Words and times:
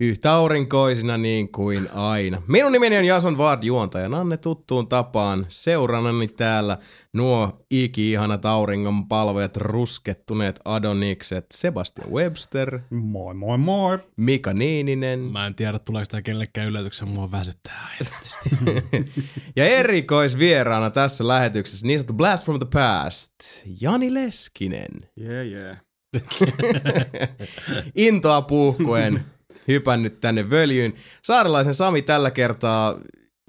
yhtä 0.03 0.33
aurinkoisina 0.33 1.17
niin 1.17 1.51
kuin 1.51 1.79
aina. 1.95 2.41
Minun 2.47 2.71
nimeni 2.71 2.97
on 2.97 3.05
Jason 3.05 3.37
Vard 3.37 3.63
juontajana 3.63 4.37
tuttuun 4.37 4.87
tapaan. 4.87 5.45
Seurannani 5.49 6.27
täällä 6.27 6.77
nuo 7.13 7.51
iki-ihanat 7.71 8.45
auringon 8.45 9.07
palvojat, 9.07 9.57
ruskettuneet 9.57 10.59
adonikset 10.65 11.45
Sebastian 11.53 12.11
Webster. 12.11 12.79
Moi 12.89 13.33
moi 13.33 13.57
moi. 13.57 13.97
Mika 14.17 14.53
Niininen. 14.53 15.19
Mä 15.19 15.47
en 15.47 15.55
tiedä, 15.55 15.79
tuleeko 15.79 16.05
tämä 16.11 16.21
kellekään 16.21 16.67
yllätyksen, 16.67 17.07
mua 17.07 17.31
väsyttää 17.31 17.89
ja 19.55 19.65
erikoisvieraana 19.65 20.89
tässä 20.89 21.27
lähetyksessä 21.27 21.87
niin 21.87 21.99
sanottu 21.99 22.13
Blast 22.13 22.45
from 22.45 22.59
the 22.59 22.67
Past, 22.73 23.33
Jani 23.81 24.13
Leskinen. 24.13 25.09
Yeah, 25.21 25.47
yeah. 25.47 25.77
Intoa 27.95 28.41
puhkuen 28.41 29.32
hypännyt 29.67 30.19
tänne 30.19 30.49
völjyyn. 30.49 30.93
Saarelaisen 31.23 31.73
Sami 31.73 32.01
tällä 32.01 32.31
kertaa 32.31 32.99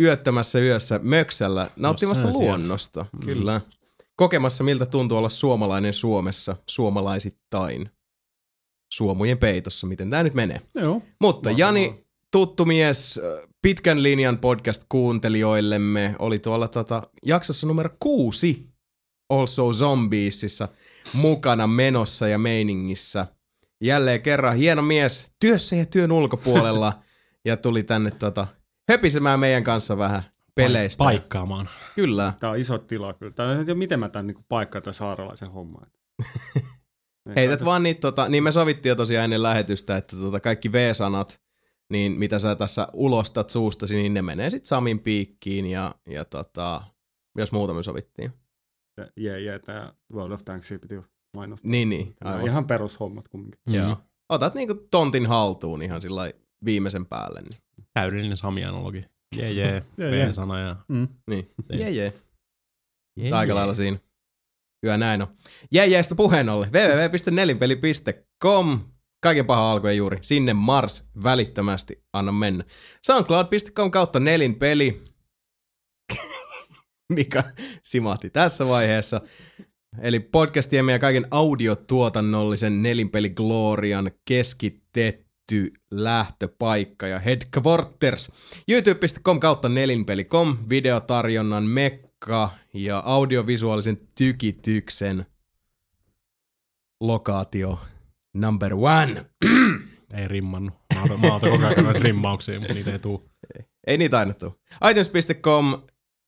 yöttämässä 0.00 0.58
yössä 0.58 1.00
möksällä, 1.02 1.70
nauttimassa 1.76 2.26
no, 2.26 2.32
luonnosta. 2.32 3.06
Mm. 3.12 3.24
Kyllä. 3.24 3.60
Kokemassa 4.16 4.64
miltä 4.64 4.86
tuntuu 4.86 5.18
olla 5.18 5.28
suomalainen 5.28 5.92
Suomessa, 5.92 6.56
suomalaisittain. 6.68 7.90
Suomujen 8.92 9.38
peitossa, 9.38 9.86
miten 9.86 10.10
tämä 10.10 10.22
nyt 10.22 10.34
menee. 10.34 10.60
Joo. 10.74 11.02
Mutta 11.20 11.50
Mahtavaa. 11.50 11.68
Jani, 11.68 12.00
tuttu 12.30 12.64
mies, 12.64 13.20
pitkän 13.62 14.02
linjan 14.02 14.38
podcast-kuuntelijoillemme, 14.38 16.16
oli 16.18 16.38
tuolla 16.38 16.68
tota, 16.68 17.02
jaksossa 17.26 17.66
numero 17.66 17.90
kuusi 18.00 18.68
Also 19.28 19.72
Zombiesissa 19.72 20.68
mukana 21.14 21.66
menossa 21.66 22.28
ja 22.28 22.38
meiningissä– 22.38 23.26
jälleen 23.86 24.22
kerran 24.22 24.56
hieno 24.56 24.82
mies 24.82 25.32
työssä 25.40 25.76
ja 25.76 25.86
työn 25.86 26.12
ulkopuolella 26.12 26.92
ja 27.44 27.56
tuli 27.56 27.82
tänne 27.82 28.10
tota, 28.10 28.46
höpisemään 28.90 29.40
meidän 29.40 29.64
kanssa 29.64 29.98
vähän 29.98 30.22
peleistä. 30.54 31.04
Paikkaamaan. 31.04 31.68
Kyllä. 31.94 32.32
Tämä 32.40 32.50
on 32.50 32.58
iso 32.58 32.78
tila 32.78 33.12
kyllä. 33.12 33.32
Tämä 33.32 33.50
on, 33.50 33.78
miten 33.78 34.00
mä 34.00 34.08
tämän 34.08 34.26
niin 34.26 34.44
paikkaan 34.48 34.82
tämän 34.82 34.94
saarelaisen 34.94 35.50
homman. 35.50 35.86
Heität 37.36 37.52
tässä... 37.52 37.66
vaan 37.66 37.82
niitä, 37.82 38.00
tota, 38.00 38.28
niin 38.28 38.42
me 38.42 38.52
sovittiin 38.52 38.90
jo 38.90 38.96
tosiaan 38.96 39.24
ennen 39.24 39.42
lähetystä, 39.42 39.96
että 39.96 40.16
tota, 40.16 40.40
kaikki 40.40 40.72
V-sanat, 40.72 41.40
niin 41.90 42.12
mitä 42.12 42.38
sä 42.38 42.54
tässä 42.54 42.88
ulostat 42.92 43.50
suustasi, 43.50 43.96
niin 43.96 44.14
ne 44.14 44.22
menee 44.22 44.50
sitten 44.50 44.68
Samin 44.68 45.00
piikkiin 45.00 45.66
ja, 45.66 45.94
ja 46.06 46.24
tota, 46.24 46.82
myös 47.34 47.52
muuta 47.52 47.74
me 47.74 47.82
sovittiin. 47.82 48.30
Jee, 49.16 49.40
jee, 49.40 49.58
tämä 49.58 49.92
World 50.12 50.32
of 50.32 50.44
Tanksia 50.44 50.78
piti 50.78 50.94
mainostaa. 51.34 51.70
Niin, 51.70 51.90
niin. 51.90 52.16
Aivan. 52.24 52.44
Ihan 52.44 52.66
perushommat 52.66 53.28
kumminkin. 53.28 53.60
Mm. 53.66 53.74
Joo. 53.74 53.96
Otat 54.28 54.54
niinku 54.54 54.74
tontin 54.90 55.26
haltuun 55.26 55.82
ihan 55.82 56.00
sillä 56.00 56.30
viimeisen 56.64 57.06
päälle. 57.06 57.40
Niin. 57.40 57.58
Täydellinen 57.92 58.36
samianologi. 58.36 59.04
Jee 59.36 59.52
jee, 59.52 59.82
V-sana 59.98 60.60
ja... 60.60 60.76
Mm. 60.88 61.08
Niin, 61.30 61.50
jee 61.72 61.90
jee. 61.90 62.14
jee 63.16 63.32
Aika 63.32 63.54
lailla 63.54 63.74
siinä. 63.74 63.98
Hyvä 64.86 64.96
näin 64.96 65.22
on. 65.22 65.28
Jee 65.72 65.86
jeestä 65.86 66.14
puheen 66.14 66.48
ollen. 66.48 66.70
www.nelinpeli.com 66.72 68.80
Kaiken 69.24 69.46
paha 69.46 69.72
alkoi 69.72 69.96
juuri. 69.96 70.18
Sinne 70.20 70.52
Mars 70.52 71.08
välittömästi. 71.24 72.02
Anna 72.12 72.32
mennä. 72.32 72.64
Soundcloud.com 73.06 73.90
kautta 73.90 74.20
nelinpeli. 74.20 75.02
Mikä 77.14 77.44
simahti 77.82 78.30
tässä 78.30 78.68
vaiheessa. 78.68 79.20
Eli 80.00 80.20
podcastien 80.20 80.88
ja 80.88 80.98
kaiken 80.98 81.26
audiotuotannollisen 81.30 82.82
nelinpeli 82.82 83.30
Glorian 83.30 84.10
keskitetty 84.24 85.72
lähtöpaikka 85.90 87.06
ja 87.06 87.18
headquarters. 87.18 88.32
youtube.com 88.68 89.40
kautta 89.40 89.68
nelinpeli.com 89.68 90.56
videotarjonnan 90.68 91.64
mekka 91.64 92.50
ja 92.74 93.02
audiovisuaalisen 93.06 93.98
tykityksen 94.18 95.26
lokaatio 97.00 97.78
number 98.34 98.74
one. 98.74 99.26
ei 100.16 100.28
rimmannut. 100.28 100.74
Mä 101.22 101.34
otan, 101.34 101.50
koko 101.50 101.66
ajan 101.66 101.96
rimmauksia, 101.96 102.58
mutta 102.58 102.74
niitä 102.74 102.92
ei 102.92 102.98
tuu. 102.98 103.30
Ei, 103.54 103.64
ei 103.86 103.98
niitä 103.98 104.18
aina 104.18 104.34
tuu. 104.34 104.60
iTunes.com 104.90 105.82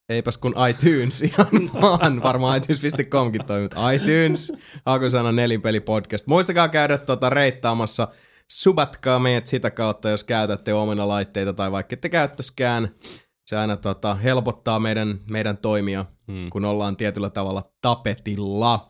Eipäs 0.08 0.38
kun 0.38 0.54
iTunes 0.70 1.22
ihan 1.22 1.46
vaan, 1.82 2.22
varmaan 2.22 2.58
iTunes.comkin 2.58 3.46
toimit. 3.46 3.72
iTunes, 3.94 4.52
Hakusana 4.86 5.32
nelinpeli 5.32 5.80
podcast. 5.80 6.26
Muistakaa 6.26 6.68
käydä 6.68 6.98
tuota 6.98 7.30
reittaamassa, 7.30 8.08
subatkaa 8.52 9.18
meidät 9.18 9.46
sitä 9.46 9.70
kautta, 9.70 10.10
jos 10.10 10.24
käytätte 10.24 10.74
omina 10.74 11.08
laitteita 11.08 11.52
tai 11.52 11.72
vaikka 11.72 11.94
ette 11.94 12.08
käyttäskään. 12.08 12.88
Se 13.46 13.56
aina 13.56 13.76
tota, 13.76 14.14
helpottaa 14.14 14.80
meidän, 14.80 15.18
meidän 15.30 15.56
toimia, 15.56 16.04
hmm. 16.32 16.50
kun 16.50 16.64
ollaan 16.64 16.96
tietyllä 16.96 17.30
tavalla 17.30 17.62
tapetilla. 17.82 18.88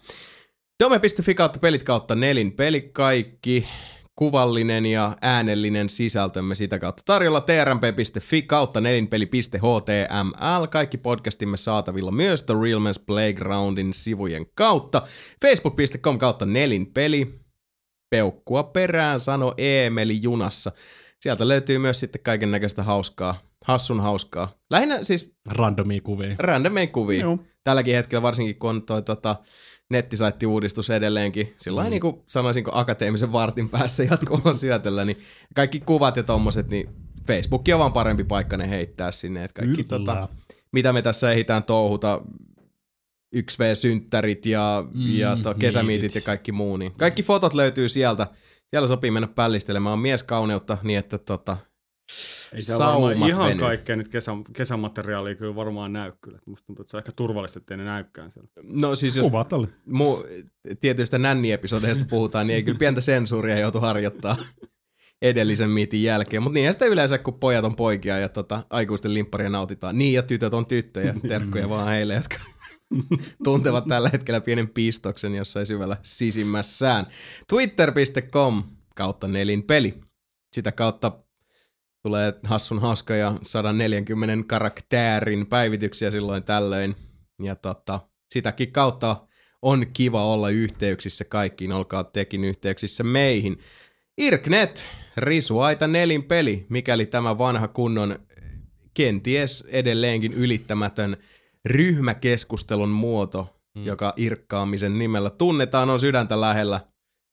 Dome.fi 0.85 1.35
kautta 1.35 1.59
pelit 1.59 1.85
kautta 1.85 2.15
nelin 2.15 2.53
peli 2.53 2.81
kaikki 2.81 3.69
kuvallinen 4.17 4.87
ja 4.87 5.17
äänellinen 5.23 5.91
sisältömme 5.91 6.55
sitä 6.55 6.79
kautta 6.79 7.03
tarjolla 7.07 7.41
trmp.fi 7.41 8.43
kautta 8.43 8.81
nelinpeli.html. 8.81 10.67
Kaikki 10.71 10.99
podcastimme 10.99 11.57
saatavilla 11.57 12.11
myös 12.11 12.43
The 12.43 12.55
Realmans 12.63 12.99
Playgroundin 12.99 13.95
sivujen 13.95 14.47
kautta. 14.55 15.03
Facebook.com 15.43 16.19
kautta 16.19 16.47
nelinpeli. 16.47 17.29
Peukkua 18.11 18.63
perään, 18.63 19.21
sano 19.21 19.55
Eemeli 19.59 20.23
junassa. 20.23 20.73
Sieltä 21.21 21.49
löytyy 21.49 21.79
myös 21.79 22.01
sitten 22.01 22.23
kaiken 22.23 22.51
näköistä 22.51 22.83
hauskaa, 22.83 23.39
hassun 23.65 24.01
hauskaa. 24.01 24.55
Lähinnä 24.71 25.05
siis... 25.05 25.37
Randomia 25.47 26.01
kuvia. 26.01 26.37
Randomia 26.39 26.87
kuvia. 26.87 27.21
Joo. 27.21 27.39
Tälläkin 27.65 27.95
hetkellä 27.95 28.23
varsinkin 28.23 28.57
kun 28.57 28.71
on 28.71 28.87
toi 28.87 29.03
tota, 29.03 29.37
nettisaitti-uudistus 29.91 30.91
edelleenkin, 30.91 31.55
sillä 31.57 31.85
mm. 31.85 31.91
niin 31.91 32.01
kuin 32.01 32.23
sanoisinko 32.27 32.71
akateemisen 32.75 33.33
vartin 33.33 33.69
päässä 33.69 34.03
jatkuvalla 34.03 34.55
syötellä, 34.65 35.05
niin 35.05 35.19
kaikki 35.55 35.81
kuvat 35.81 36.17
ja 36.17 36.23
tommoset, 36.23 36.71
niin 36.71 36.89
Facebook 37.27 37.65
on 37.73 37.79
vaan 37.79 37.93
parempi 37.93 38.25
paikka 38.25 38.57
ne 38.57 38.71
heittää 38.71 39.11
sinne, 39.11 39.45
että 39.45 39.63
kaikki 39.63 39.85
tota, 39.85 40.29
mitä 40.73 40.93
me 40.93 41.03
tässä 41.03 41.33
ehditään 41.33 41.65
touhuta, 41.65 42.23
1V-synttärit 43.37 44.47
ja, 44.47 44.85
mm, 44.95 45.17
ja 45.17 45.37
to, 45.43 45.55
kesämiitit 45.55 46.15
ja 46.15 46.21
kaikki 46.21 46.53
muu, 46.53 46.77
niin 46.77 46.93
kaikki 46.99 47.23
fotot 47.23 47.55
löytyy 47.55 47.89
sieltä. 47.89 48.27
Siellä 48.71 48.89
sopii 48.89 49.11
mennä 49.11 49.29
pällistelemään 49.29 49.99
mieskauneutta 49.99 50.79
niin, 50.83 50.99
että 50.99 51.19
tota, 51.19 51.57
ei 52.55 52.63
se 52.63 52.79
varmaan 52.79 53.17
ihan 53.17 53.49
veny. 53.49 53.61
kaikkea 53.61 53.97
nyt 53.97 54.09
kesä, 54.09 54.33
kesämateriaalia 54.53 55.35
kyllä 55.35 55.55
varmaan 55.55 55.93
näy 55.93 56.13
kyllä. 56.21 56.39
Musta 56.47 56.67
tuntuu, 56.67 56.83
että 56.83 56.91
se 56.91 56.97
on 56.97 57.01
ehkä 57.01 57.13
turvallista, 57.13 57.59
ettei 57.59 57.77
ne 57.77 57.85
näykään 57.85 58.31
siellä. 58.31 58.49
No 58.63 58.97
siis 58.97 59.17
jos 59.17 59.27
Kuvat 59.27 59.53
oli. 59.53 59.67
Mu, 59.87 60.19
tietyistä 60.81 61.19
nänni-episodeista 61.19 62.05
puhutaan, 62.11 62.47
niin 62.47 62.55
ei 62.55 62.63
kyllä 62.63 62.79
pientä 62.79 63.01
sensuuria 63.01 63.59
joutu 63.59 63.81
harjoittaa 63.81 64.37
edellisen 65.23 65.71
miitin 65.71 66.03
jälkeen. 66.03 66.43
Mutta 66.43 66.55
niin 66.55 66.73
sitä 66.73 66.85
yleensä, 66.85 67.19
kun 67.19 67.41
pojat 67.41 67.65
on 67.65 67.77
poikia 67.77 68.19
ja 68.19 68.29
tota, 68.29 68.63
aikuisten 68.71 69.15
limpparia 69.15 69.51
nautitaan. 69.51 69.99
Niin 69.99 70.13
ja 70.13 70.23
tytöt 70.23 70.55
on 70.55 70.67
tyttöjä. 70.67 71.15
Terkkuja 71.29 71.69
vaan 71.69 71.89
heille, 71.89 72.15
jotka 72.15 72.37
tuntevat 73.45 73.85
tällä 73.89 74.09
hetkellä 74.13 74.41
pienen 74.41 74.69
pistoksen 74.69 75.35
jossain 75.35 75.67
syvällä 75.67 75.97
sisimmässään. 76.03 77.07
Twitter.com 77.49 78.63
kautta 78.97 79.29
nelinpeli. 79.29 80.01
Sitä 80.57 80.73
kautta 80.73 81.26
tulee 82.07 82.35
hassun 82.45 82.81
hauska 82.81 83.15
ja 83.15 83.35
140 83.43 84.45
karaktäärin 84.47 85.47
päivityksiä 85.47 86.11
silloin 86.11 86.45
tällöin. 86.45 86.97
Ja 87.43 87.57
tota, 87.57 88.01
sitäkin 88.31 88.73
kautta 88.73 89.27
on 89.63 89.87
kiva 89.93 90.25
olla 90.25 90.51
yhteyksissä 90.51 91.25
kaikkiin, 91.25 91.73
olkaa 91.73 92.05
tekin 92.05 92.45
yhteyksissä 92.45 93.05
meihin. 93.05 93.59
Irknet, 94.19 94.89
risuaita 95.17 95.87
nelin 95.87 96.25
peli, 96.25 96.67
mikäli 96.69 97.07
tämä 97.07 97.39
vanha 97.39 97.69
kunnon 97.69 98.19
kenties 98.95 99.65
edelleenkin 99.69 100.33
ylittämätön 100.33 101.17
ryhmäkeskustelun 101.65 102.89
muoto, 102.89 103.57
mm. 103.75 103.85
joka 103.87 104.13
irkkaamisen 104.17 104.99
nimellä 104.99 105.31
tunnetaan, 105.31 105.91
on 105.91 106.01
sydäntä 106.01 106.41
lähellä. 106.41 106.81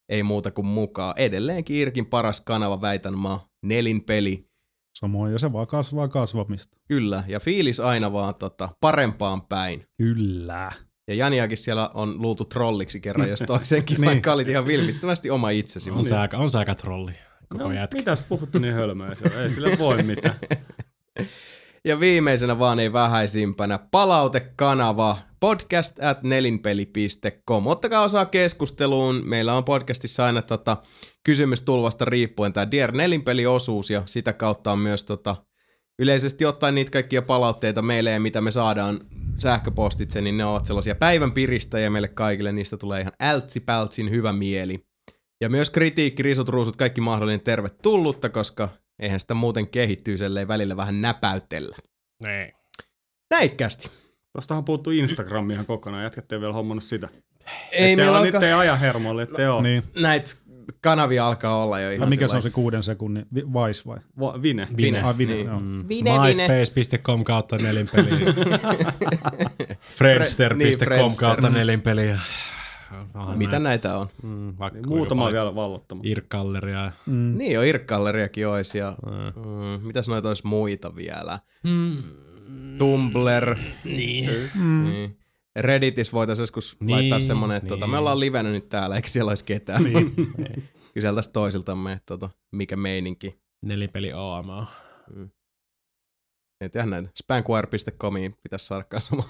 Ei 0.08 0.22
muuta 0.22 0.50
kuin 0.50 0.66
mukaan. 0.66 1.14
Edelleenkin 1.16 1.76
Irkin 1.76 2.06
paras 2.06 2.40
kanava 2.40 2.80
väitän 2.80 3.18
maa. 3.18 3.48
Nelin 3.62 4.04
peli 4.04 4.53
Samoin, 4.94 5.32
ja 5.32 5.38
se 5.38 5.52
vaan 5.52 5.66
kasvaa 5.66 6.08
kasvamista. 6.08 6.78
Kyllä, 6.88 7.24
ja 7.28 7.40
fiilis 7.40 7.80
aina 7.80 8.12
vaan 8.12 8.34
tota, 8.34 8.68
parempaan 8.80 9.42
päin. 9.42 9.86
Kyllä. 9.96 10.72
Ja 11.08 11.14
Janiakin 11.14 11.58
siellä 11.58 11.90
on 11.94 12.22
luultu 12.22 12.44
trolliksi 12.44 13.00
kerran, 13.00 13.28
jos 13.28 13.40
toisenkin, 13.46 14.00
niin. 14.00 14.06
vaikka 14.06 14.32
olit 14.32 14.48
ihan 14.48 14.66
vilpittömästi 14.66 15.30
oma 15.30 15.50
itsesi. 15.50 15.90
On, 15.90 16.04
se 16.04 16.16
aika, 16.16 16.36
on 16.36 16.50
se 16.50 16.58
aika 16.58 16.74
trolli. 16.74 17.12
koko 17.48 17.64
no, 17.64 17.72
jätkä. 17.72 17.98
mitäs 17.98 18.22
puhuttu 18.28 18.58
niin 18.58 18.74
hölmöä 18.74 19.14
se 19.14 19.42
Ei 19.42 19.50
sille 19.50 19.78
voi 19.78 20.02
mitään. 20.02 20.34
Ja 21.86 22.00
viimeisenä 22.00 22.58
vaan 22.58 22.80
ei 22.80 22.92
vähäisimpänä 22.92 23.78
palautekanava 23.90 25.18
podcast 25.40 26.02
at 26.02 26.22
nelinpeli.com. 26.22 27.66
Ottakaa 27.66 28.02
osaa 28.02 28.24
keskusteluun. 28.24 29.22
Meillä 29.24 29.54
on 29.54 29.64
podcastissa 29.64 30.24
aina 30.24 30.42
tota, 30.42 30.76
kysymystulvasta 31.24 32.04
riippuen 32.04 32.52
tämä 32.52 32.70
Dear 32.70 32.92
Nelinpeli-osuus 32.92 33.90
ja 33.90 34.02
sitä 34.04 34.32
kautta 34.32 34.72
on 34.72 34.78
myös 34.78 35.04
tota, 35.04 35.36
yleisesti 35.98 36.46
ottaen 36.46 36.74
niitä 36.74 36.90
kaikkia 36.90 37.22
palautteita 37.22 37.82
meille 37.82 38.10
ja 38.10 38.20
mitä 38.20 38.40
me 38.40 38.50
saadaan 38.50 39.00
sähköpostitse, 39.38 40.20
niin 40.20 40.36
ne 40.36 40.44
ovat 40.44 40.66
sellaisia 40.66 40.94
päivän 40.94 41.32
piristäjiä 41.32 41.90
meille 41.90 42.08
kaikille. 42.08 42.52
Niistä 42.52 42.76
tulee 42.76 43.00
ihan 43.00 43.12
ältsi 43.20 43.62
hyvä 44.10 44.32
mieli. 44.32 44.86
Ja 45.40 45.48
myös 45.48 45.70
kritiikki, 45.70 46.22
risut, 46.22 46.48
ruusut, 46.48 46.76
kaikki 46.76 47.00
mahdollinen 47.00 47.40
tervetullutta, 47.40 48.28
koska 48.28 48.68
eihän 48.98 49.20
sitä 49.20 49.34
muuten 49.34 49.68
kehittyy, 49.68 50.16
ellei 50.24 50.48
välillä 50.48 50.76
vähän 50.76 51.00
näpäytellä. 51.00 51.76
Nee. 52.22 52.52
Näikkästi. 53.30 53.90
Tuostahan 54.32 54.64
puuttu 54.64 54.90
Instagram 54.90 55.50
ihan 55.50 55.66
kokonaan, 55.66 56.02
jätkät 56.02 56.32
ei 56.32 56.40
vielä 56.40 56.52
hommannut 56.52 56.84
sitä. 56.84 57.08
Ei 57.72 57.96
meillä 57.96 58.12
on 58.12 58.18
alka... 58.18 58.38
nyt 58.38 58.42
ei 58.42 58.52
aja 58.52 58.76
hermolle, 58.76 59.22
ettei 59.22 59.46
ole. 59.46 59.62
Niin. 59.62 59.82
Näitä 60.00 60.30
kanavia 60.80 61.26
alkaa 61.26 61.56
olla 61.62 61.80
jo 61.80 61.86
Ja 61.88 61.92
ihan 61.94 62.08
mikä 62.08 62.28
se 62.28 62.36
on 62.36 62.42
se 62.42 62.50
kuuden 62.50 62.82
sekunnin? 62.82 63.26
Vi- 63.34 63.42
Vice 63.46 63.82
vai? 63.86 63.98
Va- 64.20 64.42
Vine. 64.42 64.68
Vine. 64.76 65.00
Ai, 65.02 65.18
Vine, 65.18 65.34
niin. 65.34 65.46
joo. 65.46 65.60
Mm. 65.60 65.84
Vine, 65.88 66.10
vine. 66.10 66.48
MySpace.com 66.58 67.24
kautta 67.24 67.56
nelinpeli. 67.56 68.10
Friendster.com 69.80 70.58
Niin, 70.58 70.78
Friendster. 70.78 71.26
kautta 71.28 71.50
nelinpeli. 71.50 72.10
Onhan 73.14 73.38
Mitä 73.38 73.58
näitä 73.58 73.98
on? 73.98 74.06
Mm, 74.22 74.54
vaikka 74.58 74.80
Muutama 74.86 75.22
paljon. 75.22 75.32
vielä 75.44 75.54
vallottama. 75.54 76.00
Irk-galleria. 76.04 76.92
Mm. 77.06 77.38
Niin 77.38 77.52
jo, 77.52 77.62
Irk-galleriakin 77.62 78.48
olisi 78.48 78.78
ja 78.78 78.96
Mm. 79.06 79.42
mm, 79.42 79.86
mitäs 79.86 80.08
noita 80.08 80.28
olisi 80.28 80.46
muita 80.46 80.96
vielä? 80.96 81.38
Tumblr. 82.78 83.56
Niin. 83.84 84.30
Mm. 84.54 84.84
Niin. 84.84 85.16
Redditis 85.58 86.12
voitaisiin 86.12 86.42
joskus 86.42 86.76
Niin, 86.80 86.96
laittaa 86.96 87.20
semmonen, 87.20 87.56
että 87.56 87.68
tota, 87.68 87.86
niin. 87.86 87.90
me 87.90 87.98
ollaan 87.98 88.20
livenä 88.20 88.50
nyt 88.50 88.68
täällä, 88.68 88.96
eikä 88.96 89.08
siellä 89.08 89.28
olisi 89.30 89.44
ketään. 89.44 89.84
Niin. 89.84 90.14
Kyseltäisiin 90.94 91.32
toisiltamme, 91.32 91.92
että 91.92 92.06
tota, 92.06 92.30
mikä 92.52 92.76
meininki. 92.76 93.38
Nelinpeli 93.62 94.12
AMA. 94.14 94.66
Ei 96.60 96.68
tehdä 96.70 96.86
näitä. 96.86 97.10
Spanquire.comiin 97.22 98.34
pitäisi 98.42 98.66
saada 98.66 98.84
kanssa 98.84 99.14
oma. 99.16 99.24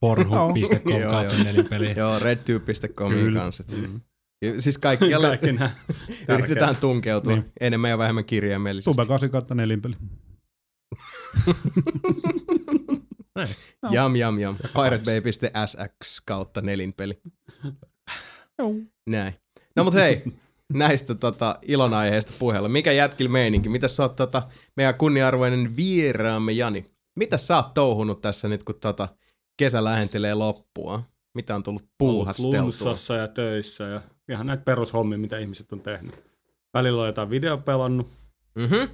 Pornhub.com 0.00 1.00
Joo, 1.00 1.10
kautta 1.10 1.34
joo. 1.34 1.44
nelinpeli. 1.44 1.94
Joo, 1.96 2.18
redtube.comiin 2.18 3.34
kanssa. 3.34 3.64
Mm. 3.88 4.00
Siis 4.58 4.78
kaikkialle 4.78 5.28
Kaikki 5.28 5.48
yritetään 6.32 6.76
tunkeutua 6.76 7.32
Niin. 7.32 7.52
enemmän 7.60 7.90
ja 7.90 7.98
vähemmän 7.98 8.24
kirjaimellisesti. 8.24 8.90
Tube 8.90 9.06
8 9.06 9.30
nelinpeli. 13.34 13.94
Jam, 13.94 14.16
jam, 14.16 14.38
jam. 14.38 14.56
Piratebay.sx 14.74 16.20
kautta 16.26 16.60
nelinpeli. 16.60 17.20
Joo. 18.58 18.74
Näin. 19.06 19.34
No 19.76 19.84
mut 19.84 19.94
hei, 19.94 20.22
näistä 20.72 21.14
tota, 21.14 21.58
ilonaiheista 21.62 22.32
puheella. 22.38 22.68
Mikä 22.68 22.92
jätkil 22.92 23.28
meininki? 23.28 23.68
Mitä 23.68 23.88
sä 23.88 24.02
oot 24.02 24.16
tota, 24.16 24.42
meidän 24.76 24.94
kunniarvoinen 24.94 25.76
vieraamme 25.76 26.52
Jani? 26.52 26.86
Mitä 27.16 27.36
sä 27.36 27.56
oot 27.56 27.74
touhunut 27.74 28.20
tässä 28.20 28.48
nyt, 28.48 28.62
kun 28.62 28.74
tota, 28.80 29.08
kesä 29.56 29.84
lähentelee 29.84 30.34
loppua? 30.34 31.02
Mitä 31.34 31.54
on 31.54 31.62
tullut 31.62 31.84
puuhasteltua? 31.98 32.52
Flunssassa 32.60 33.14
ja 33.14 33.28
töissä 33.28 33.84
ja 33.84 34.00
ihan 34.30 34.46
näitä 34.46 34.62
perushommia, 34.62 35.18
mitä 35.18 35.38
ihmiset 35.38 35.72
on 35.72 35.80
tehnyt. 35.80 36.14
Välillä 36.74 37.00
on 37.02 37.06
jotain 37.06 37.30
videopelannut, 37.30 38.08
Mhm. 38.58 38.90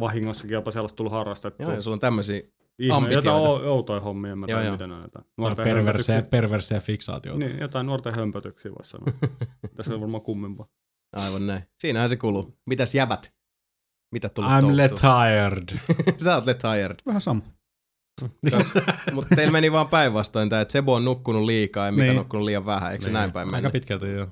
vahingossakin 0.00 0.54
jopa 0.54 0.70
sellaista 0.70 0.96
tullut 0.96 1.12
harrastettua. 1.12 1.66
Joo, 1.66 1.74
ja 1.74 1.82
sulla 1.82 1.94
on 1.94 2.00
tämmöisiä. 2.00 2.42
Ihme, 2.78 3.12
jotain 3.12 3.36
ou- 3.36 3.64
outoja 3.66 4.00
hommia, 4.00 4.32
en 4.32 4.38
mä 4.38 4.46
Joo, 4.48 4.58
tiedä 4.58 4.64
joo. 4.64 4.72
mitä 4.72 4.86
ne 4.86 4.94
on 4.94 5.02
jotain. 5.02 5.24
No, 5.24 5.32
Nuorten 5.36 5.64
perverseä, 5.64 5.84
hömpötyksiä. 6.14 6.22
perverseä 6.22 6.80
fiksaatioita. 6.80 7.46
Niin, 7.46 7.58
jotain 7.60 7.86
nuorten 7.86 8.14
hömpötyksiä 8.14 8.72
voisi 8.72 8.90
sanoa. 8.90 9.06
Tässä 9.76 9.94
on 9.94 10.00
varmaan 10.00 10.22
kummempaa. 10.22 10.66
Aivan 11.16 11.46
näin. 11.46 11.62
Siinähän 11.78 12.08
se 12.08 12.16
kuluu. 12.16 12.58
Mitäs 12.66 12.94
jäbät? 12.94 13.32
Mitä 14.12 14.28
tullut 14.28 14.50
I'm 14.52 14.60
touhuttua? 14.60 15.24
retired. 15.24 15.78
Sä 16.24 16.34
oot 16.34 16.44
tired. 16.44 16.96
Vähän 17.06 17.20
sama. 17.20 17.40
Mutta 19.12 19.36
teillä 19.36 19.52
meni 19.52 19.72
vaan 19.72 19.88
päinvastoin 19.88 20.48
tämä, 20.48 20.60
että 20.62 20.72
Sebo 20.72 20.94
on 20.94 21.04
nukkunut 21.04 21.42
liikaa 21.42 21.86
ja 21.86 21.92
Mika 21.92 22.04
Niin. 22.04 22.16
nukkunut 22.16 22.44
liian 22.44 22.66
vähän. 22.66 22.92
Eikö 22.92 23.04
se 23.04 23.10
näin 23.10 23.32
päin 23.32 23.48
mennä? 23.48 23.56
Aika 23.58 23.70
pitkälti 23.70 24.06
joo. 24.06 24.28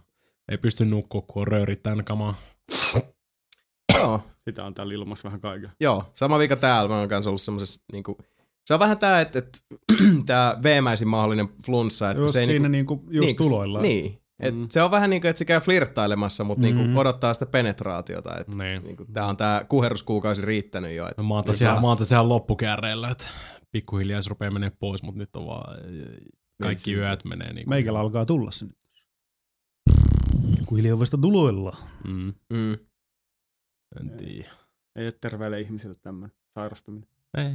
Ei 0.51 0.59
pysty 0.59 0.85
nukkua, 0.85 1.23
kun 1.23 1.41
on 1.43 1.49
röyrit 1.49 1.83
täynnä 1.83 2.03
kamaa. 2.03 2.35
Joo, 3.95 4.23
Sitä 4.49 4.65
on 4.65 4.75
täällä 4.75 4.95
ilmassa 4.95 5.25
vähän 5.29 5.41
kaiken. 5.41 5.71
joo. 5.81 6.05
Sama 6.15 6.39
vika 6.39 6.57
täällä. 6.57 6.89
Mä 6.89 6.99
oon 6.99 7.09
kanssa 7.09 7.31
ollut 7.31 7.41
semmosessa 7.41 7.81
niinku... 7.93 8.19
Se 8.67 8.75
on 8.75 8.81
vähän 8.81 8.99
tää, 8.99 9.21
että, 9.21 9.39
että 9.39 9.59
tää 10.27 10.59
veemäisin 10.63 11.09
mahdollinen 11.09 11.49
flunssa. 11.67 12.11
Että 12.11 12.23
Just 12.23 12.33
se 12.35 12.41
ei 12.41 12.45
siinä 12.47 12.69
niinku, 12.69 12.95
niinku, 12.95 13.11
just 13.27 13.37
tuloillaan. 13.37 13.83
Niin. 13.83 14.19
Et 14.41 14.55
Mm. 14.55 14.67
Se 14.71 14.83
on 14.83 14.91
vähän 14.91 15.11
niin 15.11 15.23
kuin, 15.23 15.29
että 15.29 15.39
se 15.39 15.45
käy 15.45 15.61
flirttailemassa, 15.61 16.45
mutta 16.45 16.67
mm. 16.67 16.73
Mm. 16.75 16.77
niinku 16.79 17.01
odottaa 17.01 17.35
sitä 17.35 17.47
penetraatiota. 17.47 18.37
Et 18.39 18.55
Niin. 18.55 18.83
niinku, 18.83 19.05
tää 19.13 19.27
on 19.27 19.37
tää 19.37 19.65
kuheruskuukausi 19.65 20.47
riittänyt 20.47 20.97
jo. 20.97 21.09
Et 21.09 21.19
No, 21.19 21.25
mä 21.25 21.35
oon 21.35 21.45
tosiaan, 21.45 21.81
mä 21.81 21.87
oon 21.89 21.99
tosiaan 21.99 22.29
loppukäärreillä, 22.29 23.09
että 23.09 23.27
pikkuhiljaa 23.73 24.23
se 24.23 24.29
rupeaa 24.29 24.51
menee 24.51 24.71
pois, 24.81 25.03
mutta 25.03 25.19
nyt 25.19 25.37
on 25.37 25.47
vaan 25.47 25.77
kaikki 26.63 26.95
yöt 26.95 27.25
menee 27.25 27.53
niin 27.53 27.69
Meikällä 27.69 28.01
alkaa 28.01 28.27
tulla 28.27 28.51
se 28.51 28.65
nyt. 28.67 28.77
Kun 30.67 30.79
hiljaa 30.79 30.99
vasta 30.99 31.19
tuloilla. 31.19 31.77
Mm, 32.05 32.33
Mm. 32.53 32.73
en 34.01 34.11
tiedä. 34.19 34.51
Ei 34.97 35.05
ole 35.07 35.13
terveelle 35.21 35.61
ihmisille 35.61 35.95
tämmöinen 36.03 36.37
sairastuminen. 36.51 37.09
Ei. 37.37 37.55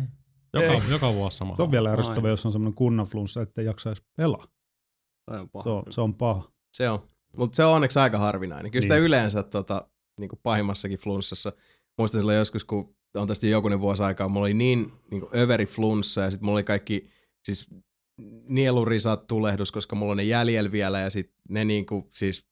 Joka, 0.62 0.74
Ei. 0.74 0.90
joka 0.90 1.14
vuosi 1.14 1.38
sama. 1.38 1.56
Se 1.56 1.62
on 1.62 1.72
vielä 1.72 1.92
ärsyttävää, 1.92 2.30
jos 2.30 2.46
on 2.46 2.52
semmoinen 2.52 2.74
kunnan 2.76 3.06
flunssa, 3.06 3.42
että 3.42 3.62
ei 3.62 3.68
jaksa 3.68 3.90
edes 3.90 4.04
pelaa. 4.18 4.46
Tai 5.26 5.40
on 5.40 5.50
paha. 5.50 5.64
Se 5.64 5.70
on, 5.70 5.84
se 5.90 6.02
on 6.02 6.16
paha. 6.16 6.52
Se 6.74 6.90
on. 6.90 7.00
Mutta 7.38 7.56
se 7.56 7.64
on 7.66 7.74
onneksi 7.76 8.00
aika 8.00 8.18
harvinainen. 8.18 8.72
Kyllä 8.72 8.82
sitä 8.84 8.94
Niin. 8.96 9.04
yleensä 9.04 9.44
tota, 9.44 9.88
niin 10.20 10.30
kuin 10.30 10.40
pahimmassakin 10.44 10.98
flunssassa. 10.98 11.52
Muistan 11.98 12.22
silloin 12.22 12.38
joskus, 12.38 12.66
kun 12.66 12.96
on 13.16 13.28
tästä 13.28 13.48
jo 13.48 13.52
jokunen 13.52 13.82
vuosi 13.82 14.04
aikaa, 14.04 14.30
mulla 14.30 14.44
oli 14.46 14.54
niin, 14.54 14.94
niin 15.12 15.22
kuin 15.22 15.36
överi 15.36 15.66
flunssa 15.66 16.22
ja 16.22 16.32
sitten 16.32 16.46
mulla 16.46 16.58
oli 16.58 16.64
kaikki 16.64 17.08
siis 17.46 17.70
nielurisat 18.50 19.28
tulehdus, 19.28 19.72
koska 19.72 19.96
mulla 19.96 20.12
on 20.12 20.18
ne 20.18 20.24
jäljellä 20.24 20.72
vielä 20.72 21.00
ja 21.00 21.10
sitten 21.10 21.38
ne 21.50 21.66
niin 21.66 21.86
kuin, 21.86 22.08
siis 22.14 22.48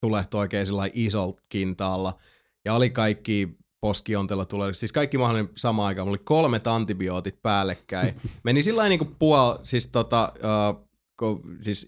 tulehtui 0.00 0.40
oikein 0.40 0.66
sillä 0.66 0.88
isolta 0.92 1.42
kintaalla. 1.48 2.16
Ja 2.64 2.74
oli 2.74 2.90
kaikki 2.90 3.56
poskiontella 3.80 4.44
tulehdus. 4.44 4.80
Siis 4.80 4.92
kaikki 4.92 5.18
mahdollinen 5.18 5.52
sama 5.56 5.86
aikaan. 5.86 6.06
Mulla 6.06 6.16
oli 6.16 6.24
kolmet 6.24 6.66
antibiootit 6.66 7.42
päällekkäin. 7.42 8.14
Meni 8.44 8.62
sillä 8.62 8.88
niin 8.88 8.98
kuin 8.98 9.16
puol, 9.18 9.54
siis 9.62 9.86
tota, 9.86 10.32
uh, 10.36 10.88
kun, 11.18 11.56
siis 11.62 11.86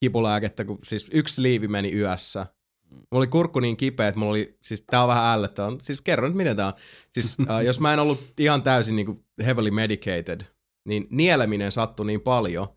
kipulääkettä, 0.00 0.64
kun 0.64 0.78
siis 0.82 1.10
yksi 1.12 1.42
liivi 1.42 1.68
meni 1.68 1.92
yössä. 1.92 2.46
Mulla 2.90 3.06
oli 3.18 3.26
kurkku 3.26 3.60
niin 3.60 3.76
kipeä, 3.76 4.08
että 4.08 4.18
mulla 4.18 4.30
oli, 4.30 4.58
siis 4.62 4.84
tää 4.90 5.02
on 5.02 5.08
vähän 5.08 5.24
ällöttävää. 5.24 5.70
Siis 5.80 6.00
kerron 6.00 6.30
nyt 6.30 6.36
miten 6.36 6.56
tää 6.56 6.66
on. 6.66 6.72
Siis 7.12 7.36
uh, 7.38 7.64
jos 7.66 7.80
mä 7.80 7.92
en 7.92 7.98
ollut 7.98 8.20
ihan 8.38 8.62
täysin 8.62 8.96
niin 8.96 9.06
kuin 9.06 9.24
heavily 9.44 9.70
medicated, 9.70 10.40
niin 10.88 11.06
nieleminen 11.10 11.72
sattui 11.72 12.06
niin 12.06 12.20
paljon, 12.20 12.68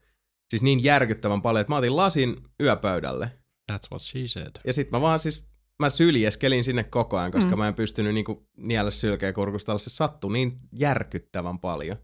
siis 0.50 0.62
niin 0.62 0.84
järkyttävän 0.84 1.41
paljon, 1.41 1.62
että 1.62 1.74
mä 1.74 1.77
otin 1.77 1.96
lasin 1.96 2.38
yöpöydälle. 2.62 3.31
That's 3.72 3.88
what 3.91 4.01
she 4.01 4.27
said. 4.27 4.55
Ja 4.65 4.74
sit 4.74 4.91
mä 4.91 5.01
vaan 5.01 5.19
siis, 5.19 5.46
mä 5.79 5.89
syljeskelin 5.89 6.63
sinne 6.63 6.83
koko 6.83 7.17
ajan, 7.17 7.31
koska 7.31 7.51
Mm. 7.51 7.57
mä 7.59 7.67
en 7.67 7.74
pystynyt 7.74 8.13
niinku 8.13 8.48
niellä 8.57 8.91
sylkeä 8.91 9.33
kurkusta, 9.33 9.77
se 9.77 9.89
sattui 9.89 10.33
niin 10.33 10.57
järkyttävän 10.79 11.59
paljon. 11.59 11.98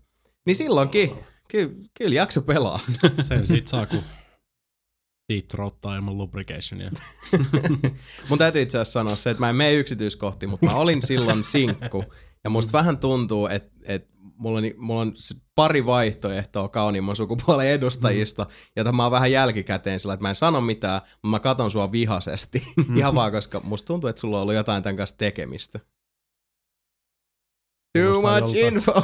Niin 0.45 0.55
silloinkin, 0.55 1.11
kyllä, 1.51 1.69
kyllä 1.97 2.15
jakso 2.15 2.41
pelaa. 2.41 2.79
Sen 3.27 3.47
sit 3.47 3.67
saa, 3.67 3.85
kun 3.85 4.01
deep 5.33 5.47
throattaa 5.47 5.95
ilman 5.95 6.17
lubricationia. 6.17 6.91
Mun 8.29 8.37
täytyy 8.39 8.61
itse 8.61 8.77
asiassa 8.77 8.99
sanoa 8.99 9.15
se, 9.15 9.29
että 9.29 9.39
mä 9.41 9.49
en 9.49 9.55
mene 9.55 9.73
yksityiskohtiin, 9.73 10.49
mutta 10.49 10.65
mä 10.65 10.73
olin 10.75 11.03
silloin 11.03 11.43
sinkku. 11.43 12.03
Ja 12.43 12.49
musta 12.49 12.71
vähän 12.73 12.97
tuntuu, 12.97 13.47
että, 13.47 13.71
että 13.83 14.13
mulla, 14.37 14.57
on, 14.59 14.63
mulla 14.77 15.01
on 15.01 15.13
pari 15.55 15.85
vaihtoehtoa 15.85 16.69
kauniimman 16.69 17.15
sukupuolen 17.15 17.67
edustajista, 17.67 18.45
jota 18.75 18.93
mä 18.93 19.03
oon 19.03 19.11
vähän 19.11 19.31
jälkikäteen 19.31 19.99
sillä, 19.99 20.13
että 20.13 20.21
mä 20.21 20.29
en 20.29 20.35
sano 20.35 20.61
mitään, 20.61 21.01
mutta 21.03 21.27
mä 21.27 21.39
katon 21.39 21.71
sua 21.71 21.91
vihasesti. 21.91 22.63
Ihan 22.97 23.15
vaan, 23.15 23.31
koska 23.31 23.61
musta 23.63 23.87
tuntuu, 23.87 24.07
että 24.07 24.19
sulla 24.19 24.37
on 24.37 24.41
ollut 24.41 24.55
jotain 24.55 24.83
tämän 24.83 24.97
kanssa 24.97 25.17
tekemistä. 25.17 25.79
Too 27.97 28.13
much 28.13 28.55
joltain. 28.55 28.73
info. 28.73 29.03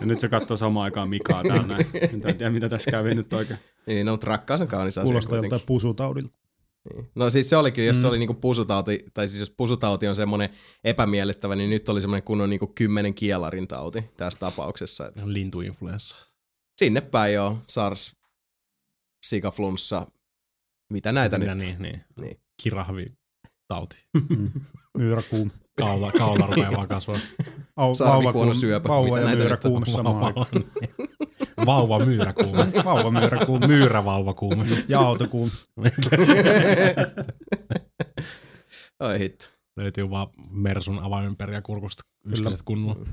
Ja 0.00 0.06
nyt 0.06 0.20
se 0.20 0.28
katsoo 0.28 0.56
samaan 0.56 0.84
aikaan 0.84 1.08
Mikaa 1.10 1.42
täällä 1.42 1.66
näin. 1.66 1.86
En 1.94 2.20
tiedä, 2.20 2.50
mitä 2.50 2.68
tässä 2.68 2.90
kävi 2.90 3.14
nyt 3.14 3.32
oikein. 3.32 3.58
niin, 3.86 4.06
no, 4.06 4.12
mutta 4.12 4.26
rakkaus 4.26 4.60
on 4.60 4.68
kaunis 4.68 4.98
asia 4.98 5.04
Kuulostaa 5.04 5.36
joltain 5.36 5.62
pusutaudilta. 5.66 6.38
Niin. 6.94 7.10
No 7.14 7.30
siis 7.30 7.48
se 7.50 7.56
olikin, 7.56 7.86
jos 7.86 8.00
se 8.00 8.06
Mm. 8.06 8.08
oli 8.10 8.18
niinku 8.18 8.34
pusutauti, 8.34 9.04
tai 9.14 9.28
siis 9.28 9.40
jos 9.40 9.50
pusutauti 9.50 10.08
on 10.08 10.16
semmoinen 10.16 10.48
epämiellyttävä, 10.84 11.56
niin 11.56 11.70
nyt 11.70 11.88
oli 11.88 12.00
semmoinen 12.00 12.22
kunnon 12.24 12.50
niinku 12.50 12.66
kymmenen 12.66 13.14
kielarin 13.14 13.68
tauti 13.68 14.04
tässä 14.16 14.38
tapauksessa. 14.38 15.06
Et 15.08 15.22
Lintuinfluenssa. 15.24 16.16
sinne 16.80 17.00
päin 17.00 17.34
joo, 17.34 17.58
SARS, 17.68 18.16
sikaflunssa, 19.26 20.06
mitä 20.92 21.12
näitä 21.12 21.38
Mitä 21.38 21.54
nyt? 21.54 21.64
Niin, 21.64 21.82
niin. 21.82 22.04
Niin. 22.20 22.40
Kirahvi 22.62 23.06
tauti. 23.68 23.96
Myyräkuun. 24.98 25.52
Kaula, 25.80 26.12
kaula 26.18 26.46
rupeaa 26.46 26.72
vaan 26.72 26.88
kasvaa. 26.88 27.18
Au, 27.76 27.92
vauva, 28.04 28.54
syöpä, 28.54 28.88
vauva 28.88 29.18
ja 29.20 29.36
myyrä 29.36 29.56
kuume 29.56 29.86
samaan 29.86 30.34
Vauva 31.66 32.04
myyrä 32.04 32.32
kuume. 32.32 32.72
Vauva 32.84 33.10
myyrä 33.10 33.38
kuume. 33.46 33.66
Myyrä 33.66 34.04
vauva 34.04 34.34
kuume. 34.34 34.66
Ja 34.88 35.00
auto 35.00 35.28
kuume. 35.28 35.50
Oi 39.00 39.18
hitto. 39.22 39.44
Löytyy 39.76 40.10
vaan 40.10 40.28
Mersun 40.50 40.98
avaimenperiä 40.98 41.62
kurkusta 41.62 42.02
yskälliset 42.26 42.66
kunnolla. 42.66 43.06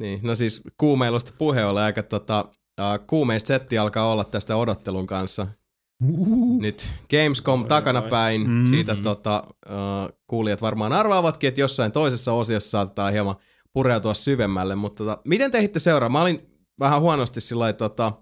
niin, 0.00 0.20
no 0.22 0.34
siis 0.34 0.62
kuumeilusta 0.76 1.32
puheen 1.38 1.66
ollen 1.66 1.84
aika 1.84 2.02
tota, 2.02 2.44
uh, 2.80 3.06
kuumeista 3.06 3.48
setti 3.48 3.78
alkaa 3.78 4.12
olla 4.12 4.24
tästä 4.24 4.56
odottelun 4.56 5.06
kanssa. 5.06 5.46
Uhuhu. 6.08 6.60
Nyt 6.60 6.92
Gamescom 7.10 7.66
takana 7.66 8.02
päin, 8.02 8.40
mm-hmm. 8.40 8.66
siitä 8.66 8.96
tota, 8.96 9.44
uh, 9.68 10.18
kuulijat 10.26 10.62
varmaan 10.62 10.92
arvaavatkin, 10.92 11.48
että 11.48 11.60
jossain 11.60 11.92
toisessa 11.92 12.32
osiossa 12.32 12.70
saattaa 12.70 13.10
hieman 13.10 13.36
pureutua 13.72 14.14
syvemmälle, 14.14 14.74
mutta 14.74 15.04
tota, 15.04 15.22
miten 15.24 15.50
te 15.50 15.58
ehditte 15.58 15.78
seuraa? 15.78 16.08
Mä 16.08 16.22
olin 16.22 16.50
vähän 16.80 17.00
huonosti 17.00 17.40
sillä 17.40 17.72
tota, 17.72 18.12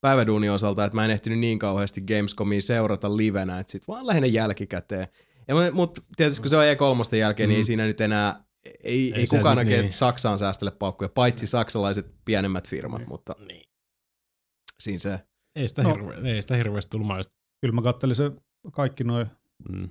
päiväduunin 0.00 0.50
osalta, 0.50 0.84
että 0.84 0.96
mä 0.96 1.04
en 1.04 1.10
ehtinyt 1.10 1.38
niin 1.38 1.58
kauheasti 1.58 2.00
Gamescomia 2.00 2.62
seurata 2.62 3.16
livenä, 3.16 3.58
että 3.58 3.72
sit 3.72 3.88
vaan 3.88 4.06
lähinnä 4.06 4.26
jälkikäteen. 4.26 5.08
Ja, 5.48 5.54
mutta 5.72 6.02
tietysti 6.16 6.42
kun 6.42 6.50
se 6.50 6.56
on 6.56 6.64
E3 6.64 7.16
jälkeen, 7.16 7.48
mm. 7.48 7.50
niin 7.50 7.56
ei 7.56 7.62
mm. 7.62 7.66
siinä 7.66 7.86
nyt 7.86 8.00
enää, 8.00 8.44
ei, 8.64 8.74
ei, 8.84 9.20
ei 9.20 9.26
kukaan 9.26 9.58
oikein 9.58 9.82
niin. 9.82 9.92
Saksaan 9.92 10.38
säästele 10.38 10.70
paukkuja, 10.70 11.08
paitsi 11.08 11.46
saksalaiset 11.46 12.14
pienemmät 12.24 12.68
firmat, 12.68 12.98
niin. 13.00 13.08
mutta 13.08 13.34
niin. 13.48 13.68
siinä 14.80 14.98
se. 14.98 15.20
Ei 15.56 15.68
sitä, 15.68 15.82
no, 15.82 15.94
hirve, 15.94 16.30
ei 16.30 16.42
sitä 16.42 16.56
hirveästi 16.56 16.90
tullut 16.90 17.06
maista. 17.06 17.36
Kyllä 17.60 17.74
mä 17.74 17.82
kattelin 17.82 18.16
se 18.16 18.32
kaikki 18.72 19.04
noin 19.04 19.26
mm. 19.68 19.90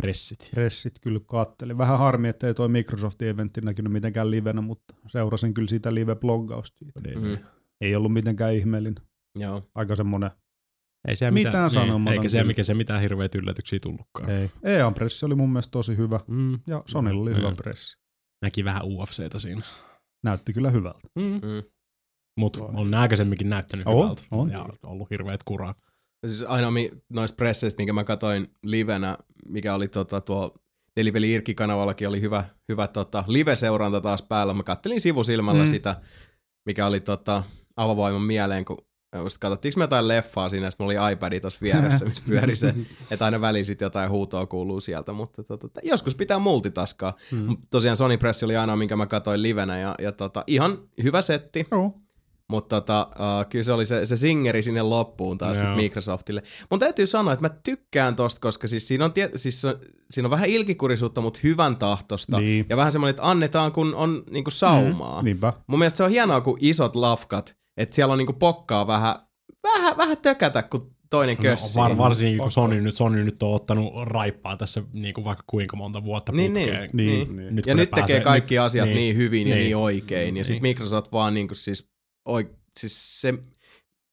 pressit. 0.00 0.50
Pressit 0.54 0.98
kyllä 1.00 1.20
kattelin. 1.26 1.78
Vähän 1.78 1.98
harmi, 1.98 2.28
että 2.28 2.46
ei 2.46 2.54
toi 2.54 2.68
Microsoftin 2.68 3.28
eventti 3.28 3.60
näkynyt 3.60 3.92
mitenkään 3.92 4.30
livenä, 4.30 4.60
mutta 4.60 4.94
seurasin 5.08 5.54
kyllä 5.54 5.68
sitä 5.68 5.90
live-bloggausta. 5.94 7.00
Niin. 7.06 7.22
Mm. 7.22 7.38
Ei 7.80 7.96
ollut 7.96 8.12
mitenkään 8.12 8.54
ihmeellinen. 8.54 9.04
Joo. 9.38 9.62
Aika 9.74 9.96
semmonen 9.96 10.30
ei 11.08 11.16
se 11.16 11.30
mitään, 11.30 11.52
mitään 11.52 11.70
sanomaton. 11.70 12.14
Eikä 12.14 12.28
se 12.28 12.44
mikä 12.44 12.64
se 12.64 12.74
mitään 12.74 13.00
hirveitä 13.00 13.38
yllätyksiä 13.42 13.78
tullutkaan. 13.82 14.30
Ei. 14.30 14.50
EAN 14.64 14.94
pressi 14.94 15.26
oli 15.26 15.34
mun 15.34 15.50
mielestä 15.50 15.70
tosi 15.70 15.96
hyvä 15.96 16.20
mm. 16.28 16.58
ja 16.66 16.82
Sonylla 16.86 17.22
oli 17.22 17.30
mm. 17.30 17.36
hyvä 17.36 17.52
pressi. 17.52 17.98
Näki 18.42 18.64
vähän 18.64 18.82
UFCtä 18.84 19.38
siinä. 19.38 19.62
Näytti 20.24 20.52
kyllä 20.52 20.70
hyvältä. 20.70 21.08
Mm. 21.14 21.24
Mm. 21.24 21.62
Mutta 22.40 22.64
on 22.64 22.94
aikaisemminkin 22.94 23.48
näyttänyt 23.48 23.86
on, 23.86 23.94
hyvältä. 23.94 24.22
On. 24.30 24.50
Ja 24.50 24.60
on 24.62 24.78
ollut 24.82 25.10
hirveät 25.10 25.42
kuraa. 25.42 25.74
Siis 26.26 26.42
aina 26.42 26.68
noista 27.08 27.36
presseistä, 27.36 27.80
minkä 27.80 27.92
mä 27.92 28.04
katsoin 28.04 28.46
livenä, 28.64 29.18
mikä 29.48 29.74
oli 29.74 29.88
tota, 29.88 30.20
tuo 30.20 30.54
Deliveli 30.96 31.32
Irkki-kanavallakin 31.32 32.08
oli 32.08 32.20
hyvä, 32.20 32.44
hyvä 32.68 32.86
tota, 32.86 33.24
live-seuranta 33.26 34.00
taas 34.00 34.22
päällä. 34.22 34.54
Mä 34.54 34.62
kattelin 34.62 35.00
sivusilmällä 35.00 35.64
mm. 35.64 35.70
sitä, 35.70 35.96
mikä 36.66 36.86
oli 36.86 37.00
tota, 37.00 37.42
avavoiman 37.76 38.22
mieleen, 38.22 38.64
kun 38.64 38.78
katsottiinko 39.40 39.78
me 39.78 39.84
jotain 39.84 40.08
leffaa 40.08 40.48
siinä, 40.48 40.70
sitten 40.70 40.84
mulla 40.84 41.04
oli 41.04 41.12
iPad 41.12 41.40
tuossa 41.40 41.60
vieressä, 41.62 42.04
missä 42.04 42.24
pyöri 42.26 42.56
se, 42.56 42.74
että 43.10 43.24
aina 43.24 43.40
väliin 43.40 43.64
sitten 43.64 43.86
jotain 43.86 44.10
huutoa 44.10 44.46
kuuluu 44.46 44.80
sieltä, 44.80 45.12
mutta 45.12 45.42
tota, 45.42 45.80
joskus 45.82 46.14
pitää 46.14 46.38
multitaskaa. 46.38 47.16
Hmm. 47.30 47.56
Tosiaan 47.70 47.96
Sony 47.96 48.16
Press 48.16 48.42
oli 48.42 48.56
ainoa, 48.56 48.76
minkä 48.76 48.96
mä 48.96 49.06
katsoin 49.06 49.42
livenä 49.42 49.78
ja, 49.78 49.94
ja 49.98 50.12
tota, 50.12 50.44
ihan 50.46 50.78
hyvä 51.02 51.22
setti. 51.22 51.66
Oh. 51.70 51.94
Mutta 52.50 52.80
tota, 52.80 53.08
uh, 53.10 53.48
kyllä 53.48 53.62
se 53.62 53.72
oli 53.72 53.86
se, 53.86 54.06
se 54.06 54.16
singeri 54.16 54.62
sinne 54.62 54.82
loppuun 54.82 55.38
taas 55.38 55.58
sit 55.58 55.76
Microsoftille. 55.76 56.42
Mun 56.70 56.80
täytyy 56.80 57.06
sanoa, 57.06 57.32
että 57.32 57.48
mä 57.48 57.54
tykkään 57.64 58.16
tosta, 58.16 58.40
koska 58.40 58.68
siis 58.68 58.88
siinä 58.88 59.04
on, 59.04 59.12
tie, 59.12 59.30
siis 59.36 59.66
siinä 60.10 60.26
on 60.26 60.30
vähän 60.30 60.48
ilkikurisuutta, 60.48 61.20
mutta 61.20 61.40
hyvän 61.42 61.76
tahtosta. 61.76 62.40
Niin. 62.40 62.66
Ja 62.68 62.76
vähän 62.76 62.92
semmoinen, 62.92 63.10
että 63.10 63.30
annetaan, 63.30 63.72
kun 63.72 63.94
on 63.94 64.22
niinku 64.30 64.50
saumaa. 64.50 65.22
Mm, 65.22 65.28
Mun 65.66 65.78
mielestä 65.78 65.96
se 65.96 66.04
on 66.04 66.10
hienoa, 66.10 66.40
kun 66.40 66.58
isot 66.60 66.96
lafkat 66.96 67.60
että 67.80 67.94
siellä 67.94 68.12
on 68.12 68.18
niinku 68.18 68.32
pokkaa 68.32 68.86
vähän, 68.86 69.14
vähän, 69.62 69.96
vähän 69.96 70.16
tökätä, 70.18 70.62
kun 70.62 70.94
toinen 71.10 71.36
kössi. 71.36 71.78
No, 71.78 71.82
var, 71.82 71.96
varsinkin 71.96 72.38
kun 72.38 72.50
Sony 72.50 72.80
nyt, 72.80 72.94
Sony 72.94 73.24
nyt 73.24 73.42
on 73.42 73.54
ottanut 73.54 73.92
raippaa 74.04 74.56
tässä 74.56 74.82
niinku 74.92 75.24
vaikka 75.24 75.44
kuinka 75.46 75.76
monta 75.76 76.04
vuotta 76.04 76.32
niin, 76.32 76.52
putkeen. 76.52 76.90
Niin, 76.92 77.06
niin, 77.06 77.36
niin. 77.36 77.56
Nyt, 77.56 77.66
ja 77.66 77.74
nyt 77.74 77.90
tekee 77.90 78.00
pääsee, 78.00 78.20
kaikki 78.20 78.54
nyt, 78.54 78.64
asiat 78.64 78.86
niin, 78.86 78.96
niin 78.96 79.16
hyvin 79.16 79.44
niin, 79.44 79.56
ja 79.56 79.56
niin 79.56 79.76
oikein. 79.76 80.26
Ja 80.26 80.32
niin. 80.32 80.44
sitten 80.44 80.62
Microsoft 80.62 81.12
vaan 81.12 81.34
niinku 81.34 81.54
siis, 81.54 81.90
oi, 82.30 82.50
siis 82.80 83.20
se, 83.20 83.34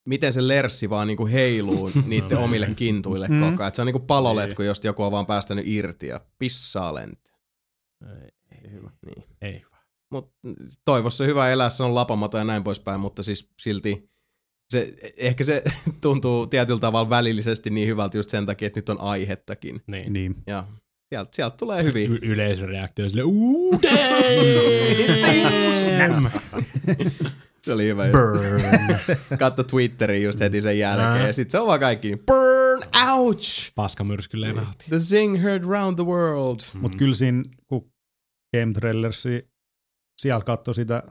miten 0.06 0.34
se 0.34 0.48
lerssi 0.48 0.90
vaan 0.90 1.08
niinku 1.08 1.28
heiluu 1.28 1.92
niiden 2.06 2.38
omille 2.38 2.68
kintuille 2.76 3.28
mm. 3.28 3.40
koko 3.40 3.64
ajan. 3.64 3.76
Se 3.76 3.82
on 3.82 3.86
niinku 3.86 4.00
paloletku, 4.00 4.62
niin. 4.62 4.68
josta 4.68 4.88
joku 4.88 5.04
on 5.04 5.12
vaan 5.12 5.26
päästänyt 5.26 5.68
irti 5.68 6.08
ja 6.08 6.22
pissaa 6.40 6.94
lentää. 6.94 7.38
Ei, 8.06 8.30
ei 8.52 8.72
hyvä. 8.72 8.92
Niin. 9.06 9.24
Ei 9.42 9.54
hyvä. 9.54 9.78
Mut 10.12 10.34
toivossa 10.86 11.24
hyvä 11.24 11.50
elää, 11.50 11.70
se 11.70 11.84
on 11.84 11.96
lapamaton 11.96 12.40
ja 12.40 12.46
näin 12.46 12.64
poispäin, 12.64 13.00
mutta 13.00 13.24
siis 13.24 13.52
silti 13.62 14.10
se, 14.70 14.94
ehkä 15.18 15.44
se 15.44 15.64
tuntuu 16.02 16.48
tietyllä 16.48 16.80
tavalla 16.80 17.10
välillisesti 17.10 17.70
niin 17.70 17.88
hyvältä 17.88 18.18
just 18.18 18.30
sen 18.30 18.46
takia, 18.46 18.66
että 18.66 18.78
nyt 18.78 18.90
on 18.90 19.02
aihettakin. 19.02 19.82
Niin. 19.88 20.14
niin. 20.14 20.36
Ja 20.48 20.68
sieltä, 21.10 21.30
sieltä 21.34 21.58
tulee 21.58 21.84
hyvin. 21.84 22.12
Y- 22.12 22.20
yleisöreaktio 22.22 23.06
on 23.06 23.10
silleen, 23.10 23.28
uude! 23.28 23.90
se 27.68 27.74
oli 27.74 27.86
hyvä. 27.86 28.04
Burn. 28.12 28.40
Katso 29.40 29.64
Twitterin 29.64 30.24
just 30.24 30.40
heti 30.40 30.62
sen 30.62 30.80
jälkeen. 30.80 31.26
Ja 31.26 31.34
sit 31.34 31.50
se 31.50 31.60
on 31.60 31.68
vaan 31.68 31.80
kaikki, 31.80 32.18
burn, 32.28 32.84
ouch! 33.12 33.72
Paskamyrsky 33.76 34.42
lennahti. 34.42 34.86
The 34.90 35.00
zing 35.00 35.42
heard 35.42 35.64
round 35.64 35.96
the 35.96 36.06
world. 36.06 36.60
Mm. 36.74 36.80
Mut 36.80 36.96
kyllä 36.96 37.16
siinä, 37.16 37.44
kun 37.68 37.82
Game 38.58 38.74
Trailersi 38.74 39.50
siellä 40.22 40.42
katsoi 40.42 40.76
sitä 40.76 41.04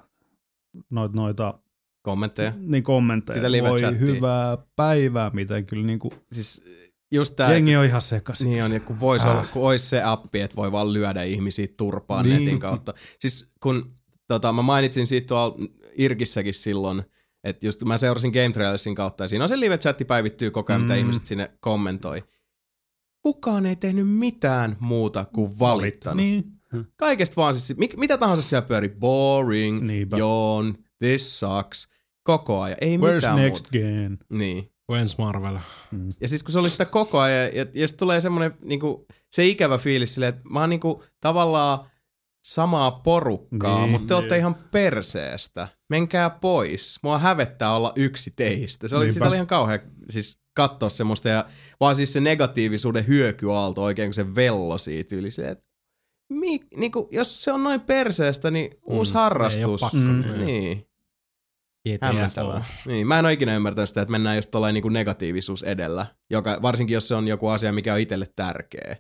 noita, 0.90 1.16
noita 1.16 1.58
kommentteja. 2.02 2.52
Niin 2.56 2.82
kommentteja. 2.82 3.34
Sitä 3.34 3.52
live 3.52 3.68
Voi 3.68 3.98
hyvää 3.98 4.58
päivää, 4.76 5.30
miten 5.34 5.66
kyllä 5.66 5.86
niinku, 5.86 6.12
siis 6.32 6.64
just 7.12 7.36
tää, 7.36 7.52
jengi 7.52 7.76
on 7.76 7.84
ihan 7.84 8.02
sekaisin. 8.02 8.50
Niin 8.50 8.64
on, 8.64 8.72
ja 8.72 8.80
kun, 8.80 9.00
vois 9.00 9.24
ah. 9.24 9.30
olla, 9.30 9.44
kun 9.52 9.68
olisi 9.68 9.86
se 9.86 10.02
appi, 10.02 10.40
että 10.40 10.56
voi 10.56 10.72
vaan 10.72 10.92
lyödä 10.92 11.22
ihmisiä 11.22 11.66
turpaan 11.76 12.24
niin. 12.24 12.44
netin 12.44 12.58
kautta. 12.58 12.94
Siis 13.20 13.50
kun 13.60 13.96
tota, 14.28 14.52
mä 14.52 14.62
mainitsin 14.62 15.06
siitä 15.06 15.26
tuolla 15.26 15.56
Irkissäkin 15.98 16.54
silloin, 16.54 17.02
että 17.44 17.66
just 17.66 17.84
mä 17.84 17.98
seurasin 17.98 18.32
Game 18.32 18.52
Trailersin 18.52 18.94
kautta, 18.94 19.24
ja 19.24 19.28
siinä 19.28 19.44
on 19.44 19.48
se 19.48 19.60
live-chatti 19.60 20.04
päivittyy 20.04 20.50
koko 20.50 20.72
ajan, 20.72 20.80
mm. 20.80 20.84
mitä 20.84 20.94
ihmiset 20.94 21.26
sinne 21.26 21.50
kommentoi. 21.60 22.24
Kukaan 23.22 23.66
ei 23.66 23.76
tehnyt 23.76 24.08
mitään 24.08 24.76
muuta 24.80 25.24
kuin 25.24 25.58
valittanut. 25.58 26.16
Niin. 26.16 26.44
Hmm. 26.72 26.84
Kaikesta 26.96 27.36
vaan 27.36 27.54
siis, 27.54 27.78
mit, 27.78 27.96
mitä 27.96 28.18
tahansa 28.18 28.42
siellä 28.42 28.66
pyöri, 28.66 28.88
boring, 28.88 29.80
Niinpä. 29.80 30.16
yawn, 30.16 30.74
this 30.98 31.40
sucks, 31.40 31.88
koko 32.22 32.60
ajan, 32.60 32.78
ei 32.80 32.96
Where's 32.96 33.14
mitään 33.14 33.36
next 33.36 33.66
muuta. 33.72 33.86
game? 33.86 34.18
Niin. 34.30 34.70
When's 34.92 35.14
Marvel? 35.18 35.58
Mm. 35.90 36.12
Ja 36.20 36.28
siis 36.28 36.42
kun 36.42 36.52
se 36.52 36.58
oli 36.58 36.70
sitä 36.70 36.84
koko 36.84 37.18
ajan, 37.20 37.38
ja, 37.38 37.44
ja, 37.44 37.66
ja 37.74 37.86
tulee 37.98 38.20
semmoinen 38.20 38.54
niinku, 38.64 39.06
se 39.30 39.46
ikävä 39.46 39.78
fiilis 39.78 40.14
silleen, 40.14 40.34
että 40.34 40.50
mä 40.50 40.60
oon 40.60 40.70
niinku, 40.70 41.04
tavallaan 41.20 41.78
samaa 42.46 42.90
porukkaa, 42.90 43.80
niin, 43.80 43.90
mutta 43.90 44.06
te 44.06 44.14
olette 44.14 44.34
niin. 44.34 44.40
ihan 44.40 44.54
perseestä. 44.54 45.68
Menkää 45.90 46.30
pois. 46.30 46.98
Mua 47.02 47.18
hävettää 47.18 47.76
olla 47.76 47.92
yksi 47.96 48.32
teistä. 48.36 48.88
Se 48.88 48.96
oli, 48.96 49.12
sitä 49.12 49.28
oli 49.28 49.34
ihan 49.34 49.46
kauhean 49.46 49.80
siis 50.10 50.38
katsoa 50.56 50.88
semmoista, 50.88 51.28
ja 51.28 51.44
vaan 51.80 51.96
siis 51.96 52.12
se 52.12 52.20
negatiivisuuden 52.20 53.06
hyökyaalto 53.06 53.82
oikein, 53.82 54.08
kun 54.08 54.14
se 54.14 54.34
vello 54.34 54.78
siitä 54.78 55.16
yli. 55.16 55.30
Se, 55.30 55.48
että 55.48 55.64
mi, 56.32 56.60
niinku, 56.76 57.08
jos 57.12 57.44
se 57.44 57.52
on 57.52 57.64
noin 57.64 57.80
perseestä, 57.80 58.50
niin 58.50 58.70
uusi 58.86 59.12
mm, 59.12 59.18
harrastus. 59.18 59.80
Pakko, 59.80 59.96
mm. 59.96 60.44
Niin. 60.44 60.86
Hämmentävää. 62.02 62.64
Niin, 62.86 63.06
mä 63.06 63.18
en 63.18 63.24
ole 63.24 63.32
ikinä 63.32 63.56
ymmärtänyt 63.56 63.88
sitä, 63.88 64.02
että 64.02 64.12
mennään 64.12 64.36
just 64.36 64.50
tuollainen 64.50 64.82
niin 64.82 64.92
negatiivisuus 64.92 65.62
edellä, 65.62 66.06
joka, 66.30 66.58
varsinkin 66.62 66.94
jos 66.94 67.08
se 67.08 67.14
on 67.14 67.28
joku 67.28 67.48
asia, 67.48 67.72
mikä 67.72 67.94
on 67.94 68.00
itselle 68.00 68.26
tärkeä. 68.36 68.96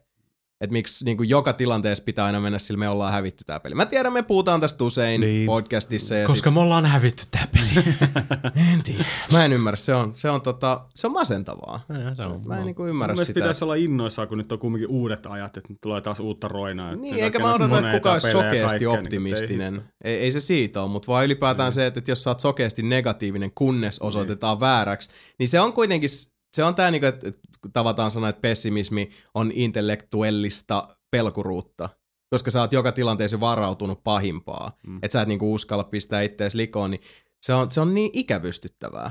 Että 0.60 0.72
miksi 0.72 1.04
niin 1.04 1.16
kuin 1.16 1.28
joka 1.28 1.52
tilanteessa 1.52 2.04
pitää 2.04 2.24
aina 2.24 2.40
mennä 2.40 2.58
sillä 2.58 2.78
me 2.78 2.88
ollaan 2.88 3.12
hävitty 3.12 3.44
tää 3.44 3.60
peli. 3.60 3.74
Mä 3.74 3.86
tiedän, 3.86 4.12
me 4.12 4.22
puhutaan 4.22 4.60
tästä 4.60 4.84
usein 4.84 5.20
niin. 5.20 5.46
podcastissa. 5.46 6.14
Ja 6.14 6.26
Koska 6.26 6.50
sit... 6.50 6.54
me 6.54 6.60
ollaan 6.60 6.86
hävitty 6.86 7.24
tää 7.30 7.48
peli. 7.52 7.84
en 8.72 8.82
tiedä. 8.82 9.04
Mä 9.32 9.44
en 9.44 9.52
ymmärrä, 9.52 9.76
se 9.76 9.94
on, 9.94 10.12
se 10.14 10.30
on, 10.30 10.40
tota, 10.40 10.86
se 10.94 11.06
on 11.06 11.12
masentavaa. 11.12 11.80
Ja, 11.88 12.14
se 12.14 12.22
on, 12.22 12.42
mä 12.46 12.58
en 12.58 12.66
niin 12.66 12.74
kuin 12.74 12.88
ymmärrä 12.88 13.14
Mun 13.14 13.26
sitä. 13.26 13.40
pitäisi 13.40 13.64
olla 13.64 13.74
innoissaan, 13.74 14.28
kun 14.28 14.38
nyt 14.38 14.52
on 14.52 14.58
kumminkin 14.58 14.88
uudet 14.88 15.26
ajat, 15.26 15.56
että 15.56 15.72
nyt 15.72 15.80
tulee 15.80 16.00
taas 16.00 16.20
uutta 16.20 16.48
roinaa. 16.48 16.94
Niin, 16.94 17.24
eikä 17.24 17.38
mä 17.38 17.54
odota, 17.54 17.78
että 17.78 17.92
kukaan 17.92 18.12
olisi 18.14 18.30
sokeasti 18.30 18.78
niin 18.78 18.88
optimistinen. 18.88 19.72
Niin 19.74 19.84
ei, 20.04 20.18
ei, 20.18 20.32
se 20.32 20.40
siitä 20.40 20.82
ole, 20.82 20.90
mutta 20.90 21.12
vaan 21.12 21.24
ylipäätään 21.24 21.70
mm. 21.70 21.74
se, 21.74 21.86
että 21.86 22.02
jos 22.08 22.22
sä 22.22 22.30
oot 22.30 22.40
sokeasti 22.40 22.82
negatiivinen, 22.82 23.50
kunnes 23.54 24.00
niin. 24.00 24.06
osoitetaan 24.06 24.54
niin. 24.54 24.60
vääräksi, 24.60 25.10
niin 25.38 25.48
se 25.48 25.60
on 25.60 25.72
kuitenkin 25.72 26.10
se 26.56 26.64
on 26.64 26.74
tämä, 26.74 26.90
niinku, 26.90 27.06
että 27.06 27.30
tavataan 27.72 28.10
sanoa, 28.10 28.28
että 28.28 28.40
pessimismi 28.40 29.10
on 29.34 29.52
intellektuellista 29.54 30.96
pelkuruutta, 31.10 31.88
koska 32.30 32.50
sä 32.50 32.60
oot 32.60 32.72
joka 32.72 32.92
tilanteessa 32.92 33.40
varautunut 33.40 34.04
pahimpaa, 34.04 34.76
mm. 34.86 34.96
että 35.02 35.12
sä 35.12 35.22
et 35.22 35.28
niinku 35.28 35.54
uskalla 35.54 35.84
pistää 35.84 36.22
ittees 36.22 36.54
likoon, 36.54 36.90
niin 36.90 37.00
se 37.42 37.54
on, 37.54 37.70
se 37.70 37.80
on 37.80 37.94
niin 37.94 38.10
ikävystyttävää. 38.12 39.10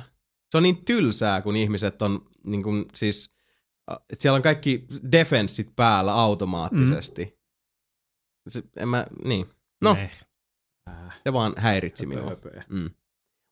Se 0.51 0.57
on 0.57 0.63
niin 0.63 0.85
tylsää, 0.85 1.41
kun 1.41 1.55
ihmiset 1.55 2.01
on 2.01 2.29
niinku, 2.45 2.69
siis, 2.95 3.35
että 3.91 4.15
siellä 4.19 4.35
on 4.35 4.41
kaikki 4.41 4.85
defenssit 5.11 5.75
päällä 5.75 6.13
automaattisesti. 6.13 7.25
Mm. 7.25 7.31
Se, 8.49 8.63
en 8.77 8.87
mä, 8.87 9.05
niin. 9.25 9.45
No, 9.81 9.93
Ne. 9.93 10.11
se 11.23 11.33
vaan 11.33 11.53
häiritsi 11.57 12.05
minua. 12.05 12.29
Höpöjä. 12.29 12.63
Mm. 12.69 12.89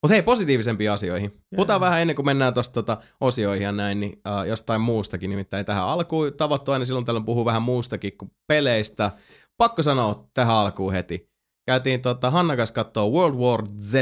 Mutta 0.03 0.13
hei, 0.13 0.21
positiivisempiin 0.21 0.91
asioihin. 0.91 1.31
Puhutaan 1.55 1.81
vähän 1.81 2.01
ennen 2.01 2.15
kuin 2.15 2.25
mennään 2.25 2.53
tuosta 2.53 2.73
tota, 2.73 2.97
osioihin 3.21 3.63
ja 3.63 3.71
näin, 3.71 3.99
niin 3.99 4.11
uh, 4.11 4.47
jostain 4.47 4.81
muustakin. 4.81 5.29
Nimittäin 5.29 5.65
tähän 5.65 5.83
alkuun 5.83 6.33
tavattu 6.37 6.71
aina 6.71 6.85
silloin 6.85 7.05
tällöin 7.05 7.25
puhuu 7.25 7.45
vähän 7.45 7.61
muustakin 7.61 8.17
kuin 8.17 8.31
peleistä. 8.47 9.11
Pakko 9.57 9.83
sanoa 9.83 10.29
tähän 10.33 10.55
alkuun 10.55 10.93
heti. 10.93 11.29
Käytiin 11.67 12.01
tota, 12.01 12.31
Hanna 12.31 12.55
kanssa 12.55 12.75
katsoa 12.75 13.09
World 13.09 13.35
War 13.35 13.65
Z. 13.77 13.95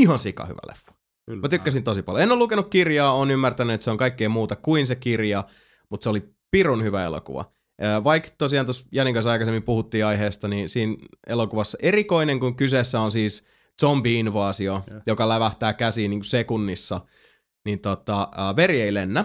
Ihan 0.00 0.18
sika 0.18 0.44
hyvä 0.44 0.60
leffa. 0.68 0.92
Kyllä. 1.26 1.40
Mä 1.40 1.48
tykkäsin 1.48 1.84
tosi 1.84 2.02
paljon. 2.02 2.22
En 2.22 2.32
ole 2.32 2.38
lukenut 2.38 2.68
kirjaa, 2.68 3.12
on 3.12 3.30
ymmärtänyt, 3.30 3.74
että 3.74 3.84
se 3.84 3.90
on 3.90 3.96
kaikkea 3.96 4.28
muuta 4.28 4.56
kuin 4.56 4.86
se 4.86 4.94
kirja, 4.94 5.44
mutta 5.90 6.04
se 6.04 6.10
oli 6.10 6.34
pirun 6.50 6.82
hyvä 6.82 7.04
elokuva. 7.04 7.52
Vaikka 8.04 8.30
tosiaan 8.38 8.66
tuossa 8.66 8.86
Janin 8.92 9.14
kanssa 9.14 9.30
aikaisemmin 9.30 9.62
puhuttiin 9.62 10.06
aiheesta, 10.06 10.48
niin 10.48 10.68
siinä 10.68 10.96
elokuvassa 11.26 11.78
erikoinen, 11.82 12.40
kun 12.40 12.56
kyseessä 12.56 13.00
on 13.00 13.12
siis 13.12 13.46
zombi-invaasio, 13.80 14.82
Joo. 14.90 15.00
joka 15.06 15.28
lävähtää 15.28 15.72
käsiin 15.72 16.10
niin 16.10 16.20
kuin 16.20 16.28
sekunnissa, 16.28 17.00
niin 17.64 17.80
tota, 17.80 18.28
ää, 18.36 18.56
veri 18.56 18.80
ei 18.80 18.94
lennä. 18.94 19.24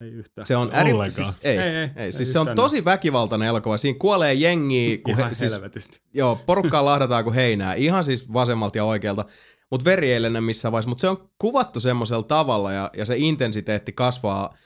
Ei 0.00 0.10
yhtään. 0.10 0.46
Se 0.46 0.56
on 0.56 0.70
äri... 0.74 0.92
Ollenkaan. 0.92 1.10
Siis, 1.10 1.38
ei, 1.42 1.58
ei, 1.58 1.64
Ei, 1.68 1.74
ei, 1.76 1.82
ei, 1.82 1.90
ei 1.96 2.12
siis 2.12 2.32
se 2.32 2.38
on 2.38 2.48
tosi 2.54 2.84
väkivaltainen 2.84 3.48
elokuva. 3.48 3.76
Siinä 3.76 3.98
kuolee 3.98 4.34
jengiä, 4.34 4.98
kun 4.98 5.14
Ihan 5.18 5.28
he, 5.28 5.34
siis, 5.34 5.52
helvetisti. 5.52 6.00
joo, 6.14 6.36
porukkaa 6.46 6.84
lahdataan 6.84 7.24
kuin 7.24 7.34
heinää. 7.34 7.74
Ihan 7.74 8.04
siis 8.04 8.32
vasemmalta 8.32 8.78
ja 8.78 8.84
oikealta. 8.84 9.24
Mutta 9.70 9.84
veri 9.84 10.12
ei 10.12 10.22
lennä 10.22 10.40
missään 10.40 10.72
vaiheessa. 10.72 10.88
Mutta 10.88 11.00
se 11.00 11.08
on 11.08 11.30
kuvattu 11.38 11.80
semmoisella 11.80 12.22
tavalla 12.22 12.72
ja, 12.72 12.90
ja 12.96 13.04
se 13.04 13.14
intensiteetti 13.18 13.92
kasvaa 13.92 14.56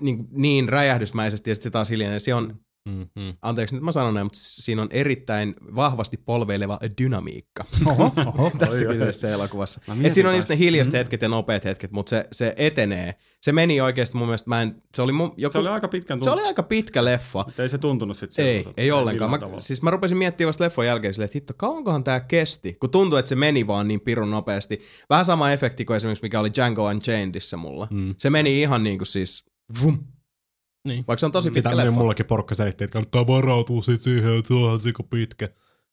niin, 0.00 0.28
niin 0.30 0.68
räjähdysmäisesti 0.68 1.50
ja 1.50 1.54
sitten 1.54 1.70
se 1.70 1.70
taas 1.70 1.90
hiljenee. 1.90 2.18
Se 2.18 2.34
on, 2.34 2.60
Mm-hmm. 2.86 3.34
anteeksi 3.42 3.74
nyt 3.74 3.84
mä 3.84 3.92
sanon 3.92 4.14
näin, 4.14 4.26
mutta 4.26 4.38
siinä 4.40 4.82
on 4.82 4.88
erittäin 4.90 5.54
vahvasti 5.76 6.16
polveileva 6.16 6.78
dynamiikka 7.02 7.64
Oho, 7.90 8.12
oho. 8.26 8.50
tässä 8.58 8.84
Oi, 8.84 8.86
oi. 8.86 8.94
kyseisessä 8.94 9.30
elokuvassa. 9.30 9.80
Et 10.02 10.14
siinä 10.14 10.28
on 10.28 10.36
just 10.36 10.48
ne 10.48 10.58
hiljaiset 10.58 10.94
hetket 10.94 11.22
ja 11.22 11.28
nopeat 11.28 11.64
hetket, 11.64 11.92
mutta 11.92 12.10
se, 12.10 12.24
se 12.32 12.54
etenee. 12.56 13.14
Se 13.42 13.52
meni 13.52 13.80
oikeasti 13.80 14.16
mun 14.18 14.26
mielestä, 14.26 14.48
mä 14.50 14.62
en, 14.62 14.82
se 14.94 15.02
oli 15.02 15.12
mun, 15.12 15.34
joku, 15.36 15.52
Se 15.52 15.58
oli 15.58 15.68
aika 15.68 15.88
pitkän 15.88 16.22
se 16.24 16.30
oli 16.30 16.42
aika 16.42 16.62
pitkä 16.62 17.04
leffa. 17.04 17.42
Mutta 17.46 17.62
ei 17.62 17.68
se 17.68 17.78
tuntunut 17.78 18.16
sit 18.16 18.30
Ei, 18.30 18.34
sellaiselta. 18.34 18.82
ei 18.82 18.90
ollenkaan. 18.92 19.30
Mä, 19.30 19.38
tavalla. 19.38 19.60
siis 19.60 19.82
mä 19.82 19.90
rupesin 19.90 20.18
miettimään 20.18 20.46
vasta 20.48 20.64
leffon 20.64 20.86
jälkeen 20.86 21.14
silleen, 21.14 21.24
että 21.24 21.36
hitto, 21.36 21.54
kauankohan 21.56 22.04
tää 22.04 22.20
kesti, 22.20 22.76
kun 22.80 22.90
tuntui, 22.90 23.18
että 23.18 23.28
se 23.28 23.34
meni 23.36 23.66
vaan 23.66 23.88
niin 23.88 24.00
pirun 24.00 24.30
nopeasti. 24.30 24.80
Vähän 25.10 25.24
sama 25.24 25.52
efekti 25.52 25.84
kuin 25.84 25.96
esimerkiksi 25.96 26.22
mikä 26.22 26.40
oli 26.40 26.50
Django 26.56 26.86
Unchainedissa 26.88 27.56
mulla. 27.56 27.88
Mm. 27.90 28.14
Se 28.18 28.30
meni 28.30 28.60
ihan 28.62 28.82
niin 28.82 28.98
kuin 28.98 29.06
siis, 29.06 29.44
vum, 29.82 29.98
Niin. 30.86 31.04
vaikka 31.08 31.20
se 31.20 31.26
on 31.26 31.32
tosi 31.32 31.48
Sitä 31.48 31.54
pitkä 31.54 31.68
niin 31.70 31.76
leffa. 31.86 31.90
mullakin 32.00 32.26
porukka 32.26 32.54
selitti, 32.54 32.84
että 32.84 32.92
kannattaa 32.92 33.26
varautua 33.26 33.82
sit 33.82 34.02
siihen, 34.02 34.36
että 34.38 34.48
se 34.48 34.54
onhan 34.54 34.80
sika 34.80 35.02
pitkä. 35.02 35.44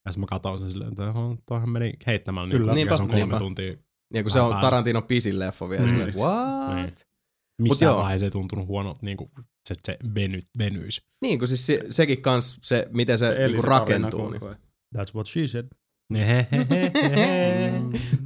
Ja 0.05 0.11
sitten 0.11 0.19
mä 0.21 0.25
katsoin 0.27 0.59
sen 0.59 0.69
silleen, 0.69 0.89
että 0.91 1.09
"Oho, 1.09 1.37
toihan 1.45 1.69
meni 1.69 1.93
heittämällä, 2.07 2.47
niin 2.49 2.57
Kyllä. 2.57 2.73
Niinpä, 2.73 2.95
se 2.95 3.01
on 3.01 3.07
kolme 3.07 3.21
niinpä. 3.21 3.37
tuntia. 3.39 3.73
Niin 4.13 4.23
kun 4.23 4.31
se 4.31 4.41
on. 4.41 4.59
Tarantino 4.59 5.01
pisin 5.01 5.39
leffa 5.39 5.69
vielä. 5.69 5.83
Mm. 5.83 5.87
Silleen, 5.89 6.09
että 6.09 6.21
what? 6.21 6.75
Niin. 6.75 6.85
Mut 6.85 7.69
Missään 7.69 7.89
joo. 7.91 8.01
vaiheessa 8.01 8.25
ei 8.25 8.31
tuntunut 8.31 8.67
huonolta, 8.67 8.99
niin 9.01 9.17
kuin 9.17 9.31
se, 9.69 9.75
se 9.85 9.97
veny, 10.15 10.39
venyisi. 10.57 11.01
Niin 11.21 11.39
kuin 11.39 11.47
siis 11.47 11.65
se, 11.65 11.79
sekin 11.89 12.21
kans, 12.21 12.57
se, 12.61 12.87
miten 12.91 13.17
se, 13.17 13.25
Se 13.25 13.31
niinku 13.47 13.61
se 13.61 13.67
tarina 13.67 13.79
rakentuu. 13.79 14.29
Niin. 14.29 14.41
That's 14.97 15.13
what 15.15 15.27
she 15.27 15.47
said. 15.47 15.65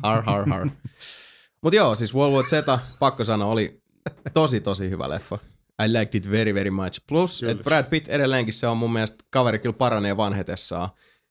Har, 0.04 0.24
har, 0.24 0.50
har. 0.50 0.70
Mut 1.64 1.74
joo, 1.74 1.96
siis 1.96 2.14
World 2.16 2.36
War 2.36 2.46
Z, 2.46 2.52
pakko 3.00 3.24
sanoa, 3.24 3.48
oli 3.52 3.82
tosi 4.34 4.62
tosi 4.62 4.90
hyvä 4.90 5.10
leffa. 5.10 5.38
I 5.84 5.94
liked 5.94 6.16
it 6.16 6.32
very 6.32 6.54
very 6.54 6.70
much. 6.70 7.02
Plus, 7.08 7.44
että 7.44 7.64
Brad 7.64 7.86
Pitt 7.86 8.08
edelleenkin 8.08 8.54
se 8.54 8.68
on 8.68 8.78
mun 8.78 8.94
mielestä 8.94 9.26
kaveri 9.30 9.60
kyllä 9.60 9.74
paranee 9.74 10.18
vanhetessaan. 10.18 10.90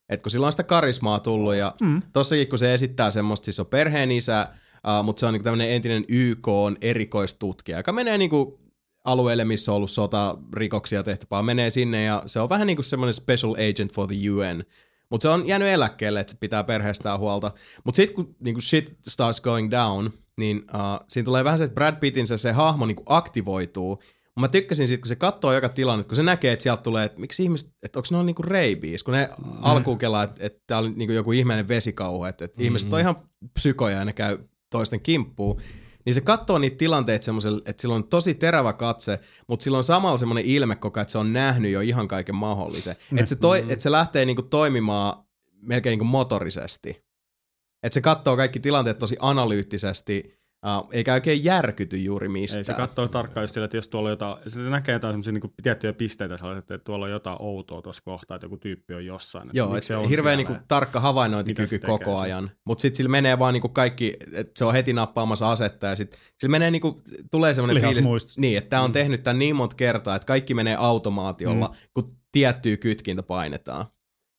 Et 0.09 0.23
kun 0.23 0.31
sillä 0.31 0.47
on 0.47 0.53
sitä 0.53 0.63
karismaa 0.63 1.21
tullut 1.21 1.55
ja 1.55 1.75
mm. 1.83 2.03
tossakin 2.13 2.49
kun 2.49 2.59
se 2.59 2.75
esittää 2.75 3.11
semmoista, 3.11 3.45
siis 3.45 3.61
on 3.61 3.67
perheen 3.67 4.13
isä, 4.13 4.49
uh, 4.53 5.05
mutta 5.05 5.21
se 5.21 5.27
on 5.27 5.33
niinku 5.33 5.45
tämmönen 5.45 5.71
entinen 5.71 6.05
YK 6.09 6.49
on 6.49 6.77
erikoistutkija, 6.81 7.79
joka 7.79 7.93
menee 7.93 8.19
niinku 8.19 8.61
alueelle, 9.05 9.45
missä 9.45 9.73
on 9.73 9.77
ollut 9.77 9.91
sota, 9.91 10.39
rikoksia 10.55 11.03
tehty, 11.03 11.27
vaan 11.31 11.45
menee 11.45 11.71
sinne 11.71 12.05
ja 12.05 12.23
se 12.27 12.41
on 12.41 12.49
vähän 12.49 12.67
niinku 12.67 12.83
semmoinen 12.83 13.15
special 13.15 13.53
agent 13.53 13.93
for 13.93 14.07
the 14.07 14.31
UN. 14.31 14.65
Mutta 15.11 15.23
se 15.23 15.29
on 15.29 15.49
jäänyt 15.49 15.69
eläkkeelle, 15.69 16.21
että 16.21 16.33
se 16.33 16.37
pitää 16.41 16.65
perheestään 16.65 17.19
huolta. 17.19 17.53
Mutta 17.85 17.97
sitten 17.97 18.15
kun 18.15 18.37
niinku 18.45 18.61
shit 18.61 18.97
starts 19.09 19.41
going 19.41 19.71
down, 19.71 20.11
niin 20.37 20.57
uh, 20.57 21.07
siinä 21.09 21.25
tulee 21.25 21.45
vähän 21.45 21.59
se, 21.59 21.65
että 21.65 21.75
Brad 21.75 21.97
Pittin 22.01 22.27
se, 22.27 22.39
se 22.39 22.53
hahmo 22.53 22.87
niinku 22.87 23.03
aktivoituu. 23.07 24.03
Mä 24.40 24.49
tykkäsin 24.49 24.88
siitä, 24.88 25.01
kun 25.01 25.09
se 25.09 25.16
katsoo 25.16 25.53
joka 25.53 25.68
tilanne, 25.68 26.05
kun 26.05 26.16
se 26.16 26.22
näkee, 26.22 26.53
että 26.53 26.62
sieltä 26.62 26.83
tulee, 26.83 27.05
että 27.05 27.20
miksi 27.20 27.42
ihmiset, 27.42 27.72
että 27.83 27.99
onko 27.99 28.09
ne 28.11 28.16
on 28.16 28.27
niinku 28.27 28.42
reibiis, 28.42 29.03
kun 29.03 29.14
ne 29.14 29.29
mm. 29.38 29.53
alkuun 29.62 29.99
kelaa, 29.99 30.22
että, 30.22 30.46
että 30.46 30.62
tää 30.66 30.79
oli 30.79 30.90
niinku 30.90 31.12
joku 31.12 31.33
ihmeellinen 31.33 31.68
vesikauhu, 31.68 32.25
että, 32.25 32.44
että 32.44 32.61
mm. 32.61 32.64
ihmiset 32.64 32.92
on 32.92 33.01
ihan 33.01 33.16
psykoja 33.55 33.99
ja 33.99 34.05
ne 34.05 34.12
käy 34.12 34.38
toisten 34.70 35.01
kimppuun. 35.01 35.61
Niin 36.05 36.14
se 36.14 36.20
katsoo 36.20 36.59
niitä 36.59 36.77
tilanteita 36.77 37.25
semmoisella, 37.25 37.61
että 37.64 37.81
sillä 37.81 37.94
on 37.94 38.09
tosi 38.09 38.35
terävä 38.35 38.72
katse, 38.72 39.20
mutta 39.49 39.64
sillä 39.64 39.79
on 39.79 39.85
samalla 39.85 40.18
semmoinen 40.18 40.44
ilme 40.44 40.77
koko 40.77 41.01
että 41.01 41.12
se 41.12 41.18
on 41.18 41.33
nähnyt 41.33 41.72
jo 41.72 41.81
ihan 41.81 42.09
kaiken 42.09 42.37
mahdollisen. 42.37 42.96
Että 43.12 43.27
se, 43.27 43.37
toi, 43.37 43.59
että 43.68 43.83
se 43.83 43.90
lähtee 43.90 44.25
niinku 44.25 44.42
toimimaan 44.42 45.27
melkein 45.62 45.90
niinku 45.90 46.05
motorisesti. 46.05 47.05
Että 47.83 47.94
se 47.94 48.01
katsoo 48.01 48.37
kaikki 48.37 48.61
tilanteet 48.61 48.99
tosi 48.99 49.16
analyyttisesti, 49.20 50.40
uh, 50.66 50.88
eikä 50.92 51.14
oikein 51.14 51.44
järkyty 51.44 51.96
juuri 51.96 52.29
mistään. 52.29 52.59
Ei, 52.59 52.64
se 52.64 52.74
katsoo 52.74 53.09
tarkkaan 53.09 53.44
just 53.44 53.55
sille, 53.55 53.64
että 53.64 53.76
jos 53.76 53.88
tuolla 53.88 54.09
on 54.09 54.12
jotain, 54.12 54.37
se 54.46 54.61
näkee 54.61 54.92
jotain 54.92 55.12
semmoisia 55.12 55.33
niin 55.33 55.55
tiettyjä 55.62 55.92
pisteitä, 55.92 56.38
että 56.59 56.79
tuolla 56.79 57.05
on 57.05 57.11
jotain 57.11 57.37
outoa 57.40 57.83
tuossa 57.83 58.02
kohtaa, 58.05 58.35
että 58.35 58.44
joku 58.44 58.57
tyyppi 58.57 58.94
on 58.94 59.07
jossain. 59.07 59.48
Että 59.48 59.59
Joo, 59.59 59.76
et 59.76 59.85
se 59.85 59.96
on 59.96 60.09
hirveän 60.09 60.38
siellä. 60.38 60.50
niinku 60.50 60.66
tarkka 60.68 61.00
havainnointikyky 61.00 61.79
koko 61.79 62.18
ajan. 62.18 62.50
Mutta 62.64 62.83
sitten 62.83 62.96
sillä 62.96 63.11
menee 63.11 63.38
vaan 63.38 63.55
niinku 63.55 63.68
kaikki, 63.68 64.16
että 64.33 64.52
se 64.59 64.64
on 64.64 64.72
heti 64.72 64.92
nappaamassa 64.92 65.50
asetta 65.50 65.87
ja 65.87 65.96
sitten 65.96 66.20
sillä 66.38 66.50
menee 66.50 66.70
niinku, 66.70 67.02
tulee 67.31 67.55
semmoinen 67.55 67.83
fiilis, 67.83 68.38
niin, 68.38 68.59
että 68.59 68.70
tämä 68.70 68.83
on 68.83 68.92
tehnyt 68.92 69.22
tämän 69.22 69.38
niin 69.38 69.57
monta 69.57 69.76
kertaa, 69.76 70.16
että 70.16 70.26
kaikki 70.26 70.55
menee 70.55 70.76
automaatiolla, 70.79 71.66
mm. 71.66 71.74
kun 71.94 72.05
tiettyä 72.33 72.76
kytkintä 72.76 73.22
painetaan. 73.22 73.85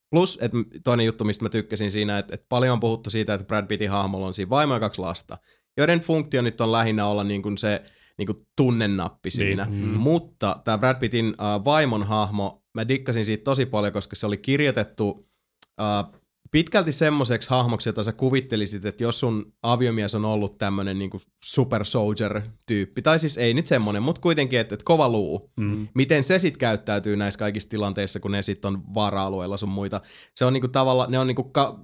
Plus, 0.09 0.39
että 0.41 0.57
toinen 0.83 1.05
juttu, 1.05 1.23
mistä 1.23 1.45
mä 1.45 1.49
tykkäsin 1.49 1.91
siinä, 1.91 2.17
että, 2.17 2.33
että 2.33 2.45
paljon 2.49 2.73
on 2.73 2.79
puhuttu 2.79 3.09
siitä, 3.09 3.33
että 3.33 3.47
Brad 3.47 3.67
Pittin 3.67 3.89
hahmolla 3.89 4.27
on 4.27 4.33
siinä 4.33 4.49
vaimo 4.49 4.73
ja 4.73 4.79
kaksi 4.79 5.01
lasta, 5.01 5.37
joiden 5.77 5.99
funktio 5.99 6.41
nyt 6.41 6.61
on 6.61 6.71
lähinnä 6.71 7.05
olla 7.05 7.23
niin 7.23 7.41
kuin 7.41 7.57
se 7.57 7.83
niin 8.17 8.25
kuin 8.25 8.47
tunnennappi 8.55 9.31
siinä. 9.31 9.67
Mm. 9.69 9.75
Mm. 9.75 9.97
Mutta 9.97 10.61
tämä 10.63 10.77
Brad 10.77 10.99
Pittin 10.99 11.27
uh, 11.27 11.65
vaimon 11.65 12.03
hahmo, 12.03 12.63
mä 12.73 12.87
dikkasin 12.87 13.25
siitä 13.25 13.43
tosi 13.43 13.65
paljon, 13.65 13.93
koska 13.93 14.15
se 14.15 14.25
oli 14.25 14.37
kirjoitettu 14.37 15.09
uh, 15.09 16.19
pitkälti 16.51 16.91
semmoiseksi 16.91 17.49
hahmoksi, 17.49 17.89
jota 17.89 18.03
sä 18.03 18.13
kuvittelisit, 18.13 18.85
että 18.85 19.03
jos 19.03 19.19
sun 19.19 19.53
aviomies 19.63 20.15
on 20.15 20.25
ollut 20.25 20.57
tämmönen 20.57 20.99
niinku 20.99 21.21
super 21.45 21.85
soldier 21.85 22.41
tyyppi, 22.67 23.01
tai 23.01 23.19
siis 23.19 23.37
ei 23.37 23.53
nyt 23.53 23.65
semmonen, 23.65 24.03
mutta 24.03 24.21
kuitenkin, 24.21 24.59
että, 24.59 24.75
että 24.75 24.83
kova 24.83 25.09
luu. 25.09 25.51
Mm. 25.59 25.87
Miten 25.95 26.23
se 26.23 26.39
sitten 26.39 26.59
käyttäytyy 26.59 27.15
näissä 27.15 27.39
kaikissa 27.39 27.69
tilanteissa, 27.69 28.19
kun 28.19 28.31
ne 28.31 28.41
sitten 28.41 28.73
on 28.73 28.93
vaara-alueella 28.93 29.57
sun 29.57 29.69
muita. 29.69 30.01
Se 30.35 30.45
on 30.45 30.53
niinku 30.53 30.67
tavalla, 30.67 31.07
ne 31.09 31.19
on 31.19 31.27
niinku 31.27 31.43
ka, 31.43 31.79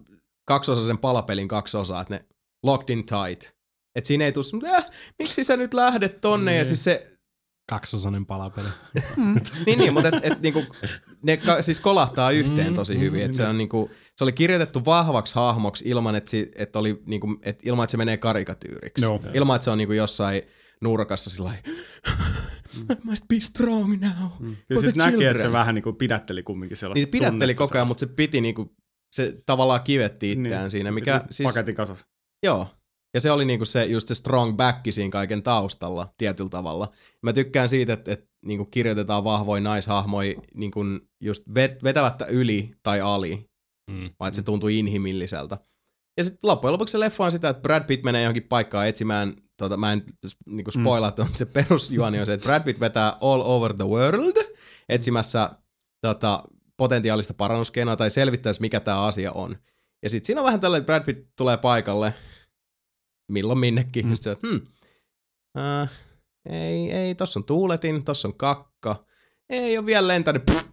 kaksiosaisen 0.45 0.97
palapelin 0.97 1.47
kaksi 1.47 1.77
osaa, 1.77 2.01
että 2.01 2.13
ne 2.13 2.25
locked 2.63 2.97
in 2.97 3.05
tight. 3.05 3.55
Et 3.95 4.05
siinä 4.05 4.25
ei 4.25 4.31
tule 4.31 4.43
semmoinen, 4.43 4.75
äh, 4.75 4.85
miksi 5.19 5.43
sä 5.43 5.57
nyt 5.57 5.73
lähdet 5.73 6.21
tonne, 6.21 6.51
ja 6.51 6.57
Niin. 6.57 6.65
siis 6.65 6.83
se, 6.83 7.09
Kaksosainen 7.69 8.25
palapeli. 8.25 8.67
niin, 9.65 9.79
niin, 9.79 9.93
mutta 9.93 10.07
et, 10.09 10.25
et, 10.31 10.41
niinku, 10.41 10.63
ne 11.21 11.37
ka, 11.37 11.61
siis 11.61 11.79
kolahtaa 11.79 12.31
yhteen 12.31 12.73
tosi 12.73 12.99
hyvin. 12.99 13.21
Et 13.23 13.33
se, 13.33 13.47
on, 13.47 13.57
niinku, 13.57 13.91
se 14.17 14.23
oli 14.23 14.31
kirjoitettu 14.31 14.85
vahvaksi 14.85 15.35
hahmoksi 15.35 15.89
ilman, 15.89 16.15
että, 16.15 16.29
si, 16.29 16.51
et 16.55 16.75
oli, 16.75 17.03
niinku, 17.05 17.39
et, 17.41 17.59
ilman, 17.65 17.83
että 17.83 17.91
se 17.91 17.97
menee 17.97 18.17
karikatyyriksi. 18.17 19.05
Joo. 19.05 19.21
Ilman, 19.33 19.55
että 19.55 19.63
se 19.63 19.71
on 19.71 19.77
niinku 19.77 19.93
jossain 19.93 20.41
nuurakassa 20.81 21.29
sillä 21.29 21.49
lailla, 21.49 21.63
I 22.91 22.95
must 23.03 23.27
be 23.27 23.39
strong 23.39 23.89
now. 24.01 24.29
Kyllä 24.39 24.55
for 24.73 24.79
the 24.79 24.85
sitten 24.85 24.93
näkee, 24.97 25.07
että 25.07 25.17
se 25.19 25.23
children." 25.27 25.51
vähän 25.51 25.75
niin 25.75 25.83
kuin 25.83 25.95
pidätteli 25.95 26.43
kumminkin 26.43 26.77
sellaista 26.77 26.97
Niin 26.99 27.07
se 27.07 27.11
pidätteli 27.11 27.55
koko 27.55 27.77
ajan, 27.77 27.87
mutta 27.87 27.99
se 27.99 28.07
piti 28.07 28.41
niinku, 28.41 28.75
se 29.11 29.33
tavallaan 29.45 29.83
kivetti 29.83 30.31
itseään 30.31 30.63
Niin. 30.63 30.71
siinä, 30.71 30.91
mikä 30.91 31.23
siis, 31.29 31.47
Paketin 31.47 31.75
kasassa. 31.75 32.07
joo. 32.43 32.67
Ja 33.13 33.19
se 33.19 33.31
oli 33.31 33.45
niinku 33.45 33.65
se, 33.65 33.85
just 33.85 34.07
se 34.07 34.15
strong 34.15 34.55
back 34.55 34.79
siinä 34.89 35.09
kaiken 35.11 35.43
taustalla 35.43 36.13
tietyllä 36.17 36.49
tavalla. 36.49 36.87
Mä 37.21 37.33
tykkään 37.33 37.69
siitä, 37.69 37.93
että, 37.93 38.11
että 38.11 38.27
niinku 38.45 38.65
kirjoitetaan 38.65 39.23
vahvoja 39.23 39.61
naishahmoja 39.61 40.33
niinku 40.53 40.79
just 41.21 41.43
vet, 41.55 41.83
vetävättä 41.83 42.25
yli 42.25 42.71
tai 42.83 43.01
ali, 43.01 43.53
Mm. 43.91 44.09
vaan 44.19 44.27
että 44.27 44.35
se 44.35 44.43
tuntuu 44.43 44.69
inhimilliseltä. 44.69 45.57
Ja 46.17 46.23
sitten 46.23 46.49
loppujen 46.49 46.73
lopuksi 46.73 46.91
se 46.91 46.99
leffa 46.99 47.25
on 47.25 47.31
sitä, 47.31 47.49
että 47.49 47.61
Brad 47.61 47.83
Pitt 47.83 48.03
menee 48.03 48.23
johonkin 48.23 48.43
paikkaan 48.43 48.87
etsimään, 48.87 49.33
tota, 49.57 49.77
mä 49.77 49.93
en 49.93 50.03
niinku 50.45 50.71
spoilaa, 50.71 51.13
mm. 51.17 51.25
se 51.35 51.45
perusjuoni 51.45 52.19
on 52.19 52.25
se, 52.25 52.33
että 52.33 52.45
Brad 52.45 52.63
Pitt 52.63 52.79
vetää 52.79 53.17
all 53.21 53.41
over 53.45 53.73
the 53.73 53.87
world 53.87 54.55
etsimässä 54.89 55.49
tota, 56.01 56.43
potentiaalista 56.77 57.33
parannuskeinoa 57.33 57.95
tai 57.95 58.09
selvittäisi, 58.09 58.61
mikä 58.61 58.79
tämä 58.79 59.01
asia 59.01 59.31
on. 59.31 59.57
Ja 60.03 60.09
sitten 60.09 60.25
siinä 60.25 60.41
on 60.41 60.45
vähän 60.45 60.59
tällainen, 60.59 60.81
että 60.81 60.93
Brad 60.93 61.05
Pitt 61.05 61.29
tulee 61.37 61.57
paikalle, 61.57 62.13
milloin 63.31 63.59
minnekin, 63.59 64.07
mm. 64.07 64.15
sitten 64.15 64.37
hmm, 64.41 64.61
äh, 65.57 65.91
ei, 66.49 66.91
ei, 66.91 67.15
tossa 67.15 67.39
on 67.39 67.43
tuuletin, 67.43 68.03
tossa 68.03 68.27
on 68.27 68.33
kakka, 68.37 68.95
ei 69.49 69.77
ole 69.77 69.85
vielä 69.85 70.07
lentänyt, 70.07 70.45
pff, 70.45 70.67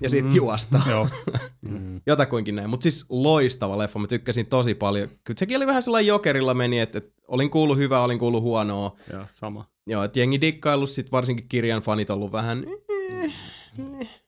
ja 0.00 0.10
sitten 0.10 0.32
Mm. 0.32 0.36
juosta. 0.36 0.80
Joo. 0.90 1.08
Mm. 1.62 2.00
Jotakuinkin 2.06 2.56
näin. 2.56 2.70
Mutta 2.70 2.82
siis 2.82 3.06
loistava 3.08 3.78
leffa, 3.78 3.98
mä 3.98 4.06
tykkäsin 4.06 4.46
tosi 4.46 4.74
paljon. 4.74 5.08
Kyllä 5.08 5.38
sekin 5.38 5.56
oli 5.56 5.66
vähän 5.66 5.82
sellainen 5.82 6.06
jokerilla 6.06 6.54
meni, 6.54 6.80
että, 6.80 6.98
että 6.98 7.12
olin 7.28 7.50
kuullut 7.50 7.78
hyvää, 7.78 8.02
olin 8.02 8.18
kuullut 8.18 8.42
huonoa. 8.42 8.96
Joo, 9.12 9.24
sama. 9.34 9.70
Joo, 9.86 10.02
että 10.04 10.18
jengi 10.18 10.40
dikkaillut, 10.40 10.90
sit 10.90 11.12
varsinkin 11.12 11.48
kirjan 11.48 11.82
fanit 11.82 12.10
ollut 12.10 12.32
vähän 12.32 12.64
eh, 12.98 13.32
eh, 13.78 14.20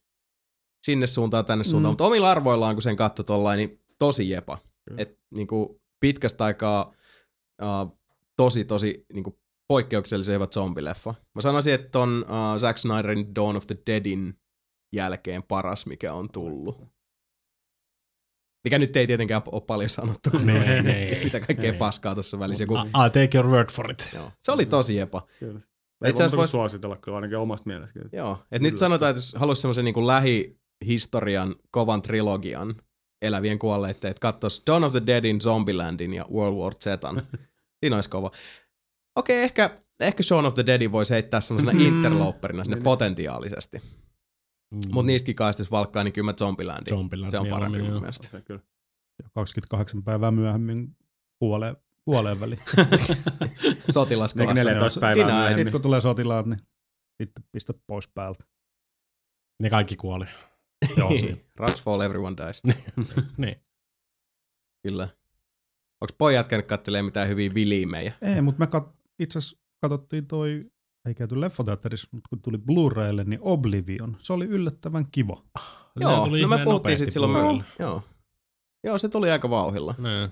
sinne 0.82 1.06
suuntaan, 1.06 1.44
tänne 1.44 1.64
suuntaan. 1.64 1.90
Mm. 1.90 1.92
Mutta 1.92 2.04
omilla 2.04 2.30
arvoillaan, 2.30 2.74
kun 2.74 2.82
sen 2.82 2.96
katsoi 2.96 3.24
tollain, 3.24 3.58
niin 3.58 3.80
tosi 3.98 4.30
jepa. 4.30 4.58
Kyllä. 4.88 5.02
Et 5.02 5.18
niinku 5.34 5.80
pitkästä 6.00 6.44
aikaa 6.44 6.94
uh, 7.62 7.98
tosi, 8.36 8.64
tosi 8.64 9.06
niinku 9.12 9.38
poikkeuksellisen 9.68 10.34
hyvä 10.34 10.46
zombileffa. 10.46 11.14
Mä 11.34 11.40
sanoisin, 11.42 11.74
että 11.74 11.98
on 11.98 12.24
uh, 12.28 12.58
Zack 12.60 12.78
Snyderin 12.78 13.34
Dawn 13.34 13.56
of 13.56 13.66
the 13.66 13.76
Deadin 13.86 14.34
jälkeen 14.92 15.42
paras, 15.42 15.86
mikä 15.86 16.12
on 16.12 16.30
tullut. 16.30 16.84
Mikä 18.64 18.78
nyt 18.78 18.96
ei 18.96 19.06
tietenkään 19.06 19.42
ole 19.52 19.60
paljon 19.66 19.88
sanottu, 19.88 20.30
kun 20.30 20.46
Nee, 20.46 20.82
nee, 20.82 21.20
mitä 21.24 21.40
kaikkea 21.40 21.70
nee. 21.70 21.78
paskaa 21.78 22.14
tuossa 22.14 22.38
välissä. 22.38 22.62
Joku, 22.64 22.74
I- 22.74 22.78
I'll 22.78 23.10
take 23.10 23.30
your 23.34 23.50
word 23.50 23.70
for 23.72 23.90
it. 23.90 24.10
joo, 24.14 24.30
se 24.38 24.52
oli 24.52 24.66
tosi 24.66 24.96
jepa. 24.96 25.26
Kyllä. 25.40 25.60
Ei 26.04 26.12
voi 26.36 26.44
vois- 26.44 26.48
suositella 26.48 26.96
kyllä 26.96 27.16
ainakin 27.16 27.38
omasta 27.38 27.66
mielestä. 27.66 27.92
Kyllä. 28.00 28.08
Joo, 28.12 28.32
et 28.32 28.38
Kyllä. 28.58 28.70
nyt 28.70 28.78
sanotaan, 28.78 29.10
että 29.10 29.18
jos 29.18 29.34
haluaisi 29.34 29.60
semmoisen 29.62 29.84
niin 29.84 30.06
lähihistorian 30.06 31.54
kovan 31.70 32.02
trilogian 32.02 32.74
elävien 33.22 33.58
kuolleiden, 33.58 34.10
että 34.10 34.20
katsoisi 34.20 34.62
Dawn 34.66 34.84
of 34.84 34.92
the 34.92 35.02
Deadin, 35.06 35.40
Zombielandin 35.40 36.14
ja 36.14 36.24
World 36.32 36.56
War 36.58 36.74
Zetan. 36.74 37.22
Siinä 37.80 37.96
olisi 37.96 38.10
kova. 38.10 38.30
Okei, 39.16 39.42
ehkä, 39.42 39.78
ehkä 40.00 40.22
Shaun 40.22 40.46
of 40.46 40.54
the 40.54 40.66
Deadin 40.66 40.92
voisi 40.92 41.14
heittää 41.14 41.40
semmoisena 41.40 41.72
Mm. 41.72 41.80
interloperina 41.80 42.64
sinne 42.64 42.76
Niin. 42.76 42.82
potentiaalisesti. 42.82 43.78
Mm. 44.70 44.80
Mutta 44.92 45.06
niistäkin 45.06 45.34
kaistis 45.36 45.70
valkkaa, 45.70 46.04
niin 46.04 46.12
kyllä 46.12 46.26
mä 46.26 46.32
Zombielandin. 46.38 46.94
Zombieland 46.94 47.30
Se 47.30 47.38
on 47.38 47.48
parempi 47.48 47.78
mun 47.78 47.88
joo. 47.88 48.00
mielestä. 48.00 48.26
Se 48.26 48.40
kyllä. 48.40 48.60
Ja 49.22 49.28
28 49.34 50.02
päivää 50.02 50.30
myöhemmin 50.30 50.96
puoleen, 51.38 51.76
puoleen 52.04 52.40
väliin. 52.40 52.60
Sotilaskovassa. 53.90 54.54
14 54.64 55.00
päivää 55.00 55.14
Denied. 55.14 55.34
myöhemmin. 55.34 55.58
Sitten 55.58 55.72
kun 55.72 55.82
tulee 55.82 56.00
sotilaat, 56.00 56.46
niin 56.46 56.60
sitten 57.22 57.44
pistä 57.52 57.74
pois 57.86 58.08
päältä. 58.08 58.44
Ne 59.62 59.70
kaikki 59.70 59.96
kuoli. 59.96 60.24
Joo. 60.98 61.10
Rush 61.56 61.82
fall, 61.84 62.00
everyone 62.00 62.36
dies. 62.36 62.62
niin. 63.36 63.56
Kyllä. 64.86 65.08
Onko 66.00 66.14
pojat 66.18 66.48
käynyt 66.48 66.66
kattelemaan 66.66 67.04
mitään 67.04 67.28
hyviä 67.28 67.54
viliimejä? 67.54 68.12
Ei, 68.22 68.42
mutta 68.42 68.58
me 68.58 68.78
kat- 68.78 68.92
itse 69.18 69.38
asiassa 69.38 69.58
katsottiin 69.82 70.26
toi, 70.26 70.60
ei 71.08 71.14
käyty 71.14 71.40
leffoteatterissa, 71.40 72.08
mutta 72.12 72.28
kun 72.28 72.42
tuli 72.42 72.58
Blu-raylle, 72.58 73.24
niin 73.24 73.40
Oblivion. 73.42 74.16
Se 74.18 74.32
oli 74.32 74.44
yllättävän 74.44 75.06
kiva. 75.12 75.42
Joo, 76.00 76.24
tuli 76.24 76.42
no 76.42 76.48
me 76.48 76.54
puhuttiin 76.56 76.72
nopeasti 76.74 77.04
sit 77.04 77.12
silloin 77.12 77.32
myöhemmin. 77.32 77.64
Joo. 77.78 78.02
Joo, 78.84 78.98
se 78.98 79.08
tuli 79.08 79.30
aika 79.30 79.50
vauhilla. 79.50 79.94
Nee. 79.98 80.30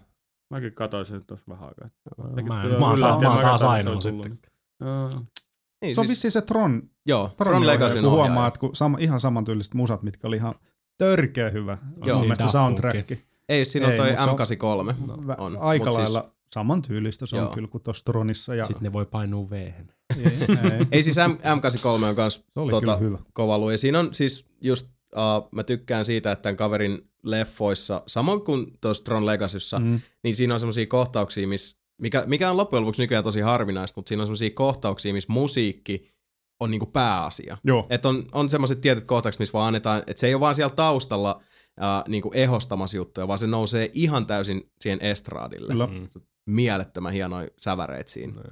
Mäkin 0.50 0.74
katsoin 0.74 1.04
sen 1.04 1.26
tuossa 1.26 1.46
vähän 1.48 1.64
aikaa. 1.68 1.88
Mä, 2.18 2.42
mä, 2.42 2.68
mä, 2.78 3.34
mä 3.36 3.42
taas 3.42 3.62
ainoa 3.62 4.00
sitten. 4.00 4.38
Niin, 5.82 5.94
Se 5.94 6.00
on 6.00 6.06
siis, 6.06 6.10
vissiin 6.10 6.32
se 6.32 6.42
Tron, 6.42 6.82
joo, 7.06 7.28
Tron, 7.36 7.48
Tron 7.52 7.66
Legacyn 7.66 8.02
kun 8.02 8.10
ohjaaja. 8.12 8.30
huomaa, 8.30 8.48
että 8.48 8.60
kun 8.60 8.76
sama, 8.76 8.98
ihan 9.00 9.20
samantyyliset 9.20 9.74
musat, 9.74 10.02
mitkä 10.02 10.26
oli 10.28 10.36
ihan 10.36 10.54
törkeä 10.98 11.50
hyvä. 11.50 11.78
Joo. 12.04 12.20
Mielestä 12.20 12.48
soundtrack. 12.48 13.12
Ei, 13.48 13.64
siinä 13.64 13.86
on 13.88 13.92
toi 13.94 14.10
mut 14.10 14.20
se 14.20 14.30
on- 14.30 14.38
M83. 14.38 14.94
Vä- 15.26 15.34
On, 15.38 15.56
Aika 15.60 15.84
mut 15.84 15.94
siis- 15.94 16.10
lailla 16.14 16.30
samantyylistä 16.54 17.26
se 17.26 17.36
Joo. 17.36 17.48
on 17.48 17.54
kyllä 17.54 17.68
kuin 17.68 17.82
tuossa 17.82 18.04
Tronissa. 18.04 18.54
Ja, 18.54 18.64
Sitten 18.64 18.82
ne 18.84 18.92
voi 18.92 19.06
painua 19.06 19.50
v 19.50 19.52
ei, 19.52 19.72
ei, 20.24 20.86
Ei 20.92 21.02
siis 21.02 21.16
M- 21.16 21.30
M83 21.58 22.04
on 22.08 22.16
kans 22.16 22.44
tota, 22.70 22.98
kova 23.32 23.58
luja. 23.58 23.78
Siinä 23.78 23.98
on 23.98 24.14
siis 24.14 24.46
just, 24.60 24.86
uh, 25.16 25.48
mä 25.52 25.62
tykkään 25.62 26.04
siitä, 26.04 26.32
että 26.32 26.42
tämän 26.42 26.56
kaverin 26.56 27.10
leffoissa, 27.22 28.02
samoin 28.06 28.40
kuin 28.44 28.66
tuossa 28.80 29.04
Tron 29.04 29.26
Legacyssa, 29.26 29.78
Mm. 29.78 30.00
niin 30.24 30.34
siinä 30.34 30.54
on 30.54 30.60
semmoisia 30.60 30.86
kohtauksia, 30.86 31.48
missä, 31.48 31.78
mikä, 32.00 32.24
mikä 32.26 32.50
on 32.50 32.56
loppujen 32.56 32.82
lopuksi 32.82 33.02
nykyään 33.02 33.24
tosi 33.24 33.40
harvinaista, 33.40 33.98
mutta 33.98 34.08
siinä 34.08 34.22
on 34.22 34.26
semmoisia 34.26 34.50
kohtauksia, 34.50 35.12
missä 35.12 35.32
musiikki 35.32 36.08
on 36.60 36.70
niinku 36.70 36.86
pääasia. 36.86 37.56
Että 37.90 38.08
on, 38.08 38.22
on 38.32 38.50
semmoiset 38.50 38.80
tietyt 38.80 39.04
kohtaukset, 39.04 39.40
missä 39.40 39.52
vaan 39.52 39.66
annetaan, 39.66 39.98
että 40.06 40.20
se 40.20 40.26
ei 40.26 40.34
ole 40.34 40.40
vaan 40.40 40.54
siellä 40.54 40.74
taustalla 40.74 41.42
äh, 41.82 42.04
niinku 42.08 42.30
ehostamassa 42.34 42.96
juttuja, 42.96 43.28
vaan 43.28 43.38
se 43.38 43.46
nousee 43.46 43.90
ihan 43.92 44.26
täysin 44.26 44.70
siihen 44.80 45.02
estraadille. 45.02 45.68
kyllä. 45.72 45.86
Mm. 45.86 46.08
Mielettömän 46.46 47.12
hienoja 47.12 47.48
säväreitä 47.60 48.10
siinä. 48.10 48.42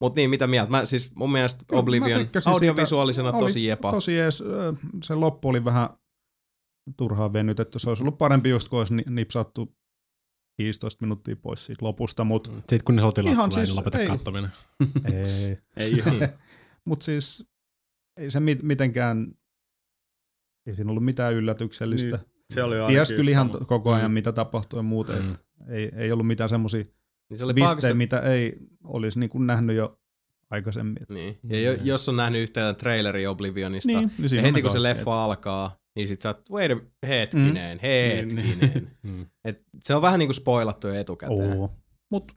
Mutta 0.00 0.20
niin, 0.20 0.30
mitä 0.30 0.46
mieltä? 0.46 0.70
Mä 0.70 0.86
siis 0.86 1.14
mun 1.14 1.32
mielestä 1.32 1.64
Oblivion 1.72 2.28
audiovisuaalisena 2.46 3.30
siitä. 3.30 3.44
tosi 3.44 3.64
jepa. 3.64 3.92
Tosi 3.92 4.18
ees, 4.18 4.40
ö, 4.40 4.74
se 5.04 5.14
loppu 5.14 5.48
oli 5.48 5.64
vähän 5.64 5.88
turhaan 6.96 7.32
venytetty. 7.32 7.78
Se 7.78 7.88
olisi 7.88 8.02
ollut 8.02 8.18
parempi 8.18 8.48
just, 8.48 8.68
kun 8.68 8.78
olisi 8.78 8.94
ni- 8.94 9.04
nipsattu 9.08 9.76
15 10.58 11.04
minuuttia 11.04 11.36
pois 11.36 11.66
siitä 11.66 11.84
lopusta, 11.84 12.24
mutta 12.24 12.50
Sitten 12.52 12.84
kun 12.84 12.96
ne 12.96 13.02
sotilaat 13.02 13.32
Ihan 13.32 13.50
tulee, 13.50 13.66
siis 13.66 13.76
niin 13.76 13.80
lopeta 13.86 13.98
ei. 13.98 14.06
kattominen. 14.06 14.50
ei. 15.14 15.58
Ei 15.76 15.92
ihan. 15.92 16.14
Mut 16.88 17.02
siis 17.02 17.48
ei 18.16 18.30
se 18.30 18.40
mit- 18.40 18.62
mitenkään, 18.62 19.34
ei 20.66 20.74
siinä 20.76 20.90
ollut 20.90 21.04
mitään 21.04 21.34
yllätyksellistä. 21.34 22.16
Niin, 22.16 22.26
Se 22.54 22.62
oli 22.62 22.76
Ties 22.88 23.12
kyllä 23.12 23.30
ihan 23.30 23.52
sama. 23.52 23.64
koko 23.64 23.92
ajan, 23.92 24.10
Mm. 24.10 24.14
mitä 24.14 24.32
tapahtui 24.32 24.78
ja 24.78 24.82
muuta. 24.82 25.12
Mm. 25.12 25.18
Mm. 25.22 25.34
Ei, 25.68 25.90
ei 25.96 26.12
ollut 26.12 26.26
mitään 26.26 26.48
semmoisia 26.48 26.84
Niin 27.30 27.38
se 27.38 27.44
oli 27.44 27.54
vistejä, 27.54 27.66
paakassa, 27.68 27.94
mitä 27.94 28.20
ei 28.20 28.58
olisi 28.84 29.18
niin 29.20 29.30
kuin 29.30 29.46
nähnyt 29.46 29.76
jo 29.76 30.00
aikaisemmin. 30.50 31.02
niin. 31.08 31.38
Ja 31.48 31.60
jo, 31.60 31.72
jos 31.84 32.08
on 32.08 32.16
nähnyt 32.16 32.42
yhtään 32.42 32.76
traileria 32.76 33.30
Oblivionista, 33.30 33.92
niin, 33.92 34.10
niin 34.18 34.28
siinä 34.28 34.42
ja 34.42 34.46
heti 34.52 34.62
kun 34.62 34.70
se 34.70 34.82
leffa 34.82 35.24
alkaa, 35.24 35.76
niin 35.96 36.08
sit 36.08 36.20
sä 36.20 36.28
oot, 36.28 36.50
wait 36.50 36.72
a 36.72 37.06
hetkinen, 37.06 37.78
Niin, 37.78 37.80
hetkinen. 37.82 38.88
Mm. 39.02 39.26
Et 39.44 39.64
se 39.84 39.94
on 39.94 40.02
vähän 40.02 40.18
niinku 40.18 40.32
spoilattu 40.32 40.86
jo 40.88 40.94
etukäteen. 40.94 41.58
Oo. 41.58 41.70
Mut 42.10 42.32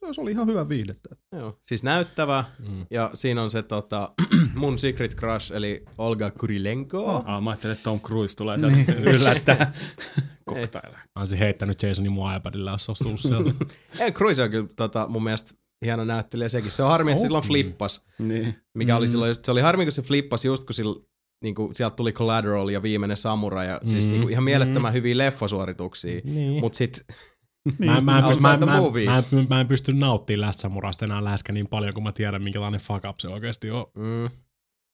se- 0.00 0.12
se 0.14 0.20
oli 0.20 0.30
ihan 0.30 0.46
hyvä 0.46 0.68
viihdettä. 0.68 1.08
Joo. 1.32 1.58
Siis 1.66 1.82
näyttävä, 1.82 2.44
Mm. 2.58 2.86
ja 2.90 3.10
siinä 3.14 3.42
on 3.42 3.50
se 3.50 3.62
tota, 3.62 4.12
mun 4.58 4.78
secret 4.78 5.16
crush, 5.16 5.52
eli 5.52 5.84
Olga 5.98 6.30
Kurilenko. 6.30 7.04
Oh. 7.04 7.22
Ah, 7.26 7.42
mä 7.42 7.50
ajattelin, 7.50 7.72
että 7.72 7.84
Tom 7.84 8.00
Cruise 8.00 8.36
tulee 8.36 8.56
Niin. 8.56 8.84
sieltä 8.86 9.10
yllättää 9.16 9.72
koktailla. 10.54 10.96
Mä 10.98 11.18
olisin 11.18 11.38
heittänyt 11.38 11.82
Jasonin 11.82 12.12
mun 12.12 12.34
iPadilla, 12.36 12.70
jos 12.70 12.88
olisi 12.88 13.04
tullut 13.04 13.20
sieltä. 13.20 13.50
Ei, 14.04 14.12
Cruise 14.12 14.42
on 14.42 14.50
kyllä 14.50 14.68
tota, 14.76 15.06
mun 15.08 15.24
mielestä 15.24 15.54
hieno 15.84 16.04
näyttelijä 16.04 16.48
sekin. 16.48 16.70
Se 16.70 16.82
on 16.82 16.90
harmi, 16.90 17.10
että 17.10 17.20
Oh. 17.22 17.26
silloin 17.26 17.44
flippas. 17.44 18.04
Niin. 18.18 18.54
Mikä 18.74 18.96
oli 18.96 19.06
Mm. 19.06 19.10
silloin 19.10 19.28
just, 19.28 19.44
se 19.44 19.50
oli 19.52 19.60
harmi, 19.60 19.84
kun 19.84 19.92
se 19.92 20.02
flippas 20.02 20.44
just 20.44 20.64
kun 20.64 20.74
sillä, 20.74 21.00
niinku, 21.44 21.70
sieltä 21.72 21.96
tuli 21.96 22.12
Collateral 22.12 22.68
ja 22.68 22.82
viimeinen 22.82 23.16
Samurai 23.16 23.66
ja 23.68 23.80
siis 23.86 24.06
Mm. 24.06 24.12
niinku, 24.12 24.28
ihan 24.28 24.44
mielettömän 24.44 24.92
hyviä 24.92 25.18
leffasuorituksia. 25.18 26.20
niin. 26.24 26.60
Mut 26.60 26.74
sit, 26.74 27.04
Mä, 27.78 28.00
mä, 28.00 28.18
en 28.18 28.24
pysty, 28.24 28.42
mä, 28.42 28.56
mä, 28.56 28.66
mä, 28.66 28.78
en, 29.40 29.46
mä 29.48 29.60
en 29.60 29.68
pysty 29.68 29.92
nauttimaan 29.92 30.46
Last 30.46 30.60
Samuraista 30.60 31.04
enää 31.04 31.24
läheskään 31.24 31.54
niin 31.54 31.68
paljon, 31.68 31.94
kun 31.94 32.02
mä 32.02 32.12
tiedän, 32.12 32.42
minkälainen 32.42 32.80
fuck 32.80 33.04
up 33.08 33.18
se 33.18 33.28
oikeasti 33.28 33.70
on. 33.70 33.86
mm, 33.96 34.28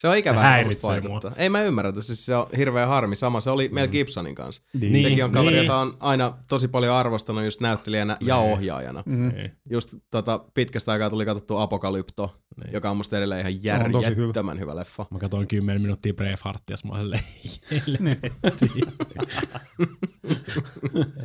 se 0.04 0.08
on 0.08 0.16
ikävää, 0.16 0.58
Se 0.58 0.64
musta 0.64 0.88
vaikuttaa. 0.88 1.32
Ei 1.36 1.48
mä 1.48 1.62
ymmärrä, 1.62 1.88
että 1.88 2.02
siis 2.02 2.26
se 2.26 2.36
on 2.36 2.46
hirveä 2.56 2.86
harmi. 2.86 3.16
Sama 3.16 3.40
se 3.40 3.50
oli 3.50 3.68
Mel 3.72 3.88
Gibsonin 3.88 4.34
kanssa. 4.34 4.62
Niin. 4.80 4.92
Niin. 4.92 5.02
Sekin 5.02 5.24
on 5.24 5.32
kaveri, 5.32 5.56
niin. 5.56 5.64
jota 5.66 5.76
on 5.78 5.96
aina 6.00 6.32
tosi 6.48 6.68
paljon 6.68 6.94
arvostanut 6.96 7.44
just 7.44 7.60
näyttelijänä 7.60 8.16
ja 8.20 8.40
Niin. 8.40 8.52
ohjaajana. 8.52 9.02
Mm. 9.06 9.30
Ei, 9.36 9.50
Just 9.70 9.94
tota, 10.10 10.38
pitkästä 10.54 10.92
aikaa 10.92 11.10
tuli 11.10 11.24
katsottu 11.26 11.56
Apokalypto, 11.58 12.36
niin. 12.64 12.72
joka 12.72 12.90
on 12.90 12.96
musta 12.96 13.18
edelleen 13.18 13.40
ihan 13.46 13.92
tosi 13.92 14.08
hyvä. 14.08 14.20
järjettömän 14.20 14.60
hyvä 14.60 14.76
leffa. 14.76 15.06
Mä 15.10 15.18
katsoin 15.18 15.48
10 15.48 15.82
minuuttia 15.82 16.14
Braveheartia, 16.14 16.76
ja 16.84 16.88
mä 16.90 16.94
olin 17.00 17.20
silleen, 17.52 18.04
Niin. 18.04 18.88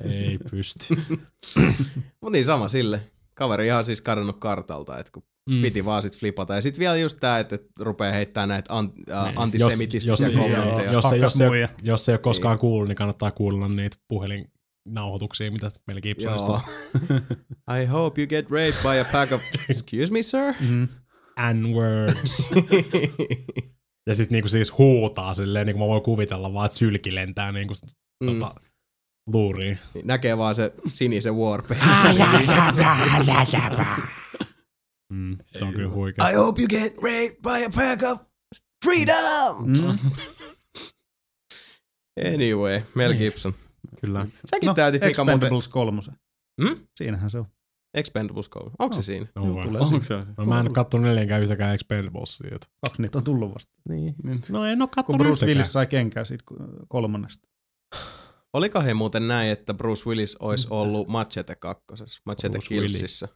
ei 0.03 0.37
pysty. 0.51 0.95
Mut 2.21 2.31
niin 2.31 2.45
sama 2.45 2.67
sille. 2.67 3.01
Kaveri 3.33 3.65
ihan 3.65 3.85
siis 3.85 4.01
kadonnut 4.01 4.39
kartalta, 4.39 4.99
että 4.99 5.11
kun 5.11 5.23
Mm. 5.49 5.61
piti 5.61 5.85
vaan 5.85 6.01
sit 6.01 6.19
flipata. 6.19 6.55
Ja 6.55 6.61
sit 6.61 6.79
vielä 6.79 6.97
just 6.97 7.17
tää, 7.19 7.39
että 7.39 7.57
rupeaa 7.79 8.13
heittää 8.13 8.45
näitä 8.47 8.73
an, 8.77 8.91
äh, 9.11 9.25
Niin. 9.25 9.39
antisemitistisiä 9.39 10.11
Jos- 10.11 10.19
jos- 10.19 10.33
kommentteja. 10.33 10.91
Jos, 10.91 11.05
ei, 11.05 11.19
jos, 11.19 11.41
ei, 11.41 11.49
jos 11.81 12.09
ei 12.09 12.13
ole 12.13 12.19
koskaan 12.19 12.59
kuullut, 12.59 12.87
niin 12.87 12.95
kannattaa 12.95 13.31
kuulla 13.31 13.67
niitä 13.67 13.97
puhelinnauhoituksia, 14.07 15.51
mitä 15.51 15.67
Mel 15.87 16.01
Gibsonista 16.01 16.51
Joo. 16.51 16.61
on. 17.69 17.77
I 17.81 17.85
hope 17.85 18.21
you 18.21 18.27
get 18.27 18.51
raped 18.51 18.73
by 18.83 18.99
a 18.99 19.05
pack 19.11 19.31
of... 19.31 19.41
Excuse 19.69 20.13
me, 20.13 20.23
sir? 20.23 20.53
Mm. 20.69 20.87
N-words. 21.53 22.49
ja 24.07 24.15
sitten 24.15 24.35
niinku 24.35 24.49
siis 24.49 24.77
huutaa 24.77 25.33
silleen, 25.33 25.65
niin 25.67 25.75
kuin 25.77 25.83
mä 25.83 25.87
voin 25.87 26.03
kuvitella 26.03 26.53
vaan, 26.53 26.65
että 26.65 26.77
sylki 26.77 27.15
lentää 27.15 27.51
niinku 27.51 27.73
Mm. 28.23 28.39
tota, 28.39 28.55
luuriin. 29.27 29.79
Niin 29.93 30.07
Näkee 30.07 30.37
vaan 30.37 30.55
se 30.55 30.73
sinisen 30.87 31.35
warpaint. 31.35 31.83
Mm, 35.29 35.37
se 35.57 35.65
on 35.65 35.73
kyllä 35.73 35.89
huikea. 35.89 36.29
I 36.29 36.33
hope 36.33 36.61
you 36.61 36.67
get 36.67 36.97
raped 36.97 37.35
by 37.41 37.65
a 37.65 37.69
pack 37.75 38.03
of 38.03 38.21
freedom! 38.85 39.65
Mm. 39.65 39.99
Anyway, 42.33 42.81
Mel 42.95 43.09
Niin. 43.11 43.17
Gibson. 43.19 43.53
Kyllä. 44.01 44.25
Säkin 44.45 44.67
No, 44.67 44.73
täytit 44.73 45.01
Mika 45.01 45.23
muuten... 45.23 45.35
Expendables 45.35 45.67
kolmosen. 45.67 46.13
Hmm? 46.63 46.87
Siinähän 46.95 47.29
se 47.29 47.37
on. 47.39 47.45
Expendables 47.93 48.49
3. 48.49 48.71
Onko 48.79 48.95
se 48.95 49.03
siinä? 49.03 49.25
No, 49.35 49.55
vai. 49.55 49.65
tulee 49.65 49.81
Onko 49.81 49.85
siinä. 50.03 50.25
se? 50.25 50.31
No, 50.37 50.45
mä 50.45 50.59
en 50.59 50.73
kattonut 50.73 51.07
neljänkään 51.07 51.41
yhtäkään 51.41 51.75
Expendablesia. 51.75 52.57
Kaksi 52.85 53.01
niitä 53.01 53.17
on 53.17 53.23
tullut 53.23 53.53
vasta. 53.53 53.73
Niin. 53.89 54.15
No 54.49 54.65
en 54.65 54.81
oo 54.81 54.87
Kun 54.87 54.95
kattonut 54.95 55.17
Bruce 55.21 55.31
yhtäkään. 55.31 55.49
Willis 55.49 55.73
sai 55.73 55.87
kenkää 55.87 56.25
siitä 56.25 56.43
kolmannesta. 56.87 57.47
Oliko 58.53 58.81
he 58.81 58.93
muuten 58.93 59.27
näin, 59.27 59.49
että 59.49 59.73
Bruce 59.73 60.03
Willis 60.09 60.35
olisi 60.37 60.67
ollut 60.69 61.07
Machete 61.07 61.55
kakkosessa, 61.55 62.21
Machete 62.25 62.49
Bruce 62.51 62.67
Killsissä? 62.67 63.27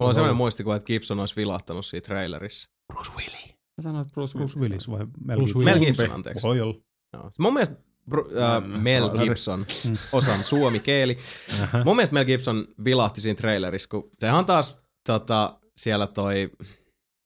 Mulla 0.00 0.08
on 0.10 0.14
sellainen 0.14 0.36
muistikuva, 0.36 0.76
että 0.76 0.86
Gibson 0.86 1.20
olisi 1.20 1.36
vilahtanut 1.36 1.86
siitä 1.86 2.06
trailerissa. 2.06 2.70
Bruce 2.92 3.10
Willis. 3.16 3.54
Mä 3.76 3.82
sanoin, 3.82 4.02
että 4.02 4.12
Bruce, 4.14 4.38
Bruce 4.38 4.60
Willis 4.60 4.90
vai 4.90 5.06
Mel 5.24 5.36
Bruce 5.36 5.52
Gibson? 5.52 5.64
Mel. 5.64 5.78
Gibson, 5.78 6.10
anteeksi. 6.12 6.42
Voi 6.42 6.60
olla. 6.60 6.74
Joo. 7.12 7.30
Mun 7.38 7.52
mielestä 7.52 7.76
Bru- 8.10 8.38
äh, 8.42 8.62
Mm, 8.64 8.82
Mel. 8.82 9.08
Gibson, 9.08 9.58
Mm. 9.88 9.96
osan 10.12 10.44
suomi 10.44 10.80
keeli. 10.80 11.18
Ähä. 11.60 11.84
Mun 11.84 11.96
mielestä 11.96 12.14
Mel 12.14 12.24
Gibson 12.24 12.66
vilahti 12.84 13.20
siinä 13.20 13.34
trailerissa, 13.36 13.88
kun 13.88 14.10
sehän 14.18 14.38
on 14.38 14.46
taas 14.46 14.80
tota, 15.06 15.58
siellä 15.76 16.06
toi, 16.06 16.50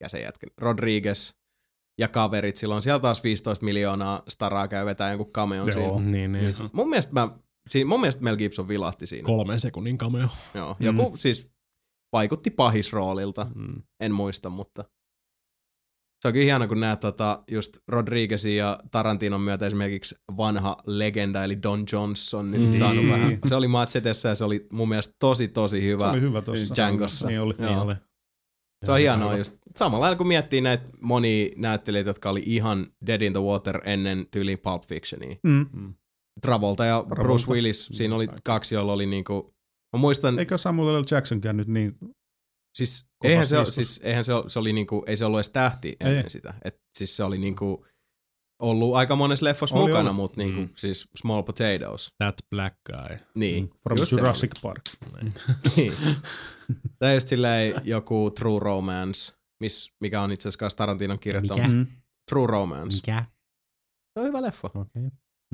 ja 0.00 0.09
se 0.09 0.20
jätkä, 0.20 0.46
Rodriguez 0.59 1.33
ja 1.98 2.09
kaverit, 2.09 2.57
silloin 2.57 2.83
siellä 2.83 3.00
taas 3.00 3.22
15 3.24 3.64
miljoonaa 3.64 4.22
staraa 4.29 4.68
käy 4.68 4.87
vetää 4.87 5.09
jonkun 5.11 5.33
cameon 5.33 5.68
Joo. 5.68 5.98
siinä. 5.98 6.11
Niin, 6.12 6.33
niin. 6.33 6.57
Mun 6.72 6.88
mielestä, 6.90 7.12
mä, 7.12 7.29
siinä, 7.70 7.88
mun 7.88 8.00
mielestä 8.00 8.22
Mel 8.24 8.37
Gibson 8.37 8.68
vilahti 8.68 9.07
siinä. 9.07 9.26
Kolmen 9.26 9.61
sekunnin 9.61 9.98
cameo. 9.98 10.29
Joo. 10.55 10.76
Joku 10.81 11.11
Mm. 11.11 11.16
siis 11.16 11.50
vaikutti 12.16 12.50
pahisroolilta, 12.50 13.46
Mm. 13.55 13.83
en 14.00 14.12
muista, 14.12 14.50
mutta 14.50 14.85
se 16.22 16.29
on 16.29 16.33
kyllä 16.33 16.44
hieno, 16.44 16.68
kun 16.68 16.81
näet 16.81 17.00
tota, 17.00 17.42
just 17.50 17.76
Rodriguezin 17.88 18.57
ja 18.57 18.79
Tarantinon 18.90 19.40
myötä 19.40 19.66
esimerkiksi 19.66 20.14
vanha 20.37 20.76
legenda, 20.87 21.44
eli 21.44 21.62
Don 21.62 21.85
Johnson, 21.92 22.50
nyt 22.50 22.61
Mm. 22.70 22.76
saanut 22.76 23.09
vähän. 23.09 23.38
Se 23.46 23.55
oli 23.55 23.68
Machetessa 23.68 24.29
ja 24.29 24.35
se 24.35 24.44
oli 24.44 24.66
mun 24.72 24.88
mielestä 24.88 25.14
tosi, 25.18 25.48
tosi 25.48 25.81
Se 25.81 25.87
hyvä. 25.87 26.11
oli 26.11 26.20
hyvä 26.20 26.42
tossa. 26.42 26.74
Djangossa. 26.76 27.26
Niin 27.26 27.40
oli. 27.40 27.55
Joo. 27.59 27.68
Niin 27.68 27.79
oli. 27.79 27.94
Se 28.87 28.92
on 28.92 28.98
hienoa 28.98 29.29
hyvä. 29.29 29.38
just. 29.40 29.55
Samalla 29.76 30.02
lailla 30.02 30.16
kun 30.16 30.29
miettii 30.29 30.61
näitä 30.61 30.85
monia 31.00 31.48
näyttelijöitä, 31.57 32.11
jotka 32.11 32.31
oli 32.31 32.42
ihan 32.46 32.87
dead 33.07 33.20
in 33.22 33.33
the 33.33 33.42
water 33.42 33.81
ennen 33.85 34.26
tyyliin 34.31 34.59
Pulp 34.59 34.83
Fictionia. 34.83 35.37
Mm. 35.42 35.94
Travolta 36.42 36.85
ja 36.85 36.96
Travolta. 36.98 37.22
Bruce 37.22 37.46
Willis, 37.52 37.87
siinä 37.87 38.14
oli 38.14 38.29
kaksi, 38.44 38.74
joilla 38.74 38.92
oli 38.92 39.07
niinku, 39.07 39.50
mä 39.96 40.00
muistan, 40.00 40.38
Eikä 40.38 40.56
Samuel 40.56 41.00
L. 41.02 41.04
Jacksonkään 41.11 41.56
nyt 41.56 41.68
niin... 41.68 41.92
Siis 42.78 43.09
Kovassa 43.18 43.56
eihän, 43.56 43.66
se, 43.66 43.72
siis 43.72 44.00
eihän 44.04 44.24
se, 44.24 44.32
se 44.46 44.59
oli 44.59 44.72
niinku, 44.72 45.04
ei 45.06 45.16
se 45.16 45.24
ollut 45.24 45.38
edes 45.38 45.50
tähti 45.50 45.96
ennen 46.00 46.24
Ei. 46.24 46.30
sitä. 46.30 46.54
Et 46.64 46.76
siis 46.98 47.16
se 47.16 47.24
oli 47.24 47.38
niinku 47.38 47.87
ollut 48.62 48.96
aika 48.96 49.16
monessa 49.16 49.44
leffossa 49.44 49.76
Oli, 49.76 49.87
mukana, 49.90 50.12
mutta 50.12 50.40
niinku, 50.40 50.61
Mm. 50.61 50.68
siis 50.76 51.09
Small 51.20 51.42
Potatoes. 51.42 52.09
That 52.18 52.35
black 52.50 52.76
guy. 52.92 53.18
Niin. 53.35 53.70
From 53.82 53.98
just 53.98 54.12
Jurassic 54.12 54.50
Park. 54.62 54.82
Niin. 55.22 55.35
niin. 55.76 55.92
Tai 56.98 57.14
just 57.14 57.28
silleen 57.28 57.80
joku 57.85 58.30
True 58.30 58.59
Romance, 58.61 59.32
miss, 59.61 59.92
mikä 60.00 60.22
on 60.22 60.32
itse 60.32 60.48
asiassa 60.48 60.76
Tarantinon 60.76 61.18
kirjoittama. 61.18 61.62
Mikä? 61.62 61.74
Mm. 61.74 61.87
True 62.30 62.46
Romance. 62.46 62.96
Mikä? 62.96 63.24
Se 64.14 64.20
on 64.20 64.26
hyvä 64.26 64.42
leffa. 64.42 64.70
Okei. 64.74 65.02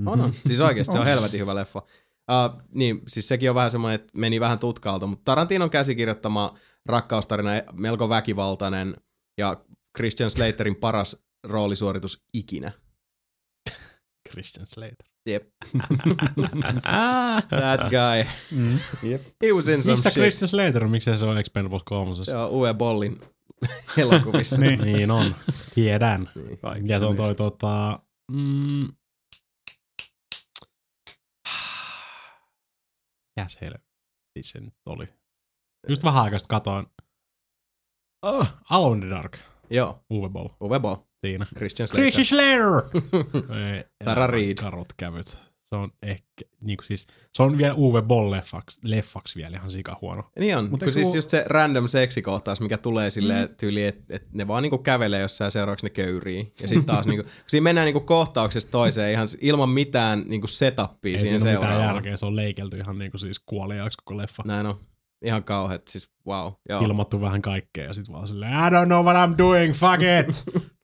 On, 0.06 0.20
on. 0.20 0.32
Siis 0.32 0.60
oikeasti 0.60 0.92
se 0.92 0.98
on 0.98 1.02
On. 1.06 1.08
helvetin 1.08 1.40
hyvä 1.40 1.54
leffa. 1.54 1.82
Uh, 2.30 2.62
niin, 2.74 3.02
siis 3.08 3.28
sekin 3.28 3.50
on 3.50 3.54
vähän 3.54 3.70
semmoinen, 3.70 3.94
että 3.94 4.18
meni 4.18 4.40
vähän 4.40 4.58
tutkaalta, 4.58 5.06
mutta 5.06 5.24
Tarantinon 5.24 5.70
käsikirjoittama 5.70 6.54
rakkaustarina 6.86 7.50
melko 7.72 8.08
väkivaltainen 8.08 8.94
ja 9.38 9.64
Christian 9.96 10.30
Slaterin 10.30 10.76
paras 10.76 11.24
roolisuoritus 11.44 12.22
ikinä. 12.34 12.72
Christian 14.30 14.66
Slater. 14.66 15.12
Jep. 15.28 15.42
That 17.48 17.80
guy. 17.90 18.24
Mm. 18.58 18.78
He 19.42 19.52
was 19.52 19.68
in 19.68 19.82
some 19.82 19.94
Missä 19.94 20.10
shit. 20.10 20.20
Christian 20.22 20.48
Slater 20.48 20.84
on? 20.84 20.90
Miksei 20.90 21.18
se 21.18 21.24
ole 21.24 21.40
Expendables 21.40 21.82
3? 21.82 22.16
Se 22.16 22.36
on 22.36 22.50
Uwe 22.50 22.74
Bollin 22.74 23.18
elokuvissa. 23.96 24.60
Niin. 24.60 24.80
Niin 24.80 25.10
on. 25.10 25.34
Tiedän. 25.74 26.30
Niin. 26.34 26.88
Ja 26.88 26.98
se 26.98 27.04
on 27.04 27.16
toi 27.16 27.34
tota... 27.34 27.98
Mm, 28.32 28.88
Mikäs 33.36 33.58
helvetti 33.60 34.42
se 34.42 34.60
nyt 34.60 34.74
oli? 34.86 35.08
Just 35.88 36.04
vähän 36.04 36.24
aikaa 36.24 36.38
sitten 36.38 36.56
katoin. 36.56 36.86
Oh, 38.22 38.48
Alone 38.70 38.94
in 38.96 39.00
the 39.00 39.10
Dark. 39.10 39.38
Joo, 39.70 40.04
Uwe 40.10 40.28
Boll. 40.28 40.48
Uwe 40.60 40.80
Boll. 40.80 40.96
Siinä. 41.26 41.46
Christian 41.56 41.88
Slater. 41.88 42.02
Christian 42.10 42.24
Slater! 42.24 42.82
Tara 44.04 44.26
Reid. 44.26 44.58
Karut 44.60 44.92
kävyt. 44.96 45.51
Se 45.72 45.76
on 45.76 45.90
ehkä, 46.02 46.44
niinku 46.60 46.82
siis, 46.84 47.06
se 47.32 47.42
on 47.42 47.58
vielä 47.58 47.74
Uwe 47.74 48.02
Boll 48.02 48.30
leffaksi, 48.30 48.80
leffaksi 48.84 49.36
vielä 49.36 49.56
ihan 49.56 49.70
sika 49.70 49.98
huono. 50.00 50.22
Niin 50.38 50.56
on, 50.56 50.70
Mut 50.70 50.82
kun 50.82 50.92
siis 50.92 51.06
sulla- 51.06 51.18
just 51.18 51.30
se 51.30 51.44
random 51.46 51.88
seksikohtaus, 51.88 52.60
mikä 52.60 52.78
tulee 52.78 53.10
silleen 53.10 53.48
mm. 53.48 53.54
tyyliin, 53.60 53.88
että 53.88 54.16
et 54.16 54.32
ne 54.32 54.48
vaan 54.48 54.62
niinku 54.62 54.78
kävelee 54.78 55.20
jossain 55.20 55.46
ja 55.46 55.50
seuraavaksi 55.50 55.86
ne 55.86 55.90
köyrii. 55.90 56.52
Ja 56.62 56.68
sitten 56.68 56.86
taas 56.86 57.06
niinku, 57.06 57.22
kun 57.22 57.32
siinä 57.46 57.64
mennään 57.64 57.84
niinku 57.84 58.00
kohtauksesta 58.00 58.70
toiseen 58.70 59.12
ihan 59.12 59.28
ilman 59.40 59.68
mitään 59.68 60.22
niinku 60.26 60.46
setupia 60.46 61.12
Ei 61.12 61.18
siihen 61.18 61.40
siinä 61.40 61.50
ole 61.50 61.58
mitään 61.58 61.72
seuraavaan. 61.72 61.94
järkeä, 61.96 62.16
se 62.16 62.26
on 62.26 62.36
leikelty 62.36 62.76
ihan 62.76 62.98
niinku 62.98 63.18
siis 63.18 63.38
kuoliaaksi 63.38 63.98
koko 64.04 64.16
leffa. 64.16 64.42
Näin 64.46 64.66
on. 64.66 64.74
Ihan 65.24 65.44
kauheat, 65.44 65.88
siis 65.88 66.10
wow. 66.26 66.52
Joo. 66.68 66.80
Ilmoittu 66.84 67.20
vähän 67.20 67.42
kaikkea 67.42 67.84
ja 67.84 67.94
sit 67.94 68.12
vaan 68.12 68.28
silleen, 68.28 68.52
I 68.52 68.54
don't 68.70 68.86
know 68.86 69.04
what 69.06 69.16
I'm 69.30 69.38
doing, 69.38 69.74
fuck 69.74 70.02
it! 70.02 70.44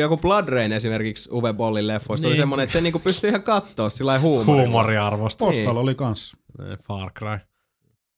Joku 0.00 0.16
Blood 0.16 0.48
Rain 0.48 0.72
esimerkiksi 0.72 1.28
Uwe 1.32 1.52
Bollin 1.52 1.86
leffoista 1.86 2.24
niin. 2.26 2.30
oli 2.32 2.36
semmonen, 2.36 2.62
että 2.64 2.72
se 2.72 2.80
niinku 2.80 2.98
pystyy 2.98 3.30
ihan 3.30 3.42
kattoo 3.42 3.90
sillä 3.90 4.18
huumorilla. 4.18 4.62
Huumoriarvosta. 4.62 5.44
Postal 5.44 5.64
Niin. 5.74 5.76
oli 5.78 5.94
kans. 5.94 6.36
Eh, 6.72 6.78
Far 6.78 7.12
Cry. 7.12 7.38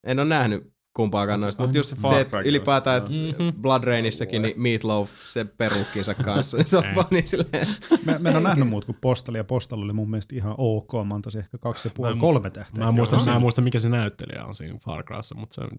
En 0.07 0.19
ole 0.19 0.29
nähnyt 0.29 0.73
kumpaakaan 0.97 1.41
noista, 1.41 1.63
mutta 1.63 1.79
just 1.79 1.95
se 2.09 2.21
että 2.21 2.37
Cry 2.39 2.49
ylipäätään, 2.49 2.97
että 2.99 3.11
Mhm. 3.13 3.63
Blood 3.63 3.85
Rainissakin 3.85 4.43
niin 4.43 4.55
Meatloaf, 4.61 5.11
se 5.27 5.45
perukkinsa 5.45 6.15
kanssa, 6.15 6.57
niin 6.57 6.67
se 6.67 6.79
on 6.79 6.85
Ei. 6.85 6.95
vaan 6.95 7.07
niin 7.11 7.27
silleen, 7.27 7.67
Mä, 8.05 8.19
mä 8.19 8.29
en 8.29 8.37
ole 8.37 8.43
nähnyt 8.45 8.69
muut 8.69 8.85
kuin 8.85 8.99
Postal, 9.01 9.35
ja 9.35 9.45
Postal 9.45 9.83
oli 9.83 9.93
mun 9.93 10.11
mielestä 10.11 10.35
ihan 10.37 10.55
ok. 10.59 10.93
Mä 11.07 11.15
antaisin 11.15 11.39
ehkä 11.39 11.59
kaksi 11.59 11.89
ja 11.89 11.93
puoli, 11.97 12.11
Mä 12.11 12.15
en- 12.15 12.21
kolme 12.21 12.51
tähteä. 12.51 12.83
Mä 12.85 12.89
en, 12.89 12.95
muista, 12.95 13.17
mä 13.27 13.35
en 13.35 13.41
muista, 13.41 13.63
mikä 13.63 13.79
se 13.79 13.89
näyttelijä 13.89 14.45
on 14.45 14.55
siinä 14.55 14.79
Far 14.85 15.05
Cryssa, 15.05 15.35
mutta 15.35 15.55
se 15.55 15.61
on 15.61 15.71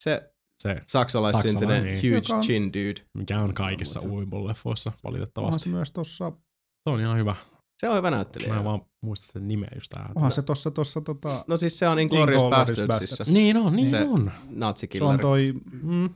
se 0.00 0.30
se, 0.62 0.82
saksalaissyntyinen 0.86 1.76
Saksalainen, 1.76 2.16
huge 2.16 2.34
on- 2.34 2.40
chin 2.42 2.72
dude. 2.72 3.06
mikä 3.14 3.40
on 3.40 3.54
kaikissa 3.54 4.00
Uwe-leffoissa 4.00 4.88
Onhan 4.90 5.00
valitettavasti. 5.04 5.58
se 5.70 5.76
myös 5.76 5.92
tossa, 5.92 6.30
Se 6.88 6.90
on 6.92 7.00
ihan 7.00 7.18
hyvä. 7.18 7.34
Se 7.80 7.88
on 7.88 7.96
hyvä 7.96 8.10
näyttelijä. 8.10 8.52
Mä 8.52 8.58
en 8.58 8.64
vaan 8.64 8.80
muista 9.02 9.26
sen 9.32 9.48
nimeä 9.48 9.70
just 9.74 9.88
tähän. 9.94 10.10
onhan 10.14 10.32
se 10.32 10.42
tossa, 10.42 10.70
tossa 10.70 11.00
tota, 11.00 11.44
No 11.48 11.56
siis 11.56 11.78
se 11.78 11.88
on 11.88 11.98
Inglourious 11.98 12.42
Bastardsissa. 12.42 12.86
Bastards. 12.86 13.30
Niin 13.30 13.56
on, 13.56 13.76
niin 13.76 13.88
Se- 13.88 13.96
on. 14.04 14.04
se 14.04 14.10
on 14.10 14.32
Natsikilleri. 14.50 15.18
toi, 15.18 15.52
Mm. 15.82 16.10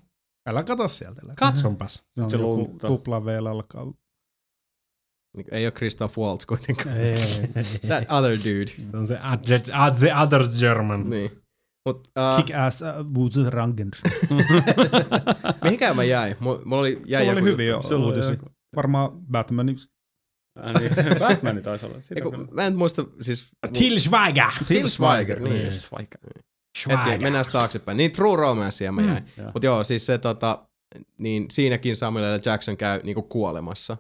älä 0.48 0.62
kato 0.62 0.88
sieltä. 0.88 1.20
Älä. 1.24 1.34
Katsonpas. 1.36 1.94
Se 1.94 2.22
on 2.22 2.30
Se 2.30 2.36
joku 2.36 2.78
tupla 2.86 3.24
V 3.24 3.28
alkaa. 3.50 3.84
Niin, 5.36 5.46
Ei 5.50 5.66
ole 5.66 5.72
Christoph 5.72 6.18
Waltz 6.18 6.46
kuitenkaan. 6.46 6.96
Ei, 6.96 7.16
That 7.86 8.04
other 8.10 8.38
dude. 8.38 8.72
Se 8.90 8.96
on 8.96 9.06
se 9.06 9.18
the 10.00 10.14
other 10.22 10.42
German. 10.60 11.10
Niin. 11.10 11.30
Mut, 11.96 12.08
uh, 12.08 12.36
Kick 12.44 12.56
ass 12.58 12.82
uh, 12.82 12.86
Woods 13.16 13.36
Rangen. 13.46 13.90
mihinkään 15.64 15.96
mä 15.96 16.04
jäin? 16.04 16.36
Mulla 16.40 16.80
oli, 16.80 17.02
jäi 17.06 17.22
oli 17.22 17.30
joku 17.36 17.44
hyvin 17.44 17.66
jo. 17.66 17.82
Se. 17.82 18.38
Varmaan 18.76 19.10
Batmanin 19.30 19.76
Äh, 20.58 20.72
niin, 20.80 21.18
Batman 21.28 21.62
taisi 21.62 21.86
olla. 21.86 22.00
Sitä 22.00 22.14
Eiku, 22.14 22.36
mä 22.50 22.66
en 22.66 22.76
muista, 22.76 23.04
siis... 23.20 23.48
Till 23.78 23.98
Schweiger! 23.98 24.52
Till 24.68 24.88
Schweiger, 24.88 25.40
niin. 25.40 25.54
Niin. 25.54 25.72
Vaikka. 25.92 26.18
Hetki, 26.88 27.18
mennään 27.18 27.44
taaksepäin. 27.52 27.96
Niin 27.96 28.12
True 28.12 28.36
Romancea 28.36 28.92
mä 28.92 29.02
jäin. 29.02 29.24
Joo. 29.36 29.50
Mut 29.54 29.62
joo, 29.62 29.84
siis 29.84 30.06
se 30.06 30.18
tota, 30.18 30.66
niin 31.18 31.46
siinäkin 31.50 31.96
Samuel 31.96 32.36
L. 32.36 32.40
Jackson 32.44 32.76
käy 32.76 33.00
niinku 33.02 33.22
kuolemassa. 33.22 33.96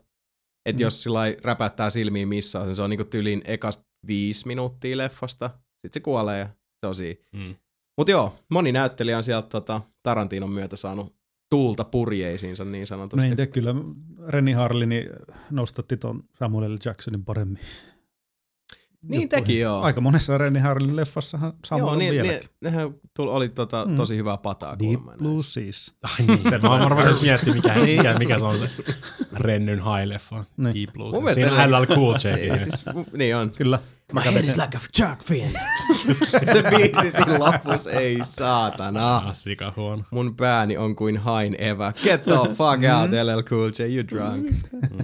Et 0.66 0.76
Mm. 0.76 0.80
jos 0.80 1.02
sillä 1.02 1.20
räpättää 1.44 1.90
silmiin 1.90 2.28
missaa, 2.28 2.64
sen 2.64 2.76
se 2.76 2.82
on 2.82 2.90
niinku 2.90 3.04
tyliin 3.04 3.42
ekasta 3.44 3.84
viisi 4.06 4.46
minuuttia 4.46 4.96
leffasta. 4.96 5.50
Sitten 5.56 5.94
se 5.94 6.00
kuolee 6.00 6.38
ja 6.38 6.48
se 6.80 6.86
on 6.86 6.94
siinä. 6.94 7.20
Mm. 7.32 7.54
Mut 8.00 8.08
joo, 8.08 8.34
moni 8.50 8.72
näyttelijä 8.72 9.16
on 9.16 9.22
sieltä 9.22 9.48
tota, 9.48 9.80
Tarantinon 10.02 10.50
myötä 10.50 10.76
saanut 10.76 11.14
tuulta 11.50 11.84
purjeisiinsa 11.84 12.64
niin 12.64 12.80
No 12.80 12.86
sanotusti. 12.86 13.26
en 13.26 13.36
tiedä, 13.36 13.50
kyllä 13.50 13.74
Reni 14.28 14.52
Harlini 14.52 15.06
nostatti 15.50 15.96
ton 15.96 16.22
Samuel 16.38 16.74
L. 16.74 16.76
Jacksonin 16.84 17.24
paremmin. 17.24 17.58
Niin 19.02 19.22
juttuihin. 19.22 19.28
teki 19.44 19.58
joo. 19.58 19.82
Aika 19.82 20.00
monessa 20.00 20.38
Reni 20.38 20.58
Harlinin 20.60 20.96
leffassahan 20.96 21.52
Samuel 21.64 21.84
joo, 21.86 21.92
on 21.92 21.98
niin, 21.98 22.10
niin, 22.12 22.22
vieläkin. 22.22 22.48
nehän 22.62 22.94
tuli, 23.16 23.30
oli 23.30 23.48
tota, 23.48 23.84
Mm. 23.84 23.96
tosi 23.96 24.16
hyvää 24.16 24.36
pataa 24.36 24.78
Deep. 24.78 25.00
Blue 25.18 25.42
Seas. 25.42 25.94
Ai 26.02 26.26
niin, 26.26 26.42
Se 26.42 26.50
mä, 26.50 26.68
mä 26.68 26.74
tulee. 26.74 26.88
rupesin 26.88 27.14
miettimään, 27.22 27.56
mikä, 27.56 27.74
mikä, 27.96 28.18
mikä 28.18 28.38
se 28.38 28.44
on 28.44 28.58
se 28.58 28.70
Rennyn 29.32 29.78
high-leffa. 29.78 30.44
Niin. 30.56 30.74
Deep 30.74 30.92
Blue. 30.92 31.10
Mun 31.12 31.24
mielestä 31.24 31.48
Siinä 31.56 31.78
LL 31.80 31.84
Cool 31.86 32.14
J. 32.14 32.34
Niin, 32.34 32.60
siis, 32.60 32.84
niin 33.16 33.36
on. 33.36 33.50
Kyllä. 33.50 33.78
My 34.12 34.20
head 34.24 34.36
is 34.36 34.56
like 34.56 34.76
a 34.76 34.80
shark 34.96 35.22
fin. 35.24 35.50
se 36.52 36.62
biisi 36.70 37.10
siinä 37.10 37.38
lopussa, 37.38 37.90
ei 37.90 38.18
saatana. 38.22 39.16
Ah, 39.16 39.34
sika 39.34 39.72
huono. 39.76 40.02
Mun 40.10 40.36
pääni 40.36 40.76
on 40.76 40.96
kuin 40.96 41.16
hain 41.18 41.56
evä. 41.58 41.92
Get 42.02 42.24
the 42.24 42.34
fuck 42.34 42.80
out, 43.00 43.10
LL 43.10 43.42
Cool 43.42 43.70
J, 43.78 43.82
you 43.96 44.04
drunk. 44.08 44.50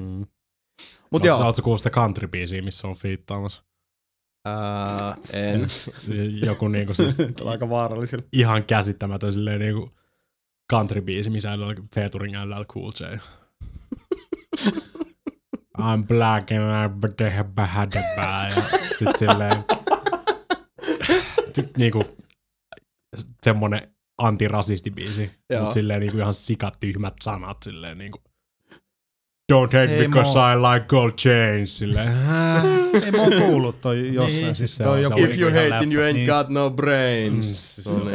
Mm. 0.01 0.27
Mut 1.11 1.25
joo, 1.25 1.39
oot 1.45 1.57
sä 1.57 1.63
kuullut 1.63 1.81
sitä 1.81 2.01
country-biisiä, 2.01 2.63
missä 2.63 2.89
on 2.89 2.97
fiittaamassa? 2.97 3.63
Uh, 4.47 5.17
en. 5.33 5.67
Joku 6.47 6.69
niinku 6.69 6.95
siis 6.95 7.17
aika 7.45 7.69
vaarallisilla. 7.71 8.25
ihan 8.33 8.65
käsittämätön 8.65 9.33
silleen 9.33 9.61
niinku 9.61 9.97
country-biisi, 10.73 11.31
missä 11.31 11.53
on 11.53 11.77
featuring 11.95 12.35
LL 12.45 12.65
Cool 12.65 12.93
J. 13.01 13.05
I'm 15.79 16.07
black 16.09 16.53
and 16.53 16.63
I'm 16.63 16.99
bad 17.55 17.93
ja 18.57 18.63
sit 18.99 19.17
silleen 19.17 19.65
sit 21.55 21.77
niinku 21.79 22.05
semmonen 23.45 23.95
antirasistibiisi, 24.19 25.31
Joo. 25.51 25.65
mut 25.65 25.73
silleen 25.73 26.01
niinku 26.01 26.19
ihan 26.19 26.35
sikatyhmät 26.35 27.15
sanat 27.23 27.63
silleen 27.63 27.99
niinku 27.99 28.23
Don't 29.53 29.67
hate 29.73 29.97
Ei 29.97 30.09
because 30.09 30.39
mua- 30.39 30.53
I 30.53 30.57
like 30.75 30.87
gold 30.89 31.11
chains. 31.13 31.79
Silleen, 31.79 32.09
"Hää?" 32.09 32.63
Ei 33.05 33.11
mä 33.13 33.23
oon 33.23 33.33
kuullut 33.43 33.81
toi 33.81 34.15
jossain. 34.15 34.45
Niin, 34.45 34.55
siis 34.57 34.59
siis 34.59 34.79
toi 34.79 34.97
on- 34.97 35.03
joku 35.03 35.21
If 35.33 35.39
you 35.41 35.51
hate 35.51 35.75
and 35.75 35.93
you 35.93 36.03
läppä. 36.03 36.11
ain't 36.11 36.15
Niin. 36.15 36.27
got 36.27 36.49
no 36.49 36.71
brains. 36.71 37.79
Mm, 37.79 37.83
Se 37.85 38.01
on, 38.01 38.11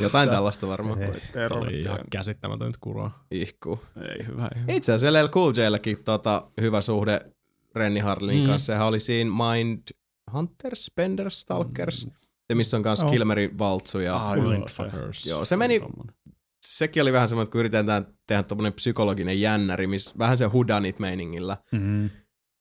jotain 0.00 0.28
tällaista 0.28 0.66
varmaan. 0.68 0.98
Se 1.32 1.46
oli 1.50 1.80
ihan 1.80 1.98
käsittämätöntä 2.10 2.78
kuraa. 2.80 3.24
Ihkuu. 3.30 3.80
Ei 4.02 4.26
hyvä, 4.26 4.48
ei 4.54 4.60
hyvä. 4.62 4.72
Itse 4.74 4.92
asiassa 4.92 5.22
LL 5.24 5.28
Cool 5.28 5.52
Jlläkin 5.56 5.98
tota, 6.04 6.42
hyvä 6.60 6.80
suhde 6.80 7.20
Renni 7.74 8.00
Harlinin 8.00 8.42
Mm. 8.42 8.46
kanssa. 8.50 8.66
Sehän 8.72 8.86
oli 8.86 9.00
siinä 9.00 9.30
Mind 9.30 9.82
Hunters, 10.32 10.84
Spenders, 10.86 11.40
Stalkers. 11.40 12.00
Se, 12.48 12.54
missä 12.54 12.76
on 12.76 12.82
kanssa 12.82 13.06
Joo. 13.06 13.12
Kilmerin 13.12 13.58
valtsu. 13.58 13.98
Ja 14.00 14.16
Ah. 14.16 14.36
Joo, 15.28 15.44
se 15.44 15.56
meni- 15.56 15.80
Tommonen. 15.80 16.14
Sekin 16.66 17.02
oli 17.02 17.12
vähän 17.12 17.28
semmoinen, 17.28 17.44
että 17.46 17.52
kun 17.52 17.60
yritetään 17.60 18.06
tehdä 18.26 18.42
tommonen 18.42 18.72
psykologinen 18.72 19.40
jännäri, 19.40 19.86
missä 19.86 20.14
vähän 20.18 20.38
se 20.38 20.44
hudanit 20.44 20.98
meiningillä, 20.98 21.56
Mm. 21.72 22.10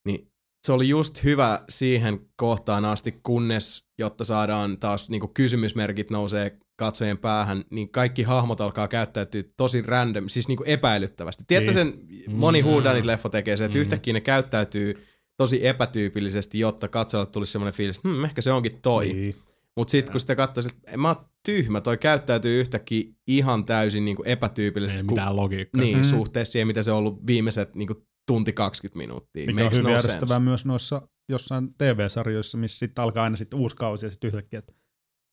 niin 0.06 0.32
se 0.66 0.72
oli 0.74 0.90
just 0.90 1.24
hyvä 1.24 1.62
siihen 1.70 2.20
kohtaan 2.36 2.86
asti, 2.86 3.20
kunnes, 3.24 3.86
jotta 4.00 4.24
saadaan 4.24 4.78
taas 4.78 5.10
niin 5.10 5.34
kysymysmerkit 5.34 6.10
nousee 6.10 6.58
katsojien 6.76 7.18
päähän, 7.18 7.64
niin 7.72 7.90
kaikki 7.90 8.24
hahmot 8.24 8.62
alkaa 8.62 8.88
käyttäytyä 8.88 9.44
tosi 9.58 9.82
random, 9.82 10.30
siis 10.30 10.48
niin 10.48 10.60
epäilyttävästi. 10.66 11.44
Tiedätkö 11.48 11.74
sen, 11.74 11.94
moni 12.28 12.62
Mm. 12.62 12.68
huudanit 12.68 13.06
leffa 13.06 13.30
tekee 13.30 13.58
se, 13.58 13.66
että 13.66 13.78
Mm. 13.78 13.82
yhtäkkiä 13.82 14.14
ne 14.14 14.22
käyttäytyy 14.22 15.08
tosi 15.38 15.68
epätyypillisesti, 15.68 16.60
jotta 16.60 16.88
katsojalle 16.88 17.32
tulisi 17.32 17.52
semmoinen 17.52 17.74
fiilis, 17.74 17.98
että 17.98 18.10
hmm, 18.10 18.24
ehkä 18.26 18.42
se 18.42 18.52
onkin 18.52 18.82
toi. 18.82 19.14
Niin. 19.14 19.34
Mutta 19.78 19.92
sitten 19.92 20.12
kun 20.12 20.20
sitä 20.22 20.36
katsoisi, 20.36 20.70
että 20.76 20.98
mä 20.98 21.08
oon 21.08 21.29
tyhmä, 21.52 21.82
toi 21.82 21.98
käyttäytyy 21.98 22.60
yhtäkkiä 22.60 23.04
ihan 23.28 23.66
täysin 23.66 24.06
niin 24.06 24.18
Ei 24.26 24.32
epätyypillisesti. 24.32 25.04
kun- 25.06 25.18
mitään 25.18 25.36
logiikkaa. 25.36 25.82
niin, 25.82 25.98
Mm. 25.98 26.04
suhteessa 26.04 26.52
siihen, 26.52 26.68
mitä 26.68 26.84
se 26.84 26.92
on 26.92 26.98
ollut 26.98 27.28
viimeiset 27.28 27.76
niin 27.76 27.90
tunti 28.28 28.54
20 28.54 28.98
minuuttia. 28.98 29.46
Mikä 29.46 29.62
on 29.62 29.66
Makes 29.66 29.78
hyvin 29.78 29.84
no 29.84 29.90
järjestävää 29.98 30.28
sense. 30.28 30.40
myös 30.40 30.66
noissa 30.66 31.02
jossain 31.30 31.74
TV-sarjoissa, 31.78 32.58
missä 32.58 32.80
sitten 32.80 33.04
alkaa 33.04 33.24
aina 33.24 33.36
sitten 33.36 33.60
uusi 33.60 33.76
kausi 33.76 34.06
ja 34.06 34.10
sitten 34.10 34.28
yhtäkkiä, 34.28 34.60
että 34.60 34.74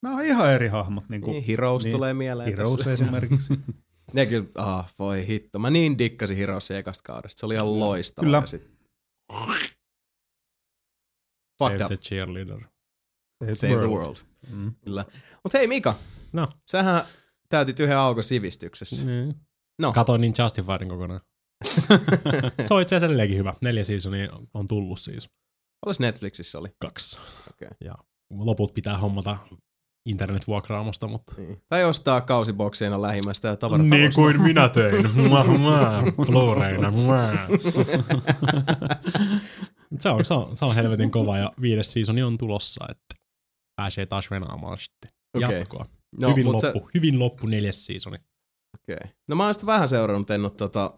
nämä 0.03 0.15
on 0.15 0.21
ihan 0.23 0.53
eri 0.53 0.67
hahmot. 0.67 1.03
Niin 1.09 1.21
kuin 1.21 1.31
Niin, 1.31 1.43
Heroes 1.43 1.83
niin. 1.83 1.95
tulee 1.95 2.13
mieleen 2.13 2.49
Heroes 2.49 2.75
tässä. 2.75 2.91
esimerkiksi. 2.93 3.53
Ne 4.13 4.25
kyllä, 4.25 4.47
ah, 4.55 4.93
voi 4.99 5.27
hitto. 5.27 5.59
Mä 5.59 5.69
niin 5.69 5.97
dikkasin 5.97 6.37
Heroesin 6.37 6.77
ekasta 6.77 7.13
kaudesta. 7.13 7.39
Se 7.39 7.45
oli 7.45 7.53
ihan 7.53 7.79
loistava. 7.79 8.25
Kyllä. 8.25 8.37
Ja 8.37 8.45
sit... 8.47 8.71
Fucked 9.33 9.77
Save 11.61 11.83
up. 11.83 11.87
the 11.87 11.95
cheerleader. 11.95 12.61
Save 13.53 13.75
the 13.77 13.87
world. 13.87 14.15
Mm. 14.51 14.75
Kyllä. 14.83 15.05
Mut 15.43 15.53
hei 15.53 15.67
Mika, 15.67 15.95
No. 16.33 16.47
sähän 16.71 17.03
täytit 17.49 17.79
yhden 17.79 17.97
aukon 17.97 18.23
sivistyksessä. 18.23 19.05
Niin. 19.05 19.35
No. 19.81 19.93
Katoin 19.93 20.21
niin 20.21 20.33
Justifiedin 20.43 20.89
kokonaan. 20.89 21.21
Se 22.67 22.73
on 22.73 22.81
itse 22.81 22.95
asiassa 22.95 23.05
edelleenkin 23.05 23.37
hyvä. 23.37 23.53
Neljä 23.61 23.83
seasonia 23.83 24.29
on 24.53 24.67
tullut 24.67 24.99
siis. 24.99 25.29
Olis 25.85 25.99
Netflixissä 25.99 26.59
oli. 26.59 26.67
Kaksi. 26.79 27.17
Okei. 27.49 27.69
Ja 27.83 27.95
loput 28.29 28.73
pitää 28.73 28.97
hommata 28.97 29.37
internetvuokraamosta, 30.05 31.07
mutta... 31.07 31.33
Niin. 31.37 31.61
Tai 31.69 31.85
ostaa 31.85 32.21
kausiboksina 32.21 33.01
lähimmästä 33.01 33.47
ja 33.47 33.77
Niin 33.77 34.11
kuin 34.15 34.41
minä 34.41 34.69
tein. 34.69 35.05
Blu-rayna. 36.25 36.93
Se, 39.99 40.09
on, 40.09 40.25
se, 40.25 40.33
on, 40.33 40.55
se 40.55 40.65
on 40.65 40.75
helvetin 40.75 41.11
kova 41.11 41.37
ja 41.37 41.51
viides 41.61 41.91
seasoni 41.91 42.23
on 42.23 42.37
tulossa, 42.37 42.85
että 42.89 43.15
pääsee 43.77 44.05
taas 44.05 44.31
venaamaan 44.31 44.77
sitten. 44.77 45.11
Okei. 45.37 45.59
Jatkoa. 45.59 45.85
No, 46.21 46.29
hyvin, 46.29 46.51
loppu, 46.51 46.89
hyvin 46.93 47.19
loppu 47.19 47.47
neljäs 47.47 47.85
seasoni. 47.85 48.17
Okei. 48.81 49.11
No 49.27 49.35
mä 49.35 49.43
oon 49.45 49.53
sitä 49.53 49.65
vähän 49.65 49.87
seurannut, 49.87 50.29
en 50.29 50.43
oo 50.43 50.49
tota, 50.49 50.93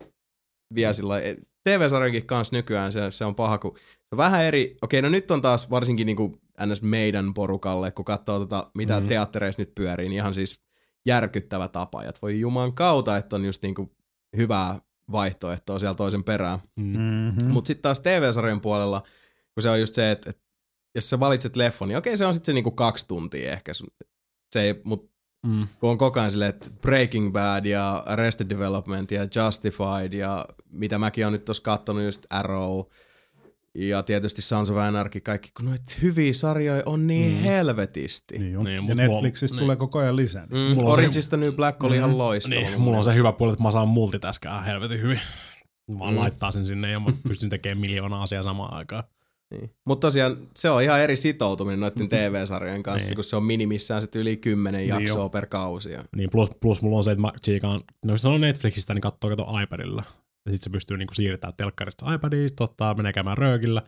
vielä 0.75 0.93
sillä 0.93 1.15
TV-sarjankin 1.63 2.25
kanssa 2.25 2.55
nykyään 2.55 2.91
se, 2.91 3.11
se 3.11 3.25
on 3.25 3.35
paha, 3.35 3.57
kun 3.57 3.77
se 3.77 4.07
on 4.11 4.17
vähän 4.17 4.43
eri, 4.43 4.77
okei 4.81 5.01
no 5.01 5.09
nyt 5.09 5.31
on 5.31 5.41
taas 5.41 5.69
varsinkin 5.69 6.05
niinku 6.07 6.37
ns. 6.65 6.81
meidän 6.81 7.33
porukalle, 7.33 7.91
kun 7.91 8.05
katsoo 8.05 8.39
tota, 8.39 8.71
mitä 8.77 8.93
Mhm. 8.93 8.97
mm-hmm. 8.99 9.07
teattereissa 9.07 9.61
nyt 9.61 9.75
pyörii, 9.75 10.09
niin 10.09 10.15
ihan 10.17 10.33
siis 10.33 10.61
järkyttävä 11.05 11.67
tapa. 11.67 12.03
Ja 12.03 12.11
voi 12.21 12.39
juman 12.39 12.73
kautta, 12.73 13.17
että 13.17 13.35
on 13.35 13.45
just 13.45 13.63
niinku 13.63 13.95
hyvää 14.37 14.79
vaihtoehtoa 15.11 15.79
siellä 15.79 15.95
toisen 15.95 16.23
perään. 16.23 16.59
Mm. 16.79 16.97
Mm-hmm. 16.99 17.53
Mutta 17.53 17.67
sitten 17.67 17.81
taas 17.81 17.99
TV-sarjan 17.99 18.61
puolella, 18.61 19.01
kun 19.53 19.61
se 19.61 19.69
on 19.69 19.79
just 19.79 19.95
se, 19.95 20.11
että, 20.11 20.29
että 20.29 20.41
jos 20.95 21.09
sä 21.09 21.19
valitset 21.19 21.55
leffon, 21.55 21.87
niin 21.87 21.97
okei 21.97 22.17
se 22.17 22.25
on 22.25 22.33
sitten 22.33 22.45
se 22.45 22.53
niinku 22.53 22.71
kaksi 22.71 23.07
tuntia 23.07 23.51
ehkä. 23.51 23.73
sun- 23.73 23.87
Se 24.51 24.61
ei, 24.61 24.81
mut 24.83 25.09
Mm. 25.45 25.67
kun 25.79 25.89
on 25.89 25.97
koko 25.97 26.19
ajan 26.19 26.31
silleen, 26.31 26.49
että 26.49 26.67
Breaking 26.81 27.31
Bad 27.31 27.65
ja 27.65 28.03
Arrested 28.05 28.49
Development 28.49 29.11
ja 29.11 29.21
Justified 29.23 30.13
ja 30.13 30.45
mitä 30.71 30.97
mäkin 30.97 31.25
on 31.27 31.33
nyt 31.33 31.45
tuossa 31.45 31.63
kattonut 31.63 32.03
just 32.03 32.25
Arrow 32.29 32.83
ja 33.75 34.03
tietysti 34.03 34.41
Sons 34.41 34.69
of 34.69 34.77
Anarchy, 34.77 35.19
kaikki 35.21 35.49
kun 35.57 35.65
noita 35.65 35.93
hyviä 36.01 36.33
sarjoja 36.33 36.83
on 36.85 37.07
niin 37.07 37.31
Mm. 37.37 37.39
helvetisti. 37.43 38.39
Niin 38.39 38.57
on. 38.57 38.63
Niin, 38.63 38.87
ja 38.87 38.95
Netflixistä 38.95 39.55
mulla- 39.55 39.61
tulee 39.63 39.75
koko 39.75 39.99
ajan 39.99 40.15
lisää. 40.15 40.45
Mm, 40.45 40.57
Mulla 40.57 40.71
on 40.89 40.95
se- 40.95 41.01
Orangeista 41.01 41.37
New 41.37 41.53
Black 41.53 41.83
oli 41.83 41.95
ihan 41.95 42.17
loistava. 42.17 42.59
Niin, 42.61 42.81
mulla 42.81 42.97
on 42.97 43.03
se 43.03 43.13
hyvä 43.13 43.31
puoli, 43.31 43.53
että 43.53 43.63
mä 43.63 43.71
saan 43.71 43.87
multitaskää 43.87 44.61
helvetin 44.61 45.01
hyvin. 45.01 45.19
Mä 45.87 46.05
Mm. 46.05 46.11
mm. 46.11 46.17
laittaa 46.19 46.51
sen 46.51 46.65
sinne 46.65 46.91
ja 46.91 46.99
mä 46.99 47.09
pystyn 47.27 47.49
tekemään 47.49 47.77
miljoonaa 47.77 48.23
asiaa 48.23 48.43
samaan 48.43 48.73
aikaan. 48.73 49.03
Niin. 49.51 49.71
Mutta 49.85 50.07
tosiaan 50.07 50.37
se 50.55 50.69
on 50.69 50.83
ihan 50.83 50.99
eri 51.01 51.15
sitoutuminen 51.15 51.79
noiden 51.79 52.09
TV-sarjojen 52.09 52.83
kanssa, 52.83 53.09
Niin. 53.09 53.15
kun 53.15 53.23
se 53.23 53.35
on 53.35 53.43
minimissään 53.43 54.01
sit 54.01 54.15
yli 54.15 54.37
kymmenen 54.37 54.79
Niin 54.81 54.89
jaksoa 54.89 55.23
jo. 55.23 55.29
per 55.29 55.45
kausi. 55.45 55.91
Ja... 55.91 56.03
Niin 56.15 56.29
plus, 56.29 56.49
plus 56.59 56.81
mulla 56.81 56.97
on 56.97 57.03
se, 57.03 57.11
että 57.11 57.21
mä 57.21 57.31
tsiikaan, 57.41 57.81
no 58.05 58.13
jos 58.13 58.25
on 58.25 58.41
Netflixistä, 58.41 58.93
niin 58.93 59.01
katsoo 59.01 59.29
kato 59.29 59.47
iPadilla. 59.63 60.03
Ja 60.45 60.51
sit 60.51 60.61
se 60.61 60.69
pystyy 60.69 60.97
niinku 60.97 61.13
siirtämään 61.13 61.53
telkkarista 61.57 62.13
iPadista, 62.13 62.63
ottaa, 62.63 62.93
menee 62.93 63.13
käymään 63.13 63.37
röökillä, 63.37 63.81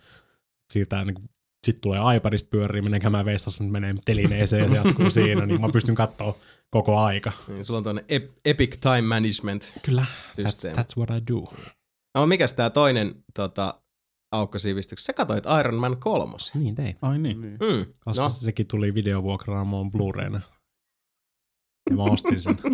siirtää 0.74 1.06
niinku, 1.06 1.22
sit 1.68 1.78
tulee 1.82 2.16
iPadista 2.18 2.50
pyörii, 2.50 2.82
menee 2.82 3.00
käymään 3.00 3.26
veistassa, 3.26 3.64
menee 3.64 3.94
telineeseen 4.06 4.64
ja 4.64 4.70
se 4.70 4.76
jatkuu 4.88 5.10
siinä, 5.22 5.46
niin 5.46 5.62
mä 5.62 5.70
pystyn 5.74 5.96
katsoa 5.96 6.36
koko 6.70 6.98
aika. 7.00 7.32
Niin, 7.48 7.66
sulla 7.66 7.78
on 7.78 7.84
tuonne 7.84 8.06
ep- 8.10 8.32
Epic 8.46 8.78
Time 8.82 9.02
Management 9.02 9.74
Kyllä, 9.86 10.06
that's, 10.42 10.70
that's 10.76 10.98
what 10.98 11.10
I 11.10 11.22
do. 11.34 11.54
No 12.16 12.26
mikäs 12.26 12.54
tää 12.54 12.70
toinen 12.70 13.16
tota, 13.34 13.82
aukkosivistyksessä? 14.32 15.06
Sä 15.06 15.14
katsoit 15.14 15.44
Iron 15.60 15.76
Man 15.76 15.98
kolmos. 15.98 16.56
Niin 16.56 16.76
tein. 16.76 16.98
Ai 17.02 17.20
niin. 17.20 17.42
Niin. 17.42 17.54
Mm. 17.54 17.86
Koska 18.06 18.24
No. 18.24 18.30
sekin 18.30 18.68
tuli 18.68 18.94
videovuokraamoon 18.94 19.92
Blu-rayna. 19.92 20.42
Ja 21.90 21.96
mä 21.96 22.04
ostin 22.04 22.42
sen. 22.42 22.58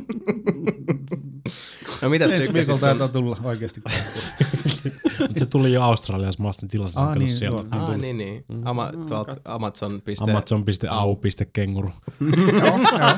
No 2.01 2.09
mitäs 2.09 2.31
Ensi 2.31 2.47
tykkäsit? 2.47 2.53
viikolla 2.53 2.79
Sun... 2.79 2.89
taitaa 2.89 3.07
tulla 3.07 3.37
oikeasti. 3.43 3.81
Mutta 5.19 5.39
se 5.39 5.45
tuli 5.45 5.73
jo 5.73 5.83
Australiassa, 5.83 6.43
mä 6.43 6.49
ostin 6.49 6.69
tilasin 6.69 7.01
Ah, 7.01 7.09
sen 7.09 7.19
niin, 7.19 7.29
sieltä. 7.33 7.63
Ah, 7.71 7.97
niin, 7.97 8.17
niin. 8.17 8.45
Ama, 8.65 8.91
tuolta 9.07 9.37
Amazon. 9.45 9.99
Amazon.au.kenguru. 10.31 11.89
joo, 12.53 12.77
joo. 12.77 13.09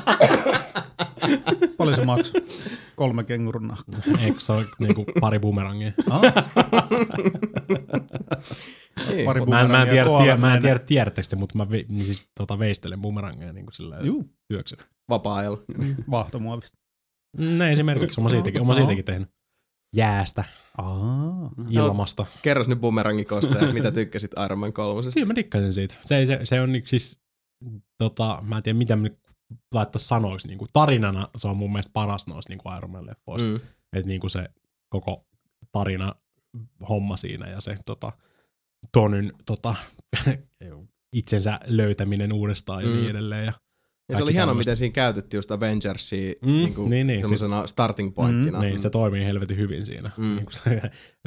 Paljon 1.78 1.96
se 1.96 2.06
maksoi? 2.06 2.42
Kolme 2.96 3.24
kengurun 3.24 3.68
nahkaa. 3.68 4.02
Eikö 4.20 4.40
se 4.40 4.52
ole 4.54 4.66
niinku 4.80 5.06
pari 5.22 5.40
bumerangia? 5.40 5.92
Ah, 6.10 6.22
Niin. 9.10 9.26
pari 9.26 9.46
Mä 9.46 9.62
en, 9.62 9.72
mä 9.72 9.82
en 9.82 9.88
bumerangia 9.88 10.04
tiedä, 10.06 10.18
tiedä, 10.24 10.38
mä 10.38 10.56
en 10.56 10.62
tiedä 10.62 10.80
tiedättekö 10.80 11.28
te, 11.30 11.36
mutta 11.36 11.58
mä 11.58 11.70
vi, 11.72 11.86
niin 11.90 12.02
siis, 12.02 12.32
tota, 12.40 12.60
veistelen 12.60 13.02
bumerangeja 13.02 13.54
niin 13.54 13.66
sillä 13.74 13.98
Juu, 14.02 14.30
työksellä. 14.48 14.84
Vapaa-ajalla. 15.10 15.58
vaahtomuovista. 16.12 16.78
Mm, 17.38 17.62
esimerkiksi, 17.62 18.22
mä 18.22 18.30
siitäkin, 18.30 18.68
mä 18.68 18.76
siitäkin 18.76 19.06
tehnyt. 19.06 19.30
Jäästä, 19.96 20.44
Aa. 20.78 21.52
ilmasta. 21.70 22.26
Kerros 22.42 22.68
nyt 22.68 22.82
bumerangikosta, 22.82 23.60
että 23.60 23.74
mitä 23.74 23.92
tykkäsit 23.92 24.32
Iron 24.46 24.60
Man 24.60 24.74
kolmosesta. 24.74 25.14
Kyllä 25.20 25.28
mä 25.28 25.36
dikkasin 25.36 25.74
siitä. 25.74 25.96
Se, 26.06 26.26
se, 26.26 26.40
se 26.44 26.62
on 26.62 26.72
niinku 26.72 26.88
siis, 26.88 27.22
tota, 27.98 28.44
mä 28.48 28.58
en 28.58 28.64
tiedä 28.64 28.78
mitä 28.78 28.96
mä 28.96 29.02
nyt 29.04 29.20
laittaa 29.74 30.00
sanoiksi, 30.00 30.48
niinku 30.48 30.68
tarinana 30.74 31.28
se 31.38 31.48
on 31.48 31.58
mun 31.58 31.72
mielestä 31.72 31.94
paras 31.94 32.28
noista 32.28 32.52
niinku 32.54 32.70
Iron 32.78 32.92
Man 32.92 33.06
leffoista. 33.06 33.50
Mm. 33.50 33.54
Mm. 33.56 33.62
Että 33.94 34.08
niinku 34.08 34.30
se 34.30 34.50
koko 34.90 35.26
tarina 35.72 36.16
homma 36.90 37.18
siinä 37.18 37.48
ja 37.50 37.62
se 37.62 37.78
tota, 37.86 38.12
Tonyn 38.92 39.34
tota, 39.46 39.76
itsensä 41.14 41.60
löytäminen 41.66 42.34
uudestaan 42.34 42.84
ja 42.84 42.90
Mm. 42.90 42.96
niin 42.96 43.10
edelleen. 43.10 43.46
Ja 43.46 43.54
Ja 44.10 44.18
se 44.18 44.24
oli 44.24 44.34
tämmöistä. 44.34 44.58
miten 44.58 44.78
siinä 44.78 44.94
käytettiin 44.94 45.38
just 45.38 45.52
Avengersia 45.52 46.34
Mm, 46.42 46.48
niin 46.52 46.74
kuin 46.74 46.90
niin, 46.90 47.08
niin, 47.08 47.22
semmoisena 47.22 47.68
starting 47.68 48.14
pointtina. 48.16 48.60
Niin, 48.60 48.80
se 48.80 48.90
toimii 48.90 49.26
helvetin 49.26 49.58
hyvin 49.58 49.86
siinä. 49.86 50.12
Mm. 50.18 50.26
Mm. 50.26 50.36
Niin 50.36 50.46
se, 50.52 50.82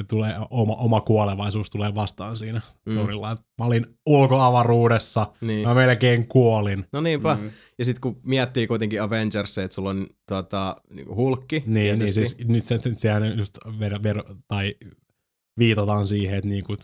tulee, 0.09 0.35
oma, 0.51 0.75
oma 0.75 1.01
kuolevaisuus 1.01 1.71
tulee 1.71 1.95
vastaan 1.95 2.37
siinä. 2.37 2.61
Mm. 2.87 2.93
Mm. 2.93 2.99
Mä 3.59 3.65
olin 3.67 3.85
ulkoavaruudessa, 4.07 5.27
Niin. 5.41 5.69
mä 5.69 5.75
melkein 5.75 6.29
kuolin. 6.29 6.85
No 6.93 7.01
niinpä. 7.01 7.39
Mm. 7.43 7.51
Ja 7.79 7.85
sitten 7.85 8.01
kun 8.01 8.21
miettii 8.27 8.67
kuitenkin 8.67 9.03
Avengersia, 9.03 9.65
että 9.65 9.75
sulla 9.75 9.91
on 9.91 10.07
tota, 10.29 10.77
niin 10.95 11.17
hulkki 11.17 11.63
Niin, 11.67 11.99
niin 11.99 12.15
siis 12.15 12.39
nyt 12.39 12.65
se, 12.65 12.79
se, 12.79 12.91
sehän 12.95 13.39
just 13.39 13.59
ver, 13.79 14.03
ver, 14.03 14.25
tai 14.49 14.75
viitataan 15.59 16.09
siihen, 16.09 16.39
että 16.39 16.49
niinku, 16.49 16.77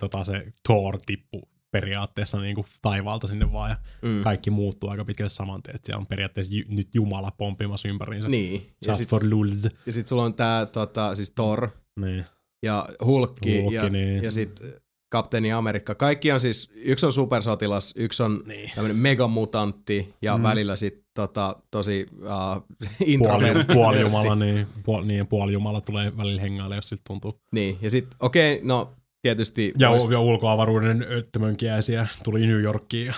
tota 0.00 0.24
se 0.24 0.52
Thor 0.66 0.98
tippu 1.06 1.42
periaatteessa 1.70 2.40
niinku 2.40 2.66
taivaalta 2.82 3.26
sinne 3.26 3.52
vaan 3.52 3.70
ja 3.70 3.76
mm. 4.02 4.22
kaikki 4.22 4.50
muuttuu 4.50 4.90
aika 4.90 5.04
pitkälle 5.04 5.30
saman 5.30 5.62
tien. 5.62 5.78
Siellä 5.84 6.00
on 6.00 6.06
periaatteessa 6.06 6.54
ju, 6.54 6.64
nyt 6.68 6.94
Jumala 6.94 7.30
pomppimassa 7.30 7.88
ympäriinsä. 7.88 8.28
Niin. 8.28 8.70
Ja 8.86 8.94
sitten 8.94 9.10
for 9.10 9.30
lulz. 9.30 9.64
ja 9.86 9.92
sit 9.92 10.06
sulla 10.06 10.22
on 10.22 10.34
tää 10.34 10.66
tota, 10.66 11.14
siis 11.14 11.30
Thor 11.30 11.68
Niin. 12.00 12.24
ja 12.62 12.88
Hulkki, 13.04 13.60
Hulkki, 13.60 13.74
ja, 13.74 13.88
niin. 13.88 14.22
ja 14.22 14.30
sitten 14.30 14.72
Kapteeni 15.08 15.52
Amerikka. 15.52 15.94
Kaikki 15.94 16.32
on 16.32 16.40
siis, 16.40 16.70
yksi 16.74 17.06
on 17.06 17.12
supersotilas, 17.12 17.94
yksi 17.96 18.22
on 18.22 18.42
Niin. 18.46 18.70
tämmönen 18.74 18.96
megamutantti 18.96 20.14
ja 20.22 20.36
mm. 20.36 20.42
välillä 20.42 20.76
sitten 20.76 21.04
tota, 21.14 21.56
tosi 21.70 22.06
uh, 22.12 22.18
Puoli, 22.28 23.12
introvertti. 23.12 23.74
puolijumala, 23.74 24.34
niin, 24.34 24.66
puoli, 24.84 25.06
niin 25.06 25.26
puolijumala 25.26 25.80
tulee 25.80 26.16
välillä 26.16 26.40
hengaille, 26.40 26.74
jos 26.74 26.88
siltä 26.88 27.02
tuntuu. 27.06 27.40
Niin, 27.52 27.78
ja 27.80 27.90
sitten 27.90 28.16
okei, 28.20 28.54
okay, 28.54 28.66
no 28.66 28.92
tietysti... 29.26 29.72
Ja, 29.78 29.90
vois- 29.90 30.12
ja 30.12 30.20
ulkoavaruuden 30.20 31.06
öttömönkiäisiä 31.10 32.06
tuli 32.24 32.46
New 32.46 32.60
Yorkiin. 32.60 33.14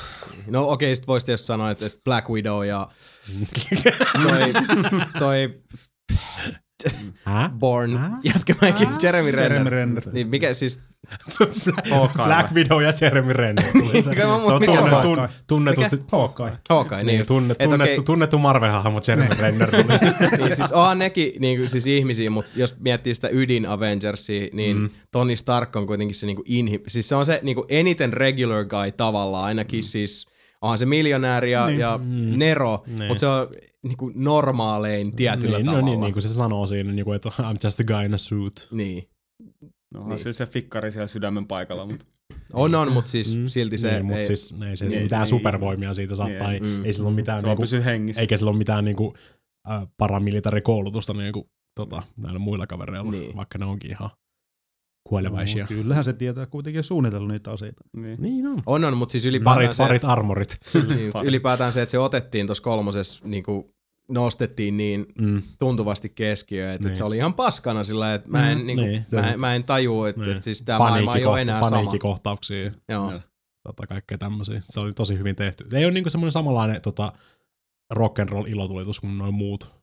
No 0.47 0.69
okei, 0.69 0.87
okay, 0.87 0.97
sit 0.97 1.07
voisi 1.07 1.27
tietysti 1.27 1.47
sanoa, 1.47 1.71
että, 1.71 1.91
Black 2.05 2.29
Widow 2.29 2.67
ja 2.67 2.89
toi, 4.29 4.53
toi? 5.19 5.55
Born 7.59 7.97
Hä? 7.97 8.11
jätkämäkin, 8.25 8.89
Jeremy 9.03 9.31
Renner. 9.31 9.53
Jeremy 9.53 9.71
Renner. 9.71 10.03
Niin 10.13 10.29
mikä 10.29 10.55
siis, 10.55 10.81
Black 12.25 12.55
Widow 12.55 12.83
ja 12.83 12.93
Jeremy 13.01 13.33
Renner. 13.33 13.65
tuli 13.73 14.03
se. 14.03 14.27
On 14.27 14.63
tunne, 14.63 14.97
on? 14.97 15.03
tun, 15.03 15.29
tunnetusti, 15.47 15.97
Hawkeye. 16.13 16.53
Hawkeye, 16.69 17.05
niin, 17.05 17.17
niin, 17.17 17.27
tunne, 17.27 17.55
Et 17.59 17.71
tunnettu, 17.71 18.03
tunnettu 18.03 18.39
Marvel-hahmo 18.39 19.01
Jeremy 19.09 19.31
Renner. 19.41 19.71
tuli. 19.71 19.85
niin 20.45 20.57
siis 20.57 20.73
onhan 20.73 20.99
nekin 20.99 21.33
niin 21.39 21.59
kuin, 21.59 21.69
siis 21.69 21.87
ihmisiä, 21.87 22.31
mutta 22.31 22.51
jos 22.57 22.77
miettii 22.81 23.15
sitä 23.15 23.29
ydin 23.33 23.67
Avengersia, 23.67 24.49
niin 24.53 24.77
mm. 24.77 24.91
Tony 25.11 25.37
Stark 25.37 25.77
on 25.77 25.87
kuitenkin 25.87 26.15
se 26.15 26.27
niin 26.27 26.37
kuin 26.37 26.47
inhi... 26.49 26.83
Siis 26.89 27.09
se 27.09 27.15
on 27.15 27.27
se 27.27 27.41
niin 27.43 27.55
kuin 27.55 27.67
eniten 27.69 28.13
regular 28.13 28.67
guy 28.67 28.93
tavallaan, 28.93 29.45
ainakin 29.45 29.81
mm. 29.81 29.83
siis 29.83 30.27
onhan 30.61 30.79
se 30.79 30.87
miljonääri 30.87 31.51
ja, 31.53 31.67
niin. 31.67 31.79
ja 31.81 32.01
Nero, 32.37 32.83
Niin. 32.87 33.05
mutta 33.09 33.21
se 33.21 33.27
on 33.27 33.49
niin 33.83 33.97
kuin 33.97 34.13
normaalein 34.17 35.17
tietyllä 35.17 35.57
niin, 35.57 35.67
tavalla. 35.67 35.83
no, 35.87 35.91
niin, 35.91 36.01
niin 36.01 36.13
kuin 36.13 36.23
se 36.23 36.29
sanoo 36.29 36.67
siinä, 36.67 36.93
niin 36.93 37.05
kuin, 37.05 37.17
että 37.17 37.29
I'm 37.29 37.57
just 37.65 37.81
a 37.81 37.85
guy 37.85 38.05
in 38.07 38.15
a 38.15 38.19
suit. 38.19 38.69
niin. 38.71 39.09
No, 39.95 40.01
Niin. 40.01 40.09
niin. 40.09 40.19
se, 40.19 40.33
se 40.33 40.47
fikkari 40.47 40.91
siellä 40.91 41.07
sydämen 41.07 41.47
paikalla, 41.47 41.87
mutta 41.87 42.07
On, 42.53 42.75
on, 42.75 42.93
mutta 42.93 43.11
siis 43.11 43.37
mm. 43.37 43.47
silti 43.47 43.79
se 43.79 43.91
niin, 43.93 44.05
mutta 44.07 44.19
ei... 44.19 44.27
siis 44.27 44.55
ei 44.69 44.77
se 44.77 44.87
Niin, 44.87 45.03
mitään 45.03 45.21
niin. 45.23 45.29
supervoimia 45.29 45.95
siitä 45.95 46.17
saa, 46.17 46.27
Niin. 46.29 46.39
tai 46.39 46.61
Mm. 46.61 46.85
ei 46.85 46.93
sillä 46.93 47.07
ole 47.09 47.15
mitään, 47.17 47.41
se 47.41 47.47
vaan 47.47 47.59
niinku, 47.59 47.85
hengissä. 47.85 48.21
eikä 48.21 48.37
sillä 48.37 48.51
ole 48.51 48.59
mitään 48.59 48.85
niinku, 48.85 49.15
äh, 49.71 49.83
paramilitaarikoulutusta 49.97 51.15
niinku, 51.15 51.51
tota, 51.75 52.03
näillä 52.17 52.39
muilla 52.39 52.67
kavereilla, 52.67 53.11
niin. 53.11 53.37
vaikka 53.37 53.59
ne 53.59 53.65
onkin 53.65 53.91
ihan 53.91 54.11
kuolevaisia. 55.09 55.65
No, 55.65 55.69
kyllähän 55.69 56.05
se 56.05 56.13
tietää 56.13 56.47
kuitenkin 56.47 56.85
suunnitella 56.85 57.29
niitä 57.29 57.51
asioita. 57.51 57.85
Niin. 57.97 58.23
Niin 58.23 58.47
on. 58.47 58.63
On, 58.67 58.85
on, 58.85 58.97
mutta 58.97 59.13
siis 59.13 59.25
ylipäätään 59.25 59.57
Parit, 59.65 59.77
se, 59.77 59.83
parit 59.83 60.05
armorit. 60.05 60.59
niin, 60.97 61.13
ylipäätään 61.25 61.73
se, 61.73 61.83
että 61.83 61.91
se 61.91 61.99
otettiin 61.99 62.47
tuossa 62.47 62.63
kolmosessa 62.65 63.29
niin 63.29 63.43
kuin 63.43 63.65
nostettiin 64.09 64.77
niin 64.77 65.07
Mm. 65.21 65.43
tuntuvasti 65.59 66.09
keskiöön, 66.09 66.75
että, 66.75 66.83
Niin. 66.85 66.89
että 66.91 66.99
se 66.99 67.05
oli 67.05 67.17
ihan 67.17 67.35
paskana 67.35 67.85
sillä 67.85 68.15
että 68.15 68.29
mä 68.31 68.51
en, 68.51 68.59
Mm, 68.59 68.67
niin 68.67 68.79
kuin, 68.79 68.89
niin, 68.91 69.05
se- 69.09 69.17
mä, 69.21 69.33
en, 69.33 69.41
mä 69.41 69.55
en 69.55 69.65
tajua, 69.65 70.09
että, 70.09 70.21
Niin. 70.21 70.31
että 70.31 70.45
siis 70.45 70.63
tämä 70.63 70.79
maailma 70.79 71.17
ei 71.17 71.25
ole 71.27 71.41
enää 71.41 71.63
sama. 71.63 71.71
paniikkikohtauksia. 71.77 72.73
Joo. 72.89 73.13
Tota, 73.63 73.87
kaikkea 73.87 74.19
tämmöisiä. 74.19 74.61
Se 74.71 74.81
oli 74.81 74.93
tosi 74.93 75.19
hyvin 75.19 75.37
tehty. 75.37 75.65
Se 75.71 75.79
ei 75.79 75.85
ole 75.85 75.93
niinku 75.93 76.11
semmoinen 76.11 76.33
samanlainen 76.33 76.83
tota, 76.83 77.13
rock 77.91 78.19
and 78.19 78.29
roll 78.29 78.47
ilotulitus 78.47 79.01
kuin 79.01 79.19
noin 79.19 79.35
muut. 79.35 79.78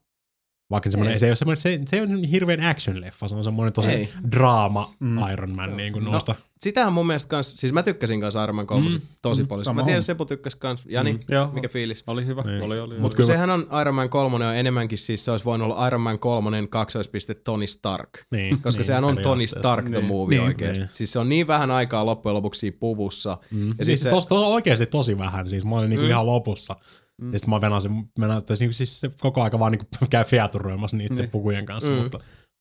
Vaikka 0.71 0.91
semmoinen, 0.91 1.13
Ei. 1.13 1.19
se 1.19 1.25
ei 1.25 1.29
ole 1.29 1.35
semmoinen, 1.35 1.61
se, 1.61 1.79
se 1.85 2.01
on 2.01 2.23
hirveän 2.23 2.59
action-leffa, 2.59 3.27
se 3.27 3.35
on 3.35 3.43
semmoinen 3.43 3.73
tosi 3.73 3.91
Ei. 3.91 4.09
draama 4.31 4.93
Mm. 4.99 5.07
mm. 5.09 5.31
Iron 5.33 5.55
Man 5.55 5.77
niin 5.77 5.93
kuin 5.93 6.05
No, 6.05 6.11
noista. 6.11 6.35
Sitähän 6.65 6.93
mun 6.93 7.07
mielestä 7.07 7.29
kans, 7.29 7.53
siis 7.57 7.73
mä 7.73 7.83
tykkäsin 7.83 8.21
kanssa 8.21 8.43
Iron 8.43 8.55
Man 8.55 8.67
3 8.67 8.89
mm. 8.89 8.95
tosi 9.21 9.41
Mm, 9.41 9.47
paljon. 9.47 9.75
Mä 9.75 9.83
tiedän, 9.83 9.99
on. 9.99 10.03
Sepu 10.03 10.25
tykkäsi 10.25 10.57
kans. 10.57 10.83
Jani, 10.89 11.13
mm. 11.13 11.19
Joo, 11.29 11.47
mikä 11.53 11.67
fiilis? 11.69 12.03
oli 12.07 12.25
hyvä. 12.25 12.41
Niin. 12.41 12.61
Oli, 12.61 12.79
oli. 12.79 12.99
Mut 12.99 13.11
oli. 13.11 13.15
kyllä- 13.15 13.27
Sehän 13.27 13.49
on 13.49 13.65
Iron 13.81 13.95
Man 13.95 14.09
3 14.09 14.35
on 14.45 14.55
enemmänkin 14.55 14.97
siis 14.97 15.25
se 15.25 15.31
olisi 15.31 15.45
voinut 15.45 15.65
olla 15.71 15.87
Iron 15.87 16.01
Man 16.01 16.19
3 16.19 16.67
kaksoispiste 16.69 17.33
Tony 17.43 17.67
Stark. 17.67 18.09
Niin, 18.31 18.61
Koska 18.61 18.79
niin, 18.79 18.85
sehän 18.85 19.03
on 19.03 19.17
Tony. 19.17 19.47
Stark 19.47 19.85
the 19.85 19.95
Niin. 19.95 20.05
movie 20.05 20.37
Niin. 20.37 20.47
oikeesti. 20.47 20.83
Niin. 20.83 20.93
Siis 20.93 21.11
se 21.11 21.19
on 21.19 21.29
niin 21.29 21.47
vähän 21.47 21.71
aikaa 21.71 22.05
loppujen 22.05 22.33
lopuksi 22.35 22.59
siinä 22.59 22.77
puvussa. 22.79 23.37
Mm. 23.51 23.73
Ja 23.77 23.85
siis 23.85 23.99
se- 24.01 24.03
se... 24.03 24.09
tos, 24.09 24.27
tos, 24.27 24.47
oikeasti 24.47 24.85
tosi 24.85 25.17
vähän. 25.17 25.49
Siis 25.49 25.65
mä 25.65 25.75
olin 25.75 25.89
niinku 25.89 26.03
Mm. 26.05 26.09
ihan 26.09 26.25
lopussa. 26.25 26.75
Mm. 27.21 27.33
Ja 27.33 27.39
sitten 27.39 27.49
mä 27.55 27.61
venasin, 27.61 27.91
venasin 28.19 28.57
niinku, 28.59 28.73
siis 28.73 28.99
se 28.99 29.11
koko 29.21 29.41
aika 29.41 29.59
vaan 29.59 29.71
niinku 29.71 29.85
käy 30.09 30.23
featuroimassa 30.25 30.97
niiden 30.97 31.15
Niin. 31.15 31.21
niin. 31.21 31.31
pukujen 31.31 31.65
kanssa. 31.65 31.91
Mm. 31.91 31.97
Mutta 31.97 32.19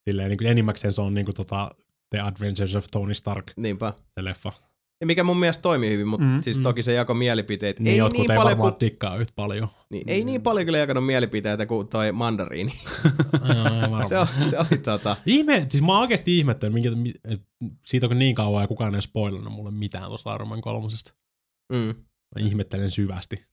silleen 0.08 0.28
niinku 0.28 0.44
enimmäkseen 0.44 0.92
se 0.92 1.00
on 1.02 1.14
niinku 1.14 1.32
tota 1.32 1.70
The 2.14 2.20
Adventures 2.22 2.76
of 2.76 2.84
Tony 2.92 3.14
Stark, 3.14 3.52
Niinpä. 3.56 3.92
se 4.10 4.24
leffa. 4.24 4.52
Ja 5.00 5.06
mikä 5.06 5.24
mun 5.24 5.36
mielestä 5.40 5.62
toimii 5.62 5.90
hyvin, 5.90 6.08
mutta 6.08 6.26
mm. 6.26 6.32
Mm. 6.32 6.40
siis 6.42 6.56
Mm. 6.58 6.62
toki 6.62 6.82
se 6.82 6.92
jako 6.92 7.14
mielipiteitä. 7.14 7.82
Niin, 7.82 7.92
ei 7.92 7.98
jotkut 7.98 8.18
niin 8.20 8.30
ei 8.30 8.36
paljon 8.36 8.50
varmaan 8.58 8.72
kuin, 8.72 8.80
dikkaa 8.80 9.16
yhtä 9.16 9.32
paljon. 9.36 9.68
niin, 9.90 10.04
ei 10.10 10.24
niin 10.24 10.42
paljon 10.42 10.64
kyllä 10.64 10.78
jakanut 10.78 11.06
mielipiteitä 11.06 11.66
kuin 11.66 11.88
toi 11.88 12.12
mandariini. 12.12 12.72
Joo, 13.90 14.04
se, 14.08 14.18
oli, 14.18 14.44
se 14.50 14.58
oli 14.58 14.78
tota, 14.78 15.16
Ihme, 15.26 15.66
siis 15.68 15.82
mä 15.82 15.92
oon 15.92 16.00
oikeesti 16.00 16.38
ihmettänyt, 16.38 16.74
minkä, 16.74 16.90
siitä 17.86 18.06
on 18.06 18.18
niin 18.18 18.34
kauan 18.34 18.62
ja 18.62 18.68
kukaan 18.68 18.94
ei 18.94 19.02
spoilannut 19.02 19.52
mulle 19.52 19.70
mitään 19.70 20.04
tuosta 20.04 20.34
Iron 20.34 20.48
Man 20.48 20.60
kolmosesta. 20.60 21.14
mm, 21.72 21.78
Mä 22.34 22.46
ihmettelen 22.46 22.90
syvästi. 22.90 23.44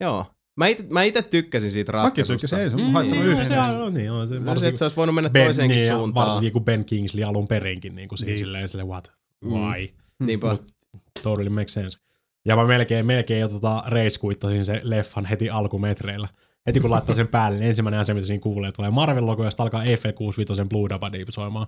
joo. 0.00 0.26
Mä 0.56 0.66
ite, 0.66 0.84
mä 0.90 1.02
ite 1.02 1.22
tykkäsin 1.22 1.70
siitä 1.70 1.92
Mäkin 1.92 2.02
ratkaisusta. 2.04 2.34
tykkäsin, 2.34 2.58
ei 2.58 2.70
se 2.70 2.76
mun 2.76 2.86
Mm, 2.86 2.92
haittanut 2.92 3.24
joo, 3.24 3.32
yhden. 3.32 3.46
se 3.46 3.58
on, 3.60 3.94
niin 3.94 4.10
on. 4.10 4.28
Se, 4.28 4.34
No 4.34 4.40
se, 4.40 4.46
varsinkin, 4.46 4.68
että 4.68 4.78
se 4.78 4.84
olisi 4.84 4.96
voinut 4.96 5.14
mennä 5.14 5.30
ben, 5.30 5.44
toiseenkin 5.44 5.76
niin, 5.76 5.92
suuntaan. 5.92 6.26
Varsinkin 6.26 6.52
kun 6.52 6.64
Ben 6.64 6.84
Kingsley 6.84 7.24
alun 7.24 7.48
perinkin 7.48 7.94
niin 7.94 8.08
kuin 8.08 8.16
niin. 8.20 8.26
Niin. 8.26 8.38
silleen, 8.38 8.68
silleen 8.68 8.88
what, 8.88 9.12
Mm. 9.44 9.50
why, 9.50 9.88
Niinpä. 10.18 10.52
Mut- 10.54 10.74
totally 11.22 11.48
makes 11.48 11.72
sense. 11.74 11.98
Ja 12.44 12.56
mä 12.56 12.64
melkein, 12.64 13.06
melkein 13.06 13.40
jo 13.40 13.48
tota 13.48 13.82
reiskuittasin 13.86 14.64
se 14.64 14.80
leffan 14.82 15.24
heti 15.26 15.50
alkumetreillä. 15.50 16.28
Heti 16.66 16.80
kun 16.80 16.90
laittaa 16.90 17.14
sen 17.14 17.28
päälle, 17.28 17.58
niin 17.58 17.66
ensimmäinen 17.68 18.00
asia, 18.00 18.14
mitä 18.14 18.26
siinä 18.26 18.40
kuulee, 18.40 18.70
tulee 18.76 18.90
Marvel-logo, 18.90 19.44
ja 19.44 19.50
sitten 19.50 19.64
alkaa 19.64 19.84
Eiffel 19.84 20.12
65 20.12 20.64
Blue 20.68 20.88
Dabba 20.90 21.12
Deep 21.12 21.28
soimaan. 21.30 21.66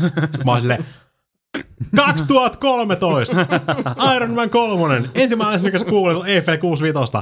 Sitten 0.00 0.46
mä 0.46 0.52
oon 0.52 0.60
silleen, 0.60 0.84
2013! 1.96 3.46
Iron 4.16 4.34
Man 4.34 4.50
3! 4.50 5.10
Ensimmäinen 5.14 5.54
asia, 5.54 5.64
mikä 5.64 5.78
sä 5.78 5.84
kuulet, 5.84 6.16
on 6.16 6.26
Eiffel 6.28 6.58
65. 6.58 7.12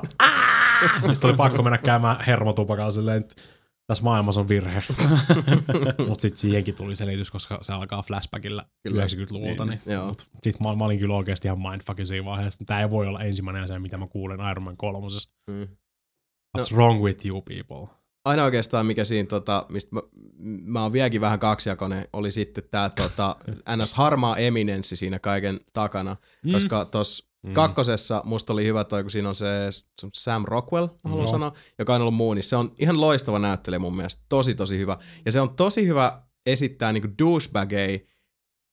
Sitten 1.12 1.30
oli 1.30 1.36
pakko 1.36 1.62
mennä 1.62 1.78
käymään 1.78 2.16
hermotupakalla 2.26 2.90
silleen, 2.90 3.20
että 3.20 3.42
tässä 3.88 4.04
maailmassa 4.04 4.40
on 4.40 4.48
virhe. 4.48 4.82
Mutta 6.08 6.22
sitten 6.22 6.36
siihenkin 6.36 6.74
tuli 6.74 6.96
selitys, 6.96 7.30
koska 7.30 7.58
se 7.62 7.72
alkaa 7.72 8.02
flashbackilla 8.02 8.64
Kyllä. 8.82 9.04
90-luvulta. 9.04 9.64
Niin, 9.64 9.80
Joo. 9.86 10.06
Mut 10.06 10.28
sit 10.42 10.60
mä, 10.60 10.76
mä, 10.76 10.84
olin 10.84 10.98
kyllä 10.98 11.14
oikeasti 11.14 11.48
ihan 11.48 11.60
mindfuckin 11.60 12.06
siinä 12.06 12.24
vaiheessa. 12.24 12.64
Tää 12.64 12.80
ei 12.80 12.90
voi 12.90 13.06
olla 13.06 13.20
ensimmäinen 13.20 13.64
asia, 13.64 13.80
mitä 13.80 13.98
mä 13.98 14.06
kuulen 14.06 14.40
Iron 14.50 14.62
Man 14.62 14.76
kolmosessa. 14.76 15.34
Mm. 15.50 15.68
What's 16.58 16.74
wrong 16.74 17.02
with 17.02 17.26
you 17.26 17.42
people? 17.42 17.94
Aina 18.24 18.44
oikeastaan 18.44 18.86
mikä 18.86 19.04
siinä, 19.04 19.26
tota, 19.26 19.66
mistä 19.68 19.96
mä, 19.96 20.02
mä 20.64 20.82
oon 20.82 20.92
vieläkin 20.92 21.20
vähän 21.20 21.38
kaksijakoinen, 21.38 22.08
oli 22.12 22.30
sitten 22.30 22.64
tää 22.70 22.90
tota, 22.90 23.36
ns. 23.76 23.94
harmaa 23.94 24.36
eminenssi 24.36 24.96
siinä 24.96 25.18
kaiken 25.18 25.58
takana. 25.72 26.16
Mm. 26.44 26.52
Koska 26.52 26.84
tossa 26.84 27.27
Mm. 27.46 27.52
kakkosessa 27.52 28.22
musta 28.24 28.52
oli 28.52 28.64
hyvä 28.64 28.84
toi, 28.84 29.02
kun 29.02 29.10
siinä 29.10 29.28
on 29.28 29.34
se 29.34 29.46
Sam 30.14 30.44
Rockwell, 30.46 30.86
mä 30.86 31.10
haluan 31.10 31.24
No. 31.24 31.30
sanoa, 31.30 31.52
joka 31.78 31.94
on 31.94 32.00
ollut 32.00 32.14
Moonissa. 32.14 32.50
Se 32.50 32.56
on 32.56 32.72
ihan 32.78 33.00
loistava 33.00 33.38
näyttelijä 33.38 33.78
mun 33.78 33.96
mielestä. 33.96 34.22
Tosi, 34.28 34.54
tosi 34.54 34.78
hyvä. 34.78 34.96
Ja 35.26 35.32
se 35.32 35.40
on 35.40 35.56
tosi 35.56 35.86
hyvä 35.86 36.22
esittää 36.46 36.92
niinku 36.92 37.08
douchebageja, 37.18 37.98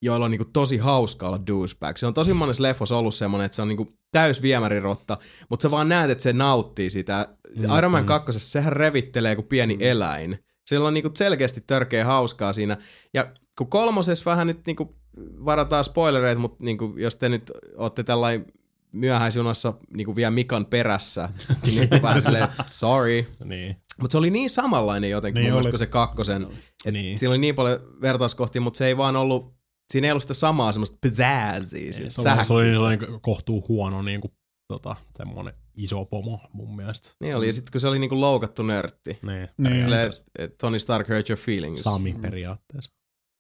joilla 0.02 0.26
on 0.26 0.32
niinku 0.32 0.50
tosi 0.54 0.78
hauska 0.78 1.28
olla 1.28 1.48
douchebag. 1.48 1.98
Se 1.98 2.06
on 2.08 2.14
tosi 2.14 2.34
monessa 2.34 2.64
leffossa 2.64 2.98
ollut 2.98 3.16
semmonen, 3.16 3.46
että 3.46 3.56
se 3.56 3.62
on 3.62 3.68
niinku 3.68 3.88
täys 4.12 4.42
viemärirotta, 4.42 5.18
mutta 5.50 5.64
sä 5.64 5.72
vaan 5.72 5.90
näet, 5.90 6.10
että 6.12 6.22
se 6.22 6.34
nauttii 6.34 6.90
sitä. 6.90 7.38
Mm, 7.58 7.78
Iron 7.78 7.92
Man 7.92 8.04
mm. 8.04 8.08
2, 8.08 8.40
sehän 8.40 8.74
revittelee 8.74 9.36
kuin 9.36 9.48
pieni 9.48 9.78
eläin. 9.80 10.40
Sillä 10.70 10.88
on 10.88 10.94
niinku 10.94 11.10
selkeästi 11.18 11.64
törkeä 11.68 12.06
hauskaa 12.06 12.54
siinä. 12.54 12.78
Ja 13.14 13.32
kun 13.58 13.70
kolmosessa 13.70 14.32
vähän 14.32 14.48
nyt 14.48 14.60
niinku 14.68 14.96
varataan 15.18 15.84
spoilereita, 15.84 16.42
mutta 16.42 16.64
niinku, 16.64 16.94
jos 16.98 17.16
te 17.16 17.30
nyt 17.30 17.52
olette 17.76 18.04
tällainen 18.04 18.46
myöhäisjunassa 18.92 19.74
niinku 19.94 20.16
vielä 20.16 20.32
Mikan 20.32 20.66
perässä, 20.66 21.30
niin 21.66 21.90
nyt 21.92 22.02
vähän 22.02 22.22
silleen, 22.22 22.48
sorry. 22.68 23.26
Niin. 23.44 23.76
Mutta 24.02 24.12
se 24.12 24.18
oli 24.18 24.30
niin 24.30 24.50
samanlainen 24.50 25.10
jotenkin 25.10 25.42
Niin 25.42 25.54
niin 25.54 25.64
mun 25.64 25.72
kuin 25.72 25.80
se 25.80 25.88
kakkosen. 25.88 26.48
Et 26.86 26.94
Niin. 26.94 27.18
Siinä 27.18 27.30
oli 27.30 27.38
niin 27.38 27.56
paljon 27.56 27.80
vertauskohtia, 28.02 28.62
mutta 28.62 28.78
se 28.78 28.88
ei 28.88 28.98
vaan 28.98 29.16
ollut, 29.16 29.56
siinä 29.92 30.08
ei 30.08 30.12
ollut 30.12 30.24
sitä 30.24 30.34
samaa 30.34 30.72
semmoista 30.72 30.98
pizzazzia, 31.02 31.94
Se 31.94 31.98
se 31.98 32.04
oli, 32.04 32.10
se 32.10 32.22
sähäkkyyttä. 32.22 32.80
oli 32.80 32.98
niin 32.98 33.22
kohtuu 33.22 33.66
huono 33.68 34.02
niin 34.02 34.22
kuin 34.22 34.32
tota, 34.68 34.96
semmonen 35.18 35.54
iso 35.78 36.06
pomo 36.06 36.40
mun 36.54 36.76
mielestä. 36.76 37.10
Niin 37.20 37.36
oli, 37.36 37.48
ja 37.48 37.54
sitten 37.54 37.72
kun 37.72 37.82
se 37.82 37.88
oli 37.88 38.00
niinku 38.00 38.22
loukattu 38.22 38.64
nörtti. 38.64 39.18
Niin. 39.22 39.48
Niin. 39.58 39.82
Silleen, 39.82 40.08
että 40.08 40.22
et 40.40 40.58
Tony 40.58 40.80
Stark 40.80 41.10
hurt 41.10 41.30
your 41.30 41.40
feelings. 41.40 41.84
Sami 41.84 42.14
periaatteessa. 42.22 42.95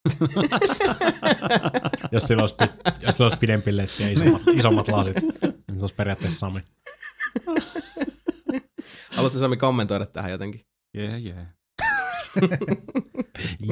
jos, 2.11 2.23
sillä 2.23 2.41
olisi, 2.41 2.55
jos 3.01 3.17
sillä 3.17 3.25
olisi 3.25 3.37
pidempi 3.37 3.77
letti 3.77 4.03
ja 4.03 4.11
isommat, 4.11 4.41
isommat 4.53 4.87
lasit, 4.87 5.21
niin 5.21 5.77
se 5.77 5.81
olisi 5.81 5.95
periaatteessa 5.95 6.39
Sami. 6.39 6.59
Haluatko 9.11 9.39
Sami 9.39 9.57
kommentoida 9.57 10.05
tähän 10.05 10.31
jotenkin? 10.31 10.61
Jee, 10.93 11.17
jee. 11.17 11.47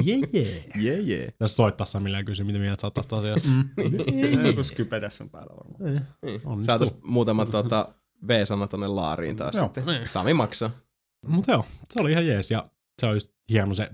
Jee, 0.04 0.18
jee. 0.32 0.64
Jee, 0.74 1.00
jee. 1.00 1.28
Jos 1.40 1.56
soittaa 1.56 1.86
Samille 1.86 2.16
ja 2.16 2.24
kysyy, 2.24 2.46
mitä 2.46 2.58
mieltä 2.58 2.80
sä 2.80 2.86
oot 2.86 2.94
tästä 2.94 3.16
asiasta. 3.16 3.50
Joku 4.46 4.62
skype 4.62 5.00
tässä 5.00 5.24
on 5.24 5.30
päällä 5.30 5.56
varmaan. 5.56 6.06
Niin. 6.24 6.64
Saatais 6.64 6.98
muutama 7.04 7.46
tuota, 7.46 7.94
V-sana 8.28 8.66
tonne 8.68 8.86
laariin 8.86 9.36
taas 9.36 9.54
Joo. 9.54 9.70
sitten. 9.74 10.10
Sami 10.10 10.34
maksaa. 10.34 10.70
Mutta 11.26 11.52
joo, 11.52 11.66
se 11.92 12.00
oli 12.00 12.12
ihan 12.12 12.26
jees 12.26 12.50
ja 12.50 12.64
se 13.00 13.06
oli 13.06 13.16
just 13.16 13.30
hieno 13.50 13.74
se 13.74 13.90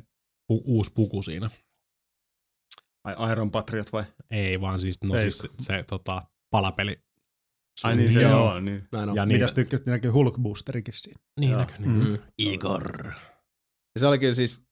pu- 0.53 0.63
uusi 0.65 0.93
puku 0.95 1.23
siinä. 1.23 1.51
Ai 3.17 3.33
Iron 3.33 3.51
Patriot 3.51 3.93
vai? 3.93 4.05
Ei 4.31 4.61
vaan 4.61 4.81
siis, 4.81 5.03
no 5.03 5.15
Ei. 5.15 5.21
siis 5.21 5.39
se, 5.39 5.49
se 5.59 5.85
tota, 5.89 6.23
palapeli. 6.51 7.01
Ai 7.85 7.97
niin 7.97 8.13
se 8.13 8.23
Joo. 8.23 8.31
joo, 8.31 8.61
niin. 8.61 8.89
Näin 8.93 9.09
on. 9.09 9.17
Ja 9.17 9.23
Ja, 9.23 9.27
Mitäs 9.27 9.55
tykkäsit, 9.55 9.87
näkyy 9.87 10.11
Hulk 10.11 10.39
Boosterikin 10.39 10.95
siinä. 10.95 11.21
Niin, 11.41 11.51
Joo. 11.51 11.61
näkyy, 11.61 11.87
niin. 11.87 12.09
Mm. 12.09 12.19
Igor. 12.39 13.13
se 13.99 14.07
oli 14.07 14.19
kyllä 14.19 14.35
siis 14.35 14.63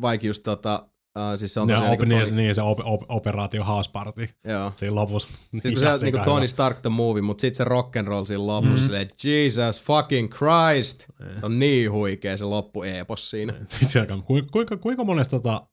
vaikka 0.00 0.26
just 0.26 0.42
tota, 0.42 0.88
uh, 1.18 1.38
siis 1.38 1.54
se 1.54 1.60
on 1.60 1.68
Ja 1.68 1.76
tosiaan 1.76 1.92
op, 1.92 2.00
niinku 2.00 2.16
niin, 2.16 2.28
Tony, 2.28 2.42
niin, 2.42 2.54
se 2.54 2.62
op, 2.62 2.78
op, 2.84 3.02
operaatio 3.08 3.64
House 3.64 3.90
Party 3.90 4.28
joo. 4.44 4.72
siinä 4.76 4.94
lopussa. 4.94 5.28
Siis 5.62 5.74
kun 5.74 5.80
se 5.80 5.88
on 5.88 5.98
niinku 6.02 6.20
Tony 6.24 6.48
Stark 6.48 6.78
the 6.78 6.88
movie, 6.88 7.22
mutta 7.22 7.40
sitten 7.40 7.56
se 7.56 7.64
rock'n'roll 7.64 8.26
siinä 8.26 8.46
lopussa, 8.46 8.74
mm. 8.74 8.82
silleen, 8.84 9.06
Jesus 9.24 9.82
fucking 9.82 10.32
Christ. 10.32 11.08
Se 11.40 11.46
on 11.46 11.58
niin 11.58 11.92
huikea 11.92 12.36
se 12.36 12.44
loppu 12.44 12.82
epos 12.82 13.30
siinä. 13.30 13.52
Sitten 13.52 13.88
se 13.88 14.00
alkaa, 14.00 14.22
kuinka, 14.22 14.50
kuinka, 14.52 14.76
kuinka 14.76 15.04
monesta 15.04 15.36
tota, 15.36 15.66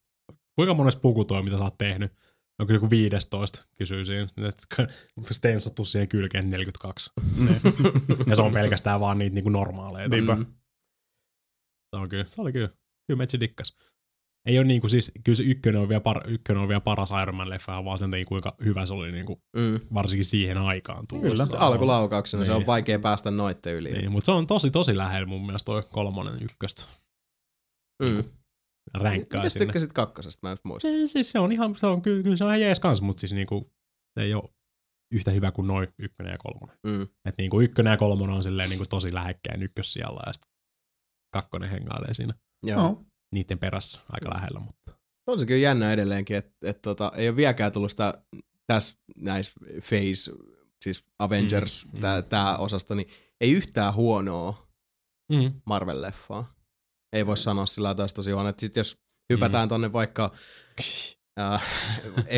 kuinka 0.57 0.73
monesta 0.73 1.01
puku 1.01 1.25
toi, 1.25 1.43
mitä 1.43 1.57
sä 1.57 1.63
oot 1.63 1.77
tehnyt? 1.77 2.11
No 2.59 2.65
kyllä 2.65 2.77
joku 2.77 2.89
15, 2.89 3.65
kysyy 3.75 4.05
siinä. 4.05 4.27
Mutta 5.15 5.33
stensattu 5.33 5.85
siihen 5.85 6.07
kylkeen 6.07 6.49
42. 6.49 7.11
ja 8.27 8.35
se 8.35 8.41
on 8.41 8.51
pelkästään 8.53 8.99
vaan 8.99 9.17
niitä 9.17 9.33
niinku 9.33 9.49
normaaleja. 9.49 10.07
Niinpä. 10.07 10.35
Mm. 10.35 10.45
Se, 11.95 12.01
on 12.01 12.09
kyllä, 12.09 12.25
se 12.25 12.41
oli 12.41 12.53
kyllä. 12.53 12.69
Kyllä 13.07 13.17
Metsi 13.17 13.39
dikkas. 13.39 13.75
Ei 14.45 14.57
ole 14.57 14.65
niinku 14.67 14.89
siis, 14.89 15.11
kyllä 15.23 15.35
se 15.35 15.43
ykkönen 15.43 15.81
on 15.81 15.89
vielä, 15.89 16.01
par, 16.01 16.21
ykkönen 16.31 16.61
on 16.63 16.67
vielä 16.69 16.81
paras 16.81 17.09
Iron 17.23 17.35
Man 17.35 17.49
leffa, 17.49 17.85
vaan 17.85 17.97
sen 17.97 18.11
takia 18.11 18.25
kuinka 18.25 18.55
hyvä 18.65 18.85
se 18.85 18.93
oli 18.93 19.11
niinku, 19.11 19.41
Mm. 19.57 19.79
varsinkin 19.93 20.25
siihen 20.25 20.57
aikaan 20.57 21.05
tullessa. 21.09 21.31
Kyllä, 21.31 21.45
se 21.45 21.57
alkulaukauksena, 21.57 22.45
se 22.45 22.51
on 22.51 22.59
Niin. 22.59 22.67
vaikea 22.67 22.99
päästä 22.99 23.31
noitten 23.31 23.75
yli. 23.75 23.91
Niin, 23.91 24.11
mutta 24.11 24.25
se 24.25 24.31
on 24.31 24.47
tosi 24.47 24.71
tosi 24.71 24.97
lähellä 24.97 25.25
mun 25.25 25.45
mielestä 25.45 25.65
toi 25.65 25.83
kolmonen 25.91 26.33
ykköstä. 26.41 26.85
Mm. 28.03 28.23
Ränkkaa 28.93 29.41
Mitäs 29.41 29.53
sinne. 29.53 29.65
tykkäsit 29.65 29.93
kakkosesta? 29.93 30.47
Mä 30.47 30.51
en 30.51 30.57
muista. 30.63 30.91
Se, 30.91 31.07
siis 31.07 31.31
se 31.31 31.39
on 31.39 31.51
ihan, 31.51 31.75
se 31.75 31.87
on, 31.87 32.01
kyllä, 32.01 32.23
kyllä 32.23 32.37
se 32.37 32.43
on 32.43 32.49
ihan 32.49 32.61
jees 32.61 32.79
kans, 32.79 33.01
mutta 33.01 33.19
siis 33.19 33.33
niinku, 33.33 33.71
se 34.19 34.25
ei 34.25 34.33
ole 34.33 34.49
yhtä 35.11 35.31
hyvä 35.31 35.51
kuin 35.51 35.67
noin 35.67 35.87
ykkönen 35.99 36.31
ja 36.31 36.37
kolmonen. 36.37 36.77
Mm. 36.87 37.01
Et 37.25 37.37
niinku 37.37 37.61
ykkönen 37.61 37.91
ja 37.91 37.97
kolmonen 37.97 38.35
on 38.35 38.43
silleen 38.43 38.69
niinku 38.69 38.85
tosi 38.89 39.13
lähekkäin 39.13 39.63
ykkössijalla 39.63 40.21
ja 40.25 40.33
sitten 40.33 40.51
kakkonen 41.33 41.69
hengailee 41.69 42.13
siinä 42.13 42.33
Joo. 42.63 42.79
Joo. 42.81 43.05
niiden 43.33 43.59
perässä 43.59 44.01
aika 44.09 44.29
lähellä, 44.35 44.59
mutta 44.59 44.93
On 45.27 45.39
se 45.39 45.45
kyllä 45.45 45.59
jännä 45.59 45.91
edelleenkin, 45.91 46.37
että 46.37 46.51
et, 46.61 46.81
tota, 46.81 47.11
ei 47.15 47.29
ole 47.29 47.35
vieläkään 47.37 47.71
tullut 47.71 47.91
sitä 47.91 48.21
tässä 48.67 48.99
näissä 49.17 49.53
Phase, 49.73 50.31
siis 50.83 51.05
Avengers, 51.19 51.85
Mm, 51.85 51.91
mm, 51.91 51.95
mm. 51.97 52.01
tää, 52.01 52.21
tää 52.21 52.57
osasta, 52.57 52.95
niin 52.95 53.07
ei 53.41 53.51
yhtään 53.51 53.93
huonoa 53.93 54.67
mm. 55.31 55.51
Marvel-leffaa. 55.65 56.43
Ei 57.13 57.25
voi 57.25 57.37
sanoa 57.37 57.65
sillä 57.65 57.95
taas 57.95 58.13
tosi 58.13 58.31
huono. 58.31 58.49
Että 58.49 58.59
sit 58.61 58.75
jos 58.75 58.97
hypätään 59.33 59.67
mm. 59.67 59.69
tonne 59.69 59.93
vaikka 59.93 60.31
äh, 61.39 61.63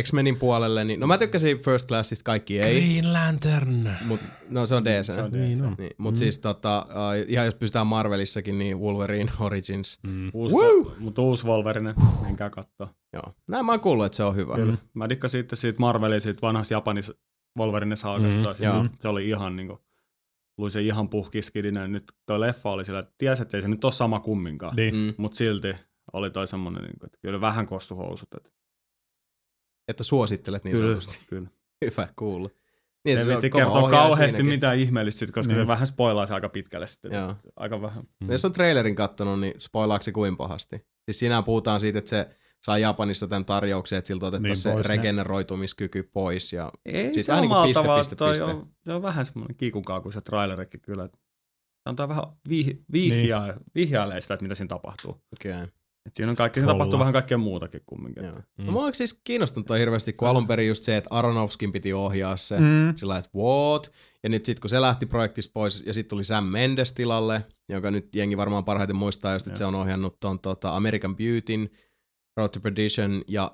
X-Menin 0.02 0.36
puolelle, 0.36 0.84
niin 0.84 1.00
no 1.00 1.08
mä 1.08 1.18
tykkäsin 1.18 1.60
First 1.60 1.88
Classista 1.88 2.24
kaikki 2.24 2.60
ei, 2.60 2.82
Green 2.82 3.14
Lantern! 3.14 3.90
mut 4.06 4.20
no 4.50 4.66
se 4.66 4.76
on 4.76 4.86
DC. 4.86 5.14
Se 5.14 5.22
on 5.22 5.32
Niin 5.32 5.64
on. 5.66 5.76
Niin, 5.78 5.92
mut 5.98 6.14
Mm. 6.14 6.18
siis 6.18 6.40
tota, 6.40 6.78
äh, 6.78 7.26
ihan 7.28 7.46
jos 7.46 7.56
pystytään 7.56 7.88
Marvelissakin, 7.88 8.60
niin 8.60 8.80
Wolverine 8.80 9.32
Origins. 9.40 10.00
Mm. 10.04 10.32
Uusi, 10.34 10.56
Woo! 10.56 10.96
mutta 11.00 11.22
uusi 11.22 11.48
Wolverine, 11.48 11.94
menkää 12.22 12.50
kattoo. 12.50 12.90
Joo. 13.14 13.34
Näin 13.48 13.66
mä 13.66 13.72
oon 13.72 13.82
kuullut, 13.82 14.06
että 14.06 14.16
se 14.16 14.24
on 14.24 14.36
hyvä. 14.36 14.56
Kyllä. 14.56 14.78
Mä 14.94 15.10
dikkasin 15.10 15.40
sitten 15.40 15.58
siitä 15.58 15.80
Marvelin, 15.80 16.22
siitä 16.22 16.42
vanhasta 16.42 16.74
Japanis 16.74 17.14
Wolverine 17.60 17.96
saakasta. 17.96 18.56
Mm, 18.82 18.90
se 19.00 19.08
oli 19.08 19.30
ihan 19.30 19.56
niinku, 19.56 19.80
luin 20.60 20.72
se 20.72 20.82
ihan 20.82 21.10
puhkiskidinen. 21.10 21.92
Nyt 21.92 22.04
toi 22.26 22.40
leffa 22.40 22.72
oli 22.72 22.86
sillä, 22.86 23.00
että 23.00 23.14
tiesi, 23.18 23.42
että 23.42 23.58
ei 23.58 23.62
se 23.62 23.68
nyt 23.68 23.84
ole 23.84 23.92
sama 23.92 24.20
kumminkaan. 24.20 24.76
Niin. 24.76 24.96
Mm. 24.96 25.14
Mutta 25.18 25.36
silti 25.38 25.76
oli 26.14 26.30
toi 26.32 26.48
semmonen, 26.48 26.84
niinku, 26.84 27.06
että 27.06 27.18
kyllä 27.22 27.42
vähän 27.42 27.66
kostu 27.66 27.96
housut. 27.96 28.30
Että 28.38 28.50
Että 29.88 30.04
suosittelet 30.04 30.64
niin 30.64 30.76
kyllä, 30.76 30.88
sanotusti. 30.90 31.26
kyllä. 31.30 31.50
Hyvä 31.86 32.08
kuulla. 32.16 32.50
Niin, 33.06 33.18
Ei 33.18 33.26
se 33.26 33.36
on 33.36 33.42
kertoa 33.42 33.90
kauheasti 33.90 34.26
siinäkin. 34.30 34.46
mitään 34.46 34.78
ihmeellistä, 34.78 35.20
sit, 35.20 35.32
koska 35.32 35.54
Niin. 35.54 35.62
se 35.64 35.68
vähän 35.68 35.88
spoilaisi 35.88 36.34
aika 36.34 36.50
pitkälle 36.50 36.88
sitten. 36.88 37.12
Joo. 37.12 37.36
Aika 37.56 37.82
vähän. 37.82 38.04
Mm. 38.20 38.32
Jos 38.32 38.46
on 38.46 38.54
trailerin 38.54 38.96
kattonut, 38.96 39.40
niin 39.40 39.54
spoilaako 39.62 40.04
se 40.04 40.12
kuin 40.12 40.38
pahasti? 40.38 40.86
Siis 41.06 41.20
sinä 41.20 41.42
puhutaan 41.42 41.80
siitä, 41.80 42.00
että 42.00 42.10
se 42.10 42.30
saa 42.64 42.78
Japanissa 42.78 43.28
tämän 43.28 43.46
tarjouksen, 43.46 43.98
että 43.98 44.08
siltä 44.08 44.26
otettaisiin 44.26 44.74
Niin, 44.74 44.84
se 44.84 44.90
ne. 44.90 44.96
regeneroitumiskyky 44.98 46.04
pois. 46.04 46.54
Ja 46.54 46.72
Ei 46.86 47.14
Sit 47.14 47.26
se 47.26 47.32
vähän 47.32 47.46
omalla 47.46 47.68
piste, 47.68 47.84
piste, 47.98 48.16
toi 48.16 48.30
piste. 48.30 48.44
On, 48.44 48.68
se 48.86 48.94
on 48.94 49.02
vähän 49.02 49.26
semmoinen 49.26 49.56
kiikukaa 49.58 50.02
kuin 50.02 50.14
se 50.14 50.22
trailerikin 50.22 50.82
kyllä. 50.82 51.10
antaa 51.86 52.10
vähän 52.10 52.24
vih, 52.50 52.78
vihjaa, 52.94 53.46
niin. 53.46 53.56
vihjailee 53.76 54.22
sitä, 54.22 54.34
että 54.34 54.44
mitä 54.44 54.56
siinä 54.56 54.68
tapahtuu. 54.68 55.12
okay. 55.34 55.68
Et 56.06 56.16
siinä 56.16 56.30
on 56.30 56.36
kaikki, 56.36 56.60
siinä 56.60 56.74
tapahtuu 56.74 57.00
vähän 57.00 57.14
kaikkea 57.14 57.38
muutakin 57.38 57.82
kumminkin. 57.86 58.24
Joo. 58.24 58.36
Mm. 58.58 58.66
No, 58.66 58.72
mua 58.72 58.84
on 58.84 58.94
siis 58.94 59.20
kiinnostunut 59.24 59.68
toi 59.68 59.80
hirveästi, 59.80 60.14
kun 60.14 60.28
alun 60.28 60.48
perin 60.48 60.68
just 60.68 60.84
se, 60.84 60.98
että 60.98 61.10
Aronofskin 61.12 61.72
piti 61.72 61.94
ohjaa 61.94 62.38
se. 62.38 62.60
Mm. 62.60 62.66
Mm. 62.66 62.94
Sillä 62.96 63.18
että 63.18 63.30
what? 63.36 63.92
Ja 64.24 64.30
nyt 64.30 64.44
sitten 64.44 64.62
kun 64.62 64.70
se 64.70 64.82
lähti 64.82 65.06
projektista 65.06 65.52
pois 65.54 65.84
ja 65.86 65.94
sitten 65.94 66.10
tuli 66.10 66.24
Sam 66.24 66.44
Mendes 66.44 66.92
tilalle, 66.92 67.46
jonka 67.70 67.92
nyt 67.92 68.16
jengi 68.16 68.38
varmaan 68.38 68.66
parhaiten 68.66 68.96
muistaa, 68.96 69.34
just, 69.34 69.48
että 69.48 69.58
se 69.58 69.66
on 69.66 69.76
ohjannut 69.76 70.20
ton 70.20 70.40
tota, 70.40 70.76
American 70.76 71.16
Beautyn, 71.16 71.70
Road 72.40 72.50
to 72.50 72.60
Perdition 72.60 73.22
ja 73.28 73.52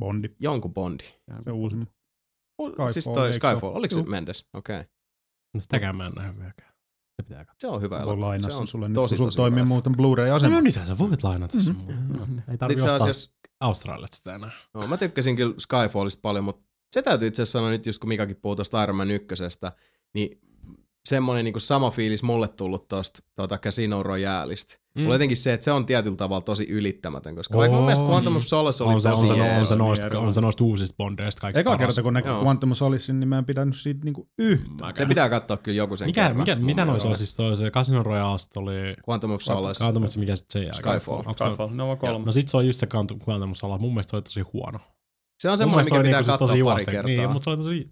Bondi, 0.00 0.28
jonkun 0.40 0.74
Bondi. 0.74 1.04
se 1.44 1.50
uusi. 1.50 1.76
Skyfall, 1.76 2.90
siis 2.90 3.04
Skyfall, 3.04 3.22
toi 3.22 3.34
Skyfall. 3.34 3.70
ole? 3.70 3.78
Oliko 3.78 3.94
se. 3.94 4.02
Mendes? 4.02 4.48
Okei. 4.54 4.76
Okay. 4.76 4.90
No 5.54 5.60
sitäkään 5.60 5.96
mä 5.96 6.06
en 6.06 6.12
näe 6.16 6.36
vieläkään. 6.38 6.74
Se 7.16 7.22
pitää 7.22 7.44
katsoa. 7.44 7.70
Se 7.70 7.74
on 7.74 7.82
hyvä 7.82 7.98
elokuva. 8.00 8.26
lainaa 8.26 8.50
Se 8.50 8.56
on 8.56 8.66
sulle 8.66 8.88
nyt, 8.88 8.94
tosi, 8.94 9.16
kun 9.16 9.26
tosi 9.26 9.36
toimii 9.36 9.60
hyvä. 9.60 9.68
muuten 9.68 9.96
Blu-ray-asema. 9.96 10.54
No 10.54 10.60
nythän 10.60 10.86
sä 10.86 10.98
voit 10.98 11.22
lainata 11.22 11.60
sen. 11.60 11.76
Mhm. 11.76 12.38
Ei 12.50 12.58
tarvitse 12.58 12.86
Itse 12.86 12.94
ostaa 12.94 13.04
asiassa, 13.04 13.32
Australiasta 13.60 14.16
sitä 14.16 14.34
enää. 14.34 14.50
no, 14.74 14.86
mä 14.86 14.96
tykkäsin 14.96 15.36
kyllä 15.36 15.54
Skyfallista 15.58 16.20
paljon, 16.20 16.44
mutta 16.44 16.64
se 16.92 17.02
täytyy 17.02 17.28
itse 17.28 17.42
asiassa 17.42 17.58
sanoa 17.58 17.70
nyt, 17.70 17.86
just 17.86 18.00
kun 18.00 18.08
Mikakin 18.08 18.36
puhuu 18.36 18.56
tuosta 18.56 18.82
Iron 18.82 18.96
Man 18.96 19.10
ykkösestä, 19.10 19.72
niin 20.14 20.40
semmoinen 21.08 21.44
niin 21.44 21.60
sama 21.60 21.90
fiilis 21.90 22.22
mulle 22.22 22.48
tullut 22.48 22.88
tuosta 22.88 23.20
tuota 23.36 23.58
Casino 23.58 24.02
Royaleista. 24.02 24.74
Mm. 24.94 25.02
Mulla 25.02 25.14
jotenkin 25.14 25.36
se, 25.36 25.52
että 25.52 25.64
se 25.64 25.72
on 25.72 25.86
tietyllä 25.86 26.16
tavalla 26.16 26.40
tosi 26.40 26.66
ylittämätön, 26.68 27.36
koska 27.36 27.56
vaikka 27.58 27.72
mun 27.72 27.78
On. 27.78 27.84
mielestä 27.84 28.08
Quantum 28.08 28.36
of 28.36 28.44
Solace 28.44 28.84
oli 28.84 28.94
On 28.94 29.00
se, 29.00 29.08
on, 29.08 29.14
tosi 29.14 29.26
se, 29.26 29.32
on, 29.32 29.38
jees. 29.38 29.68
se 29.68 29.74
Niin 29.74 29.78
noista, 29.78 30.06
eri 30.06 30.16
on 30.16 30.34
se 30.34 30.40
noista 30.40 30.64
uusista 30.64 30.96
bondeista 30.96 31.40
kaikista 31.40 31.60
Eka 31.60 31.78
kerta, 31.78 32.02
kun 32.02 32.12
näki 32.12 32.28
Joo. 32.28 32.42
Quantum 32.42 32.70
of 32.70 32.76
Solacein, 32.76 33.20
niin 33.20 33.28
mä 33.28 33.38
en 33.38 33.44
pidänyt 33.44 33.76
siitä 33.76 34.00
niinku 34.04 34.28
yhtään. 34.38 34.72
Mäkään. 34.72 34.96
Se 34.96 35.06
pitää 35.06 35.28
katsoa 35.28 35.56
kyllä 35.56 35.76
joku 35.76 35.96
sen 35.96 36.08
Mikä, 36.08 36.22
kerran. 36.22 36.36
mikä, 36.38 36.56
mitä 36.56 36.84
noissa 36.84 37.08
on? 37.08 37.18
Siis 37.18 37.36
toi 37.36 37.56
se 37.56 37.70
Casino 37.70 38.02
Royale 38.02 38.36
oli... 38.56 38.94
Quantum 39.08 39.30
of 39.30 39.42
Solace. 39.42 39.84
Quantum 39.84 40.04
of 40.04 40.16
mikä 40.16 40.36
sit 40.36 40.50
se 40.50 40.58
jää? 40.60 40.72
Skyfall. 40.72 41.22
Skyfall, 41.22 41.70
ne 41.70 41.82
on 41.82 41.98
kolme. 41.98 42.26
No 42.26 42.32
sit 42.32 42.48
se 42.48 42.56
on 42.56 42.66
just 42.66 42.78
se 42.78 42.86
Quantum 42.94 43.50
of 43.50 43.56
Solace. 43.56 43.80
Mun 43.80 43.92
mielestä 43.92 44.10
se 44.10 44.16
oli 44.16 44.22
tosi 44.22 44.40
huono. 44.40 44.78
Se 45.38 45.50
on 45.50 45.58
semmoinen, 45.58 45.84
mikä 45.84 45.94
se 45.94 46.00
oli 46.00 46.04
pitää 46.08 46.20
niinku 46.20 46.32
katsoa 46.32 46.48
pari 46.48 46.58
juosten, 46.58 46.94
kertaa. 46.94 47.16
Niin, 47.16 47.30
mutta 47.30 47.44
se 47.44 47.50
oli 47.50 47.56
tosi... 47.56 47.84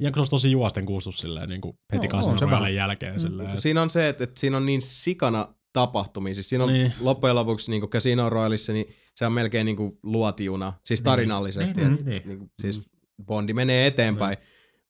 Ja 0.00 0.10
kun 0.10 0.14
se 0.16 0.20
olisi 0.20 0.30
tosi 0.30 0.50
juosten 0.50 0.86
kuustus 0.86 1.18
silleen 1.18 1.48
niin 1.48 1.60
kuin 1.60 1.78
heti 1.92 2.06
on 2.06 2.22
Royalen 2.24 2.50
vähän. 2.50 2.74
jälkeen 2.74 3.20
silleen. 3.20 3.60
Siinä 3.60 3.82
on 3.82 3.90
se, 3.90 4.08
että, 4.08 4.24
että 4.24 4.40
siinä 4.40 4.56
on 4.56 4.66
niin 4.66 4.82
sikana 4.82 5.54
tapahtumia. 5.72 6.34
Siis 6.34 6.48
siinä 6.48 6.64
on 6.64 6.72
Niin. 6.72 6.82
niin. 6.82 6.92
loppujen 7.00 7.36
lopuksi 7.36 7.70
niin 7.70 7.88
Casino 7.88 8.30
Royaleissa, 8.30 8.72
niin 8.72 8.86
se 9.16 9.26
on 9.26 9.32
melkein 9.32 9.64
niin 9.66 9.76
kuin 9.76 9.98
luotijuna. 10.02 10.72
Siis 10.84 11.02
tarinallisesti. 11.02 11.80
Niin, 11.80 11.94
Niin, 11.94 11.96
niin, 11.96 12.06
niin, 12.06 12.28
niin. 12.28 12.38
Niin, 12.38 12.50
siis 12.62 12.84
Bondi 13.26 13.52
menee 13.54 13.86
eteenpäin. 13.86 14.36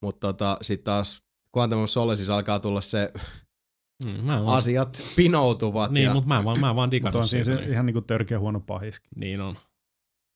Mutta 0.02 0.26
tota, 0.26 0.58
sitten 0.62 0.84
taas 0.84 1.22
Quantum 1.56 1.78
of 1.82 1.90
Solaceissa 1.90 2.34
alkaa 2.36 2.60
tulla 2.60 2.80
se, 2.80 3.12
Mm, 4.04 4.24
mä 4.24 4.44
vaan, 4.44 4.58
asiat 4.58 5.02
pinoutuvat. 5.16 5.90
niin, 5.90 6.04
ja, 6.04 6.12
mutta 6.12 6.28
mä 6.28 6.38
en 6.38 6.44
vaan, 6.44 6.60
mä 6.60 6.70
en 6.70 6.76
vaan 6.76 6.90
digannut 6.90 7.22
on 7.22 7.28
se 7.28 7.54
Niin, 7.56 7.70
ihan 7.70 7.86
niinku 7.86 8.00
törkeä 8.00 8.38
huono 8.38 8.60
pahiskin. 8.60 9.10
niin 9.16 9.40
on. 9.40 9.56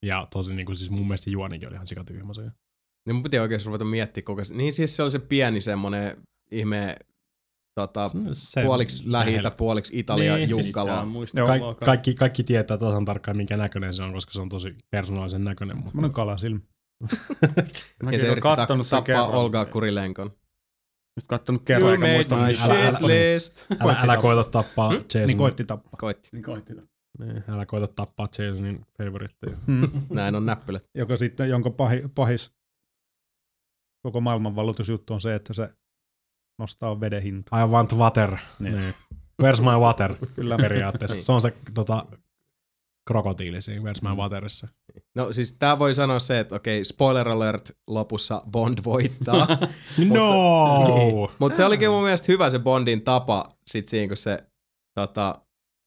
Ja 0.03 0.27
tosi 0.33 0.55
niin 0.55 0.67
kuin, 0.67 0.77
siis 0.77 0.91
mun 0.91 1.07
mielestä 1.07 1.31
juonikin 1.31 1.69
oli 1.69 1.75
ihan 1.75 1.87
sikatyhmä 1.87 2.35
se. 2.35 2.43
Niin 3.09 3.17
mun 3.17 3.23
piti 3.23 3.39
oikeasti 3.39 3.67
ruveta 3.67 3.85
miettimään 3.85 4.25
koko 4.25 4.45
se. 4.45 4.55
Niin 4.55 4.73
siis 4.73 4.97
se 4.97 5.03
oli 5.03 5.11
se 5.11 5.19
pieni 5.19 5.61
semmonen 5.61 6.17
ihme 6.51 6.97
tota, 7.75 8.03
Se- 8.33 8.63
puoliksi 8.63 9.13
lähi 9.13 9.37
puoliksi 9.57 9.99
Italia 9.99 10.37
Niin, 10.37 10.49
siis 10.55 10.67
Junkala. 10.67 11.07
Ka- 11.47 11.85
kaikki, 11.85 12.15
kaikki 12.15 12.45
tietää 12.45 12.77
tasan 12.77 13.05
tarkkaan, 13.05 13.37
minkä 13.37 13.57
näköinen 13.57 13.95
se 13.95 14.03
on, 14.03 14.13
koska 14.13 14.33
se 14.33 14.41
on 14.41 14.49
tosi 14.49 14.75
persoonallisen 14.91 15.45
näköinen. 15.45 15.77
Mutta... 15.77 15.91
Semmoinen 15.91 16.13
kalasilmä. 16.13 16.61
ja 18.13 18.19
se 18.19 18.27
yritti 18.27 18.49
ta- 18.57 18.67
tappaa 18.67 19.27
Olga 19.27 19.65
Kurilenkon. 19.65 20.31
Just 21.17 21.27
kattonut 21.29 21.63
kerran 21.65 21.93
eikä 21.93 22.13
muista 22.13 22.35
älä- 22.35 22.47
älä-. 22.47 22.89
Älä, 22.89 22.99
Koitti 22.99 23.77
älä 23.81 23.97
tappaa. 23.97 24.17
koita 24.17 24.45
tappaa 24.45 24.93
Jason. 24.93 25.27
Niin 25.27 25.39
koitti 25.39 25.65
tappaa. 25.65 25.93
Koitti. 25.99 26.29
Niin 26.33 26.43
koitti. 26.43 26.75
Niin, 27.19 27.45
älä 27.49 27.67
koita 27.67 27.87
tappaa 27.89 28.29
Jasonin 28.39 28.87
favoritteja. 28.99 29.57
Mm. 29.67 29.89
Näin 30.11 30.35
on 30.35 30.47
näppylät. 30.47 30.85
Joka 30.95 31.17
sitten, 31.17 31.49
jonka 31.49 31.71
pahi, 31.71 32.03
pahis 32.15 32.58
koko 34.09 34.21
maailman 34.21 34.57
valutusjuttu 34.57 35.15
on 35.15 35.21
se, 35.21 35.35
että 35.35 35.53
se 35.53 35.69
nostaa 36.59 37.01
veden 37.01 37.23
hintaa. 37.23 37.65
I 37.65 37.67
want 37.67 37.93
water. 37.93 38.37
Niin. 38.59 38.81
Niin. 38.81 38.95
Where's 39.43 39.61
my 39.61 39.79
water? 39.81 40.15
Kyllä. 40.37 40.57
Periaatteessa. 40.57 41.15
Niin. 41.15 41.25
Se 41.25 41.33
on 41.33 41.41
se 41.41 41.57
tota, 41.75 42.07
krokotiili 43.09 43.63
siinä 43.63 43.83
Where's 43.83 44.09
my 44.09 44.17
waterissa. 44.17 44.69
No 45.15 45.33
siis 45.33 45.53
tää 45.53 45.79
voi 45.79 45.95
sanoa 45.95 46.19
se, 46.19 46.41
että 46.41 46.55
okei, 46.55 46.85
spoiler 46.85 47.29
alert, 47.29 47.71
lopussa 47.87 48.43
Bond 48.51 48.79
voittaa. 48.85 49.47
No! 50.09 50.87
Niin. 50.87 51.29
Mutta 51.39 51.57
se 51.57 51.65
olikin 51.65 51.91
mun 51.91 52.03
mielestä 52.03 52.33
hyvä 52.33 52.51
se 52.51 52.59
Bondin 52.59 53.03
tapa 53.03 53.45
sit 53.67 53.89
siinä, 53.89 54.09
kun 54.09 54.17
se 54.17 54.45
tota, 54.95 55.43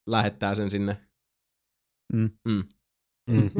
lähettää 0.06 0.54
sen 0.54 0.70
sinne. 0.70 0.96
Mm. 2.12 2.30
Mm. 2.48 2.64
Mm. 3.30 3.50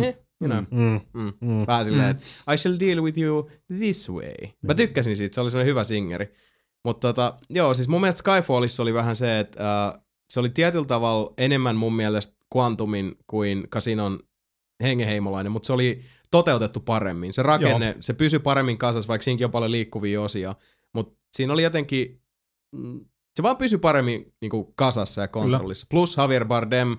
You 0.42 0.50
know. 0.50 0.64
Mm. 0.70 1.00
Mm. 1.12 1.32
Mm. 1.40 1.66
Vähän 1.66 1.84
silleen, 1.84 2.10
että 2.10 2.22
I 2.54 2.58
shall 2.58 2.76
deal 2.80 3.02
with 3.02 3.18
you 3.18 3.50
this 3.78 4.10
way. 4.10 4.52
Mä 4.62 4.74
tykkäsin 4.74 5.16
siitä, 5.16 5.34
se 5.34 5.40
oli 5.40 5.50
semmoinen 5.50 5.70
hyvä 5.70 5.84
singeri. 5.84 6.34
Mutta 6.84 7.08
tota, 7.08 7.34
joo, 7.50 7.74
siis 7.74 7.88
mun 7.88 8.00
mielestä 8.00 8.18
Skyfallissa 8.18 8.82
oli 8.82 8.94
vähän 8.94 9.16
se, 9.16 9.38
että 9.38 9.86
äh, 9.88 10.00
se 10.30 10.40
oli 10.40 10.50
tietyllä 10.50 10.84
tavalla 10.84 11.32
enemmän 11.38 11.76
mun 11.76 11.96
mielestä 11.96 12.34
Quantumin 12.56 13.16
kuin 13.26 13.68
Casinon 13.68 14.18
hengeheimolainen, 14.82 15.52
mutta 15.52 15.66
se 15.66 15.72
oli 15.72 16.02
toteutettu 16.30 16.80
paremmin. 16.80 17.32
Se 17.32 17.42
rakenne, 17.42 17.86
joo. 17.86 17.94
se 18.00 18.12
pysyi 18.12 18.38
paremmin 18.38 18.78
kasassa, 18.78 19.08
vaikka 19.08 19.22
siinäkin 19.22 19.44
on 19.44 19.50
paljon 19.50 19.70
liikkuvia 19.70 20.22
osia. 20.22 20.54
Mutta 20.94 21.18
siinä 21.32 21.52
oli 21.52 21.62
jotenkin, 21.62 22.22
mm, 22.72 23.00
se 23.36 23.42
vaan 23.42 23.56
pysyi 23.56 23.78
paremmin 23.78 24.32
niinku 24.40 24.72
kasassa 24.74 25.20
ja 25.20 25.28
kontrollissa. 25.28 25.86
Plus 25.90 26.16
Javier 26.16 26.44
Bardem, 26.44 26.96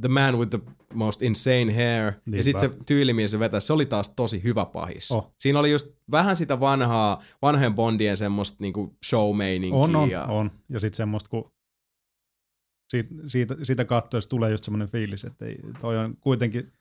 the 0.00 0.08
man 0.08 0.38
with 0.38 0.50
the 0.50 0.60
most 0.94 1.22
insane 1.22 1.72
hair. 1.74 2.12
Niinpä. 2.12 2.36
Ja 2.36 2.42
sitten 2.42 2.70
se 2.70 2.76
tyyli, 2.86 3.12
mihin 3.12 3.28
se 3.28 3.38
vetäisi, 3.38 3.66
se 3.66 3.72
oli 3.72 3.86
taas 3.86 4.08
tosi 4.08 4.42
hyvä 4.42 4.64
pahis. 4.64 5.10
Oh. 5.10 5.34
Siinä 5.38 5.58
oli 5.58 5.70
just 5.70 5.96
vähän 6.10 6.36
sitä 6.36 6.60
vanhaa, 6.60 7.22
vanhojen 7.42 7.74
Bondien 7.74 8.16
semmoista 8.16 8.56
niinku 8.60 8.96
show 9.06 9.36
On, 9.72 9.96
on, 9.96 10.10
ja... 10.10 10.24
on. 10.24 10.50
Ja 10.68 10.80
sitten 10.80 10.96
semmoista, 10.96 11.28
kun 11.28 11.50
siitä, 12.90 13.14
siitä, 13.26 13.56
siitä 13.62 13.84
katsoessa 13.84 14.30
tulee 14.30 14.50
just 14.50 14.64
semmoinen 14.64 14.88
fiilis, 14.88 15.24
että 15.24 15.44
ei, 15.44 15.58
toi 15.80 15.98
on 15.98 16.16
kuitenkin 16.16 16.72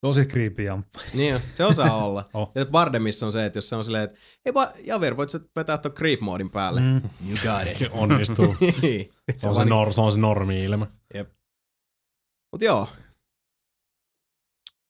tosi 0.00 0.24
creepy 0.24 0.62
jamppa. 0.62 0.98
Niin 1.14 1.34
on, 1.34 1.40
se 1.52 1.64
osaa 1.64 1.96
olla. 2.06 2.24
Oh. 2.34 2.52
Ja 2.54 2.66
Bardemissa 2.66 3.26
on 3.26 3.32
se, 3.32 3.46
että 3.46 3.56
jos 3.56 3.68
se 3.68 3.76
on 3.76 3.84
silleen, 3.84 4.04
että 4.04 4.16
hei 4.44 4.52
Ba- 4.52 4.80
Javier, 4.84 5.16
voit 5.16 5.28
sä 5.28 5.40
vetää 5.56 5.78
tuon 5.78 5.94
creep-moodin 5.94 6.50
päälle? 6.50 6.80
Mm. 6.80 7.00
You 7.28 7.38
got 7.42 7.70
it. 7.70 7.76
Se 7.76 7.90
onnistuu. 7.92 8.56
Niin. 8.82 9.10
Se 9.36 9.48
on 9.48 9.54
se, 9.54 9.64
nor, 9.64 9.92
se, 9.92 10.00
on 10.00 10.12
se 10.12 10.18
normi-ilme. 10.18 10.86
Mut 12.52 12.62
joo, 12.62 12.88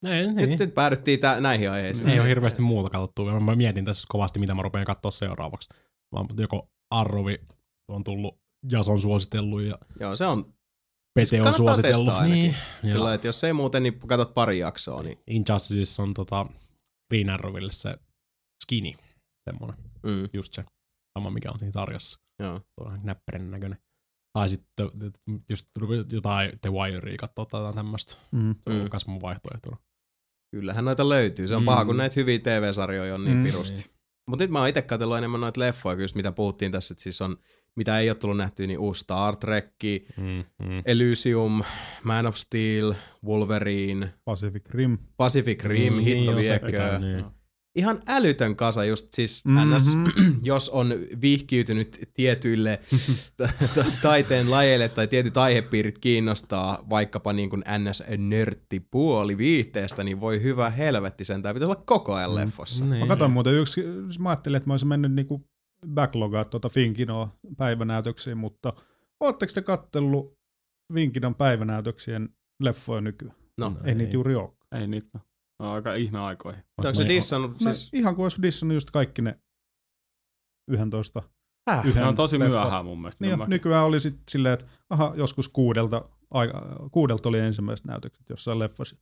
Ei, 0.06 0.26
nyt, 0.26 0.36
niin. 0.36 0.58
nyt 0.58 0.74
päädyttiin 0.74 1.20
tä- 1.20 1.40
näihin 1.40 1.70
aiheisiin. 1.70 2.08
Ei 2.08 2.20
ole 2.20 2.28
hirveästi 2.28 2.62
muuta 2.62 2.90
katsottua. 2.90 3.40
Mä 3.40 3.56
mietin 3.56 3.84
tässä 3.84 4.06
kovasti, 4.08 4.38
mitä 4.38 4.54
mä 4.54 4.62
rupean 4.62 4.84
katsoa 4.86 5.10
seuraavaksi. 5.10 5.68
Vaan 6.12 6.26
joko 6.38 6.68
Arrovi 6.90 7.36
on 7.88 8.04
tullut 8.04 8.38
Jason 8.72 9.00
suositellut 9.00 9.62
ja 9.62 9.78
Joo, 10.00 10.16
se 10.16 10.24
on 10.26 10.44
Pete 11.14 11.26
Siis 11.26 11.46
on 11.46 11.54
suositellut. 11.54 12.14
Niin. 12.24 12.54
kyllä, 12.82 13.14
että 13.14 13.26
jos 13.28 13.44
ei 13.44 13.52
muuten, 13.52 13.82
niin 13.82 13.98
katsot 13.98 14.34
pari 14.34 14.58
jaksoa. 14.58 15.02
Niin, 15.02 15.18
Injusticeissa 15.26 16.02
on 16.02 16.14
tota 16.14 16.46
Green 17.10 17.30
Arrowille 17.30 17.72
se 17.72 17.94
skinny. 18.64 18.92
Semmonen. 19.50 19.76
mm, 20.02 20.28
Just 20.32 20.54
se. 20.54 20.64
Sama 21.18 21.30
mikä 21.30 21.50
on 21.50 21.58
siinä 21.58 21.72
sarjassa. 21.72 22.20
joo. 22.38 22.60
Tuo 22.60 22.86
on 22.86 23.00
näppärin 23.02 23.50
näköinen. 23.50 23.78
Tai 24.32 24.48
sitten 24.48 24.86
just 25.50 25.68
jotain 26.12 26.52
The 26.60 26.70
Wirea 26.72 27.16
katsoa 27.18 27.44
tai 27.46 27.60
jotain 27.60 27.74
tämmöistä. 27.76 28.16
Mm. 28.32 28.54
Se 28.54 28.76
on 28.76 28.82
Mm. 28.82 28.88
kas 28.90 29.06
mun 29.06 29.20
vaihtoehtona. 29.20 29.76
Kyllähän 30.50 30.84
noita 30.84 31.08
löytyy. 31.08 31.48
Se 31.48 31.54
on 31.54 31.62
Mm. 31.62 31.66
paha, 31.66 31.84
kun 31.84 31.96
näitä 31.96 32.14
hyviä 32.16 32.38
TV-sarjoja 32.38 33.14
on 33.14 33.24
niin 33.24 33.36
Mm. 33.36 33.44
pirusti. 33.44 33.90
Mutta 34.28 34.44
nyt 34.44 34.50
mä 34.50 34.58
oon 34.58 34.68
itse 34.68 34.82
katsellut 34.82 35.18
enemmän 35.18 35.40
noita 35.40 35.60
leffoja, 35.60 36.00
just 36.00 36.16
mitä 36.16 36.32
puhuttiin 36.32 36.72
tässä, 36.72 36.92
että 36.94 37.02
siis 37.02 37.20
on, 37.22 37.36
mitä 37.76 37.98
ei 37.98 38.10
ole 38.10 38.16
tullut 38.16 38.36
nähtyä, 38.36 38.66
niin 38.66 38.78
uusi 38.78 39.00
Star 39.00 39.36
Trek, 39.36 39.66
Mm, 40.16 40.24
mm. 40.66 40.82
Elysium, 40.86 41.62
Man 42.04 42.26
of 42.26 42.34
Steel, 42.36 42.94
Wolverine, 43.24 44.14
Pacific 44.24 44.68
Rim. 44.70 44.98
Pacific 45.16 45.64
Rim, 45.64 45.92
Mm, 45.92 46.00
hitto 46.00 46.30
niin 46.34 46.36
viekö. 46.36 46.98
niin. 46.98 47.24
Ihan 47.80 47.98
älytön 48.06 48.56
kasa 48.56 48.84
just 48.84 49.08
siis 49.12 49.44
Mhm. 49.44 49.74
ns, 49.74 49.96
jos 50.42 50.68
on 50.70 50.94
vihkiytynyt 51.20 51.98
tietyille 52.14 52.80
ta- 53.36 53.48
ta- 53.74 53.84
taiteen 54.02 54.50
lajeille 54.50 54.88
tai 54.88 55.08
tietyt 55.08 55.36
aihepiirit 55.36 55.98
kiinnostaa 55.98 56.84
vaikkapa 56.90 57.32
niin 57.32 57.50
kuin 57.50 57.62
ns-nörttipuoli 57.78 59.38
viihteestä, 59.38 60.04
niin 60.04 60.20
voi 60.20 60.42
hyvä 60.42 60.70
helvetti 60.70 61.24
sentään. 61.24 61.54
Pitäisi 61.54 61.72
olla 61.72 61.82
koko 61.86 62.14
ajan 62.14 62.34
leffossa. 62.34 62.84
Niin. 62.84 63.00
Mä 63.00 63.06
katsoin 63.06 63.30
muuten 63.32 63.54
yksi, 63.54 63.84
mä 64.18 64.28
ajattelin, 64.28 64.56
että 64.56 64.66
mä 64.68 64.72
olisin 64.72 64.88
mennyt 64.88 65.12
niinku 65.12 65.44
backlogaa 65.94 66.44
tuota 66.44 66.68
Finkinoa 66.68 67.28
päivänäytöksiin, 67.56 68.38
mutta 68.38 68.72
ootteko 69.20 69.52
te 69.54 69.62
kattellut 69.62 70.38
Finkinon 70.94 71.34
päivänäytöksien 71.34 72.28
leffoja 72.62 73.00
nykyään? 73.00 73.36
No, 73.60 73.76
Ei, 73.84 73.94
niitä 73.94 74.16
juuri 74.16 74.34
ole. 74.34 74.50
Ei 74.80 74.86
niitä. 74.86 75.18
Ne 75.60 75.66
on 75.66 75.72
aika 75.72 75.94
ihme 75.94 76.18
aikoihin. 76.18 76.62
onko 76.78 76.94
se 76.94 77.08
dissannut? 77.08 77.50
No, 77.50 77.72
Siis, 77.72 77.90
ihan 77.92 78.14
kuin 78.16 78.24
olisi 78.24 78.42
dissannut 78.42 78.74
just 78.74 78.90
kaikki 78.90 79.22
ne 79.22 79.34
11 80.68 81.22
Häh? 81.70 81.86
yhden 81.86 82.02
Ne 82.02 82.08
on 82.08 82.14
tosi 82.14 82.38
leffat. 82.38 82.62
myöhään 82.62 82.84
mun 82.84 83.00
mielestä. 83.00 83.24
Niin, 83.24 83.30
Niin 83.30 83.40
jo, 83.40 83.46
nykyään 83.46 83.84
oli 83.86 84.00
sitten 84.00 84.22
silleen, 84.28 84.52
että 84.52 84.66
aha, 84.90 85.12
joskus 85.16 85.48
kuudelta, 85.48 86.04
aika, 86.30 86.88
kuudelta 86.92 87.28
oli 87.28 87.38
ensimmäiset 87.38 87.86
näytökset 87.86 88.28
jossain 88.30 88.58
leffassa. 88.58 88.96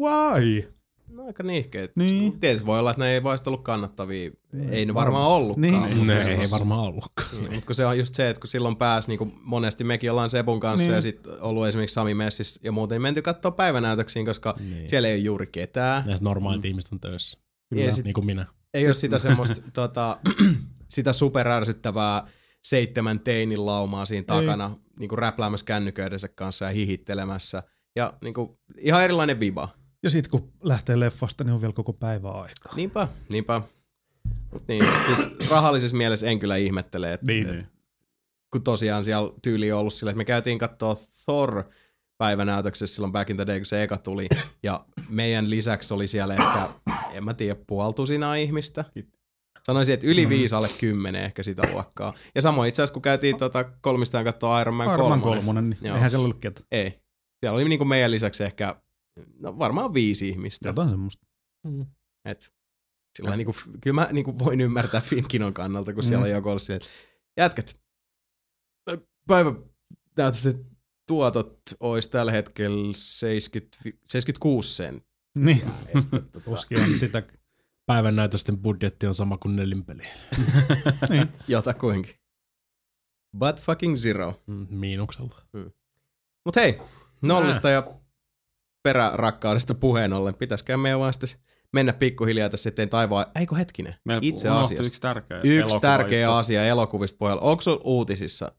Why? 0.00 0.75
No 1.08 1.26
aika 1.26 1.42
niihkeet. 1.42 1.96
Niin. 1.96 2.40
Tietysti 2.40 2.66
voi 2.66 2.78
olla, 2.78 2.90
että 2.90 3.04
ne 3.04 3.10
ei 3.10 3.22
vaan 3.22 3.38
ollut 3.46 3.62
kannattavia. 3.62 4.30
Ei 4.70 4.86
ne 4.86 4.94
Varmaan. 4.94 5.26
ollutkaan. 5.30 5.72
Niin. 5.82 5.96
mutta 5.96 6.12
Ne 6.14 6.24
se 6.24 6.30
ei 6.32 6.38
on- 6.44 6.50
varmaan 6.50 6.80
ollutkaan. 6.80 7.28
Niin, 7.40 7.54
mutta 7.54 7.74
se 7.74 7.86
on 7.86 7.98
just 7.98 8.14
se, 8.14 8.28
että 8.28 8.40
kun 8.40 8.48
silloin 8.48 8.76
pääsi, 8.76 9.08
niin 9.08 9.18
kuin 9.18 9.32
monesti 9.42 9.84
mekin 9.84 10.10
ollaan 10.10 10.30
Sebun 10.30 10.60
kanssa 10.60 10.86
Niin. 10.88 10.94
ja 10.94 11.02
sitten 11.02 11.32
ollut 11.40 11.66
esimerkiksi 11.66 11.94
Sami 11.94 12.14
Messissä 12.14 12.60
ja 12.64 12.72
muuten 12.72 13.02
menty 13.02 13.22
katsoa 13.22 13.50
päivänäytöksiin, 13.50 14.26
koska 14.26 14.54
Niin. 14.70 14.88
siellä 14.88 15.08
ei 15.08 15.14
ole 15.14 15.20
juuri 15.20 15.46
ketään. 15.46 16.02
Näistä 16.06 16.24
normaalit 16.24 16.64
ihmiset 16.64 16.92
on 16.92 17.00
töissä. 17.00 17.38
Ja 17.74 17.90
sit- 17.92 18.04
Niin 18.04 18.14
kuin 18.14 18.26
minä. 18.26 18.46
Ei 18.74 18.86
ole 18.86 18.94
sitä 18.94 19.18
semmoista 19.18 19.70
tota, 19.72 20.18
sitä 20.88 21.12
superärsyttävää 21.12 22.26
seitsemän 22.64 23.20
teinin 23.20 23.66
laumaa 23.66 24.06
siinä 24.06 24.24
takana, 24.26 24.76
niin 24.98 25.08
kuin 25.08 25.18
räpläämässä 25.18 25.66
kännyköidensä 25.66 26.28
kanssa 26.28 26.64
ja 26.64 26.70
hihittelemässä. 26.70 27.62
Ja 27.96 28.12
niin 28.22 28.34
kuin, 28.34 28.48
ihan 28.78 29.04
erilainen 29.04 29.40
viba. 29.40 29.68
Ja 30.06 30.10
sitten 30.10 30.30
kun 30.30 30.52
lähtee 30.62 31.00
leffasta, 31.00 31.44
niin 31.44 31.54
on 31.54 31.60
vielä 31.60 31.72
koko 31.72 31.92
päivä 31.92 32.30
aikaa. 32.30 32.72
Niinpä, 32.76 33.08
niinpä. 33.32 33.62
Mut 34.52 34.62
niin, 34.68 34.84
siis 35.06 35.28
rahallisessa 35.50 35.96
mielessä 35.96 36.26
en 36.26 36.38
kyllä 36.38 36.56
ihmettele, 36.56 37.12
että 37.12 37.32
Niin. 37.32 37.58
et, 37.58 37.66
kun 38.52 38.62
tosiaan 38.62 39.04
siellä 39.04 39.32
tyyli 39.42 39.72
on 39.72 39.78
ollut 39.80 39.92
sillä, 39.94 40.10
että 40.10 40.18
me 40.18 40.24
käytiin 40.24 40.58
katsoa 40.58 40.96
Thor 41.24 41.64
päivänäytöksessä 42.18 42.94
silloin 42.94 43.12
back 43.12 43.30
in 43.30 43.36
the 43.36 43.46
day, 43.46 43.58
kun 43.58 43.66
se 43.66 43.82
eka 43.82 43.98
tuli. 43.98 44.26
Ja 44.62 44.84
meidän 45.08 45.50
lisäksi 45.50 45.94
oli 45.94 46.08
siellä 46.08 46.34
ehkä, 46.34 46.68
en 47.12 47.24
mä 47.24 47.34
tiedä, 47.34 47.60
puoltusina 47.66 48.34
ihmistä. 48.34 48.84
Sanoisin, 49.64 49.94
että 49.94 50.06
yli 50.06 50.28
viisi 50.28 50.54
alle 50.54 50.68
kymmenen 50.80 51.22
ehkä 51.22 51.42
sitä 51.42 51.62
luokkaa. 51.72 52.14
Ja 52.34 52.42
samoin 52.42 52.68
itse 52.68 52.82
asiassa, 52.82 52.92
kun 52.92 53.02
käytiin 53.02 53.36
tota 53.36 53.64
kolmistaan 53.64 54.24
katsoa 54.24 54.60
Iron 54.60 54.74
Man, 54.74 54.94
Iron 54.94 55.08
Man 55.08 55.20
3. 55.20 55.36
kolmonen, 55.36 55.70
niin 55.70 55.78
Joo. 55.82 55.94
eihän 55.96 56.10
siellä 56.10 56.24
ollut 56.24 56.40
ketään. 56.40 56.66
Ei. 56.70 56.90
Siellä 57.40 57.56
oli 57.56 57.68
niinku 57.68 57.84
meidän 57.84 58.10
lisäksi 58.10 58.44
ehkä, 58.44 58.80
no 59.38 59.58
varmaan 59.58 59.94
viisi 59.94 60.28
ihmistä. 60.28 60.68
Jotain 60.68 60.90
semmoista. 60.90 61.26
Et, 62.24 62.54
sillä 63.16 63.36
niinku, 63.36 63.54
kyllä 63.80 63.94
mä 63.94 64.08
niinku 64.12 64.38
voin 64.38 64.60
ymmärtää 64.60 65.00
Finkinon 65.00 65.54
kannalta, 65.54 65.94
kun 65.94 66.02
siellä 66.02 66.24
Mm. 66.24 66.30
on 66.30 66.36
joku 66.36 66.48
ollut 66.48 66.70
että 66.70 66.88
jätkät, 67.36 67.80
päivä 69.28 69.52
näytösten 70.16 70.66
tuotot 71.08 71.60
olisi 71.80 72.10
tällä 72.10 72.32
hetkellä 72.32 72.92
70, 72.94 73.78
76 74.08 74.74
senttiä. 74.74 75.06
Niin, 75.38 75.62
Että, 75.86 76.20
tota, 76.20 76.40
tuskin 76.40 76.80
on 76.80 76.98
sitä. 76.98 77.22
Päivän 77.86 78.16
näytösten 78.16 78.58
budjetti 78.58 79.06
on 79.06 79.14
sama 79.14 79.38
kuin 79.38 79.56
nelinpeli. 79.56 80.02
Niin. 81.10 81.28
Jotakuinkin. 81.48 82.14
But 83.38 83.60
fucking 83.60 83.96
zero. 83.96 84.40
Mm, 84.46 84.66
Miinuksella. 84.70 85.42
Mut 86.44 86.56
hei, 86.56 86.80
nollista 87.22 87.70
ja 87.70 88.00
perärakkaudesta 88.86 89.74
puheen 89.74 90.12
ollen, 90.12 90.34
pitäisikö 90.34 90.76
meidän 90.76 91.00
vaan 91.00 91.12
sitten 91.12 91.28
mennä 91.72 91.92
pikkuhiljaa 91.92 92.48
tässä 92.48 92.68
eteen 92.68 92.88
taivaan. 92.88 93.26
Eikö 93.40 93.56
hetkinen? 93.56 93.94
Meillä 94.04 94.20
Itse 94.24 94.48
asiassa. 94.48 94.86
Yksi 94.86 95.00
tärkeä 95.00 95.40
Yksi 95.44 95.80
tärkeä 95.80 96.26
juttu. 96.26 96.36
asia 96.36 96.64
elokuvista 96.66 97.16
pohjalla. 97.18 97.42
Onko 97.42 97.60
sulla 97.60 97.80
uutisissa? 97.84 98.52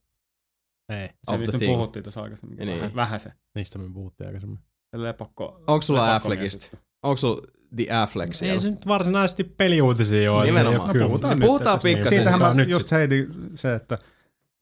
Ei. 0.90 1.08
Se, 1.08 1.34
of 1.34 1.40
mistä 1.40 1.52
me 1.52 1.58
thing. 1.58 1.74
puhuttiin 1.74 2.04
tässä 2.04 2.22
aikaisemmin. 2.22 2.58
Niin. 2.58 2.80
Vähän, 2.80 2.96
vähän 2.96 3.20
se. 3.20 3.32
Niistä 3.56 3.80
me 3.80 3.94
puhuttiin 3.94 4.28
aikaisemmin. 4.28 4.60
Lepakko. 4.96 5.64
Onko 5.68 5.82
sulla 5.82 6.16
Affleckista? 6.16 6.78
Onko 7.04 7.18
sulla 7.18 7.42
The 7.76 7.88
Affleck 7.92 8.34
siellä. 8.34 8.54
Ei 8.54 8.60
se 8.60 8.70
nyt 8.70 8.88
varsinaisesti 8.88 9.44
peliuutisia 9.44 10.32
ole. 10.32 10.46
Nimenomaan. 10.46 10.96
Ei 10.96 11.02
No, 11.02 11.08
puhutaan. 11.08 11.40
Puhutaan 11.40 11.80
pikkasen 11.84 12.14
Siitähän 12.14 12.42
mä 12.42 12.54
Nyt 12.54 12.70
just 12.70 12.92
heitin 12.92 13.28
se, 13.56 13.76
että 13.76 13.98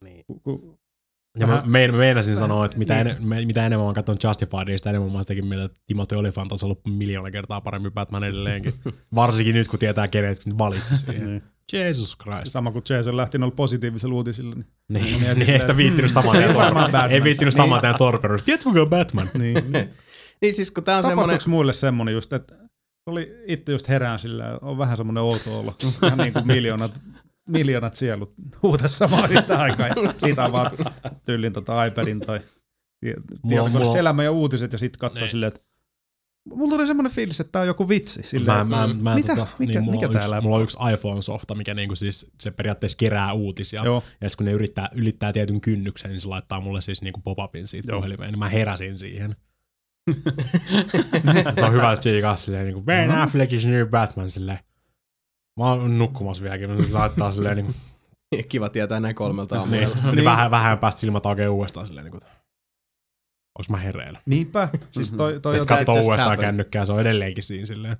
Niin. 0.03 0.25
Ja 1.39 1.47
mä 1.47 1.63
mein, 1.65 1.95
meinasin 1.95 2.37
sanoa, 2.37 2.65
että 2.65 2.77
mitä, 2.77 3.03
Niin. 3.03 3.27
me- 3.27 3.45
mitä 3.45 3.59
enemmän 3.65 3.79
mä 3.79 3.85
oon 3.85 3.93
katsonut 3.95 4.23
Justifiedia, 4.23 4.77
sitä 4.77 4.89
enemmän 4.89 5.11
mä 5.11 5.21
sitäkin 5.23 5.45
mieltä, 5.45 5.65
että 5.65 5.81
Timothy 5.87 6.15
Olyphant 6.15 6.51
olisi 6.51 6.65
ollut 6.65 6.81
miljoona 6.87 7.31
kertaa 7.31 7.61
parempi 7.61 7.89
Batman 7.91 8.23
edelleenkin. 8.23 8.73
Varsinkin 9.15 9.55
nyt, 9.55 9.67
kun 9.67 9.79
tietää 9.79 10.07
kenet 10.07 10.57
valitsi 10.57 10.97
siihen. 10.97 11.25
niin. 11.29 11.41
Jesus 11.73 12.17
Christ. 12.23 12.51
sama 12.51 12.71
kuin 12.71 12.83
Jason 12.89 13.17
lähti 13.17 13.37
noilla 13.37 13.55
positiivisilla 13.55 14.15
uutisilla. 14.15 14.55
Niin, 14.55 14.65
Niin, 15.03 15.19
mietin 15.19 15.39
niin 15.39 15.49
ei 15.49 15.61
sitä 15.61 15.77
viittinyt 15.77 16.11
saman 16.11 16.31
tien 16.37 16.49
ei 16.49 16.55
varmaan 16.55 16.73
torpedoida. 16.91 17.03
Ei 17.03 17.09
Batman. 17.09 17.23
viittinyt 17.23 17.53
Niin. 17.53 17.57
saman 17.63 17.81
tien 17.81 17.95
torpedoida. 17.97 18.43
Tiedätkö, 18.43 18.69
kuka 18.69 18.81
on 18.81 18.89
Batman? 18.89 19.29
niin. 19.33 19.57
Niin 20.41 20.53
siis 20.53 20.71
kun 20.71 20.83
tää 20.83 20.97
on 20.97 21.03
semmonen... 21.03 21.29
Tapahtuuko 21.29 21.49
muille 21.55 21.73
semmonen 21.73 22.13
just, 22.13 22.33
että 22.33 22.55
oli 23.05 23.31
itse 23.47 23.71
just 23.71 23.89
herään 23.89 24.19
sillä, 24.19 24.59
on 24.61 24.77
vähän 24.77 24.97
semmonen 24.97 25.23
outo 25.23 25.59
olla. 25.59 25.73
Ihan 26.05 26.17
niin 26.17 26.33
kuin 26.33 26.47
miljoonat, 26.47 27.01
miljoonat 27.49 27.95
sielut 27.95 28.33
huuta 28.63 28.87
samaan 28.87 29.31
yhtä 29.31 29.59
aikaa. 29.59 29.87
Ja 29.87 30.13
siitä 30.17 30.51
vaan 30.51 30.71
tyylin 31.25 31.53
tota 31.53 31.85
iPadin 31.85 32.19
tai 32.19 32.39
tie- 32.99 33.13
tietokoneessa 33.47 33.79
mulla- 33.89 33.99
elämä 33.99 34.23
ja 34.23 34.31
uutiset 34.31 34.71
ja 34.73 34.77
sitten 34.79 34.99
katsoo 34.99 35.19
Niin. 35.19 35.29
silleen, 35.29 35.47
että 35.47 35.59
mulla 36.55 36.75
tuli 36.75 36.87
semmonen 36.87 37.11
fiilis, 37.11 37.39
että 37.39 37.51
tää 37.51 37.61
on 37.61 37.67
joku 37.67 37.89
vitsi. 37.89 38.23
Silleen, 38.23 38.67
Mä, 38.67 38.87
mä, 38.87 38.93
mä, 39.01 39.15
mitä? 39.15 39.35
Tota, 39.35 39.47
mikä, 39.59 39.71
niin, 39.73 39.83
mulla, 39.83 39.95
mikä 39.97 40.05
on 40.07 40.13
tää 40.13 40.21
yksi, 40.25 40.41
mulla 40.41 40.57
on 40.57 40.63
yksi 40.63 40.77
iPhone-softa, 40.93 41.55
mikä 41.55 41.73
niinku 41.73 41.95
siis, 41.95 42.31
se 42.41 42.51
periaatteessa 42.51 42.97
kerää 42.97 43.33
uutisia. 43.33 43.83
Joo. 43.85 44.03
Ja 44.21 44.29
kun 44.37 44.45
ne 44.45 44.51
yrittää, 44.51 44.89
ylittää 44.93 45.33
tietyn 45.33 45.61
kynnyksen, 45.61 46.11
niin 46.11 46.21
se 46.21 46.27
laittaa 46.27 46.61
mulle 46.61 46.81
siis 46.81 47.01
niinku 47.01 47.21
pop-upin 47.21 47.67
siitä 47.67 47.91
Joo. 47.91 47.99
puhelimeen. 47.99 48.31
Niin 48.31 48.39
mä 48.39 48.49
heräsin 48.49 48.97
siihen. 48.97 49.35
se 51.59 51.65
on 51.65 51.73
hyvä 51.73 51.95
tsiikaa 51.97 52.35
silleen 52.35 52.65
niinku 52.65 52.81
Ben 52.81 53.09
Mhm. 53.09 53.19
Affleck 53.19 53.53
is 53.53 53.65
new 53.65 53.87
Batman 53.87 54.29
silleen. 54.31 54.59
Mä 55.59 55.69
oon 55.69 55.97
nukkumassa 55.97 56.43
vieläkin, 56.43 56.69
mutta 56.69 56.85
se 56.87 56.93
laittaa 56.93 57.31
silleen 57.33 57.55
niinku. 57.57 57.73
Kiva 58.49 58.69
tietää 58.69 58.99
näin 58.99 59.15
kolmelta 59.15 59.55
niin, 59.55 59.61
aamuista. 59.83 60.01
niin. 60.01 60.15
Niin. 60.15 60.25
vähän, 60.25 60.51
vähän 60.51 60.79
päästä 60.79 61.01
silmät 61.01 61.25
aukeaa 61.25 61.51
uudestaan 61.51 61.87
silleen 61.87 62.03
niinku. 62.05 62.19
Onks 63.59 63.69
mä 63.69 63.77
hereillä? 63.77 64.19
Niinpä. 64.25 64.69
Siis 64.91 65.11
toi, 65.13 65.39
toi 65.39 65.53
Ja 65.53 65.55
on 65.55 65.59
sitten 65.59 65.77
katsoo 65.77 65.95
uudestaan 65.95 66.19
happened. 66.19 66.47
kännykkää, 66.47 66.85
se 66.85 66.91
on 66.91 66.99
edelleenkin 67.01 67.43
siinä 67.43 67.65
silleen. 67.65 67.97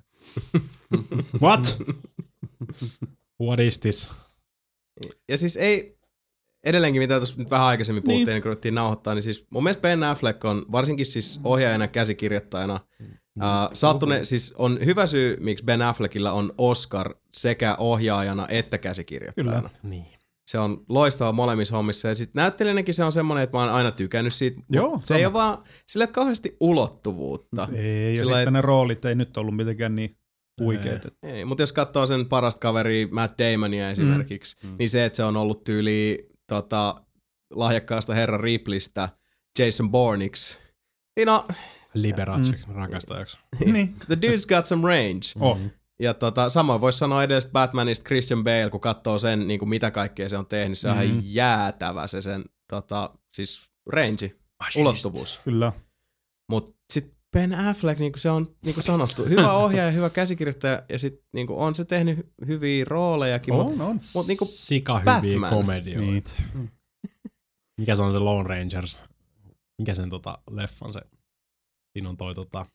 What? 1.41 1.77
What 3.41 3.59
is 3.59 3.79
this? 3.79 4.11
Ja 5.29 5.37
siis 5.37 5.57
ei, 5.57 5.97
edelleenkin 6.65 7.01
mitä 7.01 7.17
tuossa 7.17 7.35
nyt 7.37 7.51
vähän 7.51 7.67
aikaisemmin 7.67 8.03
puhuttiin, 8.03 8.25
Niin. 8.25 8.33
niin. 8.33 8.41
kun 8.41 8.49
ruvettiin 8.49 8.75
nauhoittaa, 8.75 9.13
niin 9.13 9.23
siis 9.23 9.45
mun 9.49 9.63
mielestä 9.63 9.81
Ben 9.81 10.03
Affleck 10.03 10.45
on 10.45 10.65
varsinkin 10.71 11.05
siis 11.05 11.39
ohjaajana 11.43 11.83
ja 11.83 11.87
käsikirjoittajana 11.87 12.79
Mm. 12.99 13.17
Uh, 13.37 13.69
saattune, 13.73 14.25
siis 14.25 14.53
on 14.57 14.79
hyvä 14.85 15.05
syy, 15.05 15.37
miksi 15.39 15.65
Ben 15.65 15.81
Affleckilla 15.81 16.31
on 16.31 16.51
Oscar 16.57 17.15
sekä 17.33 17.75
ohjaajana 17.79 18.45
että 18.49 18.77
käsikirjoittajana. 18.77 19.51
Kyllä. 19.61 19.69
Niin. 19.83 20.05
Se 20.47 20.59
on 20.59 20.85
loistava 20.89 21.31
molemmissa 21.31 21.75
hommissa. 21.75 22.07
Ja 22.07 22.15
sitten 22.15 22.41
näyttelijänäkin 22.41 22.93
se 22.93 23.03
on 23.03 23.11
semmoinen, 23.11 23.43
että 23.43 23.57
mä 23.57 23.63
oon 23.63 23.73
aina 23.73 23.91
tykännyt 23.91 24.33
siitä. 24.33 24.61
Joo, 24.69 24.99
se 25.03 25.15
ei 25.15 25.23
sama. 25.23 25.27
ole 25.27 25.33
vaan, 25.33 25.63
sillä 25.87 26.03
ei 26.03 26.07
ole 26.07 26.13
kauheasti 26.13 26.57
ulottuvuutta. 26.59 27.67
Ei, 27.75 28.11
ja 28.11 28.17
Sillä 28.17 28.31
sitten 28.35 28.47
et- 28.47 28.53
ne 28.53 28.61
roolit 28.61 29.05
ei 29.05 29.15
nyt 29.15 29.37
ollut 29.37 29.55
mitenkään 29.55 29.95
niin 29.95 30.17
huikeet. 30.61 31.05
että- 31.05 31.27
Ei, 31.27 31.45
mutta 31.45 31.63
jos 31.63 31.73
katsoo 31.73 32.05
sen 32.05 32.25
parasta 32.25 32.59
kaveria 32.59 33.07
Matt 33.11 33.33
Damonia 33.39 33.89
esimerkiksi, 33.89 34.57
mm. 34.63 34.75
niin 34.79 34.89
se, 34.89 35.05
että 35.05 35.17
se 35.17 35.23
on 35.23 35.37
ollut 35.37 35.63
tyyli 35.63 36.29
tota, 36.47 37.01
lahjakkaasta 37.51 38.13
herra 38.13 38.37
Ripleystä 38.37 39.09
Jason 39.59 39.91
Bourneiksi, 39.91 40.57
niin 41.15 41.25
no, 41.25 41.45
Liberace 41.95 42.51
mm. 42.67 42.73
rakastajaksi. 42.75 43.37
Niin. 43.73 43.95
the 44.05 44.15
dude's 44.15 44.55
got 44.55 44.65
some 44.65 44.87
range. 44.87 45.21
Oh. 45.39 45.59
Ja 45.99 46.13
tota, 46.13 46.49
samoin 46.49 46.81
voisi 46.81 46.97
sanoa 46.99 47.23
edes 47.23 47.47
Batmanista 47.51 48.07
Christian 48.07 48.43
Bale, 48.43 48.69
kun 48.69 48.79
katsoo 48.81 49.19
sen, 49.19 49.47
niin 49.47 49.59
kuin 49.59 49.69
mitä 49.69 49.91
kaikkea 49.91 50.29
se 50.29 50.37
on 50.37 50.45
tehnyt, 50.45 50.79
se 50.79 50.89
on 50.89 50.95
Mhm. 50.97 51.05
ihan 51.05 51.21
jäätävä 51.23 52.07
se 52.07 52.21
sen 52.21 52.43
tota, 52.69 53.09
siis 53.33 53.69
range, 53.91 54.35
ulottuvuus. 54.77 55.41
Kyllä. 55.43 55.71
Mutta 56.49 56.71
sitten 56.93 57.15
Ben 57.37 57.53
Affleck, 57.53 57.99
niin 57.99 58.11
kuin 58.11 58.19
se 58.21 58.29
on 58.29 58.47
niin 58.65 58.73
kuin 58.73 58.83
sanottu, 58.83 59.25
hyvä 59.25 59.53
ohjaaja, 59.63 59.91
hyvä 59.91 60.09
käsikirjoittaja 60.09 60.83
ja 60.89 60.99
sitten 60.99 61.25
niin 61.33 61.47
on 61.49 61.75
se 61.75 61.85
tehnyt 61.85 62.19
hy- 62.19 62.45
hyviä 62.47 62.85
roolejakin, 62.87 63.53
On, 63.53 63.81
on. 63.81 63.99
mut 64.15 64.27
niinku 64.27 64.45
Sika 64.45 64.99
hyviä 64.99 65.13
Batman. 65.31 65.49
komedioita. 65.49 66.31
Niin. 66.53 66.71
Mikä 67.79 67.95
se 67.95 68.01
on 68.03 68.11
se 68.11 68.19
Lone 68.19 68.49
Rangers? 68.49 68.97
Mikä 69.79 69.95
sen 69.95 70.09
tota 70.09 70.37
leffan 70.49 70.93
se? 70.93 71.01
Siinä 71.95 72.09
on 72.09 72.17
toi 72.17 72.35
tota... 72.35 72.65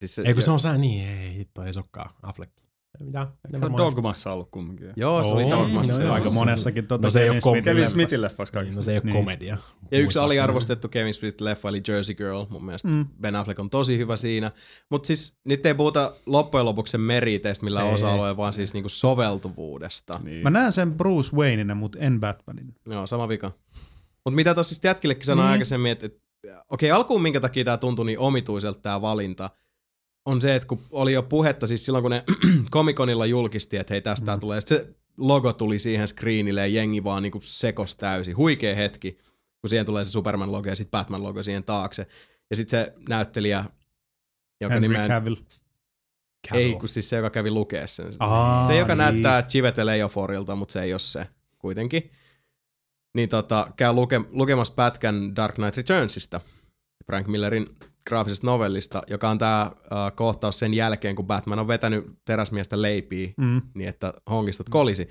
siis 0.00 0.14
se, 0.14 0.22
Ei 0.22 0.34
kun 0.34 0.42
se 0.42 0.50
on 0.50 0.60
sää, 0.60 0.78
niin 0.78 1.08
ei 1.08 1.34
hitto, 1.34 1.62
ei 1.62 1.72
se 1.72 1.78
olekaan 1.80 2.10
Affleck. 2.22 2.52
Ei 3.00 3.06
mitään. 3.06 3.26
Se 3.58 3.64
on 3.66 3.76
Dogmassa 3.76 4.32
ollut 4.32 4.48
kumminkin. 4.50 4.92
Joo, 4.96 5.24
se 5.24 5.32
oli 5.32 5.50
Dogmassa. 5.50 6.02
no. 6.02 6.12
Aika 6.12 6.30
monessakin 6.30 6.86
tuota 6.86 7.06
No 7.06 7.10
se 7.10 7.20
ei 7.22 7.26
Kevin 7.28 7.36
oo 7.36 7.40
Smithin 7.40 7.62
kom- 7.64 7.74
Kevin. 7.74 7.88
Smithin 7.88 8.20
kaikista. 8.52 8.78
no 8.78 8.82
se 8.82 8.92
ei 8.92 8.96
ole 8.98 9.04
Niin. 9.04 9.16
komedia. 9.16 9.56
Ja 9.90 9.98
yksi 9.98 10.18
aliarvostettu 10.18 10.88
Kevin 10.88 11.14
Smith 11.14 11.42
leffa 11.42 11.68
oli 11.68 11.82
Jersey 11.88 12.14
Girl, 12.14 12.44
mun 12.50 12.64
mielestä 12.64 12.88
Mm. 12.88 13.06
Ben 13.20 13.36
Affleck 13.36 13.58
on 13.60 13.70
tosi 13.70 13.98
hyvä 13.98 14.16
siinä. 14.16 14.50
Mutta 14.90 15.06
siis 15.06 15.38
nyt 15.44 15.66
ei 15.66 15.74
puhuta 15.74 16.12
loppujen 16.26 16.66
lopuksi 16.66 16.90
sen 16.90 17.00
meriteistä 17.00 17.64
millä 17.64 17.82
Ei. 17.82 17.94
osa-alueella, 17.94 18.36
vaan 18.36 18.52
siis 18.52 18.74
niinku 18.74 18.88
soveltuvuudesta. 18.88 20.20
Niin. 20.24 20.42
Mä 20.42 20.50
näen 20.50 20.72
sen 20.72 20.94
Bruce 20.94 21.36
Wayneina, 21.36 21.74
mutta 21.74 21.98
en 21.98 22.20
Batmanin. 22.20 22.74
Joo, 22.86 23.06
sama 23.06 23.28
vika. 23.28 23.52
Mutta 24.24 24.36
mitä 24.36 24.54
tuossa 24.54 24.72
just 24.72 24.84
jätkillekin 24.84 25.24
sanoin 25.26 25.44
Niin. 25.46 25.52
aikaisemmin, 25.52 25.92
että, 25.92 26.06
että 26.06 26.28
okei, 26.68 26.90
alkuun 26.90 27.22
minkä 27.22 27.40
takia 27.40 27.64
tämä 27.64 27.76
tuntui 27.76 28.06
niin 28.06 28.18
omituiselta 28.18 28.80
tämä 28.80 29.00
valinta, 29.00 29.50
on 30.24 30.40
se, 30.40 30.54
että 30.54 30.68
kun 30.68 30.80
oli 30.90 31.12
jo 31.12 31.22
puhetta, 31.22 31.66
siis 31.66 31.84
silloin 31.84 32.02
kun 32.02 32.10
ne 32.10 32.24
Comic-Conilla 32.74 33.26
julkisti, 33.26 33.76
että 33.76 33.94
hei 33.94 34.00
tästä 34.00 34.36
mm. 34.36 34.40
tulee, 34.40 34.60
se 34.60 34.88
logo 35.16 35.52
tuli 35.52 35.78
siihen 35.78 36.08
screenille 36.08 36.60
ja 36.60 36.66
jengi 36.66 37.04
vaan 37.04 37.22
niinku 37.22 37.38
sekos 37.42 37.94
täysin. 37.94 38.36
Huikea 38.36 38.76
hetki, 38.76 39.16
kun 39.60 39.70
siihen 39.70 39.86
tulee 39.86 40.04
se 40.04 40.10
Superman-logo 40.10 40.68
ja 40.68 40.76
sitten 40.76 40.90
Batman-logo 40.90 41.42
siihen 41.42 41.64
taakse. 41.64 42.06
Ja 42.50 42.56
sitten 42.56 42.80
se 42.80 42.92
näyttelijä, 43.08 43.64
joka 44.60 44.74
Henry 44.74 44.88
nimeä... 44.88 45.08
Cavill. 45.08 45.36
Ei, 46.52 46.74
kun 46.74 46.88
siis 46.88 47.08
se, 47.08 47.16
joka 47.16 47.30
kävi 47.30 47.50
lukea 47.50 47.86
sen. 47.86 48.12
Aa, 48.18 48.66
se, 48.66 48.78
joka 48.78 48.94
niin. 48.94 48.98
näyttää 48.98 49.42
Chivetel 49.42 49.88
Eoforilta, 49.88 50.56
mutta 50.56 50.72
se 50.72 50.82
ei 50.82 50.92
ole 50.92 50.98
se 50.98 51.26
kuitenkin. 51.58 52.10
Niin 53.16 53.28
tota, 53.28 53.72
käy 53.76 53.92
luke, 53.92 54.20
lukemassa 54.32 54.74
pätkän 54.74 55.36
Dark 55.36 55.54
Knight 55.54 55.76
Returnsista, 55.76 56.40
Frank 57.06 57.26
Millerin 57.26 57.66
graafisesta 58.06 58.46
novellista, 58.46 59.02
joka 59.10 59.30
on 59.30 59.38
tämä 59.38 59.70
uh, 59.74 60.16
kohtaus 60.16 60.58
sen 60.58 60.74
jälkeen, 60.74 61.16
kun 61.16 61.26
Batman 61.26 61.58
on 61.58 61.68
vetänyt 61.68 62.04
teräsmiestä 62.24 62.82
leipiä 62.82 63.28
Mm. 63.36 63.62
niin, 63.74 63.88
että 63.88 64.14
hongistot 64.30 64.68
kolisi. 64.68 65.08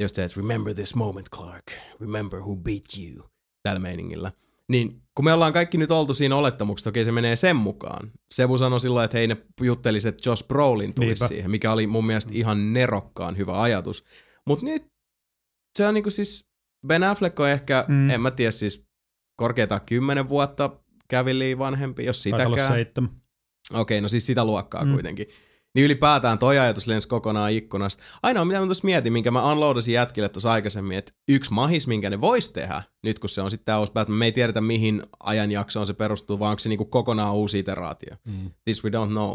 Just 0.00 0.14
se, 0.16 0.24
että 0.24 0.40
remember 0.40 0.74
this 0.74 0.94
moment, 0.94 1.26
Clark. 1.36 1.64
Remember 2.00 2.40
who 2.40 2.56
beat 2.56 2.82
you. 2.98 3.26
Tällä 3.62 3.80
meiningillä. 3.80 4.32
Niin 4.68 5.02
kun 5.14 5.24
me 5.24 5.32
ollaan 5.32 5.52
kaikki 5.52 5.78
nyt 5.78 5.90
oltu 5.90 6.14
siinä 6.14 6.36
olettamuksessa, 6.36 6.90
okei 6.90 7.04
se 7.04 7.12
menee 7.12 7.36
sen 7.36 7.56
mukaan. 7.56 8.10
Sebu 8.34 8.58
sanoi 8.58 8.80
silloin, 8.80 9.04
että 9.04 9.18
hei 9.18 9.26
ne 9.26 9.36
juttelisi, 9.60 10.08
että 10.08 10.30
Josh 10.30 10.46
Brolin 10.46 10.94
tulisi 10.94 11.10
Niinpä. 11.10 11.28
siihen, 11.28 11.50
mikä 11.50 11.72
oli 11.72 11.86
mun 11.86 12.06
mielestä 12.06 12.30
ihan 12.34 12.72
nerokkaan 12.72 13.36
hyvä 13.36 13.60
ajatus. 13.62 14.04
Mutta 14.46 14.64
nyt 14.64 14.86
se 15.78 15.86
on 15.86 15.94
niinku 15.94 16.10
siis, 16.10 16.44
Ben 16.86 17.04
Affleck 17.04 17.40
on 17.40 17.48
ehkä, 17.48 17.84
Mm. 17.88 18.10
en 18.10 18.20
mä 18.20 18.30
tiedä 18.30 18.50
siis, 18.50 18.86
korkeintaan 19.36 19.80
kymmenen 19.80 20.28
vuotta 20.28 20.70
kävili 21.08 21.58
vanhempi, 21.58 22.04
jos 22.04 22.22
sitäkään. 22.22 22.72
seitsemän. 22.72 23.10
Okei, 23.74 24.00
no 24.00 24.08
siis 24.08 24.26
sitä 24.26 24.44
luokkaa 24.44 24.84
Mm. 24.84 24.92
kuitenkin. 24.92 25.26
Niin 25.74 25.84
ylipäätään 25.84 26.38
toi 26.38 26.58
ajatus 26.58 26.86
lensi 26.86 27.08
kokonaan 27.08 27.52
ikkunasta. 27.52 28.02
Ainoa 28.22 28.44
mitä 28.44 28.60
mä 28.60 28.64
tuossa 28.66 28.84
mietin, 28.84 29.12
minkä 29.12 29.30
mä 29.30 29.52
unloadasin 29.52 29.94
jätkille 29.94 30.28
tuossa 30.28 30.52
aikaisemmin, 30.52 30.98
että 30.98 31.12
yksi 31.28 31.52
mahis, 31.52 31.86
minkä 31.86 32.10
ne 32.10 32.20
vois 32.20 32.48
tehdä, 32.48 32.82
nyt 33.02 33.18
kun 33.18 33.28
se 33.30 33.42
on 33.42 33.50
sitten 33.50 33.64
tää 33.64 33.80
uusi 33.80 33.92
Batman, 33.92 34.18
me 34.18 34.24
ei 34.24 34.32
tiedetä 34.32 34.60
mihin 34.60 35.02
ajanjaksoon 35.20 35.86
se 35.86 35.94
perustuu, 35.94 36.38
vaan 36.38 36.50
onko 36.50 36.58
se 36.60 36.68
niinku 36.68 36.84
kokonaan 36.84 37.34
uusi 37.34 37.58
iteraatio. 37.58 38.16
Mm. 38.24 38.50
This 38.64 38.84
we 38.84 38.90
don't 38.90 39.10
know. 39.10 39.34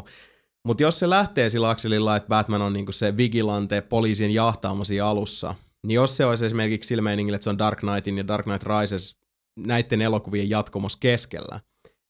Mutta 0.66 0.84
jos 0.84 1.00
se 1.00 1.10
lähtee 1.10 1.50
sillä 1.50 1.70
akselilla, 1.70 2.16
että 2.16 2.28
Batman 2.30 2.62
on 2.62 2.74
niinku 2.74 2.92
se 2.92 3.18
vigilante 3.18 3.82
poliisien 3.82 4.32
jahtaamo 4.34 4.84
siinä 4.84 5.06
alussa, 5.06 5.56
niin 5.88 5.96
jos 5.96 6.18
se 6.18 6.26
olisi 6.26 6.46
esimerkiksi 6.46 6.88
sillä 6.88 7.02
meiningillä, 7.02 7.36
että 7.36 7.44
se 7.44 7.50
on 7.50 7.58
Dark 7.58 7.80
Knightin 7.80 8.18
ja 8.18 8.28
Dark 8.28 8.46
Knight 8.46 8.64
Rises 8.64 9.20
näiden 9.60 10.02
elokuvien 10.02 10.50
jatkomos 10.50 10.96
keskellä, 10.96 11.60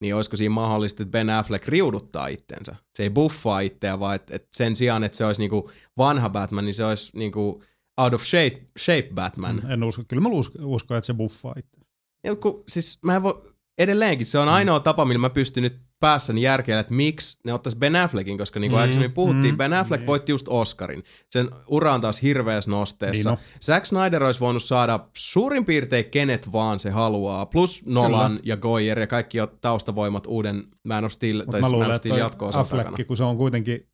niin 0.02 0.16
olisiko 0.16 0.36
siinä 0.38 0.54
mahdollista, 0.54 1.04
että 1.04 1.12
Ben 1.12 1.30
Affleck 1.30 1.68
riuduttaa 1.68 2.28
itsensä. 2.28 2.76
Se 2.96 3.04
ei 3.04 3.10
buffaa 3.10 3.60
itseä, 3.60 4.00
vaan 4.00 4.16
että 4.16 4.36
et 4.36 4.48
sen 4.56 4.76
sijaan, 4.76 5.04
että 5.04 5.18
se 5.18 5.26
olisi 5.26 5.42
niinku 5.42 5.72
vanha 5.98 6.30
Batman, 6.30 6.66
niin 6.66 6.74
se 6.74 6.86
olisi 6.86 7.18
niinku 7.18 7.64
out 7.98 8.14
of 8.14 8.24
shape, 8.24 8.66
shape 8.80 9.10
Batman. 9.14 9.72
En 9.72 9.84
usko. 9.84 10.04
Kyllä 10.08 10.22
mä 10.22 10.30
uskon, 10.62 10.98
että 10.98 11.06
se 11.06 11.14
buffaa 11.14 11.54
itse. 11.58 11.78
Ja 12.24 12.36
kun, 12.36 12.64
siis 12.68 13.00
mä 13.06 13.16
en 13.16 13.24
voi, 13.24 13.42
edelleenkin 13.78 14.26
se 14.26 14.40
on 14.40 14.50
ainoa 14.50 14.80
tapa, 14.80 15.06
millä 15.06 15.20
mä 15.20 15.30
pystyn 15.30 15.64
nyt 15.64 15.87
päässäni 16.00 16.42
järkeä, 16.42 16.80
että 16.80 16.94
miksi 16.94 17.40
ne 17.46 17.54
ottais 17.54 17.76
Ben 17.76 17.96
Affleckin, 17.96 18.38
koska 18.38 18.60
niin 18.60 18.72
kuin 18.72 18.78
mm, 18.78 18.82
aikaisemmin 18.82 19.12
puhuttiin, 19.12 19.54
mm, 19.54 19.58
Ben 19.58 19.74
Affleck 19.74 20.02
niin. 20.02 20.08
voitti 20.08 20.32
just 20.32 20.48
Oscarin. 20.50 21.04
Sen 21.32 21.50
ura 21.68 21.94
on 21.94 22.02
taas 22.02 22.22
hirveässä 22.22 22.72
nosteessa. 22.72 23.30
Niin 23.30 23.40
Niin 23.40 23.62
Zack 23.62 23.86
Snyder 23.86 24.24
olisi 24.24 24.40
voinut 24.40 24.64
saada 24.64 25.10
suurin 25.18 25.66
piirtein 25.66 26.06
kenet 26.06 26.52
vaan 26.52 26.80
se 26.80 26.90
haluaa, 26.90 27.46
plus 27.46 27.86
Nolan 27.86 28.32
Kyllä. 28.32 28.42
ja 28.44 28.58
Goyer 28.58 29.00
ja 29.00 29.08
kaikki 29.08 29.38
taustavoimat 29.62 30.28
uuden 30.28 30.64
Man 30.84 31.06
of 31.06 31.12
Steel, 31.12 31.38
Mut 31.38 31.46
tai 31.46 31.62
mä 31.62 31.68
siis 31.68 31.72
Man 31.72 31.72
luulen, 31.72 31.90
of 31.90 31.96
että 31.96 32.08
Steel 32.10 32.20
jatko-osan 32.20 32.62
Affleck, 32.62 33.08
kun 33.08 33.18
se 33.18 33.24
on 33.24 33.38
kuitenkin 33.38 33.88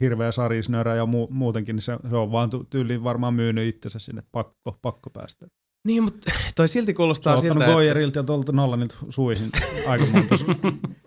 hirveä 0.00 0.32
sarisnörä 0.32 0.94
ja 0.94 1.04
mu- 1.04 1.30
muutenkin, 1.30 1.76
niin 1.76 1.82
se, 1.82 1.98
se 2.10 2.16
on 2.16 2.32
vaan 2.32 2.50
ty- 2.54 2.66
tyyliin 2.70 3.04
varmaan 3.04 3.34
myynyt 3.34 3.68
itsensä 3.68 3.98
sinne, 3.98 4.22
pakko, 4.32 4.78
pakko 4.82 5.10
päästä. 5.10 5.46
Niin, 5.86 6.02
mutta 6.02 6.32
toi 6.56 6.68
silti 6.68 6.86
Se 6.86 6.92
on 6.92 6.96
kuulostaa 6.96 7.34
ottanut 7.34 7.52
siltä, 7.52 7.64
että 7.64 7.74
Goyerilta 7.74 8.18
ja 8.18 8.22
tuolta 8.22 8.52
Nolanilta 8.52 8.96
suihin 9.10 9.50
aika 9.88 10.04
monta 10.12 10.34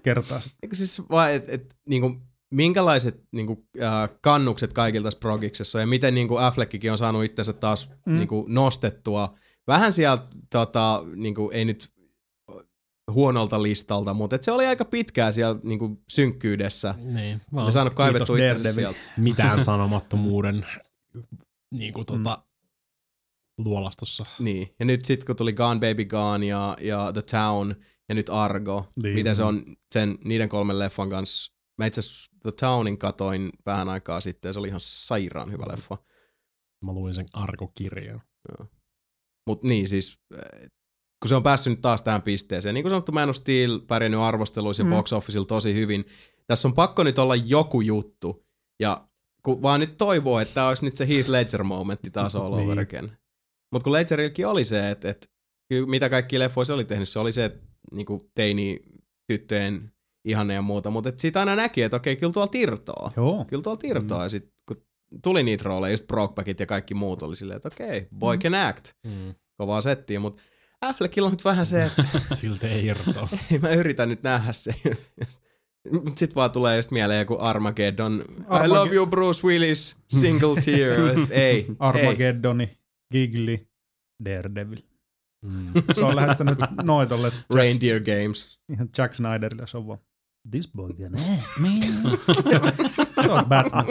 kertaa. 0.04 0.40
Eikö 0.64 0.76
siis 0.76 1.02
vaan, 1.10 1.32
että 1.32 1.52
et, 1.52 1.76
niinku, 1.90 2.16
minkälaiset 2.52 3.24
niinku, 3.32 3.68
äh, 3.82 4.10
kannukset 4.22 4.74
kaikilta 4.74 5.08
tässä 5.08 5.20
progiksessa 5.20 5.80
ja 5.80 5.88
miten 5.88 6.16
niinku 6.16 6.38
Affleckikin 6.38 6.92
on 6.92 6.98
saanut 6.98 7.24
itsensä 7.24 7.54
taas 7.54 7.90
mm. 8.06 8.18
niinku, 8.18 8.46
nostettua 8.50 9.34
vähän 9.68 9.94
sieltä, 9.94 10.24
tota, 10.50 11.04
niinku, 11.16 11.50
ei 11.54 11.66
nyt 11.66 11.94
huonolta 13.12 13.64
listalta, 13.64 14.14
mutta 14.14 14.36
et 14.36 14.44
se 14.44 14.52
oli 14.52 14.66
aika 14.66 14.86
pitkään 14.86 15.34
siellä 15.34 15.60
niinku, 15.64 16.04
synkkyydessä. 16.10 16.96
Niin. 16.98 17.42
Ne 17.52 17.72
saanut 17.72 17.94
kaivettua 17.94 18.38
itsensä 18.38 18.74
sieltä. 18.74 19.00
mitään 19.18 19.60
sanomattomuuden 19.70 20.66
niin 21.74 21.94
kuin, 21.94 22.06
tota, 22.06 22.44
luolastossa. 23.58 24.26
Niin, 24.40 24.76
ja 24.80 24.86
nyt 24.86 25.06
sitten 25.06 25.26
kun 25.26 25.36
tuli 25.36 25.54
Gone 25.54 25.80
Baby 25.80 26.06
Gone 26.06 26.46
ja, 26.46 26.78
ja 26.82 27.14
The 27.14 27.22
Town 27.22 27.76
ja 28.10 28.16
nyt 28.16 28.30
Argo, 28.30 28.86
Niin. 29.04 29.16
miten 29.16 29.36
se 29.36 29.44
on 29.44 29.64
sen, 29.94 30.18
niiden 30.24 30.50
kolmen 30.50 30.80
leffan 30.80 31.10
kanssa. 31.10 31.54
Mä 31.78 31.86
itse 31.86 32.02
The 32.44 32.52
Townin 32.60 32.98
katoin 32.98 33.50
vähän 33.66 33.90
aikaa 33.90 34.22
sitten 34.22 34.50
ja 34.50 34.54
se 34.54 34.60
oli 34.60 34.68
ihan 34.68 34.80
sairaan 34.84 35.52
hyvä 35.52 35.64
leffa. 35.72 35.98
Mä 36.86 36.92
luin 36.94 37.16
sen 37.16 37.26
arkokirjan. 37.34 38.22
Mutta 39.48 39.68
niin 39.68 39.88
siis, 39.88 40.20
äh, 40.34 40.70
kun 41.22 41.30
se 41.30 41.36
on 41.36 41.44
päässyt 41.44 41.72
nyt 41.72 41.82
taas 41.82 42.02
tähän 42.02 42.22
pisteeseen. 42.22 42.74
Niin 42.76 42.84
kuin 42.84 42.90
sanottu, 42.90 43.12
Man 43.12 43.30
of 43.30 43.36
Steel 43.36 43.80
pärjännyt 43.80 44.20
arvosteluissa 44.20 44.82
ja 44.84 44.86
Mm. 44.86 44.90
box 44.96 45.14
officeilla 45.14 45.46
tosi 45.48 45.74
hyvin. 45.74 46.06
Tässä 46.48 46.68
on 46.68 46.74
pakko 46.74 47.04
nyt 47.04 47.20
olla 47.20 47.36
joku 47.36 47.82
juttu. 47.82 48.46
Ja 48.80 49.08
kun 49.46 49.62
vaan 49.62 49.80
nyt 49.80 49.98
toivoo, 49.98 50.40
että 50.40 50.54
tämä 50.54 50.68
olisi 50.68 50.86
nyt 50.86 50.96
se 50.96 51.08
Heath 51.08 51.30
Ledger-momentti 51.30 52.12
taas 52.12 52.36
all 52.36 52.54
over 52.54 52.66
Niin. 52.66 52.80
again. 52.80 53.18
Mutta 53.74 53.84
kun 53.84 53.94
Ledgerilläkin 53.94 54.48
oli 54.48 54.66
se, 54.66 54.90
että, 54.90 55.10
että 55.10 55.28
kyllä 55.70 55.88
mitä 55.88 56.10
kaikki 56.10 56.40
leffoja 56.40 56.66
se 56.66 56.74
oli 56.74 56.86
tehnyt, 56.86 57.10
se 57.10 57.20
oli 57.20 57.32
se, 57.32 57.46
että 57.46 57.68
niin 57.92 58.06
teini 58.36 58.80
tyttöjen 59.28 59.92
ihanne 60.26 60.54
ja 60.54 60.62
muuta. 60.62 60.90
Mutta 60.90 61.12
siitä 61.18 61.40
aina 61.40 61.56
näki, 61.56 61.82
että 61.82 61.98
okei, 61.98 62.16
kyllä 62.16 62.34
tuolla 62.34 62.48
tirtoa. 62.48 63.12
Joo. 63.18 63.46
Kyllä 63.46 63.64
tuolla 63.64 63.78
tirtoa. 63.78 64.18
Mm. 64.18 64.24
Ja 64.24 64.30
sitten 64.30 64.52
kun 64.68 64.78
tuli 65.24 65.44
niitä 65.44 65.64
rooleja, 65.64 65.92
just 65.94 66.08
Brokebackit 66.08 66.60
ja 66.60 66.66
kaikki 66.66 66.94
muut 66.94 67.22
oli 67.22 67.36
silleen, 67.36 67.56
että 67.58 67.68
okei, 67.68 68.08
boy 68.20 68.38
can 68.38 68.56
act 68.56 68.90
Mm. 69.06 69.36
kovaa 69.58 69.82
settiä, 69.82 70.20
mutta 70.20 70.42
Affleckilla 70.82 71.26
on 71.28 71.32
nyt 71.32 71.46
vähän 71.46 71.66
se, 71.66 71.84
että 71.84 72.04
Siltä 72.42 72.68
ei 72.68 72.86
irtoa. 72.86 73.30
ei 73.52 73.60
mä 73.60 73.70
yritän 73.70 74.10
nyt 74.10 74.24
nähdä 74.24 74.54
se. 74.54 74.72
Sitten 76.08 76.36
vaan 76.36 76.52
tulee 76.52 76.78
just 76.78 76.92
mieleen 76.92 77.20
joku 77.20 77.38
Armageddon. 77.40 78.24
I 78.40 78.44
Armage- 78.44 78.68
love 78.68 78.96
you 78.96 79.06
Bruce 79.08 79.48
Willis, 79.48 79.96
single 80.10 80.62
tear. 80.62 81.08
Et 81.10 81.32
ei, 81.32 81.66
ei. 82.00 82.83
Gigli, 83.12 83.68
Daredevil. 84.26 84.80
Mm. 85.46 85.74
Se 85.96 86.04
on 86.06 86.16
lähettänyt 86.16 86.58
noitolle 86.84 87.28
Jack, 87.28 87.46
Reindeer 87.54 88.00
Games. 88.04 88.60
ihan 88.70 88.90
Jack 88.98 89.14
Snyderille, 89.14 89.68
se 89.68 89.78
on 89.78 89.88
vaan 89.88 90.00
This 90.52 90.70
boy 90.76 90.90
can 90.94 91.12
se 93.26 93.32
on 93.32 93.46
Batman. 93.46 93.86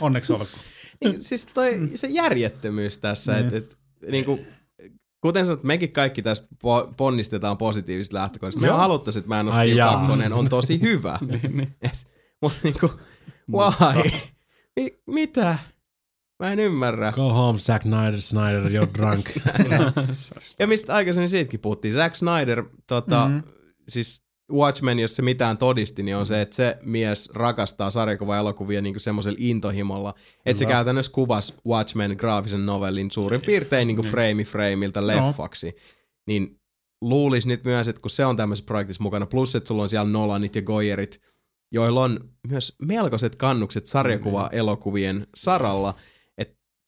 Onneksi 0.00 0.32
olkoon. 0.32 0.48
Niin, 1.04 1.22
siis 1.22 1.46
toi, 1.46 1.80
se 1.94 2.06
järjettömyys 2.06 2.98
tässä, 2.98 3.32
Niin. 3.32 3.44
että 3.46 3.56
et, 3.58 3.78
niinku, 4.10 4.38
kuten 5.20 5.46
sanot, 5.46 5.64
mekin 5.64 5.92
kaikki 5.92 6.22
tässä 6.22 6.44
po- 6.54 6.94
ponnistetaan 6.96 7.58
positiivisista 7.58 8.16
lähtökohdista. 8.16 8.60
Me 8.60 8.68
haluttaisiin, 8.68 9.20
että 9.20 9.28
Man 9.28 9.48
of 9.48 9.54
Steel. 9.54 9.76
2 10.18 10.32
on 10.32 10.48
tosi 10.48 10.80
hyvä. 10.80 11.18
Mutta 12.42 12.58
niinku, 12.62 12.90
why? 13.52 14.10
Mi- 14.76 14.98
mitä? 15.06 15.58
Mä 16.40 16.52
en 16.52 16.60
ymmärrä. 16.60 17.12
Go 17.12 17.32
home, 17.32 17.58
Zack 17.58 17.82
Snyder, 17.82 18.20
Snyder, 18.20 18.62
you're 18.82 18.98
drunk. 18.98 19.26
Ja 20.58 20.66
mistä 20.66 20.94
aikaisemmin 20.94 21.30
siitäkin 21.30 21.60
puhuttiin. 21.60 21.94
Zack 21.94 22.14
Snyder, 22.14 22.64
tota, 22.86 23.24
Mhm. 23.26 23.34
mm-hmm. 23.34 23.50
siis 23.88 24.22
Watchmen, 24.52 24.98
jos 24.98 25.16
se 25.16 25.22
mitään 25.22 25.58
todisti, 25.58 26.02
niin 26.02 26.16
on 26.16 26.26
se, 26.26 26.40
että 26.40 26.56
se 26.56 26.78
mies 26.84 27.30
rakastaa 27.34 27.90
sarjakuva-elokuvia 27.90 28.80
niin 28.82 29.00
semmoisella 29.00 29.36
intohimolla, 29.40 30.14
että 30.46 30.58
se 30.58 30.66
käytännössä 30.66 31.12
kuvasi 31.12 31.54
Watchmen 31.68 32.14
graafisen 32.18 32.66
novellin 32.66 33.10
suurin 33.10 33.40
piirtein 33.40 33.88
niin 33.88 34.00
frame 34.02 34.44
frameilta 34.44 35.06
leffaksi. 35.06 35.76
Niin 36.26 36.60
luulisi 37.00 37.48
nyt 37.48 37.64
myös, 37.64 37.88
että 37.88 38.00
kun 38.02 38.10
se 38.10 38.24
on 38.26 38.36
tämmöisessä 38.36 38.66
projektissa 38.66 39.02
mukana, 39.02 39.26
plus 39.26 39.54
että 39.56 39.68
sulla 39.68 39.82
on 39.82 39.88
siellä 39.88 40.10
Nolanit 40.10 40.56
ja 40.56 40.62
Goyerit, 40.62 41.20
joilla 41.72 42.02
on 42.04 42.20
myös 42.48 42.76
melkoiset 42.82 43.34
kannukset 43.36 43.86
sarjakuva-elokuvien 43.86 45.26
saralla, 45.34 45.90
että 45.90 46.02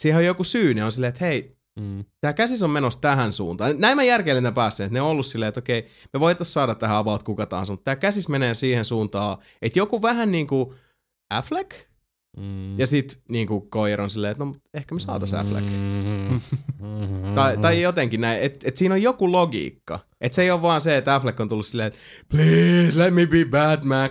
siihen 0.03 0.19
on 0.19 0.25
joku 0.25 0.45
syy, 0.45 0.75
ne 0.75 0.85
on 0.85 0.93
silleen, 0.93 1.09
että 1.09 1.25
hei, 1.25 1.57
Mm. 1.81 2.05
tämä 2.21 2.33
käsis 2.33 2.63
on 2.63 2.71
menossa 2.71 3.01
tähän 3.01 3.33
suuntaan. 3.33 3.75
Näin 3.79 3.97
mä 3.97 4.03
järkeilin 4.03 4.43
tämän 4.43 4.55
päässä, 4.55 4.85
että 4.85 4.95
ne 4.95 5.01
on 5.01 5.09
ollut 5.09 5.27
silleen, 5.27 5.49
että 5.49 5.59
okei, 5.59 5.89
me 6.13 6.21
voitaisiin 6.21 6.53
saada 6.53 6.75
tähän 6.75 6.97
about 6.97 7.23
kuka 7.23 7.47
tahansa, 7.47 7.73
mutta 7.73 7.85
tämä 7.85 7.97
käsis 7.97 8.29
menee 8.29 8.55
siihen 8.55 8.85
suuntaan, 8.85 9.39
että 9.63 9.79
joku 9.79 10.03
vähän 10.03 10.33
niin 10.33 10.47
kuin 10.47 10.75
Affleck, 11.31 11.71
Mm. 12.37 12.79
ja 12.79 12.87
sit 12.87 13.23
niin 13.29 13.47
kuin 13.47 13.69
Goyer 13.71 14.01
on 14.01 14.11
silleen, 14.11 14.31
että 14.31 14.45
no 14.45 14.53
ehkä 14.75 14.95
me 14.95 15.01
saataisiin 15.01 15.41
Affleck. 15.41 15.69
Mm. 15.71 17.35
Tai, 17.35 17.57
tai 17.57 17.83
jotenkin 17.83 18.21
näin, 18.21 18.41
että 18.41 18.69
et 18.69 18.77
siinä 18.77 18.95
on 18.95 19.03
joku 19.03 19.33
logiikka. 19.33 20.01
Että 20.21 20.37
se 20.37 20.43
ei 20.43 20.51
ole 20.51 20.63
vaan 20.63 20.81
se, 20.81 20.97
että 20.97 21.15
Affleck 21.15 21.41
on 21.41 21.49
tullut 21.49 21.67
silleen, 21.67 21.87
että 21.87 21.99
please 22.29 22.99
let 22.99 23.15
me 23.15 23.27
be 23.27 23.45
Batman. 23.45 24.11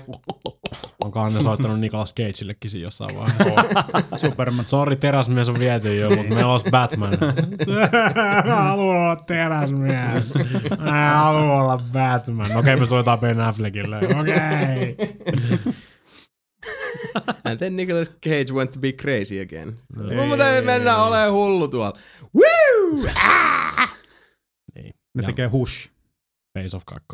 Onkohan 1.03 1.33
ne 1.33 1.39
soittanut 1.39 1.79
Nicolas 1.79 2.13
Cageillekin 2.13 2.71
siinä 2.71 2.83
jossain 2.83 3.09
vaiheessa? 3.17 4.17
Superman. 4.27 4.67
Sori, 4.67 4.95
teräsmies 4.95 5.49
on 5.49 5.55
viety 5.59 5.95
jo, 5.95 6.09
mutta 6.09 6.35
meillä 6.35 6.51
olisi 6.51 6.69
Batman. 6.71 7.13
Mä 8.45 8.55
haluan 8.55 8.97
olla 8.97 9.15
teräsmies. 9.15 10.33
Mä 10.79 11.13
haluan 11.15 11.61
olla 11.61 11.83
Batman. 11.93 12.57
Okei, 12.57 12.75
me 12.75 12.85
soitaan 12.85 13.19
Ben 13.19 13.41
Affleckille. 13.41 13.97
Okei. 13.97 14.97
And 17.45 17.57
then 17.59 17.75
Nicolas 17.75 18.09
Cage 18.25 18.53
went 18.53 18.71
to 18.71 18.79
be 18.79 18.91
crazy 18.91 19.39
again. 19.41 19.77
Ei. 20.11 20.27
Mutta 20.27 20.49
ei 20.49 20.61
mennä 20.61 20.97
ole 20.97 21.29
hullu 21.29 21.67
tuolla. 21.67 21.93
Woo! 22.35 23.09
Ah! 23.15 23.97
Niin. 24.75 24.93
Ne 25.15 25.21
Ja 25.21 25.23
tekee 25.25 25.47
Hush. 25.47 25.89
Face 26.59 26.75
of 26.77 26.83
2. 26.85 27.05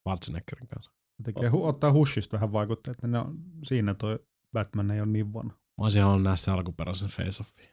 Schwarzeneggerin 0.00 0.68
kanssa. 0.68 0.92
Ne 1.18 1.22
tekee, 1.24 1.48
hu- 1.48 1.66
ottaa 1.66 1.92
Hushista 1.92 2.32
vähän 2.36 2.52
vaikutteet. 2.52 3.02
Ne 3.02 3.18
on, 3.18 3.38
siinä 3.64 3.94
toi 3.94 4.18
Batman 4.52 4.90
ei 4.90 5.00
ole 5.00 5.08
niin 5.08 5.32
vanha. 5.32 5.54
Mä 5.56 5.84
olisin 5.84 6.02
halunnut 6.02 6.22
nähdä 6.22 6.36
se 6.36 6.50
alkuperäisen 6.50 7.08
Face 7.08 7.40
Offin. 7.40 7.68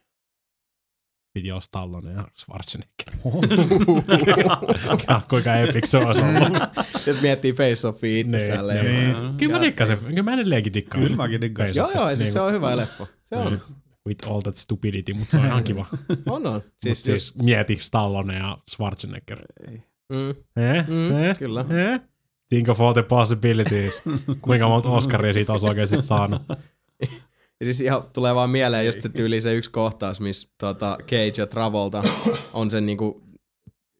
Piti 1.36 1.52
olla 1.52 1.62
Stallone 1.62 2.12
ja 2.12 2.28
Schwarzenegger. 2.38 3.14
Kuinka 5.30 5.56
epic 5.56 5.86
se 5.86 5.98
olisi 5.98 6.22
ollut. 6.22 6.60
Jos 7.08 7.22
miettii 7.22 7.52
Face-Offia 7.54 8.18
itsessään 8.20 8.68
Niin, 8.68 8.84
niin. 8.86 9.38
Kyllä 9.38 9.58
mä 9.58 9.62
dikkasin. 9.62 9.98
Kyllä 9.98 10.24
mä 10.24 10.34
edelleenkin 10.34 10.74
dikkaan. 10.74 11.04
Kyllä 11.04 11.16
mäkin. 11.16 11.42
Face 11.58 11.80
Joo, 11.80 11.92
joo, 11.96 12.08
siis 12.08 12.20
se 12.20 12.24
niinku- 12.26 12.40
on 12.40 12.54
hyvä 12.54 12.78
leffa. 12.78 13.08
Se 13.24 13.36
on. 13.36 13.46
Niin. 13.48 13.62
With 14.08 14.28
all 14.32 14.42
that 14.42 14.56
stupidity, 14.56 15.14
mutta 15.14 15.32
se 15.32 15.38
on 15.38 15.46
ihan 15.46 15.64
kiva. 15.64 15.86
On, 16.26 16.48
on. 16.48 16.62
siis, 16.62 16.74
Siis, 16.82 17.04
siis 17.04 17.28
siis, 17.28 17.38
mieti 17.44 17.76
Stallone 17.82 18.38
ja 18.38 18.58
Schwarzenegger. 18.70 19.40
mm, 20.14 20.30
Eh? 20.64 20.88
mm, 20.88 21.18
Eh? 21.18 21.40
kyllä. 21.40 21.66
Eh? 21.94 22.02
Think 22.50 22.70
of 22.70 22.82
all 22.82 22.94
the 22.94 23.02
possibilities. 23.04 24.02
Kuinka 24.42 24.68
monta 24.68 24.90
Oscaria 24.90 25.34
siitä 25.34 25.52
olisi 25.52 25.68
oikeasti 25.68 25.98
saanut. 25.98 26.42
Ja 27.60 27.66
siis 27.66 27.82
ihan 27.82 28.04
tulee 28.14 28.36
vaan 28.36 28.50
mieleen 28.50 28.86
just 28.86 29.02
se 29.02 29.10
tyyli 29.10 29.42
se 29.42 29.54
yksi 29.54 29.72
kohtaus, 29.72 30.22
missä 30.22 30.50
tota 30.58 30.98
Cage 31.02 31.34
ja 31.38 31.48
Travolta 31.48 32.02
on 32.54 32.70
sen 32.70 32.86
niinku 32.86 33.22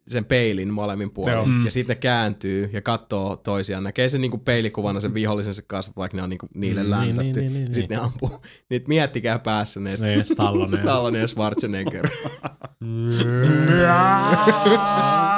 sen 0.08 0.26
peilin 0.26 0.74
molemmin 0.74 1.12
puolin. 1.12 1.34
Joo. 1.34 1.46
Ja 1.66 1.72
sitten 1.72 1.96
ne 1.96 2.00
kääntyy 2.02 2.70
ja 2.74 2.82
katsoo 2.82 3.36
toisiaan. 3.36 3.84
Näkee 3.84 4.10
sen 4.10 4.22
niinku 4.22 4.38
peilikuvana 4.38 5.00
sen 5.00 5.14
vihollisensa 5.14 5.62
kasvot, 5.68 5.96
vaikka 5.98 6.18
ne 6.18 6.24
on 6.24 6.30
niinku 6.30 6.48
niille 6.56 6.84
Mm, 6.84 6.90
läntätty. 6.90 7.22
niin, 7.24 7.36
niin, 7.36 7.54
niin, 7.54 7.74
sitten 7.74 7.98
ne 7.98 8.04
ampuu. 8.04 8.42
Nyt 8.70 8.88
miettikää 8.88 9.40
päässä 9.40 9.80
ne, 9.80 9.94
että 9.94 10.06
Niin, 10.06 10.26
Stallone. 10.26 10.78
Stallone 10.78 11.20
ja 11.20 11.28
Schwarzenegger. 11.28 12.08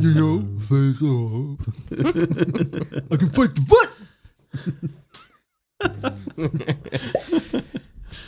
you 0.00 0.14
know, 0.14 0.42
face 0.60 1.02
off. 1.02 1.68
I 3.12 3.16
can 3.16 3.30
fight 3.30 3.54
the 3.54 3.62
foot. 3.68 3.90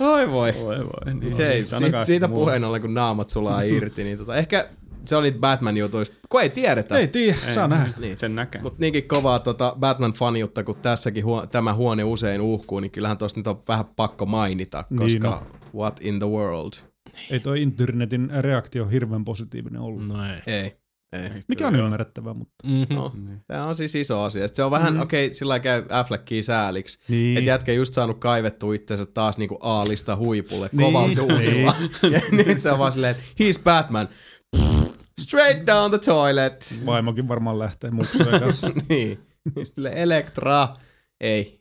Oi 0.01 0.31
voi. 0.31 0.53
Voi 0.53 0.79
voi. 0.79 1.15
Niin. 1.15 1.37
Hei, 1.37 1.49
Siis 1.49 1.69
siitä, 1.69 1.79
sanokaa 1.79 2.05
siitä 2.05 2.29
puheen 2.29 2.65
ollen, 2.65 2.81
kun 2.81 2.95
naamat 2.95 3.31
sulaa 3.31 3.63
irti, 3.63 4.05
niin 4.05 4.19
tota, 4.19 4.37
ehkä 4.37 4.69
se 5.11 5.17
oli 5.17 5.31
Batman-jutuista, 5.33 6.17
kun 6.29 6.41
ei 6.43 6.51
tiedetä. 6.51 6.99
Ei 6.99 7.09
tiedä, 7.09 7.37
saa 7.55 7.69
nähdä. 7.69 7.93
Niin. 7.99 8.19
Sen 8.19 8.35
näkee. 8.35 8.63
Mutta 8.63 8.77
niinkin 8.81 9.09
kovaa 9.09 9.39
tota 9.39 9.77
Batman-faniutta, 9.81 10.65
kun 10.65 10.77
tässäkin 10.77 11.25
huo- 11.25 11.47
tämä 11.47 11.75
huone 11.75 12.05
usein 12.05 12.41
uhkuu, 12.41 12.81
niin 12.81 12.91
kyllähän 12.91 13.19
tuosta 13.19 13.41
nyt 13.41 13.47
on 13.47 13.61
vähän 13.69 13.85
pakko 13.97 14.27
mainita, 14.27 14.85
Niin 14.91 14.99
koska 14.99 15.47
what 15.75 16.01
in 16.03 16.19
the 16.19 16.29
world? 16.29 16.73
Ei 17.31 17.41
toi 17.41 17.63
internetin 17.63 18.31
reaktio 18.39 18.87
hirveän 18.87 19.25
positiivinen 19.25 19.81
ollut. 19.81 20.07
No 20.07 20.15
ei. 20.33 20.41
Ei, 20.47 20.73
ei. 21.13 21.31
Mikä 21.49 21.67
on 21.67 21.77
ymmärrettävää, 21.77 22.35
mutta 22.35 22.55
Mm-hmm. 22.65 22.97
No, 22.97 23.13
Niin. 23.27 23.41
tämä 23.47 23.67
on 23.67 23.77
siis 23.77 23.95
iso 23.95 24.21
asia. 24.23 24.43
Sitten 24.49 24.57
se 24.57 24.63
on 24.65 24.71
vähän, 24.71 24.95
mm. 24.95 25.01
okei, 25.01 25.27
okay, 25.27 25.35
sillä 25.35 25.59
käy 25.59 25.85
Affleckia 25.89 26.43
sääliksi. 26.43 26.99
niin. 27.09 27.39
Että 27.39 27.51
jätkä 27.51 27.73
just 27.73 27.95
saanut 27.95 28.19
kaivettua 28.19 28.75
itsensä 28.75 29.07
taas 29.07 29.39
niinku 29.39 29.59
A-lista 29.61 30.17
huipulle 30.17 30.69
Niin, 30.73 30.87
kovalla 30.93 31.17
duunilla. 31.17 31.75
ja 32.15 32.21
nyt 32.47 32.61
se 32.61 32.73
on 32.73 32.79
vaan 32.79 32.93
silleen, 32.93 33.11
että 33.11 33.23
he's 33.43 33.63
Batman. 33.65 34.09
Straight 35.21 35.67
down 35.67 35.91
the 35.91 35.99
toilet. 35.99 36.83
Vaimokin 36.87 37.29
varmaan 37.29 37.59
lähtee 37.59 37.91
muksujen 37.91 38.41
kanssa. 38.41 38.71
niin. 38.89 39.25
Sille 39.65 39.93
Elektra. 39.95 40.69
Ei. 41.21 41.61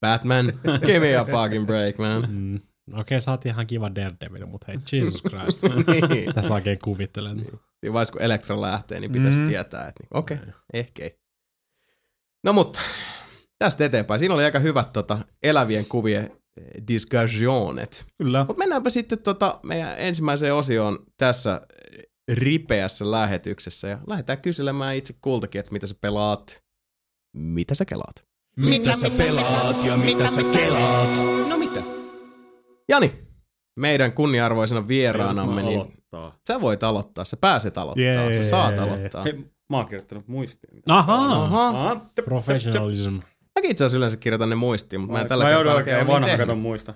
Batman. 0.00 0.52
Give 0.86 0.98
me 0.98 1.16
a 1.16 1.24
fucking 1.24 1.66
break, 1.66 1.98
man. 1.98 2.26
Mm. 2.30 2.54
Okei, 2.56 3.00
okay, 3.00 3.20
saatiin 3.20 3.52
ihan 3.54 3.66
kiva 3.66 3.94
Daredevil, 3.94 4.46
mutta 4.46 4.66
hei, 4.68 4.76
Jesus 5.00 5.22
Christ. 5.22 5.62
niin. 6.08 6.34
Tässä 6.34 6.54
oikein 6.54 6.78
kuvittelen. 6.84 7.38
Siinä 7.44 7.92
vaiheessa, 7.92 8.12
kun 8.12 8.22
Elektra 8.22 8.60
lähtee, 8.60 9.00
niin 9.00 9.12
pitäisi 9.12 9.40
Mm. 9.40 9.48
tietää, 9.48 9.88
että 9.88 10.02
niin, 10.02 10.16
okei, 10.18 10.36
okay, 10.36 10.50
ehkä 10.72 11.02
ei. 11.02 11.18
No 12.44 12.52
mutta, 12.52 12.80
tästä 13.58 13.84
eteenpäin. 13.84 14.18
Siinä 14.20 14.34
oli 14.34 14.44
aika 14.44 14.58
hyvät 14.58 14.92
tota, 14.92 15.18
elävien 15.42 15.86
kuvien 15.86 16.24
eh, 16.24 16.86
discussionet. 16.88 18.06
Kyllä. 18.18 18.44
Mutta 18.48 18.58
mennäänpä 18.58 18.90
sitten 18.90 19.18
tota 19.22 19.60
meidän 19.62 19.94
ensimmäiseen 19.98 20.54
osioon 20.54 20.98
tässä 21.16 21.60
eh, 21.98 22.04
ripeässä 22.34 23.10
lähetyksessä 23.10 23.88
ja 23.88 23.98
lähdetään 24.06 24.40
kyselemään 24.40 24.96
itse 24.96 25.14
kultakin, 25.20 25.58
että 25.58 25.72
mitä 25.72 25.86
sä 25.86 25.94
pelaat, 26.00 26.64
mitä 27.36 27.74
sä 27.74 27.84
kelaat. 27.84 28.26
Mitä 28.56 28.94
sä 28.94 29.10
pelaat 29.18 29.84
ja 29.84 29.96
mitä 29.96 30.28
sä 30.28 30.42
kelaat? 30.42 31.18
No 31.48 31.58
mitä? 31.58 31.82
Jani, 32.88 33.12
meidän 33.76 34.12
kunniarvoisena 34.12 34.88
vieraanamme, 34.88 35.62
niin 35.62 35.80
aloittaa. 35.80 36.38
sä 36.48 36.60
voit 36.60 36.82
aloittaa, 36.82 37.24
sä 37.24 37.36
pääset 37.36 37.78
aloittaa, 37.78 38.34
sä 38.34 38.42
saat 38.42 38.78
aloittaa. 38.78 39.22
Hei, 39.22 39.32
mä 39.70 39.76
oon 39.76 39.86
kirjoittanut 39.86 40.28
muistiin. 40.28 40.82
Ahaa, 40.86 41.42
Aha. 41.42 41.90
Ah, 41.90 42.00
professionalism. 42.24 43.18
Mäkin 43.56 43.70
itse 43.70 43.84
asiassa 43.84 43.96
yleensä 43.96 44.16
kirjoitan 44.16 44.50
ne 44.50 44.54
muistiin, 44.54 45.00
mutta 45.00 45.12
mä 45.12 45.20
en 45.20 45.28
tällä 45.28 45.44
mä 45.44 45.50
joudun 45.50 45.72
kertaa 45.72 45.76
oikein 45.76 45.96
oikein 45.96 46.22
vanha 46.22 46.36
katon 46.36 46.58
muista. 46.58 46.94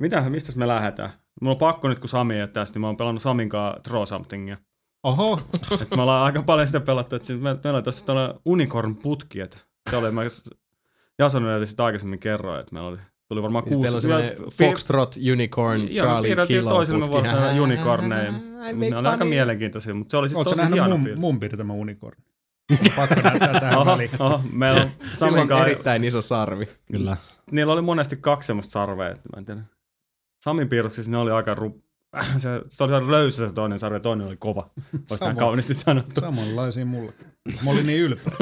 Mitä, 0.00 0.30
mistä 0.30 0.58
me 0.58 0.68
lähdetään? 0.68 1.10
Mulla 1.40 1.54
on 1.54 1.58
pakko 1.58 1.88
nyt, 1.88 1.98
kun 1.98 2.08
Sami 2.08 2.34
ei 2.40 2.48
tästä, 2.48 2.76
niin 2.76 2.80
mä 2.80 2.86
oon 2.86 2.96
pelannut 2.96 3.22
Samin 3.22 3.48
kanssa 3.48 3.80
Draw 3.90 4.02
Somethingia. 4.04 4.56
Oho, 5.02 5.40
Et 5.82 5.96
me 5.96 6.02
ollaan 6.02 6.24
aika 6.24 6.42
paljon 6.42 6.66
sitä 6.66 6.80
pelattu, 6.80 7.16
että 7.16 7.26
siis 7.26 7.40
me, 7.40 7.56
meillä 7.64 7.76
on 7.78 7.84
tässä 7.84 8.06
tällainen 8.06 8.36
unicorn-putki, 8.48 9.40
että 9.40 9.56
se 9.90 9.96
oli, 9.96 10.10
mä 10.10 10.20
Jasonille 11.18 11.66
sitä 11.66 11.84
aikaisemmin 11.84 12.18
kerroin, 12.18 12.60
että 12.60 12.72
meillä 12.74 12.88
oli, 12.88 12.98
tuli 13.28 13.42
varmaan 13.42 13.64
Siis 13.64 13.76
kuusi. 13.76 13.82
teillä 13.86 13.96
on 13.96 14.02
semmoinen 14.02 14.52
Foxtrot, 14.52 15.14
Unicorn, 15.32 15.80
Joo, 15.94 16.06
Charlie, 16.06 16.28
piirrettiin 16.28 16.60
Kilo 16.60 16.70
toisillemme 16.70 17.06
putki. 17.10 17.28
vuorotellen 17.28 17.60
unicorneja. 17.60 18.32
Ne 18.90 18.96
oli 18.96 19.08
aika 19.08 19.24
mielenkiintoisia, 19.24 19.94
mutta 19.94 20.10
se 20.10 20.16
oli 20.16 20.28
siis 20.28 20.38
ootko 20.38 20.50
tosi 20.50 20.62
nähnyt 20.62 20.78
hieno 20.80 20.96
mun, 20.96 21.04
film. 21.04 21.20
mun 21.20 21.40
piirtämä 21.40 21.72
unicorn? 21.72 22.22
Pakko 22.96 23.14
näyttää 23.24 23.60
tähän 23.60 23.78
Oho, 23.78 23.90
väliin. 23.92 24.10
oho, 24.18 24.40
meillä 24.52 24.82
on 24.82 24.88
Sillä 25.12 25.54
on 25.56 25.62
erittäin 25.62 26.04
iso 26.04 26.22
sarvi. 26.22 26.68
Kyllä. 26.92 27.16
niillä 27.50 27.72
oli 27.72 27.82
monesti 27.82 28.16
kaksi 28.16 28.46
semmoista 28.46 28.72
sarvea, 28.72 29.08
että 29.10 29.28
mä 29.34 29.38
en 29.38 29.44
tiedä. 29.44 29.60
Samin 30.44 30.68
piirroksissa 30.68 31.10
ne 31.10 31.16
oli 31.18 31.30
aika 31.30 31.54
ru... 31.54 31.82
se, 32.36 32.48
se 32.68 32.84
oli 32.84 33.10
löysä 33.10 33.48
se 33.48 33.54
toinen 33.54 33.78
sarve, 33.78 33.96
ja 33.96 34.00
toinen 34.00 34.26
oli 34.26 34.36
kova. 34.36 34.70
Olisi 34.76 35.04
Sama. 35.06 35.28
näin 35.28 35.36
kauniisti 35.36 35.74
sanottu. 35.74 36.20
Samanlaisia 36.20 36.84
mulla. 36.86 37.12
Mä 37.64 37.70
olin 37.70 37.86
niin 37.86 38.00
ylpeä. 38.00 38.32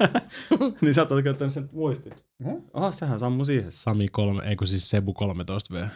niin 0.80 0.94
sä 0.94 1.06
oot 1.10 1.24
käyttänyt 1.24 1.52
sen 1.54 1.68
muistin. 1.72 2.12
Oho. 2.44 2.60
Aha, 2.74 2.92
sehän 2.92 3.18
sammui 3.18 3.46
siihen. 3.46 3.72
Sami 3.72 4.08
3, 4.08 4.42
ei 4.44 4.56
kun 4.56 4.66
siis 4.66 4.90
Sebu 4.90 5.12
13 5.12 5.74
V. 5.74 5.86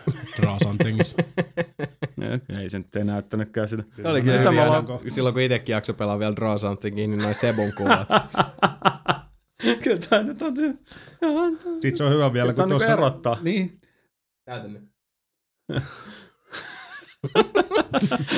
Draw 0.40 0.56
somethingis. 0.62 1.16
Ei 2.60 2.68
se 2.68 2.78
nyt 2.78 2.96
ei 2.96 3.04
näyttänytkään 3.04 3.68
sitä. 3.68 3.82
Se 3.96 4.08
oli 4.08 4.22
kyllä 4.22 4.38
hyviä. 4.38 4.62
ollaan- 4.62 4.86
Silloin 5.08 5.32
kun 5.32 5.42
itsekin 5.42 5.72
jakso 5.72 5.94
pelaa 5.94 6.18
vielä 6.18 6.36
Draw 6.36 6.56
Somethingin, 6.56 7.10
niin 7.10 7.22
noin 7.22 7.34
Sebun 7.34 7.72
kuvat. 7.76 8.08
Kyllä 9.82 9.98
tää 10.10 10.22
nyt 10.22 10.42
on 10.42 10.56
se. 10.56 10.74
Sitten 11.80 11.96
se 11.96 12.04
on 12.04 12.12
hyvä 12.12 12.32
vielä, 12.32 12.52
kun 12.52 12.62
on 12.62 12.68
niinku 12.68 12.78
tuossa... 12.78 12.92
erottaa. 12.92 13.36
Niin, 13.42 13.80
Näytä 14.46 14.68
nyt. 14.68 14.87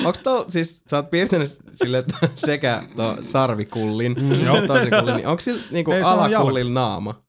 Onks 0.05 0.19
to, 0.19 0.45
siis 0.49 0.83
sä 0.91 0.97
oot 0.97 1.11
piirtänyt 1.11 1.49
sille, 1.75 1.99
että 1.99 2.17
sekä 2.37 2.83
to 2.97 3.17
sarvikullin 3.23 4.17
ja 4.45 4.67
toisen 4.67 4.91
kullin, 4.91 5.17
niin 5.17 5.27
onko 5.27 5.41
sillä 5.41 5.63
niinku 5.71 5.93
Ei, 5.93 6.01
se 6.05 6.07
on 6.09 6.19
alakullilla 6.19 6.73
naama? 6.81 7.23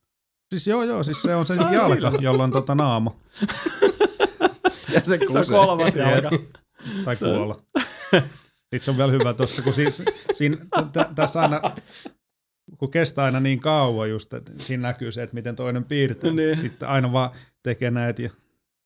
siis 0.49 0.68
joo 0.68 0.84
joo, 0.84 1.04
siis 1.04 1.22
se 1.22 1.36
on 1.36 1.45
se 1.45 1.56
jalka, 1.56 2.12
jolla 2.22 2.43
on 2.43 2.52
tota 2.52 2.76
naama. 2.76 3.16
Ja 4.93 4.99
se 5.04 5.04
Se 5.04 5.14
on 5.14 5.28
kusee. 5.28 5.58
kolmas 5.58 5.95
jalka. 5.95 6.30
Tai 7.06 7.16
kuolla. 7.16 7.56
Sitten 8.60 8.82
se 8.84 8.91
on 8.91 8.97
vielä 8.97 9.12
hyvä 9.12 9.34
tuossa, 9.34 9.62
kun 9.62 9.74
siis, 9.74 10.04
siinä, 10.34 10.58
tä- 10.91 11.10
tässä 11.16 11.41
aina, 11.41 11.62
kun 12.78 12.91
kestää 12.91 13.26
aina 13.26 13.39
niin 13.39 13.60
kauan 13.60 14.10
just, 14.10 14.34
että 14.34 14.52
siinä 14.58 14.82
näkyy 14.88 15.12
se, 15.12 15.24
että 15.24 15.34
miten 15.34 15.56
toinen 15.56 15.84
piirtää. 15.84 16.32
Niin. 16.32 16.58
Sitten 16.58 16.89
aina 16.89 17.12
vaan 17.12 17.30
tekee 17.64 17.91
näitä 17.91 18.22
ja 18.22 18.30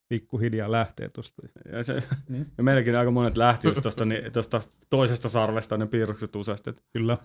pikkuhiljaa 0.07 0.71
lähtee 0.71 1.09
tuosta. 1.09 1.41
Ja, 1.71 1.83
se, 1.83 2.03
Niin. 2.29 2.45
ja 2.57 2.63
meilläkin 2.63 2.97
aika 2.97 3.11
monet 3.11 3.37
lähti 3.37 3.67
just 3.67 3.81
tosta, 3.81 4.05
niin, 4.05 4.31
tosta 4.31 4.61
toisesta 4.89 5.29
sarvesta 5.29 5.77
ne 5.77 5.85
piirrokset 5.87 6.35
useasti. 6.35 6.73
Kyllä. 6.93 7.17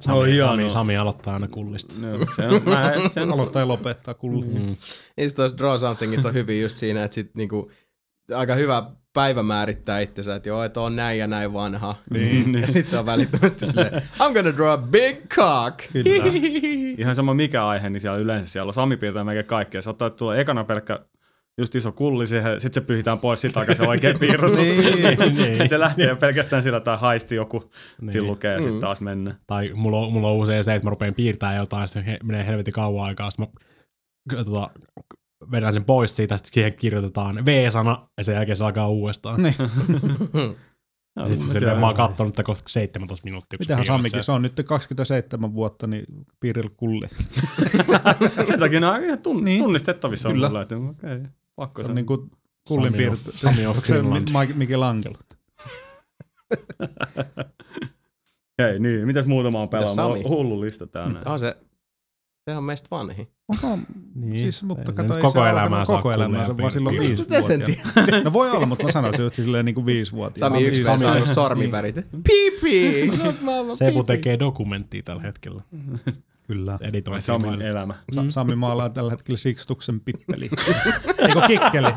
Sami, 0.00 0.18
Oh, 0.18 0.26
hienoa. 0.26 0.50
Sami, 0.50 0.70
Sami 0.70 0.96
aloittaa 0.96 1.34
aina 1.34 1.48
kullista. 1.48 1.94
no, 2.00 2.26
se 2.36 2.48
on, 2.48 2.62
mä, 2.64 2.92
sen, 3.14 3.30
Aloittaa 3.32 3.62
ja 3.62 3.68
lopettaa 3.68 4.14
kulli. 4.14 4.46
Mm. 4.46 4.54
Niin 5.16 5.30
sit 5.30 5.36
tuossa 5.36 5.58
Draw 5.58 5.76
Somethingit 5.76 6.24
on 6.24 6.34
hyvin 6.34 6.62
just 6.62 6.76
siinä, 6.78 7.04
että 7.04 7.14
sit 7.14 7.34
niinku 7.36 7.70
aika 8.34 8.54
hyvä 8.54 8.90
päivä 9.12 9.42
määrittää 9.42 10.00
itsensä, 10.00 10.34
että 10.34 10.48
joo, 10.48 10.62
että 10.64 10.80
on 10.80 10.96
näin 10.96 11.18
ja 11.18 11.26
näin 11.26 11.52
vanha. 11.52 11.94
Niin. 12.10 12.54
Ja 12.54 12.66
sit 12.66 12.88
se 12.88 12.98
on 12.98 13.06
välittömästi 13.06 13.66
silleen, 13.66 13.92
I'm 13.94 14.32
gonna 14.34 14.56
draw 14.56 14.68
a 14.72 14.78
big 14.78 15.16
cock. 15.28 15.92
Kyllä. 15.92 16.24
ihan 16.98 17.14
sama 17.14 17.34
mikä 17.34 17.66
aihe, 17.66 17.90
niin 17.90 18.00
siellä 18.00 18.18
yleensä 18.18 18.48
siellä 18.52 18.70
on 18.70 18.74
Sami 18.74 18.96
piirtää 18.96 19.24
melkein 19.24 19.46
kaikkea. 19.46 19.80
Että 19.90 20.10
tulee 20.10 20.40
ekana 20.40 20.64
pelkkä 20.64 21.00
just 21.60 21.74
iso 21.74 21.92
kulli 21.92 22.26
siihen, 22.26 22.60
sit 22.60 22.74
se 22.74 22.80
pyhitään 22.80 23.18
pois, 23.18 23.40
sit 23.40 23.56
alkaa 23.56 23.74
se 23.74 23.82
oikein 23.82 24.18
piirrostus. 24.18 24.66
Niin. 24.74 25.34
Niin. 25.36 25.68
se 25.68 25.80
lähtee 25.80 26.16
pelkästään 26.16 26.62
sillä, 26.62 26.78
että 26.78 26.96
haisti 26.96 27.34
joku, 27.34 27.58
niin. 27.58 27.70
Niin. 28.00 28.12
siinä 28.12 28.26
lukee 28.26 28.52
ja 28.52 28.58
Mm. 28.58 28.62
sitten 28.62 28.80
taas 28.80 29.00
mennä. 29.00 29.34
Tai 29.46 29.70
mulla 29.74 29.96
on, 29.98 30.12
mulla 30.12 30.28
on 30.28 30.36
usein 30.36 30.64
se, 30.64 30.74
että 30.74 30.86
mä 30.86 30.90
rupean 30.90 31.14
piirtämään 31.14 31.56
jotain, 31.56 31.88
sitten 31.88 32.04
he, 32.04 32.18
menee 32.24 32.46
helvetin 32.46 32.74
kauan 32.74 33.06
aikaa, 33.06 33.30
sitten 33.30 33.48
mä 34.32 34.44
tota, 34.44 34.70
vedän 35.50 35.72
sen 35.72 35.84
pois 35.84 36.16
siitä, 36.16 36.36
sitten 36.36 36.52
siihen 36.54 36.74
kirjoitetaan 36.74 37.46
V-sana, 37.46 38.08
ja 38.18 38.24
sen 38.24 38.34
jälkeen 38.34 38.56
se 38.56 38.64
alkaa 38.64 38.88
uudestaan. 38.88 39.42
Niin. 39.42 39.54
Ja 41.16 41.28
sitten 41.28 41.62
Mä 41.62 41.74
se 41.74 41.80
mä 41.80 41.86
oon 41.86 41.94
kattonut 41.96 42.32
tätä 42.34 42.42
kohta 42.42 42.62
17 42.68 43.24
minuuttia. 43.24 43.56
Mitähän 43.58 43.84
Sammikin, 43.84 44.22
se 44.22 44.32
on 44.32 44.42
nyt 44.42 44.52
27 44.64 45.54
vuotta, 45.54 45.86
niin 45.86 46.04
piirillä 46.40 46.70
kulli. 46.76 47.06
Sen 48.46 48.58
takia 48.60 48.80
ne 48.80 48.86
on 48.86 49.04
ihan 49.04 49.18
Niin. 49.44 49.62
tunnistettavissa 49.62 50.28
on 50.28 50.34
Kyllä. 50.34 50.48
mulle, 50.48 50.62
että 50.62 50.76
okei, 50.76 51.18
pakko 51.56 51.82
Se 51.82 51.88
on 51.88 51.94
niin 51.94 52.06
kuin 52.06 52.30
kullin 52.68 53.10
of- 53.12 53.18
Sami 53.34 53.66
of 53.66 53.84
Se 53.84 53.94
Finland. 53.94 54.28
Mi- 54.48 54.54
Michelangelo. 54.54 55.16
Hei, 58.62 58.78
niin, 58.78 59.06
mitäs 59.06 59.26
muutama 59.26 59.62
on 59.62 59.68
pelannut? 59.68 59.94
Sami? 59.94 60.08
Mulla 60.14 60.24
on 60.24 60.30
hullu 60.30 60.60
lista 60.60 60.86
täällä. 60.86 61.22
On 61.26 61.40
se, 61.40 61.56
se 62.50 62.56
on 62.56 62.64
meistä 62.64 62.88
vanhi. 62.90 63.28
Oho, 63.48 63.78
Niin. 64.14 64.40
siis, 64.40 64.62
mutta 64.62 64.92
kato, 64.92 65.16
ei 65.16 65.22
koko 65.22 65.42
se 65.44 65.50
elämää 65.50 65.84
saa 65.84 65.96
koko 65.96 66.12
elämää, 66.12 66.44
se 66.46 66.56
vaan 66.56 66.70
silloin 66.72 66.96
piirtää. 66.96 67.16
Mistä 67.18 67.34
te 67.34 67.42
sen 67.42 67.62
tiedätte? 67.62 68.20
No 68.24 68.32
voi 68.32 68.50
olla, 68.50 68.66
mutta 68.66 68.84
mä 68.84 68.92
sanoisin, 68.92 69.26
että 69.26 69.42
silleen 69.42 69.64
niin 69.64 69.74
kuin 69.74 69.86
viisivuotias. 69.86 70.48
Sami 70.48 70.64
yksi 70.64 70.88
on 70.88 70.98
saanut 70.98 71.28
sormivärit. 71.28 71.94
Pipi! 72.10 73.08
Look, 73.24 73.40
mama, 73.50 73.70
Sebu 73.70 73.92
pipi. 74.02 74.06
tekee 74.06 74.38
dokumenttia 74.38 75.02
tällä 75.02 75.22
hetkellä. 75.22 75.62
Kyllä. 76.52 76.78
Editointia 76.80 77.20
Samin 77.20 77.62
elämä. 77.62 77.94
Sa- 78.14 78.24
Sami 78.28 78.54
maalaa 78.54 78.90
tällä 78.90 79.10
hetkellä 79.10 79.38
Sixtuksen 79.38 80.00
pippeli. 80.00 80.50
Eikö 81.18 81.40
kikkeli? 81.46 81.88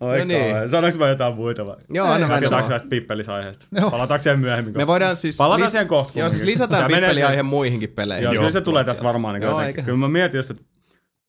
Oi 0.00 0.18
No 0.18 0.24
niin. 0.24 0.68
Sanoinko 0.68 0.98
mä 0.98 1.08
jotain 1.08 1.34
muita 1.34 1.66
vai? 1.66 1.76
Joo, 1.90 2.06
anna 2.06 2.26
mä 2.26 2.34
Jatetaanko 2.34 2.64
sanoa. 2.66 2.78
tästä 2.78 2.88
pippelisaiheesta? 2.88 3.66
Joo. 3.80 3.90
Palataanko 3.90 4.22
siihen 4.22 4.38
myöhemmin? 4.40 4.76
Me 4.76 4.86
voidaan 4.86 5.16
siis... 5.16 5.36
Palataan 5.36 5.70
siihen 5.70 5.88
kohta 5.88 6.18
Joo, 6.18 6.28
siis 6.28 6.42
lisätään 6.42 6.80
Tää 6.80 6.88
pippeliaihe 7.00 7.42
muihinkin 7.42 7.90
peleihin. 7.90 8.24
Joo, 8.24 8.32
kyllä 8.34 8.50
se 8.50 8.60
tulee 8.60 8.84
tässä 8.84 9.02
varmaan. 9.02 9.34
Niin 9.34 9.42
Joo, 9.42 9.60
eikä. 9.60 9.82
Kyllä 9.82 9.98
mä 9.98 10.08
mietin 10.08 10.40
että 10.40 10.54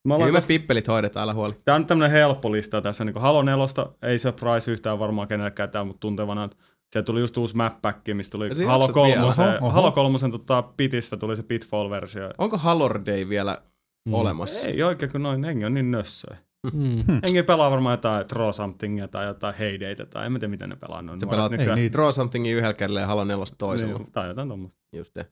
me 0.05 0.13
ollaan 0.13 0.27
Kyllä 0.29 0.37
me 0.39 0.43
tos- 0.43 0.47
pippelit 0.47 0.87
hoidetaan, 0.87 1.23
älä 1.23 1.33
huoli. 1.33 1.53
Tää 1.65 1.75
on 1.75 1.81
nyt 1.81 1.87
tämmönen 1.87 2.11
helppo 2.11 2.51
lista. 2.51 2.81
Tässä 2.81 3.03
on 3.03 3.07
niin 3.07 3.21
Halo 3.21 3.41
4, 3.41 3.65
ei 4.01 4.19
surprise 4.19 4.71
yhtään 4.71 4.99
varmaan 4.99 5.27
kenellekään 5.27 5.69
täällä, 5.69 5.87
mutta 5.87 5.99
tuntevana. 5.99 6.43
että 6.43 6.57
Siellä 6.93 7.05
tuli 7.05 7.19
just 7.19 7.37
uusi 7.37 7.55
map 7.55 7.81
pack, 7.81 8.01
mistä 8.13 8.31
tuli 8.31 8.47
Ja 8.47 8.55
se 8.55 8.65
Halo 8.65 8.83
jaksat 8.83 8.93
3. 8.93 9.13
vielä. 9.13 9.25
Oho, 9.27 9.43
oho. 9.61 9.69
Halo 9.69 9.91
3 9.91 10.17
tota, 10.31 10.61
pitistä 10.61 11.17
tuli 11.17 11.35
se 11.35 11.43
Pitfall-versio. 11.43 12.33
Onko 12.37 12.57
Halor 12.57 13.01
Day 13.05 13.29
vielä 13.29 13.61
Mm. 14.05 14.13
olemassa. 14.13 14.67
Ei 14.67 14.83
oikein, 14.83 15.11
kun 15.11 15.23
noin 15.23 15.43
jengi 15.43 15.65
on 15.65 15.73
niin 15.73 15.91
nössöjä. 15.91 16.37
Mm. 16.73 17.03
Jengi 17.23 17.43
pelaa 17.43 17.71
varmaan 17.71 17.93
jotain 17.93 18.25
Draw 18.29 18.49
Somethingia 18.51 19.07
tai 19.07 19.25
jotain 19.25 19.55
Heydaytä 19.55 20.05
tai 20.05 20.25
en 20.25 20.33
tiedä 20.33 20.47
miten 20.47 20.69
ne 20.69 20.75
pelaa. 20.75 21.01
noin 21.01 21.19
Sä 21.19 21.27
pelaat 21.27 21.51
nykyään. 21.51 21.77
Ei 21.77 21.83
niitä. 21.83 21.97
Draw 21.97 22.09
Somethingin 22.09 22.55
yhdellä 22.55 22.73
kädellä 22.73 22.99
ja 22.99 23.07
Halo 23.07 23.23
4 23.23 23.45
toisella. 23.57 23.97
Niin, 23.97 24.11
tai 24.11 24.27
jotain 24.27 24.49
tommoista. 24.49 24.79
Just 24.93 25.15
ne. 25.15 25.25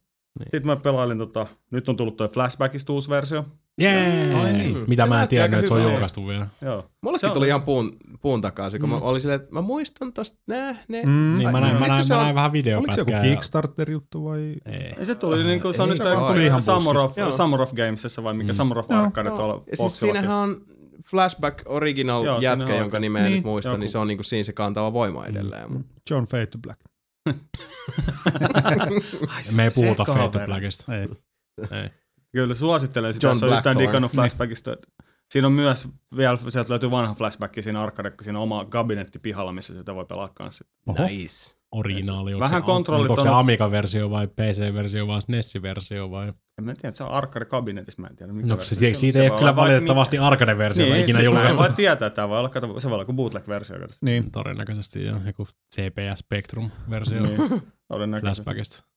Sitten 0.44 0.66
mä 0.66 0.76
pelailin 0.76 1.18
tota, 1.18 1.48
nyt 1.72 1.90
on 1.90 1.96
tullut 1.98 2.18
toi 2.18 2.28
Flashbackista 2.28 2.94
uusi 2.94 3.10
versio. 3.10 3.46
Yeah. 3.82 4.44
Ai 4.44 4.54
niin. 4.54 4.78
Mitä 4.88 5.04
Se 5.04 5.10
mä 5.10 5.22
en 5.22 5.28
tiedä, 5.28 5.58
että 5.58 5.68
se 5.68 5.74
on 5.74 5.84
julkaistu 5.84 6.28
vielä. 6.28 6.48
Joo. 6.62 6.90
Mullekin 7.02 7.32
tuli 7.32 7.48
ihan 7.48 7.62
puun, 7.62 7.92
puun 8.22 8.42
takaisin, 8.42 8.80
kun 8.80 8.90
mm. 8.90 8.96
mä 8.96 9.02
olin 9.02 9.22
silleen, 9.22 9.42
että 9.42 9.54
mä 9.54 9.62
muistan 9.62 10.14
tosta 10.14 10.38
nähneen. 10.48 11.10
Mm. 11.10 11.36
Niin, 11.38 11.52
mä 11.52 11.60
näin, 11.62 11.80
mä 11.80 11.88
näin, 11.88 12.04
se 12.04 12.14
mä 12.14 12.22
näin 12.22 12.36
vähän 12.36 12.52
Oliko 12.52 12.66
se 12.66 12.72
joku 12.72 12.86
videopätkää. 12.88 13.22
Kickstarter-juttu 13.22 14.26
vai? 14.26 14.56
Ei. 14.66 14.94
Ja 15.00 15.06
se 15.06 15.16
tuli 15.16 15.44
niinku, 15.44 15.74
se 15.74 15.82
on 15.82 15.90
ei 15.90 15.96
nyt 16.50 16.64
Summer 16.64 16.98
of. 16.98 17.14
Summer 17.36 17.62
of 17.62 17.74
Gamesissa 17.74 18.24
vai 18.24 18.34
mikä 18.34 18.52
Mm. 18.52 18.56
Summer 18.56 18.80
of. 18.80 18.92
Arcade 18.92 19.30
tuolla 19.32 19.64
Ja 19.72 19.78
siis 19.78 20.00
siinähän 20.00 20.38
on 20.38 20.62
Flashback 21.10 21.62
Original 21.66 22.26
Joo, 22.26 22.42
jätkä, 22.42 22.76
jonka 22.76 23.00
nimeä 23.00 23.24
Niin. 23.24 23.36
nyt 23.36 23.46
muista, 23.46 23.70
Joku. 23.70 23.80
niin 23.80 23.90
se 23.90 23.98
on 23.98 24.08
niinku 24.08 24.24
siinä 24.24 24.44
se 24.44 24.54
kantava 24.54 24.94
voima 24.94 25.26
edelleen. 25.26 25.72
Mm. 25.72 25.84
John 26.10 26.26
Fade 26.26 26.46
to 26.46 26.58
Black. 26.58 26.80
Me 29.56 29.64
ei 29.64 29.70
puhuta 29.76 30.06
Fate 30.06 30.40
to. 30.40 30.46
Blackista. 30.46 30.96
Ei. 30.98 31.08
Ei. 31.82 31.90
Kyllä 32.36 32.54
suosittelen 32.56 33.14
sitä, 33.14 33.28
John 33.28 33.36
jos 33.36 33.44
on 33.44 33.58
yhtään 33.58 33.78
digannut 33.80 34.12
Flashbackista. 34.12 34.74
että 34.74 34.88
Siinä 35.32 35.48
on 35.48 35.54
myös 35.54 35.88
vielä, 36.18 36.38
sieltä 36.48 36.70
löytyy 36.70 36.92
vanha 36.92 37.14
Flashback 37.14 37.64
siinä 37.64 37.82
arcade, 37.84 38.12
siinä 38.22 38.40
on 38.40 38.44
oma 38.44 38.66
kabinetti 38.66 39.20
pihalla, 39.20 39.54
missä 39.54 39.74
sitä 39.74 39.96
voi 39.96 40.06
pelaa 40.06 40.30
kanssa. 40.34 40.66
Oho. 40.88 41.06
Nice. 41.08 41.56
Originaali. 41.72 42.34
Onko 42.34 42.44
Vähän 42.46 42.62
se, 42.62 42.66
kontrollit 42.66 43.10
Onko 43.10 43.22
se 43.22 43.30
on- 43.30 43.36
Amiga-versio 43.38 44.10
vai 44.10 44.28
PC-versio 44.28 45.08
vai 45.08 45.22
SNES-versio 45.22 46.12
vai? 46.12 46.28
En 46.58 46.64
mä 46.64 46.74
tiedä, 46.74 46.90
että 46.90 46.98
se 46.98 47.04
on 47.04 47.12
arcade-kabinetissa, 47.12 48.02
mä 48.02 48.08
en 48.08 48.16
tiedä. 48.16 48.34
Mikä 48.34 48.48
No, 48.48 48.58
versio 48.58 48.80
se, 48.80 48.94
siitä 48.96 49.14
Se 49.18 49.24
ei 49.24 49.30
ole 49.30 49.40
kyllä 49.40 49.56
valitettavasti 49.56 50.18
arcade-versio 50.18 50.86
Niin, 50.86 50.96
ikinä 50.96 51.06
sit 51.06 51.14
mä 51.16 51.20
en 51.20 51.26
julkaistu. 51.26 51.60
voi 51.60 51.70
tietää, 51.76 52.06
että 52.08 52.16
tämä 52.16 52.30
voi 52.30 52.40
olla, 52.40 52.80
se 52.80 52.90
voi 52.90 52.96
olla 52.96 53.06
kuin 53.06 53.16
bootleg-versio. 53.16 53.78
Niin. 54.02 54.32
Todennäköisesti 54.32 55.06
jo 55.06 55.16
joku 55.26 55.48
CPS 55.76 56.20
Spectrum-versio 56.20 57.22
Niin, 57.22 57.38
todennäköisesti. 57.88 58.95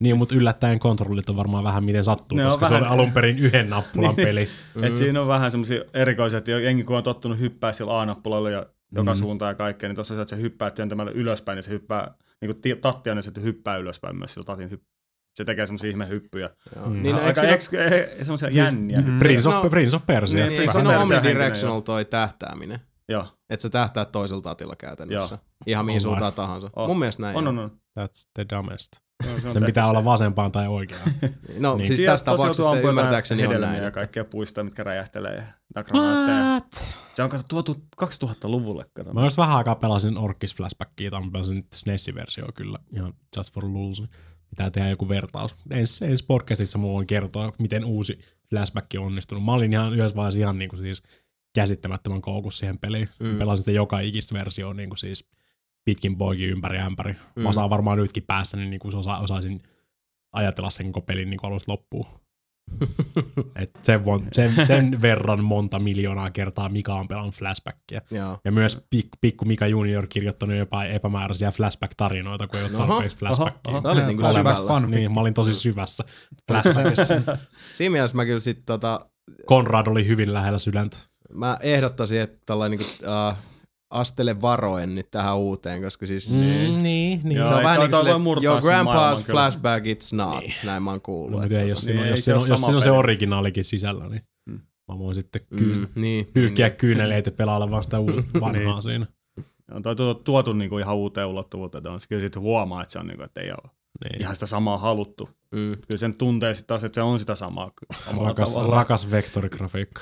Niin, 0.00 0.16
mutta 0.18 0.34
yllättäen 0.34 0.78
kontrollit 0.78 1.28
on 1.28 1.36
varmaan 1.36 1.64
vähän 1.64 1.84
miten 1.84 2.04
sattuu, 2.04 2.38
Ne 2.38 2.44
on 2.44 2.50
koska 2.50 2.68
se 2.68 2.74
vähän- 2.74 2.88
oli 2.88 2.94
alun 2.94 3.12
perin 3.12 3.38
yhden 3.38 3.70
nappulan 3.70 4.14
Niin. 4.14 4.26
peli. 4.28 4.48
Mm. 4.74 4.84
Et 4.84 4.96
siinä 4.96 5.20
on 5.20 5.28
vähän 5.28 5.50
semmoisia 5.50 5.84
erikoisia, 5.94 6.38
että 6.38 6.50
jengi 6.50 6.84
kun 6.84 6.96
on 6.96 7.02
tottunut 7.02 7.38
hyppää 7.38 7.72
sillä 7.72 8.00
A-nappulalla 8.00 8.50
ja 8.50 8.66
joka 8.94 9.10
Mm. 9.12 9.16
suuntaan 9.16 9.50
ja 9.50 9.54
kaikkea, 9.54 9.88
niin 9.88 9.94
tuossa 9.94 10.14
että 10.22 10.36
se 10.36 10.42
hyppää 10.42 10.70
työntämällä 10.70 11.12
ylöspäin, 11.14 11.56
niin 11.56 11.62
se 11.62 11.70
hyppää, 11.70 12.14
niin 12.40 12.54
kuin 12.56 12.80
tattia, 12.80 13.14
niin 13.14 13.22
se 13.22 13.30
hyppää 13.42 13.76
ylöspäin 13.76 14.16
myös 14.16 14.34
sillä 14.34 14.44
tatin 14.44 14.70
hyppää. 14.70 14.94
Se 15.34 15.44
tekee 15.44 15.66
semmoisia 15.66 15.90
ihme 15.90 16.08
hyppyjä. 16.08 16.50
Joo. 16.76 16.86
Mm. 16.86 17.02
Niin, 17.02 17.16
no, 17.16 17.22
Aika 17.22 17.40
siinä, 17.40 17.54
eks, 17.54 17.74
e, 17.74 18.16
semmoisia 18.22 18.50
Siis- 18.50 18.72
jänniä. 18.72 19.00
mm. 19.00 19.18
Prince 19.18 19.48
of, 19.48 19.54
No- 19.54 19.70
Prince 19.70 19.96
of 19.96 20.06
Persia. 20.06 20.40
Niin, 20.44 20.48
niin, 20.50 20.60
eikö 20.60 20.72
siinä 20.72 20.88
ole 20.88 20.98
omnidirectional 20.98 21.80
toi 21.80 22.04
tähtääminen? 22.04 22.80
Joo, 23.08 23.26
Että 23.50 23.62
sä 23.62 23.70
tähtäät 23.70 24.12
toisella 24.12 24.42
tatilla 24.42 24.74
käytännössä. 24.78 25.34
Joo. 25.34 25.44
Ihan 25.66 25.86
mihin 25.86 25.96
On 25.98 26.02
vai? 26.02 26.10
suuntaan 26.10 26.32
tahansa. 26.32 26.70
On. 26.76 26.88
Mun 26.90 26.98
mielestä 26.98 27.22
näin. 27.22 27.36
on, 27.36 27.48
on. 27.48 27.58
on, 27.58 27.64
on. 27.64 27.70
That's 28.00 28.30
the 28.34 28.46
dumbest. 28.56 28.88
Joo, 29.26 29.40
se 29.40 29.52
Sen 29.52 29.64
pitää 29.64 29.84
se. 29.84 29.90
olla 29.90 30.04
vasempaan 30.04 30.52
tai 30.52 30.68
oikeaan. 30.68 31.10
No 31.58 31.76
Niin. 31.76 31.86
siis 31.86 31.96
Sieltä 31.98 32.12
tässä 32.12 32.24
tapauksessa 32.24 32.78
ymmärtääkseni 32.80 33.46
on 33.46 33.60
näin. 33.60 33.82
ja 33.82 33.90
kaikkea 33.90 34.24
puistoja, 34.24 34.64
mitkä 34.64 34.84
räjähtelee. 34.84 35.44
ja 35.74 35.84
granaatteja. 35.84 36.86
Se 37.14 37.22
on 37.22 37.30
kato 37.30 37.42
tuotu 37.48 37.82
2000-luvulle. 38.02 38.84
Kato. 38.94 39.12
Mä 39.12 39.22
just 39.24 39.36
vähän 39.36 39.56
aikaa 39.56 39.74
pelasin 39.74 40.18
Orkis 40.18 40.54
Flashbackia, 40.56 41.10
tai 41.10 41.20
mä 41.24 41.30
pelasin 41.32 41.54
nyt 41.56 41.66
SNES-versio 41.74 42.46
kyllä, 42.54 42.78
ihan 42.96 43.14
just 43.36 43.54
for 43.54 43.64
lulls. 43.64 44.02
Pitää 44.50 44.70
tehdä 44.70 44.88
joku 44.88 45.08
vertaus. 45.08 45.54
Ensi, 45.70 46.04
ensi 46.04 46.24
podcastissa 46.24 46.78
mulla 46.78 46.98
on 46.98 47.06
kertoa, 47.06 47.52
miten 47.58 47.84
uusi 47.84 48.18
Flashback 48.50 48.86
on 48.98 49.06
onnistunut. 49.06 49.44
Mä 49.44 49.52
olin 49.52 49.72
ihan 49.72 49.92
yhdessä 49.92 50.16
vaiheessa 50.16 50.40
ihan 50.40 50.58
niinku 50.58 50.76
siis 50.76 51.02
käsittämättömän 51.54 52.22
koukussa 52.22 52.58
siihen 52.58 52.78
peliin. 52.78 53.08
Mm. 53.20 53.38
Pelasin 53.38 53.62
sitä 53.64 53.70
joka 53.76 54.00
ikistä 54.00 54.34
versiota 54.34 54.74
niinku 54.74 54.96
siis 54.96 55.28
pitkin 55.84 56.18
poikin 56.18 56.50
ympäri 56.50 56.78
ämpäri. 56.78 57.12
Mm. 57.12 57.42
Mä 57.42 57.48
osaan 57.48 57.70
varmaan 57.70 57.98
nytkin 57.98 58.22
päässä, 58.26 58.56
niin 58.56 58.70
niinku 58.70 58.88
osa, 58.94 59.16
osaisin 59.18 59.62
ajatella 60.32 60.70
sen 60.70 60.92
koko 60.92 61.06
pelin 61.06 61.30
niinku 61.30 61.46
alusta 61.46 61.72
loppuun. 61.72 62.06
Et 63.62 63.70
sen, 63.82 64.04
von, 64.04 64.28
sen, 64.32 64.66
sen 64.66 65.02
verran 65.02 65.44
monta 65.44 65.78
miljoonaa 65.78 66.30
kertaa 66.30 66.68
Mika 66.68 66.94
on 66.94 67.08
pelannut 67.08 67.34
Flashbackia. 67.34 68.00
Joo. 68.10 68.38
Ja 68.44 68.52
myös 68.52 68.86
pik, 68.90 69.08
pikku 69.20 69.44
Mika 69.44 69.66
Junior 69.66 70.06
kirjoittanut 70.06 70.56
jopa 70.56 70.84
epämääräisiä 70.84 71.50
flashback-tarinoita, 71.50 72.46
kun 72.46 72.60
ei 72.60 72.64
ole 72.64 72.76
Oho, 72.76 72.86
tarpeeksi 72.86 73.16
flashbackia. 73.16 73.72
oho. 73.72 73.90
Olit 73.90 74.06
niinku 74.06 74.24
syvällä. 74.24 74.86
Niin, 74.86 75.14
mä 75.14 75.20
olin 75.20 75.34
tosi 75.34 75.54
syvässä 75.54 76.04
flashbackissa. 76.48 77.38
Siinä 77.74 77.92
mielessä 77.92 78.16
mä 78.16 78.24
kyllä 78.24 78.40
sit 78.40 78.62
tota, 78.66 79.06
Konrad 79.46 79.86
oli 79.86 80.06
hyvin 80.06 80.34
lähellä 80.34 80.58
sydäntä. 80.58 80.96
mä 81.32 81.58
ehdottaisin, 81.60 82.20
että 82.20 82.38
tällainen 82.46 82.78
niinku, 82.78 82.94
uh, 83.30 83.36
astele 83.90 84.40
varoen 84.40 84.94
nyt 84.94 85.10
tähän 85.10 85.36
uuteen, 85.36 85.82
koska 85.82 86.06
siis 86.06 86.30
Mm, 86.32 86.82
niin, 86.82 87.20
niin. 87.24 87.38
Joo, 87.38 87.46
se 87.46 87.52
on 87.54 87.58
ei 87.60 87.64
vähän 87.64 87.80
niin 87.80 87.90
kuin 87.90 88.44
your 88.44 88.60
grandpa's 88.62 89.22
kyllä. 89.26 89.30
flashback, 89.40 89.86
it's 89.86 90.16
not. 90.16 90.40
Niin. 90.40 90.52
Näin 90.64 90.82
mä 90.82 90.90
oon 90.90 91.00
kuullut. 91.00 91.40
No, 91.40 91.44
että 91.44 91.54
mutta 91.54 91.62
ei, 91.64 91.68
jos, 91.68 91.78
Niin, 91.78 91.84
siinä 91.84 92.00
on, 92.00 92.06
ei 92.06 92.10
jos, 92.12 92.18
se 92.20 92.22
siinä 92.24 92.36
on, 92.36 92.40
jos 92.40 92.48
sama 92.48 92.58
siinä 92.66 92.76
on 92.76 92.82
se 92.82 92.90
originaalikin 92.90 93.64
sisällä, 93.64 94.08
niin 94.08 94.22
Mm. 94.50 94.60
mä 94.88 94.98
voin 94.98 95.14
sitten 95.14 95.42
Mm, 95.50 95.56
kyyn, 95.58 95.88
niin, 95.94 96.26
pyyhkiä 96.34 96.68
niin, 96.68 96.76
kyyneleitä 96.76 97.30
pelailla 97.30 97.70
vaan 97.70 97.84
sitä 97.84 97.96
uut- 97.98 98.24
vanhaa 98.40 98.80
siinä. 98.80 99.06
On 99.72 99.82
toi 99.82 99.96
tuotu, 99.96 100.22
tuotu 100.22 100.52
niinku 100.52 100.78
ihan 100.78 100.96
uuteen 100.96 101.26
ulottuvuuteen. 101.26 101.86
On 101.86 102.00
se 102.00 102.08
kyllä 102.08 102.20
sitten 102.20 102.42
huomaa, 102.42 102.82
että 102.82 102.92
se 102.92 102.98
on 102.98 103.06
niinku, 103.06 103.22
että 103.22 103.40
ei 103.40 103.50
ole 103.50 103.70
Niin. 104.04 104.20
ihan 104.22 104.34
sitä 104.36 104.46
samaa 104.46 104.78
haluttu. 104.78 105.28
Mm. 105.54 105.72
Kyllä 105.72 105.96
sen 105.98 106.16
tuntee 106.18 106.54
sitten 106.54 106.66
taas, 106.66 106.84
että 106.84 106.94
se 106.94 107.02
on 107.02 107.18
sitä 107.18 107.34
samaa. 107.34 107.70
Rakas, 108.24 108.54
rakas 108.70 109.10
vektorigrafiikka. 109.10 110.00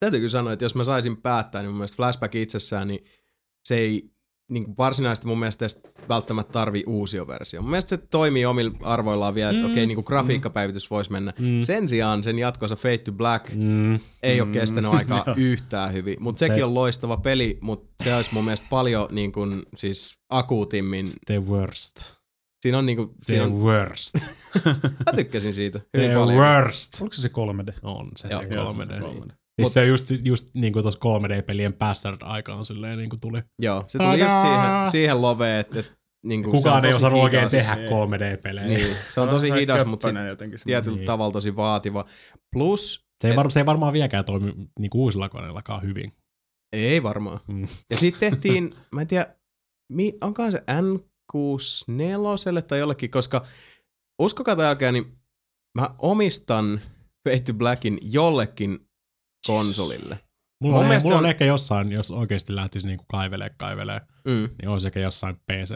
Täytyy 0.00 0.20
kyllä 0.20 0.30
sanoa, 0.30 0.52
että 0.52 0.64
jos 0.64 0.74
mä 0.74 0.84
saisin 0.84 1.16
päättää, 1.16 1.62
niin 1.62 1.70
mun 1.70 1.78
mielestä 1.78 1.96
Flashback 1.96 2.34
itsessään, 2.34 2.88
niin 2.88 3.04
se 3.64 3.76
ei 3.76 4.10
niin 4.50 4.64
kuin 4.64 4.76
varsinaisesti 4.78 5.26
mun 5.26 5.38
mielestä 5.38 5.64
edes 5.64 5.80
välttämättä 6.08 6.52
tarvii 6.52 6.84
uusia 6.86 7.26
versio. 7.26 7.60
Mun 7.62 7.70
mielestä 7.70 7.88
se 7.88 7.96
toimii 7.96 8.44
omilla 8.46 8.70
arvoillaan 8.82 9.34
vielä, 9.34 9.50
että 9.50 9.64
mm. 9.64 9.70
okei, 9.70 9.86
niin 9.86 9.94
kuin 9.96 10.04
grafiikkapäivitys 10.08 10.90
voisi 10.90 11.12
mennä. 11.12 11.32
Mm. 11.38 11.62
Sen 11.62 11.88
sijaan 11.88 12.24
sen 12.24 12.38
jatkossa 12.38 12.76
Fade 12.76 12.98
to 12.98 13.12
Black 13.12 13.54
Mm. 13.54 13.98
ei 14.22 14.40
ole 14.40 14.48
Mm. 14.48 14.52
kestänyt 14.52 14.92
aikaa 14.98 15.24
yhtään 15.36 15.92
hyvin. 15.92 16.16
Mutta 16.20 16.38
Se- 16.38 16.46
sekin 16.46 16.64
on 16.64 16.74
loistava 16.74 17.16
peli, 17.16 17.58
mutta 17.60 18.04
se 18.04 18.14
olisi 18.14 18.34
mun 18.34 18.44
mielestä 18.44 18.66
paljon 18.70 19.08
niin 19.10 19.32
kuin, 19.32 19.62
siis 19.76 20.18
akuutimmin. 20.28 21.06
The 21.26 21.42
worst. 21.46 22.12
Siinä 22.62 22.78
on 22.78 22.86
niin 22.86 22.96
kuin, 22.96 23.08
The 23.08 23.16
siinä 23.26 23.44
on, 23.44 23.52
worst. 23.52 24.14
mä 25.06 25.12
tykkäsin 25.16 25.54
siitä 25.54 25.80
hyvin 25.96 26.10
The 26.10 26.18
paljon. 26.18 26.38
worst. 26.38 27.00
Oliko 27.02 27.14
se 27.14 27.22
se 27.22 27.28
3D? 27.28 27.72
On 27.82 28.08
se 28.16 28.28
Joo, 28.28 28.42
se 28.42 28.48
joo, 28.54 28.72
3D. 28.72 28.86
se 28.86 28.92
on 28.94 29.00
kolmonen. 29.00 29.36
Siis 29.62 29.72
se 29.72 29.86
just, 29.86 30.06
just 30.24 30.48
niin 30.54 30.72
kuin 30.72 30.82
tuossa 30.82 31.00
3D-pelien 31.00 31.72
bastard-aikaan 31.74 32.64
silleen 32.64 32.98
niin 32.98 33.10
kuin 33.10 33.20
tuli. 33.20 33.42
Joo, 33.58 33.84
se 33.88 33.98
tuli 33.98 34.20
just 34.20 34.40
siihen, 34.40 34.90
siihen 34.90 35.22
loveen, 35.22 35.60
että, 35.60 35.78
että 35.80 35.92
niin 36.26 36.42
kuin, 36.44 36.56
Kukaan 36.56 36.84
ei 36.84 36.94
osannut 36.94 37.22
oikein 37.22 37.48
tehdä 37.48 37.74
Ei. 37.74 37.88
3D-pelejä. 37.90 38.66
Niin, 38.66 38.96
se 39.08 39.20
on 39.20 39.28
tosi 39.28 39.52
hidas, 39.52 39.86
mutta 39.86 40.08
tietyllä 40.64 40.96
Niin. 40.96 41.06
tavalla 41.06 41.32
tosi 41.32 41.56
vaativa. 41.56 42.04
Plus, 42.52 43.04
Se 43.20 43.28
ei, 43.28 43.32
Et- 43.32 43.36
var, 43.36 43.50
se 43.50 43.60
ei 43.60 43.66
varmaan 43.66 43.92
vieläkään 43.92 44.24
toimi 44.24 44.54
niin 44.78 44.90
kuin 44.90 45.00
uusilla 45.02 45.28
koneillakaan 45.28 45.82
hyvin. 45.82 46.12
ei 46.72 47.02
varmaan. 47.02 47.40
Mm. 47.48 47.66
Ja 47.90 47.96
sitten 47.96 48.30
tehtiin, 48.30 48.74
mä 48.92 49.00
en 49.00 49.06
tiedä, 49.06 49.34
mi, 49.92 50.12
onkohan 50.20 50.52
se 50.52 50.62
N64 50.68 52.62
tai 52.68 52.78
jollekin, 52.78 53.10
koska 53.10 53.46
uskokaa 54.22 54.56
tai 54.56 54.66
älkää, 54.66 54.92
niin 54.92 55.18
mä 55.78 55.88
omistan 55.98 56.80
Fade 57.28 57.40
to 57.40 57.54
Blackin 57.54 57.98
jollekin 58.02 58.87
konsolille. 59.46 60.18
Mulla, 60.60 60.76
Mun 60.76 60.84
on, 60.92 61.00
mulla 61.04 61.16
on 61.18 61.24
on- 61.24 61.30
ehkä 61.30 61.44
jossain, 61.44 61.92
jos 61.92 62.10
oikeasti 62.10 62.54
lähtisi 62.54 62.86
niinku 62.86 63.04
kaivelee 63.10 63.50
kaivelee, 63.58 64.00
Mm. 64.24 64.48
niin 64.62 64.68
olisi 64.68 64.88
ehkä 64.88 65.00
jossain 65.00 65.36
PC. 65.36 65.74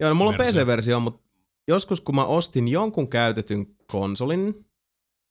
Joo, 0.00 0.08
no 0.08 0.14
mulla 0.14 0.30
on 0.30 0.38
Versio. 0.38 0.62
PC-versio, 0.64 1.00
mutta 1.00 1.28
joskus 1.68 2.00
kun 2.00 2.14
mä 2.14 2.24
ostin 2.24 2.68
jonkun 2.68 3.08
käytetyn 3.08 3.66
konsolin, 3.92 4.52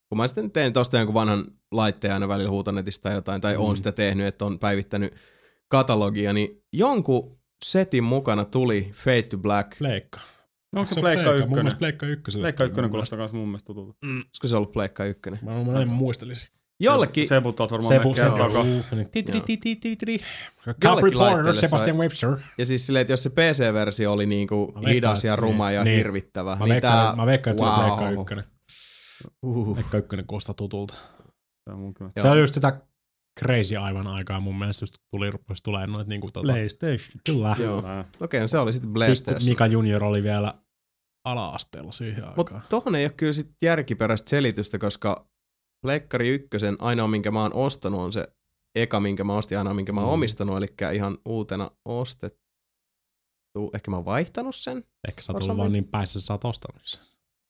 kun 0.10 0.18
mä 0.18 0.28
sitten 0.28 0.52
tein 0.52 0.74
tosta 0.74 0.98
jonkun 0.98 1.14
vanhan 1.14 1.46
laitteen 1.72 2.14
aina 2.14 2.28
välillä 2.28 2.50
huutonetista 2.50 3.04
tai 3.04 3.14
jotain, 3.16 3.42
tai 3.42 3.56
mm. 3.58 3.62
on 3.64 3.78
sitä 3.78 3.92
tehnyt, 3.92 4.28
että 4.28 4.46
on 4.46 4.60
päivittänyt 4.60 5.14
katalogia, 5.72 6.34
niin 6.34 6.64
jonkun 6.74 7.40
setin 7.66 8.04
mukana 8.04 8.46
tuli 8.46 8.92
Fade 8.94 9.22
to 9.24 9.38
Black. 9.38 9.78
Pleikka. 9.78 10.20
Onko 10.76 10.86
se 10.94 11.00
on 11.00 11.02
Pleikka 11.02 11.26
Mun 11.32 11.36
ykkönen? 11.40 11.56
mielestä 11.64 11.80
Pleikka 11.80 12.06
ykköselle. 12.06 12.44
Pleikka 12.44 12.64
ykkönen 12.64 12.86
Mun 12.86 12.92
kuulostaa 12.92 13.18
myös 13.20 13.34
mun 13.34 13.48
mielestä 13.48 13.68
tutulta. 13.68 13.98
Olisiko 14.06 14.48
se 14.48 14.56
ollut 14.56 14.72
Pleikka 14.72 15.06
1? 15.06 15.22
mielestä. 15.26 15.46
Mä, 15.46 15.64
mä 15.74 15.82
en 15.82 15.92
muistelisin. 15.94 16.50
Jollekin, 16.80 17.28
Sebu 17.28 17.54
tuolta 17.54 17.72
varmaan 17.76 17.94
Sebu, 17.96 18.14
Sebu. 18.14 18.36
alkaa. 18.36 18.64
Cap 20.66 20.80
Cap 20.80 20.96
reporter, 20.96 21.18
laitteelle 21.18 21.62
Sebastian 21.62 21.98
Webster. 21.98 22.38
ja 22.58 22.66
siis 22.66 22.86
silleen, 22.86 23.02
että 23.02 23.14
jos 23.14 23.24
se 23.24 23.30
PC-versio 23.30 24.12
oli 24.14 24.26
niinku 24.26 24.74
hidas 24.88 25.24
ja 25.24 25.36
ruma 25.36 25.72
ja 25.72 25.84
Niin. 25.84 25.98
hirvittävä, 25.98 26.56
Mä 26.56 26.66
niin 26.66 26.70
veikkaan, 26.70 27.18
mä 27.18 27.26
veikkaan, 27.26 27.52
että 27.52 27.66
se 27.66 27.72
on. 27.72 27.98
Pleikka 27.98 28.22
ykkönen. 28.22 28.44
Uhuh. 29.44 29.74
Pleikka 29.76 29.98
ykkönen 29.98 30.26
kuulostaa 30.28 30.54
tutulta. 30.56 30.94
Se 30.94 32.28
on. 32.28 32.36
Se 32.36 32.40
just 32.40 32.54
sitä 32.54 32.82
crazy 33.40 33.76
aivan 33.78 34.08
aikaa 34.08 34.40
mun 34.40 34.60
mielestä, 34.60 34.84
just 34.84 34.96
tuli, 35.12 35.32
rupesi 35.32 35.64
tulee 35.64 35.88
noit 35.88 36.08
niinku 36.08 36.28
tota. 36.34 36.46
PlayStation. 36.48 37.22
Kyllä. 37.26 37.56
Joo. 37.60 37.84
Okei, 38.22 38.42
no 38.42 38.48
se 38.48 38.58
oli 38.58 38.74
sitten 38.74 38.94
PlayStation. 38.94 39.50
Mika 39.50 39.66
Junior 39.68 40.04
oli 40.04 40.24
vielä 40.24 40.54
ala-asteella 41.26 41.92
siihen 41.92 42.16
aikaan. 42.16 42.34
Mutta 42.38 42.62
tohon 42.70 42.96
ei 42.96 43.06
ole 43.06 43.14
kyllä 43.18 43.34
sit 43.34 43.52
järkiperäistä 43.62 44.30
selitystä, 44.30 44.80
koska 44.80 45.29
Pleikkari 45.82 46.30
ykkösen 46.30 46.76
ainoa, 46.80 47.08
minkä 47.08 47.32
mä 47.32 47.42
oon 47.42 47.54
ostanut, 47.54 48.02
on 48.02 48.14
se 48.14 48.28
eka, 48.76 49.00
minkä 49.00 49.24
mä 49.24 49.34
ostin, 49.34 49.58
ainoa, 49.58 49.74
minkä 49.74 49.92
mä 49.94 50.02
oon 50.02 50.10
Mm. 50.10 50.14
omistanut, 50.14 50.58
eli 50.58 50.68
ihan 50.96 51.18
uutena 51.26 51.72
ostettu. 51.86 52.40
Ehkä 53.74 53.92
mä 53.92 53.98
oon 53.98 54.06
vaihtanut 54.06 54.56
sen. 54.56 54.84
Ehkä 55.08 55.22
sä 55.22 55.34
oot 55.34 55.58
vaan 55.58 55.72
niin 55.72 55.88
päissä, 55.88 56.22
sä 56.22 56.34
oot 56.34 56.46
ostanut 56.46 56.82
sen. 56.86 57.02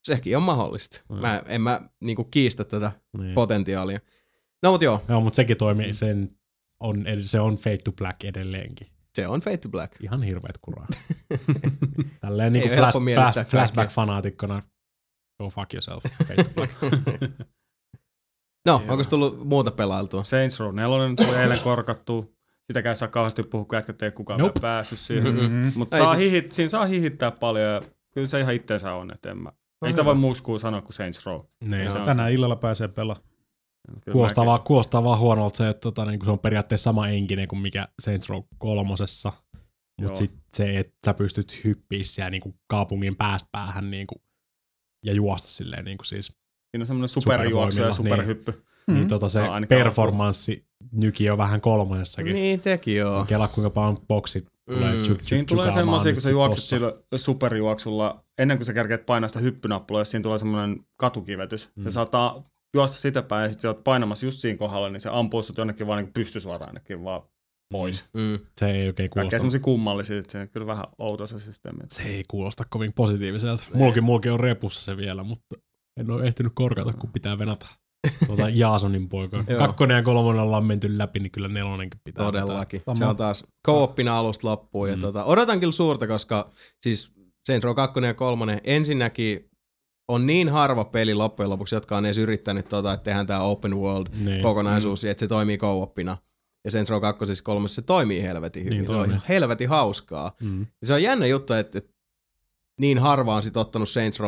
Sekin 0.03 0.37
on 0.37 0.43
mahdollista. 0.43 1.01
Mm. 1.09 1.15
Mä, 1.15 1.41
en 1.47 1.61
mä 1.61 1.81
niinku 2.03 2.23
kiistä 2.23 2.63
tätä 2.63 2.91
Niin. 3.17 3.35
potentiaalia. 3.35 3.99
No 4.63 4.71
mut 4.71 4.81
joo, 4.81 5.01
Joo, 5.09 5.21
mutta 5.21 5.35
sekin 5.35 5.57
toimii, 5.57 5.93
sen 5.93 6.37
on, 6.79 7.05
se 7.23 7.39
on 7.39 7.55
Fade 7.55 7.77
to 7.77 7.91
Black 7.91 8.23
edelleenkin. 8.23 8.87
se 9.15 9.27
on 9.27 9.39
Fade 9.41 9.57
to 9.57 9.69
Black. 9.69 9.93
Ihan 10.03 10.23
hirveet 10.23 10.57
kuraa. 10.61 10.87
Tälleen 12.21 12.53
niin 12.53 12.71
ole 12.71 12.77
flash, 12.77 12.97
flash, 13.13 13.49
flashback-fanaatikkona. 13.49 14.61
Go 15.41 15.49
fuck 15.49 15.73
yourself, 15.73 16.03
Fade 16.27 16.43
to 16.43 16.49
Black. 16.55 16.73
No, 18.65 18.71
Joo. 18.73 18.91
onko 18.91 19.03
tullut 19.09 19.47
muuta 19.47 19.71
pelailtua? 19.71 20.23
Saints 20.23 20.59
Row 20.59 20.75
4 20.75 21.15
tuli 21.25 21.37
eilen 21.37 21.59
korkattu. 21.59 22.35
Sitäkään 22.67 22.95
saa 22.95 23.07
kauheasti 23.07 23.43
puhua, 23.43 23.65
kun 23.65 23.75
jätkät 23.77 24.01
ei 24.01 24.11
kukaan 24.11 24.39
Nope. 24.39 24.59
päässyt 24.61 24.99
siihen. 24.99 25.35
Mm-mm. 25.35 25.49
Mm. 25.51 25.71
Mutta 25.75 25.97
saa 25.97 26.07
siis- 26.17 26.21
hihit, 26.31 26.51
siinä 26.51 26.69
saa 26.69 26.85
hihittää 26.85 27.31
paljon 27.31 27.65
ja 27.73 27.81
kyllä 28.13 28.27
se 28.27 28.39
ihan 28.39 28.55
itteensä 28.55 28.93
on, 28.93 29.11
että 29.13 29.31
en 29.31 29.37
mä. 29.37 29.49
No 29.81 29.85
ei 29.85 29.91
sitä 29.91 30.01
hyvä. 30.01 30.05
voi 30.09 30.15
muuksi 30.15 30.43
kuin 30.43 30.59
sanoa 30.59 30.81
kuin 30.81 30.93
Saints 30.93 31.25
Row. 31.25 31.41
niin. 31.63 31.91
Tänään 32.05 32.31
illalla 32.31 32.55
pääsee 32.55 32.87
pelaamaan. 32.87 33.27
Kyllä 34.01 34.13
Kuulostaa, 34.13 34.43
mäkin- 34.43 34.47
vaan, 34.49 34.61
kuulostaa 34.63 35.03
vaan 35.03 35.19
huonolta 35.19 35.57
se, 35.57 35.69
että 35.69 35.81
tota, 35.81 36.05
niin 36.05 36.25
se 36.25 36.31
on 36.31 36.39
periaatteessa 36.39 36.83
sama 36.83 37.07
enkinen 37.07 37.47
kuin 37.47 37.59
mikä 37.61 37.87
Saints 38.01 38.29
Row 38.29 38.41
kolmosessa. 38.57 39.33
Mutta 40.01 40.17
sitten 40.19 40.41
se, 40.53 40.79
että 40.79 40.93
sä 41.05 41.13
pystyt 41.13 41.63
hyppiä 41.63 42.03
siellä 42.03 42.29
niin 42.29 42.41
kuin 42.41 42.55
kaupungin 42.67 43.15
päästä 43.15 43.49
päähän 43.51 43.91
niin 43.91 44.07
kuin, 44.07 44.21
ja 45.05 45.13
juosta 45.13 45.49
silleen 45.49 45.85
niin 45.85 45.97
kuin 45.97 46.05
siis. 46.05 46.37
Siinä 46.71 46.83
on 46.83 46.87
semmoinen 46.87 47.07
superjuoksu 47.07 47.81
ja 47.81 47.91
Supervoimilla, 47.91 48.23
superhyppy. 48.35 48.63
Niin 48.87 49.01
Mm. 49.01 49.07
tota 49.07 49.29
se 49.29 49.41
performanssi 49.69 50.65
nyki 50.91 51.29
on 51.29 51.37
vähän 51.37 51.61
kolmosessakin. 51.61 52.33
Niin. 52.33 52.43
Niin 52.43 52.59
teki 52.59 52.95
joo. 52.95 53.25
Kela 53.25 53.47
kuinka 53.47 53.69
paljon 53.69 53.97
boksit 54.07 54.45
tulee 54.71 54.93
Mm. 54.95 55.01
tsyk, 55.01 55.17
Siinä 55.23 55.43
tulee 55.47 55.71
semmoisia, 55.71 56.13
kun 56.13 56.21
sä 56.21 56.29
juokset 56.31 56.63
sillä 56.63 56.93
superjuoksulla, 57.15 58.23
ennen 58.37 58.57
kuin 58.57 58.65
sä 58.65 58.73
kerkeet 58.73 59.05
painaa 59.05 59.27
sitä 59.27 59.39
hyppynappulaa, 59.39 60.01
jos 60.01 60.11
siinä 60.11 60.23
tulee 60.23 60.37
semmoinen 60.37 60.79
katukivetys. 60.97 61.71
Mm. 61.75 61.83
Se 61.83 61.91
saattaa 61.91 62.43
juosta 62.75 62.97
sitä 62.97 63.21
päin 63.21 63.43
ja 63.43 63.49
sitten 63.49 63.61
sä 63.61 63.67
oot 63.67 63.83
painamassa 63.83 64.25
just 64.25 64.39
siinä 64.39 64.57
kohdalla, 64.57 64.89
niin 64.89 65.01
se 65.01 65.09
ampuu 65.11 65.43
sut 65.43 65.57
jonnekin 65.57 65.87
vaan 65.87 66.03
niin 66.03 66.13
pystysuoraan 66.13 66.69
ainakin 66.69 67.03
vaan 67.03 67.21
pois. 67.73 68.05
Mm. 68.13 68.21
Mm. 68.21 68.39
Se 68.59 68.65
ei 68.71 68.87
oikein 68.87 68.93
Kaikkea 68.95 69.09
kuulosta. 69.21 69.37
semmoisia 69.37 69.59
kummallisia, 69.59 70.19
että 70.19 70.31
se 70.31 70.39
on 70.39 70.49
kyllä 70.49 70.67
vähän 70.67 70.85
outo 70.97 71.27
se 71.27 71.39
systeemi. 71.39 71.79
Se 71.87 72.03
ei 72.03 72.23
kuulosta 72.27 72.63
kovin 72.69 72.93
positiiviselta. 72.93 73.67
Mulki, 73.73 74.01
mulki 74.01 74.29
on 74.29 74.39
repussa 74.39 74.81
se 74.81 74.97
vielä, 74.97 75.23
mutta 75.23 75.55
en 75.99 76.11
ole 76.11 76.25
ehtinyt 76.25 76.51
korkata, 76.55 76.93
kun 76.93 77.11
pitää 77.11 77.37
venata. 77.39 77.67
Tuota 78.27 78.49
Jaasonin 78.49 79.09
poika. 79.09 79.43
Joo. 79.47 79.59
Kakkonen 79.59 79.95
ja 79.97 80.03
kolmonen 80.03 80.41
ollaan 80.41 80.65
menty 80.65 80.97
läpi, 80.97 81.19
niin 81.19 81.31
kyllä 81.31 81.47
nelonenkin 81.47 82.01
pitää. 82.03 82.25
Todellakin. 82.25 82.81
Sama. 82.85 82.95
Se 82.95 83.05
on 83.05 83.15
taas 83.15 83.43
co-opina 83.67 84.17
alusta 84.19 84.47
loppuun. 84.47 84.89
Ja 84.89 84.95
Mm. 84.95 85.01
tota, 85.01 85.23
odotan 85.23 85.59
kyllä 85.59 85.71
suurta, 85.71 86.07
koska 86.07 86.49
siis 86.83 87.13
Saints 87.45 87.63
Row 87.65 87.75
2 87.75 87.99
ja 88.05 88.13
3 88.13 88.61
ensinnäkin 88.63 89.49
on 90.07 90.25
niin 90.27 90.49
harva 90.49 90.85
peli 90.85 91.13
loppujen 91.13 91.49
lopuksi, 91.49 91.75
jotka 91.75 91.97
on 91.97 92.05
edes 92.05 92.17
yrittänyt 92.17 92.67
tota, 92.67 92.93
että 92.93 93.03
tehdään 93.03 93.27
tämä 93.27 93.39
open 93.41 93.77
world 93.77 94.07
Niin. 94.25 94.43
kokonaisuus, 94.43 95.05
että 95.05 95.19
se 95.19 95.27
toimii 95.27 95.57
co-opina. 95.57 96.17
Ja 96.65 96.71
Saints 96.71 96.89
Row 96.89 97.01
2 97.01 97.25
siis 97.25 97.41
3 97.41 97.67
se 97.67 97.81
toimii 97.81 98.21
helvetin 98.21 98.63
hyvin. 98.65 98.77
Niin 98.77 98.85
se 98.87 98.91
on 98.91 98.97
toimii. 98.97 99.17
helvetin 99.29 99.69
hauskaa. 99.69 100.35
Mm. 100.41 100.59
Ja 100.81 100.87
se 100.87 100.93
on 100.93 101.03
jännä 101.03 101.25
juttu, 101.25 101.53
että, 101.53 101.77
että 101.77 101.93
niin 102.79 102.99
harva 102.99 103.35
on 103.35 103.43
sit 103.43 103.57
ottanut 103.57 103.89
Saints 103.89 104.19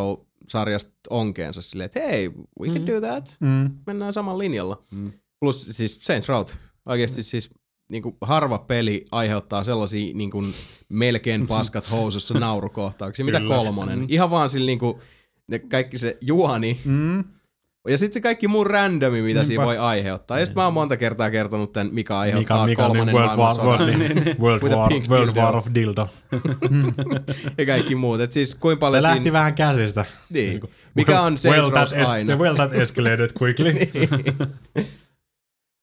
Row-sarjasta 0.53 0.91
onkeensa 1.09 1.61
silleen, 1.61 1.85
että 1.85 1.99
hei, 1.99 2.29
we 2.59 2.67
can 2.67 2.81
Mm. 2.81 2.87
do 2.87 3.01
that. 3.01 3.37
Mm. 3.39 3.71
Mennään 3.87 4.13
samalla 4.13 4.37
linjalla. 4.39 4.83
Mm. 4.91 5.11
Plus 5.39 5.65
siis 5.71 5.99
Saints 6.01 6.29
Row, 6.29 6.43
oikeasti 6.85 7.23
siis 7.23 7.49
niin 7.91 8.03
kuin 8.03 8.17
harva 8.21 8.57
peli 8.57 9.05
aiheuttaa 9.11 9.63
sellaisia 9.63 10.13
niin 10.13 10.31
kuin 10.31 10.53
melkein 10.89 11.47
paskat 11.47 11.91
housussa 11.91 12.33
naurukohtauksia, 12.33 13.25
mitä 13.25 13.39
Kyllä. 13.39 13.55
kolmonen. 13.55 13.99
Mm. 13.99 14.05
Ihan 14.09 14.29
vaan 14.29 14.49
sillä 14.49 14.65
niin 14.65 14.79
kuin, 14.79 14.99
ne 15.47 15.59
kaikki 15.59 15.97
se 15.97 16.17
juoni 16.21 16.79
Mm. 16.85 17.23
Ja 17.89 17.97
sitten 17.97 18.13
se 18.13 18.21
kaikki 18.21 18.47
muu 18.47 18.63
randomi, 18.63 19.21
mitä 19.21 19.43
siinä 19.43 19.61
Niinpä. 19.61 19.65
voi 19.65 19.77
aiheuttaa. 19.77 20.39
Ja 20.39 20.45
sitten 20.45 20.61
mä 20.61 20.65
oon 20.65 20.73
monta 20.73 20.97
kertaa 20.97 21.29
kertonut 21.29 21.71
tämän, 21.71 21.93
mikä 21.93 22.17
aiheuttaa 22.17 22.65
Mikä, 22.65 22.83
mikä 22.89 22.93
niin 22.93 23.15
World 23.15 23.27
War, 23.27 23.37
maailmansodan 23.37 23.99
World, 23.99 24.39
World, 24.39 24.63
With 24.63 24.75
a 24.75 24.77
War, 24.77 24.89
pink 24.89 25.09
World 25.09 25.27
dildo. 25.27 25.41
War 25.41 25.55
of 25.57 25.67
Dildo. 25.73 26.09
ja 27.57 27.65
kaikki 27.65 27.95
muut. 27.95 28.21
Et 28.21 28.31
siis 28.31 28.55
kuinka 28.55 28.77
Se 28.77 28.79
paljon 28.79 29.03
lähti 29.03 29.23
siinä... 29.23 29.33
vähän 29.33 29.53
käsistä. 29.53 30.05
Niin. 30.29 30.49
Niinku, 30.49 30.69
Mikä 30.95 31.21
on 31.21 31.37
Saints 31.37 31.67
well, 31.67 31.75
Rows 31.75 32.11
aina. 32.11 32.35
well 32.35 32.55
that 32.55 32.73
escalated 32.73 33.29
quickly. 33.41 33.73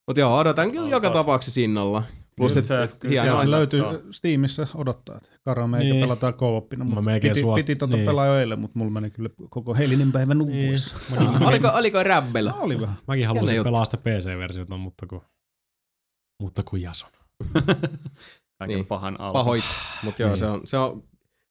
Mutta 0.06 0.20
joo, 0.20 0.38
odotan 0.38 0.72
kyllä 0.72 0.88
joka 0.88 1.10
tapauksessa 1.10 1.60
innolla. 1.60 2.02
Plus, 2.39 2.56
että 2.56 2.69
se- 2.69 2.82
et, 2.82 2.97
se 3.43 3.51
löytyy. 3.51 3.81
Steamissa 4.10 4.66
odottaa, 4.74 5.16
että 5.16 5.28
Karame 5.44 5.78
eikä 5.78 5.93
Niin. 5.93 6.05
pelataan 6.05 6.35
co-opina. 6.35 6.85
Mä 6.85 7.02
melkein 7.02 7.35
piti, 7.35 7.47
suost- 7.47 7.55
piti 7.55 7.77
tota 7.77 7.97
niin. 7.97 8.06
pelaa 8.06 8.27
jo 8.27 8.39
eilen, 8.39 8.59
mutta 8.59 8.78
mulla 8.78 8.90
meni 8.90 9.10
kyllä 9.10 9.31
koko 9.51 9.74
heilinen 9.74 10.12
päivä 10.12 10.35
nukkuessa. 10.35 10.97
Mäkin, 11.10 11.47
oliko, 11.48 11.69
oliko 11.74 12.02
räbbellä? 12.02 12.51
No, 12.51 12.56
oli 12.60 12.81
vähän. 12.81 12.97
mäkin 13.09 13.27
haluaisin 13.27 13.56
juttu. 13.56 13.65
pelaa 13.69 13.85
sitä 13.85 13.97
PC-versiota, 13.97 14.77
mutta 14.77 15.06
kun, 15.06 15.20
mutta 16.40 16.62
kun 16.62 16.82
Jason. 16.82 17.10
Kaiken 17.55 17.78
Niin. 18.69 18.69
niin. 18.69 18.86
pahan 18.86 19.20
alla. 19.20 19.32
Pahoit, 19.32 19.65
mutta 20.02 20.23
joo, 20.23 20.28
Niin. 20.31 20.39
se 20.39 20.47
on, 20.47 20.60
se 20.65 20.78
on 20.78 21.02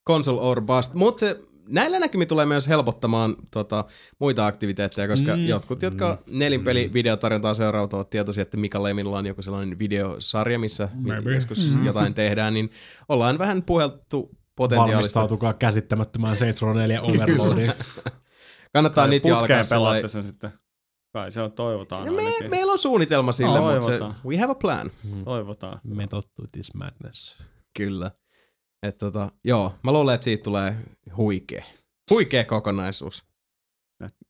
console 0.08 0.42
or 0.42 0.62
bust. 0.62 0.94
Mutta 0.94 1.20
se 1.20 1.40
näillä 1.68 2.00
näkymin 2.00 2.28
tulee 2.28 2.46
myös 2.46 2.68
helpottamaan 2.68 3.36
tota, 3.52 3.86
muita 4.20 4.46
aktiviteetteja, 4.46 5.08
koska 5.08 5.36
mm. 5.36 5.42
Mm. 5.42 5.48
jotkut, 5.48 5.82
jotka 5.82 6.18
nelinpeli 6.30 6.90
videotarjontaa 6.94 7.54
seuraavat, 7.54 7.94
ovat 7.94 8.10
tietoisia, 8.10 8.42
että 8.42 8.58
Mika 8.58 8.84
Lemilla 8.84 9.18
on 9.18 9.26
joku 9.26 9.42
sellainen 9.42 9.80
videosarja, 9.80 10.60
missä 10.60 10.90
Maybe. 10.94 11.34
joskus 11.36 11.72
Mhm. 11.76 11.86
jotain 11.86 12.14
tehdään, 12.14 12.54
niin 12.54 12.70
ollaan 13.10 13.38
vähän 13.38 13.64
puheltu 13.64 14.30
potentiaalista. 14.56 14.94
Valmistautukaa 14.96 15.54
käsittämättömään 15.54 16.38
Saints 16.38 16.62
Row 16.62 16.78
4 16.78 17.02
Overloadiin. 17.02 17.72
Kannattaa 18.74 19.02
Tai 19.04 19.10
niitä 19.10 19.28
jo 19.28 19.38
alkaa 19.38 19.62
pelaatte 19.70 20.08
sen 20.08 20.24
sitten. 20.24 20.50
Kai 21.14 21.32
se 21.32 21.42
on, 21.42 21.52
toivotaan 21.52 22.06
No 22.06 22.14
me, 22.14 22.26
ainakin. 22.26 22.50
meillä 22.50 22.72
on 22.72 22.80
suunnitelma 22.80 23.32
sille, 23.32 23.60
No, 23.60 23.66
mutta 23.66 23.82
se, 23.82 23.88
toivotaan. 23.88 24.16
we 24.26 24.38
have 24.38 24.52
a 24.52 24.56
plan. 24.56 24.92
Toivotaan. 25.26 25.80
Method 25.84 26.24
to 26.36 26.44
this 26.52 26.74
madness. 26.74 27.38
Kyllä. 27.78 28.12
Et 28.84 28.98
tota, 28.98 29.32
joo, 29.44 29.76
mä 29.84 29.94
luulen, 29.94 30.16
että 30.16 30.24
siitä 30.24 30.44
tulee 30.44 30.76
huikea. 31.18 31.66
Huikea 32.10 32.46
kokonaisuus. 32.46 33.26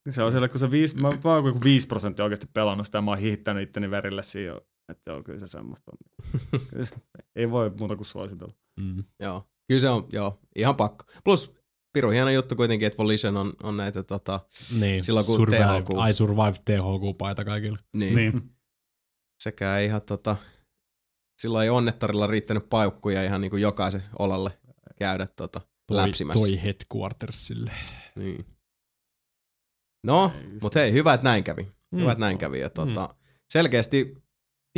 Se 0.09 0.23
on 0.23 0.31
siellä, 0.31 0.47
kun 0.47 0.59
se 0.59 0.71
viisi, 0.71 0.95
mä, 0.95 1.07
oon 1.23 1.45
joku 1.45 1.59
5 1.63 1.87
prosenttia 1.87 2.25
oikeasti 2.25 2.47
pelannut 2.53 2.85
sitä, 2.85 3.01
mä 3.01 3.11
oon 3.11 3.19
hiittänyt 3.19 3.63
itteni 3.63 3.91
verille 3.91 4.23
siinä 4.23 4.47
jo. 4.47 4.61
Että 4.91 5.11
joo, 5.11 5.23
kyllä 5.23 5.39
se 5.39 5.47
semmoista 5.47 5.91
on. 5.91 5.97
Kyllä 6.69 6.85
se, 6.85 6.95
ei 7.35 7.51
voi 7.51 7.71
muuta 7.79 7.95
kuin 7.95 8.05
suositella. 8.05 8.53
Mm. 8.79 9.03
Joo, 9.19 9.49
kyllä 9.67 9.79
se 9.81 9.89
on, 9.89 10.07
joo, 10.11 10.39
ihan 10.55 10.75
pakko. 10.75 11.05
Plus, 11.23 11.53
piru 11.93 12.09
hieno 12.09 12.29
juttu 12.29 12.55
kuitenkin, 12.55 12.85
että 12.87 12.97
Volition 12.97 13.37
on, 13.37 13.53
on 13.63 13.77
näitä 13.77 14.03
tota, 14.03 14.39
Niin, 14.79 15.03
Silloin 15.03 15.25
kun 15.25 15.35
survive, 15.35 15.57
THQ. 15.59 15.89
I 16.09 16.13
survive 16.13 16.53
THQ-paita 16.65 17.45
kaikille. 17.45 17.77
niin, 17.93 18.15
niin. 18.15 18.51
Sekä 19.43 19.77
ei 19.77 19.85
ihan 19.85 20.01
tota, 20.01 20.35
silloin 21.41 21.63
ei 21.63 21.69
onnettarilla 21.69 22.27
riittänyt 22.27 22.69
paukkuja 22.69 23.23
ihan 23.23 23.41
niin 23.41 23.51
kuin 23.51 23.61
jokaisen 23.61 24.03
olalle 24.19 24.57
käydä 24.99 25.27
tota, 25.35 25.61
Toi, 25.87 25.97
läpsimässä. 25.97 26.47
toi 26.47 26.63
headquartersille. 26.63 27.71
Niin. 28.15 28.45
No, 30.03 30.31
mutta 30.61 30.79
hei, 30.79 30.91
hyvä, 30.91 31.13
että 31.13 31.23
näin 31.23 31.43
kävi. 31.43 31.67
Mm. 31.91 31.99
Hyvä, 31.99 32.11
että 32.11 32.19
näin 32.19 32.37
kävi. 32.37 32.59
Ja, 32.59 32.69
tota, 32.69 33.09
selkeästi 33.49 34.13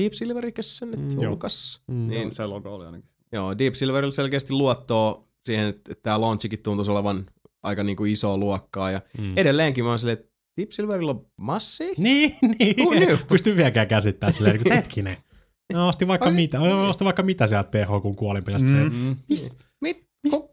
Deep 0.02 0.14
Silverikäs 0.14 0.77
sen 0.77 0.91
nyt 0.91 1.15
Mm. 1.15 1.22
julkaisi. 1.22 1.81
Mm. 1.88 1.95
Niin, 1.95 2.10
Niin. 2.10 2.31
Se 2.31 2.45
logo 2.45 2.76
oli 2.76 2.86
ainakin. 2.86 3.10
Joo, 3.31 3.57
Deep 3.57 3.73
Silverilla 3.73 4.11
selkeästi 4.11 4.53
luottoa 4.53 5.27
siihen, 5.45 5.68
että 5.68 5.95
tämä 6.03 6.22
launchikin 6.22 6.60
tuntuisi 6.64 6.91
olevan 6.91 7.26
aika 7.64 7.84
niinku 7.84 8.06
isoa 8.06 8.38
luokkaa. 8.38 8.91
Ja 8.91 9.02
Mm. 9.18 9.38
edelleenkin 9.38 9.84
mä 9.84 9.90
oon 9.90 9.99
silleen, 9.99 10.18
että 10.19 10.31
Deep 10.57 10.72
Silverilla 10.72 11.11
on 11.11 11.26
massi? 11.38 11.94
Niin, 11.98 12.36
niin. 12.60 12.76
Who 12.80 12.91
knew? 12.91 13.18
Pystyn 13.30 13.56
vieläkään 13.56 13.88
käsittämään 13.88 14.34
silleen, 14.34 14.56
niin 14.56 14.64
kuin, 14.64 14.73
hetkinen. 14.76 15.18
No, 15.74 15.88
osti 15.88 16.08
vaikka 16.08 16.32
mitä, 16.32 16.58
no, 16.58 16.90
osti 16.90 17.06
vaikka 17.06 17.24
mitä 17.24 17.48
sieltä 17.48 17.70
THQ 17.72 18.16
kuolinpeliasta. 18.18 18.70
Mm. 18.72 18.78
Mm. 18.78 18.91
Mm. 18.94 19.16
Mis, 19.30 19.58
Mit? 19.82 20.08
mist, 20.24 20.44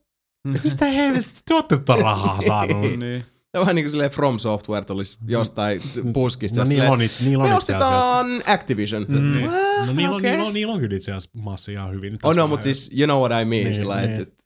mistä 0.65 0.85
helvetistä 0.85 1.41
te 1.49 1.55
ootte 1.55 1.77
tota 1.77 1.97
rahaa 2.03 2.43
saanut? 2.47 2.83
niin. 2.99 3.23
Se 3.23 3.59
on 3.59 3.61
vähän 3.61 3.75
niin 3.77 3.85
kuin 3.85 3.91
silleen 3.91 4.11
From 4.11 4.39
Software 4.39 4.85
tulisi 4.85 5.19
jostain 5.27 5.81
t- 5.81 6.13
puskista. 6.13 6.61
No 6.61 6.63
ja 6.65 6.69
niillä 6.69 6.83
silleen, 6.85 6.93
on, 6.93 7.03
it- 7.03 7.21
niillä 7.25 7.45
on 7.45 7.51
me 7.51 7.57
ostetaan 7.57 8.27
Activision. 8.47 9.07
Mm. 9.09 9.41
What? 9.41 9.87
No 9.87 9.93
niillä 9.93 10.15
on, 10.15 10.21
Okei. 10.21 10.31
niillä 10.31 10.45
on, 10.47 10.55
niillä 10.55 10.73
on 10.75 10.81
kyllä 10.81 10.97
itse 10.97 11.13
asiassa 11.13 11.39
massi 11.39 11.73
ihan 11.73 11.93
hyvin. 11.93 12.17
Oh 12.23 12.35
no, 12.35 12.43
on 12.45 12.49
mutta 12.51 12.65
siis 12.65 12.91
you 12.99 13.07
know 13.07 13.19
what 13.21 13.33
I 13.43 13.45
mean. 13.45 13.65
Niin, 13.65 13.75
sillä, 13.75 14.01
niin. 14.01 14.11
että, 14.11 14.43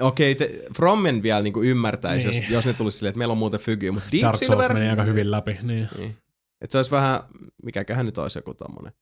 okei, 0.00 0.34
te, 0.34 0.62
Frommen 0.76 1.22
vielä 1.22 1.42
niinku 1.42 1.62
ymmärtäisi, 1.62 2.28
Niin. 2.28 2.42
jos, 2.42 2.50
jos 2.50 2.66
ne 2.66 2.72
tulisi 2.72 2.98
silleen, 2.98 3.10
että 3.10 3.18
meillä 3.18 3.32
on 3.32 3.38
muuten 3.38 3.60
fygy, 3.60 3.90
mutta 3.90 4.08
Deep 4.12 4.22
Dark 4.22 4.36
Souls 4.36 4.46
Silver, 4.52 4.72
meni 4.74 4.88
aika 4.88 5.02
hyvin 5.04 5.30
läpi. 5.30 5.58
Niin. 5.62 5.88
Niin. 5.98 6.16
Että 6.60 6.72
se 6.72 6.78
olisi 6.78 6.90
vähän, 6.90 7.20
mikäköhän 7.62 8.06
nyt 8.06 8.18
olisi 8.18 8.38
joku 8.38 8.54
tommonen. 8.54 8.92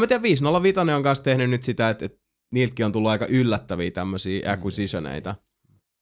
Mä 0.00 0.06
tiedän, 0.06 0.22
505 0.22 0.80
on 0.96 1.02
kanssa 1.02 1.24
tehnyt 1.24 1.50
nyt 1.50 1.62
sitä, 1.62 1.90
että, 1.90 2.04
että 2.04 2.22
niiltäkin 2.52 2.86
on 2.86 2.92
tullut 2.92 3.10
aika 3.10 3.26
yllättäviä 3.26 3.90
tämmöisiä 3.90 4.52
acquisitioneita. 4.52 5.34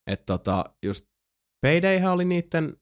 Että 0.06 0.26
tota, 0.26 0.64
just 0.84 1.06
Paydayhän 1.60 2.12
oli 2.12 2.24
niitten 2.24 2.76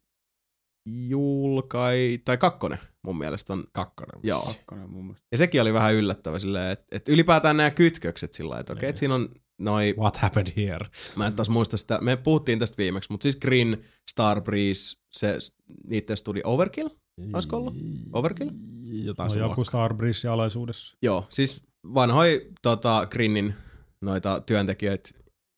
julkai, 0.87 2.19
tai 2.25 2.37
kakkonen 2.37 2.79
mun 3.05 3.19
mielestä 3.19 3.53
on. 3.53 3.65
Kakkonen. 3.73 4.21
Joo. 4.23 4.45
Kakkonen 4.45 4.91
mun 4.91 5.05
mielestä. 5.05 5.27
Ja 5.33 5.39
sekin 5.39 5.63
oli 5.63 5.73
vähän 5.73 5.95
yllättävä 5.95 6.39
silleen, 6.39 6.73
että, 6.73 6.97
että 6.97 7.13
ylipäätään 7.13 7.57
nämä 7.57 7.71
kytkökset 7.71 8.35
sillä 8.35 8.59
että 8.59 8.73
okei, 8.73 8.89
että 8.89 8.99
siinä 8.99 9.15
on 9.15 9.29
noi, 9.59 9.95
What 9.99 10.17
happened 10.17 10.53
here? 10.57 10.87
mä 11.17 11.27
en 11.27 11.37
taas 11.37 11.49
muista 11.49 11.77
sitä, 11.77 11.99
me 12.01 12.17
puhuttiin 12.17 12.59
tästä 12.59 12.77
viimeksi, 12.79 13.11
mutta 13.11 13.23
siis 13.23 13.37
Green, 13.37 13.85
Starbreeze, 14.11 14.97
se, 15.13 15.39
niiden 15.87 16.17
studi 16.17 16.41
Overkill? 16.45 16.89
Olisiko 17.33 17.57
ollut? 17.57 17.75
Overkill? 18.13 18.51
Jotain 18.85 19.29
No, 19.29 19.35
joku 19.49 19.65
Starbreeze 19.65 20.29
alaisuudessa. 20.29 20.97
Joo, 21.03 21.27
siis 21.31 21.63
vanhoi 21.95 22.47
tota, 22.63 23.07
Grinnin 23.11 23.55
noita 24.01 24.41
työntekijöitä 24.41 25.11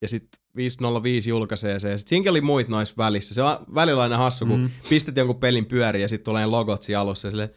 ja 0.03 0.09
sitten 0.09 0.41
505 0.57 1.31
julkaisee 1.31 1.79
se 1.79 1.91
ja 1.91 1.99
sit 1.99 2.09
siinäkin 2.09 2.31
oli 2.31 2.41
muit 2.41 2.69
noissa 2.69 2.95
välissä. 2.99 3.35
Se 3.35 3.43
on 3.43 3.57
välillä 3.75 4.03
aina 4.03 4.17
hassu, 4.17 4.47
kun 4.47 4.61
Mm. 4.61 4.71
pistät 4.89 5.17
jonkun 5.17 5.37
pelin 5.41 5.67
pyöriin 5.67 6.03
ja 6.03 6.09
sitten 6.09 6.25
tulee 6.25 6.47
logot 6.47 6.83
siinä 6.83 7.01
alussa 7.01 7.27
ja 7.29 7.31
silleen, 7.31 7.51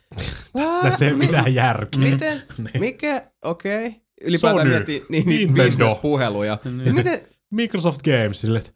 Tässä 0.84 1.06
ei 1.06 1.12
ole 1.12 1.18
mitään 1.20 1.54
järkeä. 1.56 2.02
miten? 2.12 2.42
Mikä? 2.80 3.22
Okei. 3.44 3.88
Okay. 3.88 4.00
Ylipäätään 4.22 4.62
Sony. 4.62 4.70
miettii 4.70 5.06
niin, 5.10 5.28
niin 5.30 5.40
Nintendo. 5.48 5.64
business-puheluja. 5.66 6.58
Niin. 6.64 6.96
Miten, 6.96 7.20
Microsoft 7.52 8.02
Games 8.04 8.42
sille, 8.42 8.58
että 8.58 8.72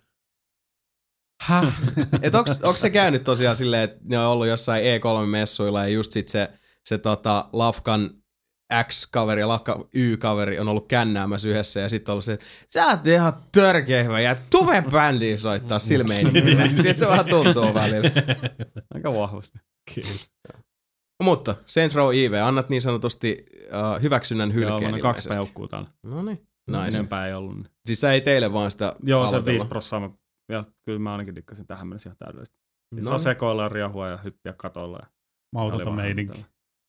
Häh? 1.42 1.74
et 2.22 2.36
onks, 2.36 2.60
onks 2.64 2.82
se 2.82 2.90
käynyt 2.90 3.24
tosiaan 3.24 3.56
silleen, 3.56 3.84
että 3.84 4.00
ne 4.10 4.20
on 4.20 4.26
ollut 4.26 4.48
jossain 4.48 4.84
E3-messuilla 4.84 5.80
ja 5.80 5.88
just 5.88 6.12
sit 6.12 6.28
se, 6.28 6.50
se 6.86 6.98
tota, 6.98 7.50
Lafkan 7.54 8.10
X-kaveri 8.84 9.42
ja 9.42 9.48
Lafka 9.48 9.88
Y-kaveri 9.96 10.60
on 10.60 10.68
ollut 10.68 10.88
kännäämässä 10.88 11.50
yhdessä 11.50 11.80
ja 11.80 11.90
sitten 11.90 12.12
ollut 12.12 12.26
se, 12.26 12.34
että 12.34 12.46
sä 12.70 12.86
oot 12.86 13.08
ihan 13.08 13.34
törkeä 13.52 14.04
hyvä 14.04 14.20
ja 14.20 14.36
tuve 14.50 14.84
bändiin 14.92 15.40
soittaa 15.40 15.80
silmeiningillä. 15.80 16.68
Sitten 16.76 17.00
se 17.00 17.08
vähän 17.08 17.26
tuntuu 17.26 17.74
välillä. 17.74 18.12
Aika 18.94 19.14
vahvasti. 19.14 19.60
Mutta 21.24 21.56
Saints 21.66 21.96
Row 21.96 22.16
IV, 22.16 22.34
annat 22.34 22.70
niin 22.70 22.82
sanotusti 22.82 23.46
uh, 23.66 24.02
hyväksynnän 24.02 24.50
Joo, 24.50 24.56
hylkeen 24.56 24.92
oon 24.92 25.02
kaksi 25.02 25.30
peukkuu 25.30 25.68
täällä. 25.68 25.90
No 26.04 26.24
niin, 26.24 26.48
nice. 26.68 26.88
Enempää 26.88 27.28
ei 27.28 27.34
ollut. 27.34 27.58
Siis 27.86 28.02
sä 28.02 28.14
ei 28.14 28.22
teille 28.22 28.54
vaan 28.54 28.72
sitä 28.72 28.96
Joo, 29.04 29.28
se 29.28 29.36
aloitellut. 29.36 29.62
5 29.62 29.68
prossaa. 29.68 30.00
Mä, 30.00 30.10
ja 30.52 30.64
kyllä 30.86 31.00
mä 31.00 31.12
ainakin 31.12 31.36
dikkasin 31.36 31.68
tähän 31.68 31.88
mennessä 31.88 32.10
ihan 32.10 32.18
täydellisesti. 32.18 32.58
No. 32.92 33.02
No 33.02 33.10
Saa 33.10 33.20
sekoilla 33.20 33.64
ja 33.64 33.70
riehua 33.70 34.08
ja 34.08 34.18
hyppiä 34.18 34.54
katolla. 34.54 34.98
Ja 35.02 35.08
Mautonta 35.54 35.92
meininki. 35.92 36.46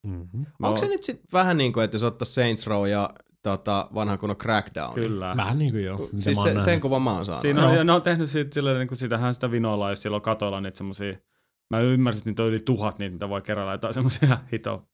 Mm-hmm. 0.07 0.47
Mä 0.59 0.67
Onko 0.67 0.77
se 0.77 0.87
nyt 0.87 1.03
sit 1.03 1.21
vähän 1.33 1.57
niin 1.57 1.73
kuin, 1.73 1.85
että 1.85 1.95
jos 1.95 2.03
ottaa 2.03 2.27
Saints 2.27 2.67
Row 2.67 2.89
ja 2.89 3.11
tota, 3.43 3.89
vanhan 3.95 4.19
kunnon 4.19 4.37
Crackdown? 4.37 4.95
Kyllä. 4.95 5.35
Vähän 5.37 5.59
niin 5.59 5.73
kuin 5.73 5.85
joo. 5.85 6.09
Siis 6.19 6.43
se, 6.43 6.55
sen 6.59 6.81
kuvan 6.81 7.03
mä 7.03 7.13
oon 7.13 7.27
saanut. 7.27 7.43
Siinä 7.43 7.69
on, 7.69 7.87
ne 7.87 7.93
on 7.93 8.03
tehnyt 8.03 8.31
siitä, 8.31 8.55
silleen, 8.55 8.79
niin 8.79 8.89
kuin 8.89 8.99
sitähän 8.99 9.35
sitä 9.35 9.51
vinoilla, 9.51 9.91
jos 9.91 10.03
silloin 10.03 10.23
katoilla 10.23 10.61
niitä 10.61 10.79
semmosia, 10.79 11.15
mä 11.71 11.81
ymmärsin, 11.81 12.21
että 12.21 12.31
niitä 12.31 12.43
on 12.43 12.49
yli 12.49 12.61
tuhat 12.61 12.99
niitä, 12.99 13.13
mitä 13.13 13.29
voi 13.29 13.43
keräillä, 13.43 13.73
jotain 13.73 13.95
semmosia 13.95 14.39
hito 14.53 14.89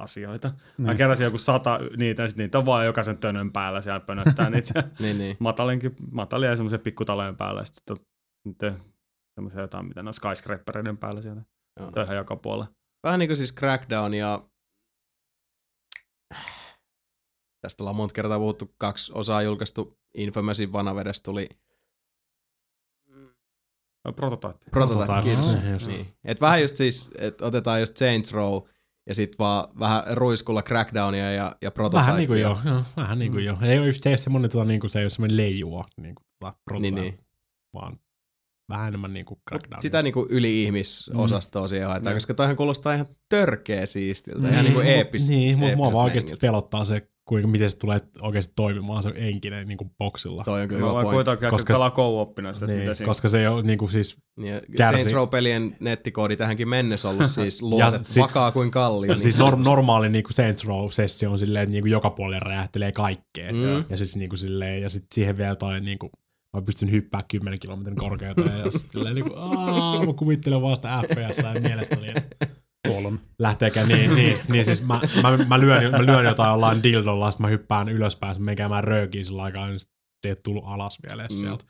asioita. 0.00 0.52
Mä 0.78 0.86
Niin. 0.88 0.96
keräsin 0.96 1.24
joku 1.24 1.38
sata 1.38 1.78
niitä, 1.96 2.22
ja 2.22 2.28
sit 2.28 2.38
niitä 2.38 2.58
on 2.58 2.66
vaan 2.66 2.86
jokaisen 2.86 3.18
tönön 3.18 3.52
päällä 3.52 3.80
siellä 3.80 4.00
pönöttää 4.00 4.50
niitä 4.60 4.90
Niin, 4.98 5.18
niin. 5.18 5.36
matalinkin, 5.40 5.96
matalia 6.10 6.50
ja 6.50 6.56
semmoisen 6.56 6.80
pikkutalojen 6.80 7.36
päällä, 7.36 7.60
ja 7.60 7.64
sitten 7.64 7.96
niitä 8.44 8.72
semmoisia 9.34 9.60
jotain, 9.60 9.86
mitä 9.86 10.02
ne 10.02 10.08
on 10.08 10.14
skyscrapereiden 10.14 10.98
päällä 10.98 11.22
siellä. 11.22 11.42
Joo. 11.80 11.90
Töihän 11.90 12.16
joka 12.16 12.36
puolella. 12.36 12.66
Vähän 13.02 13.18
niin 13.18 13.28
kuin 13.28 13.36
siis 13.36 13.54
Crackdown 13.54 14.14
ja... 14.14 14.42
Tästä 17.60 17.82
ollaan 17.82 17.96
monta 17.96 18.12
kertaa 18.12 18.38
puhuttu, 18.38 18.74
kaksi 18.78 19.12
osaa 19.14 19.42
julkaistu. 19.42 19.98
Infamousin 20.14 20.72
vanavedestä 20.72 21.24
tuli. 21.24 21.48
Prototype 24.16 24.70
Prototype, 24.70 25.22
Kids. 25.22 25.54
ah. 25.54 25.62
Niin. 25.86 26.06
Et 26.24 26.40
vähän 26.40 26.60
just 26.62 26.76
siis, 26.76 27.10
että 27.18 27.44
otetaan 27.46 27.80
just 27.80 27.96
Saints 27.96 28.32
Row 28.32 28.62
ja 29.06 29.14
sit 29.14 29.38
vaan 29.38 29.68
vähän 29.78 30.02
ruiskulla 30.10 30.62
Crackdownia 30.62 31.32
ja, 31.32 31.56
ja 31.62 31.70
Prototypea. 31.70 32.00
Vähän 32.02 32.16
niinku 32.16 32.34
joo, 32.34 32.58
joo, 32.64 32.82
vähän 32.96 33.18
niinku 33.18 33.38
joo. 33.38 33.56
Ei 33.62 33.78
ole 33.78 33.92
se, 33.92 34.08
ei 34.08 34.12
ole 34.12 34.18
semmonen, 34.18 34.50
tota, 34.50 34.64
niinku, 34.64 34.88
se 34.88 34.98
ei 34.98 35.04
ole 35.04 35.10
semmonen 35.10 35.36
leijua, 35.36 35.84
niinku, 36.00 36.22
tota, 36.40 36.52
Niin, 36.52 36.62
prototype, 36.64 37.00
niin. 37.00 37.18
vaan 37.74 37.96
vähän 38.68 38.88
enemmän 38.88 39.12
niinku 39.12 39.40
crackdown. 39.48 39.82
Sitä 39.82 40.02
niinku 40.02 40.26
yli-ihmisosastoa 40.30 41.68
siihen 41.68 41.88
haetaan, 41.88 42.12
Mm. 42.14 42.16
koska 42.16 42.34
toihan 42.34 42.56
kuulostaa 42.56 42.92
ihan 42.92 43.06
törkeä 43.28 43.86
siistiltä. 43.86 44.48
Ihan 44.48 44.64
niinku 44.64 44.80
mut- 44.80 44.86
eeppis, 44.88 45.28
Niin, 45.30 45.58
mutta 45.58 45.76
mua 45.76 45.92
vaan 45.92 46.04
oikeasti 46.04 46.34
pelottaa 46.40 46.84
se, 46.84 47.08
kuinka, 47.24 47.48
miten 47.48 47.70
se 47.70 47.76
tulee 47.78 47.98
oikeasti 48.22 48.52
toimimaan 48.56 49.02
se 49.02 49.12
enkinen 49.14 49.68
niinku 49.68 49.90
boksilla. 49.98 50.44
Toi 50.44 50.62
on 50.62 50.68
kyllä 50.68 50.80
hyvä 50.80 50.92
pointti. 50.92 51.14
kuitenkin 51.14 51.40
Koska- 51.40 51.50
koska... 51.56 51.72
pelaa 51.72 51.90
co-oppina 51.90 52.52
sitä, 52.52 52.66
niin, 52.66 52.78
mitä 52.78 52.88
Niin, 52.90 52.96
siinä. 52.96 53.08
koska 53.08 53.28
se 53.28 53.40
ei 53.40 53.46
ole 53.46 53.62
niinku 53.62 53.88
siis, 53.88 54.16
Ja 54.40 54.60
Kärsi. 54.76 54.92
Saints 55.02 55.12
Row-pelien 55.12 55.76
nettikoodi 55.80 56.36
tähänkin 56.36 56.68
mennessä 56.68 57.08
ollut 57.08 57.26
siis 57.40 57.62
luotet, 57.62 58.04
sit- 58.06 58.22
vakaa 58.22 58.52
kuin 58.52 58.70
kallio. 58.70 59.18
siis 59.18 59.36
niin 59.36 59.44
norm, 59.44 59.62
normaali 59.62 60.08
niinku 60.08 60.32
Saints 60.32 60.64
Row-sessio 60.66 61.30
on 61.32 61.38
silleen, 61.38 61.62
että 61.62 61.72
niinku 61.72 61.88
joka 61.88 62.10
puolelle 62.10 62.40
räjähtelee 62.40 62.92
kaikkea. 62.92 63.52
Mm. 63.52 63.84
Ja 63.90 63.96
siis 63.96 64.16
niinku 64.16 64.36
silleen, 64.36 64.82
ja 64.82 64.88
sit 64.88 65.04
siihen 65.14 65.36
vielä 65.36 65.56
toi 65.56 65.80
niinku, 65.80 66.10
mä 66.56 66.62
pystyn 66.62 66.90
hyppää 66.90 67.22
10 67.28 67.58
kilometrin 67.60 67.96
korkeutta 67.96 68.42
ja 68.42 68.70
sit 68.78 68.90
silleen 68.90 69.14
niinku, 69.14 69.34
aah, 69.36 70.06
mä 70.06 70.12
kuvittelen 70.12 70.62
vaan 70.62 70.76
sitä 70.76 71.02
FPS 71.08 71.38
ja 71.38 71.60
mielestäni, 71.60 72.08
että 72.16 72.46
Kolme. 72.88 73.18
lähteekään 73.38 73.88
niin, 73.88 74.14
niin, 74.14 74.38
niin 74.48 74.64
siis 74.64 74.86
mä, 74.86 75.00
mä, 75.22 75.36
mä, 75.48 75.60
lyön, 75.60 75.90
mä 75.92 76.06
lyön 76.06 76.24
jotain 76.24 76.50
jollain 76.50 76.82
dildolla, 76.82 77.30
sit 77.30 77.40
mä 77.40 77.46
hyppään 77.48 77.88
ylöspäin, 77.88 78.34
sit 78.34 78.44
mä 78.44 78.54
käymään 78.54 78.84
röökiin 78.84 79.24
sillä 79.26 79.42
aikaa, 79.42 79.66
niin 79.66 79.80
sit 79.80 79.90
se 80.22 80.28
ei 80.28 80.36
tullut 80.36 80.64
alas 80.66 80.98
vielä 81.08 81.22
Mm. 81.22 81.28
sieltä. 81.34 81.64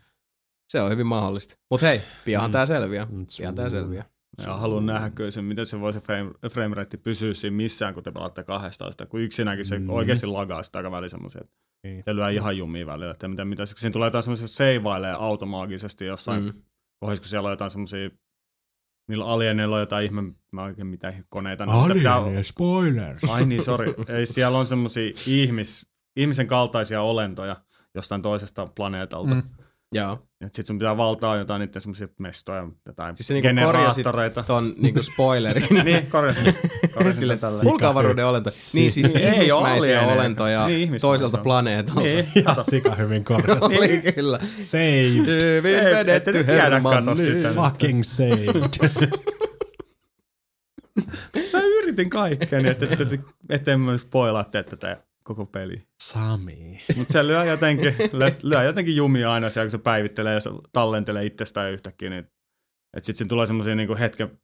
Se 0.73 0.81
on 0.81 0.91
hyvin 0.91 1.07
mahdollista. 1.07 1.55
Mut 1.71 1.83
hei, 1.83 2.01
pianhan 2.25 2.51
Mm. 2.51 2.53
tää 2.53 2.67
selviää. 2.67 3.07
Mm, 3.11 3.27
Pian 3.39 3.55
tää 3.55 3.71
selviää. 3.71 4.05
Ja 4.47 4.57
haluan 4.57 4.87
nähdä 4.87 5.11
kyllä 5.11 5.31
sen, 5.31 5.45
miten 5.45 5.67
se 5.67 5.81
voi 5.81 5.93
se 5.93 6.01
frame, 6.01 6.31
frame 6.51 6.75
rate 6.75 6.97
pysyä 6.97 7.35
siinä 7.35 7.57
missään, 7.57 7.95
kun 7.95 8.03
te 8.03 8.13
pelaatte 8.13 8.45
kahdestaan 8.45 8.93
sitä, 8.93 9.07
kun 9.07 9.21
yksinäkin 9.21 9.65
se 9.65 9.79
Mm. 9.79 9.91
oikeasti 9.91 10.27
lagaa 10.27 10.63
sitä 10.63 10.79
aika 10.79 10.91
välillä 10.91 11.09
semmoisia, 11.09 11.41
että 11.45 11.57
Niin. 11.85 12.03
se 12.05 12.17
lyö 12.17 12.31
ihan 12.31 12.57
jumiin 12.57 12.87
välillä, 12.87 13.11
että 13.11 13.29
mitä, 13.29 13.45
mitä, 13.45 13.67
siinä 13.67 13.93
tulee 13.93 14.07
jotain 14.07 14.23
semmoisia 14.25 14.49
seivailee 14.49 15.13
automaagisesti 15.19 16.05
jossain, 16.05 16.43
Mm. 16.43 16.53
kohdissa, 17.01 17.23
kun 17.23 17.29
siellä 17.29 17.47
on 17.47 17.53
jotain 17.53 17.71
semmoisia, 17.71 18.11
niillä 19.09 19.25
alieneilla 19.27 19.77
on 19.77 19.83
jotain 19.83 20.05
ihme, 20.07 20.23
mä 20.53 20.63
oikein 20.63 20.87
mitä 20.87 21.13
koneita. 21.29 21.65
Alien, 21.69 22.45
spoilers! 22.45 23.25
Ai 23.31 23.47
niin, 23.47 23.63
sori. 23.63 23.95
Ei, 24.09 24.27
siellä 24.27 24.59
on 24.59 24.67
semmoisia 24.67 25.13
ihmis, 25.27 25.87
ihmisen 26.17 26.47
kaltaisia 26.47 27.03
olentoja 27.03 27.57
jostain 27.95 28.23
toisesta 28.23 28.67
planeetalta. 28.77 29.35
Mm. 29.35 29.43
Joo. 29.95 30.23
Sitten 30.43 30.67
sun 30.67 30.79
pitää 30.79 30.97
valtaa 30.97 31.37
jotain 31.37 31.61
niiden 31.61 31.83
semmoisia 31.83 32.09
mestoja, 32.19 32.69
jotain 32.87 33.17
Siis 33.17 33.27
se 33.27 33.35
niinku 33.35 33.49
korjasit 33.49 34.05
generaattoreita. 34.05 34.43
ton 34.43 34.75
niinku 34.79 35.03
spoilerin. 35.03 35.69
niin, 35.85 36.07
korjasin. 36.07 36.55
korjasin 36.95 37.19
Sille 37.21 37.37
tällä. 37.37 37.63
Hulkavaruuden 37.65 38.27
olento. 38.27 38.51
Niin 38.75 38.93
siis 38.93 39.15
Ei 39.15 39.23
ihmismäisiä 39.23 39.99
alieneita. 40.01 40.13
olentoja 40.23 40.67
Niin, 40.67 40.81
ihmismäisiä 40.81 41.09
toiselta 41.09 41.37
on. 41.39 41.43
planeetalta. 41.43 42.01
Niin, 42.01 42.27
kato. 42.45 42.63
sika 42.63 42.95
hyvin 42.95 43.25
korjattu. 43.25 43.65
Oli 43.65 44.03
kyllä. 44.15 44.39
Save! 44.43 45.09
Hyvin 45.09 45.85
vedetty 45.97 46.47
herman. 46.47 47.05
Fucking 47.55 48.03
saved. 48.05 49.01
Mä 51.53 51.61
yritin 51.61 52.11
kaikkea, 52.11 52.59
niin 52.59 52.71
että 52.71 52.87
et, 52.91 53.01
et, 53.01 53.21
et 53.49 53.69
en 53.69 53.81
myös 53.81 54.01
spoilaatte 54.01 54.63
tätä 54.63 55.03
koko 55.23 55.47
peli. 55.47 55.83
Sami. 56.03 56.81
Mutta 56.97 57.13
se 57.13 57.27
lyö 57.27 57.45
jotenkin, 57.45 57.95
lyö, 58.13 58.31
lyö 58.43 58.63
jotenkin 58.63 58.97
jumia 58.97 59.33
aina 59.33 59.51
siellä, 59.51 59.67
kun 59.67 59.71
se 59.71 59.79
päivittelee 59.79 60.35
ja 60.35 60.41
se 60.41 60.51
tallentelee 60.73 61.25
itsestään 61.25 61.73
yhtäkkiä. 61.73 62.11
Niin, 62.11 62.19
että 62.97 63.07
sitten 63.07 63.17
siinä 63.17 63.29
tulee 63.29 63.47
semmoisia 63.47 63.75
niinku 63.75 63.97
hetken, 63.97 64.41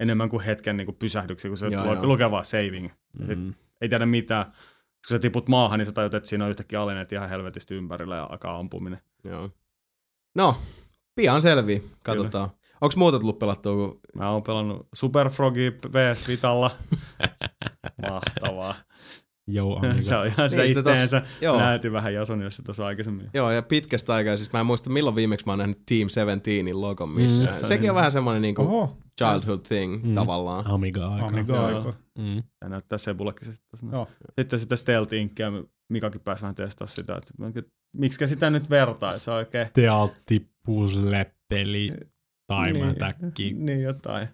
enemmän 0.00 0.28
kuin 0.28 0.44
hetken 0.44 0.76
niinku 0.76 0.92
pysähdyksiä, 0.92 1.48
kun 1.48 1.58
se 1.58 1.66
Joo, 1.66 1.82
tulee 1.82 1.94
joo. 1.94 2.06
lukee 2.06 2.30
vaan 2.30 2.44
saving. 2.44 2.90
Mm. 3.18 3.54
Ei 3.80 3.88
tiedä 3.88 4.06
mitään. 4.06 4.44
Kun 4.44 5.08
sä 5.08 5.18
tiput 5.18 5.48
maahan, 5.48 5.78
niin 5.78 5.86
sä 5.86 5.92
tajut, 5.92 6.14
että 6.14 6.28
siinä 6.28 6.44
on 6.44 6.50
yhtäkkiä 6.50 6.82
aleneet 6.82 7.12
ihan 7.12 7.28
helvetisti 7.28 7.74
ympärillä 7.74 8.16
ja 8.16 8.28
alkaa 8.30 8.58
ampuminen. 8.58 9.00
Joo. 9.24 9.50
No, 10.34 10.56
pian 11.14 11.42
selvii. 11.42 11.82
Katsotaan. 12.02 12.50
Onko 12.80 12.94
muuta 12.96 13.18
tullut 13.18 13.38
pelattua 13.38 13.74
kuin... 13.74 14.00
Mä 14.14 14.30
oon 14.30 14.42
pelannut 14.42 14.88
Super 14.94 15.30
Frogi 15.30 15.70
PS 15.70 16.28
Vitalla. 16.28 16.70
Mahtavaa. 18.10 18.74
Joo, 19.48 19.80
se 20.00 20.16
on 20.16 20.26
ihan 20.26 20.48
sitä 20.48 20.62
Niin, 20.62 20.76
tos- 20.76 20.78
itteensä. 20.78 21.22
joo. 21.40 21.58
Näytin 21.58 21.92
vähän 21.92 22.14
Jasonille 22.14 22.50
se 22.50 22.62
tuossa 22.62 22.86
aikaisemmin. 22.86 23.30
Joo, 23.34 23.50
ja 23.50 23.62
pitkästä 23.62 24.14
aikaa, 24.14 24.36
siis 24.36 24.52
mä 24.52 24.60
en 24.60 24.66
muista 24.66 24.90
milloin 24.90 25.16
viimeksi 25.16 25.46
mä 25.46 25.52
oon 25.52 25.58
nähnyt 25.58 25.82
Team 25.88 26.08
17in 26.08 26.80
logon 26.80 27.08
missään. 27.08 27.54
Mm. 27.54 27.66
Sekin 27.66 27.90
on 27.90 27.96
vähän 27.96 28.10
semmoinen 28.10 28.42
niinku 28.42 28.62
Oho, 28.62 28.96
childhood 29.20 29.60
thing 29.68 30.04
Mm. 30.04 30.14
tavallaan. 30.14 30.66
Amiga 30.66 31.08
aika. 31.08 31.26
Amiga 31.26 31.54
Joo. 31.56 31.66
aiko. 31.66 31.94
Mm. 32.18 32.42
Ja 32.62 32.68
näyttää 32.68 32.98
Sebullekin 32.98 33.52
sitten. 33.52 33.88
Joo. 33.92 34.08
Sitten 34.40 34.60
sitä 34.60 34.76
Stealth 34.76 35.14
Inkia, 35.14 35.52
Mikakin 35.92 36.20
pääsi 36.20 36.42
vähän 36.42 36.54
testaa 36.54 36.86
sitä, 36.86 37.16
että 37.16 37.62
miksi 37.96 38.26
sitä 38.28 38.50
nyt 38.50 38.70
vertaisi 38.70 39.30
oikein. 39.30 39.66
Tealtti, 39.72 40.50
puzzle, 40.66 41.32
peli, 41.48 41.90
taimätäkki. 42.46 43.42
Niin, 43.42 43.66
niin 43.66 43.82
jotain. 43.82 44.28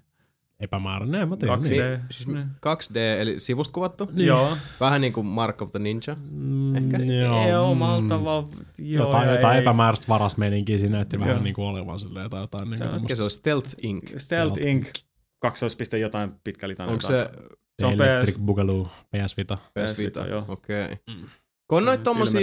epämääräinen. 0.60 1.20
En 1.20 1.28
mä 1.28 1.36
tiedä. 1.36 1.56
Kaksi 1.56 1.74
Niin. 1.74 1.84
D. 1.84 1.98
Siis 2.10 2.28
2D, 2.60 2.96
eli 3.20 3.40
sivusta 3.40 3.72
kuvattu. 3.72 4.10
Joo. 4.14 4.56
Vähän 4.80 5.00
niin 5.00 5.12
kuin 5.12 5.26
Mark 5.26 5.62
of 5.62 5.70
the 5.70 5.78
Ninja. 5.78 6.16
Mm, 6.30 6.76
Ehkä. 6.76 7.02
Joo, 7.02 7.66
mm, 7.66 7.72
omalla 7.72 8.08
tavalla. 8.08 8.48
Joo, 8.78 9.06
jotain, 9.06 9.30
jotain 9.30 9.56
ei. 9.56 9.62
epämääräistä 9.62 10.08
varasmeininkiä 10.08 10.78
siinä 10.78 10.96
näytti 10.96 11.20
vähän 11.20 11.34
Joo. 11.34 11.42
niin 11.42 11.54
kuin 11.54 11.66
olevan 11.66 12.00
silleen 12.00 12.30
tai 12.30 12.40
jotain. 12.40 12.70
Niin 12.70 12.78
Se 12.78 12.84
Mikä 13.00 13.16
se 13.16 13.22
on? 13.22 13.30
Stealth 13.30 13.74
Inc. 13.82 14.04
Stealth 14.06 14.22
Stealth 14.22 14.66
Inc. 14.66 14.86
Kaksoispiste 15.38 15.98
jotain 15.98 16.32
pitkälitainen. 16.44 16.92
Onko 16.92 17.02
se 17.06 17.30
Se 17.80 17.86
on 17.86 17.92
Electric 17.92 18.34
PS, 18.34 18.42
Boogaloo, 18.42 18.84
PS 18.84 19.36
Vita. 19.36 19.56
PS 19.56 19.92
PS 19.92 19.98
Vita? 19.98 20.26
Joo. 20.26 20.44
Okei. 20.48 20.84
Okay. 20.84 20.96
Kun 21.68 21.78
on 21.78 21.84
noita 21.84 22.02
tommosia 22.02 22.40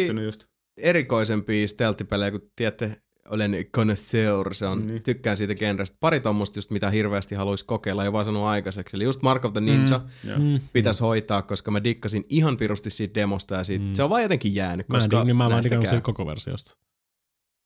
erikoisempia 0.77 1.67
stealth-pelejä, 1.67 2.31
kun 2.31 2.51
tiedätte, 2.55 3.01
olen 3.30 3.65
connoisseur, 3.76 4.53
se 4.53 4.65
on, 4.65 4.88
Niin. 4.88 5.03
tykkään 5.03 5.38
siitä 5.38 5.56
genrestä. 5.56 5.97
Pari 5.99 6.19
tommosta 6.19 6.57
just, 6.57 6.72
mitä 6.72 6.89
hirveästi 6.89 7.35
haluaisi 7.35 7.65
kokeilla, 7.65 8.06
jo 8.06 8.14
vaan 8.14 8.26
sanonut 8.26 8.47
aikaiseksi. 8.47 8.95
Eli 8.97 9.03
just 9.03 9.22
Mark 9.22 9.45
of 9.45 9.53
the 9.53 9.61
Ninja 9.61 9.97
mm. 9.97 10.30
Joo. 10.30 10.39
Mm. 10.39 10.60
pitäisi 10.73 10.99
hoitaa, 11.03 11.41
koska 11.41 11.72
mä 11.72 11.84
dikkasin 11.84 12.26
ihan 12.30 12.57
pirusti 12.57 12.89
siitä 12.89 13.14
demosta 13.19 13.56
ja 13.56 13.64
siitä, 13.64 13.84
Mm. 13.84 13.89
mm. 13.89 13.93
se 13.95 14.03
on 14.03 14.10
vaan 14.10 14.22
jotenkin 14.23 14.56
jäänyt, 14.56 14.89
Mä 14.89 14.97
en, 14.97 15.01
koska 15.03 15.22
dig- 15.22 15.26
niin 15.26 15.38
mä, 15.38 15.49
mä 15.49 15.64
digannut 15.64 15.84
käy. 15.85 15.89
siitä 15.89 16.06
koko 16.06 16.26
versiosta. 16.26 16.77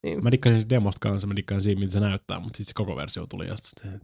Niin. 0.05 0.23
Mä 0.23 0.31
dikkasin 0.31 0.57
siitä 0.59 0.75
demosta 0.75 1.09
kanssa, 1.09 1.27
mä 1.27 1.35
dikkasin 1.35 1.61
siitä, 1.61 1.79
miltä 1.79 1.93
se 1.93 1.99
näyttää, 1.99 2.39
mutta 2.39 2.57
sitten 2.57 2.67
se 2.67 2.73
koko 2.75 2.95
versio 2.95 3.25
tuli 3.27 3.47
ja 3.47 3.55
sitten 3.57 4.01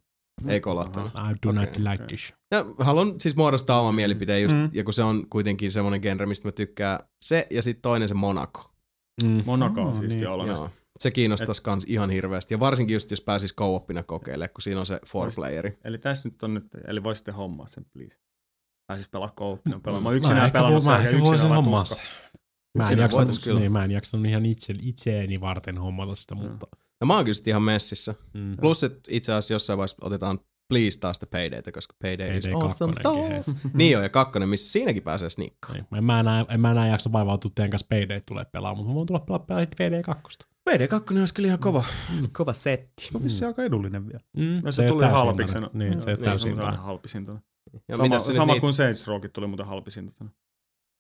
Ei 0.48 0.62
kolahtanut. 0.62 1.12
I 1.32 1.36
do 1.48 1.52
not 1.52 1.70
Okei, 1.70 1.84
like 1.92 2.04
this. 2.08 2.34
Ja 2.52 2.66
haluan 2.80 3.16
siis 3.22 3.36
muodostaa 3.36 3.82
oman 3.82 3.96
mielipiteen 3.96 4.42
just, 4.44 4.56
Mm. 4.56 4.62
mm. 4.62 4.70
ja 4.74 4.84
kun 4.84 4.94
se 4.94 5.04
on 5.04 5.30
kuitenkin 5.30 5.72
semmoinen 5.72 6.02
genre, 6.02 6.26
mistä 6.26 6.48
mä 6.48 6.52
tykkään. 6.52 7.00
Se 7.22 7.48
ja 7.52 7.62
sitten 7.62 7.82
toinen 7.82 8.08
se 8.08 8.14
Monaco. 8.14 8.72
Mm. 9.24 9.44
Monaco 9.46 9.82
on 9.82 9.88
Oh, 9.88 10.00
siisti 10.00 10.26
niin. 10.26 10.48
Joo. 10.48 10.70
Se 11.00 11.12
kiinnostaisi 11.12 11.64
kans 11.64 11.86
ihan 11.88 12.10
hirveästi. 12.10 12.54
Ja 12.54 12.60
varsinkin 12.60 12.94
just 12.94 13.12
jos 13.12 13.22
pääsis 13.22 13.56
co-opina 13.56 14.04
kokeilemaan, 14.04 14.50
kun 14.54 14.62
siinä 14.62 14.80
on 14.80 14.86
se 14.86 15.00
four 15.08 15.32
playeri. 15.36 15.80
Eli 15.84 15.98
tässä 15.98 16.30
nyt 16.30 16.44
on 16.44 16.54
nyt, 16.54 16.66
eli 16.88 17.04
voisitte 17.04 17.32
hommaa 17.32 17.68
sen, 17.68 17.86
please. 17.94 18.20
Siis 18.96 19.10
pelaa 19.10 19.32
kooppina 19.36 19.80
pelaa. 19.80 20.02
Mä 20.02 20.10
Mä 20.10 20.16
yksinään 20.16 20.52
pelannut 20.52 20.84
mä 20.84 20.98
sen, 20.98 21.06
ja 21.06 21.12
voisin 21.12 21.34
yksinään 21.34 21.56
hommaa 21.56 21.84
tuska. 21.84 21.96
se. 21.96 22.02
Mä 22.78 22.90
en, 22.90 23.00
jaksanut, 23.00 23.60
niin, 23.60 23.72
mä 23.72 23.84
en 23.84 23.92
jaksanut 23.92 24.26
ihan 24.26 24.46
itse, 24.46 24.74
itseäni 24.82 25.42
varten 25.42 25.78
hommata 25.78 26.16
sitä, 26.16 26.36
mutta... 26.36 26.68
No 27.02 27.08
mä 27.08 27.16
oon 27.16 27.26
kyllä 27.26 27.38
ihan 27.48 27.62
messissä. 27.62 28.16
Mm. 28.34 28.58
Plus, 28.58 28.84
että 28.84 29.00
itse 29.10 29.34
asiassa 29.34 29.54
jossain 29.54 29.78
vaiheessa 29.78 29.98
otetaan 30.02 30.40
please 30.70 31.00
taas 31.00 31.16
sitä 31.16 31.26
Paydayta, 31.32 31.72
koska 31.72 31.96
Payday, 32.02 32.38
is 32.38 32.44
Payday 32.44 32.62
awesome 32.62 32.94
kakkonenkin, 32.94 33.44
sauce. 33.44 33.70
niin 33.78 33.98
on, 33.98 34.04
ja 34.04 34.10
kakkonen, 34.10 34.50
missä 34.50 34.72
siinäkin 34.72 35.04
pääsee 35.04 35.30
sniikkaan. 35.30 35.74
Niin. 35.74 35.98
En 35.98 36.04
mä 36.04 36.20
enää, 36.20 36.46
en 36.50 36.62
mä 36.62 36.72
enää 36.72 36.88
jaksa 36.88 37.12
vaivautua 37.12 37.52
teidän 37.56 37.70
kanssa 37.72 37.88
Payday 37.90 38.22
tulee 38.28 38.46
pelaamaan, 38.46 38.78
mutta 38.78 38.90
mä 38.90 38.96
voin 38.96 39.08
tulla 39.08 39.20
pelaa 39.20 39.40
pelaa 39.40 39.66
Payday 39.78 40.02
2. 40.04 40.50
Payday 40.66 40.88
2 40.88 41.20
olisi 41.20 41.34
kyllä 41.34 41.48
ihan 41.48 41.60
kova, 41.60 41.84
kova 42.38 42.54
setti. 42.54 43.10
On 43.14 43.24
vissi 43.24 43.46
aika 43.46 43.64
edullinen 43.64 44.08
vielä. 44.08 44.24
Mm, 44.38 44.62
No 44.64 44.72
se, 44.72 44.84
ei 44.84 44.90
tuli 44.90 45.04
ole 45.06 45.12
halpiksena. 45.12 45.68
täysin 45.68 45.80
Niin, 45.80 46.02
se 46.02 46.10
ei 46.10 46.16
niin, 46.16 46.26
täysin 46.26 46.56
se 46.56 46.62
on 46.62 46.78
halpisintana. 46.78 47.42
Ja 47.88 47.96
Sama, 47.96 48.04
mitä 48.04 48.20
se 48.20 48.34
sama 48.34 48.54
nyt 48.54 48.62
kuin 48.62 48.74
Saints 48.74 49.08
Rowkin 49.08 49.32
tuli 49.32 49.48
muuten 49.48 49.66
halpisintana. 49.66 50.30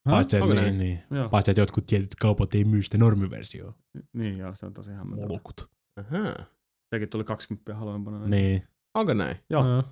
Paitsi, 0.09 0.41
Onko 0.41 0.53
niin, 0.53 0.77
niin. 0.77 0.99
Joo. 1.11 1.29
Paitsi, 1.29 1.51
että 1.51 1.61
jotkut 1.61 1.85
tietyt 1.85 2.15
kaupat 2.15 2.53
ei 2.55 2.63
myy 2.63 2.83
sitä 2.83 2.97
normiversioa. 2.97 3.73
Niin, 4.13 4.37
joo, 4.37 4.55
se 4.55 4.65
on 4.65 4.73
tosi 4.73 4.91
hämmentävää. 4.91 5.39
Ahaa. 5.99 6.35
Sekin 6.95 7.09
tuli 7.09 7.23
20 7.23 7.75
halvempana. 7.75 8.27
Niin. 8.27 8.67
Onko 8.95 9.13
näin? 9.13 9.37
Joo. 9.49 9.63
No, 9.63 9.83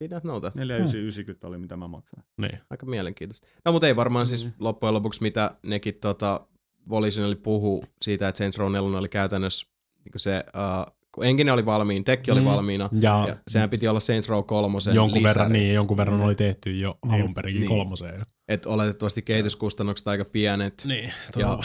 Did 0.00 0.10
not 0.12 0.22
know 0.22 0.40
that. 0.40 0.54
4990 0.54 1.46
oli 1.48 1.58
mitä 1.58 1.76
mä 1.76 1.88
maksain. 1.88 2.24
niin. 2.40 2.58
Aika 2.70 2.86
mielenkiintoista. 2.86 3.46
No 3.64 3.72
mutta 3.72 3.86
ei 3.86 3.96
varmaan 3.96 4.26
siis 4.26 4.44
Mm. 4.46 4.52
loppujen 4.58 4.94
lopuksi 4.94 5.22
mitä 5.22 5.50
nekin 5.66 5.94
tota, 5.94 6.46
Volitionally 6.88 7.34
puhu 7.36 7.84
siitä, 8.02 8.28
että 8.28 8.38
Saints 8.38 8.58
Row 8.58 8.72
4 8.72 8.98
oli 8.98 9.08
käytännössä 9.08 9.66
niin 10.04 10.12
se, 10.16 10.44
uh, 10.56 10.94
kun 11.14 11.24
enkinen 11.24 11.54
oli 11.54 11.66
valmiin, 11.66 12.04
tekki 12.04 12.30
oli 12.30 12.40
Mm. 12.40 12.46
valmiina, 12.46 12.88
Ja, 13.00 13.24
ja 13.28 13.36
sehän 13.48 13.70
piti 13.70 13.88
olla 13.88 14.00
Saints 14.00 14.28
Row 14.28 14.44
3 14.44 14.78
jonkun 14.94 15.22
lisäri. 15.22 15.34
verran, 15.34 15.52
niin, 15.52 15.74
jonkun 15.74 15.96
verran 15.96 16.20
oli 16.20 16.34
tehty 16.34 16.78
jo 16.78 16.98
alun 17.02 17.34
perinkin 17.34 17.60
Niin. 17.60 17.68
kolmoseen. 17.70 18.26
Että 18.48 18.68
oletettavasti 18.68 19.22
kehityskustannukset 19.22 20.08
aika 20.08 20.24
pienet. 20.24 20.82
Niin. 20.86 21.12
Ja 21.36 21.58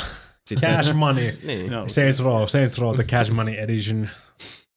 sit 0.49 0.59
Cash 0.59 0.87
se, 0.87 0.93
money. 0.93 1.37
niin, 1.43 1.71
Joo. 1.71 1.89
Saints 1.89 2.19
Row, 2.19 2.43
Saints 2.47 2.77
Row 2.79 2.95
the 2.95 3.03
Cash 3.03 3.31
Money 3.31 3.55
Edition. 3.57 4.09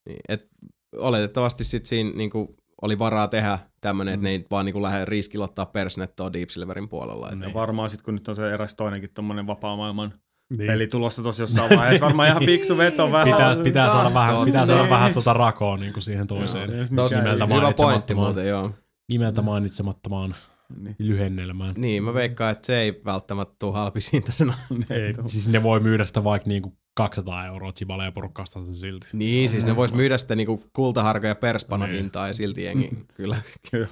niin, 0.06 0.20
et 0.28 0.51
oletettavasti 0.96 1.64
sit 1.64 1.86
siinä 1.86 2.10
niinku, 2.16 2.56
oli 2.82 2.98
varaa 2.98 3.28
tehdä 3.28 3.58
tämmönen, 3.80 4.14
että 4.14 4.24
ne 4.24 4.30
ei 4.30 4.44
vaan 4.50 4.64
niinku 4.64 4.82
lähde 4.82 5.04
riskillä 5.04 5.44
ottaa 5.44 5.66
persnettoa 5.66 6.32
Deep 6.32 6.48
Silverin 6.48 6.88
puolella. 6.88 7.30
Niin. 7.30 7.42
Ja 7.42 7.54
varmaan 7.54 7.90
sitten 7.90 8.04
kun 8.04 8.14
nyt 8.14 8.28
on 8.28 8.34
se 8.36 8.52
eräs 8.54 8.74
toinenkin 8.74 9.10
tommonen 9.14 9.46
vapaa 9.46 9.76
maailman 9.76 10.14
Niin. 10.58 10.66
peli 10.66 10.86
tulossa 10.86 11.22
tossa 11.22 11.42
jossain 11.42 11.78
vaiheessa, 11.78 12.04
varmaan 12.06 12.28
ihan 12.28 12.44
fiksu 12.44 12.76
veto 12.76 13.12
vähän. 13.12 13.28
Pitää, 13.34 13.56
pitää 13.56 13.90
saada 13.90 14.14
vähän, 14.14 14.30
totta. 14.34 14.44
pitää 14.44 14.66
saada 14.66 14.82
Niin. 14.82 14.90
vähän 14.90 15.12
tota 15.12 15.32
rakoa 15.32 15.76
niin 15.76 15.92
kuin 15.92 16.02
siihen 16.02 16.26
toiseen. 16.26 16.70
Joo, 16.70 16.84
Tosi 16.96 17.16
nimeltä 17.16 17.44
hyvä 17.46 17.54
pointti 17.60 17.82
mainitsemattomaan. 17.82 18.26
muuten, 18.34 18.48
joo. 18.48 18.70
Nimeltä 19.08 19.42
mainitsemattomaan 19.42 20.34
Niin. 20.80 20.96
lyhennelmään. 20.98 21.74
Niin, 21.76 22.04
mä 22.04 22.14
veikkaan, 22.14 22.52
että 22.52 22.66
se 22.66 22.78
ei 22.80 23.00
välttämättä 23.04 23.54
tule 23.58 23.72
halpisintaisena. 23.72 24.54
Ei. 24.90 25.14
Siis 25.26 25.48
ne 25.48 25.62
voi 25.62 25.80
myydä 25.80 26.04
sitä 26.04 26.24
vaikka 26.24 26.48
niinku 26.48 26.72
200 26.94 27.46
euroa 27.46 27.72
Chibale 27.72 28.04
ja 28.04 28.12
porukkaasta 28.12 28.64
sen 28.64 28.76
silti. 28.76 29.06
Niin, 29.12 29.48
siis 29.48 29.66
ne 29.66 29.76
vois 29.76 29.92
myydä 29.92 30.18
sitä 30.18 30.34
niinku 30.36 30.62
kultaharko 30.72 31.26
ja 31.26 31.34
perspanon 31.34 31.90
Niin. 31.90 32.10
ja 32.26 32.34
silti 32.34 32.64
jengi 32.64 32.90
kyllä 33.14 33.36
Kyllä. 33.70 33.86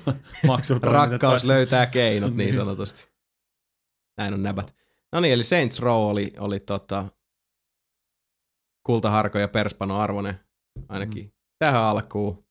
Maksu 0.47 0.78
rakkaus 0.82 1.44
löytää 1.44 1.86
keinot 1.86 2.31
niin 2.31 2.36
Niin. 2.36 2.55
sanotusti. 2.55 3.09
Näin 4.18 4.35
on 4.35 4.43
näbät. 4.43 4.74
No 5.12 5.20
niin, 5.20 5.35
eli 5.35 5.44
Saints 5.44 5.78
Row 5.81 6.10
oli, 6.10 6.32
oli 6.39 6.60
tota, 6.60 7.05
kultaharko 8.86 9.39
ja 9.39 9.48
perspano 9.48 9.98
arvoinen 9.98 10.40
ainakin 10.89 11.24
Mm. 11.24 11.31
tähän 11.59 11.82
alkuun. 11.82 12.44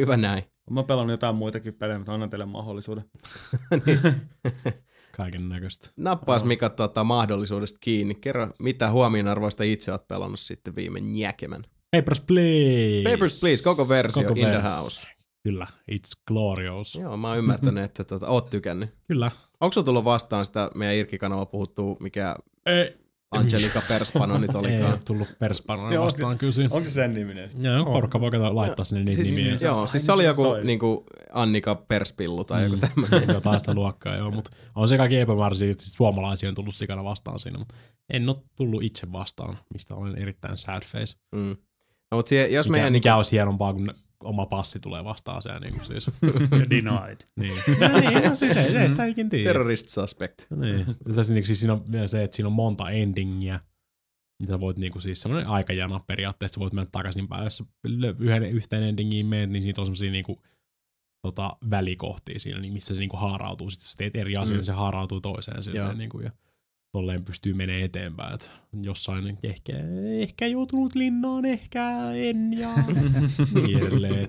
Hyvä 0.00 0.16
näin. 0.16 0.42
Mä 0.70 0.82
pelannut 0.82 1.10
jotain 1.14 1.36
muitakin 1.36 1.74
pelejä, 1.74 1.98
mutta 1.98 2.14
annan 2.14 2.30
teille 2.30 2.46
mahdollisuuden. 2.46 3.04
niin. 3.86 4.00
Kaiken 5.20 5.48
näköistä. 5.48 5.90
Nappaas. 5.96 6.44
Mika 6.44 6.68
tota, 6.70 7.04
mahdollisuudesta 7.04 7.78
kiinni. 7.80 8.14
Kerro, 8.14 8.48
mitä 8.58 8.90
huomionarvoista 8.90 9.64
itse 9.64 9.92
oot 9.92 10.08
pelannut 10.08 10.40
sitten 10.40 10.76
viime 10.76 11.00
njäkemän. 11.00 11.62
Papers, 11.96 12.20
Please! 12.20 13.10
Papers, 13.10 13.40
Please, 13.40 13.62
koko 13.64 13.88
versio 13.88 14.22
Koko 14.22 14.40
in 14.40 14.46
the 14.46 14.58
vers- 14.58 14.62
house. 14.62 15.08
Kyllä, 15.42 15.66
it's 15.92 16.22
glorious. 16.28 16.94
Joo, 16.94 17.16
mä 17.16 17.28
oon 17.28 17.38
ymmärtänyt, 17.38 17.84
että 17.84 18.04
tota, 18.04 18.28
oot 18.28 18.50
tykännyt. 18.50 18.90
Kyllä. 19.08 19.30
Onko 19.60 19.72
sulla 19.72 19.84
tullut 19.84 20.04
vastaan 20.04 20.46
sitä 20.46 20.70
meidän 20.74 20.96
Irkki-kanavalla 20.96 21.46
puhuttu, 21.46 21.96
mikä 22.02 22.36
Ei, 22.66 22.96
Angelika 23.30 23.82
Perspano 23.88 24.38
nyt 24.38 24.50
ei 24.54 24.60
olikaan? 24.60 24.90
ole 24.92 25.00
tullut 25.06 25.28
perspanoja 25.38 25.94
Joo, 25.94 26.04
vastaan 26.04 26.38
kyllä 26.38 26.52
siinä. 26.52 26.68
Onko 26.72 26.84
se 26.84 26.90
sen 26.90 27.14
niminen? 27.14 27.50
Joo, 27.58 27.84
porukka 27.84 28.20
voi 28.20 28.30
laittaa 28.52 28.84
sinne 28.84 29.04
niitä 29.04 29.16
Siis, 29.24 29.36
nimiä. 29.36 29.56
joo, 29.60 29.86
siis 29.86 30.06
se 30.06 30.12
oli 30.12 30.24
joku 30.24 30.42
niinku 30.64 31.06
Annika 31.32 31.74
Perspillu 31.74 32.44
tai 32.44 32.62
joku 32.64 32.76
Mm. 32.76 32.80
tämmöinen. 32.80 33.28
Jotain 33.34 33.60
sitä 33.60 33.74
luokkaa, 33.74 34.16
joo. 34.16 34.30
Mutta 34.30 34.50
on 34.74 34.88
se 34.88 34.96
kaikki 34.96 35.16
epämääräisiä, 35.18 35.70
että 35.70 35.82
siis 35.84 35.92
suomalaisia 35.92 36.48
on 36.48 36.54
tullut 36.54 36.74
sikana 36.74 37.04
vastaan 37.04 37.40
siinä, 37.40 37.58
mutta 37.58 37.74
en 38.10 38.28
ole 38.28 38.36
tullut 38.56 38.82
itse 38.82 39.12
vastaan, 39.12 39.58
mistä 39.74 39.94
olen 39.94 40.18
erittäin 40.18 40.58
sad 40.58 40.82
face. 40.84 41.14
Mm. 41.34 41.56
No, 42.10 42.16
mutta 42.16 42.28
sie, 42.28 42.48
jos 42.48 42.68
Mikä, 42.68 42.76
meidän... 42.76 42.92
mikä 42.92 43.16
olisi 43.16 43.32
hienompaa, 43.32 43.72
kun 43.72 43.90
oma 44.24 44.46
passi 44.46 44.80
tulee 44.80 45.04
vastaan 45.04 45.42
se 45.42 45.58
niin 45.60 45.72
kuin 45.72 45.84
siis. 45.86 46.10
Denied. 46.70 47.16
niin. 47.40 47.52
no, 47.80 48.00
niin, 48.00 48.28
no, 48.30 48.36
siis 48.36 48.56
ei, 48.56 48.76
ei 48.76 48.88
sitä 48.88 49.04
ikin 49.04 49.28
tiedä. 49.28 49.44
Terrorist 49.48 49.88
suspect. 49.88 50.42
Niin. 50.56 50.86
Tässä 51.14 51.34
niin, 51.34 51.46
siis 51.46 51.60
siinä 51.60 51.72
on 51.72 51.84
vielä 51.92 52.06
se, 52.06 52.22
että 52.22 52.36
siinä 52.36 52.46
on 52.46 52.52
monta 52.52 52.90
endingiä, 52.90 53.60
mitä 54.42 54.52
sä 54.52 54.60
voit 54.60 54.76
niinku 54.78 55.00
siis 55.00 55.20
semmoinen 55.22 55.50
aikajana 55.50 56.00
periaatteessa, 56.06 56.54
sä 56.54 56.60
voit 56.60 56.72
mennä 56.72 56.88
takaisinpäin, 56.92 57.44
jos 57.44 57.56
sä 57.56 57.64
lö- 57.88 58.16
yhden, 58.18 58.42
yhteen 58.50 58.82
endingiin 58.82 59.26
menet, 59.26 59.50
niin 59.50 59.62
siitä 59.62 59.80
on 59.80 59.86
semmosia 59.86 60.10
niinku 60.10 60.42
tota, 61.26 61.56
välikohtia 61.70 62.40
siinä, 62.40 62.60
niin 62.60 62.72
missä 62.72 62.94
se 62.94 63.00
niinku 63.00 63.16
haarautuu. 63.16 63.70
Sitten 63.70 63.88
sä 63.88 63.94
teet 63.98 64.16
eri 64.16 64.36
asian, 64.36 64.54
Mm. 64.54 64.58
niin 64.58 64.64
se 64.64 64.72
haarautuu 64.72 65.20
toiseen 65.20 65.62
silleen, 65.62 65.98
niinku, 65.98 66.20
ja 66.20 66.30
tolleen 66.92 67.24
pystyy 67.24 67.54
menemään 67.54 67.84
eteenpäin. 67.84 68.34
Et 68.34 68.50
jossain 68.82 69.38
ehkä, 69.42 69.72
ehkä 70.20 70.46
joutunut 70.46 70.94
linnaan, 70.94 71.44
ehkä 71.44 72.12
en 72.12 72.52
ja 72.58 72.68
niin 73.66 73.86
edelleen. 73.86 74.28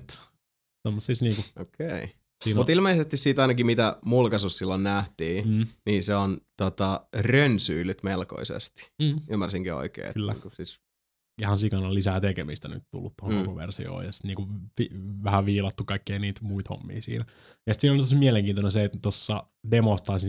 Tommosia 0.84 1.16
siis 1.16 1.22
niinku, 1.22 1.42
Okei. 1.62 2.04
Okay. 2.44 2.54
Mutta 2.56 2.72
ilmeisesti 2.72 3.18
siitä 3.18 3.42
ainakin 3.42 3.66
mitä 3.66 3.98
mulkaisussa 4.06 4.58
silloin 4.58 4.84
nähtiin, 4.84 5.48
mm, 5.50 5.66
niin 5.86 6.04
se 6.04 6.16
on 6.16 6.38
tota, 6.58 7.06
rönsyylyt 7.16 8.04
melkoisesti. 8.04 8.92
mm, 9.02 9.20
Ymmärsinkin 9.30 9.74
oikein. 9.74 10.06
että 10.08 10.14
Kyllä. 10.14 10.34
niinku 10.34 10.50
Siis, 10.56 10.82
ihan 11.42 11.58
sikana 11.58 11.94
lisää 11.94 12.20
tekemistä 12.20 12.68
nyt 12.68 12.84
tullut 12.92 13.14
tuohon 13.20 13.48
Mm. 13.48 13.56
versioon 13.56 14.06
ja 14.06 14.12
sitten 14.12 14.28
niinku 14.28 14.48
vi- 14.80 14.90
vähän 15.24 15.46
viilattu 15.46 15.84
kaikkea 15.86 16.20
niitä 16.20 16.42
muita 16.44 16.74
hommia 16.74 17.02
siinä. 17.02 17.26
Ja 17.68 17.74
sitten 17.74 17.82
siinä 17.82 17.94
on 17.94 18.00
tosi 18.00 18.16
mielenkiintoinen 18.16 18.72
se, 18.72 18.84
että 18.84 19.00
tuossa 19.02 19.44
demossa 19.72 20.04
tai 20.06 20.20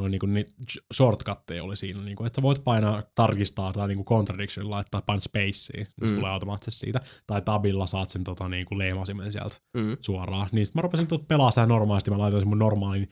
betassa 0.00 0.04
oli 0.04 0.10
niinku 0.10 0.26
niitä 0.26 0.52
shortcutteja 0.94 1.64
oli 1.64 1.76
siinä, 1.76 2.02
niinku, 2.02 2.24
että 2.24 2.36
sä 2.36 2.42
voit 2.42 2.64
painaa 2.64 3.02
tarkistaa 3.14 3.72
tai 3.72 3.88
niinku 3.88 4.04
contradiction 4.04 4.70
laittaa 4.70 5.02
pain 5.02 5.20
spaceen, 5.20 5.86
niin 6.00 6.10
Mm. 6.10 6.14
tulee 6.14 6.30
automaattisesti 6.30 6.86
siitä. 6.86 7.00
Tai 7.26 7.42
tabilla 7.42 7.86
saat 7.86 8.10
sen 8.10 8.24
tota, 8.24 8.48
niinku 8.48 8.78
leimasimen 8.78 9.32
sieltä 9.32 9.56
mm. 9.76 9.96
suoraan. 10.00 10.48
Niin 10.52 10.66
mä 10.74 10.82
rupesin 10.82 11.06
pelaa 11.28 11.50
sitä 11.50 11.66
normaalisti, 11.66 12.10
mä 12.10 12.18
laitoin 12.18 12.40
sen 12.40 12.48
mun 12.48 12.58
normaalin 12.58 13.08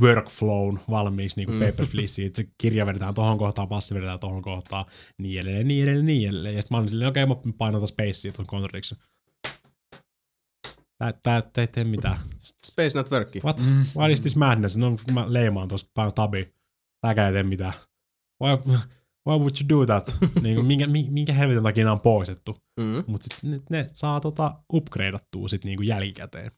workflown 0.00 0.78
valmiiksi 0.90 1.36
niin 1.36 1.46
kuin 1.46 1.58
Mm. 1.58 1.66
Paper 1.66 1.86
Please, 1.92 2.24
että 2.24 2.42
se 2.42 2.48
kirja 2.58 2.86
vedetään 2.86 3.14
tohon 3.14 3.38
kohtaan, 3.38 3.68
passi 3.68 3.94
vedetään 3.94 4.20
tohon 4.20 4.42
kohtaan, 4.42 4.84
niin 5.18 5.40
edelleen, 5.40 5.68
niin 5.68 5.82
edelleen, 5.82 6.06
niin 6.06 6.28
edelleen. 6.28 6.54
Ja 6.54 6.62
sit 6.62 6.70
mä 6.70 6.76
olin 6.76 6.88
silleen, 6.88 7.08
okei, 7.08 7.22
okay, 7.22 7.36
mä 7.44 7.52
painan 7.58 7.80
tätä 7.80 7.86
spacea 7.86 8.32
tuon 8.32 8.46
contradiction. 8.46 9.00
Tää, 11.02 11.12
tää, 11.22 11.42
ei 11.58 11.66
tee 11.66 11.84
mitään. 11.84 12.18
Space 12.66 12.98
Network. 12.98 13.28
What? 13.44 13.60
What 13.96 14.10
is 14.10 14.20
this 14.20 14.36
madness? 14.36 14.76
No, 14.76 14.96
mä 15.12 15.24
leimaan 15.28 15.68
tuossa 15.68 15.88
tabi. 16.14 16.54
Tääkään 17.00 17.28
ei 17.28 17.32
tee 17.32 17.42
mitään. 17.42 17.72
Why, 18.44 18.56
why 19.28 19.38
would 19.38 19.50
you 19.60 19.80
do 19.80 19.86
that? 19.86 20.16
niin, 20.42 20.54
kuin, 20.54 20.66
minkä, 20.66 20.86
mi- 20.86 21.08
minkä 21.10 21.32
helvetin 21.32 21.62
takia 21.62 21.84
nämä 21.84 21.92
on 21.92 22.00
poistettu? 22.00 22.56
Mm. 22.80 23.04
Mutta 23.06 23.26
sit 23.30 23.42
ne, 23.42 23.60
ne, 23.70 23.86
saa 23.92 24.20
tota 24.20 24.54
upgradeattua 24.72 25.48
sit 25.48 25.64
niinku 25.64 25.82
jälkikäteen. 25.82 26.50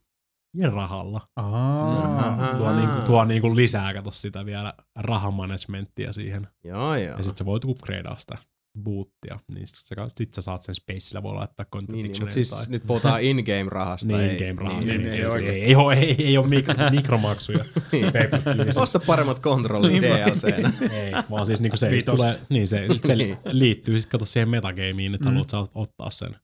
Ja 0.56 0.70
rahalla. 0.70 1.28
Aa. 1.36 2.56
Tuo, 2.56 2.76
niinku, 2.76 3.06
tuo 3.06 3.24
niinku 3.24 3.56
lisää, 3.56 3.94
kato 3.94 4.10
sitä 4.10 4.46
vielä 4.46 4.74
rahamanagementtia 4.96 6.12
siihen. 6.12 6.48
Joo, 6.64 6.96
joo. 6.96 7.16
Ja 7.16 7.22
sit 7.22 7.36
sä 7.36 7.44
voit 7.44 7.64
upgradea 7.64 8.16
sitä 8.16 8.38
boottia. 8.82 9.38
Niin 9.54 9.68
sit 9.68 9.76
sä, 9.76 9.94
sit 10.16 10.34
sä 10.34 10.42
saat 10.42 10.62
sen 10.62 10.74
spacella 10.74 11.22
voi 11.22 11.34
laittaa 11.34 11.66
Niin, 11.92 12.02
niin, 12.02 12.16
mutta 12.20 12.34
siis 12.34 12.68
nyt 12.68 12.82
puhutaan 12.86 13.22
in-game 13.22 13.64
rahasta. 13.68 14.06
niin, 14.08 14.20
ei, 14.30 14.38
game 14.38 14.62
rahasta. 14.62 14.86
Niin, 14.92 15.00
Niin, 15.00 15.10
niin, 15.10 15.12
ei, 15.12 15.18
ei 15.20 15.24
ei, 15.24 15.24
ei, 15.24 15.32
oikeesti. 15.32 15.64
ei, 15.64 15.74
ole, 15.74 15.94
ei, 15.94 16.16
ei 16.26 16.38
ole 16.38 16.46
mikro, 16.46 16.74
mikromaksuja. 16.96 17.64
pay-per-viewissa. 18.12 18.82
Osta 18.82 19.00
paremmat 19.00 19.40
kontrollit 19.40 19.92
Niin 19.92 20.02
DLCnä. 20.02 20.72
Ei, 21.02 21.12
vaan 21.30 21.46
siis 21.46 21.60
niinku 21.60 21.76
se, 21.76 21.90
Vitos. 21.90 22.14
tulee, 22.20 22.40
niin 22.48 22.68
se, 22.68 22.86
se 23.06 23.14
Niin. 23.16 23.36
liittyy 23.44 23.98
sit 23.98 24.10
kato 24.10 24.24
siihen 24.26 24.48
metagameen, 24.48 25.14
että 25.14 25.28
Mm. 25.28 25.32
haluat 25.32 25.50
sä 25.50 25.58
ottaa 25.74 26.10
sen 26.10 26.36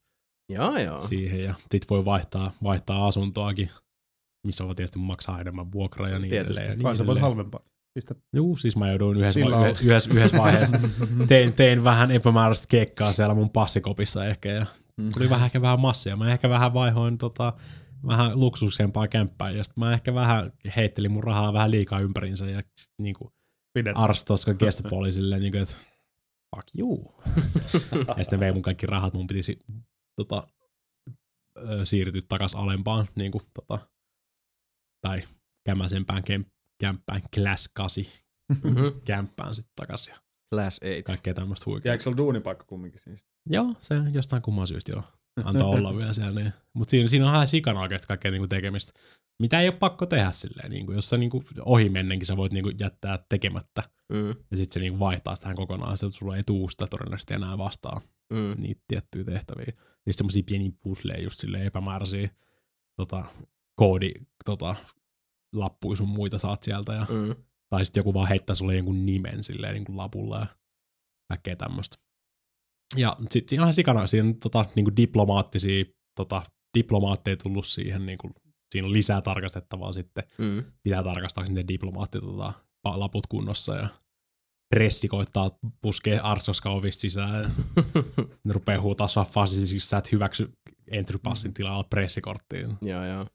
joo, 0.53 0.79
joo. 0.79 1.01
siihen 1.01 1.41
ja 1.45 1.55
sit 1.73 1.91
voi 1.91 2.05
vaihtaa, 2.05 2.53
vaihtaa 2.63 3.07
asuntoakin, 3.07 3.71
missä 4.47 4.65
voi 4.67 4.75
tietysti 4.75 4.99
maksaa 4.99 5.41
enemmän 5.41 5.73
vuokraa 5.73 6.09
ja 6.09 6.19
niin 6.19 6.31
Tietysti. 6.31 6.63
edelleen. 6.63 6.79
Niin 6.79 6.97
sä 6.97 7.07
voit 7.07 7.17
edelleen. 7.17 7.23
halvempaa. 7.23 7.61
Pistä. 7.95 8.15
Juu, 8.37 8.57
siis 8.57 8.77
mä 8.77 8.89
jouduin 8.89 9.19
yhdessä, 9.19 9.41
va- 9.41 9.69
yhdessä, 9.69 10.11
yhdessä 10.15 10.39
vaiheessa, 10.39 10.79
tein, 11.29 11.55
tein 11.55 11.85
vähän 11.85 12.11
epämääräistä 12.11 12.67
kekkaa 12.69 13.13
siellä 13.13 13.35
mun 13.35 13.51
passikopissa 13.51 14.25
ehkä 14.25 14.49
ja 14.49 14.67
tuli 15.15 15.31
vähän 15.31 15.47
ehkä 15.47 15.61
vähän 15.63 15.81
massia. 15.81 16.17
Mä 16.17 16.33
ehkä 16.33 16.49
vähän 16.49 16.75
vaihoin 16.75 17.19
tota, 17.19 17.53
vähän 18.07 18.41
luksuksempaa 18.41 19.09
kämppää 19.09 19.51
ja 19.51 19.65
sit 19.65 19.77
mä 19.77 19.93
ehkä 19.93 20.15
vähän 20.15 20.53
heittelin 20.77 21.13
mun 21.13 21.25
rahaa 21.25 21.53
vähän 21.53 21.71
liikaa 21.71 22.01
ympärinsä 22.01 22.47
ja 22.51 22.63
sit 22.77 22.93
niinku 22.99 23.33
Gestapooli 24.67 25.13
silleen 25.13 25.41
niinku, 25.43 25.59
että 25.59 25.77
fuck 26.57 26.69
you. 26.79 27.15
ja 28.17 28.25
sitten 28.25 28.41
vei 28.41 28.53
mun 28.53 28.63
kaikki 28.63 28.87
rahat, 28.87 29.15
mun 29.15 29.27
piti 29.27 29.43
si- 29.43 29.59
tota, 30.17 30.47
siirtyä 31.85 32.21
takas 32.29 32.55
alempaan 32.55 33.07
niinku, 33.15 33.43
tota, 33.55 33.79
tai 35.01 35.23
kämäsempään 35.67 36.23
kem- 36.25 36.51
kämppään, 36.81 37.23
class 37.35 37.69
8 37.75 38.05
Mhm. 38.65 38.85
kämppään 39.05 39.55
sitten 39.55 39.73
takas 39.77 40.09
ja 40.09 40.15
Class 40.55 40.81
8. 40.81 41.03
kaikkea 41.05 41.35
tämmöistä 41.35 41.65
huikeaa. 41.67 41.91
Jääkö 41.91 42.03
sulla 42.03 42.17
duunipaikka 42.17 42.65
kumminkin 42.65 43.01
siis? 43.05 43.25
Joo, 43.47 43.75
se 43.79 43.95
jostain 44.13 44.43
kumman 44.43 44.67
syystä 44.67 44.93
joo. 44.93 45.03
Antoi 45.45 45.79
olla 45.79 45.97
vielä 45.99 46.13
siellä. 46.13 46.41
Niin. 46.41 46.53
Mutta 46.75 46.91
siinä, 46.91 47.09
siinä 47.09 47.27
on 47.29 47.35
ihan 47.35 47.49
sikana 47.49 47.81
oikeasti 47.81 48.07
kaikkea 48.07 48.31
niinku 48.31 48.47
tekemistä. 48.49 49.01
Mitä 49.39 49.61
ei 49.61 49.69
ole 49.69 49.77
pakko 49.77 50.07
tehdä 50.07 50.33
silleen. 50.33 50.71
Niinku, 50.71 50.93
jos 50.93 51.09
sä 51.09 51.17
niinku 51.17 51.45
ohi 51.65 51.89
mennenkin 51.89 52.27
sä 52.27 52.37
voit 52.37 52.53
niinku 52.53 52.71
jättää 52.81 53.19
tekemättä. 53.29 53.83
Mm. 54.13 54.29
Ja 54.29 54.57
sitten 54.57 54.73
se 54.73 54.81
niinku 54.81 54.99
vaihtaa 54.99 55.37
sitä 55.37 55.55
kokonaan. 55.55 55.97
Sitten 55.97 56.13
sulla 56.13 56.37
ei 56.37 56.43
tuu 56.45 56.69
sitä 56.69 56.87
todennäköisesti 56.91 57.35
enää 57.35 57.59
vastaan 57.59 58.03
Mm. 58.33 58.55
niitä 58.63 58.81
tiettyjä 58.89 59.25
tehtäviä. 59.25 59.73
Niin 60.07 60.15
semmosia 60.15 60.43
pieniä 60.47 60.71
pusleja 60.81 61.23
just 61.23 61.41
silleen 61.41 61.65
epämääräisiä 61.67 62.31
tota, 62.97 63.25
koodi 63.77 64.13
tota, 64.45 64.75
lappuja 65.53 65.97
sun 65.97 66.09
muita 66.09 66.39
saat 66.39 66.63
sieltä. 66.63 66.93
Ja, 66.93 67.07
Mm. 67.11 67.35
tai 67.71 67.85
sitten 67.85 68.01
joku 68.01 68.15
vaan 68.15 68.29
heittää 68.29 68.55
sulle 68.55 68.77
jonkun 68.77 69.07
nimen 69.07 69.45
silleen 69.45 69.75
niin 69.75 69.85
kuin 69.85 69.97
lapulla 69.97 70.39
ja 70.41 70.47
kaikkea 71.29 71.57
tämmöistä. 71.57 71.97
Ja 72.97 73.17
sitten 73.31 73.57
ihan 73.59 73.75
sikana, 73.75 74.07
siinä 74.07 74.29
on 74.29 74.35
tota, 74.35 74.65
niin 74.75 74.85
kuin 74.85 74.97
diplomaattisia, 74.97 75.85
tota, 76.17 76.43
diplomaatteja 76.79 77.37
tullut 77.37 77.67
siihen, 77.67 78.07
niin 78.07 78.19
kuin, 78.19 78.35
siinä 78.73 78.87
on 78.87 78.93
lisää 78.93 79.21
tarkastettavaa 79.21 79.93
sitten. 79.93 80.25
Mm. 80.39 80.65
Pitää 80.83 81.03
tarkastaa 81.03 81.47
sinne 81.47 81.65
diplomaatti 81.69 82.21
tota, 82.21 82.53
laput 82.85 83.27
kunnossa 83.27 83.77
ja 83.77 83.89
pressi 84.75 85.09
koittaa 85.09 85.51
puskea 85.81 86.23
Arsoska 86.23 86.71
ovista 86.71 87.01
sisään. 87.01 87.53
ne 88.45 88.53
rupeaa 88.53 88.81
huutaa 88.81 89.09
sua 89.09 89.25
fasisiksi, 89.25 89.77
jos 89.77 89.91
sä 89.91 89.99
et 89.99 90.13
hyväksy 90.13 90.53
entry 90.91 91.19
passin 91.23 91.55
tilalla 91.55 91.85
pressikorttiin. 91.85 92.77
joo, 92.83 93.05
joo. 93.05 93.27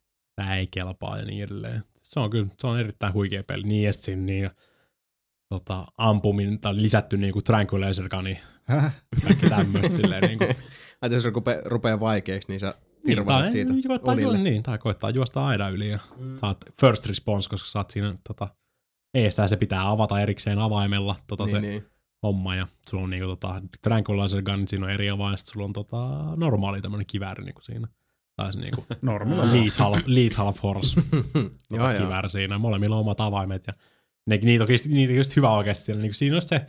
Tää 0.41 0.55
ei 0.55 0.67
kelpaa 0.67 1.17
ja 1.17 1.25
niin 1.25 1.43
edelleen. 1.43 1.83
Se 2.09 2.19
on 2.19 2.29
kyllä, 2.29 2.47
se 2.59 2.67
on 2.67 2.79
erittäin 2.79 3.13
huikea 3.13 3.43
peli. 3.43 3.63
Niin 3.63 3.83
ja 3.83 3.93
siinä 3.93 4.21
niin, 4.21 4.49
tota, 5.49 5.85
ampuminen, 5.97 6.59
tai 6.59 6.75
lisätty 6.81 7.17
niinku 7.17 7.41
tranquilizer 7.41 8.09
guni, 8.09 8.39
Häh? 8.63 9.01
kaikki 9.25 9.49
tämmöistä 9.49 9.95
silleen 9.95 10.23
niinku. 10.23 10.45
Ai, 11.01 11.13
jos 11.13 11.25
rupeaa, 11.25 11.61
rupeaa 11.65 11.99
vaikeaksi, 11.99 12.47
niin 12.47 12.59
sä 12.59 12.67
Niin, 12.77 13.05
tirvaat 13.05 13.39
tai, 13.41 13.51
siitä 13.51 13.71
koittaa, 13.87 14.13
unille. 14.13 14.37
ju- 14.37 14.43
niin, 14.43 14.63
tai 14.63 14.77
koittaa 14.77 15.09
juosta 15.09 15.47
aidan 15.47 15.73
yli 15.73 15.89
ja 15.89 15.99
Mm. 16.17 16.37
saat 16.39 16.57
first 16.81 17.05
response, 17.05 17.49
koska 17.49 17.67
saat 17.69 17.89
siinä 17.91 18.13
tota, 18.27 18.47
eessä 19.13 19.47
se 19.47 19.57
pitää 19.57 19.89
avata 19.89 20.19
erikseen 20.19 20.59
avaimella 20.59 21.15
tota, 21.27 21.47
se 21.47 21.59
Niin, 21.61 21.71
niin. 21.71 21.85
homma 22.23 22.55
ja 22.55 22.67
sulla 22.89 23.03
on 23.03 23.09
niinku 23.09 23.27
tota, 23.27 23.61
tranquilizer 23.81 24.41
gun, 24.41 24.67
siinä 24.67 24.85
on 24.85 24.91
eri 24.91 25.09
avain, 25.09 25.37
sulla 25.37 25.65
on 25.65 25.73
tota, 25.73 25.97
normaali 26.35 26.81
tämmönen 26.81 27.05
kivääri 27.05 27.43
niinku 27.45 27.61
siinä. 27.61 27.87
Tai 28.35 28.53
se 28.53 28.59
niinku 28.59 28.85
lethal, 29.51 29.95
lethal 30.05 30.53
force 30.53 31.01
Joo, 31.71 31.91
joo. 31.91 32.27
siinä. 32.27 32.57
Molemmilla 32.57 32.95
on 32.95 33.01
omat 33.01 33.21
avaimet 33.21 33.67
ja 33.67 33.73
ne, 34.27 34.37
niitä, 34.37 34.63
on, 34.63 34.69
niitä 34.89 35.11
on 35.13 35.17
just 35.17 35.35
hyvä 35.35 35.51
oikeasti 35.53 35.83
siellä. 35.83 36.01
Niin 36.01 36.13
siinä 36.13 36.35
on 36.35 36.41
se, 36.41 36.65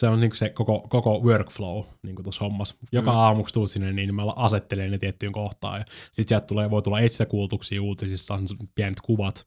se 0.00 0.08
on 0.08 0.20
niinku 0.20 0.36
se 0.36 0.48
koko, 0.48 0.86
koko 0.88 1.20
workflow 1.20 1.84
niin 2.02 2.16
tuossa 2.22 2.44
hommassa. 2.44 2.74
Joka 2.92 3.10
Mm. 3.10 3.16
aamuksi 3.18 3.54
tuut 3.54 3.70
sinne, 3.70 3.92
niin 3.92 4.14
mä 4.14 4.22
asettelen 4.36 4.90
ne 4.90 4.98
tiettyyn 4.98 5.32
kohtaan. 5.32 5.78
Ja 5.78 5.84
sit 6.12 6.28
sieltä 6.28 6.46
tulee, 6.46 6.70
voi 6.70 6.82
tulla 6.82 7.00
etsintäkuulutuksia 7.00 7.82
uutisissa, 7.82 8.34
on 8.34 8.46
pienet 8.74 9.00
kuvat 9.00 9.46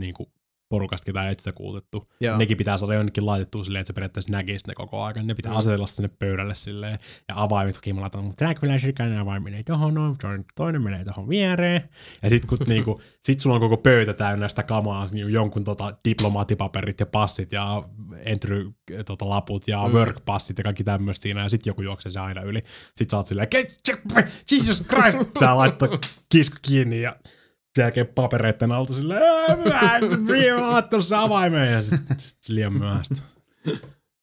niin 0.00 0.14
kuin 0.14 0.28
porukasta, 0.68 1.04
ketä 1.04 1.20
on 1.20 1.26
etsintäkuulutettu. 1.28 2.12
Joo. 2.20 2.38
Nekin 2.38 2.56
pitää 2.56 2.78
saada 2.78 2.94
jonnekin 2.94 3.26
laitettua 3.26 3.64
silleen, 3.64 3.80
että 3.80 3.86
se 3.86 3.92
periaatteessa 3.94 4.32
näkisi 4.32 4.68
ne 4.68 4.74
koko 4.74 5.02
ajan. 5.02 5.26
Ne 5.26 5.34
pitää 5.34 5.52
Mm. 5.52 5.58
asetella 5.58 5.86
sinne 5.86 6.10
pöydälle 6.18 6.54
silleen. 6.54 6.98
Ja 7.28 7.42
avaimet, 7.42 7.76
okei 7.76 7.92
mä 7.92 8.00
laitan 8.00 8.24
mun 8.24 8.36
Tranquilizer 8.36 8.92
avain 9.20 9.42
menee 9.42 9.62
tohon, 9.62 9.94
no, 9.94 10.14
toinen- 10.56 10.78
menee 10.78 11.04
tohon 11.04 11.28
viereen. 11.28 11.88
Ja 12.22 12.30
sit 12.30 12.44
kun 12.46 12.58
niinku, 12.66 13.00
sit 13.26 13.40
sulla 13.40 13.54
on 13.54 13.60
koko 13.60 13.76
pöytä 13.76 14.14
täynnä 14.14 14.48
sitä 14.48 14.62
kamaa, 14.62 15.08
niin 15.12 15.32
jonkun 15.32 15.64
tota 15.64 15.94
diplomaattipaperit 16.08 17.00
ja 17.00 17.06
passit 17.06 17.52
ja 17.52 17.82
entry 18.24 18.70
tota, 19.06 19.28
laput 19.28 19.68
ja 19.68 19.86
Mm. 19.86 19.92
work-passit 19.92 20.58
ja 20.58 20.64
kaikki 20.64 20.84
tämmöistä 20.84 21.22
siinä. 21.22 21.42
Ja 21.42 21.48
sit 21.48 21.66
joku 21.66 21.82
juoksee 21.82 22.10
se 22.12 22.20
aina 22.20 22.42
yli. 22.42 22.62
Sit 22.96 23.10
sä 23.10 23.16
oot 23.16 23.26
silleen, 23.26 23.48
"Ke- 23.54 24.22
Jesus 24.52 24.82
Christ! 24.86 25.18
Tää 25.40 25.56
laittaa 25.56 25.88
kisko 26.28 26.56
kiinni 26.62 27.00
ja 27.02 27.16
jälkeen 27.82 28.06
papereiden 28.06 28.72
alta 28.72 28.92
silleen, 28.92 29.22
"Ää, 29.22 29.56
mä 29.56 29.96
en 29.96 30.04
avaimeen 31.16 31.72
ja 31.72 31.82
sit, 31.82 32.00
sit 32.18 32.38
liian 32.48 32.72
myöhäistä. 32.72 33.14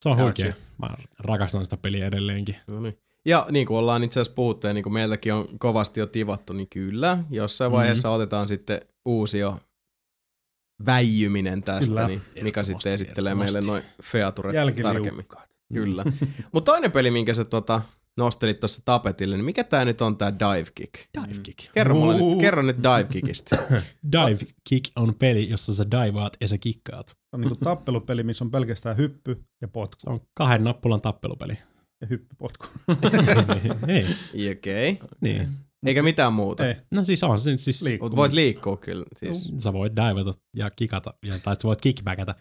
Se 0.03 0.09
on 0.09 0.17
huikea. 0.17 0.53
Mä 0.77 0.87
rakastan 1.19 1.63
sitä 1.63 1.77
peliä 1.77 2.07
edelleenkin. 2.07 2.55
No 2.67 2.79
niin. 2.79 2.97
Ja 3.25 3.47
niin 3.51 3.67
kuin 3.67 3.77
ollaan 3.77 4.03
itse 4.03 4.19
asiassa 4.19 4.35
puhuttu 4.35 4.67
ja 4.67 4.73
niin 4.73 4.83
kuin 4.83 4.93
meiltäkin 4.93 5.33
on 5.33 5.47
kovasti 5.59 5.99
jo 5.99 6.05
tivattu, 6.07 6.53
niin 6.53 6.69
kyllä, 6.69 7.17
jossain 7.29 7.71
Mhm. 7.71 7.75
vaiheessa 7.77 8.07
mm-hmm. 8.07 8.15
otetaan 8.15 8.47
sitten 8.47 8.81
uusi 9.05 9.39
jo 9.39 9.59
väijyminen 10.85 11.63
tästä, 11.63 11.87
Kyllä. 11.93 12.07
niin 12.07 12.21
Mika 12.21 12.39
Ehdottomasti, 12.39 12.71
sitten 12.73 12.93
esittelee 12.93 13.35
meille 13.35 13.61
noin 13.61 13.83
featuret 14.03 14.55
tarkemmin. 14.55 14.83
Jälkiliukkaat. 14.85 15.49
Kyllä. 15.73 16.03
Mutta 16.51 16.71
toinen 16.71 16.91
peli, 16.91 17.11
minkä 17.11 17.33
sä 17.33 17.45
tota, 17.45 17.81
nostelit 18.17 18.59
tuossa 18.59 18.81
tapetille, 18.85 19.35
niin 19.35 19.45
mikä 19.45 19.63
tää 19.63 19.85
nyt 19.85 20.01
on 20.01 20.17
tää 20.17 20.33
Dive 20.39 20.69
Kick? 20.75 20.93
Dive 21.21 21.39
Kick. 21.43 21.59
Kerro, 21.73 21.95
mulle 21.95 22.13
nyt, 22.13 22.39
kerro 22.39 22.61
nyt 22.61 22.77
Dive 22.77 23.07
Kickistä. 23.09 23.57
Dive 24.11 24.51
Kick 24.69 24.91
on 24.95 25.13
peli, 25.19 25.49
jossa 25.49 25.73
sä 25.73 25.85
divaat 25.91 26.37
ja 26.41 26.47
sä 26.47 26.57
kikkaat. 26.57 27.09
Se 27.09 27.15
on 27.33 27.41
niinku 27.41 27.55
tappelupeli, 27.55 28.23
missä 28.23 28.43
on 28.43 28.51
pelkästään 28.51 28.97
hyppy 28.97 29.43
ja 29.61 29.67
potku. 29.67 29.95
Se 29.99 30.09
on 30.09 30.19
kahden 30.33 30.63
nappulan 30.63 31.01
tappelupeli. 31.01 31.57
Ja 32.01 32.07
hyppypotku. 32.07 32.67
niin, 33.87 34.07
Okei. 34.51 34.91
Okay. 34.91 35.07
niin. 35.21 35.49
Eikä 35.85 36.03
mitään 36.03 36.33
muuta. 36.33 36.67
Ei. 36.67 36.75
No 36.91 37.03
siis 37.03 37.23
on 37.23 37.39
se 37.39 37.57
siis... 37.57 37.83
Liik- 37.83 38.01
Mutta 38.01 38.15
voit 38.15 38.33
liikkua 38.33 38.77
kyllä. 38.77 39.05
Siis. 39.17 39.53
Sä 39.59 39.73
voit 39.73 39.93
divata 39.95 40.39
ja 40.55 40.71
kikata, 40.71 41.13
ja, 41.25 41.33
tai 41.43 41.55
sä 41.55 41.63
voit 41.63 41.81
kickbackata. 41.81 42.35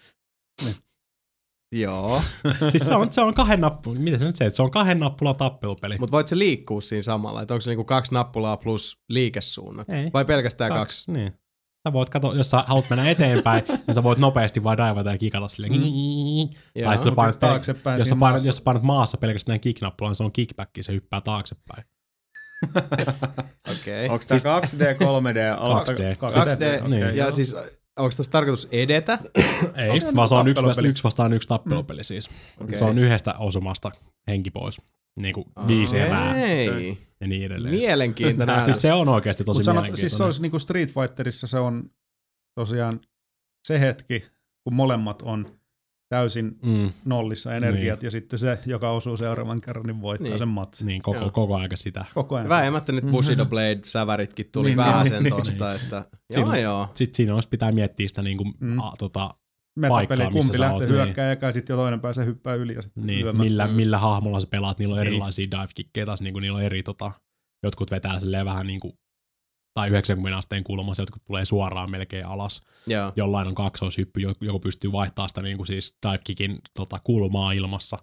Joo. 1.73 2.23
siis 2.71 2.87
se 2.87 2.95
on, 2.95 3.13
se 3.13 3.21
on 3.21 3.35
kahden 3.35 3.61
nappulan, 3.61 4.01
mitä 4.03 4.19
se 4.19 4.25
nyt 4.25 4.37
se, 4.37 4.51
se 4.51 4.63
on 4.63 4.71
kahden 4.71 5.01
nappulan 5.01 5.37
tappelupeli. 5.37 5.97
Mutta 5.99 6.13
voit 6.13 6.29
se 6.29 6.39
liikkua 6.39 6.81
siinä 6.81 7.03
samalla? 7.03 7.43
Että 7.43 7.55
onko 7.55 7.61
se 7.61 7.71
niinku 7.71 7.85
kaksi 7.85 8.15
nappulaa 8.15 8.57
plus 8.57 9.03
liikesuunnat? 9.09 9.91
Ei. 9.91 10.11
Vai 10.15 10.25
pelkästään 10.25 10.73
kaksi? 10.73 11.13
Niin. 11.13 11.33
Sä 11.89 11.93
voit 11.93 12.11
katsoa, 12.11 12.35
jos 12.35 12.51
sä 12.51 12.65
haluat 12.67 12.91
mennä 12.91 13.11
eteenpäin, 13.11 13.65
niin 13.87 13.95
sä 13.95 14.03
voit 14.03 14.19
nopeasti 14.19 14.65
vaan 14.65 14.77
divata 14.77 15.11
ja 15.11 15.19
kikata 15.19 15.49
silleen. 15.49 15.73
Joo. 16.75 16.89
Tai 16.89 16.97
sit 16.97 17.05
sä 17.05 17.11
Mut 17.11 17.17
painat, 17.17 17.39
taaksepäin 17.39 17.99
jos, 17.99 18.09
sä 18.09 18.17
painat, 18.17 18.33
maassa. 18.33 18.49
jos 18.49 18.57
sä 18.57 18.63
painat 18.65 18.83
maassa 18.83 19.19
pelkästään 19.19 19.61
kicknappulan, 19.61 20.11
niin 20.11 20.17
se 20.17 20.25
on 20.25 20.33
kickback, 20.33 20.71
se 20.81 20.93
hyppää 20.93 21.21
taaksepäin. 21.21 21.85
Okei. 23.73 24.09
Onko 24.09 24.25
tää 24.29 24.39
2D, 24.61 24.97
3D? 24.97 25.59
alta- 25.59 25.93
2D. 25.93 26.17
2D. 26.17 26.89
Niin. 26.89 27.17
Ja 27.17 27.31
siis, 27.31 27.57
onko 27.99 28.11
tässä 28.17 28.33
tarkoitus 28.33 28.69
edetä? 28.71 29.19
Ei, 29.77 29.91
Onko 29.91 30.01
se 30.01 30.15
vaan 30.15 30.29
se 30.29 30.35
on 30.35 30.49
yksi, 30.49 30.87
yksi 30.87 31.05
vastaan 31.05 31.33
yksi 31.33 31.49
tappelupeli 31.49 32.05
siis. 32.05 32.31
Okei. 32.61 32.77
Se 32.77 32.85
on 32.85 32.99
yhdestä 32.99 33.35
osumasta 33.39 33.91
henki 34.27 34.51
pois. 34.51 34.81
Niin 35.21 35.35
kuin 35.35 35.47
viisi 35.67 35.99
erää. 35.99 36.37
Ei. 36.43 36.99
ja 37.21 37.29
niin 37.29 37.47
edelleen. 37.47 37.75
Mielenkiintoinen. 37.75 38.63
siis 38.65 38.83
se 38.83 38.93
on 38.93 39.09
oikeasti 39.09 39.45
tosi 39.45 39.59
Mutta 39.59 39.65
sanot, 39.65 39.83
mielenkiintoinen. 39.83 40.11
siis 40.11 40.17
se 40.17 40.25
olisi 40.25 40.43
niinku 40.43 40.59
Street 40.59 40.95
Fighterissa 40.95 41.47
se 41.47 41.59
on 41.59 41.91
tosiaan 42.55 43.01
se 43.69 43.81
hetki, 43.81 44.25
kun 44.65 44.75
molemmat 44.75 45.23
on 45.23 45.59
täysin 46.13 46.59
mm, 46.63 46.91
nollissa 47.05 47.55
energiat, 47.55 48.03
ja 48.03 48.11
sitten 48.11 48.39
se, 48.39 48.59
joka 48.67 48.91
osuu 48.91 49.17
seuraavan 49.17 49.61
kerran, 49.61 49.87
niin 49.87 50.01
voittaa 50.03 50.29
Niin. 50.29 50.39
sen 50.39 50.49
matsin. 50.49 50.87
niin, 50.87 51.03
koko, 51.03 51.19
Joo. 51.21 51.31
koko 51.31 51.57
aika 51.57 51.77
sitä. 51.77 52.05
Koko 52.15 52.37
ajan. 52.37 52.49
Vähemmättä 52.49 52.93
nyt 52.93 53.05
Bushido 53.11 53.45
Blade-säväritkin 53.47 54.49
tuli 54.53 54.69
Niin, 54.69 54.77
vähän 54.77 55.03
niin, 55.03 55.13
sen 55.13 55.23
niin, 55.23 55.37
tosta, 55.37 55.75
että 55.75 56.05
Siinä- 56.33 56.57
joo 56.57 56.63
joo. 56.63 56.89
Sitten 56.95 57.15
siinä 57.17 57.35
olisi 57.35 57.49
pitää 57.49 57.73
miettiä 57.73 58.09
sitä 58.09 58.23
niin 58.23 58.37
kuin, 58.37 58.55
Mm. 58.61 58.79
a, 58.79 58.93
tota, 58.99 59.31
Metapeli, 59.79 60.07
paikkaa, 60.07 60.31
missä 60.31 60.33
kumpi 60.33 60.57
sä 60.57 60.61
lähtee 60.63 60.79
oot, 60.81 60.89
hyökkää 60.89 61.37
ja 61.43 61.53
sitten 61.53 61.75
jo 61.75 61.79
toinen 61.79 62.01
pääsee 62.01 62.25
hyppää 62.25 62.55
yli 62.55 62.75
ja 62.75 62.83
sitten 62.83 63.07
niin, 63.07 63.37
millä, 63.37 63.67
Mm. 63.67 63.73
millä 63.73 63.99
hahmolla 63.99 64.41
sä 64.41 64.47
pelaat, 64.51 64.79
niillä 64.79 64.93
on 64.95 65.01
Niin. 65.01 65.07
erilaisia 65.09 65.51
dive-kikkejä 65.51 66.07
taas, 66.07 66.21
niin 66.23 66.33
kuin 66.33 66.41
niillä 66.43 66.57
on 66.57 66.63
eri, 66.65 66.83
tota, 66.83 67.11
jotkut 67.63 67.91
vetää 67.91 68.21
silleen 68.21 68.47
vähän 68.47 68.67
niin 68.67 68.81
kuin, 68.81 68.93
tai 69.75 69.89
90 69.89 70.39
asteen 70.39 70.65
kulmassa, 70.65 71.03
jotkut 71.03 71.25
tulee 71.25 71.45
suoraan 71.45 71.91
melkein 71.91 72.27
alas. 72.27 72.65
Joo. 72.87 73.13
Jollain 73.17 73.49
on 73.49 73.55
kaksoishyppy, 73.55 74.21
joku 74.41 74.61
pystyy 74.61 74.93
vaihtamaan 74.93 75.29
sitä 75.29 75.43
niin 75.43 75.57
kuin 75.57 75.67
siis 75.67 75.97
dive-kickin 76.07 76.59
tota, 76.75 76.99
kulmaa 77.05 77.53
ilmassa. 77.53 77.99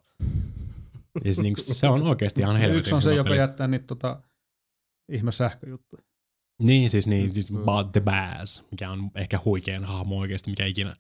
Ja 1.26 1.34
se, 1.34 1.42
niin 1.42 1.56
kuin, 1.56 1.64
se 1.66 1.88
on 1.88 2.04
oikeasti 2.04 2.42
ihan 2.42 2.58
helvetin 2.58 2.80
Yksi 2.80 2.96
on 2.96 3.02
se, 3.02 3.16
joka 3.16 3.30
peli. 3.30 3.38
jättää 3.40 3.68
niitä 3.68 3.88
tota, 3.88 4.22
ihme 5.12 5.32
sähköjuttuja. 5.32 6.02
Niin, 6.62 6.90
siis 6.90 7.08
niin, 7.08 7.34
siis 7.34 7.52
Mm. 7.52 7.58
mm. 7.60 7.92
The 7.92 8.02
Bass, 8.02 8.68
mikä 8.72 8.92
on 8.92 9.12
ehkä 9.16 9.40
huikein 9.46 9.84
hahmo 9.84 10.18
oikeasti, 10.20 10.50
mikä 10.50 10.66
ikinä, 10.66 10.96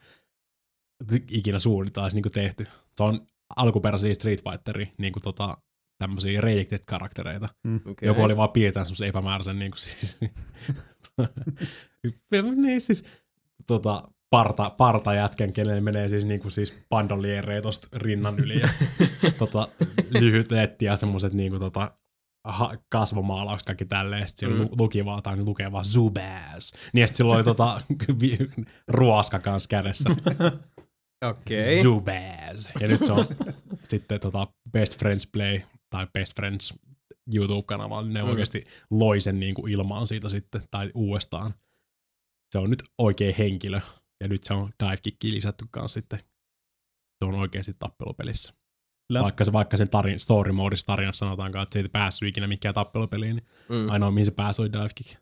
ikinä 1.31 1.59
suunnitelma 1.59 2.05
olisi 2.05 2.21
niin 2.21 2.31
tehty. 2.33 2.67
Se 2.97 3.03
on 3.03 3.19
alkuperäisiä 3.55 4.13
Street 4.13 4.43
Fighteri, 4.43 4.91
niin 4.97 5.13
kuin 5.13 5.23
tota, 5.23 5.57
tämmöisiä 5.99 6.41
rejected-karaktereita. 6.41 7.49
Okay. 7.79 8.07
Joku 8.07 8.21
oli 8.21 8.37
vaan 8.37 8.49
piirtänyt 8.49 8.87
semmoisen 8.87 9.07
epämääräisen 9.07 9.59
niin 9.59 9.71
kuin 9.71 9.79
siis, 9.79 10.19
niin 12.55 12.81
siis 12.81 13.03
tota, 13.67 14.01
parta, 14.29 14.69
parta 14.69 15.13
jätkän, 15.13 15.53
kenelle 15.53 15.81
menee 15.81 16.09
siis, 16.09 16.25
niin 16.25 16.39
kuin 16.39 16.51
siis 16.51 16.73
bandoliereja 16.89 17.61
tosta 17.61 17.87
rinnan 17.93 18.39
yli 18.39 18.59
ja 18.59 18.67
tota, 19.39 19.67
lyhyt 20.19 20.51
letti 20.51 20.85
ja 20.85 20.95
semmoset 20.95 21.33
niin 21.33 21.51
kuin, 21.51 21.59
tota, 21.59 21.91
ha- 22.43 22.77
kasvomaalaukset 22.89 23.65
kaikki 23.65 23.85
tälleen, 23.85 24.27
sit 24.27 24.37
siellä 24.37 24.55
Mm. 24.57 24.61
mm. 24.63 24.69
luki 24.79 25.05
vaan, 25.05 25.23
tai 25.23 25.37
lukee 25.37 25.71
vaan 25.71 25.85
Zubaz. 25.85 26.73
Niin 26.93 27.07
sit 27.07 27.17
sillä 27.17 27.35
oli 27.35 27.43
tota, 27.43 27.81
ruoska 28.87 29.39
kans 29.39 29.67
kädessä. 29.67 30.09
Okei. 31.25 31.81
Zubaz. 31.81 32.69
Ja 32.79 32.87
nyt 32.87 33.05
se 33.05 33.13
on 33.13 33.25
sitten 33.87 34.19
tota 34.19 34.47
Best 34.71 34.99
Friends 34.99 35.27
Play 35.33 35.59
tai 35.89 36.07
Best 36.13 36.35
Friends 36.35 36.79
YouTube-kanavalla, 37.33 38.01
niin 38.07 38.13
ne 38.13 38.23
Mm. 38.23 38.29
oikeasti 38.29 38.65
loi 38.91 39.21
sen 39.21 39.39
niin 39.39 39.55
kuin 39.55 39.71
ilmaan 39.71 40.07
siitä 40.07 40.29
sitten, 40.29 40.61
tai 40.71 40.91
uudestaan. 40.95 41.53
Se 42.51 42.59
on 42.59 42.69
nyt 42.69 42.83
oikea 42.97 43.33
henkilö, 43.37 43.79
ja 44.21 44.27
nyt 44.27 44.43
se 44.43 44.53
on 44.53 44.69
dive 44.83 44.97
kicki 44.97 45.31
lisätty 45.31 45.65
kanssa 45.71 45.99
sitten. 45.99 46.19
Se 47.19 47.25
on 47.25 47.35
oikeasti 47.35 47.73
tappelupelissä. 47.79 48.53
Kyllä. 49.07 49.23
Vaikka, 49.23 49.45
se, 49.45 49.53
vaikka 49.53 49.77
sen 49.77 49.89
tarin, 49.89 50.19
story 50.19 50.51
modissa 50.51 50.85
tarinassa 50.85 51.19
sanotaankaan, 51.19 51.63
että 51.63 51.73
se 51.73 51.79
ei 51.79 51.89
päässyt 51.89 52.29
ikinä 52.29 52.47
mikään 52.47 52.73
tappelupeliin, 52.75 53.35
niin 53.35 53.47
Mm. 53.69 53.89
ainoa 53.89 54.11
mihin 54.11 54.25
se 54.25 54.31
pääsi 54.31 54.61
oli 54.61 54.73
dive 54.73 54.87
kick. 54.95 55.19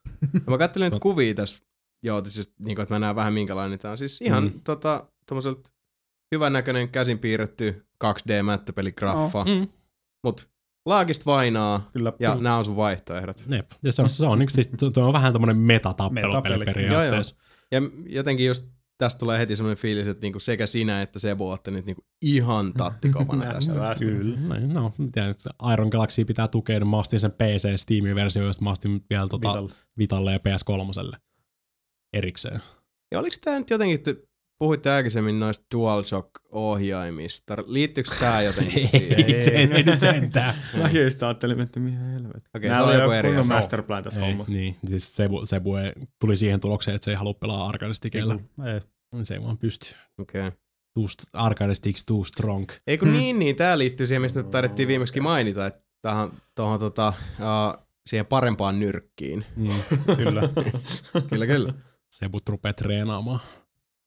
Mä 0.47 0.57
kattelin 0.57 0.91
nyt 0.91 1.01
kuvia 1.01 1.33
tässä, 1.33 1.63
joo, 2.03 2.23
siis 2.23 2.53
niin 2.59 2.75
kuin, 2.75 2.83
että 2.83 2.95
mä 2.95 2.99
näen 2.99 3.15
vähän 3.15 3.33
minkälainen 3.33 3.79
tää 3.79 3.91
on. 3.91 3.97
Siis 3.97 4.21
ihan 4.21 4.43
mm. 4.43 4.51
Tota, 4.63 5.11
tommoselta 5.29 5.69
hyvän 6.35 6.53
näköinen 6.53 6.89
käsin 6.89 7.19
piirretty 7.19 7.87
2D-mättöpeligraffa, 8.03 9.39
oh. 9.39 9.45
Mm. 9.45 9.67
mut 10.23 10.49
laagista 10.87 11.25
vainaa 11.25 11.89
Kyllä. 11.93 12.13
ja 12.19 12.35
Mm. 12.35 12.43
nämä 12.43 12.57
on 12.57 12.65
sun 12.65 12.75
vaihtoehdot. 12.75 13.37
Jep. 13.51 13.71
Ja 13.83 13.91
se 13.91 14.01
on, 14.01 14.09
se 14.09 14.25
on, 14.25 14.39
niin, 14.39 14.49
siis, 14.51 14.69
se 14.93 14.99
on 14.99 15.13
vähän 15.13 15.33
tämmöinen 15.33 15.57
metatappelupeli 15.57 16.57
Metapeli. 16.57 16.65
periaatteessa. 16.65 17.35
Ja 17.71 17.81
jotentenkin 18.09 18.45
just 18.47 18.67
tästä 18.97 19.19
tulee 19.19 19.39
heti 19.39 19.55
semmoinen 19.55 19.77
fiilis, 19.81 20.07
että 20.07 20.25
niinku 20.25 20.39
sekä 20.39 20.65
sinä 20.65 21.01
että 21.01 21.19
Sebo 21.19 21.49
olette 21.49 21.71
nyt 21.71 21.85
niinku 21.85 22.03
ihan 22.21 22.73
tattikovana 22.73 23.45
tästä. 23.53 23.95
Kyllä. 23.99 24.37
No, 24.39 24.55
no 24.81 24.93
mitä 24.97 25.27
nyt, 25.27 25.37
Iron 25.73 25.87
Galaxy 25.91 26.25
pitää 26.25 26.47
tukea, 26.47 26.79
niin 26.79 26.87
mä 26.89 26.97
ostin 26.97 27.19
sen 27.19 27.31
PC 27.31 27.77
Steam-versio, 27.79 28.43
josta 28.43 28.63
mä 28.63 28.71
ostin 28.71 29.05
vielä 29.09 29.27
tota 29.27 29.47
Vitalla. 29.49 29.71
Vitalle 29.97 30.31
ja 30.33 30.39
PS3 30.39 31.17
erikseen. 32.13 32.61
Ja 33.11 33.19
oliko 33.19 33.35
tämä 33.43 33.59
nyt 33.59 33.69
jotenkin, 33.69 33.95
että 33.95 34.13
puhuitte 34.59 34.91
aikaisemmin 34.91 35.39
noista 35.39 35.65
DualShock-ohjaimista. 35.75 37.55
Liittyykö 37.67 38.09
tämä 38.19 38.41
jotenkin 38.49 38.87
siihen? 38.87 39.25
ei, 39.35 39.43
se, 39.43 39.51
ei 39.51 39.83
nyt 39.83 39.99
sentään. 39.99 40.55
Mäkin 40.83 41.03
just 41.03 41.23
ajattelin, 41.23 41.61
että 41.61 41.79
mihin 41.79 41.99
helvetti. 41.99 42.49
Okei, 42.55 42.75
se 42.75 42.81
oli 42.81 42.93
joku 42.95 43.11
eri 43.11 43.35
asia. 43.37 43.55
masterplan 43.55 44.03
tässä 44.03 44.21
ei, 44.21 44.27
hommassa. 44.27 44.53
niin, 44.53 44.75
siis 44.87 45.15
Sebu, 45.15 45.45
Sebu 45.45 45.75
ei, 45.75 45.91
tuli 46.21 46.37
siihen 46.37 46.59
tulokseen, 46.59 46.95
että 46.95 47.05
se 47.05 47.11
ei 47.11 47.17
halua 47.17 47.33
pelaa 47.33 47.67
arcade 47.67 47.93
stickillä. 47.93 48.33
Ei. 48.65 48.79
Niin. 49.11 49.25
Se 49.25 49.33
ei 49.33 49.41
vaan 49.43 49.57
pysty. 49.57 49.95
Okei. 50.19 50.51
Too, 50.93 51.05
st- 51.05 51.29
arcade 51.33 51.75
sticks 51.75 52.05
too 52.05 52.23
strong. 52.23 52.65
Ei 52.87 52.97
kun 52.97 53.13
niin, 53.13 53.39
niin, 53.39 53.55
tää 53.55 53.77
liittyy 53.77 54.07
siihen, 54.07 54.21
mistä 54.21 54.43
me 54.43 54.49
taidettiin 54.49 54.87
viimeksi 54.87 55.19
mainita, 55.21 55.65
että 55.65 55.81
tähän, 56.01 56.29
tohon, 56.55 56.79
tota, 56.79 57.13
uh, 57.39 57.83
siihen 58.09 58.25
parempaan 58.25 58.79
nyrkkiin. 58.79 59.45
Mm. 59.55 59.69
Kyllä. 60.17 60.41
Kyllä, 61.29 61.45
kyllä. 61.47 61.73
Sebu 62.11 62.39
rupeaa 62.49 62.73
treenaamaan. 62.73 63.39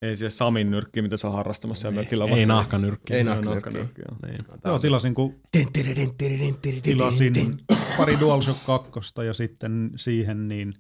Ei 0.03 0.17
siellä 0.17 0.31
Samin 0.31 0.71
nyrkki, 0.71 1.03
mitä 1.03 1.17
sä 1.17 1.27
oot 1.29 1.37
harrastamassa 1.37 1.81
siellä 1.81 2.01
mökillä. 2.01 2.25
Ei 2.25 2.47
nahkanyrkki. 2.47 3.13
Ei 3.13 3.19
Ei 3.19 3.25
nahkanyrkki. 3.25 3.71
nahkanyrkki, 3.71 4.03
joo. 4.09 4.31
Niin. 4.33 4.45
Joo, 4.65 4.79
tilasin, 4.79 5.15
kun 5.15 5.41
tilasin 6.83 7.33
pari 7.97 8.21
DualShock 8.21 8.59
2 8.67 9.01
ja 9.27 9.35
sitten 9.35 9.91
siihen 9.97 10.49
niin 10.49 10.75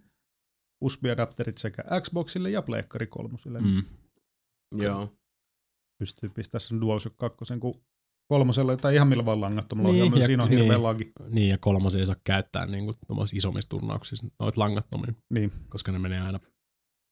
USB-adapterit 0.84 1.58
sekä 1.58 1.82
Xboxille 2.00 2.50
ja 2.50 2.62
Pleikkari 2.62 3.06
3. 3.06 3.38
Mm. 3.60 3.66
Mm. 3.66 3.82
Joo. 4.82 5.08
Pystyy 5.98 6.28
pistämään 6.28 6.60
sen 6.60 6.80
DualShock 6.80 7.16
2, 7.16 7.58
kun 7.60 7.74
kolmosella 8.28 8.76
tai 8.76 8.94
ihan 8.94 9.08
millä 9.08 9.24
vaan 9.24 9.40
langattomalla 9.40 9.88
Niin, 9.92 10.00
ohjelmalla. 10.02 10.22
ja- 10.22 10.26
Siinä 10.26 10.42
on 10.42 10.48
hirveä 10.48 10.68
niin. 10.68 10.82
lagi. 10.82 11.12
Niin, 11.28 11.48
ja 11.50 11.58
kolmas 11.58 11.94
ei 11.94 12.06
saa 12.06 12.16
käyttää 12.24 12.66
niin 12.66 12.84
kuin, 12.84 12.96
isommissa 13.34 13.68
turnauksissa 13.68 14.26
noita 14.40 14.60
langattomia, 14.60 15.12
Niin. 15.30 15.52
koska 15.68 15.92
ne 15.92 15.98
menee 15.98 16.20
aina 16.20 16.38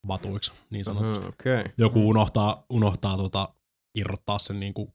vatuiksi, 0.07 0.51
niin 0.69 0.85
sanotusti. 0.85 1.27
Okei. 1.27 1.59
Okay. 1.59 1.73
Joku 1.77 2.09
unohtaa, 2.09 2.65
unohtaa 2.69 3.17
tota, 3.17 3.49
irrottaa 3.95 4.39
sen 4.39 4.59
niin 4.59 4.73
kuin, 4.73 4.93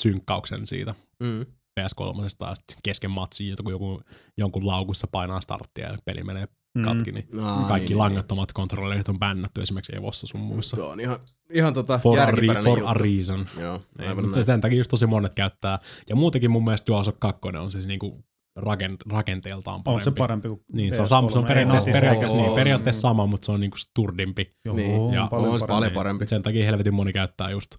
synkkauksen 0.00 0.66
siitä 0.66 0.94
Mm. 1.22 1.46
PS3 1.80 2.22
ja 2.22 2.28
sitten 2.54 2.76
kesken 2.84 3.10
matsin 3.10 3.48
joku, 3.48 3.70
joku, 3.70 4.02
jonkun 4.36 4.66
laukussa 4.66 5.06
painaa 5.06 5.40
starttia 5.40 5.88
ja 5.90 5.98
peli 6.04 6.24
menee 6.24 6.46
Mm. 6.74 6.84
katki, 6.84 7.12
niin 7.12 7.28
Aa, 7.40 7.68
kaikki 7.68 7.88
niin, 7.88 7.98
langattomat 7.98 8.52
kontrollerit 8.52 9.08
on 9.08 9.18
bännätty 9.18 9.62
esimerkiksi 9.62 9.96
Evossa 9.96 10.26
sun 10.26 10.40
muissa. 10.40 10.76
Tuo 10.76 10.88
on 10.88 11.00
ihan, 11.00 11.18
ihan 11.50 11.74
tota 11.74 11.98
For, 11.98 12.18
a, 12.18 12.26
re, 12.30 12.46
for 12.62 12.68
juttu. 12.78 12.86
a 12.86 12.94
reason. 12.94 13.48
Joo, 13.60 13.82
Niin, 13.98 14.16
mutta 14.16 14.36
näin. 14.36 14.46
sen 14.46 14.60
takia 14.60 14.78
just 14.78 14.90
tosi 14.90 15.06
monet 15.06 15.34
käyttää. 15.34 15.78
Ja 16.08 16.16
muutenkin 16.16 16.50
mun 16.50 16.64
mielestä 16.64 16.86
DualShock 16.86 17.20
2 17.20 17.40
on 17.60 17.70
siis 17.70 17.86
niinku 17.86 18.24
raken, 18.56 18.96
rakenteeltaan 19.10 19.82
parempi. 19.82 20.00
On 20.00 20.04
se 20.04 20.10
parempi 20.18 20.48
kuin 20.48 20.60
Niin, 20.72 20.94
se 20.94 21.00
on, 21.00 21.04
PS3. 21.06 21.08
sam, 21.08 21.28
se 21.30 21.38
on 21.38 21.44
periaatteessa, 21.44 21.88
Ei, 21.90 21.94
periaatteessa, 21.94 22.36
niin, 22.36 22.54
periaatteessa 22.54 23.00
sama, 23.00 23.26
mutta 23.26 23.44
se 23.46 23.52
on 23.52 23.60
niinku 23.60 23.76
sturdimpi. 23.76 24.56
Joo, 24.64 24.76
Niin. 24.76 25.00
on 25.00 25.14
Ja 25.14 25.26
paljon 25.30 25.52
on 25.52 25.60
se 25.60 25.66
parempi. 25.66 25.74
paljon 25.74 25.92
parempi. 25.92 26.26
Sen 26.26 26.42
takia 26.42 26.64
helvetin 26.64 26.94
moni 26.94 27.12
käyttää 27.12 27.50
just, 27.50 27.70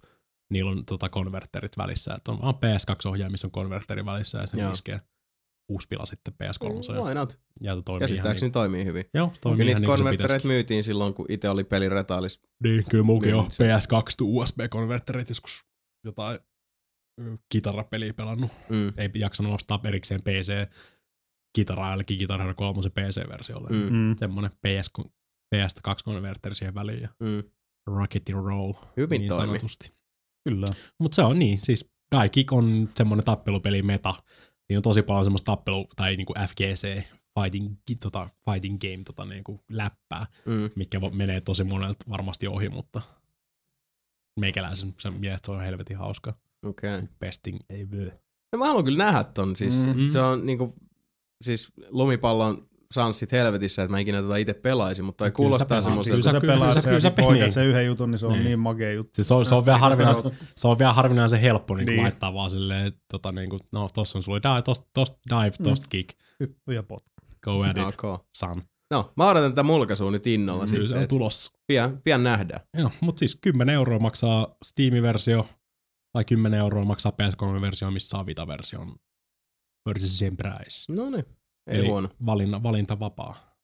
niillä 0.52 0.70
on 0.70 0.84
tota 0.86 1.08
konverterit 1.08 1.78
välissä, 1.78 2.14
että 2.14 2.32
on 2.32 2.42
vaan 2.42 2.54
PS2-ohjaaja, 2.54 3.30
missä 3.30 3.46
on 3.46 3.50
konverteri 3.50 4.04
välissä 4.04 4.38
ja 4.38 4.46
sen 4.46 4.60
Joo. 4.60 4.72
iskee 4.72 5.00
uusi 5.68 5.88
pila 5.88 6.06
sitten 6.06 6.34
PS3. 6.34 7.02
Why 7.04 7.14
not? 7.14 7.38
Ja 7.60 7.72
toimii 7.72 7.80
ihan 7.86 7.98
Käsittääkseni 8.00 8.46
niin, 8.46 8.52
toimii 8.52 8.84
hyvin. 8.84 9.04
joo, 9.14 9.26
Ja 9.26 9.32
toimii 9.40 9.66
niitä 9.66 9.80
ihan 9.80 10.08
niin 10.30 10.46
myytiin 10.48 10.84
silloin, 10.84 11.14
kun 11.14 11.26
itse 11.28 11.48
oli 11.48 11.64
peliretaalis. 11.64 12.42
Niin, 12.64 12.84
kyllä 12.90 13.04
muukin 13.04 13.34
on 13.34 13.40
Myynyt 13.40 13.52
sen. 13.52 13.66
PS2 13.80 14.02
to 14.18 14.24
USB-konverterit 14.24 15.28
joskus 15.28 15.64
jotain 16.04 16.38
kitarapeliä 17.48 18.14
pelannut. 18.14 18.50
Mm. 18.68 18.92
Ei 18.96 19.10
jaksanut 19.14 19.54
ostaa 19.54 19.80
erikseen 19.84 20.22
PC 20.22 20.52
kitaraa 21.56 21.90
jollekin 21.90 22.18
Guitar 22.18 22.40
Hero 22.40 22.54
3 22.54 22.80
PC-versiolle. 22.90 23.68
Mm. 23.70 23.76
Mm. 23.76 23.96
Mm. 23.96 24.16
Semmonen 24.18 24.50
PS, 24.50 24.90
PS2-konverteri 25.54 26.54
siihen 26.54 26.74
väliin 26.74 27.02
ja 27.02 27.08
Mm. 27.20 27.42
rocket 27.86 28.22
and 28.34 28.44
roll 28.44 28.72
Hyvin 28.96 29.20
niin 29.20 29.28
toimi. 29.28 29.46
sanotusti. 29.46 29.92
Kyllä. 30.48 30.66
Mutta 30.98 31.14
se 31.14 31.22
on 31.22 31.38
niin, 31.38 31.60
siis 31.60 31.90
Die 32.20 32.28
Kick 32.28 32.52
on 32.52 32.88
semmonen 32.96 33.24
tappelupeli 33.24 33.82
meta. 33.82 34.14
Siinä 34.66 34.78
on 34.78 34.82
tosi 34.82 35.02
paljon 35.02 35.24
semmoista 35.24 35.52
tappelu, 35.56 35.86
tai 35.96 36.16
niinku 36.16 36.34
FGC, 36.48 37.02
fighting, 37.40 37.76
tota, 38.00 38.28
fighting 38.50 38.78
game 38.80 39.02
tota 39.04 39.24
niinku 39.24 39.60
läppää, 39.70 40.26
Mm. 40.46 40.70
mikä 40.76 41.00
menee 41.12 41.40
tosi 41.40 41.64
monelta 41.64 42.04
varmasti 42.08 42.46
ohi, 42.48 42.68
mutta 42.68 43.02
meikäläisen 44.40 44.94
sen 44.98 45.14
mielestä 45.14 45.46
se 45.46 45.52
on 45.52 45.60
helvetin 45.60 45.96
hauska. 45.98 46.34
Okei. 46.64 46.94
Okay. 46.94 47.08
Besting 47.20 47.58
ei 47.70 47.90
vyö. 47.90 48.10
No 48.52 48.58
mä 48.58 48.66
haluan 48.66 48.84
kyllä 48.84 49.04
nähdä 49.04 49.24
ton. 49.24 49.56
Siis 49.56 49.86
Mhm. 49.86 50.10
se 50.10 50.20
on 50.20 50.46
niinku, 50.46 50.74
siis 51.42 51.72
lumipallon 51.88 52.68
sanssit 52.94 53.32
helvetissä, 53.32 53.82
että 53.82 53.90
mä 53.92 53.98
ikinä 53.98 54.22
tota 54.22 54.36
itse 54.36 54.54
pelaisin, 54.54 55.04
mutta 55.04 55.24
Kyllä 55.24 55.30
sä 55.30 55.36
kuulostaa 55.36 55.80
semmoiselta. 55.80 56.22
Kun 56.30 56.40
Kyllä 56.40 56.40
sä 56.40 56.58
pelaat 56.58 56.82
sen 56.82 57.00
sä 57.00 57.10
poikat 57.10 57.40
niin. 57.40 57.52
sen 57.52 57.66
yhden 57.66 57.86
jutun, 57.86 58.10
niin 58.10 58.18
se 58.18 58.26
on 58.26 58.32
Niin. 58.32 58.44
niin 58.44 58.58
makea 58.58 58.92
juttu. 58.92 59.10
Se, 59.14 59.24
se, 59.24 59.34
on, 59.34 59.46
se, 59.46 59.54
on 59.54 59.64
vielä 59.66 59.78
harvinaisen, 59.78 60.30
Se 60.30 60.36
se 60.56 60.68
on 60.68 60.78
vielä 60.78 60.92
harvinaisen 60.92 61.40
helppo 61.40 61.74
niin 61.76 61.86
Niin. 61.86 62.02
laittaa 62.02 62.34
vaan 62.34 62.50
silleen, 62.50 62.86
että 62.86 63.00
tota, 63.10 63.32
niin 63.32 63.50
kuin, 63.50 63.60
no 63.72 63.88
tossa 63.94 64.18
on 64.18 64.22
sulla 64.22 64.38
dive, 64.42 64.62
tosta, 64.62 64.86
tosta 64.94 65.18
dive, 65.30 65.50
tosta 65.62 65.86
kick. 65.88 66.10
Hyppy 66.40 66.72
ja 66.74 66.82
pot. 66.82 67.04
Go 67.44 67.62
at 67.62 67.76
it, 67.78 68.00
Ok. 68.04 68.20
son. 68.36 68.62
No, 68.90 69.12
mä 69.16 69.28
odotan 69.30 69.50
tätä 69.52 69.62
mulkaisua 69.62 70.10
nyt 70.10 70.26
innolla 70.26 70.66
Kyllä 70.66 70.76
se 70.76 70.80
sitten. 70.80 70.96
on 70.96 71.02
et 71.02 71.08
tulossa. 71.08 71.52
Pian, 71.66 72.00
pian 72.04 72.24
nähdään. 72.24 72.60
Joo, 72.78 72.90
mutta 73.00 73.18
siis 73.20 73.38
10 73.40 73.74
euroa 73.74 73.98
maksaa 73.98 74.56
Steam-versio, 74.64 75.46
tai 76.14 76.24
10 76.24 76.60
euroa 76.60 76.84
maksaa 76.84 77.12
PS3-versio, 77.12 77.90
missä 77.90 78.18
on 78.18 78.26
Vita-version 78.26 78.96
versus 79.88 80.18
sen 80.18 80.36
price. 80.36 80.92
No 80.92 81.10
niin, 81.10 81.24
ei 81.66 81.78
Eli 81.78 81.86
huono. 81.86 82.08
valinta, 82.26 82.62
valinta 82.62 83.00
vapaa. 83.00 83.54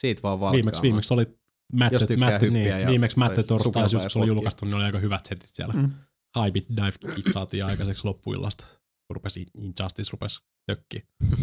Siitä 0.00 0.22
vaan 0.22 0.40
valkkaa. 0.40 0.52
Viimeksi, 0.56 0.82
viimeksi 0.82 1.14
oli 1.14 1.22
Jos 1.22 1.32
Mätte, 1.72 2.46
hyppiä 2.46 2.50
niin, 2.50 2.68
ja- 2.80 2.88
viimeksi 2.88 3.16
tai 3.16 3.28
Mätte 3.28 3.42
torstaisi, 3.42 3.62
sukeltaa 3.64 3.82
just 3.82 3.94
ja 3.94 4.00
kun 4.00 4.10
se 4.10 4.18
oli 4.18 4.26
julkaistu, 4.26 4.64
niin 4.64 4.74
oli 4.74 4.84
aika 4.84 4.98
hyvät 4.98 5.26
setit 5.26 5.50
siellä. 5.52 5.74
Mm. 5.74 5.90
Hypit, 6.46 6.66
dive 6.76 6.92
kickit 7.14 7.32
saatiin 7.32 7.64
aikaiseksi 7.64 8.04
loppuillasta. 8.04 8.66
Kun 9.06 9.16
rupesi 9.16 9.46
Injustice 9.54 10.10
rupesi 10.12 10.42
tökkiä. 10.66 11.02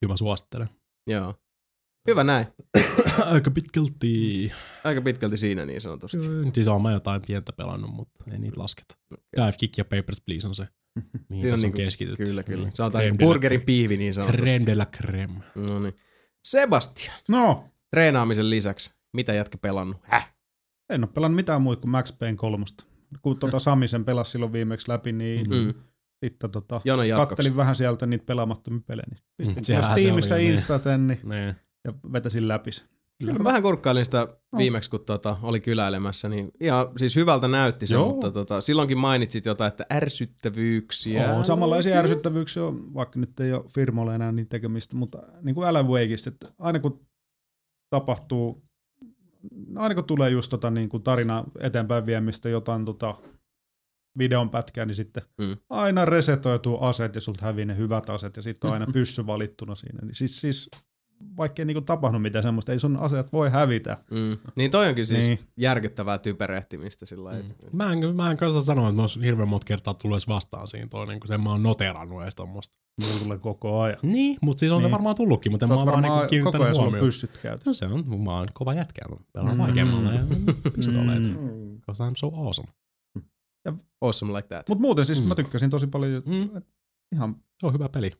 Kyllä 0.00 0.12
mä 0.12 0.16
suosittelen. 0.16 0.68
Joo. 1.06 1.34
Hyvä 2.08 2.24
näin. 2.24 2.46
aika 3.32 3.50
pitkälti. 3.50 4.52
Aika 4.84 5.02
pitkälti 5.02 5.36
siinä 5.36 5.64
niin 5.66 5.80
sanotusti. 5.80 6.18
Siis 6.54 6.68
on 6.68 6.82
mä 6.82 6.92
jotain 6.92 7.22
pientä 7.26 7.52
pelannut, 7.52 7.90
mutta 7.94 8.24
ei 8.32 8.38
niitä 8.38 8.60
lasketa. 8.60 8.94
Dive 9.36 9.52
Kick 9.58 9.78
ja 9.78 9.84
Papers, 9.84 10.20
Please 10.20 10.48
on 10.48 10.54
se, 10.54 10.68
mihin 11.28 11.42
tässä 11.50 11.54
on 11.54 11.60
niinku- 11.60 11.76
keskitytty. 11.76 12.24
Kyllä, 12.24 12.42
kyllä. 12.42 12.66
Mm. 12.66 12.72
Se 12.74 12.82
on 12.82 12.92
burgerin 13.20 13.62
piivi 13.62 13.96
niin 13.96 14.14
sanotusti. 14.14 14.46
Crème 14.46 14.66
de 14.66 14.74
la 14.74 14.86
crème. 14.96 15.42
No 15.54 15.80
niin. 15.80 15.94
Sebastian, 16.44 17.16
No, 17.28 17.64
treenaamisen 17.90 18.50
lisäksi, 18.50 18.90
mitä 19.12 19.32
jätkä 19.32 19.58
pelannut? 19.58 19.96
Häh? 20.02 20.32
en 20.90 21.04
ole 21.04 21.10
pelannut 21.14 21.36
mitään 21.36 21.62
muuta 21.62 21.80
kuin 21.80 21.90
Max 21.90 22.18
Payne 22.18 22.36
kolmosta. 22.36 22.84
Kun 23.22 23.38
tota 23.38 23.58
Sami 23.58 23.88
sen 23.88 24.04
pelasi 24.04 24.30
silloin 24.30 24.52
viimeksi 24.52 24.88
läpi, 24.88 25.12
niin 25.12 25.50
Mm. 25.50 25.74
sitten 26.24 26.50
tota, 26.50 26.80
kattelin 27.16 27.56
vähän 27.56 27.74
sieltä 27.76 28.06
niitä 28.06 28.24
pelaamattomia 28.24 28.80
pelejä. 28.86 29.06
Niin 29.10 29.18
pistin 29.36 29.56
Mm, 29.56 29.60
mm, 29.60 29.64
sehän 29.64 29.84
se 29.84 29.90
Steamissa 30.00 30.34
niin. 30.34 30.50
instaten 30.50 31.06
niin, 31.06 31.20
Niin. 31.24 31.54
Ja 31.84 31.94
vetäsin 32.12 32.48
läpi 32.48 32.72
sen. 32.72 32.88
Kyllä 33.20 33.34
Mä 33.34 33.44
vähän 33.44 33.62
kurkkailin 33.62 34.04
sitä 34.04 34.28
viimeksi, 34.56 34.90
kun 34.90 35.04
tota, 35.04 35.36
oli 35.42 35.60
kyläilemässä, 35.60 36.28
niin 36.28 36.50
ihan 36.60 36.86
siis 36.96 37.16
hyvältä 37.16 37.48
näytti 37.48 37.86
se, 37.86 37.94
Joo. 37.94 38.08
mutta 38.08 38.30
tota, 38.30 38.60
silloinkin 38.60 38.98
mainitsit 38.98 39.46
jotain, 39.46 39.68
että 39.68 39.86
ärsyttävyyksiä. 39.92 41.32
On 41.34 41.44
samanlaisia 41.44 41.98
ärsyttävyyksiä, 41.98 42.64
on, 42.64 42.94
vaikka 42.94 43.18
nyt 43.20 43.40
ei 43.40 43.52
ole 43.52 43.64
firmoilla 43.74 44.14
enää 44.14 44.32
niin 44.32 44.48
tekemistä, 44.48 44.96
mutta 44.96 45.18
niin 45.42 45.54
kuin 45.54 45.68
Alan 45.68 45.88
Wakeista, 45.88 46.28
että 46.30 46.48
aina 46.58 46.78
kun 46.78 47.06
tapahtuu, 47.90 48.64
aina 49.76 49.94
kun 49.94 50.04
tulee 50.04 50.30
just 50.30 50.50
tota 50.50 50.70
niin 50.70 50.88
kuin 50.88 51.02
tarina 51.02 51.44
eteenpäin 51.60 52.06
viemistä 52.06 52.48
jotain 52.48 52.84
tota 52.84 53.14
videon 54.18 54.50
pätkää, 54.50 54.84
niin 54.86 54.94
sitten 54.94 55.22
Mm. 55.38 55.46
mm. 55.46 55.56
aina 55.70 56.04
resetoituu 56.04 56.82
aset 56.82 57.14
ja 57.14 57.20
sulta 57.20 57.44
hävii 57.44 57.64
ne 57.64 57.76
hyvät 57.76 58.10
aset 58.10 58.36
ja 58.36 58.42
sitten 58.42 58.68
on 58.68 58.74
aina 58.74 58.86
pyssy 58.92 59.26
valittuna 59.26 59.74
siinä. 59.74 59.98
Niin 60.02 60.14
siis, 60.14 60.40
siis 60.40 60.70
vaikka 61.36 61.62
ei 61.62 61.66
niinku 61.66 61.80
tapahdu 61.80 62.18
mitään 62.18 62.42
semmoista, 62.42 62.72
ei 62.72 62.78
sun 62.78 62.96
aseet 63.00 63.32
voi 63.32 63.50
hävitä. 63.50 63.96
Mm. 64.10 64.36
Niin 64.56 64.70
toi 64.70 64.88
onkin 64.88 65.06
siis 65.06 65.28
niin. 65.28 65.36
Niin. 65.38 65.48
järkyttävää 65.56 66.18
typerehtimistä 66.18 67.06
sillä. 67.06 67.32
Mm. 67.32 67.48
Mä 67.72 67.92
en, 67.92 68.16
mä 68.16 68.30
en 68.30 68.36
kanssa 68.36 68.60
sanoa, 68.60 68.88
että 68.88 68.96
mä 68.96 69.02
oon 69.02 69.24
hirveän 69.24 69.48
monta 69.48 69.64
kertaa 69.64 69.94
tullut 69.94 70.14
edes 70.14 70.28
vastaan 70.28 70.68
siinä 70.68 70.86
toinen, 70.88 71.20
kun 71.20 71.28
sen 71.28 71.42
mä 71.42 71.50
oon 71.50 71.62
noterannut 71.62 72.22
edes 72.22 72.34
tommoista. 72.34 72.78
Mulla 73.00 73.22
tulee 73.24 73.38
koko 73.38 73.80
ajan. 73.80 73.98
Niin, 74.02 74.38
mutta 74.42 74.60
siis 74.60 74.72
on 74.72 74.76
niin. 74.78 74.82
Niin. 74.82 74.88
se 74.90 74.92
varmaan 74.92 75.16
tullutkin, 75.16 75.52
mutta 75.52 75.66
Sä 75.66 75.68
mä 75.68 75.74
oon 75.74 75.86
vaan 75.86 75.94
varmaan 75.94 76.12
niinku 76.12 76.20
koko 76.22 76.30
kiinnittänyt 76.30 76.64
ajan 76.64 76.74
sulla 76.74 76.86
huomioon. 76.86 77.06
pyssyt 77.06 77.38
käytössä. 77.42 77.70
No 77.70 77.74
se 77.74 77.86
on, 77.86 78.20
mä 78.22 78.36
oon 78.38 78.48
kova 78.54 78.74
jätkä, 78.74 79.02
mä 79.10 79.16
pelaan 79.32 79.54
Mm. 79.54 79.58
vaikeammalla 79.58 80.12
ja 80.12 80.20
pistoleet, 80.76 81.22
Mm. 81.22 81.76
because 81.76 82.04
I'm 82.04 82.12
so 82.16 82.26
awesome. 82.46 82.68
Awesome 84.00 84.32
like 84.32 84.48
that. 84.48 84.68
Mutta 84.68 84.82
muuten 84.82 85.04
siis 85.04 85.18
Mm. 85.20 85.24
mm. 85.24 85.28
mä 85.28 85.34
tykkäsin 85.34 85.70
tosi 85.70 85.86
paljon 85.86 86.22
Mm. 86.26 86.34
mm. 86.34 86.62
ihan 87.14 87.36
Se 87.60 87.66
on 87.66 87.72
hyvä 87.72 87.88
peli. 87.88 88.12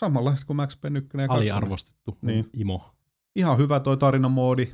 Samanlaista 0.00 0.46
kuin 0.46 0.56
Max 0.56 0.80
Payne 0.80 0.98
1 0.98 1.10
ja 1.18 1.28
2. 1.28 1.40
Aliarvostettu. 1.40 2.18
Niin. 2.22 2.50
Imo. 2.56 2.94
Ihan 3.36 3.58
hyvä 3.58 3.80
toi 3.80 3.96
tarinamoodi. 3.96 4.68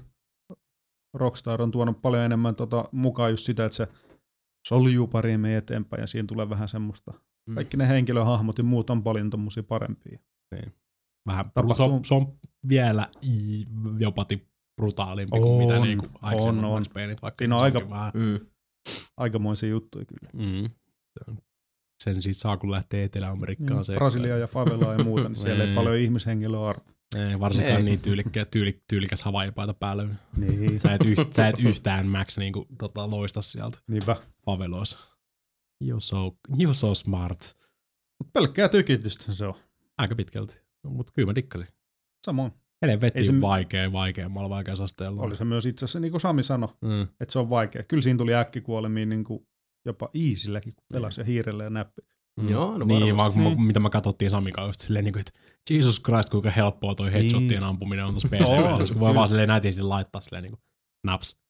Rockstar 1.14 1.62
on 1.62 1.70
tuonut 1.70 2.02
paljon 2.02 2.22
enemmän 2.22 2.54
tota, 2.54 2.84
mukaan 2.92 3.30
just 3.30 3.44
sitä, 3.44 3.64
että 3.64 3.76
se 3.76 3.88
soljuu 4.68 5.06
paremmin 5.06 5.50
eteenpäin 5.50 6.00
ja 6.00 6.06
siinä 6.06 6.26
tulee 6.26 6.50
vähän 6.50 6.68
semmoista. 6.68 7.12
Mm. 7.48 7.54
Kaikki 7.54 7.76
ne 7.76 7.88
henkilöhahmot 7.88 8.58
ja 8.58 8.64
muut 8.64 8.90
on 8.90 9.02
paljon 9.02 9.30
tommosia 9.30 9.62
parempia. 9.62 10.18
Vähän, 11.26 11.44
Tapahtuu- 11.54 11.74
se, 11.76 11.82
on, 11.82 12.04
se 12.04 12.14
on 12.14 12.38
vielä 12.68 13.06
jopa 13.98 14.24
ti- 14.24 14.48
brutaalimpi 14.76 15.38
kuin 15.40 15.58
mitä 15.66 15.76
On, 15.80 15.82
niinku 15.82 16.06
aikaisemmat 16.22 16.64
on, 16.64 16.70
on. 16.70 16.80
Max 16.80 16.92
Payneit, 16.92 17.22
vaikka 17.22 17.42
Siinä 17.42 17.56
on 17.56 17.62
aika- 17.62 17.90
Vähän, 17.90 18.12
Mm. 18.14 18.46
Aikamoisia 19.16 19.68
juttuja 19.68 20.04
kyllä. 20.04 20.30
mm, 20.32 20.70
on- 21.28 21.38
sen 22.04 22.22
siitä 22.22 22.38
saa, 22.40 22.56
kun 22.56 22.70
lähtee 22.70 23.04
Etelä-Amerikkaan. 23.04 23.84
Niin, 23.88 23.96
Brasilia 23.96 24.38
ja 24.38 24.46
favelaa 24.46 24.92
ja 24.94 25.04
muuta, 25.04 25.28
niin 25.28 25.36
siellä 25.36 25.64
ei 25.64 25.74
paljon 25.74 25.96
ihmishenkilöä 25.96 26.66
arvoa. 26.68 26.96
Ei, 27.30 27.40
varsinkaan 27.40 27.76
Ei. 27.76 27.82
niin 27.82 28.00
tyylikkä, 28.00 28.44
tyyli, 28.44 28.82
tyylikäs 28.88 29.22
havaipaita 29.22 29.74
päällä. 29.74 30.06
Niin. 30.36 30.80
Sä 30.80 30.94
et, 30.94 31.04
yht, 31.04 31.32
sä 31.32 31.48
et 31.48 31.58
yhtään 31.58 32.06
Max 32.08 32.38
niinku, 32.38 32.66
tota, 32.78 33.10
loista 33.10 33.42
sieltä 33.42 33.78
Niinpä. 33.88 34.16
faveloissa. 34.44 34.98
You're 35.84 36.00
so, 36.00 36.36
you're 36.52 36.74
so 36.74 36.94
smart. 36.94 37.56
Mut 38.24 38.32
pelkkää 38.32 38.68
tykitystä 38.68 39.32
se 39.32 39.46
on. 39.46 39.54
Aika 39.98 40.14
pitkälti. 40.14 40.60
Mutta 40.84 41.12
kyllä 41.12 41.26
mä 41.26 41.34
dikkasin. 41.34 41.66
Samoin. 42.26 42.52
Helvetin 42.82 43.18
Ei 43.18 43.24
se- 43.24 43.40
vaikea, 43.40 43.92
vaikeammalla 43.92 44.50
vaikeusasteella. 44.50 45.22
Oli 45.22 45.36
se 45.36 45.44
myös 45.44 45.66
itse 45.66 45.84
asiassa, 45.84 46.00
niin 46.00 46.10
kuin 46.10 46.20
Sami 46.20 46.42
sanoi, 46.42 46.68
Mm. 46.80 47.02
että 47.02 47.32
se 47.32 47.38
on 47.38 47.50
vaikea. 47.50 47.82
Kyllä 47.82 48.02
siinä 48.02 48.16
tuli 48.18 48.34
äkkikuolemia 48.34 49.06
niin 49.06 49.24
kuin 49.24 49.46
jopa 49.86 50.08
easilläkin, 50.14 50.72
kun 50.74 50.84
pelasi 50.92 51.20
ja 51.20 51.24
hiirellä 51.24 51.64
ja 51.64 51.70
näppi. 51.70 52.02
Mm. 52.40 52.48
Joo, 52.48 52.78
no 52.78 52.84
niin, 52.84 53.16
varmasti. 53.16 53.40
vaan 53.40 53.54
kun 53.54 53.60
mä- 53.62 53.66
mitä 53.66 53.80
mä 53.80 53.90
katsottiin 53.90 54.30
Sami 54.30 54.52
kanssa 54.52 54.68
just 54.68 54.80
silleen, 54.80 55.04
niin 55.04 55.12
kuin, 55.12 55.20
että 55.20 55.32
Jesus 55.70 56.02
Christ, 56.02 56.30
kuinka 56.30 56.50
helppoa 56.50 56.94
toi 56.94 57.12
headshotien 57.12 57.48
Niin. 57.48 57.62
ampuminen 57.62 58.04
on 58.04 58.12
tuossa 58.12 58.28
PC. 58.28 58.48
On, 58.50 58.88
kun 58.88 59.00
voi 59.00 59.14
vaan 59.14 59.28
silleen 59.28 59.48
nätisti 59.48 59.82
laittaa 59.82 60.20
silleen 60.20 60.42
niin 60.42 60.52
kuin, 60.52 60.60
naps, 61.06 61.40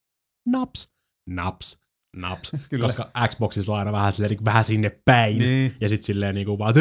naps, 0.49 0.89
naps, 1.31 1.81
naps. 2.17 2.53
Kyllä. 2.71 2.83
Koska 2.83 3.11
Xboxissa 3.29 3.73
on 3.73 3.79
aina 3.79 3.93
vähän 3.93 4.13
silleen, 4.13 4.31
niin 4.31 4.39
kuin, 4.39 4.45
vähän 4.45 4.65
sinne 4.65 5.01
päin. 5.05 5.39
Niin. 5.39 5.75
Ja 5.81 5.89
sit 5.89 6.03
silleen 6.03 6.35
niinku 6.35 6.59
vaan 6.59 6.75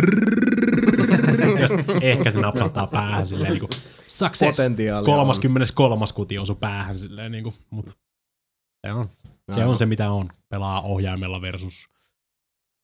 ja 1.60 1.68
sit 1.68 1.78
ehkä 2.02 2.32
se 2.32 2.40
napsahtaa 2.40 2.88
päähän 2.88 3.28
silleen 3.28 3.52
niinku 3.52 3.70
success. 4.08 4.58
Potentiaalia 4.58 5.06
33. 5.06 6.06
kuti 6.16 6.38
osui 6.40 6.56
päähän 6.56 7.00
silleen 7.00 7.32
niinku, 7.32 7.54
mut 7.70 7.90
se 8.88 8.94
on, 8.94 9.10
se 9.54 9.62
Joo. 9.62 9.72
on 9.72 9.78
se 9.78 9.86
mitä 9.86 10.12
on. 10.12 10.30
Pelaa 10.50 10.82
ohjaimella 10.82 11.42
versus 11.42 11.88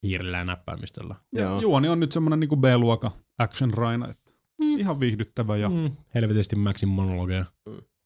hiirillä 0.04 0.38
ja 0.38 0.46
näppäimistöllä. 0.46 1.16
Ja 1.36 1.42
Joo. 1.42 1.62
juoni 1.62 1.90
on 1.90 2.00
nyt 2.00 2.12
semmoinen 2.12 2.40
niin 2.40 2.62
B-luokan 2.62 3.12
action 3.40 3.74
raina. 3.74 4.08
Että 4.10 4.32
Mm. 4.62 4.80
Ihan 4.80 5.00
viihdyttävä 5.00 5.58
ja 5.58 5.70
mm. 5.70 5.76
Mm, 5.76 5.92
helvetisti 6.16 6.56
Maxin 6.56 6.90
monologeja. 6.90 7.46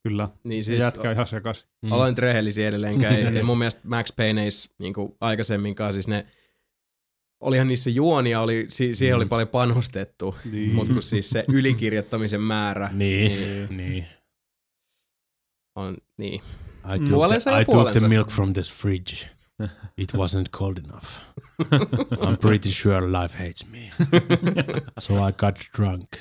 kyllä 0.03 0.29
Niin 0.43 0.63
siis 0.63 0.81
jätkä 0.81 1.11
ihan 1.11 1.27
sekas. 1.27 1.67
Mm. 1.81 1.91
Aloin 1.91 2.11
nyt 2.11 2.17
rehellisiä 2.19 2.67
edelleenkään. 2.67 3.15
Ei, 3.15 3.25
ei 3.25 3.43
mun 3.43 3.57
mielestä 3.57 3.81
Max 3.83 4.15
Payneis 4.15 4.73
niin 4.79 4.93
aikaisemminkaan, 5.21 5.93
siis 5.93 6.07
ne, 6.07 6.25
olihan 7.39 7.67
niissä 7.67 7.89
juonia, 7.89 8.41
oli, 8.41 8.65
si, 8.69 8.95
siihen 8.95 9.15
oli 9.15 9.25
Mm. 9.25 9.29
paljon 9.29 9.47
panostettu, 9.47 10.35
Niin. 10.51 10.75
mutta 10.75 10.93
kun 10.93 11.01
siis 11.01 11.29
se 11.29 11.45
ylikirjoittamisen 11.47 12.41
määrä 12.41 12.89
Niin, 12.93 13.77
niin. 13.77 14.05
on, 15.75 15.97
niin. 16.17 16.41
I 16.87 16.97
took, 16.97 17.07
Puolensa 17.09 17.43
the, 17.51 17.55
I 17.55 17.63
took 17.63 17.93
the 17.93 18.07
milk 18.07 18.31
from 18.31 18.53
the 18.53 18.63
fridge. 18.63 19.27
It 19.97 20.13
wasn't 20.13 20.51
cold 20.51 20.79
enough. 20.79 21.21
I'm 22.21 22.37
pretty 22.37 22.69
sure 22.69 23.01
life 23.01 23.33
hates 23.33 23.65
me. 23.65 23.91
so 24.99 25.15
I 25.15 25.31
got 25.31 25.55
drunk 25.73 26.19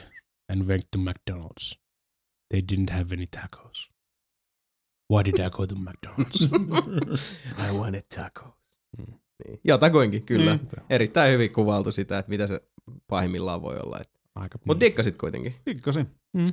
and 0.48 0.66
went 0.68 0.84
to 0.92 0.98
McDonald's. 0.98 1.76
They 2.50 2.60
didn't 2.60 2.90
have 2.90 3.12
any 3.12 3.26
tacos. 3.26 3.88
Why 5.08 5.22
did 5.22 5.40
I 5.40 5.48
go 5.48 5.66
to 5.66 5.74
McDonald's? 5.74 6.42
I 7.58 7.78
want 7.78 7.96
a 7.96 8.02
taco. 8.16 8.56
Mm. 8.98 9.14
Niin. 9.44 9.60
Jotakuinkin, 9.64 10.26
kyllä. 10.26 10.56
Niin. 10.56 10.68
Erittäin 10.90 11.32
hyvin 11.32 11.52
kuvailtu 11.52 11.92
sitä, 11.92 12.18
että 12.18 12.30
mitä 12.30 12.46
se 12.46 12.60
pahimmillaan 13.06 13.62
voi 13.62 13.78
olla. 13.78 14.00
Mutta 14.64 14.80
dikkasit 14.80 15.16
kuitenkin. 15.16 15.54
Dikkasin. 15.66 16.06
mm. 16.32 16.52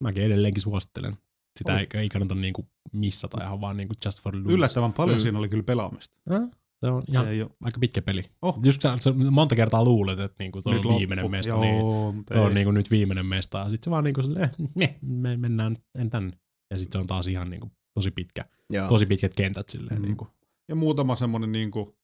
Mäkin 0.00 0.22
edelleenkin 0.22 0.62
suosittelen. 0.62 1.14
Sitä 1.58 1.72
Oli. 1.72 1.80
ei, 1.80 2.00
ei 2.00 2.08
kannata 2.08 2.34
niinku 2.34 2.68
missata 2.92 3.44
ihan 3.44 3.60
vaan 3.60 3.76
niinku 3.76 3.94
just 4.04 4.22
for 4.22 4.36
lose. 4.36 4.54
Yllättävän 4.54 4.92
paljon 4.92 5.18
Mm. 5.18 5.22
siinä 5.22 5.38
oli 5.38 5.48
kyllä 5.48 5.62
pelaamista. 5.62 6.16
Äh, 6.32 6.50
Se 6.80 6.86
on 6.86 7.02
Se 7.02 7.12
ihan 7.12 7.28
ei 7.28 7.42
ole. 7.42 7.50
aika 7.60 7.78
pitkä 7.80 8.02
peli. 8.02 8.22
Oh. 8.42 8.58
Just 8.64 8.82
sä, 8.82 8.96
sä 8.96 9.12
monta 9.30 9.54
kertaa 9.54 9.84
luulet, 9.84 10.18
että 10.18 10.44
niinku 10.44 10.60
se 10.60 10.68
on 10.68 10.74
Nyt 10.74 10.84
viimeinen 10.84 11.22
loppu. 11.24 11.30
mesta. 11.36 11.50
Joo, 11.50 12.12
Niin, 12.12 12.24
se 12.32 12.38
on 12.40 12.54
niinku 12.54 12.70
nyt 12.70 12.90
viimeinen 12.90 13.26
mesta. 13.26 13.58
Ja 13.58 13.70
sit 13.70 13.82
se 13.82 13.90
vaan 13.90 14.04
niinku 14.04 14.22
silleen, 14.22 14.50
me, 14.74 14.98
me 15.02 15.36
mennään 15.36 15.76
en 15.98 16.10
tänne. 16.10 16.38
Ja 16.70 16.78
sit 16.78 16.92
se 16.92 16.98
on 16.98 17.06
taas 17.06 17.26
ihan 17.26 17.50
niinku 17.50 17.70
tosi 17.94 18.10
pitkä. 18.10 18.44
Joo. 18.70 18.88
Tosi 18.88 19.06
pitkät 19.06 19.34
kentät 19.34 19.68
silleen 19.68 20.00
Mm. 20.00 20.06
niinku. 20.06 20.28
Ja 20.68 20.74
muutama 20.74 21.16
semmonen 21.16 21.52
niinku 21.52 21.96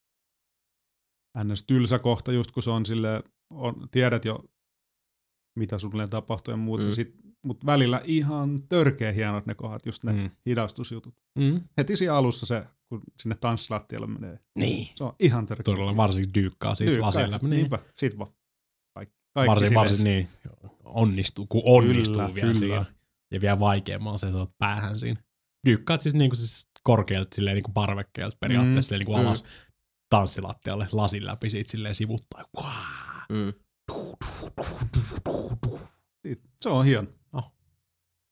ns. 1.44 1.64
tylsä 1.64 1.98
kohta, 1.98 2.32
just 2.32 2.50
kun 2.50 2.62
se 2.62 2.70
on 2.70 2.86
sille 2.86 3.22
on, 3.50 3.88
tiedät 3.90 4.24
jo, 4.24 4.44
mitä 5.58 5.78
sulle 5.78 6.06
tapahtuu 6.08 6.52
ja 6.52 6.56
muuta. 6.56 6.84
Mm. 6.84 6.92
Sit, 6.92 7.14
mut 7.44 7.66
välillä 7.66 8.00
ihan 8.04 8.58
törkeä 8.68 9.12
hienot 9.12 9.46
ne 9.46 9.54
kohdat, 9.54 9.86
just 9.86 10.04
ne 10.04 10.12
mm. 10.12 10.30
Hidastusjutut. 10.46 11.14
Mm. 11.38 11.60
Heti 11.78 11.96
siinä 11.96 12.14
alussa 12.14 12.46
se, 12.46 12.66
kun 12.88 13.02
sinne 13.22 13.34
tanssilattialle 13.34 14.06
menee. 14.06 14.38
Niin. 14.58 14.88
Se 14.94 15.04
on 15.04 15.14
ihan 15.20 15.46
törkeä. 15.46 15.64
Todella 15.74 15.96
varsinkin 15.96 16.34
dyykkaa 16.34 16.74
siitä 16.74 16.90
Dyykkaa, 16.90 17.06
lasin 17.06 17.30
läpi. 17.30 17.46
Niin. 17.46 17.56
Niinpä, 17.56 17.78
sit 17.94 18.18
vaan. 18.18 18.30
Kaikki 19.34 19.50
varsin, 19.50 19.68
silleen. 19.68 19.80
varsin 19.90 20.04
niin 20.04 20.28
onnistuu, 20.84 21.46
kun 21.46 21.62
onnistuu 21.64 22.16
Kyllä, 22.16 22.34
vielä 22.34 22.40
kyllä. 22.40 22.54
siinä. 22.54 22.84
Ja 23.30 23.40
vielä 23.40 23.60
vaikeammalla 23.60 24.18
se 24.18 24.32
saat 24.32 24.50
päähän 24.58 25.00
siinä. 25.00 25.22
Dykkaat 25.66 26.00
siis 26.00 26.14
niinku 26.14 26.36
siis 26.36 26.68
korkealta 26.82 27.34
silleen 27.34 27.54
niinku 27.54 27.70
parvekkeelta 27.72 28.36
periaatteessa 28.40 28.78
Mm, 28.78 28.82
silleen 28.82 28.98
niinku 28.98 29.14
mm. 29.22 29.26
alas 29.26 29.44
tanssilattialle 30.10 30.86
lasin 30.92 31.26
läpi 31.26 31.50
siitä 31.50 31.70
silleen 31.70 31.94
sivuttaa. 31.94 32.44
Mm. 33.28 33.52
Se 36.62 36.68
on 36.68 36.84
hieno. 36.84 37.08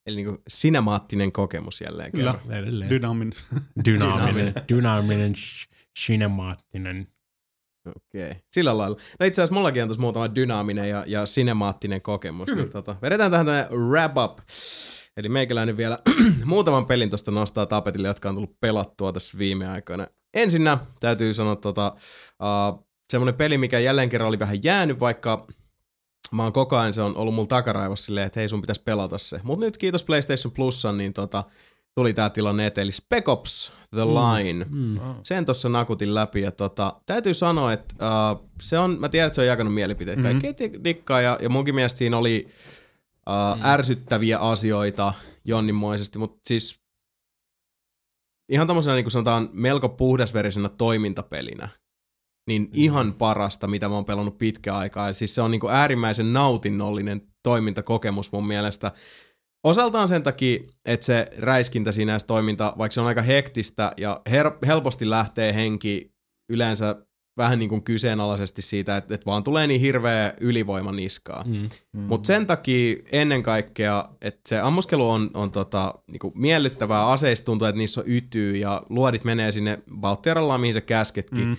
Eli 0.06 0.16
niinku 0.16 0.42
sinemaattinen 0.48 1.32
kokemus 1.32 1.80
jälleen 1.80 2.12
Kyllä. 2.12 2.32
kerran. 2.32 2.58
Edelleen. 2.58 2.90
Dynaaminen. 2.90 3.32
dynaaminen, 3.86 4.54
dynaaminen, 4.68 5.32
sinemaattinen. 5.98 7.06
Okei, 7.86 8.34
sillä 8.48 8.78
lailla. 8.78 8.96
No 9.20 9.26
itse 9.26 9.42
asiassa 9.42 9.54
mullakin 9.54 9.82
on 9.82 9.88
tuossa 9.88 10.00
muutama 10.00 10.34
dynaaminen 10.34 10.88
ja, 10.88 11.04
ja 11.06 11.26
sinemaattinen 11.26 12.02
kokemus. 12.02 12.54
Niin 12.54 12.68
tota, 12.68 12.96
vedetään 13.02 13.30
tähän 13.30 13.46
tämmönen 13.46 13.90
wrap 13.90 14.16
up. 14.18 14.38
Eli 15.16 15.28
meikäläinen 15.28 15.76
vielä 15.76 15.98
muutaman 16.44 16.86
pelin 16.86 17.10
tuosta 17.10 17.30
nostaa 17.30 17.66
tapetille, 17.66 18.08
jotka 18.08 18.28
on 18.28 18.34
tullut 18.34 18.60
pelattua 18.60 19.12
tässä 19.12 19.38
viime 19.38 19.68
aikoina. 19.68 20.06
Ensinnä 20.34 20.78
täytyy 21.00 21.34
sanoa 21.34 21.56
tota, 21.56 21.96
uh, 22.42 22.86
semmoinen 23.12 23.34
peli, 23.34 23.58
mikä 23.58 23.78
jälleen 23.78 24.08
kerran 24.08 24.28
oli 24.28 24.38
vähän 24.38 24.58
jäänyt, 24.62 25.00
vaikka 25.00 25.46
mä 26.32 26.42
oon 26.42 26.52
koko 26.52 26.76
ajan 26.76 26.94
se 26.94 27.02
on 27.02 27.16
ollut 27.16 27.34
mulla 27.34 27.46
takaraivossa 27.46 28.04
silleen, 28.04 28.26
että 28.26 28.40
hei 28.40 28.48
sun 28.48 28.60
pitäisi 28.60 28.82
pelata 28.82 29.18
se. 29.18 29.40
Mutta 29.42 29.66
nyt 29.66 29.76
kiitos 29.76 30.04
PlayStation 30.04 30.52
Plusan, 30.52 30.98
niin 30.98 31.12
tota, 31.12 31.44
tuli 31.94 32.14
tää 32.14 32.30
tilanne 32.30 32.66
eteen, 32.66 32.82
eli 32.82 32.92
Spec 32.92 33.28
Ops 33.28 33.72
The 33.90 34.04
Line. 34.04 34.66
Mm. 34.70 35.00
Sen 35.22 35.44
tuossa 35.44 35.68
nakutin 35.68 36.14
läpi 36.14 36.40
ja 36.40 36.52
tota, 36.52 37.00
täytyy 37.06 37.34
sanoa, 37.34 37.72
että 37.72 37.94
uh, 37.94 38.50
se 38.60 38.78
on, 38.78 38.96
mä 39.00 39.08
tiedän, 39.08 39.26
että 39.26 39.34
se 39.34 39.40
on 39.40 39.46
jakanut 39.46 39.74
mielipiteitä. 39.74 40.22
Mhm. 40.22 40.28
Mm-hmm. 40.28 40.54
Kaikki 40.56 40.84
dikkaa 40.84 41.20
ja, 41.20 41.38
ja 41.42 41.48
munkin 41.48 41.74
mielestä 41.74 41.98
siinä 41.98 42.18
oli 42.18 42.48
uh, 43.28 43.56
mm. 43.56 43.64
ärsyttäviä 43.64 44.38
asioita 44.38 45.14
jonninmoisesti, 45.44 46.18
mutta 46.18 46.40
siis 46.48 46.80
ihan 48.48 48.66
tommosena 48.66 48.94
niin 48.94 49.04
kuin 49.04 49.12
sanotaan 49.12 49.48
melko 49.52 49.88
puhdasverisenä 49.88 50.68
toimintapelinä, 50.68 51.68
niin 52.46 52.68
ihan 52.74 53.14
parasta, 53.14 53.66
mitä 53.66 53.88
mä 53.88 53.94
oon 53.94 54.04
pelannut 54.04 54.38
pitkään 54.38 54.76
aikaa. 54.76 55.06
Ja 55.06 55.12
siis 55.12 55.34
se 55.34 55.42
on 55.42 55.50
niin 55.50 55.60
kuin 55.60 55.74
äärimmäisen 55.74 56.32
nautinnollinen 56.32 57.22
toimintakokemus 57.42 58.32
mun 58.32 58.46
mielestä. 58.46 58.92
Osaltaan 59.64 60.08
sen 60.08 60.22
takia, 60.22 60.60
että 60.84 61.06
se 61.06 61.26
räiskintä 61.38 61.92
siinä 61.92 62.18
se 62.18 62.26
toiminta, 62.26 62.74
vaikka 62.78 62.94
se 62.94 63.00
on 63.00 63.06
aika 63.06 63.22
hektistä 63.22 63.92
ja 63.96 64.20
her- 64.28 64.66
helposti 64.66 65.10
lähtee 65.10 65.54
henki 65.54 66.14
yleensä 66.52 66.96
vähän 67.36 67.58
niin 67.58 67.68
kuin 67.68 67.82
kyseenalaisesti 67.82 68.62
siitä, 68.62 68.96
että, 68.96 69.14
että 69.14 69.26
vaan 69.26 69.44
tulee 69.44 69.66
niin 69.66 69.80
hirveä 69.80 70.34
ylivoima 70.40 70.92
niskaa. 70.92 71.44
Mm. 71.46 71.68
Mm. 71.92 72.00
Mutta 72.00 72.26
sen 72.26 72.46
takia 72.46 72.96
ennen 73.12 73.42
kaikkea, 73.42 74.04
että 74.20 74.40
se 74.48 74.60
ammuskelu 74.60 75.10
on, 75.10 75.30
on 75.34 75.50
tota, 75.50 75.94
niinku 76.10 76.32
miellyttävää, 76.36 77.08
aseista 77.08 77.44
tuntuu, 77.44 77.68
että 77.68 77.78
niissä 77.78 78.00
on 78.00 78.08
ytyy 78.08 78.56
ja 78.56 78.82
luodit 78.88 79.24
menee 79.24 79.52
sinne 79.52 79.78
valttiarallaan, 80.02 80.60
mihin 80.60 80.74
sä 80.74 80.80
käsketkin. 80.80 81.44
Mm. 81.44 81.56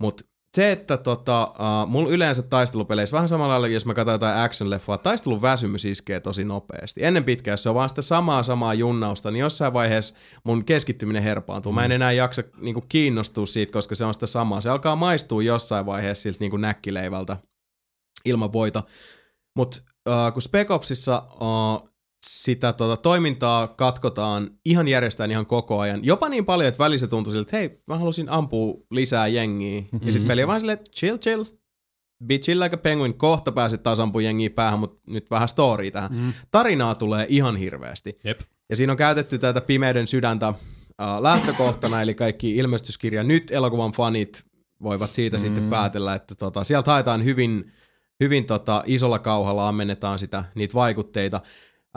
Mutta 0.00 0.24
se, 0.56 0.72
että 0.72 0.96
tota, 0.96 1.44
uh, 1.44 1.90
mulla 1.90 2.10
yleensä 2.10 2.42
taistelupeleissä, 2.42 3.14
vähän 3.14 3.28
samalla 3.28 3.52
lailla, 3.52 3.68
jos 3.68 3.86
mä 3.86 3.94
katson 3.94 4.12
jotain 4.12 4.50
action-leffaa, 4.50 4.98
taistelun 4.98 5.42
väsymys 5.42 5.84
iskee 5.84 6.20
tosi 6.20 6.44
nopeasti. 6.44 7.04
Ennen 7.04 7.24
pitkään, 7.24 7.52
jos 7.52 7.62
se 7.62 7.68
on 7.68 7.74
vaan 7.74 7.88
sitä 7.88 8.02
samaa 8.02 8.42
samaa 8.42 8.74
junnausta, 8.74 9.30
niin 9.30 9.40
jossain 9.40 9.72
vaiheessa 9.72 10.14
mun 10.44 10.64
keskittyminen 10.64 11.22
herpaantuu. 11.22 11.72
Mä 11.72 11.84
en 11.84 11.92
enää 11.92 12.12
jaksa 12.12 12.42
niinku, 12.60 12.84
kiinnostua 12.88 13.46
siitä, 13.46 13.72
koska 13.72 13.94
se 13.94 14.04
on 14.04 14.14
sitä 14.14 14.26
samaa. 14.26 14.60
Se 14.60 14.70
alkaa 14.70 14.96
maistua 14.96 15.42
jossain 15.42 15.86
vaiheessa 15.86 16.22
siltä 16.22 16.38
niinku, 16.40 16.56
näkkileivältä 16.56 17.36
ilman 18.24 18.52
voita. 18.52 18.82
Mutta 19.56 19.78
uh, 20.08 20.32
kun 20.32 20.42
Spec 20.42 20.70
Opsissa 20.70 21.22
uh, 21.34 21.89
sitä 22.26 22.72
tota, 22.72 22.96
toimintaa 22.96 23.68
katkotaan 23.68 24.50
ihan 24.66 24.88
järjestään 24.88 25.30
ihan 25.30 25.46
koko 25.46 25.80
ajan. 25.80 26.04
Jopa 26.04 26.28
niin 26.28 26.44
paljon, 26.44 26.68
että 26.68 26.78
välissä 26.84 27.06
tuntui 27.06 27.32
siltä, 27.32 27.46
että 27.46 27.56
hei, 27.56 27.82
mä 27.86 27.98
halusin 27.98 28.28
ampua 28.28 28.74
lisää 28.90 29.26
jengiä. 29.26 29.80
Mm-hmm. 29.80 30.06
Ja 30.06 30.12
sitten 30.12 30.28
peli 30.28 30.42
on 30.42 30.48
vaan 30.48 30.60
silleen, 30.60 30.78
että 30.78 30.92
chill, 30.92 31.16
chill. 31.16 31.44
Be 32.24 32.38
chill 32.38 32.60
like 32.60 32.74
a 32.74 32.78
penguin. 32.78 33.14
Kohta 33.14 33.52
pääsit 33.52 33.82
taas 33.82 34.00
ampua 34.00 34.22
jengiä 34.22 34.50
päähän, 34.50 34.78
mutta 34.78 35.00
nyt 35.06 35.30
vähän 35.30 35.48
storya 35.48 35.90
tähän. 35.90 36.10
Mm. 36.14 36.32
Tarinaa 36.50 36.94
tulee 36.94 37.26
ihan 37.28 37.56
hirveästi. 37.56 38.18
Jep. 38.24 38.40
Ja 38.70 38.76
siinä 38.76 38.92
on 38.92 38.96
käytetty 38.96 39.38
tätä 39.38 39.60
Pimeyden 39.60 40.06
sydäntä 40.06 40.48
uh, 40.48 40.56
lähtökohtana, 41.20 42.02
eli 42.02 42.14
kaikki 42.14 42.56
ilmestyskirja 42.56 43.22
nyt 43.22 43.50
elokuvan 43.50 43.92
fanit 43.92 44.44
voivat 44.82 45.10
siitä 45.10 45.36
mm. 45.36 45.40
sitten 45.40 45.68
päätellä, 45.70 46.14
että 46.14 46.34
tota, 46.34 46.64
sieltä 46.64 46.90
haetaan 46.90 47.24
hyvin, 47.24 47.72
hyvin 48.20 48.44
tota, 48.44 48.82
isolla 48.86 49.18
kauhalla, 49.18 49.68
ammennetaan 49.68 50.18
sitä, 50.18 50.44
niitä 50.54 50.74
vaikutteita. 50.74 51.40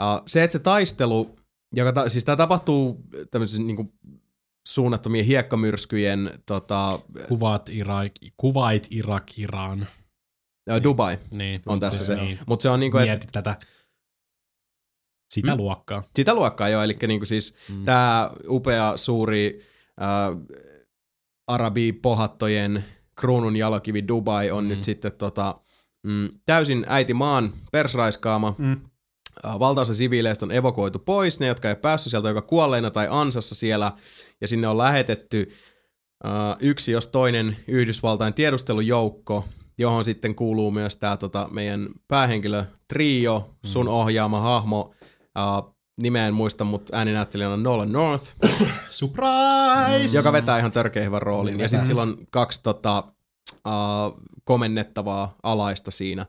Uh, 0.02 0.22
se, 0.26 0.44
että 0.44 0.52
se 0.52 0.58
taistelu, 0.58 1.36
joka 1.74 1.92
ta, 1.92 2.08
siis 2.08 2.24
tämä 2.24 2.36
tapahtuu 2.36 3.04
tämmöisen 3.30 3.66
niin 3.66 3.92
suunnattomien 4.68 5.24
hiekkamyrskyjen 5.24 6.30
tota, 6.46 6.98
Kuvat 7.28 7.68
Irak, 7.68 8.12
Kuvait 8.36 8.86
Irak, 8.90 9.38
Iran. 9.38 9.86
Dubai, 10.82 11.18
Niin, 11.30 11.62
On 11.66 11.80
tässä 11.80 12.04
se. 12.04 12.14
Niin. 12.14 12.38
mutta 12.46 12.62
se 12.62 12.68
on 12.68 12.80
niinku, 12.80 12.98
että 12.98 13.06
Mietit 13.10 13.28
tätä 13.32 13.56
sitä 15.34 15.50
Mm. 15.54 15.58
luokkaa. 15.58 16.02
sitä 16.16 16.34
luokkaa 16.34 16.68
jo, 16.68 16.82
eli 16.82 16.92
niinku 17.06 17.26
siis 17.26 17.54
Mm. 17.68 17.84
tämä 17.84 18.30
upea 18.48 18.96
suuri 18.96 19.60
äh, 20.02 20.58
arabi-pohattojen 21.46 22.84
kruunun 23.20 23.56
jalokivi 23.56 24.08
Dubai 24.08 24.50
on 24.50 24.64
mm. 24.64 24.68
nyt 24.68 24.84
sitten 24.84 25.12
tota, 25.12 25.54
mm, 26.06 26.28
täysin 26.46 26.84
äiti 26.88 27.14
maan 27.14 27.52
persraiskaama. 27.72 28.54
Mm. 28.58 28.80
Äh, 29.46 29.58
Valtaosa 29.58 29.94
siviileistä 29.94 30.44
on 30.44 30.52
evakuoitu 30.52 30.98
pois, 30.98 31.40
ne 31.40 31.46
jotka 31.46 31.68
ei 31.68 31.76
päässyt 31.76 32.10
sieltä 32.10 32.28
joka 32.28 32.42
kuolleina 32.42 32.90
tai 32.90 33.06
ansassa 33.10 33.54
siellä, 33.54 33.92
ja 34.40 34.48
sinne 34.48 34.68
on 34.68 34.78
lähetetty 34.78 35.50
äh, 36.26 36.56
yksi 36.60 36.92
jos 36.92 37.06
toinen 37.06 37.56
Yhdysvaltain 37.68 38.34
tiedustelujoukko, 38.34 39.44
johon 39.78 40.04
sitten 40.04 40.34
kuuluu 40.34 40.70
myös 40.70 40.96
tämä 40.96 41.16
tota, 41.16 41.48
meidän 41.50 41.88
päähenkilö 42.08 42.64
Trio, 42.88 43.54
sun 43.64 43.88
ohjaama 43.88 44.40
hahmo, 44.40 44.94
äh, 45.38 45.74
nimeä 46.00 46.26
en 46.26 46.34
muista, 46.34 46.64
mutta 46.64 46.96
ääninäyttelijänä 46.96 47.54
on 47.54 47.62
Nolan 47.62 47.92
North, 47.92 48.24
Surprise! 48.88 50.16
joka 50.16 50.32
vetää 50.32 50.58
ihan 50.58 50.72
törkeä 50.72 51.04
hyvän 51.04 51.22
roolin. 51.22 51.60
Ja 51.60 51.68
sitten 51.68 51.86
sillä 51.86 52.02
on 52.02 52.16
kaksi 52.30 52.62
tota, 52.62 53.04
uh, 53.48 54.20
komennettavaa 54.44 55.36
alaista 55.42 55.90
siinä. 55.90 56.26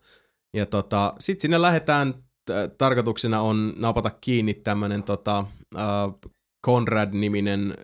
Ja 0.54 0.66
tota, 0.66 1.14
sitten 1.20 1.42
sinne 1.42 1.62
lähdetään, 1.62 2.14
t- 2.46 2.78
tarkoituksena 2.78 3.42
on 3.42 3.74
napata 3.78 4.10
kiinni 4.10 4.54
tämmönen 4.54 5.04
tota, 5.04 5.46
uh, 5.76 6.32
Conrad-niminen 6.66 7.78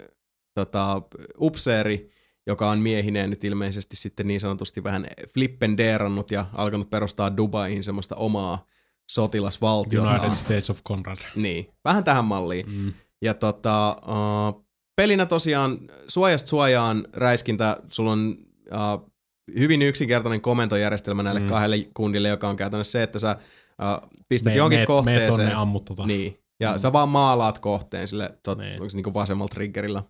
tota, 0.55 1.01
upseeri, 1.41 2.11
joka 2.47 2.69
on 2.69 2.79
miehineen 2.79 3.29
nyt 3.29 3.43
ilmeisesti 3.43 3.95
sitten 3.95 4.27
niin 4.27 4.39
sanotusti 4.39 4.83
vähän 4.83 5.07
flippendeerannut 5.33 6.31
ja 6.31 6.45
alkanut 6.53 6.89
perustaa 6.89 7.37
Dubaihin 7.37 7.83
semmoista 7.83 8.15
omaa 8.15 8.65
sotilasvaltiota. 9.11 10.09
United 10.09 10.35
States 10.35 10.69
of 10.69 10.83
Conrad. 10.83 11.17
Niin, 11.35 11.67
vähän 11.85 12.03
tähän 12.03 12.25
malliin. 12.25 12.65
Mm. 12.71 12.93
Ja 13.21 13.33
tota, 13.33 13.97
uh, 14.07 14.65
pelinä 14.95 15.25
tosiaan 15.25 15.79
suojasta 16.07 16.49
suojaan 16.49 17.07
räiskintä, 17.13 17.77
sulla 17.87 18.11
on 18.11 18.35
uh, 18.71 19.11
hyvin 19.59 19.81
yksinkertainen 19.81 20.41
komentojärjestelmä 20.41 21.23
näille 21.23 21.39
mm. 21.39 21.47
kahdelle 21.47 21.87
kundille, 21.93 22.27
joka 22.27 22.49
on 22.49 22.55
käytännössä 22.55 22.91
se, 22.91 23.03
että 23.03 23.19
sä 23.19 23.37
uh, 23.83 24.09
pistät 24.29 24.53
Me- 24.53 24.57
jonkin 24.57 24.79
meet- 24.79 24.87
kohteeseen. 24.87 25.31
tonne 25.31 25.53
ammut 25.53 25.85
tota. 25.85 26.05
Niin. 26.05 26.37
Ja 26.59 26.71
Mm. 26.71 26.77
sä 26.77 26.93
vaan 26.93 27.09
maalaat 27.09 27.59
kohteen 27.59 28.07
sille, 28.07 28.37
tot, 28.43 28.57
Niin. 28.57 28.81
niinku 28.93 29.13
vasemmalla 29.13 29.49
triggerillä, 29.49 30.03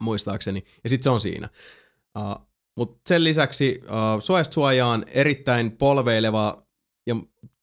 muistaakseni. 0.00 0.64
Ja 0.84 0.90
sit 0.90 1.02
se 1.02 1.10
on 1.10 1.20
siinä. 1.20 1.48
Uh, 2.18 2.46
Mutta 2.78 3.00
sen 3.08 3.24
lisäksi 3.24 3.80
uh, 3.84 4.22
suojasta 4.22 4.54
suojaan 4.54 5.04
erittäin 5.08 5.72
polveileva 5.72 6.62
ja 7.06 7.16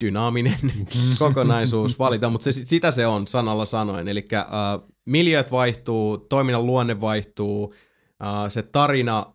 dynaaminen 0.04 0.56
kokonaisuus 1.20 2.00
valita, 2.00 2.30
mutta 2.30 2.44
se, 2.44 2.52
sitä 2.52 2.92
se 2.92 3.08
on 3.08 3.28
sanalla 3.28 3.66
sanoen. 3.66 4.08
Eli 4.08 4.26
uh, 4.34 4.90
miljööt 5.06 5.52
vaihtuu, 5.52 6.18
toiminnan 6.18 6.66
luonne 6.66 7.02
vaihtuu, 7.02 7.64
uh, 7.64 7.74
se 8.48 8.62
tarina, 8.64 9.34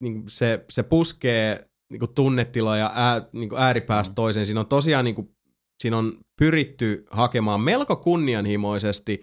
niin 0.00 0.24
se, 0.28 0.64
se 0.70 0.82
puskee 0.82 1.68
niin 1.90 2.14
tunnetiloja 2.14 2.90
ää, 2.94 3.28
niin 3.32 3.50
ääripäästä 3.56 4.12
Mm. 4.12 4.14
toiseen. 4.14 4.46
Siinä 4.46 4.60
on 4.60 4.66
tosiaan 4.66 5.04
niin 5.04 5.14
kuin, 5.14 5.36
siinä 5.82 5.98
on 5.98 6.12
pyritty 6.38 7.04
hakemaan 7.10 7.60
melko 7.60 7.96
kunnianhimoisesti 7.96 9.22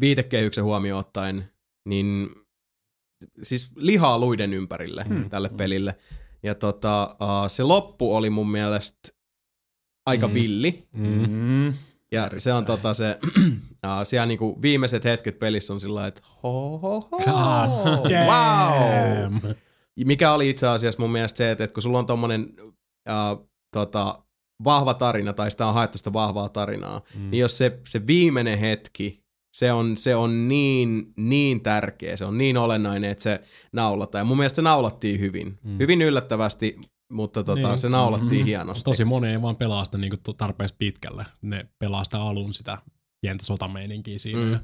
viitekehyksen 0.00 0.64
huomioon 0.64 1.00
ottaen, 1.00 1.44
niin 1.88 2.30
siis 3.42 3.70
lihaa 3.76 4.18
luiden 4.18 4.54
ympärille 4.54 5.04
Hmm. 5.08 5.30
tälle 5.30 5.48
pelille. 5.48 5.94
Ja 6.42 6.54
tota, 6.54 7.16
uh, 7.22 7.28
se 7.46 7.62
loppu 7.62 8.16
oli 8.16 8.30
mun 8.30 8.50
mielestä 8.50 9.08
aika 10.06 10.28
Mm. 10.28 10.34
villi. 10.34 10.88
Mm. 10.92 11.30
Mm. 11.30 11.72
Ja 12.12 12.30
se 12.36 12.52
on 12.52 12.64
tota 12.64 12.94
se, 12.94 13.18
uh, 13.86 13.90
siellä 14.04 14.26
niinku 14.26 14.62
viimeiset 14.62 15.04
hetket 15.04 15.38
pelissä 15.38 15.72
on 15.72 15.80
sillä 15.80 15.94
lailla, 15.94 16.08
että 16.08 16.22
ho 16.42 16.78
ho 16.78 17.00
ho, 17.00 17.18
God 17.18 18.10
wow. 18.10 19.52
Mikä 20.04 20.32
oli 20.32 20.50
itse 20.50 20.66
asiassa 20.68 21.02
mun 21.02 21.12
mielestä 21.12 21.36
se, 21.36 21.50
että, 21.50 21.64
että 21.64 21.74
kun 21.74 21.82
sulla 21.82 21.98
on 21.98 22.06
tommonen 22.06 22.54
uh, 23.10 23.48
tota, 23.76 24.22
vahva 24.64 24.94
tarina 24.94 25.32
tai 25.32 25.50
sitä 25.50 25.66
on 25.66 25.74
haettu 25.74 25.98
sitä 25.98 26.12
vahvaa 26.12 26.48
tarinaa, 26.48 27.00
Mm. 27.14 27.20
mm. 27.22 27.30
niin 27.30 27.40
jos 27.40 27.58
se, 27.58 27.80
se 27.88 28.06
viimeinen 28.06 28.58
hetki, 28.58 29.22
se 29.56 29.72
on, 29.72 29.96
se 29.96 30.14
on 30.16 30.48
niin, 30.48 31.12
niin 31.16 31.60
tärkeä, 31.60 32.16
se 32.16 32.24
on 32.24 32.38
niin 32.38 32.56
olennainen, 32.56 33.10
että 33.10 33.22
se 33.22 33.40
naulataan. 33.72 34.20
Ja 34.20 34.24
mun 34.24 34.36
mielestä 34.36 34.56
se 34.56 34.62
naulattiin 34.62 35.20
hyvin. 35.20 35.58
Mm. 35.62 35.70
Mm. 35.70 35.78
Hyvin 35.80 36.02
yllättävästi, 36.02 36.76
mutta 37.12 37.44
tota, 37.44 37.54
Niin. 37.58 37.68
niin. 37.68 37.78
se 37.78 37.88
naulattiin 37.88 38.40
Mhm. 38.40 38.46
hienosti. 38.46 38.84
Tosi 38.84 39.04
moni 39.04 39.28
ei 39.28 39.42
vaan 39.42 39.56
pelaa 39.56 39.84
sitä 39.84 39.98
niinku 39.98 40.16
tarpeeksi 40.36 40.74
pitkälle. 40.78 41.26
Ne 41.42 41.66
pelaa 41.78 42.04
sitä 42.04 42.22
alun 42.22 42.52
sitä 42.54 42.78
pientä 43.20 43.46
sotameininkiä 43.46 44.18
siinä. 44.18 44.40
Mm. 44.40 44.58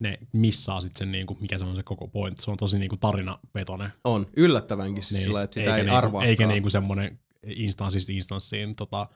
Mm. 0.00 0.04
Ne 0.08 0.18
missaa 0.32 0.80
sitten 0.80 0.98
sen, 0.98 1.12
niinku, 1.12 1.36
mikä 1.40 1.58
se 1.58 1.64
on 1.64 1.76
se 1.76 1.82
koko 1.82 2.08
point. 2.08 2.38
Se 2.38 2.50
on 2.50 2.56
tosi 2.56 2.78
niinku 2.78 2.96
tarinavetonen. 2.96 3.92
On, 4.04 4.26
yllättävänkin 4.36 5.02
siis 5.02 5.22
sillä, 5.22 5.42
että 5.42 5.54
sitä 5.54 5.76
ei 5.76 5.82
niinku, 5.82 5.96
arvaa. 5.96 6.24
Eikä 6.24 6.46
niinku 6.46 6.70
semmonen 6.70 7.18
instanssista 7.46 8.12
instanssiin 8.12 8.76
tota, 8.76 9.06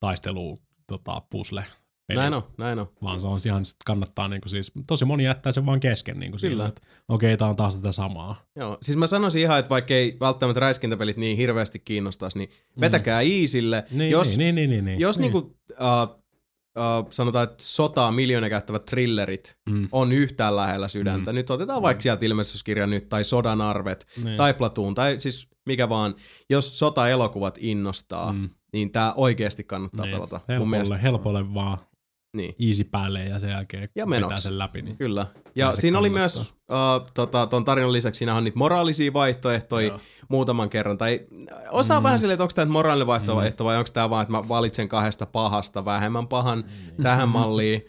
taistelu 0.00 0.58
tota, 0.86 1.22
pusle. 1.30 1.64
peli. 2.06 2.18
Näin 2.18 2.34
on, 2.34 2.42
näin 2.58 2.78
on. 2.78 2.86
Vaan 3.02 3.20
se 3.20 3.26
on 3.26 3.40
ihan, 3.46 3.64
sit 3.64 3.76
kannattaa 3.86 4.28
niinku 4.28 4.48
siis, 4.48 4.72
tosi 4.86 5.04
moni 5.04 5.24
jättää 5.24 5.52
sen 5.52 5.66
vaan 5.66 5.80
kesken 5.80 6.20
niinku 6.20 6.38
sillä, 6.38 6.66
että 6.66 6.82
okei, 7.08 7.28
okay, 7.28 7.36
tää 7.36 7.48
on 7.48 7.56
taas 7.56 7.76
tätä 7.76 7.92
samaa. 7.92 8.42
Joo, 8.56 8.78
siis 8.82 8.98
mä 8.98 9.06
sanoisin 9.06 9.42
ihan, 9.42 9.58
että 9.58 9.70
vaikka 9.70 9.94
ei 9.94 10.16
välttämättä 10.20 10.60
räiskintäpelit 10.60 11.16
niin 11.16 11.36
hirveästi 11.36 11.78
kiinnostaisi, 11.78 12.38
niin 12.38 12.50
vetäkää 12.80 13.20
easille. 13.20 13.84
Niin, 13.90 14.10
jos 14.10 14.38
niin, 14.38 14.54
niin, 14.54 14.70
niin, 14.70 14.84
niin. 14.84 15.00
jos 15.00 15.18
niin. 15.18 15.32
niinku, 15.32 15.56
uh, 15.70 16.25
uh, 16.76 17.06
sanotaan, 17.10 17.44
että 17.44 17.64
sotaa 17.64 18.12
miljoona 18.12 18.48
käyttävät 18.48 18.84
thrillerit 18.84 19.58
Mm. 19.68 19.88
on 19.92 20.12
yhtään 20.12 20.56
lähellä 20.56 20.88
sydäntä. 20.88 21.32
Nyt 21.32 21.50
otetaan 21.50 21.82
vaikka 21.82 22.02
sieltä 22.02 22.26
ilmestyskirja 22.26 22.86
nyt, 22.86 23.08
tai 23.08 23.24
Sodan 23.24 23.60
arvet, 23.60 24.06
Niin. 24.24 24.36
tai 24.36 24.54
Platoon, 24.54 24.94
tai 24.94 25.16
siis 25.18 25.48
mikä 25.66 25.88
vaan. 25.88 26.14
Jos 26.50 26.78
sota-elokuvat 26.78 27.58
innostaa, 27.60 28.32
Mm. 28.32 28.48
niin 28.72 28.92
tää 28.92 29.12
oikeasti 29.16 29.64
kannattaa 29.64 30.06
Niin. 30.06 30.14
pelata. 30.14 30.40
Helpolle, 30.48 30.70
mielestä, 30.70 30.96
helpolle 30.96 31.54
vaan 31.54 31.78
niin. 32.36 32.54
easy 32.68 32.84
päälle 32.84 33.24
ja 33.24 33.38
sen 33.38 33.50
jälkeen 33.50 33.82
Ja 33.82 33.88
pitää 33.88 34.06
menoksi. 34.06 34.42
sen 34.42 34.58
läpi. 34.58 34.82
Niin. 34.82 34.96
Kyllä. 34.96 35.26
Ja 35.54 35.72
siinä 35.72 35.98
oli 35.98 36.10
myös 36.10 36.36
uh, 36.70 37.10
tota, 37.14 37.46
ton 37.46 37.64
tarinan 37.64 37.92
lisäksi, 37.92 38.18
siinä 38.18 38.34
on 38.34 38.44
niitä 38.44 38.58
moraalisia 38.58 39.12
vaihtoehtoja 39.12 39.86
Joo. 39.88 40.00
muutaman 40.28 40.70
kerran. 40.70 40.98
Tai 40.98 41.20
osaa 41.70 42.00
mm. 42.00 42.04
vähän 42.04 42.18
silleen, 42.18 42.34
että 42.34 42.42
onko 42.44 42.52
tämä 42.54 42.72
moraalinen 42.72 43.06
vaihtoehto 43.06 43.64
Mm. 43.64 43.66
vai 43.66 43.76
onko 43.76 43.90
tämä 43.92 44.10
vaan, 44.10 44.22
että 44.22 44.32
mä 44.32 44.48
valitsen 44.48 44.88
kahdesta 44.88 45.26
pahasta 45.26 45.84
vähemmän 45.84 46.28
pahan 46.28 46.64
tähän 47.02 47.28
malliin. 47.28 47.82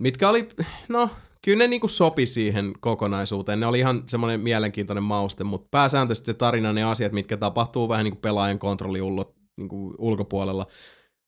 Mitkä 0.00 0.28
oli, 0.28 0.48
no 0.88 1.10
kyllä 1.44 1.58
ne 1.58 1.66
niinku 1.66 1.88
sopi 1.88 2.26
siihen 2.26 2.72
kokonaisuuteen. 2.80 3.60
Ne 3.60 3.66
oli 3.66 3.78
ihan 3.78 4.02
semmoinen 4.08 4.40
mielenkiintoinen 4.40 5.04
mauste, 5.04 5.44
mutta 5.44 5.68
pääsääntöisesti 5.70 6.26
se 6.26 6.34
tarina, 6.34 6.72
ne 6.72 6.84
asiat, 6.84 7.12
mitkä 7.12 7.36
tapahtuu 7.36 7.88
vähän 7.88 8.04
niinku 8.04 8.20
pelaajan 8.20 8.58
kontrolli 8.58 8.98
niinku 9.56 9.94
ulkopuolella, 9.98 10.66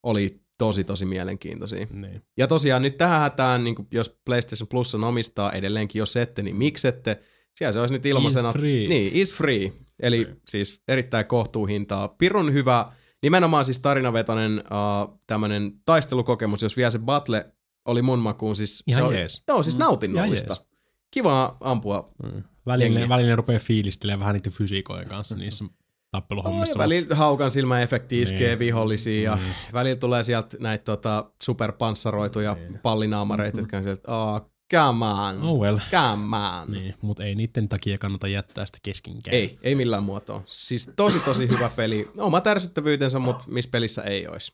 oli 0.03 0.41
tosi 0.57 0.83
tosi 0.83 1.05
mielenkiintoisia. 1.05 1.87
Niin. 1.93 2.21
Ja 2.37 2.47
tosiaan 2.47 2.81
nyt 2.81 2.97
tähän 2.97 3.21
hätään, 3.21 3.63
niin 3.63 3.75
jos 3.93 4.19
PlayStation 4.25 4.67
Plus 4.67 4.95
on 4.95 5.03
omistaa 5.03 5.51
edelleenkin, 5.51 5.99
jos 5.99 6.17
ette, 6.17 6.43
niin 6.43 6.55
miksi 6.55 6.87
ette? 6.87 7.19
Siellä 7.55 7.71
se 7.71 7.79
olisi 7.79 7.93
nyt 7.93 8.05
ilmaisena. 8.05 8.49
Is 8.49 8.55
free. 8.55 8.87
Niin, 8.87 9.13
is 9.13 9.33
free. 9.33 9.71
Eli 9.99 10.25
free. 10.25 10.35
siis 10.49 10.81
erittäin 10.87 11.25
kohtuuhintaa. 11.25 12.07
Pirun 12.07 12.53
hyvä, 12.53 12.91
nimenomaan 13.21 13.65
siis 13.65 13.79
tarinavetoinen 13.79 14.53
uh, 14.57 15.19
tämmönen 15.27 15.71
taistelukokemus, 15.85 16.61
jos 16.61 16.77
vielä 16.77 16.91
se 16.91 16.99
battle 16.99 17.51
oli 17.85 18.01
mun 18.01 18.19
makuun. 18.19 18.55
Siis 18.55 18.83
Ihan 18.87 19.01
se 19.01 19.07
oli, 19.07 19.17
jees. 19.17 19.43
Joo, 19.47 19.63
siis 19.63 19.77
nautinnollista. 19.77 20.53
Ihan 20.53 20.67
Kiva 21.11 21.57
ampua. 21.59 22.13
Mm. 22.23 22.43
Välillä, 22.65 22.99
Jengiä. 22.99 23.09
välillä 23.09 23.29
ne 23.29 23.35
rupeaa 23.35 23.59
fiilistelemään 23.59 24.19
vähän 24.19 24.35
niiden 24.35 24.51
fysiikojen 24.51 25.07
kanssa 25.07 25.37
niissä 25.39 25.65
tappeluhommissa. 26.11 26.79
välillä 26.79 27.15
haukan 27.15 27.51
silmäefekti 27.51 28.21
iskee 28.21 28.47
Niin. 28.49 28.59
vihollisia 28.59 29.31
ja 29.31 29.35
Niin. 29.35 29.53
välillä 29.73 29.95
tulee 29.95 30.23
sieltä 30.23 30.57
näitä 30.59 30.83
tota, 30.83 31.31
superpanssaroituja 31.43 32.53
Niin. 32.53 32.79
pallinaamareita, 32.79 33.59
jotka 33.59 33.77
on 33.77 33.83
sieltä, 33.83 34.11
oh, 34.15 34.51
come 34.73 35.05
on, 35.05 35.41
Oh 35.43 35.59
well. 35.59 35.77
come 35.91 36.37
on. 36.37 36.71
Niin, 36.71 36.95
mutta 37.01 37.23
ei 37.23 37.35
niiden 37.35 37.69
takia 37.69 37.97
kannata 37.97 38.27
jättää 38.27 38.65
sitä 38.65 38.77
keskinkään. 38.83 39.35
Ei, 39.35 39.57
ei 39.63 39.75
millään 39.75 40.03
muotoa. 40.03 40.41
Siis 40.45 40.91
tosi 40.95 41.19
tosi 41.19 41.49
hyvä 41.49 41.69
peli. 41.75 42.11
Oma 42.17 42.41
tärsyttävyytensä, 42.41 43.19
mutta 43.19 43.45
missä 43.47 43.69
pelissä 43.71 44.01
ei 44.03 44.27
olisi. 44.27 44.51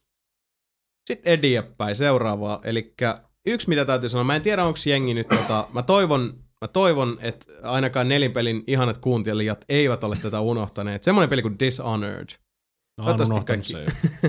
Sitten 1.09 1.33
eteenpäin 1.33 1.95
seuraavaa. 1.95 2.59
Eli 2.63 2.93
yksi 3.45 3.69
mitä 3.69 3.85
täytyy 3.85 4.09
sanoa, 4.09 4.23
mä 4.23 4.35
en 4.35 4.41
tiedä 4.41 4.65
onko 4.65 4.79
jengi 4.85 5.13
nyt 5.13 5.27
tota, 5.27 5.67
mä 5.73 5.81
toivon, 5.83 6.42
mä 6.63 6.67
toivon, 6.67 7.17
että 7.21 7.45
ainakaan 7.63 8.09
nelinpelin 8.09 8.63
ihanat 8.67 8.97
kuuntelijat 8.97 9.65
eivät 9.69 10.03
ole 10.03 10.15
tätä 10.15 10.39
unohtaneet. 10.39 11.03
Semmoinen 11.03 11.29
peli 11.29 11.41
kuin 11.41 11.59
Dishonored. 11.59 12.27
No, 12.97 13.03
Toivottavasti 13.03 13.45
kaikki-. 13.45 13.73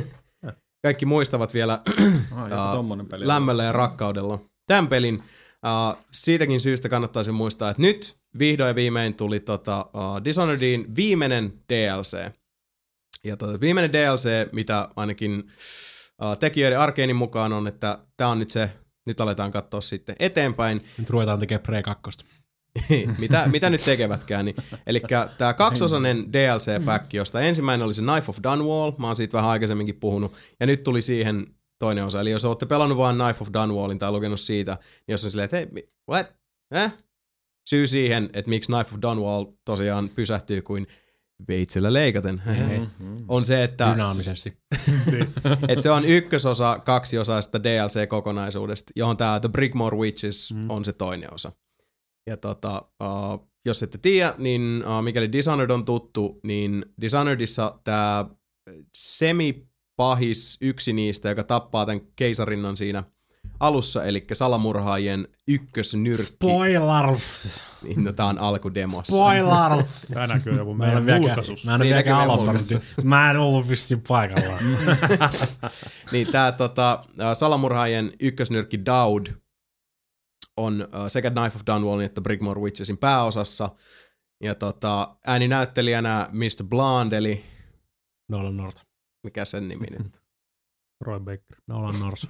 Kaikki 0.86 1.06
muistavat 1.06 1.54
vielä 1.54 1.82
Ah, 2.32 2.44
joku 2.50 2.54
Aa, 2.60 2.74
tommonen 2.74 3.06
peli. 3.06 3.28
lämmöllä 3.28 3.64
ja 3.64 3.72
rakkaudella. 3.72 4.38
Tämän 4.66 4.88
pelin 4.88 5.14
uh, 5.14 6.04
siitäkin 6.12 6.60
syystä 6.60 6.88
kannattaisi 6.88 7.32
muistaa, 7.32 7.70
että 7.70 7.82
nyt 7.82 8.16
vihdoin 8.38 8.68
ja 8.68 8.74
viimein 8.74 9.14
tuli 9.14 9.40
tota, 9.40 9.86
uh, 9.94 10.24
Dishonoredin 10.24 10.96
viimeinen 10.96 11.52
DLC. 11.72 12.32
Ja 13.24 13.36
tota, 13.36 13.60
viimeinen 13.60 13.92
DLC, 13.92 14.52
mitä 14.52 14.88
ainakin 14.96 15.38
uh, 16.22 16.38
tekijöiden 16.40 16.80
arkeinin 16.80 17.16
mukaan 17.16 17.52
on, 17.52 17.66
että 17.66 17.98
tämä 18.16 18.30
on 18.30 18.38
nyt 18.38 18.50
se, 18.50 18.70
nyt 19.06 19.20
aletaan 19.20 19.50
katsoa 19.50 19.80
sitten 19.80 20.16
eteenpäin, 20.18 20.84
Nyt 20.98 21.10
ruvetaan 21.10 21.40
tekemään 21.40 21.62
Pre 21.62 21.82
2. 21.82 22.10
mitä, 23.18 23.48
mitä 23.52 23.70
nyt 23.70 23.84
tekevätkään. 23.84 24.44
Niin, 24.44 24.56
eli 24.86 25.00
tämä 25.38 25.54
kaksosainen 25.54 26.32
DLC-päkki, 26.32 27.16
josta 27.16 27.40
ensimmäinen 27.40 27.84
oli 27.84 27.94
se 27.94 28.02
Knife 28.02 28.30
of 28.30 28.38
Dunwall, 28.42 28.92
mä 28.98 29.06
oon 29.06 29.16
siitä 29.16 29.36
vähän 29.36 29.50
aikaisemminkin 29.50 30.00
puhunut, 30.00 30.32
ja 30.60 30.66
nyt 30.66 30.82
tuli 30.82 31.02
siihen 31.02 31.46
toinen 31.78 32.04
osa. 32.04 32.20
Eli 32.20 32.30
jos 32.30 32.44
olette 32.44 32.66
pelannut 32.66 32.98
vain 32.98 33.16
Knife 33.16 33.42
of 33.42 33.48
Dunwallin 33.52 33.98
tai 33.98 34.12
lukenut 34.12 34.40
siitä, 34.40 34.72
niin 34.72 35.12
jos 35.12 35.24
on 35.24 35.30
silleen, 35.30 35.44
että 35.44 35.56
hei, 35.56 35.68
what? 36.10 36.26
Eh? 36.74 36.92
Syy 37.68 37.86
siihen, 37.86 38.30
että 38.32 38.48
miksi 38.48 38.72
Knife 38.72 38.94
of 38.94 39.02
Dunwall 39.02 39.44
tosiaan 39.64 40.08
pysähtyy 40.08 40.62
kuin 40.62 40.86
veitsellä 41.48 41.92
leikaten, 41.92 42.42
Mm-hmm. 42.48 43.24
on 43.28 43.44
se, 43.44 43.64
että 43.64 43.90
Dynaamisesti. 43.92 44.58
et 45.68 45.80
se 45.80 45.90
on 45.90 46.04
ykkösosa 46.04 46.78
kaksiosaista 46.78 47.62
DLC-kokonaisuudesta, 47.62 48.92
johon 48.96 49.16
tämä 49.16 49.40
The 49.40 49.48
Brickmore 49.48 49.96
Witches 49.96 50.54
mm. 50.54 50.70
on 50.70 50.84
se 50.84 50.92
toinen 50.92 51.34
osa. 51.34 51.52
Ja 52.26 52.36
tota, 52.36 52.88
uh, 53.02 53.50
jos 53.66 53.82
ette 53.82 53.98
tiedä, 53.98 54.34
niin 54.38 54.84
uh, 54.86 55.02
mikäli 55.02 55.32
Dishonored 55.32 55.70
on 55.70 55.84
tuttu, 55.84 56.40
niin 56.44 56.86
Dishonoredissa 57.00 57.80
tämä 57.84 58.26
semipahis 58.96 60.58
yksi 60.60 60.92
niistä, 60.92 61.28
joka 61.28 61.44
tappaa 61.44 61.86
tämän 61.86 62.00
keisarinnan 62.16 62.76
siinä 62.76 63.04
alussa, 63.66 64.04
eli 64.04 64.24
salamurhaajien 64.32 65.28
ykkösnyrkki, 65.48 66.24
Spoiler! 66.24 67.06
niin 67.82 68.04
no, 68.04 68.12
tää 68.12 68.26
on 68.26 68.38
alkudemossa. 68.38 69.12
Spoiler! 69.16 69.84
Tämä 70.14 70.26
näkyy 70.26 70.56
joku 70.56 70.74
Mä 70.74 70.84
en 70.86 70.92
ole 70.96 71.00
meidän 71.00 71.06
vieläkään, 71.06 71.22
julkaisus. 71.28 71.64
mä 71.64 71.70
en 71.74 71.74
ole 71.80 71.84
Niin, 71.84 71.88
vieläkään 71.90 72.20
aloittanut. 72.20 72.84
Mä 73.04 73.30
en 73.30 73.36
ollut 73.36 73.68
vissiin 73.68 74.02
paikalla. 74.08 74.58
Niin 76.12 76.26
tää 76.26 76.52
tota, 76.52 77.04
salamurhaajien 77.34 78.12
ykkösnyrkki 78.20 78.84
Daud 78.86 79.26
on 80.56 80.86
sekä 81.08 81.30
Knife 81.30 81.56
of 81.56 81.62
Dunwallin 81.66 82.06
että 82.06 82.20
Brickmore 82.20 82.60
Witchesin 82.60 82.98
pääosassa. 82.98 83.70
Ja 84.42 84.54
tota, 84.54 85.16
ääninäyttelijänä 85.26 86.28
Mr. 86.32 86.64
Blonde, 86.68 87.16
eli 87.16 87.44
Nolan 88.28 88.56
North. 88.56 88.84
mikä 89.22 89.44
sen 89.44 89.68
nimi 89.68 89.86
nyt? 89.90 90.22
Roy 91.00 91.20
Baker. 91.20 91.56
Nolan 91.66 92.00
North. 92.00 92.26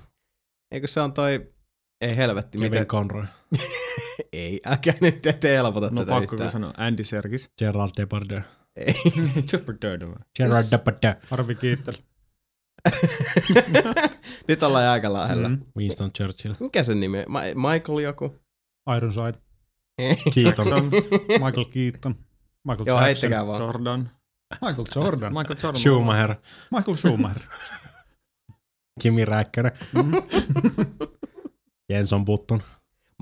Eikö 0.75 0.87
se 0.87 1.01
on 1.01 1.13
toi, 1.13 1.53
ei 2.01 2.17
helvetti, 2.17 2.59
Kevin 2.59 2.71
miten, 2.71 2.87
Conroy. 2.87 3.25
ei, 4.33 4.61
älkää 4.67 4.95
nyt 5.01 5.23
te, 5.23 5.33
te 5.33 5.49
helpota 5.57 5.91
No 5.91 6.01
tätä 6.01 6.11
pakko 6.11 6.35
yhtään. 6.35 6.51
sanoa 6.51 6.73
Andy 6.77 7.05
Serkis. 7.05 7.51
Gerald 7.59 7.91
Depardieu. 7.97 8.41
Ei. 8.77 8.95
Super 9.51 9.75
Dirty. 9.83 10.07
Gerald 10.37 10.65
Depardieu. 10.71 11.15
Harvi 11.31 11.55
Kiittel. 11.55 11.95
nyt 14.49 14.63
ollaan 14.63 14.85
aika 14.89 15.13
lähellä. 15.13 15.49
Mm. 15.49 15.61
Winston 15.77 16.13
Churchill. 16.13 16.55
Mikä 16.61 16.83
sen 16.83 17.01
nimi? 17.01 17.19
on? 17.19 17.25
Ma- 17.29 17.71
Michael 17.73 17.99
joku? 17.99 18.35
Ironside. 18.97 19.35
Jackson, 20.45 20.85
Michael 21.29 21.65
Keaton. 21.73 22.15
Michael 22.65 22.87
Joo, 22.87 22.97
Jackson. 22.97 23.03
heittäkää 23.05 23.47
vaan. 23.47 23.61
Jordan. 23.63 24.11
Michael 24.63 24.87
Jordan. 24.95 25.33
Michael 25.33 25.57
Jordan. 25.63 25.81
Schumacher. 25.83 26.35
Michael 26.77 26.97
Schumacher. 26.97 27.43
Kimi 29.03 29.25
Räikkönen. 29.25 29.73
Jenson 31.91 32.25
Button. 32.25 32.62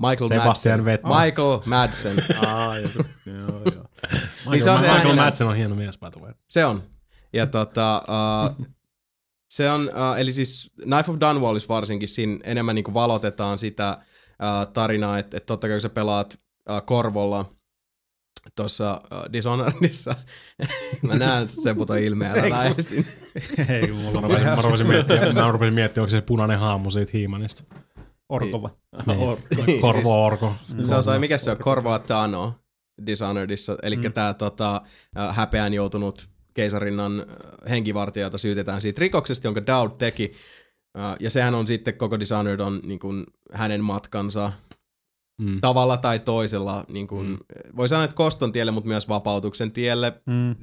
Michael 0.01 0.27
Sebastian 0.29 0.79
Madsen. 0.79 0.85
Vettel. 0.85 1.11
Michael 1.25 1.59
Madsen. 1.65 2.23
Aa, 2.47 2.77
joku. 2.77 3.03
Joo, 3.25 3.61
joo. 3.75 3.85
Niin 4.49 4.63
se 4.63 4.69
on 4.69 4.79
se 4.79 4.91
Michael 4.93 5.15
Madsen 5.15 5.47
on 5.47 5.55
hieno 5.55 5.75
mies, 5.75 5.99
by 5.99 6.09
the 6.11 6.21
way. 6.21 6.33
Se 6.49 6.65
on. 6.65 6.83
Ja 7.33 7.47
tota, 7.47 8.03
uh, 8.07 8.65
se 9.49 9.71
on, 9.71 9.81
uh, 9.81 10.17
eli 10.17 10.31
siis 10.31 10.71
Knife 10.81 11.11
of 11.11 11.17
Dunwallissa 11.19 11.73
varsinkin 11.73 12.07
siinä 12.07 12.39
enemmän 12.43 12.75
niinku 12.75 12.93
valotetaan 12.93 13.57
sitä 13.57 13.97
uh, 13.99 14.73
tarinaa, 14.73 15.19
että 15.19 15.37
et 15.37 15.45
totta 15.45 15.67
kai 15.67 15.75
kun 15.75 15.81
sä 15.81 15.89
pelaat 15.89 16.39
uh, 16.69 16.85
korvolla 16.85 17.45
tuossa 18.55 19.01
uh, 19.11 19.33
Dishonoredissa. 19.33 20.15
mä 21.01 21.15
näen 21.15 21.49
sen 21.49 21.75
puto 21.77 21.93
ilmeellä 21.93 22.49
lähesin. 22.49 23.05
Ei 23.69 23.91
mulla 23.91 24.21
rupesin, 24.21 24.47
mä 24.47 24.61
rupesin 24.61 24.87
miettimään, 24.93 25.35
mä 25.35 25.51
rupesin 25.51 25.73
miettimään, 25.73 26.03
onko 26.03 26.11
se 26.11 26.21
punainen 26.21 26.59
haamu 26.59 26.91
siitä 26.91 27.11
Hiimanista. 27.13 27.63
orkova. 28.29 28.69
Niin. 29.67 29.81
Korvo 29.81 30.25
Orko. 30.25 30.55
Se 30.81 30.95
on 30.95 31.03
toi, 31.03 31.19
mikä 31.19 31.37
se 31.37 31.51
on, 31.51 31.57
Korvaa 31.57 31.99
Tano 31.99 32.53
Dishonoredissa, 33.05 33.77
eli 33.83 33.95
mm. 33.95 34.13
tämä 34.13 34.33
tota, 34.33 34.81
äh, 35.19 35.35
häpeään 35.35 35.73
joutunut 35.73 36.27
keisarinnan 36.53 37.19
äh, 37.19 37.25
henkivartija, 37.69 38.25
jota 38.25 38.37
syytetään 38.37 38.81
siitä 38.81 38.99
rikoksesta, 38.99 39.47
jonka 39.47 39.65
Dowd 39.65 39.91
teki. 39.97 40.31
Ja 41.19 41.29
sehän 41.29 41.55
on 41.55 41.67
sitten, 41.67 41.93
koko 41.93 42.19
Dishonored 42.19 42.59
on 42.59 42.79
niin 42.83 42.99
kuin, 42.99 43.23
hänen 43.53 43.83
matkansa 43.83 44.51
Mm. 45.41 45.61
tavalla 45.61 45.97
tai 45.97 46.19
toisella, 46.19 46.85
niin 46.89 47.07
kuin, 47.07 47.27
mm. 47.27 47.37
voi 47.77 47.89
sanoa, 47.89 48.03
että 48.03 48.15
koston 48.15 48.51
tielle, 48.51 48.71
mutta 48.71 48.87
myös 48.87 49.09
vapautuksen 49.09 49.71
tielle. 49.71 50.21
Mm. 50.25 50.55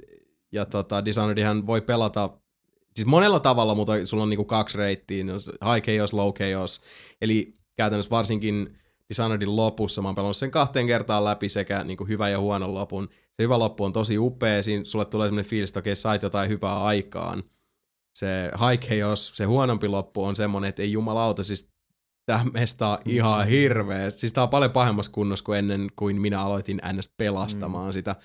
Ja 0.53 0.67
tota, 0.67 1.05
Dishonoredhan 1.05 1.67
voi 1.67 1.81
pelata 1.81 2.31
siis 2.97 3.07
monella 3.07 3.41
tavalla, 3.41 3.75
mutta 3.75 4.07
sulla 4.07 4.23
on 4.23 4.31
niinku 4.31 4.45
kaksi 4.45 4.79
reittiä, 4.79 5.25
ne 5.25 5.33
on 5.33 5.41
high 5.75 5.87
chaos, 5.87 6.13
low 6.13 6.33
chaos. 6.33 6.83
Eli 7.21 7.55
käytännössä 7.77 8.11
varsinkin 8.11 8.75
Dishonoredin 9.09 9.57
lopussa, 9.57 10.03
mä 10.03 10.09
oon 10.09 10.15
pelannut 10.15 10.37
sen 10.37 10.51
kahteen 10.51 10.87
kertaan 10.87 11.25
läpi 11.25 11.49
sekä 11.49 11.85
niinku 11.85 12.05
hyvä 12.05 12.29
ja 12.29 12.41
huono 12.41 12.75
lopun. 12.75 13.09
Se 13.11 13.43
hyvä 13.43 13.59
loppu 13.59 13.85
on 13.85 13.93
tosi 13.93 14.19
upea, 14.19 14.63
siinä 14.63 14.85
sulle 14.85 15.05
tulee 15.05 15.29
semmoinen 15.29 15.51
fiilis, 15.51 15.71
että 15.71 15.81
okei, 15.81 15.97
sait 15.97 16.23
jotain 16.23 16.51
hyvää 16.51 16.83
aikaan. 16.83 17.43
Se 18.15 18.51
high 18.69 18.87
chaos, 18.89 19.33
se 19.35 19.45
huonompi 19.45 19.89
loppu 19.89 20.25
on 20.25 20.37
semmoinen, 20.37 20.69
että 20.69 20.83
ei 20.83 20.93
jumalauta, 20.93 21.45
siis 21.45 21.71
tämä 22.27 22.45
mestaa 22.53 22.99
ihan 23.05 23.47
hirveä. 23.47 24.11
Siis 24.11 24.33
tää 24.33 24.43
on 24.43 24.51
paljon 24.51 24.71
pahemmassa 24.71 25.13
kunnossa 25.13 25.45
kuin 25.45 25.59
ennen 25.59 25.89
kuin 25.97 26.21
minä 26.21 26.43
aloitin 26.43 26.81
NS 26.93 27.13
pelastamaan 27.17 27.89
mm. 27.89 27.93
sitä. 27.93 28.17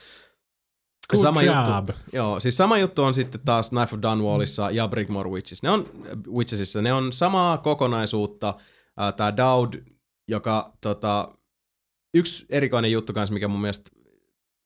Good 1.09 1.21
sama 1.21 1.41
job. 1.41 1.55
juttu, 1.55 2.01
joo, 2.13 2.39
siis 2.39 2.57
sama 2.57 2.77
juttu 2.77 3.03
on 3.03 3.13
sitten 3.13 3.41
taas 3.45 3.69
Knife 3.69 3.95
of 3.95 4.01
Dunwallissa 4.01 4.71
ja 4.71 4.87
Brigmore 4.87 5.29
Witches. 5.29 5.63
Ne 5.63 5.71
on, 5.71 5.89
Witchesissa, 6.27 6.81
ne 6.81 6.93
on 6.93 7.13
samaa 7.13 7.57
kokonaisuutta. 7.57 8.53
Äh, 9.01 9.13
Tämä 9.13 9.37
Dowd, 9.37 9.73
joka 10.27 10.73
tota, 10.81 11.37
yksi 12.13 12.45
erikoinen 12.49 12.91
juttu 12.91 13.13
kanssa, 13.13 13.33
mikä 13.33 13.47
mun 13.47 13.61
mielestä 13.61 13.89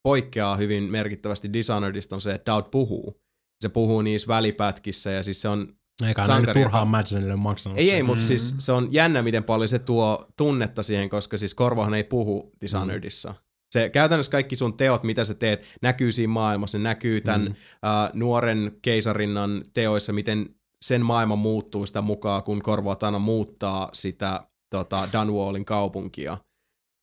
poikkeaa 0.04 0.56
hyvin 0.56 0.84
merkittävästi 0.84 1.54
Dishonoredista 1.54 2.16
on 2.16 2.22
se, 2.22 2.34
että 2.34 2.52
Dowd 2.52 2.66
puhuu. 2.72 3.22
Se 3.62 3.70
puhuu 3.70 4.02
niissä 4.02 4.28
välipätkissä 4.28 5.12
ja 5.12 5.24
siis 5.24 5.42
se 5.42 5.48
on 5.50 5.79
Eikä 6.08 6.22
ne 6.22 6.28
nyt 6.28 6.36
sankari, 6.36 6.62
turhaan 6.62 6.88
Madsenille 6.88 7.36
maksanut. 7.36 7.78
ei, 7.78 7.92
ei, 7.92 8.04
mutta 8.04 8.24
siis 8.24 8.56
se 8.60 8.72
on 8.72 8.88
jännä, 8.92 9.22
miten 9.22 9.44
paljon 9.44 9.68
se 9.68 9.80
tuo 9.80 10.28
tunnetta 10.38 10.84
siihen, 10.84 11.10
koska 11.10 11.38
siis 11.38 11.54
Korvohan 11.54 11.94
ei 11.94 12.04
puhu 12.04 12.52
Dishonoredissa. 12.62 13.36
Se 13.72 13.90
käytännössä 13.90 14.32
kaikki 14.32 14.56
sun 14.56 14.78
teot, 14.78 15.04
mitä 15.04 15.24
sä 15.24 15.34
teet, 15.34 15.66
näkyy 15.82 16.12
siinä 16.12 16.34
maailmassa. 16.34 16.78
Ne 16.78 16.84
näkyy 16.84 17.22
tämän 17.22 17.42
mm. 17.42 17.48
uh, 17.48 18.10
nuoren 18.14 18.72
keisarinnan 18.82 19.64
teoissa, 19.74 20.14
miten 20.14 20.56
sen 20.86 21.06
maailma 21.06 21.36
muuttuu 21.36 21.86
sitä 21.86 22.02
mukaan, 22.02 22.44
kun 22.44 22.62
Korvoatana 22.62 23.20
muuttaa 23.20 23.90
sitä 23.94 24.44
tota, 24.70 25.08
Dunwallin 25.14 25.66
kaupunkia. 25.66 26.38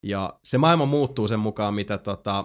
Ja 0.03 0.39
se 0.45 0.59
maailma 0.59 0.87
muuttuu 0.87 1.29
sen 1.29 1.41
mukaan, 1.41 1.75
mitä 1.75 1.99
tota, 1.99 2.45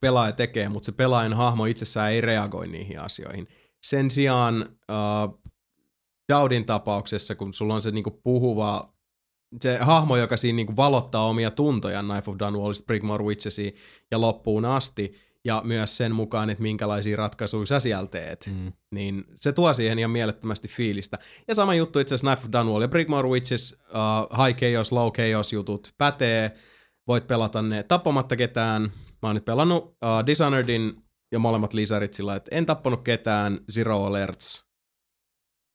pelaaja 0.00 0.32
tekee, 0.32 0.68
mutta 0.68 0.86
se 0.86 0.92
pelaajan 0.92 1.32
hahmo 1.32 1.64
itsessään 1.64 2.12
ei 2.12 2.20
reagoi 2.20 2.68
niihin 2.68 3.00
asioihin. 3.00 3.48
Sen 3.86 4.10
sijaan 4.10 4.68
uh, 4.90 5.40
Dowdin 6.30 6.66
tapauksessa, 6.66 7.34
kun 7.34 7.54
sulla 7.54 7.74
on 7.74 7.82
se 7.82 7.90
niinku 7.90 8.10
puhuva, 8.10 8.92
se 9.62 9.78
hahmo, 9.80 10.16
joka 10.16 10.36
siinä 10.36 10.56
niinku 10.56 10.76
valottaa 10.76 11.26
omia 11.26 11.50
tuntoja 11.50 12.02
Knife 12.02 12.30
of 12.30 12.36
Dunwallista 12.38 12.86
Brigmore 12.86 13.24
Witchesiin 13.24 13.74
ja 14.10 14.20
loppuun 14.20 14.64
asti, 14.64 15.12
ja 15.44 15.62
myös 15.64 15.96
sen 15.96 16.14
mukaan, 16.14 16.50
että 16.50 16.62
minkälaisia 16.62 17.16
ratkaisuja 17.16 17.66
sä 17.66 17.80
siellä 17.80 18.06
teet, 18.06 18.50
Mm. 18.54 18.72
niin 18.94 19.24
se 19.36 19.52
tuo 19.52 19.72
siihen 19.74 19.98
ihan 19.98 20.10
mielettömästi 20.10 20.68
fiilistä. 20.68 21.18
Ja 21.48 21.54
sama 21.54 21.74
juttu 21.74 21.98
itse 21.98 22.14
asiassa 22.14 22.36
Knife 22.36 22.46
of 22.46 22.52
Dunwall 22.52 22.82
ja 22.82 22.88
Brigmore 22.88 23.28
Witches, 23.28 23.76
uh, 23.88 24.44
High 24.44 24.58
Chaos, 24.58 24.92
Low 24.92 25.12
Chaos 25.12 25.52
jutut 25.52 25.94
pätee, 25.98 26.54
voit 27.08 27.26
pelata 27.26 27.62
ne 27.62 27.82
tappamatta 27.82 28.36
ketään. 28.36 28.82
Mä 29.22 29.28
oon 29.28 29.34
nyt 29.34 29.44
pelannut 29.44 29.84
uh, 29.84 30.26
Dishonoredin 30.26 31.02
ja 31.32 31.38
molemmat 31.38 31.72
lisärit 31.74 32.14
sillä, 32.14 32.36
että 32.36 32.56
en 32.56 32.66
tappanut 32.66 33.02
ketään, 33.02 33.58
Zero 33.72 34.04
Alerts, 34.04 34.64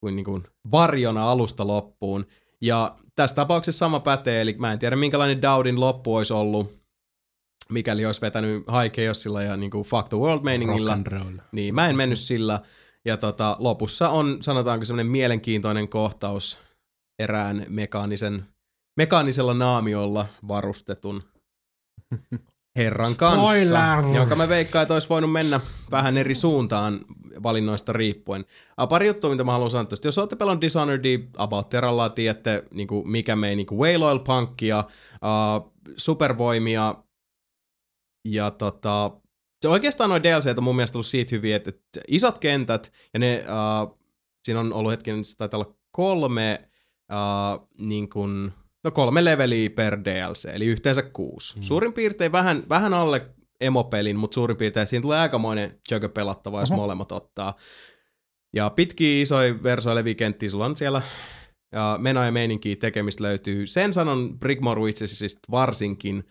kuin, 0.05 0.15
niin 0.15 0.25
kuin 0.25 0.43
varjona 0.71 1.31
alusta 1.31 1.67
loppuun. 1.67 2.25
Ja 2.61 2.95
tässä 3.15 3.35
tapauksessa 3.35 3.79
sama 3.79 3.99
pätee, 3.99 4.41
eli 4.41 4.55
mä 4.59 4.73
en 4.73 4.79
tiedä 4.79 4.95
minkälainen 4.95 5.41
Dowdin 5.41 5.79
loppu 5.79 6.15
olisi 6.15 6.33
ollut, 6.33 6.73
mikäli 7.69 8.05
olisi 8.05 8.21
vetänyt 8.21 8.63
High 8.81 8.95
Chaosilla 8.95 9.41
ja 9.41 9.57
niin 9.57 9.71
kuin 9.71 9.83
Fuck 9.83 10.09
the 10.09 10.17
World 10.17 10.43
meiningillä. 10.43 10.97
Niin, 11.51 11.75
mä 11.75 11.89
en 11.89 11.95
mennyt 11.95 12.19
sillä. 12.19 12.59
Ja 13.05 13.17
tota, 13.17 13.55
lopussa 13.59 14.09
on, 14.09 14.37
sanotaanko 14.41 14.85
semmoinen 14.85 15.11
mielenkiintoinen 15.11 15.89
kohtaus 15.89 16.59
erään 17.19 17.65
mekaanisen, 17.69 18.45
mekaanisella 18.97 19.53
naamiolla 19.53 20.25
varustetun 20.47 21.21
herran 22.75 23.15
kanssa, 23.15 23.41
Spoiler! 23.41 24.15
jonka 24.15 24.35
mä 24.35 24.49
veikkaan, 24.49 24.83
että 24.83 24.93
olisi 24.93 25.09
voinut 25.09 25.31
mennä 25.31 25.59
vähän 25.91 26.17
eri 26.17 26.35
suuntaan 26.35 26.99
valinnoista 27.43 27.93
riippuen. 27.93 28.45
Pari 28.89 29.07
juttua, 29.07 29.29
mitä 29.29 29.43
mä 29.43 29.51
haluan 29.51 29.71
sanoa 29.71 29.85
tästä. 29.85 30.07
Jos 30.07 30.17
olette 30.17 30.35
pelannut 30.35 30.61
Dishonoredia, 30.61 31.19
About 31.37 31.69
Terralla 31.69 32.09
tiedätte, 32.09 32.63
niin 32.73 32.87
kuin, 32.87 33.09
mikä 33.09 33.35
mei 33.35 33.55
niin 33.55 33.67
Whale 33.71 34.05
Oil 34.05 34.19
Punkia, 34.19 34.79
uh, 34.79 35.73
supervoimia 35.97 36.95
ja 38.25 38.51
tota, 38.51 39.11
se 39.61 39.69
oikeastaan 39.69 40.09
noin 40.09 40.23
DLC 40.23 40.57
on 40.57 40.63
mun 40.63 40.75
mielestä 40.75 40.97
ollut 40.97 41.05
siitä 41.07 41.35
hyviä, 41.35 41.55
että, 41.55 41.69
että 41.69 42.01
isot 42.07 42.37
kentät 42.37 42.91
ja 43.13 43.19
ne, 43.19 43.45
uh, 43.45 43.99
siinä 44.43 44.59
on 44.59 44.73
ollut 44.73 44.91
hetken, 44.91 45.25
se 45.25 45.37
taitaa 45.37 45.59
olla 45.59 45.75
kolme, 45.91 46.69
uh, 47.11 47.67
niin 47.77 48.09
kuin, 48.09 48.51
no 48.83 48.91
kolme 48.91 49.25
leveliä 49.25 49.69
per 49.69 49.99
DLC, 50.05 50.45
eli 50.53 50.65
yhteensä 50.65 51.01
kuusi. 51.01 51.55
Mm. 51.55 51.61
Suurin 51.61 51.93
piirtein 51.93 52.31
vähän, 52.31 52.63
vähän 52.69 52.93
alle 52.93 53.34
emopelin, 53.61 54.17
mutta 54.17 54.35
suurin 54.35 54.57
piirtein 54.57 54.87
siinä 54.87 55.01
tulee 55.01 55.19
aikamoinen 55.19 55.79
jökö 55.91 56.09
pelattava, 56.09 56.59
jos 56.59 56.71
Oho. 56.71 56.81
molemmat 56.81 57.11
ottaa. 57.11 57.55
Ja 58.55 58.69
pitkiä 58.69 59.21
isoja 59.21 59.63
versoja 59.63 59.95
levikenttiä, 59.95 60.49
sulla 60.49 60.65
on 60.65 60.77
siellä 60.77 61.01
ja 61.71 61.97
menoa 62.01 62.25
ja 62.25 62.31
meininkiä 62.31 62.75
tekemistä 62.75 63.23
löytyy. 63.23 63.67
Sen 63.67 63.93
sanon 63.93 64.39
Brigmore 64.39 64.81
Witchesista 64.81 65.39
varsinkin, 65.51 66.23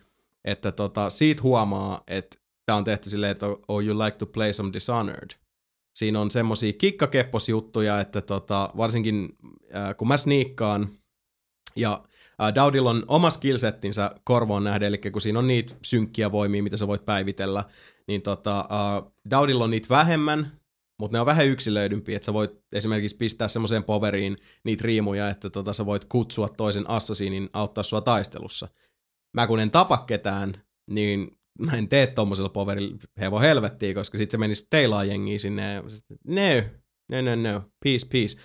että 0.45 0.71
tota, 0.71 1.09
siitä 1.09 1.43
huomaa, 1.43 2.01
että 2.07 2.37
tämä 2.65 2.77
on 2.77 2.83
tehty 2.83 3.09
silleen, 3.09 3.31
että 3.31 3.45
oh, 3.67 3.83
you 3.83 3.99
like 3.99 4.17
to 4.17 4.25
play 4.25 4.53
some 4.53 4.73
Dishonored. 4.73 5.29
Siinä 5.95 6.21
on 6.21 6.31
semmosia 6.31 6.73
kikkakepposjuttuja, 6.73 8.01
että 8.01 8.21
tota, 8.21 8.69
varsinkin 8.77 9.29
äh, 9.75 9.95
kun 9.97 10.07
mä 10.07 10.17
sniikkaan 10.17 10.89
ja 11.75 12.03
äh, 12.41 12.55
Dowdilla 12.55 12.89
on 12.89 13.03
oma 13.07 13.29
skillsettinsä 13.29 14.11
korvoon 14.23 14.63
nähden, 14.63 14.87
eli 14.87 14.97
kun 14.97 15.21
siinä 15.21 15.39
on 15.39 15.47
niitä 15.47 15.75
synkkiä 15.81 16.31
voimia, 16.31 16.63
mitä 16.63 16.77
sä 16.77 16.87
voit 16.87 17.05
päivitellä, 17.05 17.63
niin 18.07 18.21
tota, 18.21 18.59
äh, 18.59 19.11
Dowdilla 19.29 19.63
on 19.63 19.71
niitä 19.71 19.89
vähemmän, 19.89 20.51
mutta 20.99 21.17
ne 21.17 21.19
on 21.19 21.25
vähän 21.25 21.47
yksilöidympiä, 21.47 22.15
että 22.15 22.25
sä 22.25 22.33
voit 22.33 22.51
esimerkiksi 22.71 23.17
pistää 23.17 23.47
semmoiseen 23.47 23.83
poveriin 23.83 24.37
niitä 24.63 24.83
riimuja, 24.85 25.29
että 25.29 25.49
tota, 25.49 25.73
sä 25.73 25.85
voit 25.85 26.05
kutsua 26.05 26.49
toisen 26.49 26.89
assassinin 26.89 27.49
auttaa 27.53 27.83
sua 27.83 28.01
taistelussa. 28.01 28.67
Mä 29.33 29.47
kun 29.47 29.59
en 29.59 29.71
tapa 29.71 29.97
ketään, 29.97 30.53
niin 30.91 31.31
mä 31.59 31.71
en 31.71 31.89
tee 31.89 32.07
tommosella 32.07 32.49
poverilla 32.49 32.97
hevo 33.19 33.39
helvettiä, 33.39 33.93
koska 33.93 34.17
sit 34.17 34.31
se 34.31 34.37
menisi 34.37 34.67
teilaa 34.69 35.03
jengiä 35.03 35.39
sinne 35.39 35.83
no, 36.27 36.41
no, 37.11 37.21
no, 37.21 37.51
no, 37.51 37.61
peace, 37.83 38.07
peace. 38.11 38.37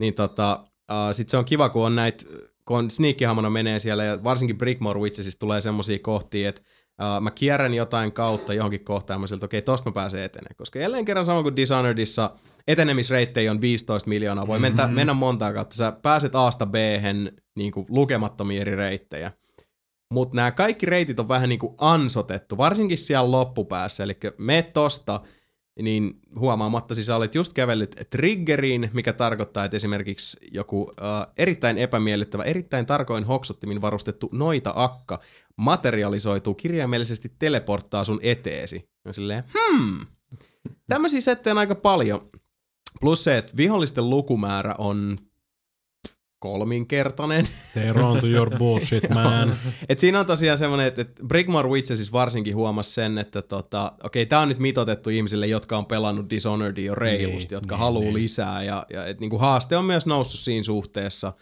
Niin 0.00 0.14
tota, 0.14 0.64
uh, 0.90 1.12
sit 1.12 1.28
se 1.28 1.36
on 1.36 1.44
kiva, 1.44 1.68
kun 1.68 1.86
on 1.86 1.96
näitä, 1.96 2.24
kun 2.64 2.78
on 2.78 2.90
sneakihamona 2.90 3.50
menee 3.50 3.78
siellä 3.78 4.04
ja 4.04 4.24
varsinkin 4.24 4.58
Brickmore 4.58 5.00
Witchesissa 5.00 5.38
tulee 5.38 5.60
semmosia 5.60 5.98
kohtia, 5.98 6.48
että 6.48 6.62
uh, 7.02 7.22
mä 7.22 7.30
kierrän 7.30 7.74
jotain 7.74 8.12
kautta 8.12 8.54
johonkin 8.54 8.84
kohtaan, 8.84 9.20
mä 9.20 9.26
siltä, 9.26 9.44
okei, 9.44 9.58
okay, 9.58 9.64
tosta 9.64 9.90
mä 9.90 9.94
pääsen 9.94 10.22
eteneen. 10.22 10.56
Koska 10.56 10.78
jälleen 10.78 11.04
kerran 11.04 11.26
sama 11.26 11.42
kuin 11.42 11.56
Dishonoredissa, 11.56 12.30
etenemisreittejä 12.66 13.50
on 13.50 13.60
15 13.60 14.08
miljoonaa, 14.08 14.46
voi 14.46 14.58
mm-hmm. 14.58 14.76
mennä, 14.76 14.94
mennä 14.94 15.14
montaa 15.14 15.52
kautta. 15.52 15.76
Sä 15.76 15.92
pääset 16.02 16.36
Asta 16.36 16.66
b 16.66 16.74
niin 17.56 17.72
kuin 17.72 17.86
lukemattomia 17.88 18.60
eri 18.60 18.76
reittejä. 18.76 19.32
Mutta 20.12 20.36
nämä 20.36 20.50
kaikki 20.50 20.86
reitit 20.86 21.20
on 21.20 21.28
vähän 21.28 21.48
niinku 21.48 21.74
ansotettu, 21.78 22.58
varsinkin 22.58 22.98
siellä 22.98 23.30
loppupäässä. 23.30 24.04
Eli 24.04 24.12
me 24.38 24.62
tosta, 24.62 25.20
niin 25.80 26.20
huomaamatta 26.38 26.94
siis 26.94 27.10
olet 27.10 27.34
just 27.34 27.52
kävellyt 27.52 27.96
triggeriin, 28.10 28.90
mikä 28.92 29.12
tarkoittaa, 29.12 29.64
että 29.64 29.76
esimerkiksi 29.76 30.36
joku 30.52 30.82
uh, 30.82 30.92
erittäin 31.38 31.78
epämiellyttävä, 31.78 32.42
erittäin 32.44 32.86
tarkoin 32.86 33.24
hoksottimin 33.24 33.80
varustettu 33.80 34.28
noita 34.32 34.72
akka 34.76 35.20
materialisoituu 35.56 36.54
kirjaimellisesti 36.54 37.32
teleporttaa 37.38 38.04
sun 38.04 38.20
eteesi. 38.22 38.88
Ja 39.04 39.12
silleen, 39.12 39.44
hmm, 39.54 40.06
tämmöisiä 40.88 41.20
settejä 41.20 41.52
on 41.54 41.58
aika 41.58 41.74
paljon. 41.74 42.30
Plus 43.00 43.24
se, 43.24 43.38
että 43.38 43.56
vihollisten 43.56 44.10
lukumäärä 44.10 44.74
on 44.78 45.18
kolminkertainen. 46.42 47.48
They 47.72 47.92
run 47.92 48.20
to 48.20 48.26
your 48.26 48.58
bullshit, 48.58 49.10
man. 49.14 49.56
Et 49.88 49.98
siinä 49.98 50.20
on 50.20 50.26
tosiaan 50.26 50.58
semmoinen, 50.58 50.86
että, 50.86 51.02
että 51.02 51.22
Brigmore 51.26 51.68
Witches 51.68 51.98
siis 51.98 52.12
varsinkin 52.12 52.56
huomasi 52.56 52.92
sen, 52.92 53.18
että 53.18 53.42
tota, 53.42 53.92
okei, 54.02 54.26
tämä 54.26 54.42
on 54.42 54.48
nyt 54.48 54.58
mitotettu 54.58 55.10
ihmisille, 55.10 55.46
jotka 55.46 55.78
on 55.78 55.86
pelannut 55.86 56.30
Dishonoredia 56.30 56.86
jo 56.86 56.94
reilusti, 56.94 57.48
Niin, 57.48 57.56
jotka 57.56 57.74
niin, 57.74 57.80
haluaa 57.80 58.04
niin. 58.04 58.14
lisää. 58.14 58.62
Ja, 58.62 58.86
ja 58.92 59.06
et, 59.06 59.20
niinku, 59.20 59.38
haaste 59.38 59.76
on 59.76 59.84
myös 59.84 60.06
noussut 60.06 60.40
siinä 60.40 60.64
suhteessa. 60.64 61.32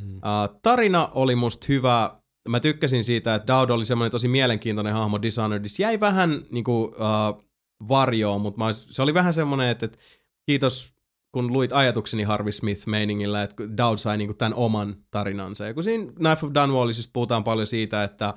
Mm. 0.00 0.16
Uh, 0.16 0.58
tarina 0.62 1.08
oli 1.14 1.36
musta 1.36 1.66
hyvä. 1.68 2.20
Mä 2.48 2.60
tykkäsin 2.60 3.04
siitä, 3.04 3.34
että 3.34 3.52
Dowd 3.52 3.70
oli 3.70 3.84
semmoinen 3.84 4.10
tosi 4.10 4.28
mielenkiintoinen 4.28 4.94
hahmo 4.94 5.22
Dishonoredissa. 5.22 5.82
Jäi 5.82 6.00
vähän 6.00 6.42
niinku, 6.50 6.82
uh, 6.82 7.44
varjoon, 7.88 8.40
mutta 8.40 8.72
se 8.72 9.02
oli 9.02 9.14
vähän 9.14 9.34
semmoinen, 9.34 9.68
että, 9.68 9.86
että 9.86 9.98
kiitos 10.46 10.95
kun 11.36 11.52
luit 11.52 11.72
ajatukseni 11.72 12.22
Harvey 12.22 12.52
Smith-meiningillä, 12.52 13.42
että 13.42 13.76
Dowd 13.76 13.98
sai 13.98 14.16
niinku 14.16 14.34
tämän 14.34 14.54
oman 14.54 14.96
tarinansa. 15.10 15.64
Ja 15.66 15.74
kun 15.74 15.82
siinä 15.82 16.12
Knife 16.12 16.46
of 16.46 16.52
Dunwallisissa 16.54 17.10
puhutaan 17.12 17.44
paljon 17.44 17.66
siitä, 17.66 18.04
että 18.04 18.34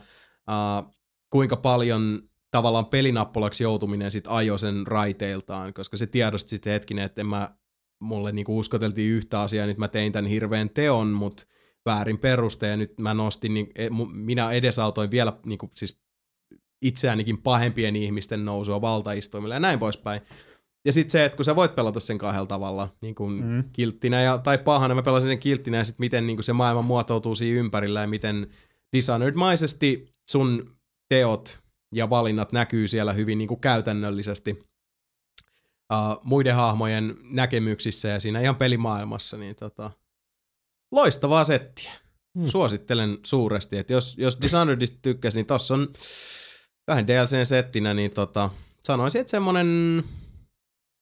uh, 0.49 0.95
kuinka 1.29 1.57
paljon 1.57 2.19
tavallaan 2.51 2.85
pelinappulaksi 2.85 3.63
joutuminen 3.63 4.11
sit 4.11 4.23
ajoi 4.27 4.59
sen 4.59 4.87
raiteiltaan, 4.87 5.73
koska 5.73 5.97
se 5.97 6.07
tiedosti 6.07 6.49
sitten 6.49 6.73
hetkinen, 6.73 7.05
että 7.05 7.21
en 7.21 7.27
mä, 7.27 7.49
mulle 8.01 8.31
niinku 8.31 8.59
uskoteltiin 8.59 9.11
yhtä 9.11 9.41
asiaa, 9.41 9.67
nyt 9.67 9.77
mä 9.77 9.87
tein 9.87 10.11
tämän 10.11 10.29
hirveän 10.29 10.69
teon, 10.69 11.07
mutta 11.07 11.43
väärin 11.85 12.19
peruste, 12.19 12.67
ja 12.67 12.77
nyt 12.77 12.99
mä 12.99 13.13
nostin, 13.13 13.53
niin, 13.53 13.67
e- 13.75 13.89
minä 14.13 14.51
edesautoin 14.51 15.11
vielä 15.11 15.33
niinku, 15.45 15.69
siis 15.75 16.01
itseäänikin 16.81 17.41
pahempien 17.41 17.95
ihmisten 17.95 18.45
nousua 18.45 18.81
valtaistuimille 18.81 19.53
ja 19.53 19.59
näin 19.59 19.79
poispäin. 19.79 20.21
Ja 20.85 20.93
sitten 20.93 21.11
se, 21.11 21.25
että 21.25 21.35
kun 21.35 21.45
sä 21.45 21.55
voit 21.55 21.75
pelata 21.75 21.99
sen 21.99 22.17
kahdella 22.17 22.47
tavalla, 22.47 22.89
niin 23.01 23.15
kuin 23.15 23.43
mm. 23.43 23.63
kilttinä 23.73 24.21
ja, 24.21 24.37
tai 24.37 24.57
pahana, 24.57 24.95
mä 24.95 25.01
pelasin 25.01 25.29
sen 25.29 25.39
kilttinä 25.39 25.77
ja 25.77 25.83
sitten 25.83 26.03
miten 26.03 26.27
niin 26.27 26.37
kuin 26.37 26.43
se 26.43 26.53
maailma 26.53 26.81
muotoutuu 26.81 27.35
siinä 27.35 27.59
ympärillä 27.59 28.01
ja 28.01 28.07
miten 28.07 28.47
Dishonored-maisesti 28.95 30.13
sun 30.29 30.75
teot 31.09 31.59
ja 31.95 32.09
valinnat 32.09 32.51
näkyy 32.51 32.87
siellä 32.87 33.13
hyvin 33.13 33.37
niin 33.37 33.47
kuin 33.47 33.59
käytännöllisesti 33.59 34.63
uh, 35.93 36.19
muiden 36.23 36.55
hahmojen 36.55 37.15
näkemyksissä 37.23 38.07
ja 38.07 38.19
siinä 38.19 38.41
ihan 38.41 38.55
pelimaailmassa, 38.55 39.37
niin 39.37 39.55
tota, 39.55 39.91
loistavaa 40.91 41.43
settiä. 41.43 41.91
Hmm. 42.39 42.47
Suosittelen 42.47 43.17
suuresti, 43.23 43.77
että 43.77 43.93
jos, 43.93 44.15
jos 44.17 44.37
Dishonoredista 44.41 44.97
tykkäsi, 45.01 45.37
niin 45.37 45.45
tossa 45.45 45.73
on 45.73 45.87
kahden 46.85 47.07
DLCn 47.07 47.45
settinä, 47.45 47.93
niin 47.93 48.11
tota, 48.11 48.49
sanoisin, 48.83 49.21
että 49.21 49.31
semmonen 49.31 50.03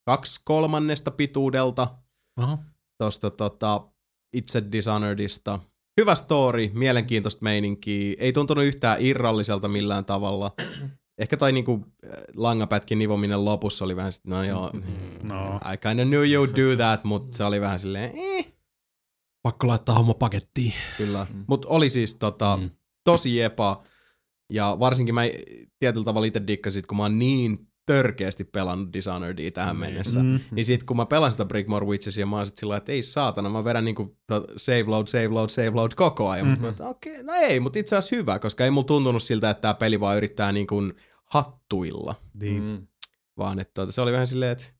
kaksi 0.07 0.41
kolmannesta 0.45 1.11
pituudelta 1.11 1.87
Aha. 2.35 2.57
tosta 2.97 3.29
tota, 3.31 3.87
itse 4.33 4.63
Dishonoredista. 4.71 5.59
Hyvä 6.01 6.15
story, 6.15 6.69
mielenkiintoista 6.73 7.43
meininkiä, 7.43 8.15
ei 8.19 8.33
tuntunut 8.33 8.63
yhtään 8.63 8.97
irralliselta 8.99 9.67
millään 9.67 10.05
tavalla. 10.05 10.51
Ehkä 11.21 11.37
toi 11.37 11.51
niinku 11.51 11.85
äh, 12.05 12.11
langapätkin 12.35 12.99
nivominen 12.99 13.45
lopussa 13.45 13.85
oli 13.85 13.95
vähän 13.95 14.11
sit, 14.11 14.25
no 14.27 14.43
joo, 14.43 14.71
No. 15.23 15.55
I 15.73 15.77
kinda 15.77 16.03
knew 16.05 16.23
you'd 16.23 16.55
do 16.55 16.75
that, 16.75 17.03
mutta 17.03 17.37
se 17.37 17.43
oli 17.43 17.61
vähän 17.61 17.79
silleen, 17.79 18.11
eh, 18.15 18.53
Pakko 19.43 19.67
laittaa 19.67 19.95
homma 19.95 20.13
pakettiin. 20.13 20.73
kyllä. 20.97 21.27
Mutta 21.47 21.67
oli 21.67 21.89
siis 21.89 22.13
tota, 22.15 22.57
Mm. 22.57 22.69
tosi 23.03 23.41
epa, 23.41 23.83
ja 24.53 24.77
varsinkin 24.79 25.15
mä 25.15 25.21
tietyllä 25.79 26.05
tavalla 26.05 26.27
itse 26.27 26.41
dikkasin, 26.47 26.83
kun 26.87 26.97
mä 26.97 27.03
oon 27.03 27.19
niin 27.19 27.59
törkeästi 27.87 28.43
pelannut 28.43 28.93
Dishonoredia 28.93 29.51
tähän 29.51 29.77
mennessä. 29.77 30.23
Mm. 30.23 30.39
Niin 30.51 30.65
sit 30.65 30.83
kun 30.83 30.97
mä 30.97 31.05
pelaan 31.05 31.31
sitä 31.31 31.45
Brickmore 31.45 31.85
Witchesia, 31.85 32.25
mä 32.25 32.35
oon 32.35 32.45
sit 32.45 32.57
sillä 32.57 32.77
että 32.77 32.91
ei 32.91 33.03
saatana, 33.03 33.49
mä 33.49 33.63
vedän 33.63 33.85
niinku 33.85 34.17
save 34.57 34.83
load, 34.83 35.07
save 35.07 35.27
load, 35.27 35.49
save 35.49 35.69
load 35.69 35.91
koko 35.95 36.29
ajan. 36.29 36.47
Mm-hmm. 36.47 36.65
Mutta 36.65 36.87
okei, 36.87 37.11
okay, 37.11 37.23
no 37.23 37.33
ei, 37.33 37.59
mutta 37.59 37.79
itse 37.79 37.95
asiassa 37.95 38.15
hyvä, 38.15 38.39
koska 38.39 38.63
ei 38.63 38.71
mulla 38.71 38.87
tuntunut 38.87 39.23
siltä, 39.23 39.49
että 39.49 39.61
tää 39.61 39.73
peli 39.73 39.99
vaan 39.99 40.17
yrittää 40.17 40.51
niinku 40.51 40.81
hattuilla. 41.25 42.15
Niin. 42.33 42.63
Mm. 42.63 42.87
Vaan 43.37 43.59
että 43.59 43.73
tota, 43.73 43.91
se 43.91 44.01
oli 44.01 44.11
vähän 44.11 44.27
silleen, 44.27 44.51
että 44.51 44.77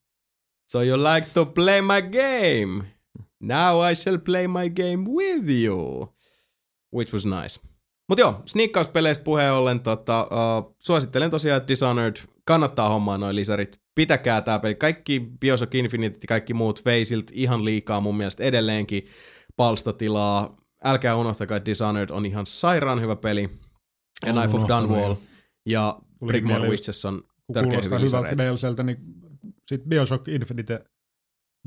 So 0.72 0.84
you 0.84 0.98
like 0.98 1.28
to 1.34 1.46
play 1.46 1.82
my 1.82 2.02
game? 2.02 2.84
Now 3.40 3.92
I 3.92 3.96
shall 3.96 4.18
play 4.18 4.48
my 4.48 4.70
game 4.70 5.06
with 5.06 5.50
you. 5.50 6.14
Which 6.92 7.14
was 7.14 7.26
nice. 7.26 7.60
Mutta 8.10 8.22
joo, 8.22 8.42
sniikkauspeleistä 8.46 9.24
puheen 9.24 9.54
ollen, 9.54 9.80
tota, 9.80 10.24
uh, 10.24 10.76
suosittelen 10.80 11.32
tosiaan, 11.32 11.58
että 11.58 11.68
Dishonored 11.68 12.16
kannattaa 12.46 12.90
hommaa 12.90 13.18
noin 13.18 13.36
lisarit. 13.36 13.82
Pitäkää 13.96 14.42
tää 14.42 14.60
peli. 14.60 14.76
Kaikki 14.76 15.32
Bioshock 15.40 15.76
Infinite 15.76 16.16
ja 16.16 16.28
kaikki 16.28 16.54
muut 16.54 16.86
veisiltä 16.86 17.32
ihan 17.36 17.66
liikaa 17.66 18.02
mun 18.02 18.18
mielestä 18.18 18.44
edelleenkin 18.44 19.04
palstatilaa. 19.56 20.58
Älkää 20.84 21.16
unohtakaa, 21.16 21.58
että 21.58 21.66
Dishonored 21.66 22.10
on 22.10 22.26
ihan 22.26 22.46
sairaan 22.46 23.02
hyvä 23.02 23.16
peli. 23.16 23.50
Ja 24.26 24.34
Knife 24.34 24.58
of 24.58 24.64
Dunwall 24.68 25.16
ja 25.66 26.00
Brigmore 26.26 26.70
Witches 26.70 27.06
on 27.06 27.22
hyviä 27.56 27.80
hyvältä 27.84 28.02
lisareita. 28.02 28.44
DLCltä, 28.44 28.84
niin 28.84 28.98
sit 29.68 29.84
Bioshock 29.84 30.28
Infinite 30.28 30.80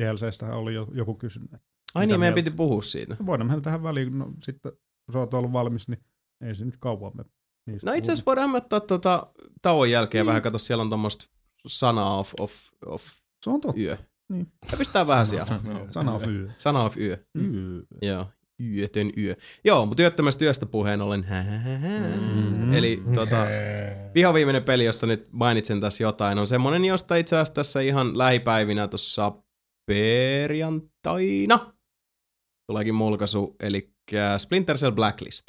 DLCstä 0.00 0.52
oli 0.52 0.74
jo, 0.74 0.88
joku 0.92 1.14
kysynyt. 1.14 1.50
Ai 1.94 2.06
niin, 2.06 2.20
meidän 2.20 2.20
mieltä? 2.20 2.34
piti 2.34 2.50
puhua 2.56 2.82
siitä. 2.82 3.16
Voidaan 3.26 3.46
mennä 3.46 3.60
tähän 3.60 3.82
väliin, 3.82 4.18
no 4.18 4.32
sitten 4.38 4.72
kun 4.72 5.12
sä 5.12 5.18
oot 5.18 5.34
ollut 5.34 5.52
valmis, 5.52 5.88
niin 5.88 6.00
ei 6.40 6.54
se 6.54 6.64
nyt 6.64 6.76
kauan 6.76 7.12
me 7.14 7.24
niistä 7.66 7.90
No 7.90 7.96
itse 7.96 8.12
asiassa 8.12 8.26
voidaan 8.26 8.56
ottaa 8.56 8.80
tota, 8.80 9.26
tauon 9.62 9.90
jälkeen 9.90 10.26
vähän, 10.26 10.42
kato 10.42 10.58
siellä 10.58 10.82
on 10.82 10.90
tommosta 10.90 11.24
sanaa 11.66 12.18
of, 12.18 12.32
of, 12.40 12.52
of 12.86 13.02
Se 13.44 13.50
on 13.50 13.60
totta. 13.60 13.80
yö. 13.80 13.96
Niin. 14.28 14.52
Ja 14.72 14.78
pistää 14.78 15.06
vähän 15.06 15.26
siellä. 15.26 15.60
Sana 15.90 16.12
on 16.12 16.20
fyy. 16.20 16.50
Sana 16.56 16.82
of 16.82 16.96
yö. 16.96 17.16
Joo. 18.02 18.26
Yötön 18.62 19.10
yö. 19.18 19.34
Joo, 19.64 19.86
mutta 19.86 19.96
työttömästä 19.96 20.38
työstä 20.38 20.66
puheen 20.66 21.02
ollen. 21.02 21.26
Mm. 22.20 22.72
Eli 22.72 23.02
tota, 23.14 23.46
vihoviimeinen 24.14 24.64
peli, 24.64 24.84
josta 24.84 25.06
nyt 25.06 25.28
mainitsen 25.32 25.80
tässä 25.80 26.04
jotain, 26.04 26.38
on 26.38 26.46
semmonen, 26.46 26.84
josta 26.84 27.16
itse 27.16 27.36
asiassa 27.36 27.54
tässä 27.54 27.80
ihan 27.80 28.18
lähipäivinä 28.18 28.88
tuossa 28.88 29.32
perjantaina 29.86 31.74
tuleekin 32.66 32.94
mulkaisu, 32.94 33.56
eli 33.60 33.94
Splinter 34.38 34.76
Cell 34.76 34.92
Blacklist. 34.92 35.46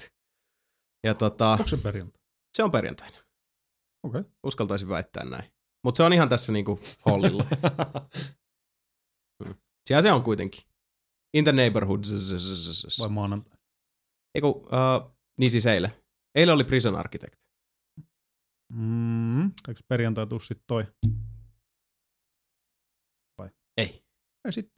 Ja 1.04 1.16
tota, 1.16 1.52
Onko 1.52 1.68
se 1.68 1.78
perjantai? 1.78 2.22
se 2.58 2.64
on 2.64 2.72
perjantaina. 2.72 3.18
Okei. 4.04 4.22
Okay. 4.22 4.32
Uskaltaisin 4.44 4.90
väittää 4.90 5.26
näin. 5.26 5.52
Mutta 5.84 5.98
se 5.98 6.04
on 6.04 6.14
ihan 6.14 6.30
tässä 6.30 6.52
niinku 6.52 6.80
hollilla. 7.06 7.46
Siellä 9.88 10.02
se 10.02 10.12
on 10.12 10.24
kuitenkin. 10.24 10.62
In 11.34 11.44
the 11.44 11.52
neighborhood. 11.52 12.04
Vai 13.00 13.10
maanantai? 13.10 13.58
Eiku, 14.36 14.50
uh, 14.50 15.18
niin 15.38 15.52
siis 15.52 15.66
eilen. 15.66 15.92
Eilen 16.36 16.56
oli 16.56 16.64
Prison 16.64 16.96
Architect. 16.96 17.36
Mm. 18.74 19.44
Eikö 19.44 19.82
perjantai 19.88 20.28
tuu 20.28 20.40
sit 20.40 20.62
toi? 20.68 20.86
Ei. 23.78 24.04
Ei 24.46 24.54
sit. 24.54 24.74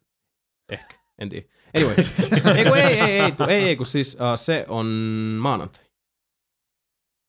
Ehkä. 0.69 0.95
En 1.17 1.29
tiedä. 1.29 1.47
Anyway. 1.75 1.95
ei, 2.57 2.65
kun 2.65 2.77
ei, 2.77 2.83
ei, 2.83 3.01
ei, 3.01 3.19
ei, 3.19 3.33
ei, 3.49 3.63
ei, 3.63 3.75
kun 3.75 3.85
siis 3.85 4.13
uh, 4.13 4.19
se 4.35 4.65
on 4.67 4.85
maanantai. 5.41 5.83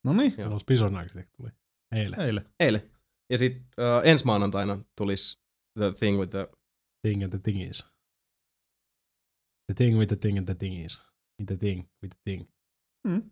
No 0.05 0.12
niin, 0.12 0.35
Joo. 0.39 0.98
Architect 0.98 1.31
tuli 1.36 1.51
eilen. 1.94 2.20
eilen. 2.20 2.44
Eilen. 2.60 2.90
Ja 3.31 3.39
sitten 3.39 3.62
uh, 3.62 4.09
ensi 4.09 4.24
maanantaina 4.24 4.78
tulisi 4.97 5.39
The 5.78 5.93
Thing 5.98 6.18
with 6.18 6.31
the... 6.31 6.48
Thing 7.06 7.22
and 7.22 7.31
the 7.31 7.39
thingies. 7.39 7.85
The 9.66 9.74
thing 9.76 9.98
with 9.98 10.09
the 10.09 10.16
thing 10.16 10.39
and 10.39 10.47
the 10.47 10.55
thingies. 10.55 11.01
In 11.40 11.47
the 11.47 11.56
thing 11.56 11.89
with 12.02 12.16
the 12.16 12.20
thing. 12.24 12.48
Mm. 13.09 13.31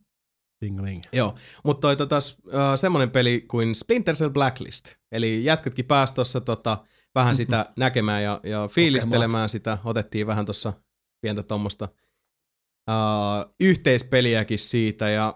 Tingling. 0.64 1.02
Joo, 1.12 1.34
mutta 1.64 1.80
toi 1.80 1.96
tota, 1.96 2.18
uh, 2.46 2.52
semmonen 2.76 3.10
peli 3.10 3.40
kuin 3.40 3.74
Splinter 3.74 4.14
Cell 4.14 4.30
Blacklist. 4.30 4.94
Eli 5.12 5.44
jätkätkin 5.44 5.84
pääsi 5.84 6.14
tuossa 6.14 6.40
tota, 6.40 6.84
vähän 7.14 7.34
sitä 7.34 7.72
näkemään 7.78 8.22
ja, 8.22 8.40
ja 8.42 8.68
fiilistelemään 8.68 9.48
sitä. 9.48 9.78
Otettiin 9.84 10.26
vähän 10.26 10.44
tuossa 10.44 10.72
pientä 11.20 11.42
tuommoista 11.42 11.88
uh, 12.90 13.54
yhteispeliäkin 13.60 14.58
siitä 14.58 15.08
ja 15.08 15.34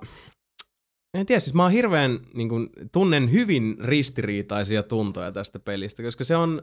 en 1.21 1.27
tiedä, 1.27 1.41
siis 1.41 1.55
mä 1.55 1.63
oon 1.63 1.73
hirveän, 1.73 2.21
niin 2.35 2.49
kun, 2.49 2.71
tunnen 2.93 3.33
hyvin 3.33 3.77
ristiriitaisia 3.81 4.83
tuntoja 4.83 5.33
tästä 5.33 5.59
pelistä, 5.59 6.03
koska 6.03 6.25
se 6.25 6.37
on, 6.37 6.63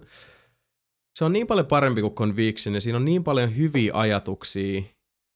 se 1.15 1.25
on 1.25 1.33
niin 1.33 1.47
paljon 1.47 1.67
parempi 1.67 2.01
kuin 2.01 2.13
Conviction 2.13 2.75
ja 2.75 2.81
siinä 2.81 2.97
on 2.97 3.05
niin 3.05 3.23
paljon 3.23 3.57
hyviä 3.57 3.91
ajatuksia, 3.93 4.81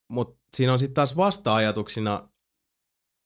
mutta 0.08 0.38
siinä 0.56 0.74
on 0.74 0.80
sitten 0.80 0.94
taas 0.94 1.18
vasta-ajatuksina 1.18 2.30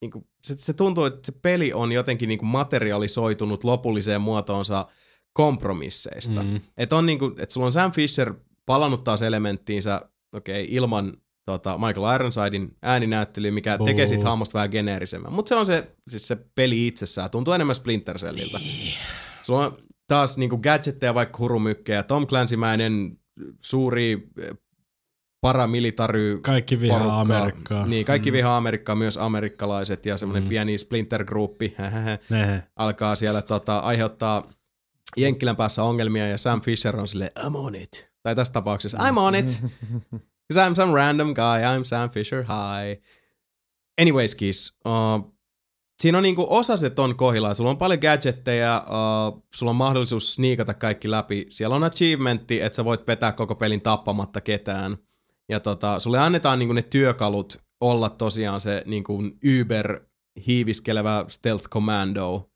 niin 0.01 0.11
kuin, 0.11 0.27
se, 0.41 0.55
se 0.57 0.73
tuntuu, 0.73 1.05
että 1.05 1.31
se 1.31 1.39
peli 1.41 1.73
on 1.73 1.91
jotenkin 1.91 2.30
niin 2.30 2.45
materialisoitunut 2.45 3.63
lopulliseen 3.63 4.22
muotoonsa 4.22 4.88
kompromisseista. 5.34 6.43
Mm. 6.43 6.49
Mm. 6.49 6.59
Että 6.77 6.95
on 6.95 7.05
niin 7.05 7.19
että 7.39 7.53
sulla 7.53 7.65
on 7.65 7.72
Sam 7.72 7.91
Fisher 7.91 8.34
palannut 8.65 9.03
taas 9.03 9.22
elementtiinsä, 9.22 10.01
okei, 10.34 10.63
okay, 10.63 10.76
ilman 10.76 11.13
tota, 11.45 11.77
Michael 11.77 12.15
Ironsidein 12.15 12.77
ääninäyttelyä, 12.81 13.51
mikä 13.51 13.77
Boo. 13.77 13.85
tekee 13.85 14.07
siitä 14.07 14.26
hahmosta 14.30 14.53
vähän 14.53 14.69
geneerisemmän. 14.69 15.34
Mutta 15.34 15.49
se 15.49 15.55
on 15.55 15.65
se, 15.65 15.91
siis 16.09 16.27
se 16.27 16.38
peli 16.55 16.88
itsessään, 16.88 17.30
tuntuu 17.30 17.53
enemmän 17.53 17.76
Splinter 17.76 18.18
Celliltä. 18.18 18.59
Sulla 19.41 19.65
on 19.65 19.77
taas 20.07 20.38
niinku 20.38 20.57
gadgetteja 20.57 21.13
vaikka 21.13 21.38
hurumykkejä, 21.38 22.03
Tom 22.03 22.27
Clancymäinen 22.27 23.19
suuri 23.61 24.30
eh, 24.38 24.57
paramilitary 25.41 26.39
Kaikki 26.41 26.80
vihaa 26.80 26.99
porukkaa. 26.99 27.22
Amerikkaa. 27.22 27.85
Niin, 27.85 28.05
kaikki 28.05 28.31
mm. 28.31 28.34
vihaa 28.34 28.57
Amerikkaa, 28.57 28.95
myös 28.95 29.18
amerikkalaiset 29.18 30.05
ja 30.05 30.18
semmoinen 30.18 30.43
mm. 30.43 30.49
pieni 30.49 30.77
splinter-gruppi 30.77 31.76
Nehe. 32.30 32.63
alkaa 32.76 33.15
siellä 33.15 33.41
tota, 33.41 33.80
aiheuttaa 33.80 34.43
Jenkkilän 35.18 35.55
päässä 35.55 35.84
ongelmia 35.84 36.27
ja 36.27 36.38
Sam 36.38 36.61
Fisher 36.61 36.99
on 36.99 37.07
sille 37.07 37.31
I'm 37.39 37.55
on 37.55 37.76
it. 37.76 38.11
Tai 38.23 38.35
tässä 38.35 38.53
tapauksessa 38.53 38.97
I'm 38.97 39.18
on 39.18 39.35
it. 39.35 39.45
'Cause 40.52 40.69
I'm 40.69 40.76
some 40.76 40.94
random 40.94 41.28
guy, 41.34 41.61
I'm 41.78 41.84
Sam 41.84 42.10
Fisher, 42.10 42.44
hi. 42.44 43.02
Anyways, 44.02 44.36
Kiss. 44.36 44.78
Uh, 44.88 45.34
siinä 46.02 46.18
on 46.18 46.23
niinku 46.23 46.48
osaset 46.49 46.99
on 46.99 47.15
kohdillaan. 47.15 47.56
Sulla 47.56 47.69
on 47.69 47.78
paljon 47.78 47.99
gadgetteja, 47.99 48.86
uh, 48.88 49.44
sulla 49.56 49.69
on 49.69 49.76
mahdollisuus 49.76 50.34
sniikata 50.34 50.73
kaikki 50.73 51.11
läpi. 51.11 51.45
Siellä 51.49 51.76
on 51.76 51.84
achievementti, 51.84 52.61
että 52.61 52.76
sä 52.76 52.86
voit 52.86 53.06
petää 53.06 53.32
koko 53.32 53.56
pelin 53.56 53.82
tappamatta 53.82 54.41
ketään. 54.41 54.98
Ja 55.49 55.60
tota, 55.60 55.99
sulle 55.99 56.19
annetaan 56.19 56.60
niinku 56.60 56.73
ne 56.73 56.82
työkalut 56.82 57.61
olla 57.82 58.10
tosiaan 58.10 58.60
se 58.61 58.84
niinku 58.86 59.23
Uber 59.61 60.06
hiiviskelevä 60.48 61.26
stealth 61.28 61.69
commando. 61.69 62.49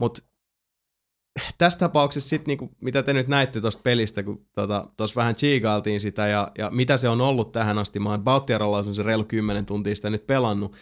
Mut 0.00 0.18
tässä 1.58 1.78
tapauksessa 1.78 2.28
sit 2.28 2.46
niinku, 2.46 2.70
mitä 2.80 3.02
te 3.02 3.12
nyt 3.12 3.28
näitte 3.28 3.60
tosta 3.60 3.82
pelistä, 3.82 4.22
kun 4.22 4.36
tuossa 4.36 4.90
tota, 4.96 5.12
vähän 5.16 5.34
chiigailtiin 5.34 6.00
sitä 6.00 6.26
ja, 6.28 6.52
ja, 6.58 6.70
mitä 6.70 6.96
se 6.96 7.08
on 7.08 7.20
ollut 7.20 7.52
tähän 7.52 7.78
asti. 7.78 7.98
Mä 8.00 8.10
oon 8.10 8.24
Bauttiaralla 8.24 8.92
se 8.92 9.02
reilu 9.02 9.24
10 9.24 9.66
tuntia 9.66 9.94
sitä 9.96 10.10
nyt 10.10 10.26
pelannut. 10.26 10.76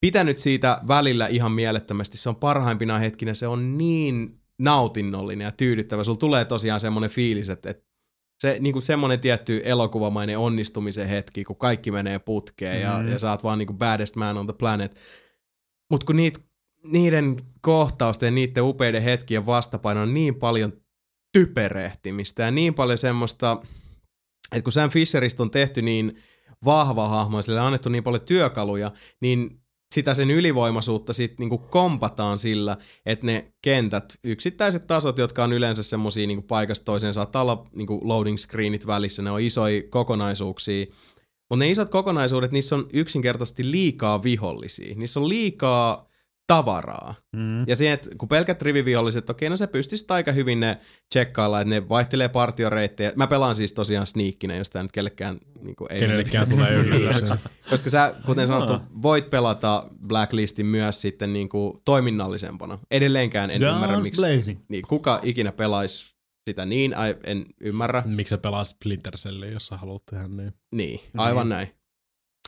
Pitänyt 0.00 0.38
siitä 0.38 0.80
välillä 0.88 1.26
ihan 1.26 1.52
mielettömästi. 1.52 2.18
Se 2.18 2.28
on 2.28 2.36
parhaimpina 2.36 2.98
hetkinä, 2.98 3.34
se 3.34 3.46
on 3.46 3.78
niin 3.78 4.40
nautinnollinen 4.58 5.44
ja 5.44 5.52
tyydyttävä. 5.52 6.04
Sulla 6.04 6.18
tulee 6.18 6.44
tosiaan 6.44 6.80
semmoinen 6.80 7.10
fiilis, 7.10 7.50
että, 7.50 7.70
että 7.70 7.88
se 8.40 8.56
niinku 8.60 8.80
semmoinen 8.80 9.20
tietty 9.20 9.60
elokuvamainen 9.64 10.38
onnistumisen 10.38 11.08
hetki, 11.08 11.44
kun 11.44 11.56
kaikki 11.56 11.90
menee 11.90 12.18
putkeen 12.18 12.80
ja, 12.80 12.98
Mhm. 12.98 13.08
ja 13.08 13.18
sä 13.18 13.30
oot 13.30 13.44
vaan 13.44 13.58
niinku 13.58 13.72
baddest 13.74 14.16
man 14.16 14.36
on 14.36 14.46
the 14.46 14.54
planet. 14.58 14.96
Mut 15.90 16.04
kun 16.04 16.16
niitä 16.16 16.40
niiden 16.84 17.36
kohtausten 17.60 18.26
ja 18.26 18.30
niiden 18.30 18.62
upeiden 18.62 19.02
hetkien 19.02 19.46
vastapaino 19.46 20.02
on 20.02 20.14
niin 20.14 20.34
paljon 20.34 20.72
typerehtimistä 21.32 22.42
ja 22.42 22.50
niin 22.50 22.74
paljon 22.74 22.98
semmoista, 22.98 23.60
että 24.52 24.62
kun 24.62 24.72
Sam 24.72 24.90
Fisherista 24.90 25.42
on 25.42 25.50
tehty 25.50 25.82
niin 25.82 26.16
vahva 26.64 27.08
hahmo 27.08 27.42
sille 27.42 27.60
on 27.60 27.66
annettu 27.66 27.88
niin 27.88 28.04
paljon 28.04 28.22
työkaluja, 28.22 28.90
niin 29.20 29.60
sitä 29.94 30.14
sen 30.14 30.30
ylivoimaisuutta 30.30 31.12
sitten 31.12 31.36
niinku 31.38 31.58
kompataan 31.58 32.38
sillä, 32.38 32.76
että 33.06 33.26
ne 33.26 33.52
kentät, 33.62 34.18
yksittäiset 34.24 34.86
tasot, 34.86 35.18
jotka 35.18 35.44
on 35.44 35.52
yleensä 35.52 35.82
semmosia 35.82 36.26
niinku 36.26 36.46
paikasta 36.46 36.84
toiseen, 36.84 37.14
saattaa 37.14 37.42
olla 37.42 37.66
niinku 37.74 38.00
loading 38.02 38.38
screenit 38.38 38.86
välissä, 38.86 39.22
ne 39.22 39.30
on 39.30 39.40
isoja 39.40 39.82
kokonaisuuksia, 39.90 40.86
mutta 41.50 41.64
ne 41.64 41.70
isot 41.70 41.88
kokonaisuudet, 41.88 42.52
niissä 42.52 42.76
on 42.76 42.86
yksinkertaisesti 42.92 43.70
liikaa 43.70 44.22
vihollisia. 44.22 44.94
Niissä 44.94 45.20
on 45.20 45.28
liikaa 45.28 46.07
tavaraa. 46.48 47.14
Mm. 47.36 47.64
Ja 47.66 47.76
siihen, 47.76 47.94
että 47.94 48.10
kun 48.18 48.28
pelkät 48.28 48.62
riviviholliset, 48.62 49.30
okei, 49.30 49.48
no 49.48 49.56
se 49.56 49.66
pystyisi 49.66 50.06
aika 50.08 50.32
hyvin 50.32 50.60
ne 50.60 50.78
tsekkailla, 51.08 51.60
että 51.60 51.74
ne 51.74 51.88
vaihtelee 51.88 52.28
partioreittejä. 52.28 53.12
Mä 53.16 53.26
pelaan 53.26 53.56
siis 53.56 53.72
tosiaan 53.72 54.06
sneakkinä, 54.06 54.56
jos 54.56 54.70
tää 54.70 54.82
nyt 54.82 54.92
kellekään 54.92 55.38
niin 55.60 55.76
kuin, 55.76 55.92
ei 55.92 56.00
Kenellekään 56.00 56.48
tulee 56.48 56.74
yllätys. 56.80 57.30
Koska 57.70 57.90
sä, 57.90 58.14
kuten 58.26 58.48
sanottu, 58.48 58.72
voit 59.02 59.30
pelata 59.30 59.84
Blacklistin 60.06 60.66
myös 60.66 61.00
sitten 61.00 61.32
niin 61.32 61.48
kuin 61.48 61.82
toiminnallisempana. 61.84 62.78
Edelleenkään 62.90 63.50
en 63.50 63.62
ymmärrä, 63.62 63.94
Guns 63.94 64.04
miksi 64.04 64.20
blazing. 64.20 64.60
niin, 64.68 64.82
kuka 64.82 65.20
ikinä 65.22 65.52
pelaisi 65.52 66.16
sitä 66.50 66.66
niin, 66.66 66.96
ai, 66.96 67.16
en 67.24 67.44
ymmärrä. 67.60 68.02
Miksi 68.06 68.30
sä 68.30 68.38
pelaa 68.38 68.64
Splinter 68.64 69.16
Cellia, 69.16 69.50
jos 69.50 69.66
sä 69.66 69.76
haluat 69.76 70.06
tehdä 70.06 70.28
niin? 70.28 70.52
Niin, 70.72 71.00
aivan 71.16 71.48
näin. 71.48 71.77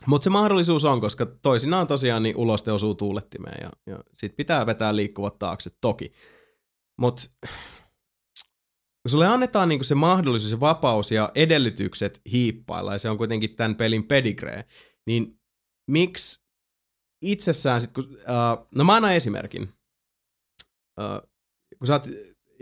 Mutta 0.06 0.24
se 0.24 0.30
mahdollisuus 0.30 0.84
on, 0.84 1.00
koska 1.00 1.26
toisinaan 1.26 1.86
tosiaan 1.86 2.22
niin 2.22 2.36
uloste 2.36 2.72
osuu 2.72 2.94
tuulettimeen 2.94 3.56
ja, 3.62 3.70
ja 3.86 4.04
sit 4.16 4.36
pitää 4.36 4.66
vetää 4.66 4.96
liikkuvat 4.96 5.38
taakse, 5.38 5.70
toki. 5.80 6.12
Mutta 7.00 7.22
kun 9.02 9.10
sulle 9.10 9.26
annetaan 9.26 9.68
niinku 9.68 9.84
se 9.84 9.94
mahdollisuus 9.94 10.52
ja 10.52 10.60
vapaus 10.60 11.12
ja 11.12 11.32
edellytykset 11.34 12.20
hiippailla, 12.32 12.92
ja 12.92 12.98
se 12.98 13.10
on 13.10 13.18
kuitenkin 13.18 13.56
tämän 13.56 13.76
pelin 13.76 14.04
pedigree, 14.04 14.64
niin 15.06 15.40
miksi 15.90 16.44
itsessään 17.22 17.80
sit, 17.80 17.92
kun, 17.92 18.04
uh, 18.04 18.68
no 18.74 18.84
mä 18.84 18.96
annan 18.96 19.14
esimerkin. 19.14 19.62
Uh, 21.00 21.30
kun 21.78 21.86
sä 21.86 21.92
oot 21.92 22.06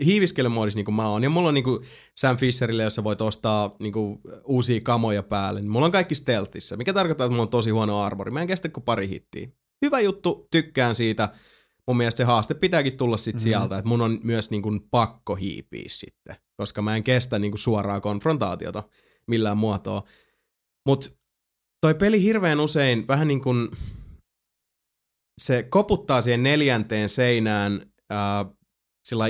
hiiviskelymoodissa 0.05 0.77
niin 0.77 0.85
kuin 0.85 0.95
mä 0.95 1.07
oon, 1.07 1.23
ja 1.23 1.29
mulla 1.29 1.47
on 1.47 1.53
niin 1.53 1.63
kuin 1.63 1.83
Sam 2.17 2.37
Fisherille, 2.37 2.83
jossa 2.83 3.03
voit 3.03 3.21
ostaa 3.21 3.75
niin 3.79 3.93
kuin, 3.93 4.19
uusia 4.43 4.81
kamoja 4.83 5.23
päälle, 5.23 5.61
niin 5.61 5.71
mulla 5.71 5.85
on 5.85 5.91
kaikki 5.91 6.15
stealthissa, 6.15 6.77
mikä 6.77 6.93
tarkoittaa, 6.93 7.25
että 7.25 7.31
mulla 7.31 7.43
on 7.43 7.49
tosi 7.49 7.69
huono 7.69 8.01
armori. 8.01 8.31
Mä 8.31 8.41
en 8.41 8.47
kestä 8.47 8.69
kuin 8.69 8.83
pari 8.83 9.09
hittiä. 9.09 9.47
Hyvä 9.85 9.99
juttu, 9.99 10.47
tykkään 10.51 10.95
siitä. 10.95 11.33
Mun 11.87 11.97
mielestä 11.97 12.17
se 12.17 12.23
haaste 12.23 12.53
pitääkin 12.53 12.97
tulla 12.97 13.17
sit 13.17 13.35
mm-hmm. 13.35 13.43
sieltä, 13.43 13.77
että 13.77 13.89
mun 13.89 14.01
on 14.01 14.19
myös 14.23 14.51
niin 14.51 14.61
kuin, 14.61 14.81
pakko 14.91 15.35
hiipiä 15.35 15.85
sitten, 15.87 16.35
koska 16.57 16.81
mä 16.81 16.95
en 16.95 17.03
kestä 17.03 17.39
niin 17.39 17.51
kuin, 17.51 17.59
suoraa 17.59 18.01
konfrontaatiota 18.01 18.83
millään 19.27 19.57
muotoa. 19.57 20.03
Mut 20.85 21.19
toi 21.81 21.95
peli 21.95 22.23
hirveän 22.23 22.59
usein 22.59 23.07
vähän 23.07 23.27
niin 23.27 23.41
kuin 23.41 23.69
se 25.41 25.63
koputtaa 25.63 26.21
siihen 26.21 26.43
neljänteen 26.43 27.09
seinään 27.09 27.81
ää, 28.09 28.45
sillä 29.07 29.25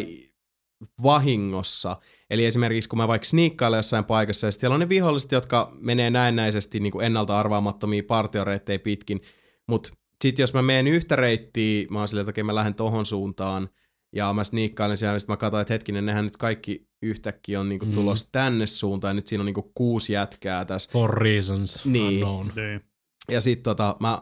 vahingossa. 1.03 1.97
Eli 2.29 2.45
esimerkiksi 2.45 2.89
kun 2.89 2.97
mä 2.99 3.07
vaikka 3.07 3.25
sniikkailen 3.27 3.77
jossain 3.77 4.05
paikassa 4.05 4.47
ja 4.47 4.51
sit 4.51 4.59
siellä 4.61 4.73
on 4.73 4.79
ne 4.79 4.89
viholliset, 4.89 5.31
jotka 5.31 5.71
menee 5.81 6.09
näennäisesti 6.09 6.79
niin 6.79 6.91
kuin 6.91 7.05
ennalta 7.05 7.39
arvaamattomia 7.39 8.03
partioreittejä 8.07 8.79
pitkin, 8.79 9.21
mutta 9.67 9.89
sitten 10.23 10.43
jos 10.43 10.53
mä 10.53 10.61
menen 10.61 10.87
yhtä 10.87 11.15
reittiä, 11.15 11.85
mä 11.89 11.99
oon 11.99 12.07
silleen, 12.07 12.21
että 12.23 12.29
okei 12.31 12.43
mä 12.43 12.55
lähden 12.55 12.75
tohon 12.75 13.05
suuntaan 13.05 13.69
ja 14.15 14.33
mä 14.33 14.43
sniikkailen 14.43 14.97
siellä, 14.97 15.15
ja 15.15 15.19
sit 15.19 15.29
mä 15.29 15.37
katsoin, 15.37 15.61
että 15.61 15.73
hetkinen, 15.73 16.05
nehän 16.05 16.23
nyt 16.25 16.37
kaikki 16.37 16.87
yhtäkkiä 17.01 17.59
on 17.59 17.69
niinku 17.69 17.85
Mm. 17.85 17.91
tulossa 17.93 18.29
tänne 18.31 18.65
suuntaan, 18.65 19.09
ja 19.09 19.13
nyt 19.13 19.27
siinä 19.27 19.41
on 19.41 19.45
niinku 19.45 19.71
kuusi 19.75 20.13
jätkää 20.13 20.65
tässä. 20.65 20.89
For 20.91 21.17
reasons 21.17 21.85
Niin. 21.85 22.23
unknown. 22.25 22.51
Niin. 22.55 22.81
Ja 23.29 23.41
sit 23.41 23.63
tota, 23.63 23.95
mä 23.99 24.19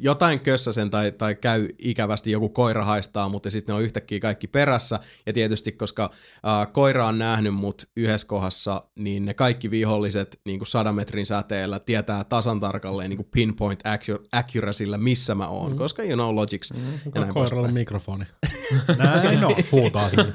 jotain 0.00 0.40
kössäsen 0.40 0.90
tai, 0.90 1.12
tai 1.12 1.34
käy 1.34 1.68
ikävästi, 1.78 2.30
joku 2.30 2.48
koira 2.48 2.84
haistaa, 2.84 3.28
mutta 3.28 3.50
sitten 3.50 3.72
ne 3.72 3.76
on 3.76 3.82
yhtäkkiä 3.82 4.20
kaikki 4.20 4.46
perässä. 4.46 5.00
Ja 5.26 5.32
tietysti, 5.32 5.72
koska 5.72 6.10
äh, 6.46 6.72
koira 6.72 7.06
on 7.06 7.18
nähnyt 7.18 7.54
mut 7.54 7.88
yhdessä 7.96 8.26
kohdassa, 8.26 8.84
niin 8.98 9.24
ne 9.24 9.34
kaikki 9.34 9.70
viholliset 9.70 10.40
niin 10.44 10.58
kuin 10.58 10.66
sadan 10.66 10.94
metrin 10.94 11.26
säteellä 11.26 11.78
tietää 11.78 12.24
tasan 12.24 12.60
tarkalleen 12.60 13.10
niin 13.10 13.16
kuin 13.16 13.28
pinpoint 13.30 13.80
accu- 13.82 14.28
accuracyllä, 14.32 14.98
missä 14.98 15.34
mä 15.34 15.48
oon, 15.48 15.72
mm. 15.72 15.78
koska 15.78 16.02
you 16.02 16.14
know 16.14 16.34
logics. 16.34 16.72
Mm. 16.72 16.80
Ja 16.80 17.10
koiralla 17.12 17.32
poispäin. 17.34 17.74
mikrofoni? 17.74 18.24
Näin 18.98 19.44
on. 19.44 19.54
Huutaa 19.72 20.10
sinne. 20.10 20.32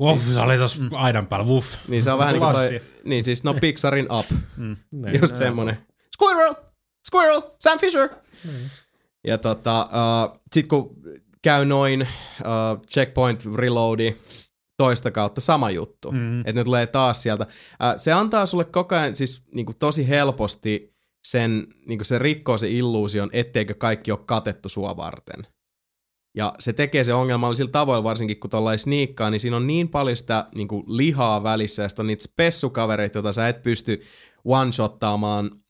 Wuff, 0.00 0.26
se 0.34 0.40
oli 0.40 0.58
tossa 0.58 0.78
aidan 0.92 1.26
päällä, 1.26 1.46
wuff. 1.46 1.76
Niin 1.88 2.02
se 2.02 2.12
on 2.12 2.18
vähän 2.18 2.32
niin 2.32 2.40
kuin 2.42 2.52
toi, 2.52 2.80
niin 3.04 3.24
siis 3.24 3.44
no 3.44 3.54
Pixarin 3.54 4.06
up, 4.12 4.26
Niin. 4.90 5.20
just 5.20 5.36
semmonen. 5.36 5.76
Squirrel! 6.16 6.54
Squirrel! 7.10 7.42
Sam 7.60 7.78
Fisher! 7.78 8.08
Ja 9.26 9.38
tota, 9.38 9.88
uh, 9.92 10.40
sit 10.52 10.66
kun 10.66 10.96
käy 11.42 11.64
noin 11.64 12.02
uh, 12.02 12.86
checkpoint 12.86 13.44
reloadi 13.54 14.16
toista 14.76 15.10
kautta 15.10 15.40
sama 15.40 15.70
juttu. 15.70 16.12
Mm. 16.12 16.40
Että 16.40 16.52
ne 16.52 16.64
tulee 16.64 16.86
taas 16.86 17.22
sieltä. 17.22 17.44
Uh, 17.44 18.00
se 18.00 18.12
antaa 18.12 18.46
sulle 18.46 18.64
koko 18.64 18.94
ajan 18.94 19.16
siis 19.16 19.42
niinku 19.54 19.72
tosi 19.78 20.08
helposti 20.08 20.94
sen, 21.24 21.66
niinku 21.86 22.04
se 22.04 22.18
rikkoo 22.18 22.58
se 22.58 22.68
illuusion, 22.68 23.30
etteikö 23.32 23.74
kaikki 23.74 24.10
ole 24.12 24.20
katettu 24.26 24.68
sua 24.68 24.96
varten. 24.96 25.46
Ja 26.36 26.54
se 26.58 26.72
tekee 26.72 27.04
se 27.04 27.14
ongelmallisilla 27.14 27.70
tavoilla, 27.70 28.04
varsinkin 28.04 28.40
kun 28.40 28.50
tuolla 28.50 28.76
sniikkaa, 28.76 29.30
niin 29.30 29.40
siinä 29.40 29.56
on 29.56 29.66
niin 29.66 29.88
paljon 29.88 30.16
sitä 30.16 30.46
niin 30.54 30.68
kuin 30.68 30.84
lihaa 30.86 31.42
välissä, 31.42 31.82
ja 31.82 31.88
sitten 31.88 32.02
on 32.02 32.06
niitä 32.06 32.22
spessukavereita, 32.22 33.18
joita 33.18 33.32
sä 33.32 33.48
et 33.48 33.62
pysty 33.62 34.02
one-shottaamaan, 34.44 35.61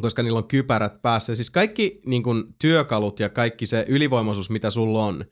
koska 0.00 0.22
niillä 0.22 0.38
on 0.38 0.48
kypärät 0.48 1.02
päässä. 1.02 1.34
Siis 1.34 1.50
kaikki 1.50 2.00
niin 2.06 2.22
kuin, 2.22 2.44
työkalut 2.58 3.20
ja 3.20 3.28
kaikki 3.28 3.66
se 3.66 3.84
ylivoimaisuus, 3.88 4.50
mitä 4.50 4.70
sulla 4.70 5.04
on, 5.04 5.24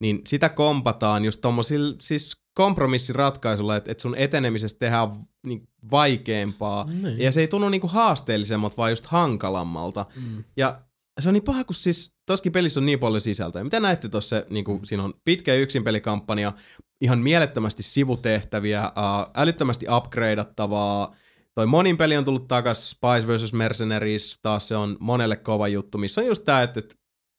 niin 0.00 0.20
sitä 0.26 0.48
kompataan 0.48 1.24
just 1.24 1.40
tommosilla 1.40 1.96
siis 2.00 2.36
kompromissiratkaisulla, 2.54 3.76
että, 3.76 3.90
että 3.90 4.02
sun 4.02 4.14
etenemisestä 4.16 4.78
tehdään 4.78 5.08
niin, 5.46 5.68
vaikeampaa. 5.90 6.88
Niin. 7.02 7.20
Ja 7.20 7.32
se 7.32 7.40
ei 7.40 7.48
tunnu 7.48 7.68
niinku 7.68 7.88
haasteellisemmalta, 7.88 8.76
vaan 8.76 8.92
just 8.92 9.06
hankalammalta. 9.06 10.06
Mm. 10.16 10.44
Ja 10.56 10.80
se 11.20 11.28
on 11.28 11.32
niin 11.32 11.44
paha, 11.44 11.64
kun 11.64 11.74
siis 11.74 12.14
toskin 12.26 12.52
pelissä 12.52 12.80
on 12.80 12.86
niin 12.86 12.98
paljon 12.98 13.20
sisältöä. 13.20 13.64
Mitä 13.64 13.80
näette 13.80 14.08
tuossa, 14.08 14.44
niinku, 14.50 14.80
siinä 14.84 15.04
on 15.04 15.14
pitkä 15.24 15.54
yksinpelikampanja, 15.54 16.52
ihan 17.00 17.18
mielettömästi 17.18 17.82
sivutehtäviä, 17.82 18.80
ää, 18.80 18.92
älyttömästi 19.34 19.86
upgradeattavaa. 19.96 21.14
Toi 21.54 21.66
monin 21.66 21.96
peli 21.96 22.16
on 22.16 22.24
tullut 22.24 22.48
takas, 22.48 22.90
Spice 22.90 23.26
vs. 23.26 23.52
Mercenaries, 23.52 24.38
taas 24.42 24.68
se 24.68 24.76
on 24.76 24.96
monelle 25.00 25.36
kova 25.36 25.68
juttu, 25.68 25.98
missä 25.98 26.20
on 26.20 26.26
just 26.26 26.44
tää, 26.44 26.62
että, 26.62 26.80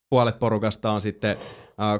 puolet 0.10 0.40
porukasta 0.40 0.92
on 0.92 1.02
sitten 1.02 1.38
ää, 1.78 2.00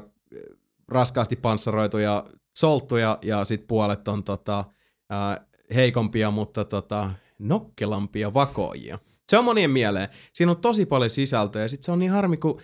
raskaasti 0.88 1.36
panssaroituja 1.36 2.24
solttuja 2.58 3.18
ja 3.22 3.44
sitten 3.44 3.66
puolet 3.66 4.08
on 4.08 4.24
tota, 4.24 4.64
ää, 5.10 5.46
heikompia, 5.74 6.30
mutta 6.30 6.64
tota, 6.64 7.10
nokkelampia 7.38 8.34
vakoojia. 8.34 8.98
Se 9.28 9.38
on 9.38 9.44
monien 9.44 9.70
mieleen. 9.70 10.08
Siinä 10.32 10.52
on 10.52 10.60
tosi 10.60 10.86
paljon 10.86 11.10
sisältöä 11.10 11.62
ja 11.62 11.68
sit 11.68 11.82
se 11.82 11.92
on 11.92 11.98
niin 11.98 12.10
harmi, 12.10 12.36
kun 12.36 12.60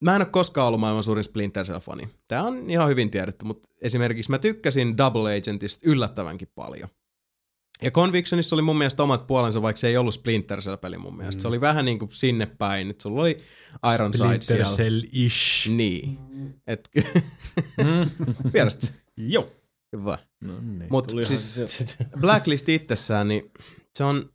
mä 0.00 0.16
en 0.16 0.22
ole 0.22 0.30
koskaan 0.30 0.66
ollut 0.66 0.80
maailman 0.80 1.02
suurin 1.02 1.24
Splinter 1.24 1.64
Cell-fani. 1.64 2.08
Tää 2.28 2.42
on 2.42 2.70
ihan 2.70 2.88
hyvin 2.88 3.10
tiedetty, 3.10 3.44
mutta 3.44 3.68
esimerkiksi 3.82 4.30
mä 4.30 4.38
tykkäsin 4.38 4.96
Double 4.98 5.36
Agentista 5.36 5.90
yllättävänkin 5.90 6.48
paljon. 6.54 6.88
Ja 7.82 7.90
Convictionissa 7.90 8.56
oli 8.56 8.62
mun 8.62 8.78
mielestä 8.78 9.02
omat 9.02 9.26
puolensa, 9.26 9.62
vaikka 9.62 9.80
se 9.80 9.88
ei 9.88 9.96
ollut 9.96 10.14
Splinter 10.14 10.60
Cell-peli 10.60 10.98
mun 10.98 11.16
mielestä. 11.16 11.38
Mm. 11.38 11.42
Se 11.42 11.48
oli 11.48 11.60
vähän 11.60 11.84
niin 11.84 11.98
kuin 11.98 12.08
sinne 12.12 12.46
päin, 12.46 12.90
että 12.90 13.02
sulla 13.02 13.20
oli 13.20 13.38
Ironside 13.94 14.24
Splinter 14.24 14.66
siellä. 14.66 14.76
Cell-ish. 14.76 15.70
Niin. 15.70 16.18
Et, 16.66 16.88
se? 18.68 18.92
Joo. 19.16 19.52
Hyvä. 19.96 20.18
No 20.40 20.60
niin. 20.60 20.86
Mutta 20.90 21.14
siis 21.24 21.54
se- 21.54 21.96
Blacklist 22.20 22.68
itsessään, 22.68 23.28
niin 23.28 23.52
se 23.94 24.04
on... 24.04 24.30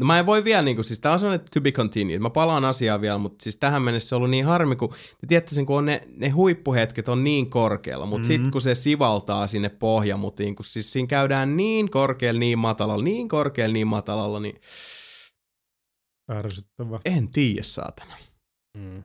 No 0.00 0.06
mä 0.06 0.18
en 0.18 0.26
voi 0.26 0.44
vielä 0.44 0.62
niinku, 0.62 0.82
siis 0.82 1.00
tää 1.00 1.12
on 1.12 1.18
sellainen 1.18 1.46
to 1.54 1.60
be 1.60 1.72
continued. 1.72 2.18
Mä 2.18 2.30
palaan 2.30 2.64
asiaan 2.64 3.00
vielä, 3.00 3.18
mutta 3.18 3.42
siis 3.42 3.56
tähän 3.56 3.82
mennessä 3.82 4.08
se 4.08 4.14
on 4.14 4.16
ollut 4.16 4.30
niin 4.30 4.44
harmi, 4.44 4.76
kun 4.76 4.94
te 5.20 5.26
tiedätte 5.26 5.54
sen, 5.54 5.66
kun 5.66 5.78
on 5.78 5.84
ne, 5.84 6.02
ne 6.16 6.28
huippuhetket 6.28 7.08
on 7.08 7.24
niin 7.24 7.50
korkealla, 7.50 8.06
mutta 8.06 8.28
mm-hmm. 8.28 8.44
sit 8.44 8.52
kun 8.52 8.60
se 8.60 8.74
sivaltaa 8.74 9.46
sinne 9.46 9.68
pohjamutiin, 9.68 10.56
kun 10.56 10.64
siis 10.64 10.92
siinä 10.92 11.06
käydään 11.06 11.56
niin 11.56 11.90
korkealla, 11.90 12.38
niin 12.38 12.58
matalalla, 12.58 13.04
niin 13.04 13.28
korkealla, 13.28 13.72
niin 13.72 13.86
matalalla, 13.86 14.40
niin 14.40 14.60
Ärsyttävä. 16.30 17.00
en 17.04 17.28
tiedä 17.32 17.62
saatana. 17.62 18.16
Mm. 18.76 19.04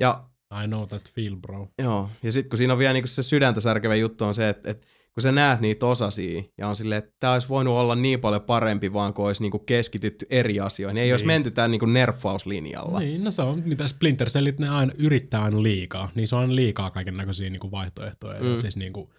Ja 0.00 0.24
I 0.64 0.66
know 0.66 0.86
that 0.86 1.02
feel, 1.14 1.36
bro. 1.36 1.68
Joo, 1.78 2.10
ja 2.22 2.32
sitten 2.32 2.50
kun 2.50 2.58
siinä 2.58 2.72
on 2.72 2.78
vielä 2.78 2.92
niinku 2.92 3.06
se 3.06 3.22
sydäntä 3.22 3.60
särkevä 3.60 3.94
juttu 3.94 4.24
on 4.24 4.34
se, 4.34 4.48
että, 4.48 4.70
että 4.70 4.86
kun 5.14 5.22
sä 5.22 5.32
näet 5.32 5.60
niitä 5.60 5.86
osasia 5.86 6.42
ja 6.58 6.68
on 6.68 6.76
silleen, 6.76 6.98
että 6.98 7.12
tämä 7.20 7.32
olisi 7.32 7.48
voinut 7.48 7.74
olla 7.74 7.94
niin 7.94 8.20
paljon 8.20 8.42
parempi 8.42 8.92
vaan, 8.92 9.14
kun 9.14 9.26
olisi 9.26 9.42
niinku 9.42 9.58
keskitytty 9.58 10.26
eri 10.30 10.60
asioihin. 10.60 10.98
Ei 10.98 11.04
niin. 11.04 11.12
olisi 11.12 11.26
menty 11.26 11.50
tämän 11.50 11.70
niinku 11.70 11.86
nerfauslinjalla. 11.86 12.98
Niin. 12.98 13.08
Niin, 13.08 13.24
no 13.24 13.30
se 13.30 13.42
on, 13.42 13.62
mitä 13.66 13.88
Splinter 13.88 14.28
Cellit, 14.30 14.60
ne 14.60 14.68
aina 14.68 14.92
yrittää 14.98 15.42
aina 15.42 15.62
liikaa. 15.62 16.08
Niin 16.14 16.28
se 16.28 16.36
on 16.36 16.40
aina 16.40 16.56
liikaa 16.56 16.90
kaiken 16.90 17.14
näköisiä 17.16 17.50
niinku 17.50 17.70
vaihtoehtoja. 17.70 18.40
Mm. 18.40 18.52
Ja 18.52 18.60
siis 18.60 18.76
niinku, 18.76 19.12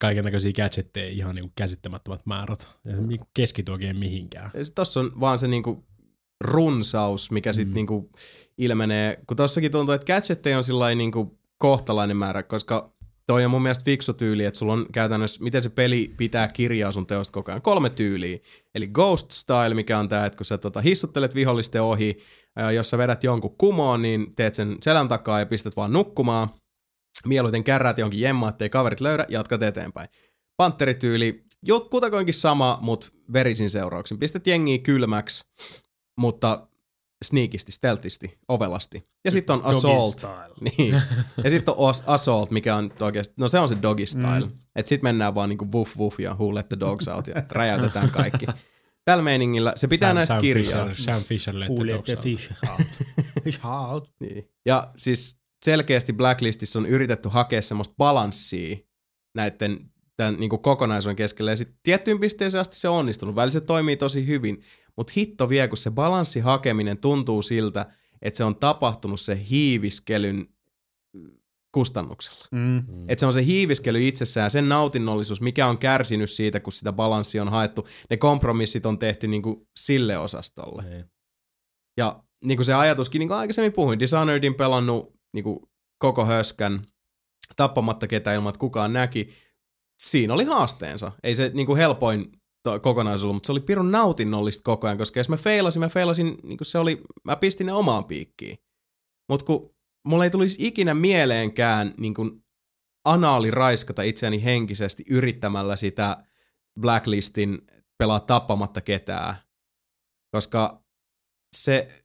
kaiken 0.00 0.24
näköisiä 0.24 0.52
gadgetteja 0.52 1.08
ihan 1.10 1.34
niinku 1.34 1.52
käsittämättömät 1.56 2.26
määrät. 2.26 2.68
Ja 2.84 2.96
se 2.96 3.02
niinku 3.02 3.26
keskity 3.34 3.72
oikein 3.72 3.96
mihinkään. 3.98 4.50
Ja 4.54 4.64
sit 4.64 4.74
tossa 4.74 5.00
on 5.00 5.10
vaan 5.20 5.38
se 5.38 5.48
niinku 5.48 5.84
runsaus, 6.40 7.30
mikä 7.30 7.52
sitten 7.52 7.72
Mm. 7.72 7.74
niinku 7.74 8.10
ilmenee, 8.58 9.18
kun 9.26 9.36
tossakin 9.36 9.70
tuntuu, 9.70 9.94
että 9.94 10.12
gadgetteja 10.14 10.58
on 10.58 10.64
sillä 10.64 10.94
niinku 10.94 11.38
kohtalainen 11.58 12.16
määrä, 12.16 12.42
koska 12.42 12.91
toi 13.26 13.44
on 13.44 13.50
mun 13.50 13.62
mielestä 13.62 13.84
fiksu 13.84 14.12
tyyli, 14.12 14.44
että 14.44 14.58
sulla 14.58 14.72
on 14.72 14.86
käytännössä, 14.92 15.44
miten 15.44 15.62
se 15.62 15.68
peli 15.68 16.14
pitää 16.16 16.48
kirjaa 16.48 16.92
sun 16.92 17.06
teosta 17.06 17.32
koko 17.32 17.50
ajan. 17.50 17.62
Kolme 17.62 17.90
tyyliä. 17.90 18.38
Eli 18.74 18.86
Ghost 18.86 19.30
Style, 19.30 19.74
mikä 19.74 19.98
on 19.98 20.08
tää, 20.08 20.26
että 20.26 20.36
kun 20.36 20.46
sä 20.46 20.58
tota, 20.58 20.80
hissuttelet 20.80 21.34
vihollisten 21.34 21.82
ohi, 21.82 22.18
ää, 22.56 22.72
jos 22.72 22.90
sä 22.90 22.98
vedät 22.98 23.24
jonkun 23.24 23.56
kumoon, 23.58 24.02
niin 24.02 24.26
teet 24.36 24.54
sen 24.54 24.76
selän 24.82 25.08
takaa 25.08 25.38
ja 25.38 25.46
pistät 25.46 25.76
vaan 25.76 25.92
nukkumaan. 25.92 26.48
Mieluiten 27.26 27.64
kärrät 27.64 27.98
jonkin 27.98 28.20
jemma, 28.20 28.48
ettei 28.48 28.68
kaverit 28.68 29.00
löydä, 29.00 29.26
jatkat 29.28 29.62
eteenpäin. 29.62 30.08
Panterityyli, 30.56 31.44
kutakoinkin 31.90 32.34
sama, 32.34 32.78
mutta 32.80 33.08
verisin 33.32 33.70
seurauksin. 33.70 34.18
Pistät 34.18 34.46
jengiä 34.46 34.78
kylmäksi, 34.78 35.44
mutta 36.18 36.68
sneakisti, 37.24 37.72
stealthisti, 37.72 38.38
ovelasti. 38.48 39.11
Ja 39.24 39.30
sitten 39.30 39.54
on 39.56 39.64
assault. 39.64 40.26
Niin. 40.78 41.02
Ja 41.44 41.50
sitten 41.50 41.74
on 41.76 41.90
as- 41.90 42.02
assault, 42.06 42.50
mikä 42.50 42.76
on 42.76 42.92
oikeasti, 43.00 43.34
no 43.36 43.48
se 43.48 43.58
on 43.58 43.68
se 43.68 43.76
doggy 43.82 44.06
style. 44.06 44.40
Mm. 44.40 44.52
Että 44.76 44.88
sit 44.88 45.02
mennään 45.02 45.34
vaan 45.34 45.48
niinku 45.48 45.72
woof 45.72 45.96
woof 45.96 46.20
ja 46.20 46.34
who 46.34 46.54
let 46.54 46.68
the 46.68 46.80
dogs 46.80 47.08
out 47.08 47.26
ja 47.26 47.34
räjäytetään 47.50 48.10
kaikki. 48.10 48.46
Tällä 49.04 49.22
meiningillä, 49.22 49.72
se 49.76 49.88
pitää 49.88 50.10
Sam, 50.10 50.14
näistä 50.16 50.34
Sam 50.34 50.40
kirjaa. 50.40 50.88
Fisher, 50.88 51.14
Sam 51.14 51.22
Fisher 51.22 51.58
let 51.58 51.74
the 51.74 51.86
dogs 51.88 52.10
out. 52.10 52.20
fish 52.20 52.52
out. 52.70 52.86
Fish 53.44 53.66
out. 53.66 54.10
Niin. 54.20 54.50
Ja 54.66 54.90
siis 54.96 55.40
selkeästi 55.64 56.12
Blacklistissa 56.12 56.78
on 56.78 56.86
yritetty 56.86 57.28
hakea 57.28 57.62
semmoista 57.62 57.94
balanssia 57.98 58.76
näiden 59.34 59.78
tämän 60.16 60.34
niin 60.40 60.50
kokonaisuuden 60.62 61.16
keskellä. 61.16 61.50
Ja 61.50 61.56
sitten 61.56 61.78
tiettyyn 61.82 62.20
pisteeseen 62.20 62.60
asti 62.60 62.76
se 62.76 62.88
on 62.88 62.96
onnistunut. 62.96 63.36
Välillä 63.36 63.52
se 63.52 63.60
toimii 63.60 63.96
tosi 63.96 64.26
hyvin. 64.26 64.62
Mutta 64.96 65.12
hitto 65.16 65.48
vie, 65.48 65.68
kun 65.68 65.78
se 65.78 65.90
balanssi 65.90 66.40
hakeminen 66.40 66.98
tuntuu 66.98 67.42
siltä, 67.42 67.86
että 68.22 68.38
se 68.38 68.44
on 68.44 68.56
tapahtunut 68.56 69.20
se 69.20 69.46
hiiviskelyn 69.50 70.46
kustannuksella. 71.72 72.44
Mm. 72.50 72.58
Mm. 72.58 73.04
Että 73.08 73.20
se 73.20 73.26
on 73.26 73.32
se 73.32 73.44
hiiviskely 73.44 74.08
itsessään, 74.08 74.50
sen 74.50 74.68
nautinnollisuus, 74.68 75.40
mikä 75.40 75.66
on 75.66 75.78
kärsinyt 75.78 76.30
siitä, 76.30 76.60
kun 76.60 76.72
sitä 76.72 76.92
balanssia 76.92 77.42
on 77.42 77.48
haettu. 77.48 77.88
Ne 78.10 78.16
kompromissit 78.16 78.86
on 78.86 78.98
tehty 78.98 79.28
niinku 79.28 79.66
sille 79.78 80.18
osastolle. 80.18 80.82
Niin. 80.82 81.04
Ja 81.96 82.24
niin 82.44 82.58
kuin 82.58 82.64
se 82.64 82.74
ajatuskin, 82.74 83.18
niin 83.18 83.28
kuin 83.28 83.38
aikaisemmin 83.38 83.72
puhuin, 83.72 84.00
Dishonoredin 84.00 84.54
pelannut 84.54 85.12
niin 85.34 85.44
kuin 85.44 85.60
koko 85.98 86.24
höskän 86.24 86.86
tappamatta 87.56 88.06
ketään 88.06 88.36
ilman, 88.36 88.50
että 88.50 88.58
kukaan 88.58 88.92
näki. 88.92 89.28
Siinä 90.02 90.34
oli 90.34 90.44
haasteensa. 90.44 91.12
Ei 91.22 91.34
se 91.34 91.50
niin 91.54 91.66
kuin 91.66 91.78
helpoin 91.78 92.32
ollut, 92.70 93.36
mutta 93.36 93.46
se 93.46 93.52
oli 93.52 93.60
pirun 93.60 93.90
nautinnollista 93.90 94.62
koko 94.64 94.86
ajan, 94.86 94.98
koska 94.98 95.20
jos 95.20 95.28
mä 95.28 95.36
feilasin, 95.36 95.80
mä 95.80 95.88
feilasin, 95.88 96.38
niin 96.42 96.58
se 96.62 96.78
oli, 96.78 97.02
mä 97.24 97.36
pistin 97.36 97.66
ne 97.66 97.72
omaan 97.72 98.04
piikkiin. 98.04 98.58
Mutta 99.28 99.46
kun 99.46 99.74
mulla 100.06 100.24
ei 100.24 100.30
tulisi 100.30 100.66
ikinä 100.66 100.94
mieleenkään 100.94 101.94
niin 101.98 102.14
kuin 102.14 102.44
anaali 103.04 103.50
raiskata 103.50 104.02
itseäni 104.02 104.44
henkisesti 104.44 105.04
yrittämällä 105.10 105.76
sitä 105.76 106.24
Blacklistin 106.80 107.62
pelaa 107.98 108.20
tappamatta 108.20 108.80
ketään, 108.80 109.34
koska 110.34 110.84
se, 111.56 112.04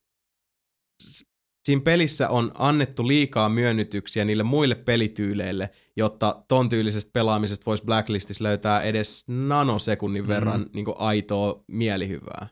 siinä 1.68 1.82
pelissä 1.82 2.30
on 2.30 2.52
annettu 2.56 3.08
liikaa 3.08 3.50
myönnytyksiä 3.50 4.26
niille 4.26 4.44
muille 4.44 4.76
pelityyleille, 4.76 5.70
jotta 5.98 6.44
ton 6.48 6.70
tyylisestä 6.70 7.12
pelaamisesta 7.14 7.66
voisi 7.66 7.84
Blacklistissa 7.86 8.44
löytää 8.44 8.82
edes 8.82 9.26
nanosekunnin 9.28 10.24
Mhm. 10.24 10.28
verran 10.30 10.66
niin 10.74 10.86
aitoa 10.98 11.64
mielihyvää. 11.68 12.48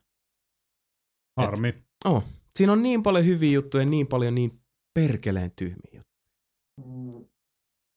Harmi. 1.38 1.74
Oh, 2.06 2.24
siinä 2.56 2.74
on 2.74 2.84
niin 2.84 3.04
paljon 3.04 3.26
hyviä 3.26 3.52
juttuja, 3.52 3.86
niin 3.86 4.08
paljon 4.08 4.36
niin 4.36 4.62
perkeleen 4.94 5.52
tyhmiä 5.56 5.94
juttuja. 5.94 6.06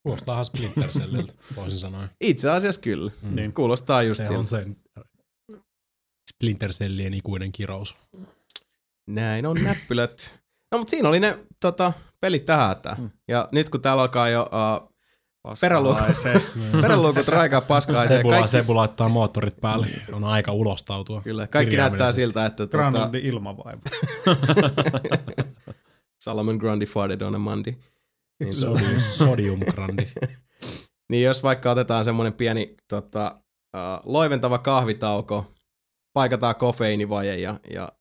Kuulostaahan 0.03 0.45
Splinter 0.45 0.87
Celliltä, 0.89 1.33
voisin 1.55 1.79
sanoa. 1.79 2.07
Itse 2.21 2.49
asiassa 2.49 2.81
kyllä. 2.81 3.11
Mm. 3.21 3.35
Niin. 3.35 3.53
Kuulostaa 3.53 4.03
just 4.03 4.17
Se 4.17 4.25
siltä. 4.25 4.39
on 4.39 4.47
sen 4.47 4.77
Splinter 6.33 6.71
Cellien 6.71 7.13
ikuinen 7.13 7.51
kirous. 7.51 7.95
Näin 9.07 9.45
on 9.45 9.57
näppylät. 9.63 10.39
No 10.71 10.77
mutta 10.77 10.91
siinä 10.91 11.09
oli 11.09 11.19
ne 11.19 11.39
tota, 11.59 11.93
pelit 12.21 12.45
tähän. 12.45 12.75
Mm. 12.97 13.09
Ja 13.27 13.49
nyt 13.51 13.69
kun 13.69 13.81
täällä 13.81 14.01
alkaa 14.01 14.29
jo 14.29 14.41
uh, 14.41 14.89
haisee. 15.99 16.41
peräluukut 16.81 17.27
raikaa 17.27 17.61
paskaisee, 17.61 18.17
Sebu, 18.17 18.29
kaikki, 18.29 18.47
Sebu 18.47 18.75
laittaa 18.75 19.09
moottorit 19.09 19.61
päälle. 19.61 19.87
On 20.11 20.23
aika 20.23 20.51
ulostautua. 20.51 21.21
kyllä, 21.21 21.47
kaikki 21.47 21.77
näyttää 21.77 22.11
siltä, 22.11 22.45
että 22.45 22.67
tota, 22.67 22.77
Granuldi 22.77 23.19
ilmavaiva. 23.23 23.81
Salomon 26.23 26.55
Grundy 26.55 26.85
farted 26.85 27.21
on 27.21 27.35
a 27.35 27.39
Monday. 27.39 27.73
Niin, 28.39 28.53
Sodium, 28.53 28.99
sodium 28.99 29.59
grandi. 29.59 30.07
niin 31.11 31.23
jos 31.23 31.43
vaikka 31.43 31.71
otetaan 31.71 32.03
semmoinen 32.03 32.33
pieni 32.33 32.75
tota, 32.89 33.41
uh, 33.77 34.01
loiventava 34.03 34.57
kahvitauko, 34.57 35.45
paikataan 36.13 36.55
kofeiinivaje 36.55 37.37
ja, 37.37 37.55
ja 37.73 37.91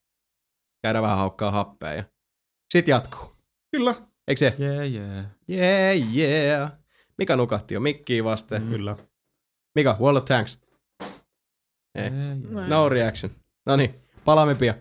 käydään 0.82 1.02
vähän 1.02 1.18
haukkaa 1.18 1.50
happea 1.50 1.94
ja 1.94 2.04
sit 2.72 2.88
jatkuu. 2.88 3.36
Kyllä. 3.72 3.94
Eikö 4.28 4.38
se? 4.38 4.54
Yeah, 4.60 4.92
yeah. 4.92 5.24
Yeah, 5.50 6.16
yeah. 6.16 6.72
Mika 7.18 7.36
nukahti 7.36 7.74
jo 7.74 7.80
mikkiä 7.80 8.24
vasten. 8.24 8.62
Mm. 8.62 8.70
Kyllä. 8.70 8.96
Mika, 9.74 9.96
World 10.00 10.16
of 10.16 10.24
Tanks. 10.24 10.62
Ei. 11.94 12.04
Yeah, 12.04 12.38
yeah. 12.52 12.68
No 12.68 12.88
reaction. 12.88 13.32
No 13.66 13.76
niin, 13.76 13.94
palaamme 14.24 14.54
pian. 14.54 14.74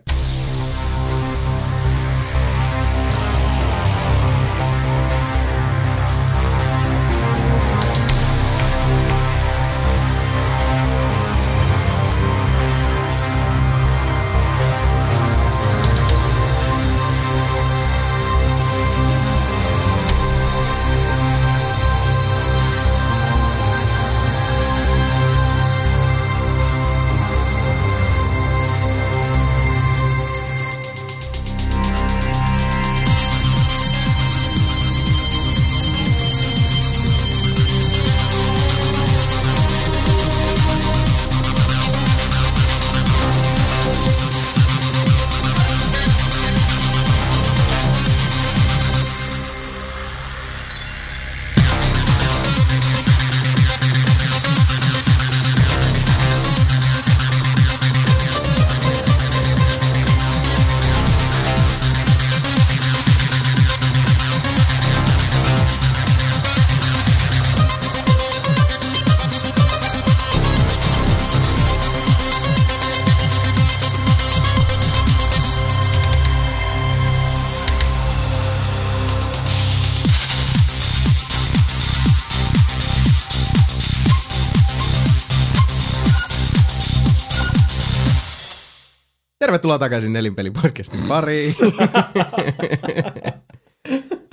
Tervetuloa 89.77 89.79
takaisin 89.79 90.13
Nelinpeli-podcastin 90.13 91.07
pariin. 91.07 91.55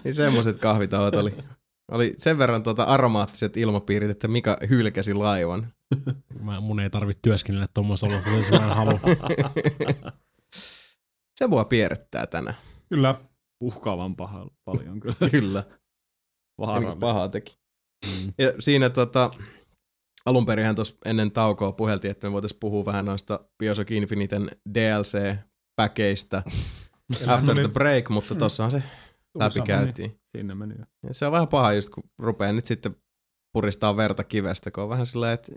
niin 0.04 0.14
semmoset 0.14 0.58
kahvitauot 0.58 1.16
oli. 1.16 1.34
Oli 1.90 2.14
sen 2.16 2.38
verran 2.38 2.62
tuota 2.62 2.84
aromaattiset 2.84 3.56
ilmapiirit, 3.56 4.10
että 4.10 4.28
Mika 4.28 4.56
hylkäsi 4.68 5.14
laivan. 5.14 5.72
Mä, 6.40 6.60
mun 6.60 6.80
ei 6.80 6.90
tarvitse 6.90 7.20
työskennellä 7.22 7.68
tuommoisessa 7.74 8.06
olossa, 8.06 8.30
jos 8.30 8.50
mä 8.50 8.56
en 8.56 8.76
halua. 8.76 9.00
Se 11.38 11.46
mua 11.46 11.64
pierrettää 11.64 12.26
tänään. 12.26 12.56
Kyllä. 12.88 13.14
Uhkaavan 13.60 14.16
paha, 14.16 14.46
paljon 14.64 15.00
kyllä. 15.00 15.30
Kyllä. 15.30 15.62
Pahaa 17.00 17.28
teki. 17.28 17.58
Ja 18.38 18.52
siinä 18.58 18.90
tota, 18.90 19.30
alun 20.26 20.46
perinhän 20.46 20.74
tuossa 20.74 20.96
ennen 21.04 21.32
taukoa 21.32 21.72
puheltiin, 21.72 22.10
että 22.10 22.26
me 22.26 22.32
voitaisiin 22.32 22.60
puhua 22.60 22.84
vähän 22.84 23.04
noista 23.04 23.40
Bioshock 23.58 23.90
Infiniten 23.90 24.50
DLC-päkeistä 24.74 26.42
after 27.28 27.56
the 27.56 27.68
break, 27.68 28.08
mutta 28.08 28.34
tossahan 28.34 28.70
se 28.70 28.82
läpi 29.38 29.60
käytiin. 29.60 30.20
Sinne 30.36 30.54
meni 30.54 30.74
jo. 30.78 30.84
Ja 31.08 31.14
se 31.14 31.26
on 31.26 31.32
vähän 31.32 31.48
paha 31.48 31.72
just, 31.72 31.90
kun 31.90 32.04
rupeaa 32.18 32.52
nyt 32.52 32.66
sitten 32.66 32.96
puristaa 33.52 33.96
verta 33.96 34.24
kivestä, 34.24 34.70
kun 34.70 34.82
on 34.82 34.88
vähän 34.88 35.06
silleen, 35.06 35.32
että 35.32 35.52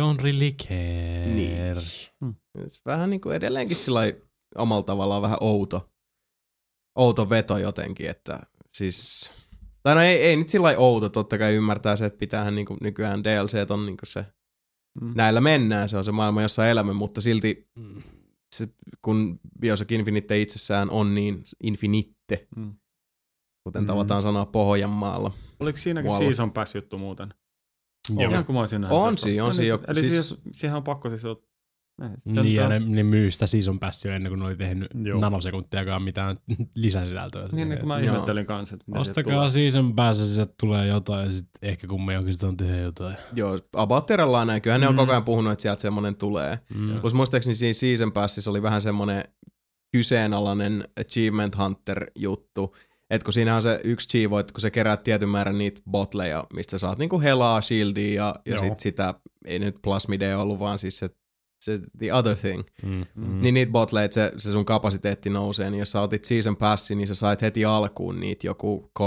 Don't 0.00 0.22
really 0.22 0.52
care. 0.52 1.26
Niin. 1.26 1.76
Se 2.66 2.80
vähän 2.86 3.10
niin 3.10 3.20
kuin 3.20 3.36
edelleenkin 3.36 3.76
sillä 3.76 4.00
omalla 4.54 4.82
tavallaan 4.82 5.22
vähän 5.22 5.38
outo, 5.40 5.90
outo 6.98 7.30
veto 7.30 7.58
jotenkin, 7.58 8.10
että 8.10 8.40
siis, 8.76 9.30
tai 9.84 9.94
no 9.94 10.00
ei, 10.00 10.16
ei 10.22 10.36
nyt 10.36 10.48
sillä 10.48 10.64
lailla 10.64 10.80
outo, 10.82 11.08
totta 11.08 11.38
kai 11.38 11.54
ymmärtää 11.54 11.96
se, 11.96 12.06
että 12.06 12.18
pitäähän 12.18 12.54
niin 12.54 12.66
kuin 12.66 12.78
nykyään 12.82 13.24
DLC 13.24 13.70
on 13.70 13.86
niin 13.86 13.96
kuin 13.96 14.08
se, 14.08 14.26
Mm. 15.00 15.12
näillä 15.14 15.40
mennään, 15.40 15.88
se 15.88 15.96
on 15.96 16.04
se 16.04 16.12
maailma, 16.12 16.42
jossa 16.42 16.68
elämme, 16.68 16.92
mutta 16.92 17.20
silti 17.20 17.70
Mm. 17.76 18.02
se, 18.54 18.68
kun 19.02 19.40
Bioshock 19.60 19.92
Infinite 19.92 20.40
itsessään 20.40 20.90
on 20.90 21.14
niin 21.14 21.44
infinitte, 21.62 22.46
Mm. 22.56 22.74
kuten 23.64 23.82
Mm. 23.82 23.86
tavataan 23.86 24.22
sanoa 24.22 24.46
Pohjanmaalla. 24.46 25.32
Oliko 25.60 25.76
siinäkin 25.76 26.10
Muualla. 26.10 26.26
season 26.28 26.52
pass 26.52 26.74
juttu 26.74 26.98
muuten? 26.98 27.34
Joo. 28.18 28.30
Ihan 28.30 28.44
kuin 28.44 28.54
mä 28.54 28.60
olisin 28.60 28.84
On 28.84 28.90
on 28.92 29.08
No 29.12 29.14
siinä 29.18 29.48
niin, 29.58 29.68
joku- 29.68 29.84
Eli 29.88 30.00
siis- 30.00 30.28
siis, 30.28 30.40
siihen 30.52 30.76
on 30.76 30.84
pakko 30.84 31.08
siis 31.10 31.24
Niin, 32.24 32.54
ja 32.54 32.68
ne, 32.68 32.78
ne 32.86 33.02
myy 33.02 33.30
sitä 33.30 33.46
season 33.46 33.80
passia 33.80 34.12
ennen 34.12 34.30
kuin 34.30 34.38
ne 34.40 34.46
oli 34.46 34.56
tehnyt 34.56 34.88
Joo. 35.04 35.20
nanosekuntiakaan 35.20 36.02
mitään 36.02 36.36
lisäsisältöä. 36.74 37.48
Niin, 37.52 37.68
niin 37.68 37.78
kuin 37.78 37.88
mä 37.88 37.98
ihmettelin 37.98 38.46
kanssa, 38.46 38.76
että 38.76 38.98
Ostakaa 39.00 39.34
tulee. 39.34 39.50
season 39.50 39.94
pass 39.94 40.20
ja 40.20 40.26
sieltä 40.26 40.54
tulee 40.60 40.86
jotain 40.86 41.24
ja 41.26 41.32
sitten 41.32 41.70
ehkä 41.70 41.86
kun 41.86 42.04
me 42.04 42.18
oikeastaan 42.18 42.56
tehdä 42.56 42.76
jotain. 42.76 43.16
Joo, 43.36 43.58
about 43.76 44.06
terallaan 44.06 44.46
näin. 44.46 44.62
Kyllähän 44.62 44.80
ne 44.80 44.88
on 44.88 44.94
Mm. 44.94 44.98
koko 44.98 45.12
ajan 45.12 45.24
puhunut, 45.24 45.52
että 45.52 45.62
sieltä 45.62 45.80
semmoinen 45.82 46.16
tulee. 46.16 46.58
Mm. 46.74 47.00
Plus 47.00 47.14
muistaakseni 47.14 47.54
siinä 47.54 47.72
Season 47.74 48.12
Passissa 48.12 48.50
oli 48.50 48.62
vähän 48.62 48.82
semmoinen 48.82 49.24
kyseenalainen 49.92 50.88
Achievement 51.00 51.58
Hunter-juttu. 51.58 52.76
Että 53.10 53.24
kun 53.24 53.32
siinä 53.32 53.56
on 53.56 53.62
se 53.62 53.80
yksi 53.84 54.08
chivo, 54.08 54.38
että 54.38 54.52
kun 54.52 54.60
sä 54.60 54.70
keräät 54.70 55.02
tietyn 55.02 55.28
määrän 55.28 55.58
niitä 55.58 55.80
botleja, 55.90 56.44
mistä 56.54 56.70
sä 56.70 56.78
saat 56.78 56.98
niinku 56.98 57.20
helaa, 57.20 57.60
shieldia 57.60 58.14
ja, 58.14 58.34
ja 58.46 58.54
Joo. 58.54 58.58
sit 58.58 58.80
sitä, 58.80 59.14
ei 59.44 59.58
nyt 59.58 59.76
plasmidea 59.82 60.38
ollut, 60.38 60.58
vaan 60.58 60.78
siis 60.78 60.98
se, 60.98 61.08
se 61.64 61.80
the 61.98 62.12
other 62.12 62.36
thing. 62.36 62.62
Mm. 62.82 63.04
Mm. 63.14 63.42
Niin 63.42 63.54
niitä 63.54 63.72
botleja, 63.72 64.08
se, 64.10 64.32
se 64.36 64.52
sun 64.52 64.64
kapasiteetti 64.64 65.30
nousee, 65.30 65.70
niin 65.70 65.78
jos 65.78 65.92
sä 65.92 66.00
otit 66.00 66.24
Season 66.24 66.56
Passin, 66.56 66.98
niin 66.98 67.08
sä 67.08 67.14
sait 67.14 67.42
heti 67.42 67.64
alkuun 67.64 68.20
niitä 68.20 68.46
joku 68.46 68.90
3-5 69.00 69.04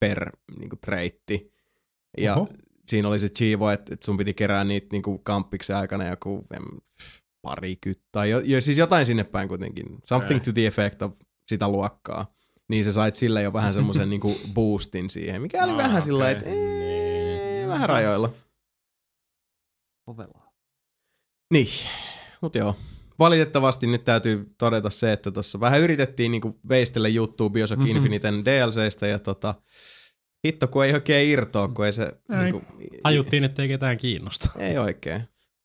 per 0.00 0.30
niinku 0.58 0.76
treitti. 0.76 1.50
Ja 2.18 2.34
Oho. 2.36 2.48
siinä 2.88 3.08
oli 3.08 3.18
se 3.18 3.28
chivo, 3.28 3.70
että, 3.70 3.94
että 3.94 4.04
sun 4.06 4.16
piti 4.16 4.34
kerää 4.34 4.64
niitä 4.64 4.86
niinku 4.92 5.18
kamppiksen 5.18 5.76
aikana 5.76 6.08
joku 6.08 6.44
em, 6.56 6.62
parikymmentä 7.42 8.08
tai 8.12 8.30
jo, 8.30 8.38
jo, 8.38 8.60
siis 8.60 8.78
jotain 8.78 9.06
sinne 9.06 9.24
päin 9.24 9.48
kuitenkin. 9.48 9.86
Something 10.04 10.40
to 10.40 10.52
the 10.52 10.66
effect 10.66 11.02
of 11.02 11.12
sitä 11.48 11.68
luokkaa. 11.68 12.34
Niin 12.68 12.84
sä 12.84 12.92
sait 12.92 13.14
sillä 13.14 13.40
jo 13.40 13.52
vähän 13.52 13.74
semmoisen 13.74 14.10
niinku 14.10 14.34
boostin 14.54 15.10
siihen, 15.10 15.42
mikä 15.42 15.64
oli 15.64 15.72
Ah, 15.72 15.76
vähän 15.78 16.02
sillä 16.02 16.24
okei. 16.24 16.32
että 16.32 16.44
ee, 16.50 17.68
vähän 17.68 17.88
rajoilla. 17.88 18.30
Ovelaa. 20.06 20.39
Niin, 21.50 21.68
mutta 22.40 22.58
joo. 22.58 22.74
Valitettavasti 23.18 23.86
nyt 23.86 24.04
täytyy 24.04 24.54
todeta 24.58 24.90
se, 24.90 25.12
että 25.12 25.30
tuossa 25.30 25.60
vähän 25.60 25.80
yritettiin 25.80 26.30
niinku 26.32 26.58
veistellä 26.68 27.08
juttua 27.08 27.50
Bioshock 27.50 27.80
Mhm. 27.82 27.90
Infiniten 27.90 28.44
DLCistä 28.44 29.06
ja 29.06 29.18
tota, 29.18 29.54
hitto 30.46 30.68
kun 30.68 30.84
ei 30.84 30.92
oikein 30.94 31.30
irtoa, 31.30 31.68
kun 31.68 31.86
ei 31.86 31.92
se 31.92 32.02
Ei. 32.02 32.36
niinku, 32.44 32.62
Tajuttiin, 33.02 33.44
ettei 33.44 33.68
ketään 33.68 33.98
kiinnosta. 33.98 34.50
ei 34.58 34.78
oikein. 34.78 35.22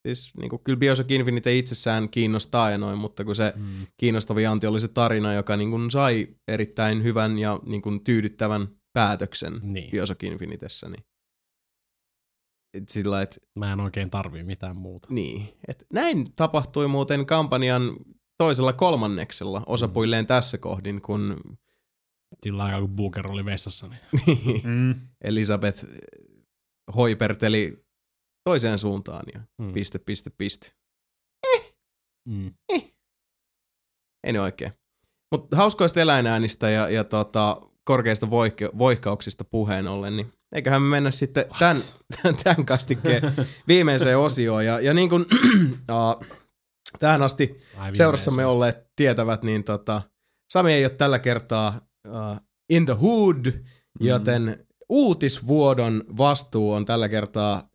Siis 0.08 0.32
niinku, 0.38 0.58
kyllä 0.58 0.78
Bioshock 0.80 1.12
Infinite 1.12 1.58
itsessään 1.58 2.10
kiinnostaa 2.10 2.72
ja 2.72 2.78
noin, 2.78 2.98
mutta 3.00 3.26
kun 3.26 3.36
se 3.36 3.54
Mm. 3.56 3.64
kiinnostavin 3.98 4.50
anti 4.50 4.68
oli 4.68 4.80
se 4.80 4.88
tarina, 4.88 5.34
joka 5.34 5.58
niinku 5.58 5.78
sai 5.90 6.28
erittäin 6.48 7.04
hyvän 7.04 7.40
ja 7.40 7.60
niinku 7.66 8.00
tyydyttävän 8.04 8.68
päätöksen 8.94 9.54
Niin. 9.64 9.92
Bioshock 9.92 10.24
Infinitessä, 10.24 10.90
niin 10.90 11.04
et 12.78 12.90
sillä 12.90 13.22
et, 13.22 13.40
Mä 13.60 13.74
en 13.74 13.80
oikein 13.80 14.10
tarvii 14.10 14.44
mitään 14.44 14.76
muuta. 14.78 15.08
niin. 15.12 15.50
Et 15.68 15.86
näin 15.94 16.34
tapahtui 16.36 16.88
muuten 16.88 17.26
kampanjan 17.26 17.98
toisella 18.38 18.74
kolmanneksella 18.74 19.64
osapuilleen 19.68 20.28
tässä 20.28 20.58
kohdin, 20.58 21.02
kun 21.02 21.36
Sillä 22.46 22.64
aikaa, 22.64 22.80
kun 22.82 22.90
Booker 22.96 23.32
oli 23.32 23.46
vessassa. 23.46 23.88
Niin. 23.88 24.62
Mm. 24.64 24.96
Elisabeth 25.24 25.86
hoiperteli 26.96 27.86
toiseen 28.50 28.80
suuntaan 28.80 29.24
ja 29.34 29.42
Mm. 29.58 29.74
piste, 29.74 30.00
piste, 30.00 30.30
piste. 30.38 30.72
Mm. 32.30 32.54
Ei 34.24 34.34
ne 34.34 34.42
oikein. 34.42 34.72
Mutta 35.32 35.56
hauskoista 35.58 36.02
eläinäänistä 36.02 36.70
ja, 36.70 36.90
ja 36.90 37.04
tota, 37.04 37.62
korkeista 37.84 38.26
voik- 38.26 38.78
voikkauksista 38.78 39.44
puheen 39.44 39.88
ollen, 39.88 40.18
niin 40.18 40.32
eiköhän 40.56 40.82
me 40.82 40.88
mennä 40.88 41.12
sitten 41.12 41.46
tämän, 41.60 41.78
tämän 42.44 42.66
kastikkeen 42.66 43.24
viimeiseen 43.68 44.18
osioon. 44.18 44.66
Ja, 44.66 44.80
ja 44.80 44.94
niin 44.94 45.10
kuin 45.10 45.26
uh, 45.90 46.26
tähän 47.00 47.22
asti 47.22 47.58
Ai 47.78 47.96
seurassamme 47.96 48.46
olleet 48.46 48.78
tietävät, 48.96 49.44
niin 49.44 49.64
tota, 49.64 50.02
Sami 50.54 50.74
ei 50.74 50.86
ole 50.86 50.90
tällä 50.90 51.20
kertaa 51.20 51.82
uh, 52.08 52.38
in 52.70 52.86
the 52.86 52.94
hood, 53.02 53.46
joten 54.00 54.66
uutisvuodon 54.90 56.04
vastuu 56.18 56.74
on 56.74 56.86
tällä 56.86 57.10
kertaa 57.10 57.70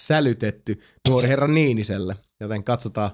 sälytetty 0.00 0.80
nuori 1.08 1.28
herra 1.28 1.48
Niiniselle. 1.48 2.16
Joten 2.40 2.64
katsotaan, 2.64 3.10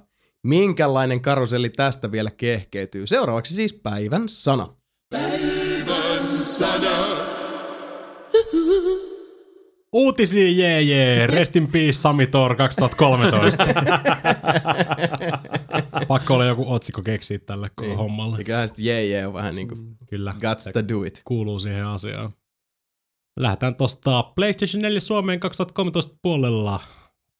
minkälainen 0.46 1.20
karuselli 1.20 1.70
tästä 1.70 2.12
vielä 2.12 2.30
kehkeytyy. 2.30 3.06
Seuraavaksi 3.06 3.54
siis 3.54 3.74
päivän 3.74 4.28
sana. 4.28 4.76
Uutisia, 9.92 10.50
jee 10.50 10.82
jee. 10.82 11.26
Rest 11.26 11.56
in 11.56 11.68
peace, 11.72 11.92
Sami 11.92 12.26
Thor 12.26 12.56
2013. 12.56 13.64
Pakko 16.08 16.34
olla 16.34 16.44
joku 16.44 16.72
otsikko 16.72 17.02
keksiä 17.02 17.38
tälle 17.38 17.70
Niin. 17.80 17.96
hommalle. 17.96 18.38
Ja 18.38 18.44
kyllähän 18.44 18.68
sitten 18.68 18.84
jee 18.84 19.06
jee 19.06 19.26
on 19.26 19.32
vähän 19.34 19.54
niin 19.54 19.68
kuin 19.68 19.96
Kyllä. 20.10 20.34
guts 20.40 20.64
to 20.72 20.88
do 20.88 21.02
it. 21.02 21.20
kuuluu 21.24 21.58
siihen 21.58 21.86
asiaan. 21.86 22.30
Lähdetään 23.40 23.74
tosta 23.74 24.22
PlayStation 24.22 24.82
4 24.82 25.00
Suomeen 25.00 25.40
2013 25.40 26.14
puolella. 26.22 26.80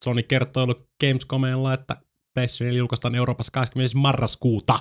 Sony 0.04 0.22
kertoo 0.22 0.66
Gamescomella, 1.00 1.74
että 1.74 1.96
PlayStation 2.34 2.66
4 2.66 2.78
julkaistaan 2.78 3.14
Euroopassa 3.14 3.52
20. 3.52 3.98
marraskuuta. 3.98 4.78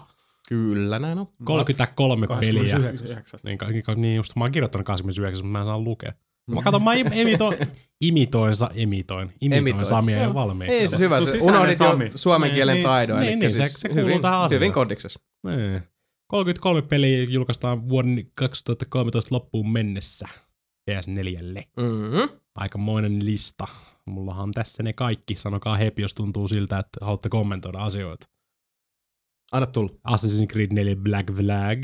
Kyllä 0.49 0.99
näin 0.99 1.19
on. 1.19 1.27
33 1.43 2.27
peliä. 2.27 2.63
29. 2.77 3.39
Niin, 3.43 3.57
ka- 3.57 3.95
niin 3.95 4.15
just 4.15 4.35
mä 4.35 4.43
oon 4.43 4.51
kirjoittanut 4.51 4.85
29, 4.87 5.45
mutta 5.45 5.51
mä 5.51 5.59
en 5.59 5.65
saa 5.65 5.79
lukea. 5.79 6.11
Mä 6.55 6.61
katon, 6.61 6.83
mä 6.83 6.93
im- 6.93 7.13
emito, 7.13 7.53
imitoin, 8.01 8.53
emitoin, 8.75 9.33
imitoin 9.41 9.53
Emitoit. 9.59 9.87
Samia 9.87 10.23
jo 10.23 10.33
valmiiksi. 10.33 10.77
Ei 10.79 10.87
se 10.87 10.97
hyvä, 10.99 11.21
se 11.21 11.37
unohdit 11.41 11.77
jo 11.79 12.17
suomen 12.17 12.51
kielen 12.51 12.73
Niin, 12.75 12.83
taidon. 12.83 13.19
niin, 13.19 13.39
niin, 13.39 13.51
se- 13.51 13.63
siis 13.63 13.73
se 13.77 13.89
kuuluu 13.89 14.05
hyvin, 14.07 14.21
tähän 14.21 14.39
asiaan. 14.39 14.59
hyvin 14.59 14.71
kodiksessa. 14.73 15.19
Niin. 15.47 15.81
33 16.27 16.81
peliä 16.81 17.23
julkaistaan 17.23 17.89
vuoden 17.89 18.31
2013 18.35 19.35
loppuun 19.35 19.71
mennessä 19.71 20.27
PS4. 20.91 21.63
Mm-hmm. 21.77 22.29
Aikamoinen 22.55 23.25
lista. 23.25 23.67
Mullahan 24.05 24.43
on 24.43 24.51
tässä 24.51 24.83
ne 24.83 24.93
kaikki. 24.93 25.35
Sanokaa 25.35 25.77
hepi, 25.77 26.01
jos 26.01 26.13
tuntuu 26.13 26.47
siltä, 26.47 26.79
että 26.79 27.05
haluatte 27.05 27.29
kommentoida 27.29 27.79
asioita. 27.79 28.25
Anna 29.51 29.65
tulla. 29.67 29.91
Assassin's 30.09 30.47
Creed 30.51 30.71
4 30.71 30.95
Black 30.95 31.33
Flag, 31.35 31.79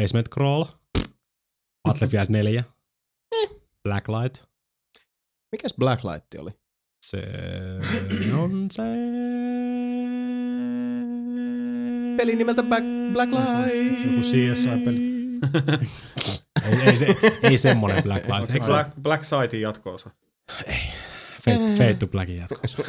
Basement 0.00 0.28
Crawl, 0.28 0.64
Battlefield 1.88 2.26
4, 2.28 2.64
Blacklight, 3.82 4.34
Mikäs 5.52 5.74
Blacklight 5.78 6.34
oli? 6.38 6.50
se 7.02 7.22
on 8.38 8.68
se... 8.70 8.82
Peli 12.16 12.36
nimeltä 12.36 12.62
Black, 12.62 12.84
Blacklight. 13.12 14.04
Joku 14.04 14.20
CSI-peli. 14.20 15.00
ei, 16.64 16.78
ei, 16.86 16.96
se, 16.96 17.06
ei 17.42 17.58
semmonen 17.58 18.02
Blacklight. 18.02 18.40
Onko 18.40 18.64
Se, 18.64 18.72
Black, 18.72 18.90
Black 19.02 19.24
Sightin 19.24 19.60
jatkoosa? 19.60 20.10
Fate, 21.44 21.58
Fate 21.78 21.94
to 21.94 22.06
Blackin 22.06 22.36
jatkossa. 22.36 22.82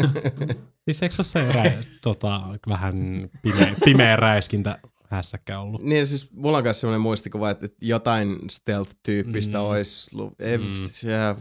siis 0.86 1.04
eikö 1.04 1.16
se 1.16 1.22
ole 1.22 1.48
se 1.48 1.52
rä, 1.54 1.84
tota, 2.02 2.42
vähän 2.68 3.30
pimeä, 3.42 3.76
pimeä 3.86 4.16
räiskintä 4.16 4.78
hässäkkä 5.12 5.60
ollut? 5.60 5.84
Niin 5.84 6.08
siis 6.08 6.32
mulla 6.34 6.58
on 6.58 6.64
myös 6.64 6.80
sellainen 6.80 7.02
muistikuva, 7.02 7.50
että 7.50 7.66
että 7.66 7.86
jotain 7.86 8.38
stealth-tyyppistä 8.50 9.58
Mm. 9.58 9.64
mm. 9.64 9.70
olisi. 9.70 10.16
lu- 10.18 10.32
Ei, 10.40 10.58
Mm. 10.58 10.64
mm. 10.66 11.10
ja, 11.10 11.36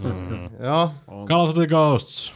Joo. 0.64 0.92
Call 1.28 1.48
of 1.48 1.54
the 1.54 1.66
Ghosts. 1.66 2.34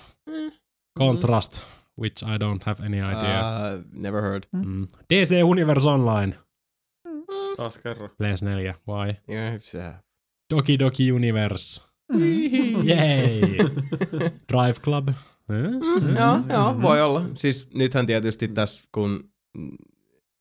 Contrast, 0.98 1.62
which 2.00 2.24
I 2.24 2.36
don't 2.38 2.62
have 2.66 2.86
any 2.86 2.96
idea. 2.96 3.40
Uh, 3.40 3.84
never 3.92 4.22
heard. 4.22 4.44
Mm. 4.52 4.86
DC 5.14 5.30
Universe 5.44 5.88
Online. 5.88 6.34
Taas 7.56 7.78
kerran. 7.78 8.10
PS4, 8.10 8.74
vai? 8.86 9.16
Yeah, 9.30 9.54
se- 9.60 9.94
Doki 10.54 10.78
Doki 10.78 11.12
Universe. 11.12 11.82
Yay! 12.86 13.40
Drive 14.52 14.80
Club. 14.82 15.08
Eh? 15.08 15.14
Joo, 16.18 16.38
joo, 16.56 16.82
voi 16.82 17.02
olla. 17.02 17.22
Siis 17.34 17.70
nythän 17.74 18.06
tietysti 18.06 18.48
tässä, 18.48 18.82
kun, 18.92 19.30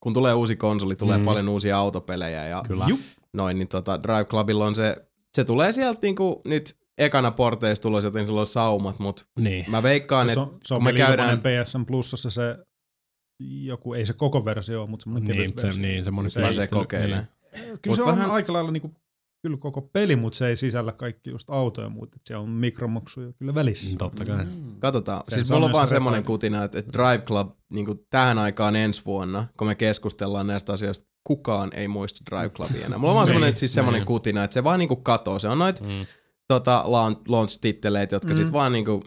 kun 0.03 0.13
tulee 0.13 0.33
uusi 0.33 0.55
konsoli, 0.55 0.95
tulee 0.95 1.17
Mm. 1.17 1.25
paljon 1.25 1.49
uusia 1.49 1.77
autopelejä 1.77 2.47
ja 2.47 2.63
Kyllä. 2.67 2.85
noin, 3.33 3.57
niin 3.57 3.67
tota, 3.67 4.03
Drive 4.03 4.25
Clubilla 4.25 4.65
on 4.65 4.75
se, 4.75 5.05
se 5.33 5.43
tulee 5.43 5.71
sieltä 5.71 5.99
niinku 6.01 6.41
nyt 6.45 6.77
ekana 6.97 7.31
porteista 7.31 7.83
tulos, 7.83 8.03
joten 8.03 8.25
sillä 8.25 8.39
on 8.39 8.47
saumat, 8.47 8.99
mutta 8.99 9.23
Niin. 9.39 9.65
mä 9.67 9.83
veikkaan, 9.83 10.27
Se 10.27 10.31
että 10.31 10.41
on, 10.41 10.57
se 10.65 10.73
on 10.73 10.77
kun 10.77 10.83
me 10.83 10.93
vielä 10.93 11.07
käydään- 11.07 11.39
PSN 11.39 11.85
Plusassa 11.85 12.29
se 12.29 12.57
joku, 13.39 13.93
ei 13.93 14.05
se 14.05 14.13
koko 14.13 14.45
versio 14.45 14.81
ole, 14.81 14.89
mutta 14.89 15.03
semmoinen 15.03 15.27
Niin, 15.27 15.41
kevyt 15.41 15.59
se, 15.59 15.67
versio. 15.67 15.81
niin, 15.81 16.03
semmoinen 16.03 16.31
Se 16.31 16.39
fiilistely, 16.41 16.81
kokeilemaan. 16.81 17.27
Niin. 17.51 17.63
Kyllä 17.63 17.79
Mut 17.87 17.95
se 17.95 18.03
on 18.03 18.07
vähän- 18.09 18.31
aika 18.31 18.53
lailla 18.53 18.71
niinku, 18.71 18.91
kyllä 19.43 19.57
koko 19.57 19.81
peli, 19.81 20.15
mutta 20.15 20.37
se 20.37 20.47
ei 20.47 20.57
sisällä 20.57 20.91
kaikki 20.91 21.29
just 21.29 21.49
autoja, 21.49 21.89
mutta 21.89 22.17
siellä 22.25 22.43
on 22.43 22.49
mikromaksuja 22.49 23.33
kyllä 23.33 23.55
välissä. 23.55 23.85
Niin, 23.85 23.97
Totta 23.97 24.25
kai. 24.25 24.45
Katsotaan. 24.79 25.21
Se- 25.29 25.35
siis 25.35 25.47
se 25.47 25.53
on 25.53 25.57
mulla 25.57 25.65
on 25.65 25.73
vaan 25.73 25.87
se 25.87 25.95
semmoinen 25.95 26.23
kutina, 26.23 26.63
että, 26.63 26.79
että 26.79 26.91
Drive 26.93 27.25
Club 27.25 27.51
niin 27.73 27.87
tähän 28.09 28.37
aikaan 28.37 28.75
ensi 28.75 29.01
vuonna, 29.05 29.47
kun 29.57 29.67
me 29.67 29.75
keskustellaan 29.75 30.47
näistä 30.47 30.73
asioista, 30.73 31.09
kukaan 31.23 31.69
ei 31.73 31.87
muista 31.87 32.19
Drive 32.31 32.49
Clubia 32.49 32.85
enää. 32.85 32.97
Mulla 32.97 33.11
on 33.11 33.15
vaan 33.15 33.27
semmoinen, 33.27 33.47
Niin, 33.51 33.57
siis 33.59 33.73
semmoinen 33.73 34.05
kutina, 34.05 34.43
että 34.43 34.53
se 34.53 34.63
vaan 34.63 34.79
niinku 34.79 34.95
katoo. 34.95 35.39
Se 35.39 35.47
on 35.47 35.59
noit 35.59 35.81
Mm. 35.81 35.87
tota, 36.47 36.83
launch- 36.87 37.21
launch-titteleitä, 37.27 38.15
jotka 38.15 38.31
mm. 38.33 38.37
sit 38.37 38.51
vaan 38.51 38.71
niinku 38.71 39.03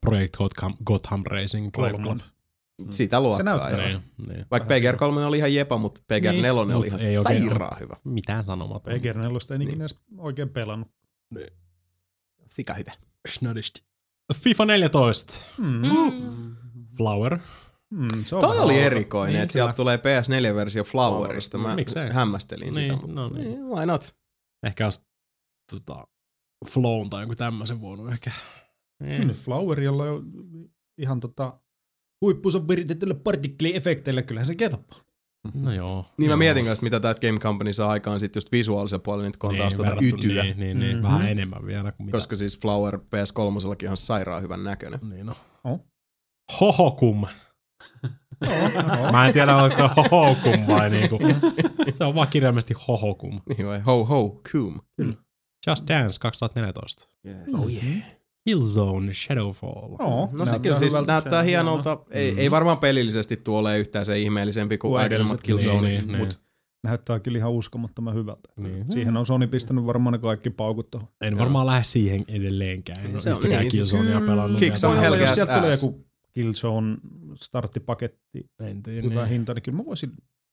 Project 0.00 0.36
Gotham, 0.36 0.74
Gotham 0.84 1.22
Racing 1.26 1.68
Drive 1.78 1.98
Club. 2.02 2.18
Sitä 2.90 3.20
luokkaa. 3.20 3.44
näyttää 3.44 3.70
joo. 3.70 4.00
Niin, 4.18 4.28
niin. 4.28 4.46
Vaikka 4.50 4.74
PGR 4.74 4.96
3 4.96 5.26
oli 5.26 5.38
ihan 5.38 5.54
jepa, 5.54 5.78
mutta 5.78 6.00
PGR 6.06 6.32
Niin, 6.32 6.42
4 6.42 6.52
oli 6.52 6.72
mut 6.72 6.86
ihan 6.86 7.00
ei 7.00 7.22
sairaan 7.22 7.80
hyvä. 7.80 7.96
Mitään 8.04 8.44
sanomaton. 8.44 8.94
PGR 8.94 9.18
4 9.18 9.38
ei 9.50 9.58
Niin. 9.58 9.68
ikinä 9.68 9.82
edes 9.84 9.98
oikein 10.18 10.48
pelannut. 10.48 10.88
Sika 12.46 12.74
hyvä. 12.74 12.92
Schnödist. 13.28 13.74
FIFA 14.34 14.64
14. 14.64 15.46
Mm. 15.58 15.82
Flower. 16.96 17.38
Mm, 17.90 18.08
se 18.24 18.34
on 18.36 18.40
Toi 18.40 18.58
oli 18.58 18.78
erikoinen, 18.78 19.32
Niin, 19.32 19.42
että 19.42 19.52
sieltä 19.52 19.72
tulee 19.72 19.96
PS4-versio 19.96 20.84
Flowerista. 20.84 21.58
Mä 21.58 21.74
Miksei? 21.74 22.10
hämmästelin 22.12 22.72
Niin, 22.72 22.92
sitä. 22.92 23.06
mutta- 23.06 23.20
no 23.20 23.28
niin. 23.28 23.44
Niin, 23.50 23.64
Why 23.66 23.86
not? 23.86 24.14
Ehkä 24.66 24.84
olisi 24.86 25.00
tota, 25.70 26.04
Flown 26.68 27.10
tai 27.10 27.22
joku 27.22 27.34
tämmöisen 27.34 27.80
voinut 27.80 28.12
ehkä. 28.12 28.30
Mm, 29.00 29.30
Flower, 29.30 29.80
jolla 29.80 30.02
on 30.04 30.22
ihan 30.98 31.20
tota, 31.20 31.52
huippunsa 32.22 32.68
viritetylle 32.68 33.14
partikliefekteille, 33.14 34.22
kyllähän 34.22 34.46
se 34.46 34.54
kelpaa. 34.54 34.98
No 35.54 35.72
joo. 35.72 36.04
Niin 36.18 36.28
mä 36.28 36.32
joo. 36.32 36.36
mietin 36.36 36.64
kanssa, 36.64 36.82
mitä 36.84 37.00
tää 37.00 37.14
Game 37.14 37.38
Company 37.38 37.72
saa 37.72 37.90
aikaan 37.90 38.20
sit 38.20 38.34
just 38.34 38.52
visuaalisen 38.52 39.00
puolella, 39.00 39.26
nyt 39.26 39.36
kun 39.36 39.50
on 39.50 39.56
taas 39.56 39.74
tota 39.74 39.96
ytyä. 40.02 40.42
Niin, 40.42 40.56
niin, 40.60 40.78
niin 40.78 40.96
Mhm. 40.96 41.06
vähän 41.06 41.28
enemmän 41.28 41.66
vielä 41.66 41.92
kuin 41.92 42.06
mitä. 42.06 42.16
Koska 42.16 42.36
siis 42.36 42.60
Flower 42.60 42.98
PS3 42.98 43.88
on 43.90 43.96
sairaan 43.96 44.42
hyvän 44.42 44.64
näköinen. 44.64 45.00
Niin 45.02 45.26
no. 45.26 45.34
Oh. 45.64 45.80
Hohokum. 46.60 47.26
Mä 49.12 49.26
en 49.26 49.32
tiedä, 49.32 49.56
onko 49.56 49.76
se 49.76 49.82
hohokum 49.82 50.66
vai 50.66 50.90
niinku. 50.90 51.18
Se 51.98 52.04
on 52.04 52.14
vaan 52.14 52.28
kirjaimellisesti 52.28 52.74
hohokum. 52.88 53.40
Niin 53.48 53.66
vai 53.66 53.80
ho 53.80 54.04
ho 54.04 54.40
coom. 54.52 54.80
Just 55.66 55.88
Dance 55.88 56.20
2014. 56.20 57.08
Yes. 57.26 57.54
Oh 57.54 57.68
yeah. 57.70 58.02
Killzone 58.44 59.12
Shadowfall. 59.12 59.96
Oo, 59.98 60.28
No 60.32 60.44
se 60.46 60.58
kyllä 60.58 60.76
siis 60.76 60.92
näyttää 61.06 61.42
hienolta. 61.42 61.98
Ei, 62.10 62.34
ei 62.36 62.50
varmaan 62.50 62.78
pelillisesti 62.78 63.36
tuo 63.36 63.58
ole 63.58 63.78
yhtään 63.78 64.04
se 64.04 64.18
ihmeellisempi 64.18 64.78
kuin 64.78 65.00
aikaisemmat. 65.00 65.42
Killzoneit. 65.42 65.98
Niin, 65.98 66.08
niin. 66.08 66.18
Mut 66.18 66.40
näyttää 66.84 67.20
kyllä 67.20 67.38
ihan 67.38 67.52
uskomattoman 67.52 68.14
hyvältä. 68.14 68.48
Niin. 68.56 68.92
Siihen 68.92 69.16
on 69.16 69.26
Sony 69.26 69.46
pistänyt 69.46 69.86
varmaan 69.86 70.12
ne 70.12 70.18
kaikki 70.18 70.50
paukut 70.50 70.90
tuohon. 70.90 71.08
En 71.20 71.38
varmaan 71.38 71.66
lähde 71.66 71.84
siihen 71.84 72.24
edelleenkään. 72.28 73.04
En 73.04 73.20
Se 73.20 73.34
on 73.34 73.42
niin, 73.42 73.58
siis 73.58 73.72
Killzonea 73.72 74.20
pelannut. 74.20 74.58
Kicks 74.60 74.82
vielä. 74.82 74.94
on 74.94 75.00
Hellgas 75.00 75.20
jos 75.20 75.34
sieltä 75.34 75.56
tulee 75.58 75.70
joku 75.72 76.04
Killzone 76.32 76.96
starttipaketti, 77.40 78.46
hyvä 78.86 79.20
niin. 79.20 79.28
hinta, 79.28 79.54
niin 79.54 79.62
kyllä 79.62 79.78
mä 79.78 79.84
voisin 79.86 80.12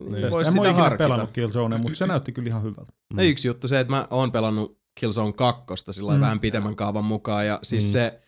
Niin, 0.09 0.31
vois 0.31 0.47
En 0.47 0.53
mä 0.55 0.61
ole 0.61 0.69
ikinä 0.69 0.83
harkita. 0.83 1.03
pelannut 1.03 1.31
Killzone, 1.31 1.77
mutta 1.77 1.95
se 1.97 2.05
näytti 2.05 2.31
kyllä 2.31 2.47
ihan 2.47 2.63
hyvältä. 2.63 2.93
No 3.13 3.23
yksi 3.23 3.47
juttu 3.47 3.67
se, 3.67 3.79
että 3.79 3.93
mä 3.93 4.07
oon 4.09 4.31
pelannut 4.31 4.78
Killzone 4.99 5.33
2 5.33 5.63
sillä 5.91 6.11
mm. 6.11 6.17
Mm. 6.17 6.21
vähän 6.21 6.39
pitemmän 6.39 6.75
kaavan 6.75 7.05
mukaan 7.05 7.47
ja 7.47 7.59
siis 7.63 7.83
Mm. 7.85 7.91
se 7.91 8.19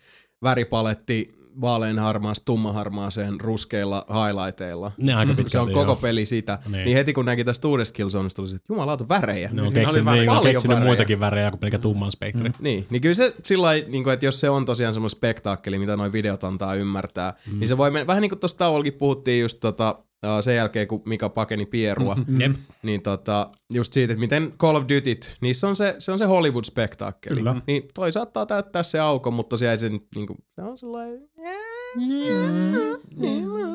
väripaletti 0.44 1.42
vaaleanharmaasta 1.62 2.46
tummaharmaaseen 2.46 3.40
ruskeilla 3.42 4.06
highlighteilla. 4.10 4.92
Ne 4.98 5.14
aika 5.14 5.32
Se 5.32 5.36
pitkälti 5.36 5.70
on 5.70 5.74
koko 5.74 5.92
joo. 5.92 5.96
peli 5.96 6.26
sitä. 6.26 6.60
Niin. 6.66 6.86
Niin. 6.86 6.98
heti 6.98 7.14
kun 7.14 7.26
näki 7.26 7.44
tästä 7.44 7.68
uudesta 7.68 7.96
Killzoneista, 7.96 8.36
tuli 8.36 8.50
se, 8.50 8.56
että 8.56 8.74
jumalauta 8.74 9.10
värejä. 9.10 9.50
Ne 9.54 9.62
on 9.62 9.74
väriä. 9.74 10.14
niin, 10.14 10.30
on 10.30 10.44
keksinyt 10.44 10.76
värejä. 10.76 10.86
muitakin 10.88 11.20
värejä 11.20 11.50
kuin 11.50 11.60
pelkä 11.60 11.80
tumman 11.80 12.12
spektri. 12.12 12.50
Mm. 12.50 12.56
Niin, 12.60 12.88
niin 12.90 13.02
kyllä 13.02 13.16
se 13.16 13.34
sillä 13.44 13.74
niin 13.74 14.04
kuin, 14.04 14.14
että 14.14 14.26
jos 14.26 14.40
se 14.40 14.50
on 14.50 14.66
tosiaan 14.66 14.94
semmoinen 14.94 15.10
spektaakkeli, 15.16 15.80
mitä 15.80 15.98
noin 15.98 16.12
videot 16.12 16.44
antaa 16.44 16.76
ymmärtää, 16.76 17.34
mm. 17.52 17.60
niin 17.60 17.68
se 17.68 17.78
voi 17.78 17.92
mennä, 17.92 18.08
vähän 18.08 18.22
niin 18.22 18.30
kuin 18.30 18.40
tuossa 18.40 18.58
tauollakin 18.58 18.94
puhuttiin 18.94 19.42
just 19.42 19.60
tota, 19.60 19.96
sen 20.42 20.56
jälkeen, 20.56 20.88
kun 20.88 21.02
Mika 21.06 21.30
pakeni 21.30 21.66
pierua, 21.66 22.16
Jep. 22.38 22.52
niin 22.84 23.02
tota, 23.02 23.50
just 23.74 23.94
siitä, 23.94 24.14
että 24.14 24.20
miten 24.20 24.54
Call 24.58 24.76
of 24.76 24.84
Dutyt, 24.84 25.38
niissä 25.42 25.68
on 25.68 25.76
se, 25.76 25.96
se 26.00 26.12
on 26.12 26.20
se 26.20 26.26
Hollywood-spektaakkeli. 26.26 27.36
Kyllä. 27.36 27.62
Niin 27.68 27.84
toi 27.94 28.12
saattaa 28.12 28.46
täyttää 28.46 28.84
se 28.84 29.00
aukon, 29.00 29.34
mutta 29.34 29.50
tosiaan 29.50 29.72
ei 29.72 29.78
se 29.78 29.90
nyt 29.90 30.06
niinku, 30.16 30.36
se 30.56 30.62
on 30.62 30.78
sellainen... 30.78 31.30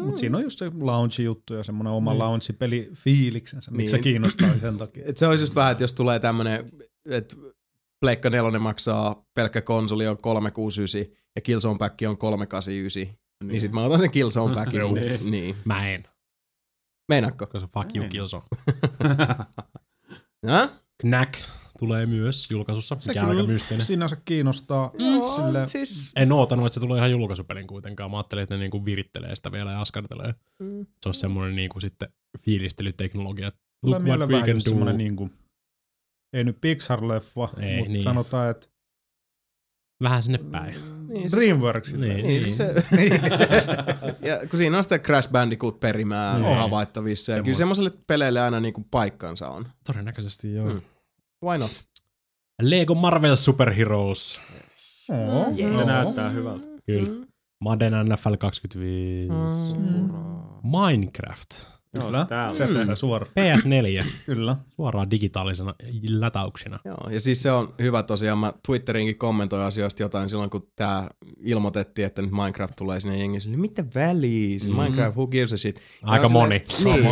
Mutta 0.04 0.20
siinä 0.20 0.36
on 0.38 0.42
just 0.42 0.58
se 0.58 0.70
lounge-juttu 0.82 1.54
ja 1.54 1.62
semmoinen 1.62 1.92
oma 1.92 2.10
Niin. 2.12 2.18
lounge-peli 2.18 2.90
fiiliksensä, 2.94 3.70
miksi 3.70 3.90
se 3.90 3.96
Niin. 3.96 4.02
kiinnostaa 4.02 4.58
sen 4.60 4.76
takia. 4.78 5.02
Et 5.06 5.16
se 5.16 5.26
olisi 5.26 5.42
just 5.42 5.54
vähän, 5.54 5.72
että 5.72 5.84
jos 5.84 5.94
tulee 5.94 6.18
tämmönen, 6.18 6.64
että 7.10 7.36
Pleikka 8.00 8.30
4 8.30 8.58
maksaa 8.58 9.24
pelkkä 9.34 9.60
konsoli 9.62 10.06
on 10.06 10.16
369 10.22 11.16
ja 11.36 11.42
Killzone 11.42 11.78
Pack 11.78 11.98
on 12.08 12.18
389, 12.18 13.02
niin, 13.02 13.16
niin 13.52 13.60
sit 13.60 13.72
mä 13.72 13.84
otan 13.84 13.98
sen 13.98 14.10
Killzone 14.10 14.54
Packin. 14.54 14.80
Niin. 14.94 15.30
niin. 15.30 15.56
Mä 15.64 15.90
en, 15.90 16.02
Meinaatko? 17.08 17.46
koska 17.46 17.68
fuck 17.74 17.96
you. 17.96 18.06
Killzone. 18.08 18.42
Häh? 20.46 20.70
Knack 21.00 21.34
tulee 21.78 22.06
myös 22.06 22.50
julkaisussa, 22.50 22.96
Se 22.98 23.10
mikä 23.10 23.20
on 23.22 23.26
aika 23.28 23.36
kyllä 23.40 23.52
mysteinen. 23.52 23.86
sinänsä 23.86 24.16
kiinnostaa. 24.24 24.90
Joo, 24.98 25.32
Sille, 25.36 25.68
siis... 25.68 26.12
En 26.16 26.32
ootanut, 26.32 26.66
että 26.66 26.74
se 26.74 26.80
tulee 26.80 26.98
ihan 26.98 27.10
julkaisupelin 27.10 27.66
kuitenkaan. 27.66 28.10
Mä 28.10 28.16
ajattelin, 28.16 28.42
että 28.42 28.54
ne 28.54 28.60
niinku 28.60 28.84
virittelee 28.84 29.36
sitä 29.36 29.52
vielä 29.52 29.70
ja 29.72 29.80
askartelee. 29.80 30.34
Mm. 30.58 30.86
Se 31.02 31.08
on 31.08 31.14
semmoinen 31.14 31.56
niinku 31.56 31.80
sitten 31.80 32.08
fiilistelyteknologia. 32.44 33.50
tulee 33.84 33.98
mieleen 33.98 34.30
vähän 34.30 34.60
semmoinen 34.60 34.98
niinku, 34.98 35.30
ei 36.32 36.44
nyt 36.44 36.56
Pixar-leffa, 36.56 37.60
Ei, 37.60 37.76
mutta 37.78 37.92
niin. 37.92 38.02
sanotaan, 38.02 38.50
että 38.50 38.66
Vähän 40.02 40.22
sinne 40.22 40.38
päin. 40.38 40.74
Niin, 41.08 41.20
siis, 41.30 41.32
Dreamworks. 41.32 41.94
Niin. 41.94 42.26
niin, 42.26 42.40
siis 42.40 42.56
se, 42.56 42.74
ja 44.28 44.38
kun 44.50 44.58
siinä 44.58 44.76
on 44.76 44.82
sitä 44.82 44.98
Crash 44.98 45.30
Bandicoot-perimää 45.30 46.38
Niin. 46.38 46.56
havaittavissa, 46.56 47.32
ja 47.32 47.42
kyllä 47.42 47.56
semmoiselle 47.58 47.90
peleille 48.06 48.40
aina 48.40 48.60
niinku 48.60 48.86
paikkansa 48.90 49.48
on. 49.48 49.66
Todennäköisesti 49.86 50.54
joo. 50.54 50.68
Mm. 50.72 50.80
Why 51.44 51.58
not? 51.58 51.84
Lego 52.62 52.94
Marvel 52.94 53.36
Super 53.36 53.72
Heroes. 53.72 54.40
Oo, 55.10 55.46
Yes. 55.48 55.58
joo. 55.58 55.78
Se 55.78 55.86
näyttää 55.92 56.28
hyvältä. 56.28 56.66
Kyllä. 56.86 57.26
Madden 57.60 57.92
NFL 58.08 58.34
25. 58.38 59.30
Mm. 59.76 60.08
Minecraft. 60.62 61.50
Kyllä, 62.04 62.26
täällä. 62.28 62.56
se 62.56 62.66
tehdään 62.74 62.96
suoraan. 62.96 63.32
PS4. 63.40 64.04
Kyllä. 64.26 64.56
Suoraan 64.76 65.10
digitaalisena 65.10 65.74
lätäyksinä. 66.08 66.78
Joo, 66.84 67.10
ja 67.10 67.20
siis 67.20 67.42
se 67.42 67.50
on 67.50 67.74
hyvä 67.82 68.02
tosiaan. 68.02 68.38
Mä 68.38 68.52
Twitterinkin 68.66 69.18
kommentoin 69.18 69.62
asioista 69.62 70.02
jotain 70.02 70.28
silloin, 70.28 70.50
kun 70.50 70.68
tää 70.76 71.08
ilmoitettiin, 71.40 72.06
että 72.06 72.22
nyt 72.22 72.30
Minecraft 72.30 72.76
tulee 72.76 73.00
sinne 73.00 73.18
jengiin. 73.18 73.42
Niin 73.46 73.60
mitä 73.60 73.84
väliä? 73.94 74.58
Siis 74.58 74.68
Mm. 74.72 74.76
Minecraft, 74.76 75.16
who 75.16 75.26
gives 75.26 75.52
a 75.52 75.56
shit? 75.56 75.76
Ja 76.02 76.08
Aika 76.08 76.26
on 76.26 76.32
moni. 76.32 76.62
Silleen, 76.68 77.02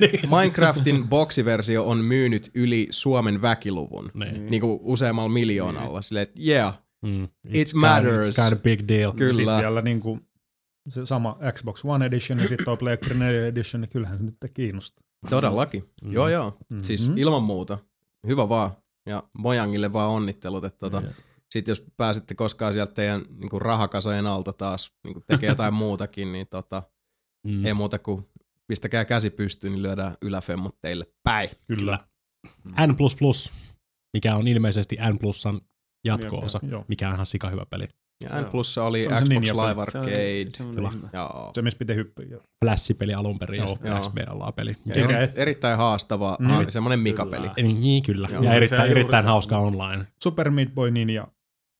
niin. 0.00 0.20
Minecraftin 0.38 1.08
boksiversio 1.08 1.84
on 1.88 1.98
myynyt 1.98 2.50
yli 2.54 2.86
Suomen 2.90 3.42
väkiluvun. 3.42 4.10
Niin. 4.14 4.46
Niin 4.46 4.60
kuin 4.60 4.78
useammalla 4.82 5.28
miljoonalla. 5.28 6.02
Silleen, 6.02 6.22
että 6.22 6.40
yeah, 6.46 6.78
Mm. 7.02 7.24
It 7.24 7.68
It's 7.68 7.74
matters. 7.74 8.26
Kind, 8.26 8.38
it's 8.38 8.42
kind 8.42 8.52
of 8.52 8.62
big 8.62 8.80
deal. 8.88 9.12
Kyllä. 9.12 9.34
Sitten 9.34 9.56
vielä 9.58 9.80
niinku, 9.80 10.18
se 10.90 11.06
sama 11.06 11.38
Xbox 11.52 11.84
One 11.84 12.06
Edition 12.06 12.38
ja 12.38 12.48
sitten 12.48 12.64
tuo 12.64 12.76
PlayStation 12.76 13.18
4 13.18 13.46
Edition, 13.46 13.80
niin 13.80 13.88
kyllähän 13.88 14.18
se 14.18 14.24
nyt 14.24 14.36
kiinnostaa. 14.54 15.04
todellakin. 15.30 15.84
Mm. 16.04 16.12
Joo, 16.12 16.28
joo. 16.28 16.58
Mhm. 16.68 16.80
Siis 16.82 17.10
ilman 17.16 17.42
muuta. 17.42 17.78
Hyvä 18.26 18.48
vaan. 18.48 18.70
Ja 19.06 19.22
Mojangille 19.38 19.92
vaan 19.92 20.10
onnittelut, 20.10 20.64
että 20.64 20.78
tota, 20.78 21.00
Niin. 21.00 21.14
sitten 21.50 21.70
jos 21.70 21.84
pääsette 21.96 22.34
koskaan 22.34 22.72
sieltä 22.72 22.92
teidän 22.94 23.22
niinku 23.30 23.58
rahakasojen 23.58 24.26
alta 24.26 24.52
taas 24.52 24.92
niinku 25.04 25.20
tekee 25.26 25.48
jotain 25.48 25.74
muutakin, 25.84 26.32
niin 26.32 26.46
tota, 26.50 26.82
Mm. 27.46 27.66
ei 27.66 27.74
muuta 27.74 27.98
kuin 27.98 28.26
pistäkää 28.66 29.04
käsi 29.04 29.30
pystyyn, 29.30 29.72
niin 29.72 29.82
lyödään 29.82 30.14
yläfemmot 30.22 30.76
teille 30.80 31.06
päin. 31.22 31.50
Kyllä. 31.66 31.98
N++, 32.86 32.96
mikä 34.12 34.36
on 34.36 34.48
ilmeisesti 34.48 34.96
N 35.12 35.18
Plusan 35.18 35.60
jatko-osa, 36.04 36.60
mikä 36.88 37.08
on 37.08 37.14
ihan 37.14 37.26
sika 37.26 37.50
hyvä 37.50 37.66
peli. 37.70 37.88
Ja 38.24 38.40
N 38.40 38.44
plussa 38.46 38.84
oli 38.84 39.02
Se 39.02 39.08
se 39.08 39.14
Xbox 39.14 39.28
Ninja-peli. 39.28 39.68
Live 39.70 39.82
Arcade. 39.82 40.46
Se 40.56 40.62
on, 40.62 40.74
se 40.74 40.80
on 40.80 41.10
Joo. 41.12 41.50
Se, 41.54 41.62
missä 41.62 41.78
pitää 41.78 41.96
hyppyä. 41.96 42.26
Flash-peli 42.64 43.14
alun 43.14 43.38
perin 43.38 43.58
ja 43.58 43.64
Joo. 43.64 43.68
sitten 43.74 43.90
Joo. 43.92 44.00
XBLA-peli. 44.00 44.76
Ja 44.86 45.20
et- 45.20 45.38
erittäin 45.38 45.78
haastava, 45.78 46.36
Mm. 46.40 46.46
mm. 46.52 46.66
semmoinen 46.68 47.00
Mika-peli. 47.00 47.48
Kyllä. 47.48 47.54
Niin, 47.68 47.80
niin 47.80 48.02
kyllä. 48.02 48.28
Joo. 48.32 48.42
ja 48.42 48.50
Se 48.50 48.56
erittäin, 48.56 48.90
erittäin 48.90 49.24
se. 49.24 49.28
hauska 49.28 49.58
online. 49.58 50.06
Super 50.22 50.50
Meat 50.50 50.74
Boy 50.74 50.90
Ninja. 50.90 51.26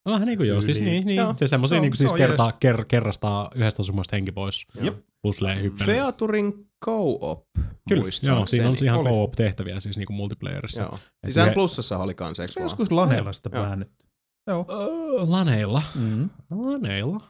Vähän 0.09 0.27
niin 0.27 0.37
kuin 0.39 0.49
joo, 0.49 0.61
siis 0.61 0.81
niin, 0.81 1.07
niin. 1.07 1.17
Joo. 1.17 1.35
Se 1.37 1.47
semmoisia 1.49 1.77
Se 1.77 1.81
niin 1.81 1.91
kuin 1.91 1.97
se 1.97 2.01
siis 2.01 2.13
on 2.13 2.19
kertaa, 2.19 2.53
ker, 2.53 2.85
kerrastaa 2.85 3.51
yhdestä 3.55 3.83
osumasta 3.83 4.17
henki 4.17 4.33
pois. 4.33 4.67
Jep. 4.83 4.95
Puslee 5.23 5.63
hyppely. 5.63 5.87
Featurin 5.93 6.53
co-op, 6.85 7.45
Kyllä, 7.89 8.05
joo, 8.23 8.47
siinä 8.47 8.69
on 8.69 8.77
ihan 8.85 8.99
Oli. 9.01 9.09
co-op-tehtäviä 9.09 9.81
siis 9.81 9.97
niinku 9.97 10.13
multiplayerissa. 10.13 10.83
Joo. 10.83 10.99
Siis 11.25 11.37
yhe- 11.37 11.51
N 11.51 11.55
plussassa 11.55 11.99
oli 11.99 12.15
kans, 12.15 12.37
Se 12.37 12.43
vaan? 12.57 12.65
joskus 12.65 12.91
laneella 12.93 13.33
sitä 13.33 13.51
väännetty. 13.51 14.07
Joo. 14.51 14.67
Öö, 14.71 15.31
laneilla. 15.31 15.83
Mm. 15.95 16.31
Laneilla? 16.51 17.21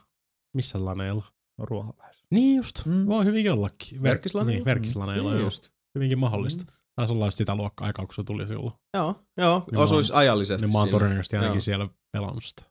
Missä 0.55 0.85
laneilla? 0.85 1.25
No. 1.57 1.93
Niin 2.31 2.57
just, 2.57 2.85
Mm. 2.85 3.05
voi 3.05 3.25
hyvin 3.25 3.51
ollakin. 3.51 3.99
Ver- 3.99 4.03
Verkkislaneilla? 4.03 4.55
Niin, 4.57 4.65
verkkislaneilla, 4.65 5.29
Niin 5.29 5.39
joo. 5.39 5.47
just. 5.47 5.69
Hyvinkin 5.95 6.19
mahdollista. 6.19 6.71
Taisi 6.95 7.13
olla 7.13 7.31
sitä 7.31 7.55
luokkaa 7.55 7.87
aikaa, 7.87 8.05
kun 8.05 8.15
se 8.15 8.23
tuli 8.23 8.47
silloin. 8.47 8.73
Joo, 8.97 9.23
joo, 9.37 9.63
Niin 9.71 9.77
mä 9.79 9.83
osuis 9.83 10.11
ajallisesti 10.11 10.65
Niin 10.65 10.73
mä 10.73 10.79
oon 10.79 10.89
todennäköisesti 10.89 11.35
ainakin 11.35 11.55
Joo. 11.55 11.61
siellä 11.61 11.87
pelannut 12.11 12.43
sitä. 12.43 12.63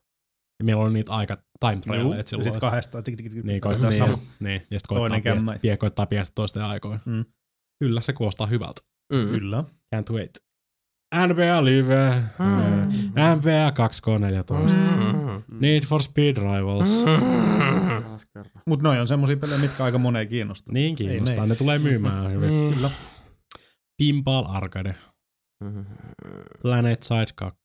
Ja 0.59 0.65
meillä 0.65 0.83
oli 0.83 0.93
niitä 0.93 1.11
aika 1.11 1.37
time 1.59 1.81
trialeja 1.81 2.17
Ja 2.17 2.23
silloin. 2.25 2.53
sitten. 2.53 3.03
Tik, 3.03 3.17
tik, 3.17 3.29
tik, 3.33 3.43
Niin, 3.43 3.61
ko- 3.65 3.79
Tää 3.79 3.89
niin, 3.89 3.97
sama. 3.97 4.17
niin, 4.39 4.61
ja 4.71 4.79
sitten 4.79 4.97
koittaa, 4.97 5.57
tie, 5.61 5.77
koittaa 5.77 6.05
piestää 6.05 6.33
toisten 6.35 6.63
aikoin. 6.63 6.99
Mm. 7.05 7.25
Kyllä, 7.79 8.01
se 8.01 8.13
kuulostaa 8.13 8.47
hyvältä. 8.47 8.81
Mm. 9.13 9.27
Kyllä. 9.29 9.63
Can't 9.95 10.13
wait. 10.13 10.31
NBA 11.15 11.65
Live, 11.65 12.23
Mm. 12.39 12.91
NBA 13.37 13.71
2K14, 13.71 14.53
Mm. 15.13 15.59
Need 15.59 15.83
for 15.85 16.03
Speed 16.03 16.37
Rivals. 16.37 17.03
Kerran. 18.33 18.63
Mutta 18.65 18.83
noi 18.83 18.99
on 18.99 19.07
semmosia 19.07 19.37
pelejä, 19.37 19.59
mitkä 19.59 19.83
aika 19.83 19.97
moneen 19.97 20.27
kiinnostaa. 20.27 20.73
Niin 20.73 20.95
kiinnostaa, 20.95 21.43
Ei, 21.43 21.49
ne 21.49 21.55
tulee 21.55 21.79
myymään 21.79 22.31
hyvin. 22.31 22.49
Niin. 22.49 22.73
Kyllä. 22.73 22.89
Pinball 23.97 24.45
Arcade, 24.49 24.95
Mm. 25.63 25.85
Planet 26.61 27.03
Side 27.03 27.25
2. 27.35 27.57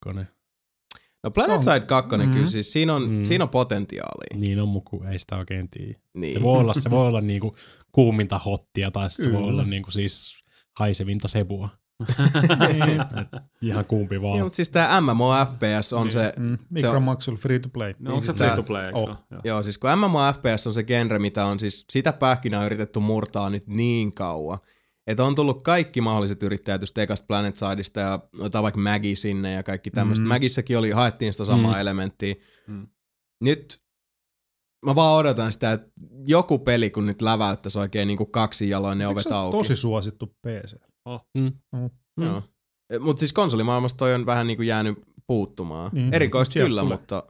No 1.25 1.31
Planet 1.31 1.63
Side 1.63 1.81
2, 1.81 2.17
Mm. 2.17 2.33
kyllä 2.33 2.47
siis 2.47 2.73
siinä 2.73 2.95
on, 2.95 3.11
Mm. 3.11 3.25
siinä 3.25 3.45
on 3.45 3.51
potentiaalia. 3.51 4.41
Niin 4.41 4.61
on 4.61 4.69
muku, 4.69 5.03
ei 5.11 5.19
sitä 5.19 5.37
oikein 5.37 5.71
tiedä. 5.71 5.99
Niin. 6.15 6.35
Se 6.35 6.43
voi 6.43 6.59
olla, 6.61 6.75
se 6.75 6.91
voi 6.91 7.09
olla 7.09 7.21
niinku 7.21 7.57
kuuminta 7.93 8.39
hottia 8.39 8.91
tai 8.91 9.11
se 9.11 9.33
voi 9.33 9.43
olla 9.43 9.65
niinku 9.65 9.91
siis 9.91 10.35
haisevinta 10.79 11.29
sebua. 11.29 11.69
Et 12.01 13.43
ihan 13.63 13.85
kumpi 13.85 14.23
vaan. 14.23 14.33
Niin, 14.35 14.45
mutta 14.45 14.57
siis 14.57 14.71
tää 14.71 15.01
MMO 15.01 15.33
FPS 15.47 15.93
on 15.93 16.11
se, 16.11 16.33
Mm. 16.39 16.59
Se 16.77 16.89
on- 16.89 17.03
Maxwell 17.03 17.37
free 17.37 17.59
to 17.59 17.69
play. 17.69 17.95
No 17.99 18.11
onko 18.15 18.21
se 18.21 18.27
siis 18.27 18.39
free 18.39 18.57
to 18.57 18.63
play, 18.63 18.87
eikö 18.87 18.99
Oh. 18.99 19.09
Joo. 19.31 19.41
joo 19.45 19.63
siis 19.63 19.79
kun 19.79 19.91
MMO 19.99 20.19
FPS 20.33 20.67
on 20.67 20.75
se 20.75 20.83
genre, 20.83 21.19
mitä 21.19 21.45
on 21.45 21.61
siis, 21.61 21.85
sitä 21.93 22.13
pähkinää 22.13 22.61
on 22.61 22.67
yritetty 22.67 22.99
murtaa 23.01 23.51
nyt 23.51 23.67
niin 23.67 24.15
kauan. 24.15 24.59
Että 25.07 25.25
on 25.25 25.35
tullut 25.35 25.63
kaikki 25.63 26.01
mahdolliset 26.01 26.43
yrittäjät 26.43 26.81
just 26.81 26.99
ekasta 26.99 27.27
Planet 27.27 27.57
Sideista 27.57 28.01
ja 28.01 28.21
otetaan 28.39 28.63
vaikka 28.63 28.81
Maggie 28.81 29.15
sinne 29.15 29.53
ja 29.53 29.63
kaikki 29.63 29.91
tämmöistä. 29.91 30.23
Mm. 30.23 30.27
Mm. 30.27 30.29
Magissäkin 30.29 30.79
oli, 30.79 30.91
haettiin 30.91 31.33
sitä 31.33 31.45
samaa 31.45 31.71
Mm. 31.71 31.77
mm. 31.77 31.81
elementtiä. 31.81 32.35
Mm. 32.67 32.75
Mm. 32.75 32.87
Nyt 33.41 33.81
mä 34.87 34.95
vaan 34.95 35.17
odotan 35.17 35.53
sitä, 35.53 35.73
että 35.73 35.89
joku 36.27 36.59
peli 36.59 36.91
kun 36.91 37.07
nyt 37.07 37.23
läväyttäisi 37.23 37.79
oikein 37.79 38.09
niin 38.09 38.19
kuin 38.19 38.31
kaksi 38.31 38.69
jaloin 38.69 38.99
ne 38.99 39.07
ovet 39.07 39.27
auki. 39.33 39.57
tosi 39.59 39.77
suosittu 39.77 40.27
PC? 40.27 40.75
Mm. 41.39 41.53
Joo. 42.25 42.43
Mutta 43.01 43.21
siis 43.21 43.33
konsolimaailmasta 43.33 43.99
toi 43.99 44.15
on 44.15 44.27
vähän 44.27 44.47
niin 44.47 44.57
kuin 44.57 44.67
jäänyt 44.67 44.99
puuttumaan. 45.27 45.91
Niin. 45.93 46.07
Mm. 46.07 46.13
Erikoista 46.13 46.59
kyllä, 46.61 46.81
tulee. 46.81 46.97
mutta 46.97 47.23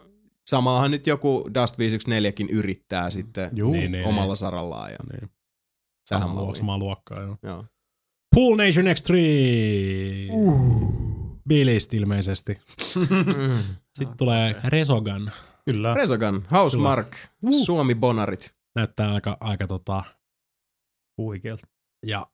samaahan 0.50 0.90
nyt 0.90 1.06
joku 1.06 1.50
Dust 1.54 1.76
514kin 1.78 2.48
yrittää 2.50 3.10
sitten 3.10 3.50
Juu. 3.52 3.72
Niin, 3.72 3.92
niin, 3.92 4.06
omalla 4.06 4.26
niin. 4.32 4.36
sarallaan. 4.36 4.90
Ja 4.90 4.96
Niin. 5.12 5.30
tähän 6.08 6.28
Samaa, 6.28 6.54
samaa 6.54 6.78
luokkaa, 6.78 7.20
joo. 7.22 7.36
Joo. 7.42 7.64
Pool 8.34 8.56
Nation 8.56 8.86
X3! 8.86 9.12
Bilist 11.48 11.94
ilmeisesti. 11.94 12.58
Mm. 13.36 13.58
Sitten 13.98 14.16
tulee 14.18 14.54
Resogun. 14.64 15.30
Kyllä. 15.70 15.94
Resogun, 15.94 16.44
Housemark, 16.50 17.16
Uh. 17.42 17.64
Suomi 17.64 17.94
Bonarit. 17.94 18.54
Näyttää 18.76 19.12
aika, 19.12 19.36
aika 19.40 19.66
tota, 19.66 20.04
Huikealta. 21.18 21.66
ja 22.06 22.26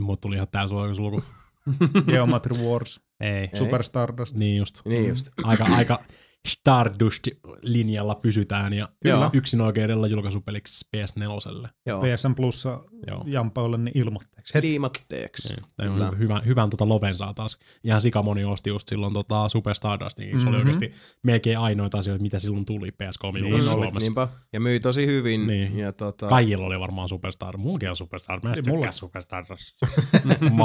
mut 0.00 0.20
tuli 0.20 0.34
ihan 0.34 0.48
täysin 0.50 0.96
sulku. 0.96 1.22
Geometry 2.10 2.56
Wars. 2.64 3.00
Ei. 3.20 3.30
Ei. 3.30 3.48
Super 3.54 3.82
Stardust. 3.82 4.36
Niin 4.36 4.56
just. 4.56 4.80
Niin 4.84 5.08
just. 5.08 5.28
Aika, 5.44 5.64
aika 5.64 5.98
Stardust-linjalla 6.48 8.14
pysytään 8.14 8.72
ja 8.72 8.88
Joo. 9.04 9.30
yksin 9.32 9.60
oikeudella 9.60 10.06
julkaisupeliksi 10.06 10.88
PS4. 10.96 11.68
Joo. 11.86 12.00
PSN 12.02 12.34
Plussa. 12.34 12.80
Jampaolle 13.26 13.78
niin 13.78 13.98
ilmoitteeksi. 13.98 14.54
Heti. 14.54 14.68
Liimatteeksi. 14.68 15.54
Niin. 15.54 15.92
Kyllä. 15.92 16.10
hyvän, 16.18 16.42
hyvän 16.46 16.70
tota 16.70 16.88
loven 16.88 17.16
saa 17.16 17.34
taas. 17.34 17.58
Ihan 17.84 18.00
sikamoni 18.00 18.44
osti 18.44 18.70
just 18.70 18.88
silloin 18.88 19.14
tota 19.14 19.48
Super 19.48 19.74
Stardust, 19.74 20.18
niin 20.18 20.40
se 20.40 20.48
oli 20.48 20.56
Mhm. 20.56 20.66
oikeasti 20.68 20.92
melkein 21.22 21.58
ainoita 21.58 21.98
asioita, 21.98 22.22
mitä 22.22 22.38
silloin 22.38 22.64
tuli 22.64 22.90
PS3 22.90 23.32
Niin 23.42 23.54
oli. 23.54 23.62
Suomessa. 23.62 23.98
Niinpä. 23.98 24.28
Ja 24.52 24.60
myi 24.60 24.80
tosi 24.80 25.06
hyvin. 25.06 25.46
Niin. 25.46 25.78
Ja 25.78 25.92
tota, 25.92 26.28
Kaikilla 26.28 26.66
oli 26.66 26.80
varmaan 26.80 27.08
Superstar. 27.08 27.56
Mullakin 27.56 27.90
on 27.90 27.96
Superstar. 27.96 28.40
Mä 28.42 28.48
en 28.50 28.54
tykkää 28.54 28.72
mulla-. 28.72 28.86
Mä 28.86 28.88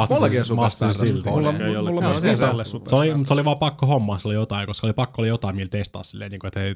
ostasin- 0.04 0.14
Mullakin 0.16 0.40
on 0.88 0.94
silti. 0.96 1.30
Mulla, 1.30 1.52
mulla, 1.52 1.66
ole 1.80 1.90
mulla 1.90 1.92
Joo, 1.92 2.22
myös 2.22 2.40
se- 2.40 2.46
oli, 2.46 2.66
Stardust. 2.66 3.28
se 3.28 3.34
oli 3.34 3.46
vaan 3.46 3.60
pakko 3.60 3.86
hommaa, 3.86 4.20
se 4.20 4.28
oli 4.28 4.36
jotain, 4.36 4.68
koska 4.68 4.88
oli 4.88 4.94
pakko 4.94 5.22
oli 5.22 5.28
jotain 5.28 5.56
millä 5.74 5.80
testaa 5.84 6.04
silleen, 6.04 6.32
niin 6.32 6.40
kuin, 6.40 6.48
että 6.48 6.60
hei, 6.60 6.76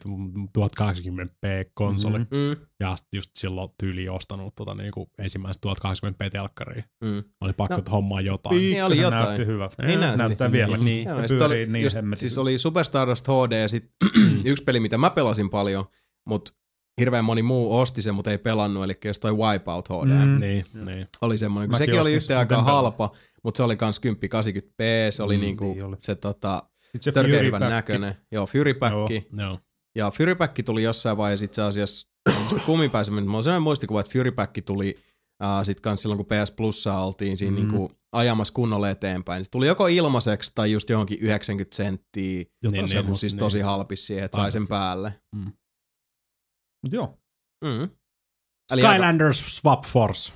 1080p 0.57 1.71
konsoli. 1.73 2.19
Mhm. 2.19 2.27
mm, 2.31 2.65
Ja 2.79 2.95
just 3.15 3.31
silloin 3.39 3.69
tyyli 3.79 4.09
ostanut 4.09 4.55
tota, 4.55 4.75
niin 4.75 4.91
kuin 4.91 5.07
ensimmäistä 5.19 5.69
1080p-telkkaria. 5.69 6.83
mm. 7.03 7.23
Oli 7.41 7.53
pakko 7.53 7.75
No. 7.77 7.83
hommaa 7.91 8.21
jotain. 8.21 8.55
Niin 8.57 8.85
oli 8.85 8.95
Pikkasen 8.95 9.03
jotain. 9.03 9.23
näytti 9.23 9.45
hyvältä. 9.45 9.87
Niin 9.87 9.99
näytti. 9.99 10.17
Näyttää 10.17 10.51
vielä. 10.51 10.77
Niin. 10.77 10.85
Niin. 10.85 11.07
Joo, 11.07 11.17
pyörii 11.29 11.45
oli, 11.45 11.65
niin 11.65 11.83
just, 11.83 11.95
hemmetin. 11.95 12.19
siis 12.19 12.37
oli 12.37 12.57
Super 12.57 12.83
Stardust 12.85 13.27
HD 13.27 13.61
ja 13.61 13.67
sit 13.67 13.85
yksi 14.45 14.63
peli, 14.63 14.79
mitä 14.79 14.97
mä 14.97 15.09
pelasin 15.09 15.49
paljon, 15.49 15.85
mutta 16.25 16.51
hirveän 16.99 17.25
moni 17.25 17.41
muu 17.43 17.77
osti 17.79 18.01
sen, 18.01 18.15
mutta 18.15 18.31
ei 18.31 18.37
pelannut, 18.37 18.83
eli 18.83 18.93
jos 19.05 19.19
toi 19.19 19.37
Wipeout 19.37 19.89
HD. 19.89 20.25
Mm. 20.25 20.39
Niin, 20.39 20.65
niin. 20.85 21.07
Oli 21.21 21.37
semmoinen, 21.37 21.69
kun 21.69 21.73
Mäkin 21.75 21.85
sekin 21.87 22.01
oli 22.01 22.09
yhteen 22.09 22.27
sen, 22.27 22.37
aikaan 22.37 22.65
halpa, 22.65 23.11
mutta 23.43 23.57
se 23.57 23.63
oli 23.63 23.77
kans 23.77 24.01
1080p, 24.05 24.83
se 25.09 25.23
oli 25.23 25.35
Mm, 25.37 25.41
niinku 25.41 25.73
niin 25.73 25.83
oli. 25.85 25.95
se 26.01 26.15
tota, 26.15 26.63
Sitten 26.91 27.13
se 27.13 27.21
Fury 27.29 27.45
hyvän 27.45 27.59
Pack. 27.59 27.69
näköinen. 27.71 28.15
Joo, 28.31 28.45
Fury 28.45 28.73
Pack. 28.73 28.93
Joo. 29.37 29.59
Ja 29.97 30.11
Fury 30.11 30.35
Pack 30.35 30.55
tuli 30.65 30.83
jossain 30.83 31.17
vaiheessa 31.17 31.45
itse 31.45 31.61
asiassa, 31.61 32.07
kumminpäin 32.65 33.05
mutta 33.09 33.25
mulla 33.25 33.37
on 33.37 33.43
sellainen 33.43 33.63
muistikuva, 33.63 33.99
että 33.99 34.11
Fury 34.13 34.31
Pack 34.31 34.53
tuli 34.65 34.95
uh, 35.43 35.63
sit 35.63 35.79
kans 35.81 36.01
silloin, 36.01 36.17
kun 36.17 36.25
PS 36.25 36.51
Plussa 36.51 36.97
oltiin 36.97 37.37
siinä 37.37 37.51
mm. 37.51 37.55
niinku 37.55 37.91
ajamassa 38.11 38.53
kunnolla 38.53 38.89
eteenpäin. 38.89 39.43
Se 39.45 39.49
tuli 39.51 39.67
joko 39.67 39.87
ilmaiseksi 39.87 40.51
tai 40.55 40.71
just 40.71 40.89
johonkin 40.89 41.17
90 41.21 41.75
senttiä, 41.75 42.43
Niin, 42.63 42.71
niin, 42.71 42.85
niin, 42.85 43.15
siis 43.15 43.33
niin. 43.33 43.39
tosi 43.39 43.59
halpis 43.59 44.07
siihen, 44.07 44.25
että 44.25 44.35
sai 44.35 44.51
sen 44.51 44.67
päälle. 44.67 45.13
Mut 46.83 46.93
joo. 46.93 47.17
Mm. 47.65 47.89
Eli 48.73 48.81
aika- 48.81 48.87
Skylanders 48.93 49.55
Swap 49.57 49.83
Force. 49.85 50.33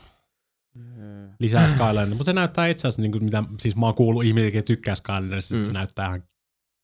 Lisää 1.40 1.67
Skylander. 1.67 2.08
Mutta 2.09 2.24
se 2.24 2.34
näyttää 2.34 2.67
itse 2.67 2.88
asiassa, 2.88 3.01
niin 3.01 3.11
kuin 3.11 3.24
mitä, 3.24 3.43
siis 3.59 3.75
mä 3.75 3.85
oon 3.85 3.95
kuullut 3.95 4.24
ihmisiä, 4.24 4.48
jotka 4.48 4.61
tykkää 4.61 4.95
Skylandersista, 4.95 5.56
mm. 5.56 5.61
Mm. 5.61 5.66
se 5.66 5.74
näyttää 5.74 6.08
ihan 6.08 6.24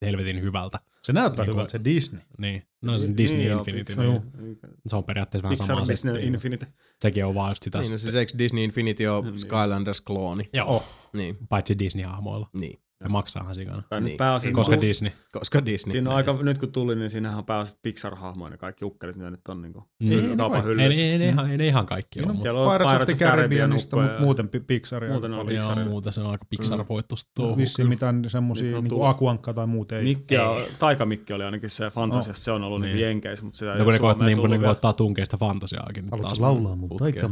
helvetin 0.01 0.41
hyvältä. 0.41 0.79
Se 1.03 1.13
näyttää 1.13 1.45
Niin 1.45 1.53
hyvältä 1.53 1.71
se 1.71 1.79
Disney. 1.85 2.21
Niin. 2.37 2.63
No 2.81 2.97
se 2.97 3.13
Disney 3.17 3.39
Niin, 3.39 3.49
joo, 3.49 3.59
Infinity. 3.59 3.93
Pixar- 3.93 4.41
Niin. 4.41 4.59
Se 4.87 4.95
on 4.95 5.03
periaatteessa 5.03 5.43
vähän 5.43 5.57
sama 5.57 5.81
Disney. 5.89 6.21
Infinity. 6.21 6.65
Sekin 7.01 7.25
on 7.25 7.35
vaan 7.35 7.51
just 7.51 7.63
sitä. 7.63 7.79
Niin, 7.79 7.91
no 7.91 7.97
siis 7.97 8.15
eikö 8.15 8.33
Disney 8.37 8.63
Infinity 8.63 9.05
on 9.05 9.23
Niin. 9.23 9.35
Skylanders-klooni? 9.35 10.49
Joo, 10.53 10.75
oh. 10.75 10.85
Niin, 11.13 11.37
paitsi 11.49 11.75
Disney-hahmoilla. 11.79 12.49
niin. 12.53 12.81
Ja 13.03 13.09
maksaahan 13.09 13.55
sikana. 13.55 13.83
Tai 13.89 14.01
Niin. 14.01 14.17
pääosin 14.17 14.53
Koska 14.53 14.75
uusi- 14.75 14.87
Disney. 14.87 15.11
Koska 15.31 15.65
Disney. 15.65 15.91
Siinä 15.91 16.09
on 16.09 16.15
aika, 16.15 16.37
nyt 16.41 16.57
kun 16.57 16.71
tuli, 16.71 16.95
niin 16.95 17.09
siinähän 17.09 17.37
on 17.37 17.45
pääosin 17.45 17.79
Pixar-hahmoja 17.87 18.49
ne 18.51 18.57
kaikki 18.57 18.85
ukkelit, 18.85 19.15
mitä 19.15 19.29
nyt 19.31 19.47
on 19.47 19.61
niin 19.61 19.73
Mm. 19.99 20.11
Ei, 20.11 20.37
kaupan 20.37 20.51
vai- 20.51 20.57
Ei, 20.59 20.63
hyllyssä. 20.75 21.01
ei, 21.01 21.09
ei, 21.11 21.27
ihan, 21.29 21.51
ei 21.51 21.57
ne 21.57 21.67
ihan 21.67 21.85
kaikki 21.85 22.19
Siinä 22.19 22.31
ole. 22.33 22.41
Siellä 22.41 22.61
on 22.61 22.71
Pirates 22.71 22.85
of 22.87 22.91
Pirates 22.99 23.17
the 23.17 23.25
Caribbeanista, 23.25 23.95
mutta 23.97 24.13
ja- 24.13 24.19
muuten 24.19 24.49
Pi- 24.49 24.59
Pixaria. 24.59 25.11
Muuten 25.11 25.33
on 25.33 25.45
paljon. 25.45 25.63
Joo, 25.77 25.85
muuta 25.89 26.11
se 26.11 26.21
on 26.21 26.31
aika 26.31 26.45
Pixar-voittosta 26.49 27.31
tuohon. 27.35 27.57
Vissiin 27.57 27.89
mitään 27.89 28.23
semmosia 28.29 28.71
niinku 28.71 28.89
tullut. 28.89 29.07
akuankka 29.07 29.53
tai 29.53 29.67
muut 29.67 29.91
ei. 29.91 30.03
Mikki 30.03 30.35
ja, 30.35 30.55
Taikamikki 30.79 31.33
oli 31.33 31.43
ainakin 31.43 31.69
se 31.69 31.89
fantasiassa, 31.89 32.43
se 32.43 32.51
on 32.51 32.63
ollut 32.63 32.81
niin. 32.81 32.93
Niin. 32.95 33.05
jenkeissä, 33.05 33.45
mutta 33.45 33.57
sitä 33.57 33.73
ei 33.73 33.77
No 33.79 33.83
kun 33.85 33.93
ole 33.93 33.93
ne, 33.93 33.97
Suomeen 33.97 34.25
niin, 34.25 34.37
kun 34.37 34.43
ne 34.43 34.47
tullut 34.47 34.59
vielä. 34.61 34.67
koettaa 34.73 34.93
tunkea 34.93 35.25
sitä 35.25 35.37
fantasiaakin. 35.37 36.03
nyt 36.03 36.11
Haluatko 36.11 36.35
laulaa 36.39 36.75
mun 36.75 36.89
putkeen. 36.89 37.31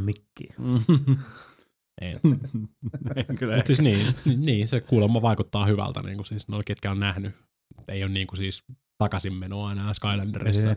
taikan 2.00 2.30
mikkiä? 2.32 2.62
Ei. 3.16 3.26
En 3.30 3.36
kyllä 3.38 3.56
Mutta 3.56 3.68
siis 3.68 3.82
niin, 3.82 4.08
niin, 4.38 4.68
se 4.68 4.82
kuulemma 4.82 5.22
vaikuttaa 5.22 5.66
hyvältä, 5.66 6.02
niin 6.02 6.16
kuin 6.18 6.26
siis 6.26 6.48
noilla 6.48 6.64
ketkä 6.64 6.92
on 6.92 7.00
nähnyt. 7.00 7.36
Ei 7.88 8.04
ole 8.04 8.12
niin 8.12 8.28
kuin 8.28 8.38
siis 8.38 8.64
takaisinmenoa 8.98 9.72
enää 9.72 9.94
Skylanderissa. 9.94 10.76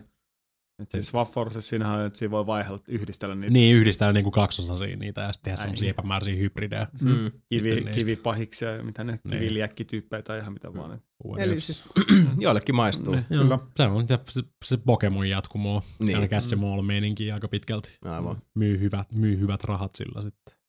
Et 0.81 0.91
siis 0.91 1.07
Swap 1.07 1.31
Force, 1.31 1.61
siinähän 1.61 1.99
on, 1.99 2.05
että 2.05 2.19
siinä 2.19 2.31
voi 2.31 2.45
vaihella, 2.45 2.77
yhdistellä 2.87 3.35
niitä 3.35 3.53
Niin, 3.53 3.75
yhdistää 3.75 4.13
niinku 4.13 4.31
kaksosasia 4.31 4.97
niitä 4.97 5.21
ja 5.21 5.33
sitten 5.33 5.55
tehdä 5.55 5.71
niin. 5.71 5.89
epämääräisiä 5.89 6.35
hybridejä. 6.35 6.87
Mm. 7.01 7.07
kivi, 7.07 7.31
Sitten 7.49 7.85
niistä. 7.85 7.91
kivipahiksia 7.91 8.71
ja 8.71 8.83
mitä 8.83 9.03
ne, 9.03 9.19
Niin. 9.23 9.39
kiviliäkkityyppejä 9.39 10.21
tai 10.21 10.39
ihan 10.39 10.53
mitä 10.53 10.73
vaan. 10.73 11.01
What 11.25 11.41
Eli 11.41 11.59
siis 11.59 11.89
joillekin 12.39 12.75
maistuu. 12.75 13.15
Joo, 13.29 13.43
Kyllä. 13.43 13.59
Se 13.77 13.83
on 13.83 14.07
se, 14.07 14.19
se, 14.29 14.43
se 14.65 14.77
Pokemon 14.77 15.29
jatkumo. 15.29 15.83
Niin. 15.99 16.07
Niin. 16.07 16.17
Aina 16.21 16.39
se 16.39 16.55
meininki 16.85 17.31
aika 17.31 17.47
pitkälti. 17.47 17.97
Aivan. 18.05 18.41
Myy 18.55 18.79
hyvät, 18.79 19.11
myy 19.11 19.39
hyvät 19.39 19.63
rahat 19.63 19.95
sillä 19.95 20.21
sitten. 20.21 20.62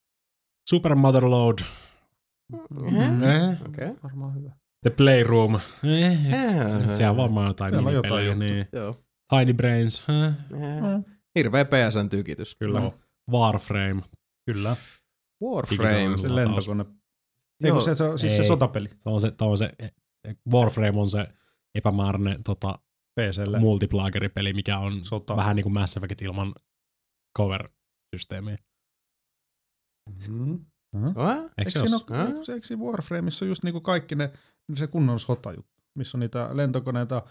Super 0.69 0.95
Motherload. 0.95 1.59
Eh. 1.63 1.69
Okei. 3.69 3.89
Okay. 3.89 3.95
Varmaan 4.03 4.35
hyvä. 4.35 4.51
The 4.83 4.91
Playroom. 4.91 5.55
Eh, 5.55 6.35
Eh. 6.35 6.89
Siellä 6.97 7.11
on 7.11 7.17
varmaan 7.17 7.47
jotain 7.47 7.71
Siellä 7.75 7.89
on 7.89 7.95
minipelejä. 7.95 8.27
jotain 8.27 8.39
niin. 8.39 8.69
Joo. 8.73 8.97
Tiny 9.39 9.53
Brains. 9.55 10.05
Eh. 10.09 10.33
Mm. 10.51 11.05
Hirveä 11.39 11.65
PSN 11.65 12.09
tykitys. 12.11 12.55
Kyllä. 12.55 12.81
Joo. 12.81 12.95
Warframe. 13.31 14.03
Kyllä. 14.53 14.77
Warframe. 15.45 16.17
Se 16.17 16.35
lentokone. 16.35 16.85
Ei, 17.65 17.71
kun 17.71 17.83
se, 17.83 17.95
se, 17.95 18.05
on 18.05 18.19
siis 18.19 18.37
se 18.37 18.43
Ei. 18.43 18.49
sotapeli 18.49 18.89
Se 19.01 19.09
on 19.09 19.21
se, 19.21 19.29
se, 19.29 19.35
on 19.45 19.59
se 19.59 19.71
Warframe 20.53 21.01
on 21.01 21.11
se 21.11 21.27
epämääräinen 21.75 22.43
tota, 22.45 22.75
PClle. 23.21 23.59
multiplageripeli, 23.59 24.53
mikä 24.53 24.79
on 24.79 25.05
Sota. 25.05 25.37
vähän 25.37 25.57
niin 25.57 25.65
kuin 25.65 25.73
Mass 25.73 25.97
Effect 25.97 26.23
ilman 26.23 26.55
cover-systeemiä. 27.39 28.59
Mm. 30.29 30.65
Eikö 31.59 31.71
se 31.71 31.79
siinä, 31.81 31.97
ole? 31.97 32.19
ole, 32.19 32.27
eikö, 32.29 32.45
se- 32.45 32.53
eikö 32.53 32.67
siinä 32.67 32.83
Warframeissa 32.85 33.45
ole 33.45 33.49
just 33.49 33.65
niinku 33.65 33.81
kaikki 33.81 34.15
ne, 34.15 34.31
se 34.77 34.87
kunnon 34.87 35.21
sotajuttu, 35.21 35.83
missä 35.95 36.19
on 36.19 36.21
niitä 36.21 36.49
lentokoneita, 36.53 37.23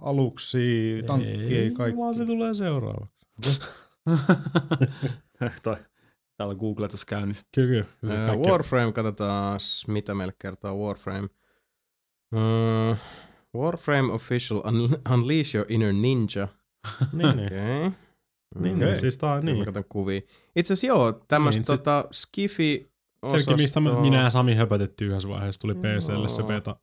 aluksia, 0.00 1.02
tankkia, 1.02 1.70
kaikki. 1.76 1.98
vaan 1.98 2.14
se 2.14 2.26
tulee 2.26 2.54
seuraavaksi. 2.54 3.60
Toi. 5.62 5.76
Täällä 6.36 6.52
on 6.52 6.56
Googletus 6.56 7.04
käynnissä. 7.04 7.46
Kyllä, 7.54 7.84
kyllä. 8.00 8.26
Kaikki- 8.26 8.48
Warframe, 8.48 8.92
katsotaan 8.92 9.60
mitä 9.88 10.14
meille 10.14 10.32
kertoo 10.38 10.86
Warframe. 10.86 11.28
Uh, 12.34 12.96
Warframe 13.56 14.12
Official, 14.12 14.58
un- 14.60 15.12
Unleash 15.12 15.54
Your 15.56 15.66
Inner 15.72 15.92
Ninja. 15.92 16.48
Niin, 17.12 17.36
niin. 17.36 17.46
Okay. 17.46 17.58
Niin, 17.80 17.94
Okei. 18.60 18.72
niin, 18.72 18.98
siis 18.98 19.18
tää 19.18 19.30
on 19.32 19.40
Niin. 19.40 19.44
Mä 19.46 19.52
niin. 19.52 19.64
katson 19.64 19.84
kuvia. 19.88 20.20
Itse 20.56 20.72
asiassa 20.72 20.86
joo, 20.86 21.12
tämmöstä 21.12 21.58
Niin, 21.60 21.66
tota, 21.66 22.04
skifi 22.12 22.92
Selkeä, 23.30 23.56
mistä 23.56 23.80
minä 23.80 24.22
ja 24.22 24.30
Sami 24.30 24.54
höpötettiin 24.54 25.10
yhdessä 25.10 25.28
vaiheessa, 25.28 25.60
tuli 25.60 25.74
PClle 25.74 26.28
se 26.28 26.42
beta. 26.42 26.76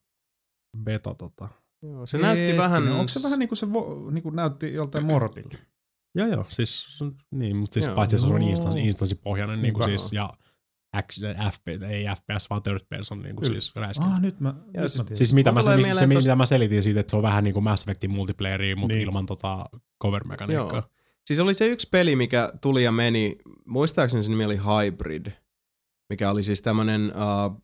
Beta 0.84 1.16
tota. 1.16 1.50
Joo, 1.84 2.08
se 2.08 2.18
näytti 2.18 2.42
Hetkinen, 2.42 2.64
vähän... 2.64 2.88
Onko 2.88 3.08
se 3.08 3.24
vähän 3.24 3.40
niinku 3.40 3.56
se 3.56 3.74
vo, 3.74 4.10
niinku 4.12 4.30
näytti 4.30 4.74
joltain 4.74 5.06
morbilta? 5.06 5.58
Joo 6.16 6.28
joo, 6.28 6.46
siis 6.50 7.00
niin, 7.32 7.56
mutta 7.58 7.74
siis 7.74 7.86
Joo. 7.86 7.96
paitsi 7.96 8.20
se 8.20 8.26
on 8.28 8.42
Joo. 8.42 8.50
instanssi, 8.52 8.80
instanssipohjainen 8.80 9.62
niin 9.62 9.74
kuin 9.74 9.84
siis, 9.84 10.14
ja 10.14 10.30
action, 10.94 11.36
FPS, 11.36 11.84
ei 11.84 12.06
FPS, 12.16 12.50
vaan 12.50 12.64
third 12.64 12.80
person 12.90 13.20
niin 13.22 13.36
kuin 13.36 13.46
siis 13.46 13.76
räiskintä. 13.76 14.14
Ah, 14.14 14.22
nyt 14.22 14.40
mä, 14.40 14.50
nyt 14.50 14.74
Ja 14.74 14.82
mä 14.82 14.88
siis- 14.88 14.94
tiedän. 15.02 15.18
Siis 15.18 15.34
mitä 15.34 15.52
mä, 15.52 15.62
se, 15.62 15.70
mieleen 15.70 15.96
se, 15.98 16.06
tosta- 16.06 16.20
mitä 16.20 16.36
mä 16.36 16.46
selitin 16.46 16.84
siitä, 16.84 17.00
että 17.00 17.12
se 17.12 17.18
on 17.18 17.24
vähän 17.24 17.44
niin 17.44 17.54
kuin 17.54 17.64
Mass 17.64 17.84
Effectin 17.84 18.12
multiplayeria, 18.12 18.76
mutta 18.76 18.94
Niin. 18.96 19.04
ilman 19.08 19.26
tota 19.26 19.66
cover-mekaniikkaa. 20.04 20.76
Joo. 20.76 20.90
Siis 21.30 21.40
oli 21.40 21.54
se 21.54 21.68
yksi 21.68 21.88
peli, 21.92 22.16
mikä 22.16 22.54
tuli 22.62 22.84
ja 22.84 22.92
meni, 22.92 23.38
muistaakseni 23.66 24.24
se 24.24 24.30
nimi 24.30 24.46
oli 24.46 24.58
Hybrid, 24.58 25.26
mikä 26.10 26.30
oli 26.30 26.44
siis 26.44 26.62
tämmönen 26.62 27.02
uh, 27.16 27.58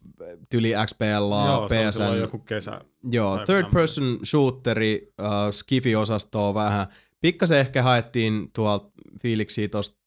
tyli 0.50 0.74
XPL, 0.86 1.06
Joo, 1.48 1.68
PSN, 1.68 2.20
joku 2.20 2.40
kesä. 2.40 2.82
joo, 3.12 3.38
third 3.46 3.66
person 3.74 4.20
shooteri, 4.26 5.14
uh, 5.22 5.52
skifi-osastoa 5.52 6.54
vähän. 6.54 6.88
Pikkasen 7.22 7.60
ehkä 7.60 7.84
haettiin 7.84 8.52
tuolta 8.54 8.92
fiiliksiä 9.22 9.68
tosta 9.68 9.98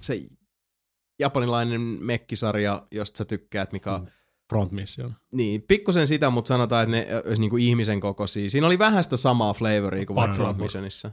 se 0.00 0.22
japanilainen 1.18 1.80
mekkisarja, 1.80 2.86
josta 2.90 3.18
sä 3.18 3.24
tykkäät, 3.24 3.72
mikä 3.72 3.98
Mm. 3.98 4.06
Front 4.50 4.72
Mission. 4.72 5.14
Niin, 5.32 5.62
pikkusen 5.62 6.06
sitä, 6.06 6.30
mutta 6.30 6.48
sanotaan, 6.48 6.94
että 6.94 7.14
ne 7.14 7.22
olisi 7.26 7.42
niinku 7.42 7.56
ihmisen 7.56 8.00
kokoisia. 8.00 8.50
Siinä 8.50 8.66
oli 8.66 8.78
vähän 8.78 9.04
sitä 9.04 9.16
samaa 9.16 9.54
flavoria 9.54 10.06
kuin 10.06 10.14
vaikka. 10.14 10.36
Front 10.36 10.58
Missionissa. 10.58 11.10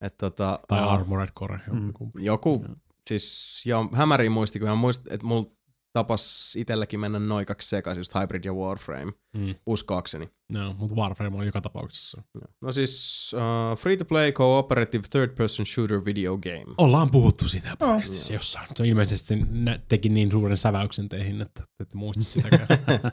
Et 0.00 0.14
tota, 0.18 0.60
Tai 0.68 0.84
uh, 0.84 0.92
Armored 0.92 1.28
Core. 1.38 1.60
Mm. 1.72 1.86
joku. 1.86 2.10
joku, 2.18 2.64
Joo. 2.68 2.76
siis 3.08 3.62
joo, 3.66 3.88
hämäriin 3.92 4.32
muisti, 4.32 4.58
kun 4.58 4.68
mä 4.68 4.74
muistin, 4.74 5.12
että 5.12 5.26
mulla 5.26 5.50
tapas 5.92 6.56
itselläkin 6.56 7.00
mennä 7.00 7.18
noin 7.18 7.46
kaksi 7.46 7.68
sekaisin, 7.68 8.00
just 8.00 8.14
Hybrid 8.14 8.44
ja 8.44 8.52
Warframe, 8.54 9.12
Mm. 9.36 9.54
uskoakseni. 9.66 10.28
No, 10.48 10.74
mutta 10.78 10.94
Warframe 10.96 11.36
on 11.36 11.46
joka 11.46 11.60
tapauksessa. 11.60 12.22
No 12.60 12.72
siis 12.72 13.30
uh, 13.34 13.78
free-to-play 13.78 14.32
cooperative 14.32 15.02
third-person 15.10 15.66
shooter 15.66 16.04
video 16.04 16.38
game. 16.38 16.74
Ollaan 16.78 17.10
puhuttu 17.10 17.48
sitä 17.48 17.68
Joo. 17.68 17.76
podcastissa 17.76 18.32
jossain. 18.32 18.68
Se 18.76 18.86
ilmeisesti 18.88 19.26
se 19.26 19.36
nä- 19.50 19.78
teki 19.88 20.08
niin 20.08 20.30
suuren 20.30 20.56
säväyksen 20.58 21.08
teihin, 21.08 21.40
että 21.40 21.62
et 21.80 21.94
muista 21.94 22.22
sitäkään 22.24 22.68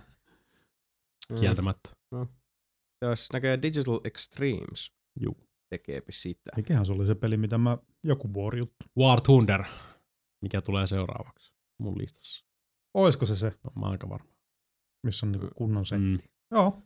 kieltämättä. 1.39 1.89
Jos 3.01 3.27
näkee 3.33 3.59
Digital 3.61 3.99
Extremes. 4.03 4.91
Juu. 5.19 5.44
Tekeepi 5.69 6.13
sitä. 6.13 6.51
Mikähän 6.55 6.85
se 6.85 6.93
oli 6.93 7.07
se 7.07 7.15
peli, 7.15 7.37
mitä 7.37 7.57
mä 7.57 7.77
joku 8.03 8.33
vuori 8.33 8.59
juttu. 8.59 8.85
War 8.99 9.21
Thunder, 9.21 9.63
mikä 10.41 10.61
tulee 10.61 10.87
seuraavaksi 10.87 11.53
mun 11.79 11.97
listassa. 11.97 12.45
Oisko 12.93 13.25
se 13.25 13.35
se, 13.35 13.53
No, 13.63 13.71
mä 13.81 13.85
aika 13.85 14.09
varma. 14.09 14.29
missä 15.03 15.25
on 15.25 15.31
niinku 15.31 15.47
kunnon 15.55 15.85
se? 15.85 15.97
Mm. 15.97 16.17
Joo. 16.51 16.81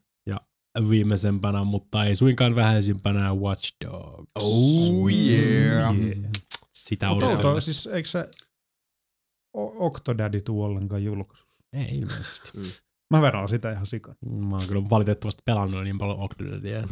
Viimeisempänä, 0.90 1.64
mutta 1.64 2.06
ei 2.06 2.16
suinkaan 2.16 2.56
vähäisimpänä 2.56 3.33
Watch 3.33 3.74
Dogs. 3.85 4.32
Oh 4.35 5.09
yeah. 5.14 5.95
Sitä 6.77 7.08
Mutta 7.09 7.25
outoa, 7.25 7.30
odotetaan. 7.40 7.61
siis 7.61 7.88
eikö 7.88 8.09
se 8.09 8.30
Octodaddy 9.53 10.41
tuu 10.41 10.64
ollenkaan 10.64 11.03
julkaisu? 11.03 11.45
Ei 11.74 11.98
ilmeisesti. 11.98 12.51
Mä 13.14 13.22
verran 13.22 13.49
sitä 13.49 13.72
ihan 13.72 13.85
sikan. 13.85 14.16
Mä 14.25 14.56
oon 14.56 14.67
kyllä 14.67 14.90
valitettavasti 14.90 15.41
pelannut 15.45 15.83
niin 15.83 15.98
paljon 15.98 16.19
Octodadia. 16.19 16.83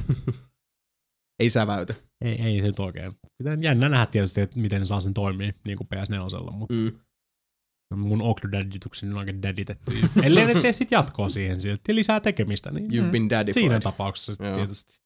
Ei 1.40 1.50
säväytä. 1.50 1.94
ei, 2.22 2.42
ei 2.42 2.62
se 2.62 2.68
nyt 2.68 2.80
oikein. 2.80 3.14
Pitää 3.38 3.58
jännä 3.62 3.90
nähdä 3.90 4.06
tietysti, 4.06 4.42
että 4.42 4.60
miten 4.60 4.80
ne 4.80 4.86
saa 4.86 5.02
sen 5.02 5.14
toimii 5.14 5.54
niin 5.66 5.78
kuin 5.78 5.88
PS4, 5.96 6.52
mutta 6.52 6.76
Mm. 7.94 8.00
mun 8.00 8.22
Octodaditukseni 8.22 9.12
on 9.14 9.20
aika 9.20 9.42
deditetty. 9.42 9.92
Ellei 10.24 10.46
ne 10.46 10.62
tee 10.62 10.74
sit 10.74 10.92
jatkoa 10.92 11.30
siihen 11.30 11.62
silti 11.62 11.96
lisää 11.96 12.20
tekemistä, 12.20 12.72
niin 12.72 12.86
You've 12.92 13.12
been 13.12 13.30
daddy 13.30 13.54
siinä 13.54 13.80
tapauksessa 13.80 14.46
Joo. 14.46 14.56
tietysti. 14.56 15.02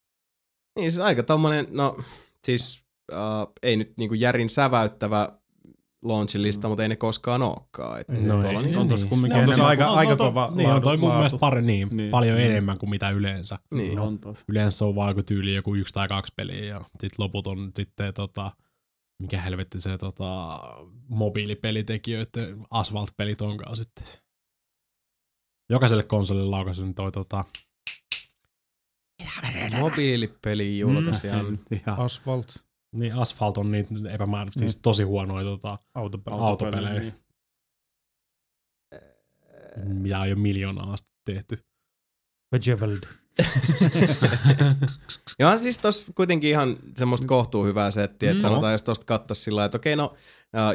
Niin 0.79 0.91
siis 0.91 0.99
aika 0.99 1.23
tommonen, 1.23 1.65
no 1.71 1.97
siis 2.45 2.85
uh, 3.11 3.53
ei 3.63 3.75
nyt 3.75 3.93
niinku 3.97 4.13
järin 4.15 4.49
säväyttävä 4.49 5.40
launchilista, 6.03 6.67
mutta 6.67 6.83
ei 6.83 6.89
ne 6.89 6.95
koskaan 6.95 7.41
ookaan. 7.41 7.99
Et 8.01 8.07
No 8.07 8.43
ei, 8.43 8.57
niinku- 8.57 8.79
on 8.79 8.87
tossa 8.87 9.03
niin. 9.05 9.09
kumminkin 9.09 9.37
on 9.37 9.43
enemmän- 9.43 9.57
tosi- 9.57 9.69
aika- 9.69 9.87
on- 9.89 9.97
aika 9.97 10.15
kova 10.15 10.51
Niin, 10.55 10.69
on 10.69 10.81
toi 10.81 10.93
laatu. 10.97 11.05
mun 11.07 11.15
mielestä 11.15 11.37
pari 11.39 11.61
niin, 11.61 11.87
Niin. 11.91 12.11
paljon 12.11 12.37
Mm. 12.37 12.45
enemmän 12.45 12.77
kuin 12.77 12.89
mitä 12.89 13.09
yleensä. 13.09 13.59
Niin. 13.77 13.99
On 13.99 14.19
tossa. 14.19 14.45
Yleensä 14.47 14.77
se 14.77 14.85
on 14.85 14.95
vaan 14.95 15.09
joku 15.09 15.21
tyyli 15.23 15.55
joku 15.55 15.75
yksi 15.75 15.93
tai 15.93 16.07
kaksi 16.07 16.33
peliä 16.35 16.65
ja 16.65 16.81
sit 16.99 17.19
loput 17.19 17.47
on 17.47 17.71
sitten 17.75 18.13
tota, 18.13 18.51
mikä 19.21 19.41
helvetti 19.41 19.81
se 19.81 19.97
tota, 19.97 20.59
mobiilipelitekijöiden 21.07 22.65
asfalt-pelit 22.71 23.41
onkaan 23.41 23.75
sitten. 23.75 24.05
Jokaiselle 25.69 26.03
konsolille 26.03 26.49
laukaisin 26.49 26.95
toi 26.95 27.11
tota, 27.11 27.45
Mobiilipeli 29.79 30.79
julkaisijan. 30.79 31.59
ihan, 31.71 31.99
Asphalt, 31.99 32.47
niin 32.95 33.15
Asphalt 33.15 33.57
on 33.57 33.71
niitä 33.71 33.93
epämäärä, 34.09 34.51
siis 34.59 34.77
tosi 34.77 35.03
huonoja 35.03 35.43
tota, 35.45 35.77
autopeli. 35.93 36.37
autopelejä, 36.39 36.99
niin. 36.99 37.13
mitä 39.85 40.19
on 40.19 40.29
jo 40.29 40.35
miljoonaa 40.35 40.93
asti 40.93 41.11
tehty. 41.25 41.59
Bejeweled. 42.51 43.03
Ja 45.39 45.49
on 45.49 45.59
siis 45.59 45.77
tossa 45.77 46.13
kuitenkin 46.15 46.49
ihan 46.49 46.75
semmoista 46.97 47.27
kohtuu 47.27 47.65
hyvää 47.65 47.91
settiä, 47.91 48.31
että 48.31 48.43
Mm. 48.43 48.49
sanotaan, 48.49 48.71
jos 48.71 48.83
tosta 48.83 49.05
kattais 49.05 49.43
sillä 49.43 49.65
että 49.65 49.75
okei, 49.77 49.95
no 49.95 50.13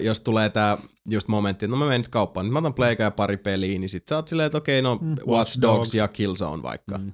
jos 0.02 0.20
tulee 0.20 0.48
tää 0.50 0.78
just 1.10 1.28
momentti, 1.28 1.64
että 1.64 1.70
no 1.72 1.78
mä 1.78 1.84
menen 1.84 2.00
nyt 2.00 2.08
kauppaan, 2.08 2.46
nyt 2.46 2.52
mä 2.52 2.58
otan 2.58 2.74
Playka 2.74 3.02
ja 3.02 3.10
pari 3.10 3.36
peliä, 3.36 3.78
niin 3.78 3.88
sit 3.88 4.08
sä 4.08 4.16
oot 4.16 4.28
silleen, 4.28 4.46
että 4.46 4.58
okei, 4.58 4.82
no 4.82 4.94
Mm. 5.02 5.08
Watch 5.08 5.26
Watch 5.28 5.60
Dogs 5.62 5.78
Dogs. 5.78 5.94
ja 5.94 6.08
Killzone 6.08 6.62
vaikka. 6.62 6.98
Mm. 6.98 7.12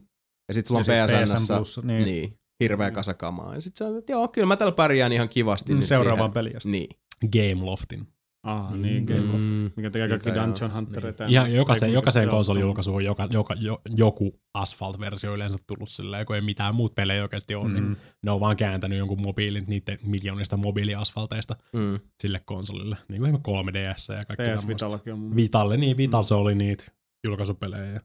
Ja 0.48 0.54
sit 0.54 0.66
sulla 0.66 0.80
on 0.80 0.94
Ja 0.96 1.06
sit 1.08 1.16
PSN, 1.38 1.56
Plus, 1.56 1.80
niin. 1.84 2.04
niin. 2.04 2.32
Niin, 2.62 2.70
hirveä 2.70 2.88
Mm. 2.90 2.94
kasakamaa. 2.94 3.54
Ja 3.54 3.60
sit 3.60 3.76
sä 3.76 3.98
että 3.98 4.12
joo, 4.12 4.28
kyllä 4.28 4.46
mä 4.46 4.56
tällä 4.56 4.72
pärjään 4.72 5.12
ihan 5.12 5.28
kivasti 5.28 5.74
nyt 5.74 5.84
Seuraavaan 5.84 6.18
siihen. 6.18 6.32
peliä. 6.32 6.58
Niin. 6.64 6.88
Game 7.32 7.64
Loftin. 7.66 8.06
Ah, 8.46 8.72
niin, 8.74 9.04
Game 9.04 9.34
of, 9.34 9.40
Mm. 9.40 9.70
mikä 9.76 9.90
tekee 9.90 10.08
kaikki 10.08 10.28
Sitä 10.28 10.36
joo. 10.38 10.46
Dungeon 10.46 10.72
Huntereita. 10.74 11.24
Ja 11.28 11.48
jokaiseen, 11.48 11.92
jokaiseen 11.92 12.28
konsolijulkaisuun 12.28 12.96
on 12.96 13.04
joka, 13.04 13.28
joka, 13.30 13.54
jo, 13.54 13.80
joku 13.96 14.40
Asphalt-versio 14.54 15.34
yleensä 15.34 15.58
tullut 15.66 15.88
silleen, 15.88 16.26
kun 16.26 16.36
ei 16.36 16.42
mitään 16.42 16.74
muut 16.74 16.94
pelejä 16.94 17.22
oikeasti 17.22 17.54
ole, 17.54 17.68
mm. 17.68 17.74
niin 17.74 17.84
Mm. 17.84 17.96
ne 18.22 18.30
on 18.30 18.40
vaan 18.40 18.56
kääntänyt 18.56 18.98
jonkun 18.98 19.20
mobiilin 19.22 19.64
niiden 19.68 19.98
miljoonista 20.04 20.56
mobiiliasfalteista 20.56 21.56
Mm. 21.72 22.00
sille 22.22 22.40
konsolille. 22.44 22.96
Niin 23.08 23.18
kuin 23.20 23.28
esimerkiksi 23.28 23.50
3DS 23.50 24.08
ja 24.18 24.24
kaikki 24.24 24.42
PS 24.44 24.60
tämmöistä. 24.60 24.68
Vitallakin 24.68 25.12
on 25.12 25.18
mun 25.18 25.36
Vitalle, 25.36 25.76
niin 25.76 25.96
Vital 25.96 26.22
se 26.24 26.34
oli 26.34 26.54
niitä 26.54 26.84
julkaisupelejä. 27.28 27.86
Ja 27.92 28.00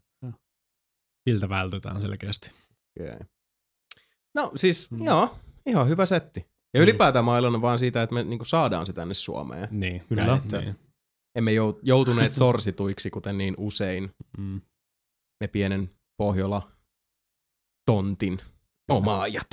siltä 1.29 1.49
vältytään 1.49 2.01
selkeästi. 2.01 2.51
Okay. 2.99 3.19
No 4.35 4.51
siis, 4.55 4.91
Mm. 4.91 5.05
joo, 5.05 5.35
ihan 5.65 5.87
hyvä 5.87 6.05
setti. 6.05 6.39
Ja 6.39 6.45
Niin. 6.73 6.83
ylipäätään 6.83 7.25
mä 7.25 7.31
oon 7.31 7.61
vaan 7.61 7.79
siitä, 7.79 8.01
että 8.01 8.13
me 8.13 8.23
niinku 8.23 8.45
saadaan 8.45 8.85
se 8.85 8.93
tänne 8.93 9.13
Suomeen. 9.13 9.67
Niin, 9.71 10.03
Kyllä. 10.09 10.25
näin, 10.25 10.37
Että- 10.37 10.61
Niin. 10.61 10.75
Emme 11.37 11.51
jou- 11.51 11.79
joutuneet 11.83 12.33
sorsituiksi, 12.43 13.09
kuten 13.09 13.37
niin 13.37 13.53
usein 13.57 14.11
Mm. 14.37 14.61
me 15.43 15.47
pienen 15.47 15.89
Pohjola 16.17 16.71
tontin 17.85 18.39
omaajat. 18.91 19.47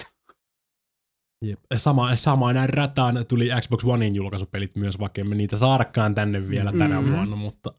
Jep. 1.45 1.61
Sama, 1.77 2.17
samaan 2.17 2.69
rataan 2.69 3.27
tuli 3.29 3.49
Xbox 3.61 3.85
Onein 3.85 4.15
julkaisupelit 4.15 4.77
myös, 4.77 4.99
vaikka 4.99 5.21
emme 5.21 5.35
niitä 5.35 5.57
saadakaan 5.57 6.15
tänne 6.15 6.49
vielä 6.49 6.73
tänä 6.73 7.01
Mm. 7.01 7.11
vuonna, 7.13 7.37
mutta 7.37 7.75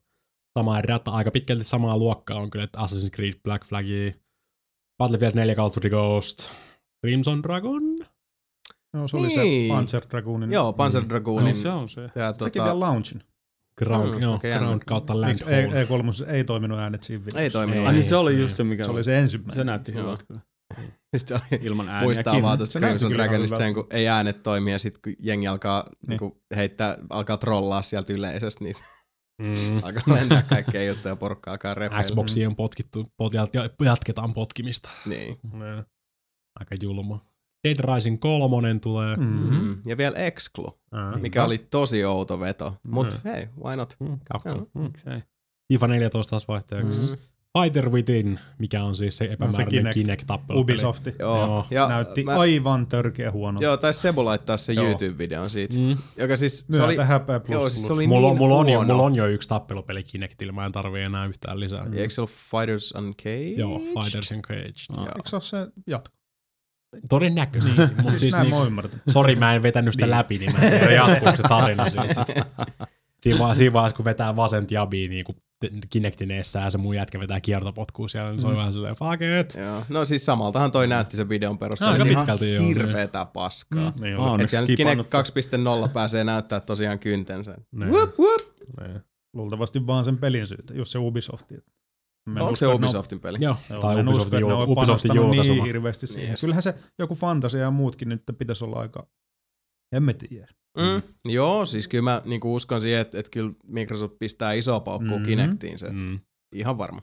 samaan 0.60 0.84
rata, 0.84 1.12
aika 1.12 1.32
pitkälti 1.32 1.64
samaa 1.64 1.98
luokkaa 1.98 2.38
on 2.40 2.50
kyllä, 2.50 2.64
että 2.66 2.80
Assassin's 2.80 3.10
Creed 3.10 3.34
Black 3.44 3.66
Flag, 3.66 3.86
Battlefield 4.98 5.36
4 5.36 5.56
Call 5.56 5.68
of 5.68 5.76
Duty 5.76 5.90
Ghost, 5.90 6.52
Crimson 7.06 7.44
Dragon, 7.44 7.84
No, 8.94 9.08
se 9.08 9.18
oli 9.18 9.28
Niin. 9.28 9.70
se 9.70 9.74
Panzer 9.74 10.04
Dragoonin. 10.12 10.52
Joo, 10.52 10.74
Panzer 10.74 11.02
Mm. 11.02 11.10
Dragoonin. 11.10 11.54
se 11.56 11.70
on 11.70 11.90
se. 11.90 12.02
Ja, 12.02 12.10
Sekin 12.32 12.38
tota, 12.52 12.64
vielä 12.64 12.80
launchen. 12.80 13.24
Ground, 13.80 14.14
Mm, 14.16 14.22
joo, 14.22 14.34
okei, 14.36 14.58
Ground 14.58 14.82
kautta 14.86 15.22
Land 15.22 15.40
E- 15.48 15.68
Hold. 15.88 16.02
E3 16.04 16.26
ei 16.32 16.44
toiminut 16.44 16.80
äänet 16.80 17.04
siinä 17.04 17.20
videossa. 17.26 17.40
Ei 17.42 17.50
toiminut. 17.50 17.82
Ei. 17.82 17.88
Ai 17.88 17.94
niin 17.94 18.04
se 18.04 18.16
oli 18.16 18.34
ei. 18.34 18.40
just 18.42 18.56
se, 18.56 18.64
mikä 18.64 18.84
Se 18.84 18.92
oli 18.92 19.04
se 19.04 19.20
ensimmäinen. 19.20 19.56
Se 19.56 19.64
näytti 19.64 19.94
hyvältä 19.94 20.24
kyllä. 20.28 20.40
Sitten 21.18 21.40
se 21.40 21.46
oli, 21.56 21.62
Ilman 21.66 21.88
ääniäkin. 21.88 22.06
muistaa 22.08 22.42
vaan 22.42 22.58
tuossa 22.58 22.74
Se 22.74 22.80
näytti 22.80 23.00
Crimson 23.00 23.18
Dragonista 23.18 23.58
sen, 23.58 23.74
kun 23.74 23.88
ei 23.90 24.08
äänet 24.08 24.44
toimi 24.44 24.72
ja 24.72 24.80
sitten 24.80 25.02
kun 25.04 25.26
jengi 25.28 25.48
alkaa 25.48 25.84
Niin. 25.84 26.10
niinku, 26.10 26.42
heittää, 26.56 26.98
alkaa 27.10 27.38
trollaa 27.38 27.82
sieltä 27.82 28.14
yleisöstä, 28.14 28.64
niin 28.64 28.76
Mm. 29.42 29.54
alkaa 29.84 30.16
lentää 30.16 30.42
kaikkea 30.42 30.84
juttuja 30.84 31.12
ja 31.12 31.16
porukka 31.16 31.52
alkaa 31.52 31.74
repeillä. 31.74 32.04
Xboxiin 32.04 32.48
on 32.48 32.56
potkittu, 32.56 33.06
pot, 33.18 33.34
jat- 33.34 33.86
jatketaan 33.86 34.34
potkimista. 34.34 34.92
Niin. 35.06 35.38
Aika 36.60 36.76
julma. 36.82 37.26
Dead 37.68 37.96
Rising 37.96 38.20
3 38.20 38.80
tulee. 38.80 39.16
Mm. 39.18 39.24
Mm. 39.62 39.78
Ja 39.86 39.98
vielä 39.98 40.18
Exclu, 40.18 40.80
Mm. 40.92 41.22
mikä 41.22 41.44
oli 41.46 41.58
tosi 41.58 42.06
outo 42.06 42.40
veto. 42.40 42.78
Mut 42.84 43.08
Mm. 43.24 43.32
hei, 43.32 43.48
why 43.64 43.76
not? 43.76 43.94
Mm, 44.00 44.20
Capcom. 44.34 44.58
Joo. 44.58 44.68
Mm. 44.74 45.22
FIFA 45.74 45.88
14 45.88 46.30
taas 46.30 46.48
vaihtoehdoksi. 46.48 47.12
Mm. 47.12 47.18
Fighter 47.62 47.90
Within, 47.90 48.40
mikä 48.60 48.84
on 48.84 48.96
siis 48.96 49.18
se 49.18 49.26
epämääräinen 49.26 49.70
Kinect. 49.70 49.94
Kinect-tappelu. 49.94 50.60
Ubisofti. 50.60 51.14
Joo. 51.20 51.38
Joo. 51.38 51.66
Ja 51.72 51.88
Näytti 51.88 52.24
mä, 52.24 52.40
aivan 52.40 52.88
törkeä 52.88 53.32
huono. 53.32 53.60
Joo, 53.62 53.78
taisi 53.78 54.00
Sebu 54.00 54.26
laittaa 54.26 54.58
se. 54.58 54.74
YouTube-videon 54.74 55.50
siitä. 55.50 55.76
Mm. 55.80 55.98
Joka 56.18 56.36
siis, 56.36 56.60
se 56.60 56.66
Myötä 56.70 56.84
oli, 56.86 56.96
häpeä 56.98 57.40
plus 57.40 57.54
joo, 57.54 57.70
siis 57.70 57.82
se 57.82 57.88
plus. 57.88 57.98
oli 57.98 58.08
Mulla, 58.08 58.28
on, 58.28 58.34
niin 58.34 58.38
mulla, 58.38 58.56
on 58.56 58.70
jo, 58.70 58.84
mulla 58.84 59.04
on 59.04 59.16
jo 59.16 59.28
yksi 59.28 59.50
tappelupeli 59.50 60.04
Kinectillä, 60.04 60.54
mä 60.54 60.66
en 60.66 60.72
tarvii 60.72 61.04
enää 61.04 61.26
yhtään 61.26 61.60
lisää. 61.60 61.88
Ja 61.92 62.02
Eikö 62.02 62.14
se 62.14 62.22
ollut 62.22 62.32
Fighters 62.32 62.94
Uncaged? 62.98 63.58
Joo, 63.58 63.80
Fighters 63.80 64.32
Engaged. 64.32 64.74
Joo. 64.98 65.06
Eikö 65.06 65.22
se 65.30 65.36
ole 65.36 65.44
se 65.44 65.58
jatko? 65.88 66.16
Todennäköisesti, 67.10 67.82
mutta 68.02 68.10
Siis, 68.20 68.22
siis, 68.22 68.38
niin, 68.38 68.82
sori 69.10 69.36
mä 69.36 69.56
en 69.56 69.64
vetänyt 69.64 69.94
sitä 69.94 70.10
läpi, 70.10 70.38
niin 70.38 70.54
mä 70.54 70.60
en 70.60 70.72
tiedä 70.80 70.92
jatkuuko 71.06 71.36
se 71.36 71.44
tarina 71.44 71.90
siitä. 71.90 72.26
Siinä, 73.22 73.40
va- 73.40 73.56
siinä 73.56 73.74
vaiheessa, 73.74 73.96
kun 73.96 74.06
vetää 74.06 74.36
vasent 74.36 74.72
jabiin 74.72 75.12
niin 75.12 75.26
kuin 75.26 75.38
Kinectineessä 75.90 76.60
ja 76.60 76.70
se 76.70 76.78
mun 76.78 76.96
jätkä 76.96 77.20
vetää 77.20 77.42
kiertopotkua 77.42 78.08
siellä, 78.08 78.32
niin 78.32 78.42
se 78.42 78.48
on 78.48 78.58
vähän 78.58 78.74
silleen, 78.74 78.96
fuck 78.96 79.22
it. 79.42 79.56
Joo. 79.64 79.82
No 79.90 80.06
siis 80.06 80.26
samaltahan 80.26 80.72
toi 80.72 80.88
näytti 80.88 81.18
sen 81.18 81.30
videon 81.30 81.58
perusteella. 81.58 81.94
Aika 81.94 82.06
ihan 82.06 82.22
pitkälti 82.22 82.54
joo, 82.56 82.66
Hirveetä 82.66 83.26
paskaa. 83.26 83.94
Niin 84.00 84.16
Mä 84.18 84.22
oli. 84.22 84.30
oon 84.30 84.42
Et 84.42 84.50
siellä 84.50 84.68
nyt 84.68 84.76
skipannut 84.78 85.08
Kinect 85.10 85.84
2.0 85.86 85.90
pääsee 85.94 86.24
näyttää 86.24 86.60
tosiaan 86.60 87.00
kyntensä. 87.00 87.56
Niin. 87.72 87.90
Whoop, 87.92 88.20
whoop. 88.20 88.42
Niin. 88.82 89.02
Luultavasti 89.34 89.88
vaan 89.88 90.06
sen 90.06 90.18
pelin 90.18 90.48
syytä, 90.48 90.74
jos 90.74 90.92
se 90.92 91.00
Ubisofti. 91.00 91.56
Mä 92.30 92.44
Onko 92.44 92.56
se 92.56 92.68
Ubisoftin 92.68 93.20
peli? 93.20 93.38
Joo, 93.42 93.56
Joo, 93.70 93.80
tai 93.80 94.00
en 94.00 94.08
usko, 94.08 94.12
Ubisoftin, 94.24 94.38
että 94.40 94.48
ne 94.48 94.64
Ubisoftin 94.64 94.76
panostanut 94.76 95.16
julkaisema. 95.16 95.56
niin 95.56 95.66
hirveästi 95.66 96.08
siihen. 96.08 96.30
Yes. 96.30 96.42
Kyllähän 96.42 96.64
se 96.64 96.76
joku 97.00 97.16
fantasia 97.16 97.62
ja 97.62 97.72
muutkin 97.72 98.10
nyt 98.10 98.24
pitäisi 98.38 98.64
olla 98.66 98.80
aika, 98.80 99.08
en 99.96 100.04
mä 100.04 100.14
tiedä. 100.14 100.48
Mm. 100.78 101.02
Joo, 101.32 101.66
siis 101.66 101.88
kyllä 101.88 102.04
mä 102.04 102.22
niinku 102.26 102.56
uskon 102.56 102.82
siihen, 102.82 103.02
että, 103.02 103.20
että 103.20 103.30
kyllä 103.32 103.52
Microsoft 103.68 104.14
pistää 104.20 104.54
isoa 104.54 104.80
paukkua 104.80 105.18
Mhm. 105.18 105.26
Kinectiin 105.26 105.80
se. 105.80 105.90
Mm. 105.90 106.20
Ihan 106.56 106.78
varma. 106.78 107.02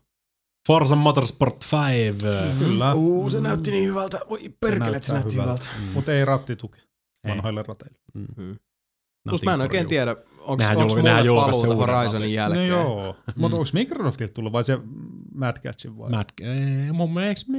Forza 0.68 0.97
Motorsport 0.97 1.65
5. 1.73 2.18
Kyllä, 2.65 2.94
Uu, 2.94 3.28
se 3.31 3.41
näytti 3.41 3.70
niin 3.70 3.89
hyvältä. 3.89 4.20
Voi 4.31 4.41
perkele, 4.60 4.97
että 4.97 5.07
se 5.07 5.12
näytti 5.12 5.34
hyvältä. 5.34 5.65
hyvältä. 5.76 5.92
mutta 5.94 6.12
ei 6.12 6.25
rattituki 6.25 6.81
vanhoille 7.28 7.65
rateille. 7.68 7.99
Mm. 8.15 8.26
Mm. 8.36 8.57
Plus 9.28 9.42
mä 9.42 9.55
en 9.55 9.60
oikein 9.60 9.83
you. 9.83 9.89
tiedä, 9.89 10.17
onko 10.41 10.65
mulle 10.75 11.02
paluuta 11.41 11.75
Horizonin 11.75 12.34
jälkeen? 12.34 12.70
No 12.70 12.76
joo, 12.76 13.12
Mm. 13.26 13.33
mutta 13.36 13.57
onko 13.57 13.68
Microsoftilta 13.73 14.34
tullut 14.34 14.52
vai 14.52 14.65
se 14.65 14.78
Mad 15.47 15.57
Catchin 15.61 15.99
vai? 15.99 16.11
Mad, 16.11 16.25
ei, 16.41 16.93
mun 16.93 17.15
mielestä 17.15 17.53
me... 17.53 17.59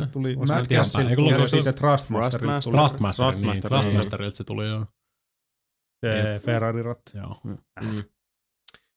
Se 0.00 0.06
tuli 0.06 0.36
Mad 0.36 0.66
Catchin. 0.66 1.00
Eikö 1.00 1.16
tuli 1.22 1.34
ollut 1.34 1.50
siitä 1.50 1.70
se- 1.70 1.76
Trustmasterilta 1.76 2.60
Trustmaster. 2.60 3.24
tuli 3.24 3.32
Trustmaster, 3.32 3.54
niin, 3.54 3.62
Trustmasterilta 3.62 4.36
se 4.36 4.44
tuli 4.44 4.68
joo. 4.68 4.86
se 6.06 6.40
Ferrari-ratti. 6.44 7.18
joo. 7.18 7.36
Mm. 7.44 8.02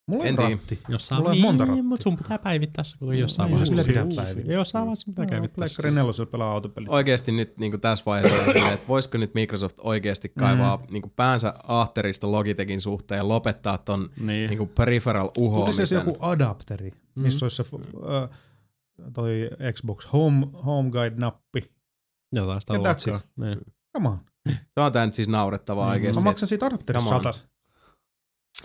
Mulla 0.07 0.25
En 0.25 0.39
on 0.39 0.51
ratti. 0.51 0.79
Jossain, 0.89 1.21
Mulla 1.21 1.31
on 1.31 1.39
monta 1.39 1.65
rattia. 1.65 1.83
mutta 1.83 2.03
sun 2.03 2.17
pitää 2.17 2.37
päivittää 2.39 2.83
se, 2.83 2.97
kun 2.97 3.17
jossain 3.17 3.47
Niin, 3.51 3.59
vaiheessa. 3.59 3.87
pitää 3.87 4.05
päivittää. 4.25 4.53
Jossain 4.53 4.85
vaiheessa 4.85 5.05
pitää 5.11 5.25
käydä 5.25 5.47
Pleikkari 5.47 5.91
nelosella 5.91 6.31
pelaa 6.31 6.51
autopelit. 6.51 6.89
Oikeesti 6.89 7.31
nyt 7.31 7.57
niin 7.57 7.81
tässä 7.81 8.05
vaiheessa 8.05 8.41
on 8.41 8.47
silleen, 8.53 8.73
että 8.73 8.87
voisiko 8.87 9.17
nyt 9.17 9.33
Microsoft 9.33 9.77
oikeasti 9.79 10.31
kaivaa 10.39 10.77
mm. 10.77 10.83
niin 10.89 11.11
päänsä 11.15 11.53
ahterista 11.67 12.31
Logitechin 12.31 12.81
suhteen 12.81 13.17
ja 13.17 13.27
lopettaa 13.27 13.77
ton 13.77 14.09
Niin. 14.19 14.49
niin 14.49 14.69
peripheral 14.69 15.27
Tuli 15.27 15.47
uhoamisen. 15.47 15.87
se 15.87 15.95
joku 15.95 16.17
adapteri, 16.19 16.91
Mm. 17.15 17.21
missä 17.21 17.45
olisi 17.45 17.63
se 17.63 17.77
ö, 18.03 18.27
toi 19.13 19.49
Xbox 19.73 20.07
Home, 20.13 20.47
Home 20.65 20.89
Guide-nappi. 20.89 21.71
Jotain 22.35 22.61
sitä 22.61 22.73
luokkaa. 22.73 23.19
Niin. 23.37 23.59
Come 23.97 24.09
on. 24.09 24.19
Tämä 24.75 24.85
on 24.85 24.91
tää 24.91 25.05
nyt 25.05 25.13
siis 25.13 25.27
naurettavaa 25.27 25.85
Mm. 25.87 25.91
oikeesti. 25.91 26.21
Mä 26.21 26.29
maksan 26.29 26.47
siitä 26.49 26.65
adapterista 26.65 27.09
on. 27.09 27.15
satas. 27.23 27.47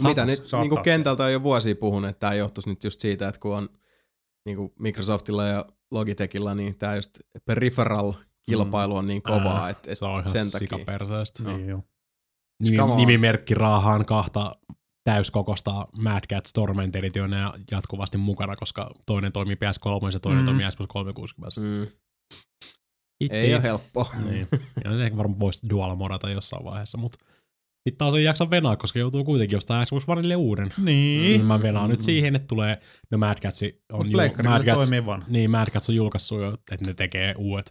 Mitä 0.02 0.08
Satas, 0.10 0.26
nyt 0.26 0.46
satas. 0.46 0.68
niin 0.68 0.82
kentältä 0.82 1.24
on 1.24 1.32
jo 1.32 1.42
vuosia 1.42 1.76
puhunut, 1.76 2.10
että 2.10 2.20
tämä 2.20 2.34
johtuisi 2.34 2.68
nyt 2.68 2.84
just 2.84 3.00
siitä, 3.00 3.28
että 3.28 3.40
kun 3.40 3.56
on 3.56 3.68
niin 4.46 4.58
Microsoftilla 4.78 5.44
ja 5.44 5.64
Logitechilla, 5.90 6.54
niin 6.54 6.78
tämä 6.78 6.96
just 6.96 7.10
peripheral 7.44 8.12
kilpailu 8.42 8.96
on 8.96 9.06
niin 9.06 9.22
kovaa, 9.22 9.62
Ää, 9.62 9.70
että 9.70 9.92
et 9.92 9.98
Se 9.98 10.04
on 10.04 10.18
ihan 10.18 10.30
sen 10.30 10.50
takia. 10.50 10.68
Niin 11.56 11.68
joo. 11.68 11.82
Nimi, 12.62 12.78
on. 12.80 12.96
nimimerkki 12.96 13.54
raahaan 13.54 14.04
kahta 14.06 14.56
täyskokosta 15.06 15.86
Mad 15.96 16.20
Cat 16.32 16.44
Torment 16.54 16.96
Editionia 16.96 17.54
jatkuvasti 17.70 18.18
mukana, 18.18 18.56
koska 18.56 18.90
toinen 19.06 19.32
toimii 19.32 19.54
PS3 19.56 20.12
ja 20.12 20.20
toinen 20.20 20.42
Mm. 20.42 20.46
toimii 20.46 20.66
Xbox 20.70 20.86
360. 20.88 21.60
mm, 21.60 21.86
Itti. 23.20 23.36
ei 23.36 23.54
ole 23.54 23.62
helppoa. 23.62 24.10
Niin. 24.30 24.48
Ja 24.84 24.90
ne 24.90 25.04
ehkä 25.04 25.16
varmaan 25.16 25.40
voisi 25.40 25.66
dual 25.70 25.96
modata 25.96 26.30
jossain 26.30 26.64
vaiheessa, 26.64 26.98
mutta 26.98 27.18
sitten 27.88 27.98
taas 27.98 28.14
ei 28.14 28.24
jaksa 28.24 28.50
venaa, 28.50 28.76
koska 28.76 28.98
joutuu 28.98 29.24
kuitenkin 29.24 29.56
jostain 29.56 29.86
Xbox 29.86 30.04
Oneille 30.08 30.36
uuden. 30.36 30.68
Niin. 30.84 31.22
Niin. 31.22 31.44
Mä 31.44 31.62
venaan 31.62 31.90
nyt 31.90 32.00
siihen, 32.00 32.36
että 32.36 32.46
tulee, 32.48 32.78
no 33.10 33.18
Mad 33.18 33.36
Cats 33.40 33.60
on 33.92 34.10
ju- 34.10 34.16
Mad 34.44 34.64
Cats, 34.64 34.78
toimii 34.78 35.06
vanha. 35.06 35.26
niin 35.30 35.50
Mad 35.50 35.66
Cats 35.70 35.88
on 35.88 35.94
julkaissut 35.96 36.40
jo, 36.40 36.48
että 36.72 36.86
ne 36.86 36.94
tekee 36.94 37.34
uudet 37.38 37.70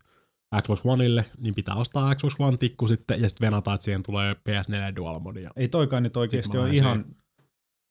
Xbox 0.62 0.82
Oneille, 0.84 1.26
niin 1.38 1.56
pitää 1.56 1.76
ostaa 1.76 2.16
Xbox 2.16 2.36
One 2.40 2.58
tikku 2.58 2.88
sitten 2.88 3.22
ja 3.22 3.30
sitten 3.30 3.46
venata, 3.46 3.74
että 3.74 3.84
siihen 3.86 4.04
tulee 4.04 4.34
PS4 4.34 4.96
dual 4.96 5.20
modia. 5.20 5.52
Ei 5.56 5.68
toikaan 5.68 6.04
nyt 6.04 6.18
oikeasti 6.18 6.58
ole 6.58 6.70
ihan 6.70 7.06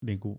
niin 0.07 0.20
kuin, 0.20 0.39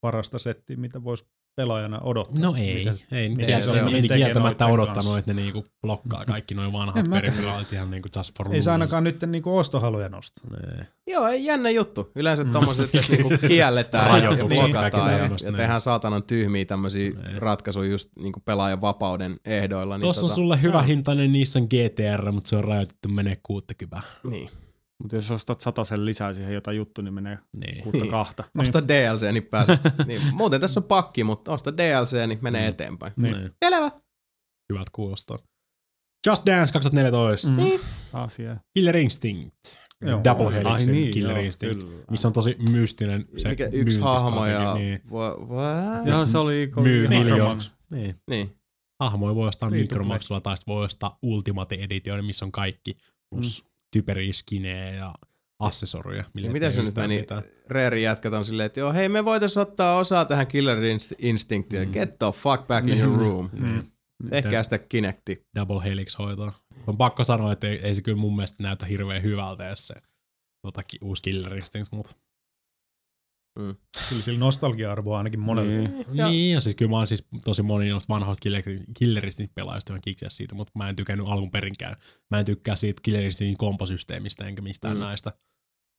parasta 0.00 0.38
settiä, 0.38 0.76
mitä 0.76 1.04
voisi 1.04 1.26
pelaajana 1.56 2.00
odottaa. 2.00 2.42
No 2.42 2.54
ei, 2.58 2.74
Mitä- 2.74 2.94
ei, 3.12 3.28
mitä 3.28 3.46
kieltä, 3.46 3.66
se 3.68 3.82
on? 3.82 3.94
ei 3.94 4.02
Tekee 4.02 4.16
kieltämättä 4.16 4.66
odottanut, 4.66 4.94
kanssa. 4.94 5.18
että 5.18 5.34
ne 5.34 5.42
niinku 5.42 5.64
blokkaa 5.82 6.24
kaikki 6.24 6.54
noin 6.54 6.72
vanhat 6.72 7.10
periferaalit 7.10 7.72
ihan 7.72 7.90
niinku 7.90 8.08
just 8.16 8.36
for 8.38 8.54
Ei 8.54 8.62
se 8.62 8.70
ainakaan 8.70 9.04
nyt 9.04 9.16
niinku 9.26 9.56
ostohaluja 9.58 10.08
nosta. 10.08 10.40
Nee. 10.50 10.86
Joo, 11.06 11.26
ei 11.28 11.44
jännä 11.44 11.70
juttu. 11.70 12.12
Yleensä 12.16 12.44
tommoset, 12.44 12.94
että 12.94 13.12
niinku 13.12 13.28
kielletään 13.48 14.22
ja 14.22 14.30
blokataan 14.44 15.12
ja, 15.12 15.18
ja 15.18 15.28
niin. 15.28 15.54
tehdään 15.54 15.80
saatanan 15.80 16.22
tyhmiä 16.22 16.64
tämmöisiä 16.64 17.10
Niin. 17.10 17.42
ratkaisuja 17.42 17.90
just 17.90 18.10
niinku 18.16 18.40
pelaajan 18.40 18.80
vapauden 18.80 19.36
ehdoilla. 19.44 19.96
Niin 19.98 20.02
Tuossa 20.02 20.24
on 20.24 20.30
sulle 20.30 20.62
hyvä 20.62 20.82
hintainen 20.82 21.32
Nissan 21.32 21.62
GTR, 21.64 22.32
mutta 22.32 22.48
se 22.48 22.56
on 22.56 22.64
rajoitettu 22.64 23.08
menee 23.08 23.36
60. 23.42 24.02
Niin. 24.30 24.50
Mutta 25.02 25.16
jos 25.16 25.30
ostat 25.30 25.60
sen 25.88 26.04
lisää 26.04 26.32
siihen 26.32 26.54
jotain 26.54 26.76
juttu, 26.76 27.02
niin 27.02 27.14
menee 27.14 27.38
Niin. 27.52 27.82
kuutta 27.82 27.98
Niin. 27.98 28.10
kahta. 28.10 28.44
Osta 28.58 28.88
DLC, 28.88 29.32
niin 29.32 29.46
pääset. 29.46 29.80
niin, 30.06 30.20
muuten 30.32 30.60
tässä 30.60 30.80
on 30.80 30.84
pakki, 30.84 31.24
mutta 31.24 31.52
osta 31.52 31.76
DLC, 31.76 32.26
niin 32.26 32.38
menee 32.42 32.62
Mm. 32.62 32.68
eteenpäin. 32.68 33.12
Niin. 33.16 33.50
Selvä. 33.64 33.90
Hyvät 34.72 34.90
kuulostaa. 34.92 35.38
Just 36.26 36.46
Dance 36.46 36.72
2014. 36.72 37.48
Mm. 37.48 37.56
Niin. 37.56 37.80
Asia. 38.12 38.56
Killer 38.74 38.96
Instinct. 38.96 39.54
Joo. 40.00 40.20
Double 40.24 40.54
Helixin 40.54 40.92
niin, 40.94 41.10
Killer 41.10 41.36
joo, 41.36 41.44
Instinct. 41.44 41.84
kyllä. 41.84 42.04
Missä 42.10 42.28
on 42.28 42.32
tosi 42.34 42.56
mystinen 42.70 43.26
se 43.36 43.48
Mikä 43.48 43.66
yksi 43.72 44.00
hahmo 44.00 44.46
ja... 44.46 44.74
Niin. 44.74 45.00
What? 45.10 46.06
Joo, 46.06 46.26
se 46.26 46.38
oli... 46.38 46.70
Myy 46.82 47.08
Niin, 47.08 47.20
miljoona. 47.20 47.34
Mikromaksu. 47.34 47.72
Niin. 47.90 48.16
Niin. 48.30 48.50
Hahmoja 49.02 49.34
voi 49.34 49.48
ostaa 49.48 49.70
mikromaksulla 49.70 50.40
tai 50.40 50.56
sitten 50.56 50.74
voi 50.74 50.84
ostaa 50.84 51.18
Ultimate 51.22 51.74
Edition, 51.74 52.24
missä 52.24 52.44
on 52.44 52.52
kaikki 52.52 52.96
plus 53.30 53.64
mm. 53.64 53.67
Typeriä 53.92 54.32
skinejä 54.32 54.90
ja 54.90 55.14
accessoryja. 55.58 56.24
millä 56.34 56.48
Ja 56.48 56.52
miten 56.52 56.72
se 56.72 56.82
nyt 56.82 56.94
meni? 56.96 57.20
mitään. 57.20 57.42
Reerin 57.68 58.02
jätkät 58.02 58.32
on 58.32 58.44
silleen, 58.44 58.66
että 58.66 58.80
joo, 58.80 58.92
hei 58.92 59.08
me 59.08 59.24
voitais 59.24 59.56
ottaa 59.56 59.98
osaa 59.98 60.24
tähän 60.24 60.46
Killer 60.46 60.78
Inst- 60.78 61.14
Instinctiin. 61.18 61.88
Mm. 61.88 61.92
Get 61.92 62.18
the 62.18 62.26
fuck 62.32 62.66
back 62.66 62.88
in 62.88 62.98
your 62.98 63.20
room. 63.20 63.50
Niin. 63.62 63.88
Tehkää 64.30 64.62
sitä 64.62 64.78
Kinecti. 64.78 65.46
Double 65.58 65.84
Helix 65.84 66.18
hoitaa. 66.18 66.52
On 66.86 66.96
pakko 66.96 67.24
sanoa, 67.24 67.52
että 67.52 67.68
ei, 67.68 67.78
ei 67.78 67.94
se 67.94 68.02
kyllä 68.02 68.18
mun 68.18 68.36
mielestä 68.36 68.62
näytä 68.62 68.86
hirveän 68.86 69.22
hyvältä, 69.22 69.64
jos 69.64 69.86
se 69.86 69.94
tota, 70.62 70.82
uusi 71.00 71.22
Killer 71.22 71.54
Instincts, 71.54 71.92
mutta 71.92 72.14
Kyllä 74.08 74.22
sillä 74.22 74.38
nostalgia-arvoa 74.38 75.18
ainakin 75.18 75.40
monelle. 75.40 75.88
Niin. 75.88 76.04
Ja-. 76.12 76.28
Niin, 76.28 76.54
ja 76.54 76.60
siis 76.60 76.76
kyllä 76.76 76.90
mä 76.90 76.96
oon 76.96 77.06
siis 77.06 77.24
tosi 77.44 77.62
moni 77.62 77.88
noista 77.88 78.14
vanhoista 78.14 78.42
Killer, 78.42 78.62
Killer 78.98 79.26
Instinct 79.26 79.54
pelaajista 79.54 79.92
ihan 79.92 80.00
kikseä 80.00 80.28
siitä, 80.28 80.54
mutta 80.54 80.72
mä 80.74 80.88
en 80.88 80.96
tykännyt 80.96 81.26
alun 81.28 81.50
perinkään. 81.50 81.96
Mä 82.30 82.38
en 82.38 82.44
tykkää 82.44 82.76
siitä 82.76 83.00
Killer 83.02 83.22
Instinctin 83.24 83.56
komposysteemistä 83.58 84.46
enkä 84.46 84.62
mistään 84.62 84.94
Mm. 84.94 85.00
mm. 85.00 85.06
näistä. 85.06 85.32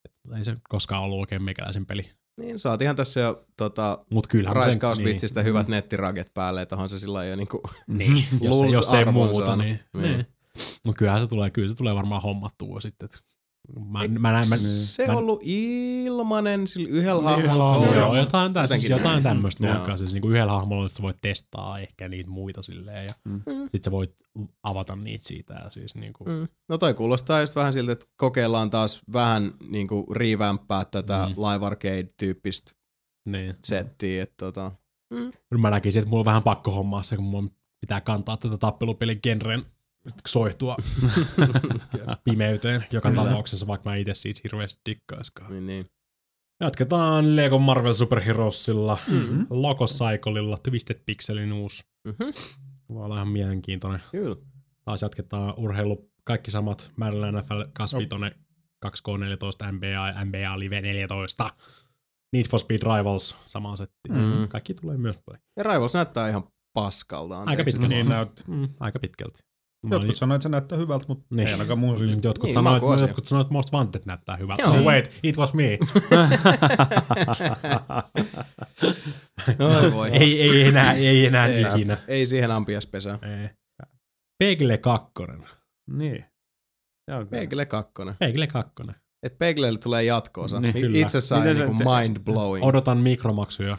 Et 0.06 0.38
ei 0.38 0.46
se 0.46 0.56
koskaan 0.70 1.04
ollut 1.04 1.20
oikein 1.20 1.44
meikäläisen 1.44 1.86
peli. 1.86 2.04
Niin, 2.38 2.60
saatihan 2.60 2.96
tässä 2.96 3.20
jo 3.20 3.46
tota, 3.58 4.06
Mut 4.12 4.28
raiskausvitsistä 4.50 5.44
hyvät 5.44 5.68
nettiraget 5.68 6.32
päälle, 6.34 6.62
että 6.62 6.76
onhan 6.76 6.90
se 6.90 7.00
sillä 7.00 7.26
jo 7.26 7.36
niinku 7.36 7.62
Niin, 7.88 8.24
jos, 8.42 8.58
jos 8.74 8.94
ei 8.94 9.06
muuta, 9.06 9.56
niin. 9.56 9.80
Niin. 9.94 10.04
niin. 10.04 10.26
Mutta 10.86 11.00
kyllähän 11.00 11.22
se 11.22 11.28
tulee, 11.28 11.50
kyllä 11.50 11.70
se 11.70 11.78
tulee 11.78 11.96
varmaan 11.96 12.22
hommattua 12.22 12.82
sitten. 12.82 13.06
et 13.06 13.24
Mä, 13.90 14.00
mä, 14.20 14.32
näen, 14.32 14.50
mä, 14.50 14.56
se 14.58 15.06
mä, 15.08 15.12
on 15.12 15.18
ollut 15.18 15.40
ilmanen 15.44 16.68
sillä 16.68 16.90
yhdellä 16.90 17.22
hahmolla. 17.22 17.96
Joo, 17.96 18.10
Oh, 18.10 18.16
jotain, 18.18 18.54
tä, 18.54 18.68
siis 18.68 18.90
jotain 18.90 19.24
tämmöistä 19.24 19.66
Joo. 19.68 19.74
luokkaa. 19.76 19.98
Siis 19.98 20.14
niinku 20.14 20.30
yhdellä 20.30 20.52
hahmolla 20.52 20.86
että 20.86 20.96
sä 20.98 21.04
voit 21.04 21.18
testaa 21.22 21.80
ehkä 21.80 22.10
niitä 22.10 22.30
muita 22.30 22.62
silleen 22.62 23.06
ja 23.06 23.14
Mm. 23.26 23.34
mm. 23.34 23.70
sit 23.72 23.84
sä 23.84 23.92
voit 23.92 24.14
avata 24.64 24.96
niitä 24.96 25.28
siitä. 25.28 25.54
Ja 25.54 25.70
siis 25.70 25.96
niinku, 25.96 26.24
mm. 26.26 26.32
Mm. 26.32 26.48
No 26.70 26.78
toi 26.78 26.94
kuulostaa 26.94 27.40
just 27.42 27.56
vähän 27.56 27.74
siltä, 27.74 27.92
että 27.92 28.06
kokeillaan 28.16 28.70
taas 28.70 29.00
vähän 29.14 29.54
niinku 29.70 30.06
revampää 30.14 30.86
tätä 30.86 31.26
Mm. 31.30 31.32
live 31.44 31.66
arcade-tyyppistä 31.66 32.72
niin. 33.26 33.56
settiä. 33.68 34.24
Että 34.24 34.36
tota, 34.46 34.72
Nyt 35.14 35.62
Mä 35.62 35.70
näkisin, 35.70 36.00
että 36.00 36.10
mulla 36.10 36.22
on 36.22 36.26
vähän 36.26 36.44
pakko 36.44 36.72
hommaa 36.72 37.04
se, 37.04 37.16
kun 37.16 37.26
mun 37.26 37.50
pitää 37.82 38.02
kantaa 38.02 38.38
tätä 38.38 38.58
tappelupelin 38.58 39.20
genren 39.24 39.64
soihtua 40.28 40.76
pimeyteen 42.24 42.86
joka 42.92 43.10
Kyllä. 43.12 43.24
tapauksessa, 43.24 43.68
vaikka 43.68 43.90
mä 43.90 43.96
itse 43.96 44.14
siitä 44.14 44.42
hirveästi 44.44 44.82
dikkaiskaan. 44.86 45.52
niin, 45.52 45.68
niin. 45.68 45.86
Jatketaan 46.62 47.36
Lego 47.36 47.60
Marvel 47.60 47.94
Super 47.94 48.20
Heroesilla, 48.24 48.98
Mm-hmm. 49.08 49.46
Loco 49.50 49.86
Cycleilla, 49.88 50.58
Twisted 50.58 51.00
Pixelin 51.06 51.54
uusi. 51.54 51.84
Mm-hmm. 52.08 52.34
Olla 52.90 53.16
ihan 53.16 53.28
mielenkiintoinen. 53.28 54.02
Kyllä. 54.12 54.36
Taas 54.86 55.02
jatketaan 55.02 55.54
urheilu, 55.58 56.12
kaikki 56.24 56.52
samat, 56.52 56.92
Madden 56.98 57.34
NFL, 57.36 57.62
Kasvitonen, 57.74 58.32
2K14, 58.86 59.72
NBA 59.72 60.24
NBA 60.26 60.60
Live 60.60 60.82
14. 60.82 61.50
Need 62.34 62.46
for 62.50 62.60
Speed 62.60 62.82
Rivals, 62.98 63.36
sama 63.48 63.76
setti. 63.76 64.10
Mm. 64.10 64.48
Kaikki 64.50 64.74
tulee 64.74 64.98
myös 64.98 65.20
play. 65.26 65.40
Ja 65.58 65.64
Rivals 65.64 65.94
näyttää 65.94 66.30
ihan 66.30 66.44
paskalta. 66.74 67.44
Aika 67.46 67.64
pitkälti. 67.64 67.88
Niin 67.96 68.10
näyttää. 68.10 68.46
Mm, 68.48 68.70
aika 68.80 69.00
pitkälti. 69.00 69.40
Mä 69.84 69.90
Jotkut 69.96 70.06
olin- 70.06 70.16
sanoo, 70.16 70.36
että 70.36 70.44
se 70.44 70.50
näyttää 70.50 70.78
hyvältä, 70.78 71.06
mutta 71.08 71.26
Niin. 71.36 71.48
ei 71.48 71.54
ainakaan 71.54 71.80
mun 71.80 71.98
siis. 71.98 72.18
Jotkut 72.24 72.44
Niin, 72.48 72.54
sanoivat, 72.54 72.82
makuasia. 72.82 73.08
jotkut 73.08 73.26
sanoivat, 73.26 73.46
että 73.48 73.54
Most 73.54 73.74
Wanted 73.74 74.02
näyttää 74.06 74.38
hyvältä. 74.38 74.64
Joo. 74.64 74.72
Oh 74.74 74.82
wait, 74.84 75.20
it 75.24 75.38
was 75.38 75.54
me. 75.54 75.78
Oi 79.84 79.92
voi. 79.94 80.10
ei, 80.10 80.42
ei 80.42 80.64
enää, 80.68 80.94
ei 80.94 81.26
enää 81.26 81.46
Ei. 81.46 81.62
ikinä. 81.62 81.98
Ei 82.08 82.26
siihen 82.26 82.52
ampiaspesään. 82.52 83.20
Ei. 83.24 83.50
Pegle 84.40 84.78
2. 84.78 85.12
Niin. 85.92 86.26
Pegle 87.30 87.66
kakkonen. 87.66 88.16
Pegle 88.20 88.48
2. 88.48 88.74
Et 89.24 89.38
Peglelle 89.38 89.80
tulee 89.80 90.04
jatkoosa. 90.04 90.60
Niin, 90.60 90.74
Niin, 90.74 90.86
kyllä. 90.86 90.98
Itse 91.00 91.22
se- 91.22 91.40
niinku 91.40 91.78
se- 91.78 91.84
mind 91.84 92.20
blowing. 92.20 92.66
Odotan 92.66 92.98
mikromaksuja. 92.98 93.78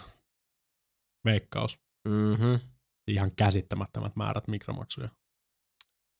Veikkaus. 1.24 1.78
Mm-hmm. 2.08 2.60
Ihan 3.08 3.30
käsittämättömät 3.36 4.16
määrät 4.16 4.48
mikromaksuja. 4.48 5.08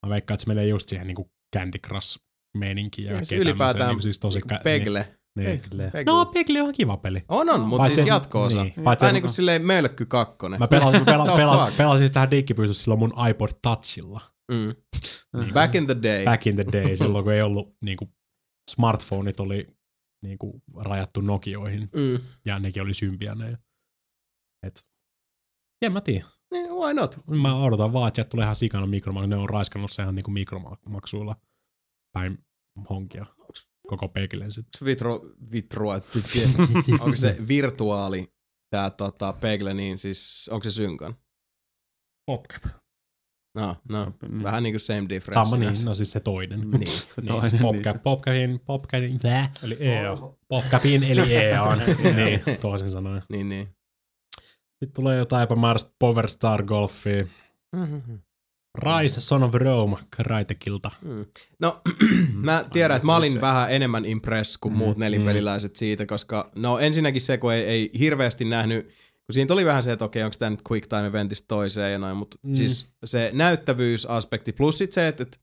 Mä 0.06 0.10
veikkaan, 0.10 0.34
että 0.34 0.44
se 0.44 0.48
menee 0.48 0.66
just 0.66 0.88
siihen 0.88 1.06
niinku 1.06 1.30
Candy 1.56 1.78
Crush 1.78 2.20
meininkiin 2.56 3.06
ja 3.06 3.12
Ja 3.12 3.16
kaikkea 3.16 3.28
se 3.28 3.36
ylipäätään 3.36 3.68
tämmöiseen, 3.68 3.88
niinku 3.88 4.02
siis 4.02 4.18
tosi 4.18 4.38
Niinku 4.38 4.54
kä- 4.54 4.62
Pegle. 4.62 5.08
Niin, 5.36 5.46
niin. 5.46 5.60
Pegle. 5.60 5.90
Pegle. 5.90 6.12
No, 6.12 6.26
Pegle 6.26 6.58
on 6.58 6.62
ihan 6.64 6.74
kiva 6.74 6.96
peli. 6.96 7.24
On 7.28 7.50
on, 7.50 7.60
mutta 7.68 7.86
siis 7.94 8.06
jatko-osa. 8.06 8.62
Niin, 8.64 8.74
paitsi- 8.84 9.02
Vähän 9.02 9.14
niinku 9.14 9.28
silleen 9.28 9.66
mölkky 9.66 10.06
kakkonen. 10.06 10.58
Mä 10.58 10.68
pelasin, 10.68 11.00
mä 11.00 11.04
pela, 11.04 11.24
No 11.24 11.36
pela, 11.36 11.64
fuck. 11.66 11.76
pelasin 11.76 11.98
siis 11.98 12.10
tähän 12.10 12.30
diggipystyssä 12.30 12.82
silloin 12.84 12.98
mun 12.98 13.14
iPod 13.30 13.48
Touchilla. 13.62 14.20
Mm. 14.52 14.74
Back 15.54 15.74
in 15.74 15.86
the 15.86 15.96
day. 16.02 16.24
Back 16.24 16.46
in 16.46 16.54
the 16.54 16.64
day, 16.72 16.96
silloin 16.96 17.24
kun 17.24 17.32
ei 17.32 17.42
ollut 17.42 17.76
niinku, 17.84 18.12
smartphoneit 18.70 19.40
oli 19.40 19.66
niinku, 20.24 20.62
rajattu 20.76 21.20
Nokioihin 21.20 21.88
Mm. 21.96 22.18
ja 22.44 22.58
nekin 22.58 22.82
oli 22.82 22.94
symbianeja. 22.94 23.58
Et, 24.66 24.82
en 25.82 25.92
mä 25.92 26.00
tiedä. 26.00 26.26
Niin, 26.50 26.70
why 26.70 26.94
not? 26.94 27.20
Mä 27.26 27.56
odotan 27.56 27.92
vaan, 27.92 28.08
että 28.08 28.16
sieltä 28.16 28.30
tulee 28.30 28.44
ihan 28.44 28.56
sikana 28.56 28.86
mikromaksu. 28.86 29.28
Ne 29.28 29.36
on 29.36 29.50
raiskannut 29.50 29.90
se 29.90 30.02
ihan 30.02 30.14
niinku 30.14 30.30
mikromaksuilla 30.30 31.36
päin 32.12 32.38
honkia 32.90 33.26
koko 33.90 34.08
Peglen 34.08 34.52
sit. 34.52 34.66
Onko 34.66 34.84
vitro, 34.84 35.20
vitrua, 35.52 35.94
onko 37.04 37.16
se 37.16 37.36
virtuaali 37.48 38.32
tää 38.70 38.90
tota, 38.90 39.32
Pegle, 39.32 39.74
niin 39.74 39.98
siis 39.98 40.50
onko 40.52 40.64
se 40.64 40.70
synkan? 40.70 41.14
Popcap. 42.26 42.62
No, 43.54 43.76
no. 43.88 44.12
Niin. 44.22 44.42
Vähän 44.42 44.62
niinku 44.62 44.78
same 44.78 45.08
difference. 45.08 45.50
Sama 45.50 45.56
niin, 45.56 45.84
no 45.84 45.94
siis 45.94 46.12
se 46.12 46.20
toinen. 46.20 46.60
Niin. 46.60 46.70
niin 46.80 47.26
Toinen 47.26 47.62
Popcap. 47.62 48.02
Popcapin, 48.02 48.60
Popcapin, 48.60 49.18
blää. 49.22 49.52
Eli 49.62 49.76
EO. 49.80 50.38
Popcapin 50.48 51.02
eli 51.02 51.34
EA 51.34 51.62
on. 51.62 51.78
niin, 52.16 52.40
toisin 52.60 52.90
sanoen. 52.90 53.22
Niin, 53.28 53.48
niin. 53.48 53.68
Sitten 54.80 54.94
tulee 54.94 55.18
jotain 55.18 55.42
epämääräistä 55.42 55.90
Power 55.98 56.28
Star 56.28 56.62
Golfia. 56.62 57.24
Mm-hmm. 57.76 58.18
Rise 58.78 59.20
Son 59.20 59.42
of 59.42 59.54
Rome 59.54 59.96
Kraitekilta. 60.10 60.90
Mm. 61.02 61.26
No, 61.60 61.80
mä 62.34 62.64
tiedän, 62.72 62.96
että 62.96 63.06
mä 63.06 63.16
olin 63.16 63.32
Se. 63.32 63.40
vähän 63.40 63.72
enemmän 63.72 64.04
impress 64.04 64.58
kuin 64.58 64.74
muut 64.74 64.96
Mm, 64.96 65.00
nelipeliläiset 65.00 65.76
siitä, 65.76 66.06
koska 66.06 66.50
no 66.56 66.78
ensinnäkin 66.78 67.20
se, 67.20 67.38
kun 67.38 67.52
ei, 67.52 67.64
ei 67.64 67.90
hirveästi 67.98 68.44
nähnyt, 68.44 68.86
kun 69.26 69.34
siinä 69.34 69.48
tuli 69.48 69.64
vähän 69.64 69.82
se, 69.82 69.92
että 69.92 70.04
okei, 70.04 70.22
onko 70.22 70.36
tämä 70.38 70.50
nyt 70.50 70.62
quick 70.70 70.86
time 70.86 71.06
eventistä 71.06 71.48
toiseen 71.48 71.92
ja 71.92 71.98
noin, 71.98 72.16
mutta 72.16 72.36
mm. 72.42 72.50
Mm. 72.50 72.54
siis 72.54 72.92
se 73.04 73.30
näyttävyysaspekti 73.32 74.52
plus 74.52 74.78
sit 74.78 74.92
se, 74.92 75.08
että, 75.08 75.22
että 75.22 75.38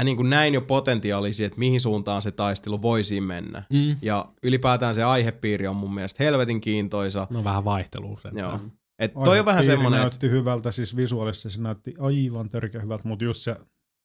mä 0.00 0.04
niin 0.04 0.16
kuin 0.16 0.30
näin 0.30 0.54
jo 0.54 0.60
potentiaalisia, 0.60 1.46
että 1.46 1.58
mihin 1.58 1.80
suuntaan 1.80 2.22
se 2.22 2.30
taistelu 2.30 2.82
voisi 2.82 3.20
mennä. 3.20 3.62
Mm. 3.72 3.96
Ja 4.02 4.32
ylipäätään 4.42 4.94
se 4.94 5.02
aihepiiri 5.02 5.66
on 5.66 5.76
mun 5.76 5.94
mielestä 5.94 6.24
helvetin 6.24 6.60
kiintoisa. 6.60 7.26
No 7.30 7.44
vähän 7.44 7.64
vaihtelua. 7.64 8.20
Joo. 8.32 8.60
Et 8.98 9.12
toi 9.24 9.38
on 9.38 9.46
vähän 9.46 9.64
että 9.70 9.90
näytti 9.90 10.30
hyvältä, 10.30 10.70
siis 10.70 10.96
visuaalisesti 10.96 11.50
se 11.50 11.60
näytti 11.60 11.94
aivan 11.98 12.48
törkeä 12.48 12.80
hyvältä, 12.80 13.08
mutta 13.08 13.24
just 13.24 13.40
se 13.40 13.56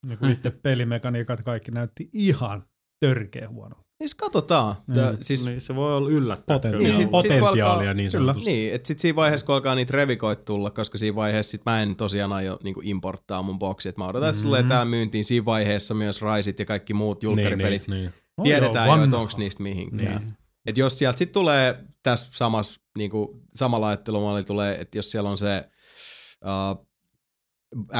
niin 0.06 0.18
kuin 0.18 0.32
itse 0.32 0.52
pelimekaniikat 0.52 1.42
kaikki 1.42 1.72
näytti 1.72 2.10
ihan 2.14 2.64
törkeä 3.00 3.50
huono. 3.50 3.76
Siis 3.98 4.16
katsotaan. 4.16 4.76
Mm. 4.88 4.94
Tää, 4.94 5.14
siis 5.22 5.46
Niin, 5.46 5.62
se 5.62 5.76
voi 5.76 5.94
olla 5.96 6.10
yllättävää. 6.10 6.60
Niin, 6.64 6.78
niin, 6.78 6.86
sit- 6.94 6.96
sit 6.96 7.04
kun 7.04 7.12
potentiaalia 7.12 7.72
alkaa- 7.74 7.94
niin 7.94 8.12
Kyllä. 8.12 8.24
sanotusti. 8.26 8.52
Niin, 8.52 8.74
että 8.74 8.88
sit 8.88 9.00
siinä 9.00 9.16
vaiheessa, 9.16 9.46
kun 9.46 9.56
alkaa 9.56 9.76
niitä 9.76 9.94
revikoit 9.94 10.46
tulla, 10.46 10.70
koska 10.70 10.98
siinä 10.98 11.16
vaiheessa 11.16 11.52
sit 11.52 11.62
mä 11.66 11.82
en 11.82 11.96
tosiaan 11.96 12.34
aio 12.34 12.60
niinku 12.64 12.82
importtaa 12.84 13.42
mun 13.42 13.60
boksi, 13.60 13.90
että 13.90 14.02
mä 14.02 14.08
odotan, 14.08 14.30
että 14.30 14.38
se 14.42 14.46
tulee 14.48 14.62
Mhm. 14.62 14.70
täällä 14.70 14.86
myyntiin 14.86 15.24
siinä 15.24 15.46
vaiheessa 15.46 15.94
myös 15.94 16.22
Raisit 16.22 16.60
ja 16.60 16.66
kaikki 16.66 16.94
muut 16.94 17.24
julkkaripelit. 17.24 17.88
Niin, 17.88 18.00
niin, 18.02 18.14
No 18.38 18.44
Tiedetään 18.44 18.88
joo, 18.88 18.98
jo, 18.98 19.04
että 19.04 19.18
onko 19.18 19.34
niistä 19.38 19.64
mihinkään. 19.64 20.22
niin. 20.22 20.34
Et 20.66 20.78
jos 20.78 21.00
sieltä 21.00 21.18
sitten 21.18 21.34
tulee 21.34 21.84
tässä 22.04 22.28
samassa, 22.34 22.82
niinku, 22.98 23.42
samalla 23.56 23.88
ajattelumalli 23.88 24.44
tulee, 24.44 24.82
että 24.82 24.98
jos 24.98 25.12
siellä 25.12 25.30
on 25.30 25.38
se 25.38 25.64
uh, 26.46 26.88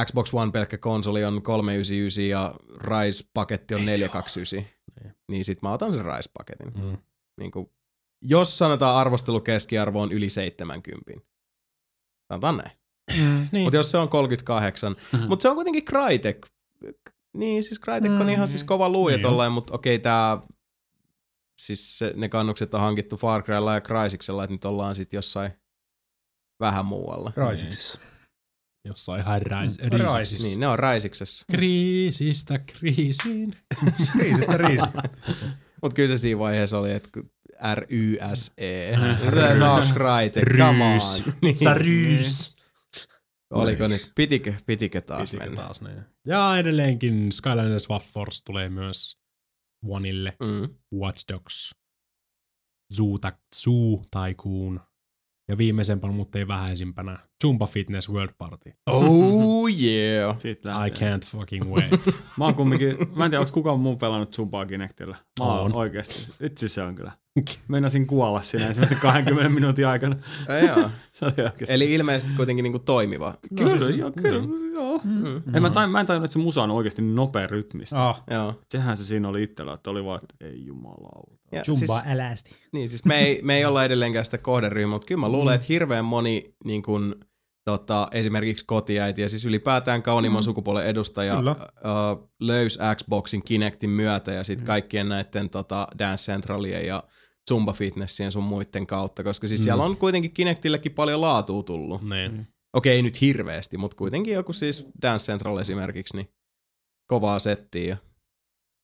Xbox 0.04 0.34
One 0.34 0.50
pelkkä 0.50 0.78
konsoli 0.78 1.24
on 1.24 1.42
399 1.42 2.24
ja 2.28 2.54
Rise-paketti 2.80 3.74
on 3.74 3.80
Ei 3.80 3.86
se 3.86 3.92
429, 3.92 4.64
Niin. 5.04 5.14
niin 5.28 5.44
sit 5.44 5.62
mä 5.62 5.72
otan 5.72 5.92
sen 5.92 6.04
Rise-paketin. 6.04 6.72
Mm. 6.82 6.98
Niinku, 7.40 7.72
jos 8.22 8.58
sanotaan 8.58 8.96
arvostelukeskiarvo 8.96 10.02
on 10.02 10.12
yli 10.12 10.30
70. 10.30 11.12
Sanotaan 12.32 12.56
näin. 12.56 12.70
Niin. 13.52 13.62
Mutta 13.62 13.76
jos 13.76 13.90
se 13.90 13.98
on 13.98 14.08
38, 14.08 14.96
Mhm. 15.12 15.28
mutta 15.28 15.42
se 15.42 15.48
on 15.48 15.54
kuitenkin 15.54 15.84
Crytek. 15.84 16.46
Niin, 17.36 17.62
siis 17.62 17.80
Crytek 17.80 18.10
on 18.10 18.22
Mm. 18.22 18.28
ihan 18.28 18.48
siis 18.48 18.64
kova 18.64 18.88
luu 18.88 19.08
ja 19.08 19.16
Niin 19.16 19.22
tollain, 19.22 19.52
mutta 19.52 19.74
okei 19.74 19.98
tää, 19.98 20.38
siis 21.58 21.98
se, 21.98 22.12
ne 22.16 22.28
kannukset 22.28 22.74
on 22.74 22.80
hankittu 22.80 23.16
Far 23.16 23.42
Crylla 23.42 23.74
ja 23.74 23.80
Crysiksella, 23.80 24.44
että 24.44 24.54
nyt 24.54 24.64
ollaan 24.64 24.94
sit 24.94 25.12
jossain 25.12 25.50
vähän 26.60 26.84
muualla. 26.86 27.32
Raisiksessa. 27.36 28.00
Jossain 28.88 29.20
ihan 29.20 29.42
räis, 29.42 29.78
Mm, 29.78 29.88
riisissä. 29.88 30.14
Raisis. 30.14 30.42
Niin, 30.42 30.60
ne 30.60 30.66
on 30.68 30.78
Raisiksessa. 30.78 31.44
Kriisistä 31.52 32.58
kriisiin. 32.58 33.56
Riisistä 34.20 34.56
riisi. 34.56 34.86
Mutta 35.82 35.94
kyllä 35.94 36.08
se 36.08 36.16
siinä 36.18 36.38
vaiheessa 36.38 36.78
oli, 36.78 36.92
että 36.92 37.20
R-Y-S-E. 37.74 38.96
Se 39.30 39.54
no 39.54 39.80
Crytek, 39.82 40.56
come 40.56 40.84
on. 40.84 40.92
Ryys. 40.92 41.22
Niin. 41.42 41.56
Sä 41.56 41.74
ryys. 41.74 42.54
Oliko 43.50 43.88
nyt, 43.88 44.12
pitikö, 44.14 44.54
pitikö 44.66 45.00
taas 45.00 45.30
Pitikö 45.30 45.44
mennä? 45.46 45.62
taas 45.62 45.82
niin. 45.82 46.00
Ja 46.26 46.56
edelleenkin 46.58 47.32
Skylanders 47.32 47.82
Swap 47.82 48.02
Force 48.02 48.40
tulee 48.44 48.68
myös 48.68 49.18
Oneille. 49.86 50.36
Mm. 50.42 50.74
Watch 51.00 51.24
Dogs. 51.32 51.70
Zoo, 52.96 53.18
ta- 53.18 53.38
Zoo 53.56 54.02
Tycoon. 54.10 54.80
Ja 55.48 55.58
viimeisempänä, 55.58 56.12
mutta 56.12 56.38
ei 56.38 56.48
vähäisimpänä, 56.48 57.27
Zumba 57.42 57.66
Fitness 57.66 58.08
World 58.10 58.32
Party. 58.38 58.72
Oh 58.86 59.68
yeah. 59.82 60.38
Siitä 60.40 60.86
I 60.86 60.90
can't 60.90 61.26
fucking 61.26 61.74
wait. 61.74 62.00
Mä 62.38 62.44
oon 62.44 62.54
kumminkin, 62.54 62.96
mä 63.14 63.24
en 63.24 63.30
tiedä, 63.30 63.40
onko 63.40 63.52
kukaan 63.52 63.80
muu 63.80 63.96
pelannut 63.96 64.34
Zumbaa 64.34 64.66
Kinectillä. 64.66 65.16
Mä 65.40 65.46
oon 65.46 65.60
On. 65.60 65.74
oikeesti. 65.74 66.44
Itse 66.44 66.68
se 66.68 66.82
on 66.82 66.94
kyllä. 66.94 67.12
Meinasin 67.68 68.06
kuolla 68.06 68.42
siinä 68.42 68.66
ensimmäisen 68.66 68.98
20 68.98 69.48
minuutin 69.48 69.86
aikana. 69.86 70.16
Ai 70.48 70.66
jaa. 70.66 70.90
Se 71.12 71.24
oli 71.24 71.34
oikeesti. 71.36 71.74
Eli 71.74 71.94
ilmeisesti 71.94 72.34
kuitenkin 72.34 72.62
niinku 72.62 72.78
toimiva. 72.78 73.34
Kyllä, 73.58 73.90
joo, 73.90 74.10
kyllä, 74.10 74.42
joo. 74.74 75.00
Mm. 75.04 75.36
En 75.56 75.62
mä, 75.62 75.70
tain, 75.70 75.90
mä 75.90 76.00
en 76.00 76.06
tajunnut, 76.06 76.24
että 76.24 76.32
se 76.32 76.38
musa 76.38 76.62
on 76.62 76.70
oikeasti 76.70 77.02
nopea 77.02 77.46
rytmistä. 77.46 78.08
Ah, 78.08 78.22
Joo. 78.30 78.54
Sehän 78.70 78.96
se 78.96 79.04
siinä 79.04 79.28
oli 79.28 79.42
itsellä, 79.42 79.72
että 79.72 79.90
oli 79.90 80.04
vaan, 80.04 80.20
että 80.22 80.46
ei 80.46 80.66
jumalauta. 80.66 81.38
Ja 81.52 81.64
Zumba 81.64 81.78
siis, 81.78 82.06
älästi. 82.06 82.56
niin, 82.72 82.88
siis 82.88 83.04
me 83.04 83.18
ei, 83.18 83.40
me 83.42 83.56
ei 83.56 83.64
olla 83.64 83.84
edelleenkään 83.84 84.24
sitä 84.24 84.38
kohderyhmää, 84.38 84.94
mutta 84.94 85.06
kyllä 85.06 85.20
mä 85.20 85.28
luulen, 85.28 85.54
että 85.54 85.66
hirveän 85.68 86.04
moni 86.04 86.54
niin 86.64 86.82
kun, 86.82 87.14
tota, 87.68 88.08
esimerkiksi 88.12 88.64
kotiäiti 88.66 89.22
ja 89.22 89.28
siis 89.28 89.44
ylipäätään 89.46 90.02
kauniimman 90.02 90.42
sukupuolen 90.42 90.86
edustaja 90.86 91.36
Kyllä. 91.36 91.50
uh, 91.60 92.30
löysi 92.40 92.78
Xboxin 92.96 93.42
Kinectin 93.44 93.90
myötä 93.90 94.32
ja 94.32 94.44
sitten 94.44 94.66
kaikkien 94.66 95.08
näiden 95.08 95.50
tota, 95.50 95.88
Dance 95.98 96.32
Centralien 96.32 96.86
ja 96.86 97.02
Zumba 97.50 97.72
Fitnessien 97.72 98.32
sun 98.32 98.42
muiden 98.44 98.86
kautta, 98.86 99.24
koska 99.24 99.46
siis 99.46 99.62
siellä 99.62 99.84
on 99.84 99.96
kuitenkin 99.96 100.32
Kinectillekin 100.32 100.92
paljon 100.94 101.20
laatua 101.20 101.62
tullut. 101.62 102.02
niin. 102.02 102.46
Okei, 102.72 102.96
ei 102.96 103.02
nyt 103.02 103.20
hirveästi, 103.20 103.76
mutta 103.78 103.96
kuitenkin 103.96 104.34
joku 104.34 104.52
siis 104.52 104.86
Dance 105.02 105.24
Central 105.32 105.58
esimerkiksi, 105.58 106.16
niin 106.16 106.26
kovaa 107.10 107.38
settiä. 107.38 107.88
Ja 107.88 107.96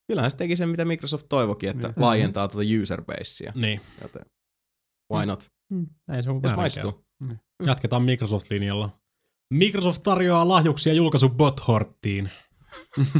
kyllähän 0.08 0.30
se 0.30 0.36
teki 0.36 0.56
sen, 0.56 0.68
mitä 0.68 0.84
Microsoft 0.84 1.26
toivokin, 1.28 1.70
että 1.70 1.88
Mm. 1.88 1.94
laajentaa 1.96 2.48
tuota 2.48 2.66
user 2.82 3.02
basea. 3.02 3.52
niin. 3.54 3.80
Joten 4.02 4.22
why 5.12 5.26
not, 5.26 5.48
Ei 6.16 6.22
se 6.22 6.30
on 6.30 6.40
jos 6.42 6.56
maistuu. 6.56 7.03
Jatketaan 7.62 8.02
Microsoft-linjalla. 8.02 8.90
Microsoft 9.50 10.02
tarjoaa 10.02 10.48
lahjuksia 10.48 10.92
julkaisu 10.92 11.28
Bothorttiin. 11.28 12.30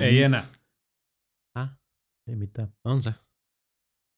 Ei 0.00 0.22
enää. 0.22 0.44
Ei 2.28 2.36
mitään. 2.36 2.68
On 2.84 3.02
se. 3.02 3.14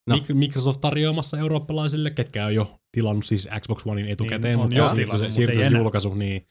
No. 0.07 0.17
Microsoft 0.33 0.81
tarjoamassa 0.81 1.39
eurooppalaisille, 1.39 2.11
ketkä 2.11 2.47
on 2.47 2.55
jo 2.55 2.81
tilannut 2.93 3.27
siis 3.27 3.49
Xbox 3.61 3.87
Onein 3.87 4.09
etukäteen, 4.09 4.43
Niin, 4.43 4.61
on 4.61 4.69
mutta 4.75 4.95
siirtyi 4.95 5.19
se, 5.19 5.31
siirtyi 5.31 5.63
ei 5.63 5.71
se 5.71 5.77
julkaisu, 5.77 6.15
niin 6.15 6.47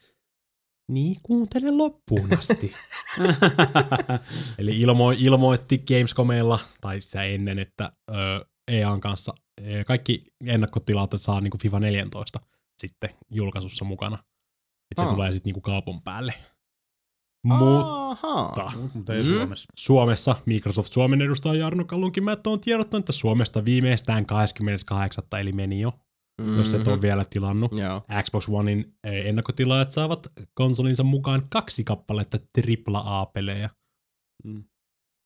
niin 0.91 1.15
kuuntele 1.23 1.71
loppuun 1.71 2.29
asti. 2.39 2.73
Eli 4.59 4.79
ilmo, 4.79 5.11
ilmoitti 5.11 5.83
Gamescomilla, 5.87 6.59
tai 6.81 7.01
sitä 7.01 7.23
ennen, 7.23 7.59
että 7.59 7.91
ö, 8.09 8.13
EAN 8.67 9.01
kanssa 9.01 9.33
ö, 9.61 9.83
kaikki 9.83 10.23
ennakkotilaut 10.45 11.13
että 11.13 11.25
saa 11.25 11.41
niinku 11.41 11.57
FIFA 11.61 11.79
14 11.79 12.39
sitten 12.81 13.09
julkaisussa 13.31 13.85
mukana. 13.85 14.17
Että 14.91 15.03
se 15.03 15.15
tulee 15.15 15.31
sitten 15.31 15.49
niinku 15.49 15.61
kaupan 15.61 16.01
päälle. 16.01 16.33
Mutta 17.43 18.07
Ahaa. 18.09 18.71
Mutta 18.93 19.13
ei 19.13 19.23
Mm. 19.23 19.29
Suomessa. 19.29 19.73
Suomessa 19.79 20.35
Microsoft 20.45 20.93
Suomen 20.93 21.21
edustaja 21.21 21.59
Jarno 21.59 21.85
Kallunkimättö 21.85 22.49
on 22.49 22.61
tiedottanut, 22.61 23.01
että 23.01 23.11
Suomesta 23.11 23.65
viimeistään 23.65 24.25
28. 24.25 25.23
eli 25.39 25.51
meni 25.51 25.81
jo, 25.81 25.93
mm-hmm. 26.41 26.57
jos 26.57 26.73
et 26.73 26.87
ole 26.87 27.01
vielä 27.01 27.25
tilannut. 27.29 27.71
Joo. 27.75 28.01
Xbox 28.23 28.49
Onein 28.49 28.93
eh, 29.03 29.25
ennakkotilaajat 29.25 29.91
saavat 29.91 30.27
konsolinsa 30.53 31.03
mukaan 31.03 31.41
kaksi 31.51 31.83
kappaletta 31.83 32.37
AAA-pelejä. 32.95 33.69
Mm. 34.43 34.63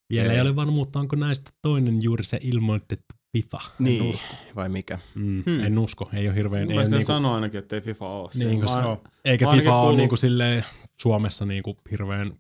Vielä 0.10 0.26
Okei. 0.26 0.36
ei 0.36 0.42
ole 0.42 0.56
varmuutta, 0.56 1.00
onko 1.00 1.16
näistä 1.16 1.52
toinen 1.62 2.04
juuri 2.04 2.24
se 2.24 2.40
ilmoitettu 2.42 3.16
FIFA. 3.38 3.60
Niin, 3.80 4.16
vai 4.56 4.70
mikä? 4.70 5.00
Mm, 5.16 5.44
Hmm. 5.46 5.64
En 5.64 5.80
usko, 5.80 6.10
ei 6.14 6.28
ole 6.28 6.36
hirveän... 6.36 6.64
Mun 6.64 6.72
Ei 6.72 6.76
mielestä 6.76 6.90
ole 6.96 6.98
ne 6.98 6.98
niinku, 7.00 7.08
sanoo 7.08 7.34
ainakin, 7.36 7.58
että 7.60 7.76
ei 7.76 7.82
FIFA 7.82 8.08
ole. 8.10 8.30
Niin, 8.36 8.56
Mä- 8.56 8.62
koska- 8.62 8.82
Joo. 8.82 9.04
eikä 9.26 9.46
mä 9.46 9.52
FIFA 9.52 9.74
ole 9.76 9.82
kuullut- 9.82 9.98
niinku 9.98 10.16
silleen 10.16 10.66
Suomessa 11.02 11.46
niinku 11.46 11.78
hirveän 11.92 12.34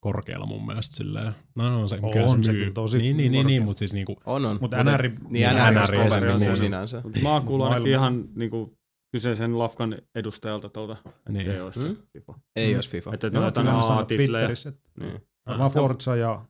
korkealla 0.00 0.46
mun 0.46 0.66
mielestä 0.66 0.96
silleen. 0.96 1.32
No, 1.54 1.70
no 1.80 1.88
se, 1.88 1.98
On 2.02 2.10
kyllä 2.12 2.28
se, 2.28 2.36
se 2.42 2.52
myy. 2.52 2.60
kyllä 2.60 2.74
tosi 2.74 2.98
niin, 2.98 3.16
niin, 3.16 3.32
niin, 3.32 3.46
niin, 3.46 3.62
mutta 3.64 3.78
siis 3.78 3.92
niinku, 3.94 4.16
On, 4.26 4.46
on. 4.46 4.58
Mutta 4.60 4.84
NR, 4.84 5.02
Niin, 5.02 5.14
Niin, 5.28 5.48
NR, 5.48 5.72
NR 5.72 5.78
olisi 5.78 5.92
kovempi 5.92 6.14
esimerkiksi. 6.16 6.46
muu 6.46 6.56
sinänsä. 6.56 7.00
Mut 7.04 7.22
Mä 7.22 7.32
oon 7.32 7.42
kuullut 7.44 7.66
ainakin 7.66 7.92
ihan 7.92 8.24
niinku, 8.34 8.78
kyseisen 9.12 9.58
lafkan 9.58 9.96
edustajalta 10.14 10.68
tuolta, 10.68 10.96
niin. 11.28 11.50
ei 11.50 11.60
ole 11.60 11.72
se 11.72 11.88
Mm. 11.88 11.96
FIFA. 12.12 12.34
Ei 12.56 12.74
olisi 12.74 12.90
FIFA. 12.90 13.10
Että 13.14 13.26
Joo, 13.26 13.50
ne 13.62 13.70
on 13.70 13.98
A-titlejä. 13.98 14.28
Twitterissä, 14.28 14.68
että 14.68 14.90
Niin. 15.00 15.20
varmaan 15.46 15.70
Forza 15.70 16.16
ja 16.16 16.44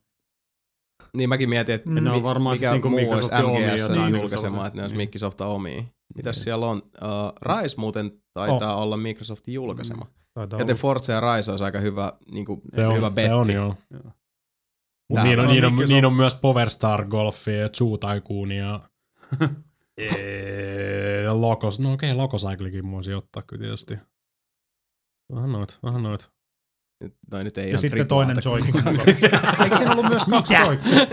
Niin 1.17 1.29
mäkin 1.29 1.49
mietin, 1.51 1.75
että 1.75 1.91
Mm. 1.91 2.05
Ne 2.05 2.11
on 2.11 2.17
mi- 2.17 2.23
varmaan 2.23 2.57
mikä 2.57 2.73
niinku 2.73 2.89
muu 2.89 3.11
olisi 3.13 3.31
MGS 3.31 3.39
niin 3.39 3.53
niinku 3.53 4.17
julkaisemaan, 4.17 4.29
sellaisia. 4.41 4.67
että 4.67 4.77
ne 4.77 4.83
olisi 4.83 4.97
Niin. 4.97 5.09
Microsoftin 5.09 5.47
omia. 5.47 5.83
Mitäs 6.17 6.37
Niin. 6.37 6.45
siellä 6.45 6.67
on? 6.67 6.77
Uh, 6.77 7.33
Rise 7.63 7.77
muuten 7.81 8.23
taitaa 8.35 8.77
olla 8.77 8.97
Microsoftin 8.97 9.55
julkaisema. 9.55 10.07
taitaa 10.35 10.61
Joten 10.61 10.75
olla. 10.75 10.81
Forza 10.81 11.13
ja 11.13 11.21
Rise 11.37 11.51
olisi 11.51 11.65
aika 11.65 11.79
hyvä, 11.79 12.13
niin 12.31 12.45
kuin, 12.47 12.61
Se 12.75 12.87
on, 12.87 12.97
hyvä 12.97 13.11
betti. 13.11 13.29
se 13.29 13.35
on 13.35 13.53
joo. 13.53 13.75
Joo. 13.91 14.03
Mut 15.11 15.15
Tää 15.15 15.25
niin, 15.25 15.39
on, 15.41 15.47
on 15.47 15.53
niin, 15.53 15.65
on, 15.65 15.77
niin 15.89 16.05
on 16.05 16.13
myös 16.15 16.35
Powerstar 16.35 17.05
Golfia 17.05 17.57
ja 17.57 17.69
Zoo 17.77 17.99
Tycoonia. 17.99 18.81
ja 21.25 21.41
Locos, 21.41 21.81
no 21.81 21.93
okei, 21.93 22.11
okay, 22.11 22.17
Lococyclekin 22.23 22.91
voisi 22.91 23.15
ottaa 23.15 23.43
kyllä 23.43 23.63
tietysti. 23.63 23.99
Vähän 25.35 25.53
noit, 25.53 25.79
vähän 25.83 26.03
noit. 26.03 26.31
Nyt- 27.01 27.15
Noi 27.33 27.45
nyt 27.45 27.59
ei 27.59 27.65
Ja 27.65 27.69
ihan 27.69 27.79
sitten 27.79 28.07
toinen. 28.07 28.37
Joy-Con. 28.37 29.01
Eikö 29.65 29.77
siinä 29.77 29.93
ollut 29.93 30.09
myös 30.09 30.25
kaksi 30.25 30.55
Joy-Con? 30.55 31.07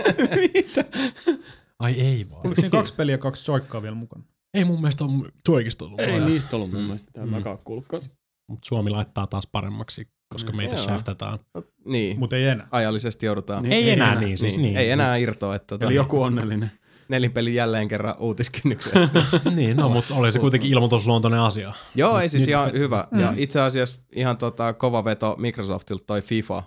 Ai 1.78 1.92
ei 2.00 2.26
vaan. 2.30 2.40
Oliko 2.46 2.54
siinä 2.60 2.70
kaksi 2.70 2.94
peliä 2.94 3.14
ja 3.14 3.18
kaksi 3.18 3.50
Joy-Conia 3.52 3.82
vielä 3.82 3.94
mukana? 3.94 4.24
Ei 4.54 4.64
mun 4.64 4.80
mielestä 4.80 5.04
on 5.04 5.24
Joykista 5.48 5.84
ollut. 5.84 6.00
Ei 6.00 6.12
vaan. 6.12 6.26
niistä 6.26 6.56
ollut 6.56 6.72
mun 6.72 6.82
mielestä 6.82 7.06
mitään 7.08 7.28
Mm. 7.28 7.34
mäkään 7.34 7.58
kuullut 7.58 7.86
kanssa. 7.88 8.12
Mut 8.48 8.58
Suomi 8.64 8.90
laittaa 8.90 9.26
taas 9.26 9.46
paremmaksi, 9.52 10.08
koska 10.32 10.50
Mm, 10.52 10.56
meitä 10.56 10.76
shaftataan. 10.76 11.38
niin, 11.86 12.18
Mutta 12.18 12.36
ei 12.36 12.44
enää. 12.46 12.68
ajallisesti 12.70 13.26
joudutaan. 13.26 13.62
Niin, 13.62 13.72
Ei, 13.72 13.82
ei 13.84 13.90
enää 13.90 14.08
enää. 14.12 14.20
niin, 14.20 14.38
siis 14.38 14.58
niin. 14.58 14.76
Ei 14.76 14.90
enää 14.90 15.16
irtoa, 15.16 15.54
että 15.54 15.66
tota, 15.66 15.86
Eli 15.86 15.94
joku 15.94 16.22
onnellinen. 16.22 16.70
Nelinpeli 17.08 17.54
jälleen 17.54 17.88
kerran 17.88 18.14
uutiskynnykseen. 18.18 19.10
niin, 19.56 19.76
no, 19.76 19.88
mutta 19.88 20.14
oli 20.14 20.32
se 20.32 20.38
kuitenkin 20.38 20.70
ilmoitusluontoinen 20.70 21.40
asia. 21.40 21.72
Joo, 21.94 22.18
ei 22.18 22.28
siis 22.28 22.48
ihan 22.48 22.72
hyvä. 22.72 23.08
Ja 23.20 23.34
itse 23.36 23.60
asiassa 23.60 24.00
ihan 24.12 24.36
tota, 24.36 24.72
kova 24.72 25.04
veto 25.04 25.36
Microsoftilta 25.38 26.04
toi 26.06 26.22
FIFA. 26.22 26.62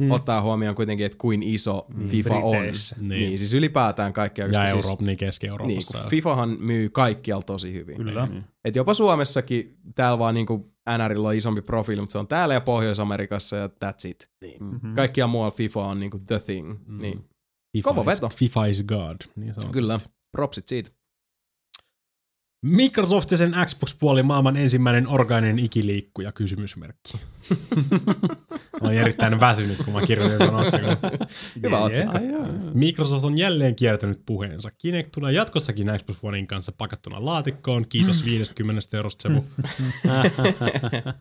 Mm. 0.00 0.10
Ottaa 0.10 0.42
huomioon 0.42 0.74
kuitenkin, 0.74 1.06
että 1.06 1.18
kuin 1.18 1.42
iso 1.42 1.86
FIFA 2.08 2.34
on. 2.34 2.56
Briteissä. 2.56 2.96
Niin. 2.98 3.08
Niin. 3.08 3.20
niin, 3.20 3.38
siis 3.38 3.54
ylipäätään 3.54 4.12
kaikkea. 4.12 4.46
Ja 4.46 4.52
siis, 4.52 4.74
Eurooppa, 4.74 5.02
niin 5.02 5.06
niin, 5.06 5.16
Keski-Euroopassa. 5.16 5.98
Niin, 5.98 6.10
FIFAhan 6.10 6.56
myy 6.60 6.88
kaikkialla 6.88 7.42
tosi 7.42 7.72
hyvin. 7.72 7.96
Kyllä. 7.96 8.26
Niin. 8.26 8.44
Et 8.64 8.76
jopa 8.76 8.94
Suomessakin 8.94 9.76
täällä 9.94 10.18
vaan 10.18 10.34
niinku 10.34 10.72
NRillä 10.98 11.28
on 11.28 11.34
isompi 11.34 11.62
profiili, 11.62 12.00
mutta 12.00 12.12
se 12.12 12.18
on 12.18 12.28
täällä 12.28 12.54
ja 12.54 12.60
Pohjois-Amerikassa 12.60 13.56
ja 13.56 13.66
that's 13.66 14.08
it. 14.08 14.30
Mhm. 14.60 14.94
Kaikkia 14.94 15.26
muualla 15.26 15.50
FIFA 15.50 15.86
on 15.86 16.00
niinku 16.00 16.18
the 16.18 16.38
thing. 16.38 16.68
Mm. 16.86 17.02
Niin, 17.02 17.24
FIFA 17.72 17.90
kova 17.90 18.12
is, 18.12 18.16
veto. 18.16 18.28
FIFA 18.28 18.66
is 18.66 18.82
God. 18.82 19.16
Niin 19.36 19.54
kyllä, 19.72 19.98
propsit 20.32 20.68
siitä. 20.68 20.90
Microsoft 22.62 23.30
ja 23.30 23.36
sen 23.36 23.54
Xbox-puoli 23.66 24.22
maailman 24.22 24.56
ensimmäinen 24.56 25.08
orgaaninen 25.08 25.58
ikiliikkuja, 25.58 26.32
kysymysmerkki. 26.32 27.12
Olen 28.80 28.98
erittäin 28.98 29.40
väsynyt, 29.40 29.82
kun 29.84 29.94
mä 29.94 30.06
kirjoitin 30.06 30.38
tuon 30.38 30.54
otsikon. 30.54 30.96
Hyvä 31.64 31.76
Jee. 31.76 31.84
otsikko. 31.84 32.18
Microsoft 32.74 33.24
on 33.24 33.38
jälleen 33.38 33.76
kiertänyt 33.76 34.22
puheensa. 34.26 34.70
Kinect 34.78 35.08
tulee 35.12 35.32
jatkossakin 35.32 35.86
Xbox 35.98 36.16
Onein 36.22 36.46
kanssa 36.46 36.72
pakattuna 36.72 37.24
laatikkoon. 37.24 37.86
Kiitos 37.88 38.24
50 38.30 38.96
eurosta 38.96 39.22
Sebu. 39.28 39.44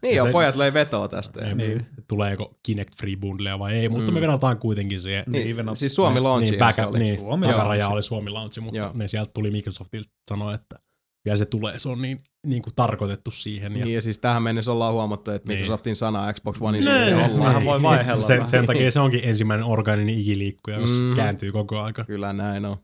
Niin 0.01 0.11
Ja 0.11 0.15
joo, 0.17 0.25
se- 0.25 0.31
pojat 0.31 0.55
löi 0.55 0.73
vetoa 0.73 1.07
tästä. 1.07 1.45
Ei, 1.45 1.55
Niin. 1.55 1.85
Tuleeko 2.07 2.59
Kinect 2.63 2.95
Free 2.97 3.15
Bundlea 3.15 3.59
vai 3.59 3.73
ei, 3.75 3.89
mutta 3.89 4.11
me 4.11 4.21
verrataan 4.21 4.57
kuitenkin 4.57 4.99
siihen. 5.01 5.23
Niin, 5.27 5.47
Even 5.49 5.75
siis 5.75 5.95
Suomi 5.95 6.19
launchi 6.19 6.51
niin, 6.51 6.59
back, 6.59 6.75
se 6.75 6.85
oli. 6.85 6.99
niin, 6.99 7.15
Suomi 7.15 7.47
takaraja 7.47 7.79
launchi. 7.79 7.93
oli 7.93 8.03
Suomi 8.03 8.29
launchi, 8.29 8.61
mutta 8.61 8.77
Joo. 8.77 8.91
ne 8.93 9.07
sieltä 9.07 9.31
tuli 9.33 9.51
Microsoftilta 9.51 10.09
sanoa, 10.29 10.53
että 10.53 10.79
vielä 11.25 11.37
se 11.37 11.45
tulee, 11.45 11.79
se 11.79 11.89
on 11.89 12.01
niin, 12.01 12.19
niin 12.47 12.61
kuin 12.61 12.75
tarkoitettu 12.75 13.31
siihen. 13.31 13.77
Ja 13.77 13.85
Niin 13.85 13.95
ja 13.95 14.01
siis 14.01 14.17
tähän 14.19 14.43
mennessä 14.43 14.71
ollaan 14.71 14.93
huomattu, 14.93 15.31
että 15.31 15.47
Niin. 15.47 15.59
Microsoftin 15.59 15.95
sana 15.95 16.33
Xbox 16.33 16.57
Onein 16.61 16.85
Nee, 16.85 17.09
suhteen 17.09 17.31
ollaan. 17.31 17.39
vähän 17.49 17.65
voi 17.65 17.81
vaihella 17.81 18.21
sen, 18.21 18.37
vähän. 18.37 18.49
sen 18.49 18.65
takia 18.65 18.91
se 18.91 18.99
onkin 18.99 19.21
ensimmäinen 19.23 19.65
orgaaninen 19.65 20.15
ikiliikkuja, 20.15 20.79
jos 20.79 21.01
mm. 21.01 21.15
kääntyy 21.15 21.51
koko 21.51 21.79
aika. 21.79 22.05
Kyllä 22.05 22.33
näin 22.33 22.65
on. 22.65 22.77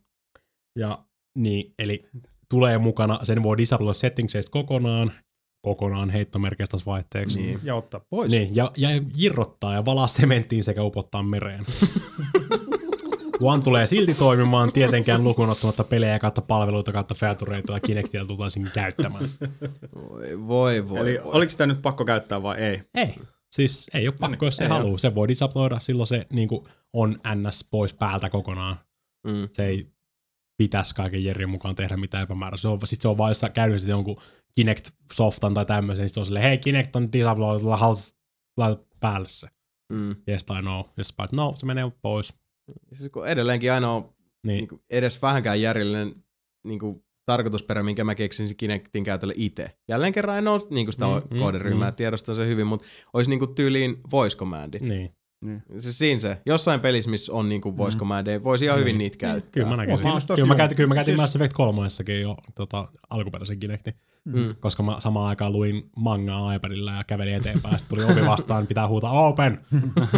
Ja 0.79 1.05
niin, 1.37 1.71
eli 1.79 2.03
tulee 2.49 2.77
mukana, 2.77 3.19
sen 3.23 3.43
voi 3.43 3.57
disabloida 3.57 3.93
settingseistä 3.93 4.51
kokonaan, 4.51 5.11
kokonaan 5.65 6.09
heittomerkeistä 6.09 6.77
vaihteeksi. 6.85 7.39
Niin. 7.39 7.59
Ja 7.63 7.75
ottaa 7.75 8.01
pois. 8.09 8.31
Niin, 8.31 8.55
ja, 8.55 8.71
ja 8.77 8.89
irrottaa 9.17 9.73
ja 9.73 9.85
valaa 9.85 10.07
sementtiin 10.07 10.63
sekä 10.63 10.83
upottaa 10.83 11.23
mereen. 11.23 11.65
One 13.41 13.63
tulee 13.63 13.87
silti 13.87 14.13
toimimaan 14.13 14.73
tietenkään 14.73 15.23
lukuun 15.23 15.49
ottamatta 15.49 15.83
pelejä 15.83 16.19
kautta 16.19 16.41
palveluita 16.41 16.91
kautta 16.91 17.15
featureita 17.15 17.73
ja 17.73 17.79
Kinectia 17.79 18.25
tultaisiin 18.25 18.71
käyttämään. 18.73 19.23
Voi, 19.95 20.47
voi, 20.47 20.89
voi. 20.89 20.99
Eli 20.99 21.19
voi. 21.23 21.33
oliko 21.33 21.49
sitä 21.49 21.65
nyt 21.65 21.81
pakko 21.81 22.05
käyttää 22.05 22.43
vai 22.43 22.57
ei? 22.57 22.81
Ei. 22.93 23.15
Siis 23.51 23.87
ei 23.93 24.07
ole 24.07 24.15
pakko, 24.19 24.45
jos 24.45 24.55
se 24.55 24.67
haluaa. 24.67 24.97
Se 24.97 25.15
voi 25.15 25.27
disabloida, 25.27 25.79
silloin 25.79 26.07
se 26.07 26.25
niin 26.33 26.47
kuin, 26.47 26.65
on 26.93 27.15
ns. 27.35 27.67
pois 27.71 27.93
päältä 27.93 28.29
kokonaan. 28.29 28.75
Mm. 29.27 29.49
Se 29.51 29.65
ei 29.65 29.91
pitäisi 30.57 30.95
kaiken 30.95 31.23
järjen 31.23 31.49
mukaan 31.49 31.75
tehdä 31.75 31.97
mitään 31.97 32.23
epämääräistä. 32.23 32.61
Se 32.61 32.67
on, 32.67 32.79
sit 32.83 33.01
se 33.01 33.07
on 33.07 33.17
vaan, 33.17 33.29
jos 33.29 33.39
sä 33.39 33.49
käynyt 33.49 33.79
sitten 33.79 33.93
jonkun 33.93 34.21
Kinect-softan 34.55 35.53
tai 35.53 35.65
tämmöisen, 35.65 36.03
niin 36.03 36.09
sit 36.09 36.17
on 36.17 36.25
silleen, 36.25 36.45
hei 36.45 36.57
Kinect 36.57 36.95
on 36.95 37.13
disable, 37.13 37.45
laita 38.57 38.83
päälle 38.99 39.27
se. 39.29 39.47
Mm. 39.93 40.15
Yes 40.29 40.43
tai 40.43 40.61
no. 40.61 40.89
Jos 40.97 41.07
sä 41.07 41.27
no, 41.31 41.53
se 41.55 41.65
menee 41.65 41.91
pois. 42.01 42.33
Siis 42.93 43.11
kun 43.11 43.27
edelleenkin 43.27 43.71
ainoa 43.71 43.99
Niin, 43.99 44.57
niin 44.57 44.67
kuin 44.67 44.81
edes 44.89 45.21
vähänkään 45.21 45.61
järjellinen 45.61 46.23
niin 46.63 46.79
kuin, 46.79 47.05
tarkoitusperä, 47.25 47.83
minkä 47.83 48.03
mä 48.03 48.15
keksin 48.15 48.57
Kinectin 48.57 49.03
käytölle 49.03 49.33
itse. 49.37 49.77
Jälleen 49.87 50.13
kerran 50.13 50.37
en 50.37 50.47
ole 50.47 50.61
niin 50.69 50.85
kuin 50.85 50.93
sitä 50.93 51.05
Mm, 51.05 51.39
kohderyhmää, 51.39 51.89
mm. 51.89 51.93
mm. 51.93 51.95
tiedostan 51.95 52.35
sen 52.35 52.47
hyvin, 52.47 52.67
mutta 52.67 52.87
olisi 53.13 53.29
niin 53.29 53.39
kuin 53.39 53.55
tyyliin 53.55 53.97
voice 54.11 54.37
commandit. 54.37 54.81
niin. 54.81 55.15
Se 55.79 55.93
siinä 55.93 56.19
se. 56.19 56.41
Jossain 56.45 56.79
pelissä, 56.79 57.11
missä 57.11 57.33
on 57.33 57.49
niin 57.49 57.61
kuin 57.61 57.77
voice 57.77 57.97
commandeja, 57.97 58.43
voisi 58.43 58.65
ihan 58.65 58.79
hyvin 58.79 58.89
Niin. 58.91 58.97
niitä 58.97 59.17
käyttää. 59.17 59.51
Kyllä 59.51 59.67
mä 59.69 59.77
näkisin. 59.77 59.99
Kiinnostaa 60.01 60.35
Kyllä 60.35 60.47
mä 60.47 60.55
käytin, 60.55 60.75
kyllä 60.75 60.87
mä 60.87 60.95
käytin 60.95 61.11
Siis- 61.11 61.21
Mass 61.21 61.35
Effect 61.35 61.53
3 61.53 61.81
jo 62.21 62.37
tota, 62.55 62.87
alkuperäisen 63.09 63.59
Kinectin, 63.59 63.93
Mm. 64.25 64.55
koska 64.59 64.83
mä 64.83 64.95
samaan 64.99 65.27
aikaan 65.29 65.53
luin 65.53 65.89
mangaa 65.95 66.53
iPadilla 66.53 66.91
ja 66.93 67.03
kävelin 67.03 67.33
eteenpäin. 67.35 67.79
Sitten 67.79 67.99
tuli 67.99 68.11
ovi 68.13 68.25
vastaan, 68.27 68.61
niin 68.61 68.67
pitää 68.67 68.87
huutaa 68.87 69.11
open. 69.27 69.59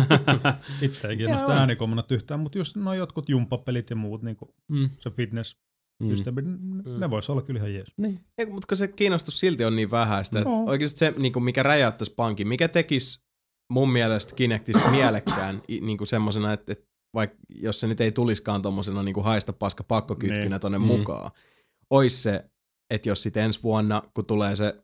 Itse 0.82 1.08
ei 1.08 1.18
kiinnosta 1.18 1.52
äänikommunat 1.54 2.12
yhtään, 2.12 2.40
mutta 2.40 2.58
just 2.58 2.76
noin 2.76 2.98
jotkut 2.98 3.30
jumppapelit 3.30 3.90
ja 3.90 3.96
muut, 3.96 4.22
niin 4.24 4.36
kuin 4.36 4.52
Mm. 4.68 4.90
se 5.00 5.10
fitness 5.10 5.58
Mm. 6.00 6.10
systeemi, 6.10 6.42
mm. 6.42 6.84
ne 7.00 7.10
vois 7.12 7.30
olla 7.30 7.42
kyllä 7.42 7.58
ihan 7.58 7.74
jees. 7.74 7.88
Niin. 7.98 8.20
Ei, 8.38 8.46
mutta 8.46 8.76
se 8.76 8.88
kiinnostus 8.88 9.40
silti 9.40 9.66
on 9.66 9.76
niin 9.76 9.92
vähäistä, 9.92 10.40
että 10.40 10.50
No. 10.50 10.64
oikeasti 10.66 11.00
se, 11.00 11.14
niin 11.18 11.34
kuin 11.34 11.44
mikä 11.44 11.64
räjäyttäisi 11.64 12.14
pankin, 12.16 12.48
mikä 12.48 12.68
tekisi 12.68 13.27
mun 13.70 13.92
mielestä 13.92 14.36
Kinectista 14.36 14.90
mielekkään 14.92 15.62
niin 15.82 15.98
kuin 15.98 16.08
semmosena, 16.08 16.54
että, 16.54 16.72
että 16.72 16.86
vaikka 17.14 17.38
jos 17.56 17.80
se 17.80 17.88
nyt 17.88 18.02
ei 18.02 18.12
tuliskaan 18.12 18.62
tommosena 18.62 19.04
niin 19.04 19.14
kuin 19.14 19.24
haista 19.24 19.54
paska 19.54 19.84
pakkokytkinä 19.84 20.50
Niin. 20.50 20.60
tonne 20.62 20.78
Mm. 20.78 20.84
mukaan, 20.86 21.32
ois 21.90 22.24
se, 22.24 22.44
että 22.90 23.10
jos 23.10 23.24
sitten 23.24 23.44
ensi 23.44 23.64
vuonna, 23.64 24.02
kun 24.14 24.26
tulee 24.26 24.56
se 24.56 24.84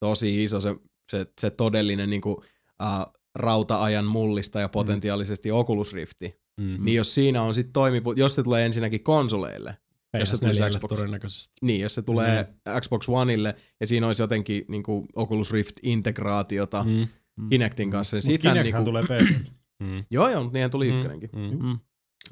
tosi 0.00 0.42
iso, 0.44 0.60
se, 0.60 0.76
se, 1.10 1.26
se 1.40 1.50
todellinen 1.50 2.10
niin 2.10 2.20
kuin, 2.20 2.36
uh, 2.36 3.12
rauta-ajan 3.34 4.04
mullista 4.04 4.60
ja 4.60 4.68
potentiaalisesti 4.68 5.50
Oculus 5.50 5.92
Rifti, 5.92 6.44
Mm. 6.60 6.84
niin 6.84 6.96
jos 6.96 7.14
siinä 7.14 7.42
on 7.42 7.54
sitten 7.54 7.72
toimivu, 7.72 8.12
jos 8.12 8.34
se 8.34 8.42
tulee 8.42 8.66
ensinnäkin 8.66 9.02
konsoleille, 9.04 9.76
jos 10.20 10.30
se 10.30 10.36
PS4 10.36 10.68
Xbox- 10.78 10.88
todennäköisesti. 10.88 11.52
niin, 11.62 11.80
jos 11.80 11.94
se 11.94 12.02
tulee 12.02 12.42
mm. 12.42 12.80
Xbox 12.80 13.08
Oneille 13.08 13.54
ja 13.80 13.86
siinä 13.86 14.06
olisi 14.06 14.22
jotenkin 14.22 14.64
niin 14.68 14.82
kuin 14.82 15.06
Oculus 15.14 15.52
Rift-integraatiota 15.52 16.84
mm. 16.84 16.90
Mm. 16.90 17.06
Kinectin 17.50 17.90
kanssa, 17.90 18.16
niin 18.16 18.40
Kinecthän 18.40 18.64
niin 18.64 18.74
kuin, 18.74 18.84
tulee 18.84 19.02
PC. 19.02 19.34
Mm. 19.82 20.04
Joo, 20.10 20.28
joo, 20.30 20.42
mutta 20.42 20.52
niinhän 20.56 20.70
tuli 20.70 20.90
Mm. 20.90 20.96
ykkönenkin. 20.98 21.30
Mm. 21.32 21.66
Mm. 21.66 21.78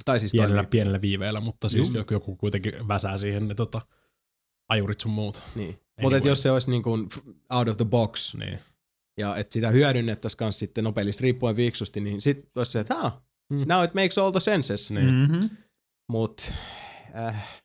Tai 0.05 0.21
siis 0.21 0.33
Pienellä, 0.33 0.65
pienellä 0.65 1.01
viiveellä, 1.01 1.41
mutta 1.41 1.69
siis 1.69 1.89
Juu. 1.89 2.01
joku, 2.01 2.15
joku 2.15 2.37
kuitenkin 2.37 2.89
väsää 2.89 3.17
siihen 3.17 3.49
ne 3.49 3.55
tota, 3.55 3.81
ajurit 4.69 5.01
sun 5.01 5.13
muut. 5.13 5.43
Niin. 5.55 5.69
Mutta 6.01 6.17
Anyway. 6.17 6.31
jos 6.31 6.43
se 6.43 6.51
olisi 6.51 6.71
niin 6.71 6.83
kuin 6.83 7.09
out 7.51 7.69
of 7.69 7.77
the 7.77 7.85
box 7.85 8.35
Niin. 8.35 8.59
ja 9.19 9.37
että 9.37 9.55
sitä 9.55 9.71
hyödynnettäisiin 9.71 10.39
kanssa 10.39 10.59
sitten 10.59 10.85
no 10.85 10.93
pelistä 10.93 11.23
riippuen 11.23 11.57
fiksusti, 11.57 12.01
niin 12.01 12.21
sitten 12.21 12.51
olisi 12.57 12.73
se, 12.73 12.81
että 12.81 12.95
ah, 12.99 13.23
Mm. 13.51 13.65
now 13.69 13.85
it 13.85 13.95
makes 13.95 14.19
all 14.19 14.31
the 14.31 14.41
senses. 14.41 14.91
Niin. 14.91 15.11
Mm-hmm. 15.15 15.51
Mutta 16.09 16.43
äh, 17.27 17.61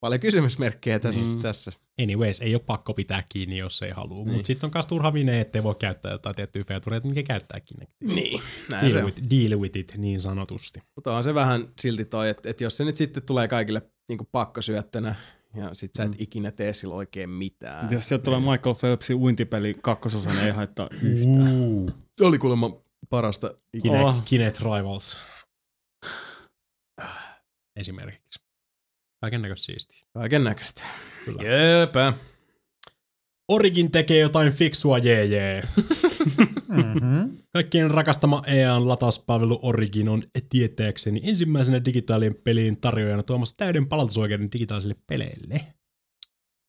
paljon 0.00 0.20
kysymysmerkkejä 0.20 0.98
tässä. 0.98 1.28
Mm. 1.28 1.40
tässä. 1.40 1.72
Anyways, 2.02 2.40
ei 2.40 2.54
ole 2.54 2.62
pakko 2.66 2.94
pitää 2.94 3.24
kiinni, 3.32 3.58
jos 3.58 3.82
ei 3.82 3.90
halua. 3.90 4.14
Niin. 4.16 4.24
Niin. 4.24 4.34
Mutta 4.34 4.46
sitten 4.46 4.66
on 4.66 4.70
myös 4.74 4.86
turha 4.86 5.12
vine, 5.12 5.40
ettei 5.40 5.62
voi 5.62 5.74
käyttää 5.74 6.12
jotain 6.12 6.36
tiettyä 6.36 6.64
featureita, 6.64 7.06
mikä 7.08 7.22
käyttää 7.22 7.60
Kinectia. 7.60 8.14
Niin, 8.14 8.42
näin 8.70 8.90
se 8.90 8.96
Deal 8.98 9.06
on. 9.06 9.12
with, 9.14 9.30
deal 9.30 9.60
with 9.60 9.76
it, 9.78 9.92
niin 9.96 10.20
sanotusti. 10.20 10.80
Mutta 10.96 11.16
on 11.16 11.22
se 11.24 11.34
vähän 11.34 11.68
silti 11.80 12.04
toi, 12.04 12.28
että, 12.28 12.50
että 12.50 12.64
jos 12.64 12.76
se 12.76 12.84
nyt 12.84 12.96
sitten 12.96 13.22
tulee 13.22 13.48
kaikille 13.48 13.82
niin 14.08 14.18
pakkosyöttönä 14.32 15.14
ja 15.54 15.70
sit 15.74 15.90
sä 15.96 16.04
et 16.04 16.08
Mm. 16.10 16.16
ikinä 16.18 16.50
tee 16.50 16.72
sillä 16.72 16.94
oikein 16.94 17.30
mitään. 17.30 17.92
Jos 17.92 18.08
sieltä 18.08 18.24
tulee 18.24 18.40
Michael 18.40 18.74
Phelpsin 18.80 19.16
uintipeli 19.16 19.74
kakkososa, 19.82 20.30
niin 20.30 20.44
ei 20.44 20.50
haittaa 20.52 20.88
yhtään. 21.02 21.60
Uh, 21.60 21.90
Se 22.16 22.24
oli 22.24 22.38
kuulemma 22.38 22.70
parasta. 23.10 23.54
Kinect, 23.82 24.04
Oh. 24.04 24.22
Kinect 24.24 24.60
Rivals. 24.60 25.18
Esimerkiksi. 27.76 28.39
Kaiken 29.20 29.42
näköistä 29.42 29.66
siistiä. 29.66 30.08
Kaiken 30.14 30.44
näköistä. 30.44 30.86
Jepä. 31.26 32.12
Origin 33.48 33.90
tekee 33.90 34.18
jotain 34.18 34.52
fiksua, 34.52 34.98
jee 34.98 35.24
jee. 35.24 35.62
Mm-hmm. 36.68 37.36
Kaikkien 37.52 37.90
rakastama 37.90 38.42
EAN 38.46 38.88
latauspalvelu 38.88 39.58
Origin 39.62 40.08
on 40.08 40.22
tietääkseni 40.48 41.20
ensimmäisenä 41.24 41.84
digitaalien 41.84 42.34
pelien 42.44 42.80
tarjoajana 42.80 43.22
tuomassa 43.22 43.56
täyden 43.56 43.88
palautusoikeuden 43.88 44.52
digitaalisille 44.52 44.96
peleille. 45.06 45.66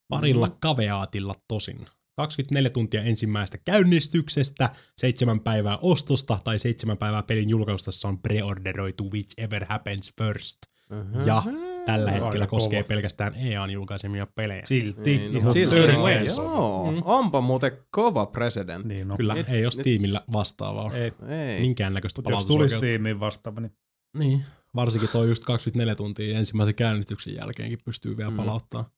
Parilla 0.08 0.48
Mhm. 0.48 0.56
kaveaatilla 0.60 1.36
tosin. 1.48 1.88
24 2.18 2.70
tuntia 2.70 3.02
ensimmäistä 3.04 3.58
käynnistyksestä, 3.66 4.70
seitsemän 4.98 5.40
päivää 5.40 5.78
ostosta 5.78 6.40
tai 6.44 6.60
seitsemän 6.60 6.98
päivää 6.98 7.24
pelin 7.24 7.50
julkaistessa 7.50 8.08
on 8.08 8.20
preorderoitu 8.20 9.10
whichever 9.12 9.66
happens 9.70 10.14
first. 10.18 10.58
Uh-huh. 10.92 11.28
Ja 11.28 11.44
tällä 11.86 12.12
hetkellä 12.12 12.48
koskee 12.48 12.84
kova. 12.84 12.88
pelkästään 12.88 13.36
EAN 13.36 13.70
julkaisemia 13.72 14.28
pelejä. 14.28 14.62
Silti. 14.66 15.18
Niin, 15.18 15.34
no, 15.34 15.40
ihan 15.40 15.52
silti, 15.52 15.76
törkeä. 15.76 16.22
joo, 16.36 16.92
Mm. 16.92 17.02
onpa 17.06 17.42
muuten 17.42 17.72
kova 17.92 18.26
president. 18.26 18.86
Niin, 18.86 19.08
no. 19.08 19.18
Kyllä, 19.18 19.34
Nyt- 19.34 19.50
ei 19.50 19.62
nyt- 19.62 19.74
Steamillä 19.74 20.22
vastaavaa. 20.34 20.94
Ei, 20.94 21.14
Ei. 21.30 21.62
Minkäännäköistä 21.62 22.20
mutta 22.22 22.32
jos 22.32 22.46
tulisi 22.46 22.54
palautusoikeutta. 22.58 22.88
tiimiin 22.88 23.20
vastaava, 23.20 23.62
niin 23.62 23.78
Niin, 24.18 24.46
varsinkin 24.76 25.10
toi 25.10 25.28
just 25.28 25.44
24 25.44 25.96
tuntia 25.96 26.38
ensimmäisen 26.40 26.76
käynnistyksen 26.76 27.36
jälkeenkin 27.36 27.80
pystyy 27.86 28.18
vielä 28.18 28.30
Mm. 28.32 28.38
palauttaa. 28.38 28.90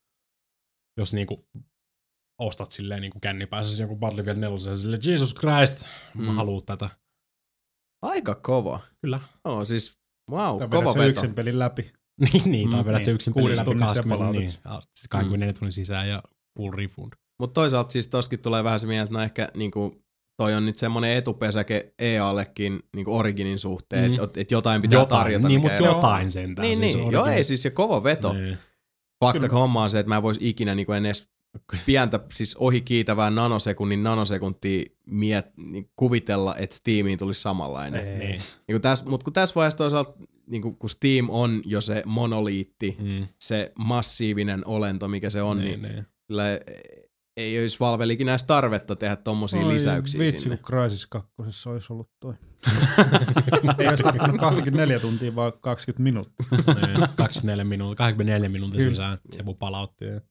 Jos 0.98 1.14
niinku 1.14 1.45
ostat 2.42 2.72
silleen 2.72 3.02
niinku 3.02 3.20
kännipäisessä 3.20 3.84
joku 3.84 3.95
Battlefield 3.95 4.38
4 4.40 4.72
ja 4.72 4.78
silleen, 4.78 5.02
Jesus 5.06 5.36
Christ, 5.36 5.90
mä 6.16 6.32
Mm. 6.32 6.36
haluun 6.36 6.66
tätä. 6.66 6.90
Aika 8.02 8.36
kova. 8.36 8.80
Kyllä. 9.02 9.20
No 9.45 9.66
siis, 9.66 9.98
wow, 10.32 10.60
tai 10.60 10.68
kova 10.70 10.90
veto. 10.94 11.03
yksin 11.03 11.34
pelin 11.36 11.60
läpi. 11.60 11.94
niin, 12.33 12.51
niin, 12.51 12.69
tai 12.69 12.80
Mm, 12.82 12.85
vedät 12.88 13.03
se 13.03 13.09
niin. 13.11 13.16
yksin 13.16 13.33
pelin 13.33 13.56
läpi 13.56 13.66
tunnissa 13.66 13.85
20, 13.95 14.16
palautat 14.19 14.40
niin, 14.42 14.50
sen. 14.51 14.61
ja 14.66 14.82
siis 14.95 15.08
24 15.09 15.53
tunnin 15.53 15.72
sisään 15.74 16.09
ja 16.09 16.24
full 16.58 16.72
refund. 16.74 17.14
Mutta 17.40 17.53
toisaalta 17.61 17.92
siis 17.92 18.08
toskin 18.08 18.40
tulee 18.40 18.64
vähän 18.64 18.80
se 18.80 18.88
mieltä, 18.88 19.03
että 19.03 19.17
no 19.17 19.24
ehkä 19.24 19.50
niinku, 19.56 20.03
toi 20.38 20.53
on 20.56 20.66
nyt 20.66 20.75
semmoinen 20.75 21.17
etupesäke 21.17 21.93
EALlekin 22.00 22.80
niinku 22.95 23.17
Originin 23.17 23.59
suhteen, 23.59 24.11
Mm. 24.11 24.17
mm. 24.17 24.24
että 24.24 24.42
et 24.42 24.51
jotain 24.51 24.82
pitää 24.82 25.00
jotain, 25.00 25.19
tarjota. 25.19 25.48
niin, 25.48 25.61
mutta 25.61 25.77
jotain 25.77 26.32
sentään. 26.32 26.64
Niin, 26.67 26.77
siis 26.77 26.93
niin. 26.93 27.03
Origin- 27.06 27.14
Joo, 27.14 27.25
ei 27.25 27.43
siis 27.43 27.61
se 27.61 27.69
kova 27.69 28.03
veto. 28.03 28.33
Niin. 28.33 28.58
Fakta 29.25 29.48
homma 29.48 29.83
on 29.83 29.90
se, 29.90 30.00
että 30.00 30.08
mä 30.09 30.16
en 30.17 30.24
vois 30.24 30.38
ikinä 30.42 30.75
niinku 30.75 30.92
edes 30.93 31.30
pientä, 31.85 32.19
siis 32.33 32.56
ohi 32.56 32.82
kiitävää 32.82 33.30
nanosekunnin 33.30 34.03
nanosekuntia 34.03 34.83
miet, 35.08 35.45
niin 35.58 35.90
kuvitella, 35.95 36.56
että 36.56 36.75
Steamiin 36.75 37.19
tulisi 37.19 37.42
samanlainen. 37.42 38.19
Niin. 38.19 38.42
Niin 38.67 38.82
täs, 38.82 39.06
mutta 39.06 39.24
kun 39.24 39.33
tässä 39.33 39.56
vaiheessa 39.56 39.77
toisaalta, 39.77 40.14
niin 40.47 40.61
kun 40.77 40.89
Steam 40.89 41.30
on 41.30 41.61
jo 41.65 41.81
se 41.81 42.03
monoliitti, 42.05 42.97
Mm. 42.99 43.27
se 43.39 43.72
massiivinen 43.80 44.67
olento, 44.67 45.07
mikä 45.07 45.30
se 45.30 45.41
on, 45.41 45.57
niin, 45.57 45.81
niin, 45.81 45.93
niin. 45.95 46.05
kyllä 46.27 46.43
ei 47.38 47.61
olisi 47.61 47.80
Valve 47.80 48.05
ikinä 48.13 48.31
edes 48.31 48.43
tarvetta 48.43 48.95
tehdä 48.95 49.15
tommosia 49.15 49.65
Oi, 49.65 49.73
lisäyksiä 49.73 50.19
vitsi, 50.19 50.43
sinne. 50.43 50.57
kun 50.57 50.65
Crysis 50.65 51.05
2 51.07 51.31
olisi 51.69 51.93
ollut 51.93 52.09
toi. 52.19 52.33
Ei 53.80 53.88
olisi 53.88 54.03
tarvinnut 54.03 54.38
24 54.39 54.99
tuntia, 54.99 55.35
vaan 55.35 55.53
20 55.61 56.03
minuuttia. 56.03 56.45
niin. 56.88 57.07
24 57.15 57.63
minuuttia, 57.63 57.95
24 57.97 58.49
minuutin 58.49 58.77
Kyllä. 58.77 58.89
sisään 58.91 59.17
Sebu 59.31 59.53
palautti. 59.53 60.05
ja- 60.05 60.22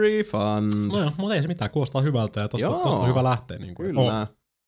Refund. 0.00 0.72
No 0.92 0.98
joo, 0.98 1.12
mutta 1.16 1.34
ei 1.34 1.42
se 1.42 1.48
mitään, 1.48 1.70
kuulostaa 1.70 2.02
hyvältä 2.02 2.44
ja 2.44 2.48
tosta, 2.48 2.68
tosta 2.68 2.88
on 3.02 3.08
hyvä 3.08 3.24
lähteä. 3.24 3.58
Niin 3.58 3.74
kuin, 3.74 3.86
Kyllä. 3.86 4.26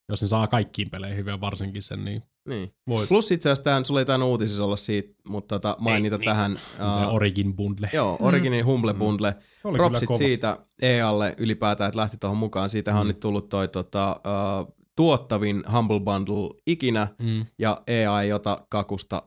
Jos 0.08 0.22
ne 0.22 0.28
saa 0.28 0.46
kaikkiin 0.46 0.90
peleihin 0.90 1.24
vielä 1.24 1.40
varsinkin 1.40 1.82
sen, 1.82 2.04
niin 2.04 2.22
Niin. 2.48 2.74
voi 2.88 3.06
Plus 3.06 3.30
itse 3.30 3.48
asiassa 3.48 3.64
tämän, 3.64 3.84
sulla 3.84 4.00
ei 4.00 4.06
tämän 4.06 4.22
uutisissa 4.22 4.64
olla 4.64 4.76
siitä, 4.76 5.14
mutta 5.28 5.54
tota, 5.58 5.76
mainita 5.80 6.16
niin. 6.18 6.24
tähän. 6.24 6.60
se 6.76 7.06
Uh, 7.06 7.14
Origin 7.14 7.56
bundle. 7.56 7.90
joo, 7.92 8.16
Originin 8.20 8.64
Humble 8.64 8.94
Bundle. 8.94 9.34
Oli 9.64 9.76
Propsit 9.76 10.14
siitä 10.14 10.58
EAlle 10.82 11.34
ylipäätään, 11.38 11.88
että 11.88 12.00
lähti 12.00 12.16
tuohon 12.16 12.36
mukaan. 12.38 12.70
Siitähän 12.70 13.00
on 13.00 13.06
Mm. 13.06 13.08
nyt 13.08 13.20
tullut 13.20 13.48
toi 13.48 13.68
tota, 13.68 14.20
uh, 14.60 14.74
tuottavin 14.96 15.64
Humble 15.72 16.00
Bundle 16.00 16.60
ikinä, 16.66 17.08
Mm. 17.22 17.46
ja 17.58 17.82
EA 17.86 18.20
ei 18.22 18.32
ota 18.32 18.66
kakusta 18.68 19.22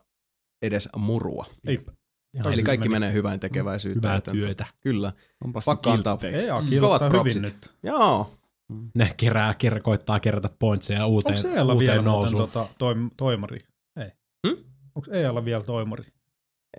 edes 0.61 0.89
murua. 0.97 1.45
Ei, 1.67 1.79
Ihan 2.33 2.53
Eli 2.53 2.63
kaikki 2.63 2.89
meni. 2.89 2.99
menee 2.99 3.13
hyvän 3.13 3.39
tekeväisyyttä. 3.39 4.07
hyvää 4.07 4.21
työtä. 4.21 4.65
Kyllä. 4.79 5.11
Onpas 5.45 5.65
Pakko 5.65 5.89
antaa. 5.89 6.17
Kovat 6.81 7.01
hyvin 7.01 7.11
propsit. 7.11 7.41
nyt. 7.41 7.73
Joo. 7.83 8.36
Ne 8.95 9.13
kerää, 9.17 9.53
kerää, 9.53 9.79
koittaa 9.79 10.19
kerätä 10.19 10.49
pointseja 10.59 11.05
uuteen, 11.05 11.37
Onko 11.37 11.49
EAlla 11.57 11.73
uuteen 11.73 11.91
vielä 11.91 12.01
nousuun. 12.01 12.41
tota, 12.41 12.69
toim, 12.77 13.09
toimari? 13.17 13.59
Ei. 13.99 14.11
Hmm? 14.47 14.57
Onko 14.95 15.11
EAlla 15.11 15.45
vielä 15.45 15.63
toimari? 15.63 16.03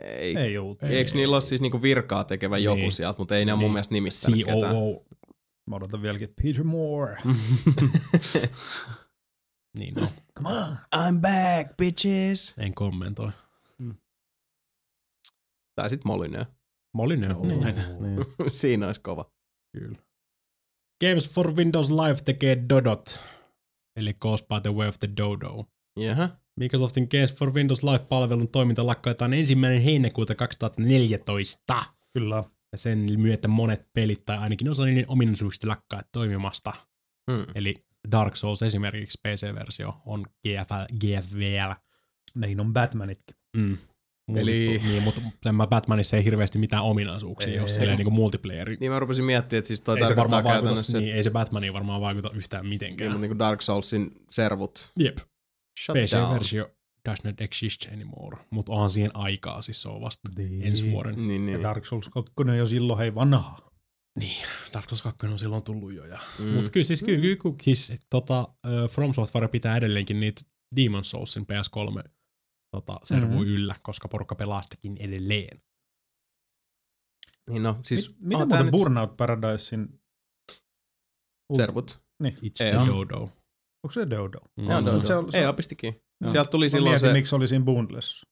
Ei. 0.05 0.37
Ei 0.37 0.59
ole. 0.59 0.77
Ei. 0.83 0.97
Eikö 0.97 1.11
niillä 1.15 1.37
ole 1.37 1.41
siis 1.41 1.61
niinku 1.61 1.83
virkaa 1.83 2.25
tekevä 2.25 2.57
Niin. 2.57 2.65
joku 2.65 2.91
sieltä, 2.91 3.19
mutta 3.19 3.37
ei 3.37 3.45
ne 3.45 3.53
niin. 3.53 3.59
mun 3.59 3.73
mielestä 3.73 3.95
nimittänyt 3.95 4.39
ketään. 4.45 4.75
COO. 4.75 5.05
Mä 5.71 5.77
odotan 5.77 6.03
vieläkin 6.03 6.35
Peter 6.43 6.65
Moore. 6.65 7.17
Niin 9.79 9.95
no, 9.95 10.09
Come 10.37 10.49
on. 10.59 10.77
I'm 10.97 11.21
back, 11.21 11.77
bitches. 11.77 12.55
en 12.59 12.75
kommentoi. 12.75 13.31
Tai 15.75 15.91
sit 15.91 16.05
Molyneux. 16.05 16.47
Molyneux. 16.95 17.39
Niin. 17.43 17.61
Niin. 18.01 18.19
Siinä 18.61 18.87
olisi 18.87 19.01
kova. 19.01 19.33
Kyllä. 19.73 19.99
Games 21.07 21.35
for 21.35 21.55
Windows 21.57 21.91
Live 21.91 22.21
tekee 22.25 22.57
Dodot, 22.69 23.21
eli 23.97 24.15
Goes 24.15 24.43
by 24.43 24.61
the 24.63 24.75
Way 24.75 24.89
of 24.89 24.99
the 24.99 25.09
Dodo. 25.17 25.65
Jaha. 26.01 26.29
Microsoftin 26.57 27.09
Games 27.11 27.35
for 27.35 27.55
Windows 27.55 27.83
Live-palvelun 27.83 28.49
toiminta 28.49 28.87
lakkautetaan 28.87 29.35
ensimmäinen 29.35 29.83
heinäkuuta 29.83 30.35
2014. 30.35 31.85
Kyllä. 32.13 32.45
Ja 32.73 32.79
sen 32.79 33.07
myötä 33.17 33.49
monet 33.49 33.89
pelit 33.95 34.25
tai 34.25 34.39
ainakin 34.39 34.71
osa 34.71 34.85
niiden 34.85 35.05
ominaisuuksista 35.09 35.69
lakkaa 35.69 36.03
toimimasta. 36.13 36.73
Hmm. 37.31 37.47
Eli 37.55 37.85
Dark 38.11 38.37
Souls 38.37 38.63
esimerkiksi 38.63 39.19
PC-versio 39.23 40.03
on 40.07 40.27
GFL, 40.47 40.97
GFVL. 41.01 41.73
Niin 42.35 42.61
on 42.61 42.73
Batmanitkin. 42.73 43.37
Mm. 43.57 43.77
Eli- 44.37 44.67
Eli... 44.69 44.79
Niin, 44.79 45.03
mutta 45.03 45.21
tämä 45.43 45.67
Batmanissa 45.67 46.17
ei 46.17 46.25
hirveästi 46.25 46.59
mitään 46.59 46.83
ominaisuuksia, 46.83 47.53
Ei. 47.53 47.57
jos 47.57 47.75
silleen 47.75 47.99
niin 47.99 48.13
multiplayeri. 48.13 48.77
Niin 48.81 48.93
mä 48.93 48.99
rupesin 48.99 49.25
miettimään, 49.25 49.59
että 49.59 49.67
siis 49.67 49.81
toi 49.81 50.01
Ei 50.01 50.07
se 50.07 50.17
varmaan 50.17 50.45
vaikuta, 50.45 50.63
käytännössä, 50.63 51.01
niin, 51.01 51.15
ei 51.15 51.23
se 51.23 51.31
Batmaniin 51.31 51.73
varmaan 51.73 52.01
vaikuta 52.01 52.31
yhtään 52.35 52.63
niin, 52.65 52.69
mitenkään. 52.69 53.11
mutta 53.11 53.21
niin 53.21 53.31
kuin 53.31 53.39
Dark 53.39 53.63
Soulsin 53.63 54.11
servut. 54.31 54.91
Jep. 54.99 55.19
Shut. 55.85 55.97
PC-versio 55.97 56.71
does 57.09 57.25
not 57.25 57.41
exist 57.41 57.87
anymore, 57.93 58.37
mutta 58.51 58.73
onhan 58.73 58.91
siihen 58.91 59.11
aikaa, 59.17 59.63
siis 59.63 59.83
se 59.83 59.89
on 59.89 60.01
vasta 60.01 60.31
ensi 60.63 60.91
vuoden. 60.93 61.29
Niin, 61.29 61.49
Ja 61.49 61.55
niin. 61.55 61.63
Dark 61.63 61.85
Souls 61.85 62.09
2 62.09 62.33
jo 62.59 62.67
silloin 62.67 62.99
hei 62.99 63.15
vanha. 63.15 63.59
Niin, 64.21 64.47
Dark 64.75 64.89
Souls 64.89 65.03
2 65.03 65.27
on 65.27 65.39
silloin 65.39 65.65
tullut 65.65 65.93
jo. 65.93 66.05
Ja... 66.05 66.19
Mm. 66.39 66.45
Mm. 66.45 66.51
Mutta 66.51 66.71
kyllä 66.71 66.85
siis, 66.85 67.03
kyllä, 67.03 67.21
kyllä, 67.21 67.37
kyllä 67.37 67.57
siis, 67.63 67.93
tota, 68.11 68.41
uh, 68.41 68.91
From 68.91 69.15
Software 69.15 69.49
pitää 69.49 69.77
edelleenkin 69.77 70.21
niitä 70.21 70.43
Demon 70.77 71.05
Soulsin 71.05 71.43
PS3 71.43 72.03
tota, 72.71 73.01
servu 73.05 73.33
Mhm. 73.33 73.43
yllä, 73.43 73.75
koska 73.83 74.09
porukka 74.09 74.35
pelaa 74.35 74.63
sitäkin 74.63 74.97
edelleen. 75.01 75.63
Niin 77.51 77.63
no, 77.63 77.77
siis 77.83 78.11
Mit, 78.11 78.21
mitä 78.21 78.39
muuten 78.39 78.63
nyt 78.67 78.71
Burnout 78.73 79.17
Paradisein 79.17 80.01
servut. 81.57 82.01
It's 82.25 82.65
Ei 82.65 82.71
the 82.71 82.79
on. 82.79 82.87
Dodo. 82.87 83.17
Onko 83.85 83.93
se 83.93 84.11
Dodo? 84.11 84.39
Mm. 84.57 84.71
Joo, 84.71 84.81
Mut 84.83 85.07
se 85.07 85.13
Dodo. 85.13 85.27
on- 85.27 85.33
se 85.33 85.39
Ei 85.39 85.47
opistikin. 85.47 86.01
Joo. 86.21 86.33
Sieltä 86.33 86.51
tuli 86.51 86.65
Mä 86.65 86.69
silloin 86.69 86.91
mietin, 86.91 87.09
se... 87.09 87.13
miksi 87.13 87.35
oli 87.35 87.49
siinä 87.49 87.65
bundlessa. 87.65 88.27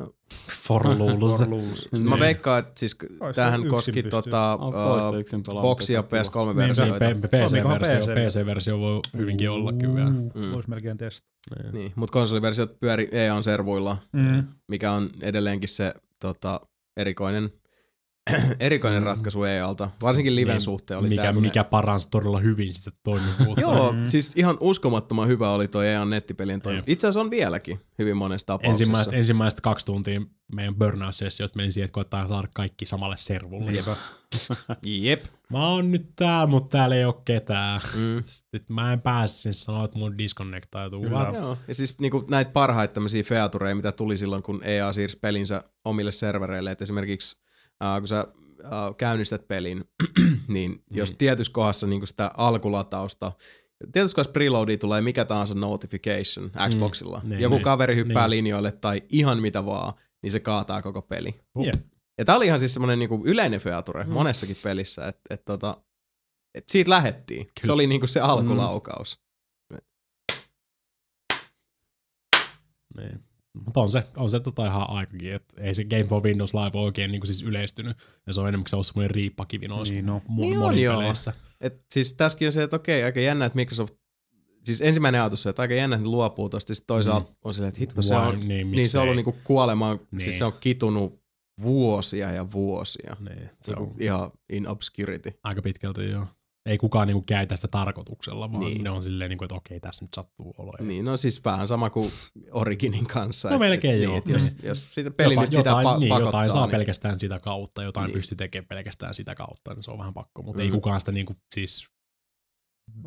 For 0.66 0.98
lulz. 0.98 1.38
For 1.38 1.48
Lulz. 1.50 1.88
Mä 1.92 2.18
veikkaan, 2.18 2.58
että 2.58 2.72
siis 2.76 2.96
Ois 3.20 3.36
tämähän 3.36 3.68
koski 3.68 4.02
tota, 4.02 4.54
uh, 4.54 4.72
pelaa. 5.46 5.62
boksi 5.62 5.92
ja 5.92 6.02
mutta 6.02 6.24
se 6.24 6.38
on 6.38 6.44
kiva. 6.44 6.52
PS3-versioita. 6.52 7.04
Niin, 7.04 7.20
PC-versio, 7.22 7.98
PC. 7.98 8.06
PC-versio 8.14 8.78
voi 8.78 9.00
hyvinkin 9.18 9.50
olla 9.50 9.72
kyllä. 9.72 10.10
Mm. 10.10 10.52
Voisi 10.52 10.70
melkein 10.70 10.96
testata. 10.96 11.30
Niin. 11.62 11.74
Niin, 11.74 11.92
mutta 11.96 12.12
konsoliversiot 12.12 12.80
pyöri 12.80 13.08
EA-servuilla, 13.12 13.96
Mm. 14.12 14.44
mikä 14.68 14.92
on 14.92 15.10
edelleenkin 15.20 15.68
se 15.68 15.94
tota, 16.20 16.60
erikoinen, 16.96 17.50
erikoinen 18.60 19.02
ratkaisu 19.02 19.44
EA-alta. 19.44 19.90
Varsinkin 20.02 20.36
liven 20.36 20.54
Niin, 20.54 20.60
suhteen 20.60 21.00
oli 21.00 21.08
mikä, 21.08 21.32
mikä 21.32 21.64
paransi 21.64 22.08
todella 22.10 22.38
hyvin 22.40 22.74
sitä 22.74 22.90
toimivuutta. 23.02 23.60
Joo, 23.66 23.92
Mm. 23.92 24.06
siis 24.06 24.32
ihan 24.36 24.56
uskomattoman 24.60 25.28
hyvä 25.28 25.50
oli 25.50 25.68
toi 25.68 25.88
EA 25.88 26.04
nettipelien 26.04 26.60
toiminta. 26.60 26.90
Jep. 26.90 26.94
Itse 26.94 27.06
asiassa 27.06 27.20
on 27.20 27.30
vieläkin 27.30 27.80
hyvin 27.98 28.16
monessa 28.16 28.46
tapauksessa. 28.46 28.82
ensimmäiset, 28.82 29.12
ensimmäiset 29.12 29.60
kaksi 29.60 29.86
tuntia 29.86 30.20
meidän 30.54 30.74
burnout-sessiosta 30.74 31.56
meni 31.56 31.72
siihen, 31.72 31.84
että 31.84 31.94
koittaa 31.94 32.28
saada 32.28 32.48
kaikki 32.54 32.86
samalle 32.86 33.16
servulle. 33.18 33.70
Niinpä. 33.72 33.96
Jep. 34.82 35.24
Mä 35.50 35.68
oon 35.68 35.90
nyt 35.90 36.10
täällä, 36.16 36.46
mutta 36.46 36.78
täällä 36.78 36.96
ei 36.96 37.04
oo 37.04 37.12
ketään. 37.24 37.80
Mm. 37.96 38.22
Sitten 38.26 38.60
mä 38.68 38.92
en 38.92 39.00
pääse 39.00 39.34
sinne 39.34 39.52
sanoa, 39.54 39.84
että 39.84 39.98
mun 39.98 40.18
disconnectaituu. 40.18 41.06
Joo, 41.06 41.58
ja 41.68 41.74
siis 41.74 41.98
niinku 41.98 42.24
näitä 42.30 42.50
parhaita 42.50 42.94
tämmöisiä 42.94 43.22
featureja, 43.22 43.74
mitä 43.74 43.92
tuli 43.92 44.16
silloin, 44.16 44.42
kun 44.42 44.60
EA 44.64 44.92
siirsi 44.92 45.18
pelinsä 45.18 45.64
omille 45.84 46.12
servereille, 46.12 46.70
että 46.70 46.84
esimerkiksi 46.84 47.40
äh, 47.84 47.98
kun 47.98 48.08
sä 48.08 48.20
äh, 48.20 48.70
käynnistät 48.96 49.48
pelin, 49.48 49.84
niin 50.48 50.82
jos 50.90 51.12
tietyssä 51.12 51.52
kohdassa 51.52 51.86
niinku 51.86 52.06
sitä 52.06 52.30
alkulatausta, 52.36 53.32
tietyssä 53.92 54.14
kohdassa 54.14 54.32
preloadia 54.32 54.78
tulee 54.78 55.00
mikä 55.00 55.24
tahansa 55.24 55.54
notification 55.54 56.50
Xboxilla, 56.70 57.20
niin, 57.24 57.40
joku 57.40 57.54
niin, 57.54 57.64
kaveri 57.64 57.96
hyppää 57.96 58.28
niin. 58.28 58.30
linjoille 58.30 58.72
tai 58.72 59.02
ihan 59.08 59.40
mitä 59.40 59.66
vaan, 59.66 59.92
niin 60.22 60.30
se 60.30 60.40
kaataa 60.40 60.82
koko 60.82 61.02
peli. 61.02 61.34
Jep. 61.62 61.74
Ja 62.18 62.24
tää 62.24 62.36
oli 62.36 62.46
ihan 62.46 62.58
siis 62.58 62.72
semmonen 62.72 62.98
niinku 62.98 63.22
yleinen 63.24 63.60
feature 63.60 64.04
mm. 64.04 64.12
monessakin 64.12 64.56
pelissä, 64.62 65.06
että 65.06 65.20
et 65.30 65.44
tota, 65.44 65.76
et 66.54 66.64
siitä 66.68 66.90
lähettiin. 66.90 67.42
Se 67.42 67.50
Kyllä. 67.60 67.74
oli 67.74 67.86
niinku 67.86 68.06
se 68.06 68.20
alkulaukaus. 68.20 69.20
Niin. 72.96 73.29
Mutta 73.64 73.80
on 73.80 73.90
se, 73.92 74.02
on 74.16 74.30
se 74.30 74.40
tota 74.40 74.66
ihan 74.66 74.90
aikakin, 74.90 75.32
että 75.34 75.62
ei 75.62 75.74
se 75.74 75.84
Game 75.84 76.04
for 76.04 76.22
Windows 76.22 76.54
Live 76.54 76.70
ole 76.78 76.84
oikein 76.84 77.12
niin 77.12 77.26
siis 77.26 77.42
yleistynyt. 77.42 77.96
Ja 78.26 78.32
se 78.32 78.40
on 78.40 78.48
enemmän 78.48 78.68
se 78.68 78.76
on 78.76 78.84
semmoinen 78.84 79.10
riippakivi 79.10 79.68
noissa 79.68 79.94
Niin 79.94 80.10
on. 80.10 80.20
mo- 80.20 80.40
Niin 80.40 80.58
on, 80.58 80.78
joo. 80.78 80.98
peleissä. 81.00 81.32
Et 81.60 81.84
siis 81.94 82.14
tässäkin 82.14 82.48
on 82.48 82.52
se, 82.52 82.62
että 82.62 82.76
okei, 82.76 83.02
aika 83.04 83.20
jännä, 83.20 83.44
että 83.44 83.56
Microsoft, 83.56 83.94
siis 84.64 84.80
ensimmäinen 84.80 85.20
ajatus 85.20 85.46
on, 85.46 85.50
että 85.50 85.62
aika 85.62 85.74
jännä, 85.74 85.96
että 85.96 86.08
ne 86.08 86.10
luopuu 86.10 86.48
tosta, 86.48 86.74
sitten 86.74 86.86
toisaalta 86.94 87.30
mm. 87.30 87.36
on 87.44 87.54
silleen, 87.54 87.68
että 87.68 87.80
hitto, 87.80 88.02
se 88.02 88.14
on, 88.16 88.34
niin, 88.38 88.48
niin, 88.48 88.70
niin 88.70 88.88
se 88.88 88.98
on 88.98 89.02
ollut 89.02 89.16
niinku 89.16 89.36
kuolemaan, 89.44 89.96
niin. 89.96 90.08
Niin. 90.10 90.20
siis 90.20 90.38
se 90.38 90.44
on 90.44 90.52
kitunut 90.60 91.20
vuosia 91.62 92.30
ja 92.32 92.50
vuosia. 92.52 93.16
Niin, 93.20 93.50
se 93.62 93.72
Niinku 93.72 93.90
on 93.90 93.96
ihan 94.00 94.30
in 94.52 94.68
obscurity. 94.68 95.32
aika 95.44 95.62
pitkälti 95.62 96.10
joo. 96.10 96.26
Ei 96.66 96.78
kukaan 96.78 97.06
niinku 97.08 97.22
käytä 97.22 97.56
sitä 97.56 97.68
tarkoituksella, 97.68 98.52
vaan 98.52 98.60
Niin. 98.60 98.74
niin. 98.74 98.84
ne 98.84 98.90
on 98.90 99.02
silleen, 99.02 99.28
niinku, 99.28 99.44
että 99.44 99.54
okei, 99.54 99.80
tässä 99.80 100.04
nyt 100.04 100.14
sattuu 100.14 100.54
olemaan. 100.58 100.88
Niin, 100.88 101.04
no 101.04 101.16
siis 101.16 101.44
vähän 101.44 101.68
sama 101.68 101.90
kuin 101.90 102.12
Originin 102.52 103.06
kanssa. 103.06 103.48
No 103.48 103.54
et- 103.54 103.60
melkein 103.60 103.96
et, 103.96 104.02
joo. 104.02 104.10
Niin, 104.12 104.18
että 104.18 104.32
jos, 104.32 104.50
Mm. 104.50 104.68
jos 104.68 104.94
siitä 104.94 105.10
peli 105.10 105.32
jotain, 105.34 105.44
nyt 105.44 105.52
sitä 105.52 105.70
jotain, 105.70 105.86
pa- 105.86 105.98
niin, 105.98 106.08
pakottaa, 106.08 106.28
jotain 106.28 106.50
saa 106.50 106.66
niin, 106.66 106.70
pelkästään 106.70 107.18
sitä 107.20 107.38
kautta, 107.38 107.82
jotain 107.82 108.04
Niin. 108.06 108.12
niin. 108.14 108.18
pystyy 108.20 108.36
tekemään 108.36 108.68
pelkästään 108.68 109.14
sitä 109.14 109.34
kautta, 109.34 109.74
niin 109.74 109.82
se 109.82 109.90
on 109.90 109.98
vähän 109.98 110.14
pakko. 110.14 110.42
Mutta 110.42 110.58
Mm. 110.62 110.62
mm. 110.62 110.64
ei 110.66 110.70
kukaan 110.70 111.00
sitä 111.00 111.12
niinku, 111.12 111.34
siis... 111.54 111.88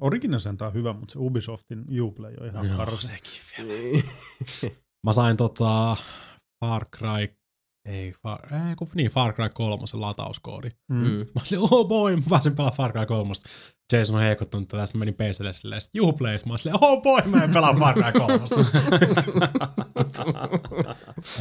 Origin 0.02 0.32
Center 0.32 0.68
on 0.68 0.74
hyvä, 0.74 0.94
mutta 0.94 1.12
se 1.14 1.20
Ubisoftin 1.20 2.02
Uplay 2.02 2.34
on 2.40 2.48
ihan 2.48 2.68
Joo, 2.68 2.78
karsi. 2.78 3.08
sekin 3.08 3.32
vielä. 3.58 3.74
niin. 3.74 4.04
Mä 5.06 5.14
sain 5.14 5.38
tota 5.38 5.98
Far 6.66 6.86
Cry, 6.98 7.36
ei, 7.86 8.14
Far, 8.24 8.54
ei 8.54 8.76
kun, 8.76 8.88
niin, 8.96 9.12
Far 9.12 9.34
Cry 9.34 9.50
3 9.50 9.84
latauskoodi. 9.94 10.70
Mm. 10.90 10.98
Mm. 10.98 11.18
Mä 11.18 11.42
olin, 11.52 11.60
oh 11.72 11.88
boy, 11.88 12.16
mä 12.16 12.24
pääsin 12.30 12.56
pelaa 12.56 12.72
Far 12.72 12.92
Cry 12.92 13.06
3. 13.06 13.34
Jason 13.92 14.16
on 14.16 14.22
heikottunut 14.22 14.68
tätä, 14.68 14.86
sitten 14.86 15.00
menin 15.00 15.14
PClle 15.14 15.54
silleen, 15.54 15.82
sit 15.82 15.96
you 15.96 16.14
plays. 16.14 16.46
Mä 16.46 16.54
olin 16.54 16.60
silleen, 16.60 16.84
oh 16.84 17.02
boy, 17.02 17.22
mä 17.26 17.44
en 17.44 17.54
pelaa 17.54 17.74
Far 17.74 17.96
Cry 17.96 18.12
3. 18.12 18.34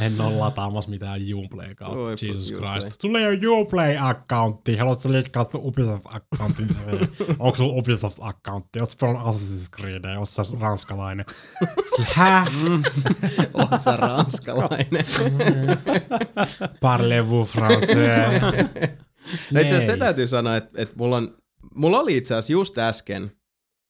en 0.05 0.21
ole 0.21 0.35
lataamassa 0.35 0.89
mitään 0.89 1.21
Uplay 1.33 1.75
kautta, 1.75 1.99
Oi, 1.99 2.15
Jesus 2.21 2.51
Uplay. 2.51 2.79
Christ. 2.79 3.01
Sulla 3.01 3.19
ei 3.19 3.27
ole 3.27 3.37
Uplay-accountti, 3.61 4.77
haluatko 4.77 5.11
liikkaa 5.11 5.45
sun 5.51 5.61
Ubisoft-accountin? 5.61 6.75
Onko 7.39 7.57
sulla 7.57 7.73
Ubisoft-accountti? 7.73 8.79
Ootko 8.79 8.95
pelannut 8.99 9.35
Assassin's 9.35 9.69
Creed, 9.77 10.05
oot 10.17 10.29
sä 10.29 10.43
ranskalainen? 10.59 11.25
Hä? 12.03 12.45
on 13.53 13.79
sä 13.79 13.97
ranskalainen. 13.97 15.05
Parlez-vous 16.79 17.55
français? 17.55 18.41
No 19.51 19.59
itse 19.61 19.75
asiassa 19.75 19.91
se 19.91 19.97
täytyy 19.97 20.27
sanoa, 20.27 20.55
että, 20.55 20.81
että 20.81 20.95
mulla, 20.97 21.17
on, 21.17 21.35
mulla 21.75 21.99
oli 21.99 22.17
itse 22.17 22.35
asiassa 22.35 22.53
just 22.53 22.77
äsken, 22.77 23.31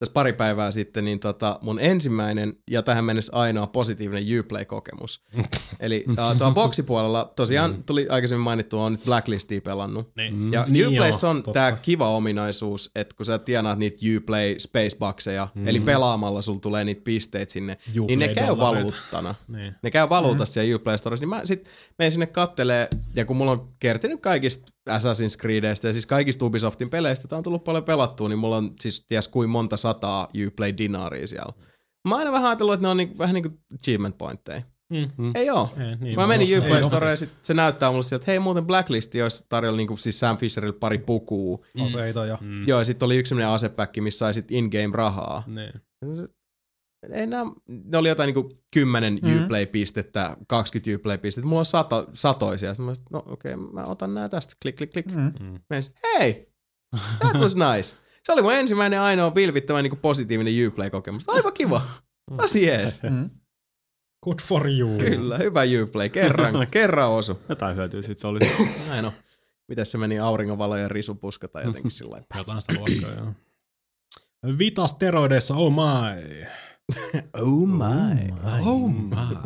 tässä 0.03 0.13
pari 0.13 0.33
päivää 0.33 0.71
sitten, 0.71 1.05
niin 1.05 1.19
tota, 1.19 1.59
mun 1.61 1.79
ensimmäinen 1.79 2.53
ja 2.71 2.81
tähän 2.81 3.05
mennessä 3.05 3.35
ainoa 3.35 3.67
positiivinen 3.67 4.39
Uplay-kokemus. 4.39 5.21
Eli 5.79 6.03
uh, 6.09 6.37
tuolla 6.37 6.53
boksipuolella 6.53 7.33
tosiaan 7.35 7.83
tuli 7.83 8.07
aikaisemmin 8.09 8.43
mainittu, 8.43 8.79
on 8.79 8.91
nyt 8.91 9.05
Blacklistia 9.05 9.61
pelannut. 9.61 10.11
Niin. 10.15 10.53
Ja 10.53 10.65
Niin 10.67 10.87
Uplayssa 10.87 11.29
on 11.29 11.35
totta. 11.35 11.51
tämä 11.51 11.77
kiva 11.81 12.09
ominaisuus, 12.09 12.91
että 12.95 13.15
kun 13.15 13.25
sä 13.25 13.39
tienaat 13.39 13.79
niitä 13.79 13.97
Uplay 14.17 14.55
Spaceboxeja, 14.59 15.47
mm. 15.55 15.67
eli 15.67 15.79
pelaamalla 15.79 16.41
sulla 16.41 16.59
tulee 16.59 16.85
niitä 16.85 17.01
pisteitä 17.03 17.53
sinne, 17.53 17.77
niin 18.07 18.19
ne 18.19 18.27
käy 18.27 18.57
valuuttana. 18.57 19.35
Niin. 19.47 19.75
Ne 19.83 19.91
käy 19.91 20.09
valuutassa 20.09 20.53
siellä 20.53 20.75
Uplay 20.75 20.97
Storessa, 20.97 21.21
niin 21.21 21.29
mä 21.29 21.41
sit 21.45 21.69
menen 21.99 22.11
sinne 22.11 22.27
kattelee, 22.27 22.87
ja 23.15 23.25
kun 23.25 23.37
mulla 23.37 23.51
on 23.51 23.67
kertynyt 23.79 24.21
kaikista 24.21 24.73
Assassin's 24.89 25.37
Creedistä 25.39 25.87
ja 25.87 25.93
siis 25.93 26.05
kaikista 26.05 26.45
Ubisoftin 26.45 26.89
peleistä, 26.89 27.27
tää 27.27 27.37
on 27.37 27.43
tullut 27.43 27.63
paljon 27.63 27.83
pelattua, 27.83 28.29
niin 28.29 28.39
mulla 28.39 28.57
on 28.57 28.71
siis 28.79 29.05
ties 29.07 29.27
kuin 29.27 29.49
monta 29.49 29.77
sataa 29.77 29.92
Uplay 30.47 30.73
dinaaria 30.77 31.27
siellä. 31.27 31.53
Mä 32.09 32.15
aina 32.15 32.31
vähän 32.31 32.49
ajatellut, 32.49 32.73
että 32.73 32.85
ne 32.87 32.91
on 32.91 32.97
niinku, 32.97 33.17
vähän 33.17 33.33
niinku 33.33 33.49
achievement 33.73 34.17
pointteja. 34.17 34.61
Mm. 35.17 35.31
Ei 35.35 35.49
oo. 35.49 35.73
Ei, 35.77 35.95
niin, 35.95 36.15
Mä 36.15 36.27
menin 36.27 36.59
Uplay 36.59 36.81
oo. 36.81 36.87
Storeen 36.87 37.09
ja 37.11 37.15
sit 37.17 37.29
se 37.41 37.53
näyttää 37.53 37.91
mulle 37.91 38.03
sieltä, 38.03 38.21
että 38.23 38.31
hei 38.31 38.39
muuten 38.39 38.65
Blacklist 38.65 39.11
olisi 39.23 39.45
tarjolla 39.49 39.77
niinku 39.77 39.97
siis 39.97 40.19
Sam 40.19 40.37
Fisherille 40.37 40.77
pari 40.79 40.97
pukua. 40.97 41.65
Aseita 41.85 42.25
ja 42.25 42.37
Mm. 42.41 42.67
Joo, 42.67 42.79
ja 42.79 42.85
sitten 42.85 43.05
oli 43.05 43.17
yksi 43.17 43.29
sellainen 43.29 43.53
asepäkki, 43.55 44.01
missä 44.01 44.17
sai 44.17 44.33
sit 44.33 44.51
in-game 44.51 44.89
rahaa. 44.97 45.43
Niin. 45.47 45.71
Ei 47.13 47.27
nää, 47.27 47.43
ne 47.67 47.97
oli 47.97 48.09
jotain 48.09 48.27
niinku 48.27 48.49
10 48.73 49.13
Mhm. 49.13 49.27
mm. 49.27 49.43
Uplay-pistettä, 49.43 50.37
20 50.47 50.95
Uplay-pistettä. 50.95 51.47
Mulla 51.47 51.59
on 51.59 51.65
sato, 51.65 52.09
satoisia. 52.13 52.73
Sitten 52.73 52.85
mä 52.85 52.93
sanoin, 52.95 53.07
no 53.11 53.33
okei, 53.33 53.53
okay, 53.53 53.65
mä 53.73 53.83
otan 53.83 54.13
nää 54.13 54.29
tästä. 54.29 54.53
Klik, 54.61 54.75
klik, 54.75 54.91
klik. 54.91 55.11
Mm. 55.11 55.31
mm. 55.39 55.59
Menin, 55.69 55.83
hei, 56.19 56.49
that 57.19 57.41
was 57.41 57.55
nice. 57.55 57.95
Se 58.25 58.31
oli 58.31 58.41
mun 58.41 58.53
ensimmäinen 58.53 59.01
ainoa 59.01 59.35
vilvittävä 59.35 59.81
niinku 59.81 59.97
positiivinen 60.01 60.67
Uplay-kokemus. 60.67 61.29
Aivan 61.29 61.53
kiva. 61.53 61.81
Tosi 62.37 62.65
jees. 62.65 63.03
Mm. 63.03 63.29
Good 64.23 64.39
for 64.41 64.69
you. 64.69 64.97
Kyllä, 64.97 65.37
hyvä 65.37 65.61
Uplay. 65.83 66.09
Kerran, 66.09 66.67
kerran 66.71 67.09
osu. 67.09 67.39
Jotain 67.49 67.75
hyötyä 67.75 68.01
siitä 68.01 68.27
olisi. 68.27 68.51
Näin 68.89 69.05
on. 69.05 69.11
Miten 69.67 69.85
se 69.85 69.97
meni 69.97 70.19
auringonvalo 70.19 70.77
ja 70.77 70.87
risupuska 70.87 71.47
tai 71.47 71.63
jotenkin 71.63 71.91
sillä 71.97 72.11
lailla. 72.11 72.27
Jotain 72.35 72.61
sitä 72.61 72.73
luokkaa, 72.73 73.23
joo. 73.23 73.33
Vita 74.57 74.87
steroideissa, 74.87 75.55
oh 75.63 75.73
my. 75.73 76.45
Oh 77.33 77.67
my. 77.67 78.33
Oh 78.65 78.91
my. 78.91 79.37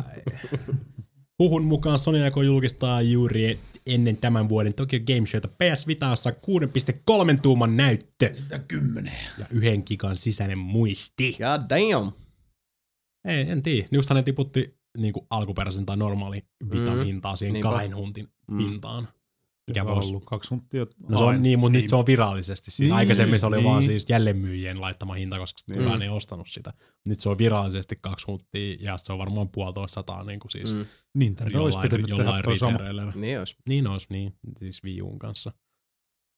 Huhun 1.38 1.64
mukaan 1.64 1.98
Sony 1.98 2.22
aikoo 2.22 2.42
julkistaa 2.42 3.02
juuri 3.02 3.58
ennen 3.88 4.16
tämän 4.16 4.48
vuoden 4.48 4.74
Tokyo 4.74 5.00
Game 5.00 5.26
Showta 5.26 5.48
PS 5.48 5.86
Vitassa 5.86 6.30
6.3 6.30 7.40
tuuman 7.42 7.76
näyttö 7.76 8.30
Sitä 8.34 8.58
kymmenen. 8.58 9.12
ja 9.38 9.46
yhden 9.50 9.82
gigan 9.86 10.16
sisäinen 10.16 10.58
muisti. 10.58 11.32
God 11.32 11.68
damn. 11.70 12.12
Ei, 13.24 13.50
en 13.50 13.62
tiedä. 13.62 13.88
Justhan 13.90 14.16
ne 14.16 14.22
tiputti 14.22 14.78
niin 14.98 15.12
kuin 15.12 15.26
alkuperäisen 15.30 15.86
tai 15.86 15.96
normaali 15.96 16.42
Vitan 16.70 16.98
Mm, 16.98 17.04
hintaa 17.04 17.36
siihen 17.36 17.52
niinpä. 17.52 17.70
kahden 17.70 17.96
huntin 17.96 18.28
Mm. 18.50 18.58
pintaan. 18.58 19.08
Mikä 19.68 19.84
Mikä 19.84 19.94
voisi 19.94 20.08
ollut 20.10 20.24
kaksi 20.24 20.50
huntia. 20.50 20.86
No 21.08 21.18
se 21.18 21.24
on 21.24 21.42
niin, 21.42 21.58
mutta 21.58 21.78
nyt 21.78 21.88
se 21.88 21.96
on 21.96 22.06
virallisesti. 22.06 22.70
Siis 22.70 22.78
Niin, 22.88 22.92
aikaisemmin 22.92 23.40
se 23.40 23.46
oli 23.46 23.56
niin. 23.56 23.64
vaan 23.64 23.84
siis 23.84 24.08
jälleenmyyjien 24.08 24.80
laittama 24.80 25.14
hinta, 25.14 25.38
koska 25.38 25.58
Niin. 25.68 25.82
kukaan 25.82 26.02
ei 26.02 26.08
ostanut 26.08 26.48
sitä. 26.48 26.72
Nyt 27.04 27.20
se 27.20 27.28
on 27.28 27.38
virallisesti 27.38 27.96
kaksi 28.00 28.26
hunttia 28.26 28.76
ja 28.80 28.96
se 28.98 29.12
on 29.12 29.18
varmaan 29.18 29.48
puolitoista 29.48 29.94
sataa 29.94 30.24
niin 30.24 30.40
kuin 30.40 30.50
siis 30.50 30.74
Mm, 30.74 30.84
Nintendo 31.14 31.62
olisi 31.62 31.76
jollain, 31.76 31.82
pitänyt 31.90 32.06
tehdä 32.06 32.22
jollain 32.22 32.44
ritereillä. 32.44 33.12
niin 33.14 33.38
olisi. 33.38 33.56
Niin 33.68 33.86
olisi, 33.86 34.06
niin. 34.10 34.34
Siis 34.58 34.84
Wii 34.84 35.02
Uun 35.02 35.18
kanssa. 35.18 35.52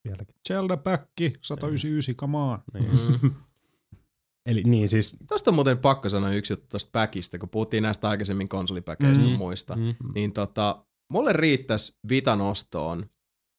Vieläkin. 0.04 0.34
Zelda 0.48 0.76
Back, 0.76 1.02
199, 1.42 2.14
come 2.14 2.38
on. 2.38 2.58
Niin. 2.74 2.90
Mm. 3.22 3.30
Eli 4.46 4.62
niin 4.64 4.88
siis... 4.88 5.16
Tosta 5.28 5.50
on 5.50 5.54
muuten 5.54 5.78
pakko 5.78 6.08
sanoa 6.08 6.30
yksi 6.30 6.52
juttu 6.52 6.66
tosta 6.68 6.90
päkistä, 6.92 7.38
kun 7.38 7.48
puhuttiin 7.48 7.82
näistä 7.82 8.08
aikaisemmin 8.08 8.48
konsolipäkeistä 8.48 9.24
Mm. 9.26 9.30
mm. 9.32 9.38
muista. 9.38 9.76
Mm. 9.76 9.94
Niin 10.14 10.32
tota, 10.32 10.84
mulle 11.12 11.32
riittäisi 11.32 11.98
Vitan 12.08 12.40
ostoon 12.40 13.06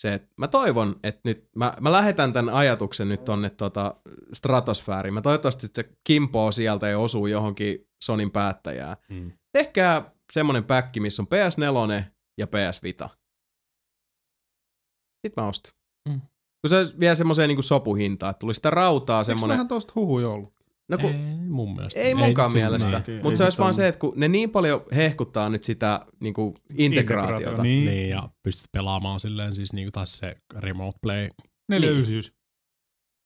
se, 0.02 0.14
että 0.14 0.34
mä 0.38 0.48
toivon, 0.48 0.96
että 1.04 1.22
nyt, 1.26 1.50
mä, 1.56 1.74
mä 1.82 1.92
lähetän 1.92 2.34
tämän 2.34 2.54
ajatuksen 2.54 3.10
nyt 3.10 3.26
tonne 3.26 3.50
tota 3.50 3.96
stratosfääriin. 4.34 5.14
Mä 5.14 5.22
toivottavasti 5.22 5.68
se 5.74 5.90
kimpoo 6.04 6.52
sieltä 6.52 6.88
ja 6.88 7.00
osuu 7.00 7.28
johonkin 7.28 7.88
Sonin 8.04 8.32
päättäjään. 8.32 8.98
Mm. 9.10 9.32
Tehkää 9.52 10.12
semmonen 10.32 10.64
päkki, 10.64 11.00
missä 11.00 11.22
on 11.22 11.28
PS4 11.28 12.04
ja 12.38 12.48
PS 12.48 12.84
Vita. 12.84 13.10
Sitten 15.28 15.44
mä 15.44 15.50
ostan. 15.50 15.74
Mm. 16.10 16.22
Kun 16.62 16.70
se 16.70 17.00
vielä 17.00 17.16
semmoiseen 17.16 17.48
niinku 17.48 17.62
sopuhintaan, 17.62 18.30
että 18.30 18.40
tulisi 18.40 18.58
sitä 18.58 18.70
rautaa 18.70 19.20
Eikö 19.20 19.26
semmonen... 19.26 19.56
vähän 19.56 19.68
tosta 19.68 19.94
huhuja 19.96 20.30
ollut? 20.30 20.61
No 20.92 20.98
kun, 20.98 21.12
Ei 21.12 21.36
mun 21.48 21.76
mielestä. 21.76 22.00
ei 22.00 22.16
munkaan 22.16 22.52
siis 22.52 22.64
mielestä, 22.64 23.02
niin. 23.08 23.16
mutta 23.18 23.30
Ei 23.30 23.36
se 23.36 23.44
olisi 23.44 23.58
vaan 23.58 23.74
se, 23.74 23.88
että 23.88 24.00
kun 24.00 24.14
ne 24.16 24.28
niin 24.28 24.50
paljon 24.50 24.84
hehkuttaa 24.96 25.50
nyt 25.50 25.64
sitä 25.64 26.06
niinku 26.20 26.56
integraatiota. 26.78 27.64
Niin. 27.64 27.86
Niin, 27.86 28.10
ja 28.10 28.30
pystyt 28.44 28.72
pelaamaan 28.72 29.20
silleen 29.20 29.56
siis 29.56 29.74
niinku 29.74 29.92
taas 29.92 30.18
se 30.18 30.36
remote 30.56 30.98
play. 31.02 31.30
499. 31.70 32.36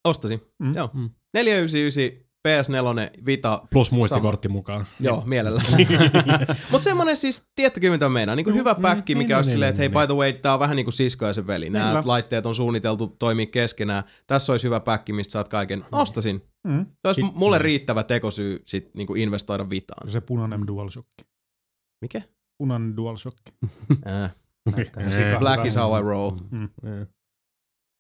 Ostasin, 0.07 0.41
Mm. 0.59 0.73
joo. 0.75 0.89
Mm. 0.93 1.09
499, 1.33 2.24
PS4, 2.45 3.25
Vita, 3.25 3.61
Plus 3.71 3.91
muistikortti 3.91 4.49
mukaan. 4.49 4.85
joo, 4.99 5.23
mielellä. 5.25 5.61
Mutta 6.71 6.83
semmonen 6.83 7.17
siis, 7.17 7.47
tiedättekö 7.55 7.91
mitä 7.91 8.09
meinaa, 8.09 8.35
niinku 8.35 8.49
Joo, 8.49 8.57
hyvä 8.57 8.73
mm, 8.73 8.81
päkki, 8.81 9.13
niin, 9.13 9.17
mikä 9.17 9.27
niin, 9.27 9.35
olisi 9.35 9.47
niin, 9.47 9.53
silleen, 9.53 9.69
että 9.69 9.79
hei 9.79 9.89
niin, 9.89 9.99
by 9.99 10.07
the 10.07 10.15
way, 10.15 10.33
tää 10.33 10.53
on 10.53 10.59
vähän 10.59 10.75
niinku 10.75 10.91
sisko 10.91 11.25
ja 11.25 11.33
sen 11.33 11.47
veli. 11.47 11.69
Nämä 11.69 12.03
laitteet 12.05 12.45
on 12.45 12.55
suunniteltu 12.55 13.07
toimia 13.07 13.45
keskenään. 13.45 14.03
Tässä 14.27 14.53
olisi 14.53 14.67
hyvä 14.67 14.79
päkki, 14.79 15.13
mistä 15.13 15.31
saat 15.31 15.49
kaiken. 15.49 15.85
Ostasin. 15.91 16.41
Mm. 16.67 16.85
Se 16.85 17.07
olisi 17.07 17.21
mulle 17.21 17.57
mm. 17.57 17.63
riittävä 17.63 18.03
tekosyy 18.03 18.61
sit 18.65 18.95
niinku 18.95 19.15
investoida 19.15 19.69
Vitaan. 19.69 20.11
Se 20.11 20.21
punainen 20.21 20.67
DualShock. 20.67 21.09
Mikä? 22.01 22.21
Punainen 22.57 22.97
DualShock. 22.97 23.37
Äh. 24.23 24.35
Black 25.39 25.65
is 25.65 25.75
how 25.75 25.99
I 25.99 26.01
roll. 26.01 26.31
Mm. 26.51 26.69
Niin. 26.83 27.07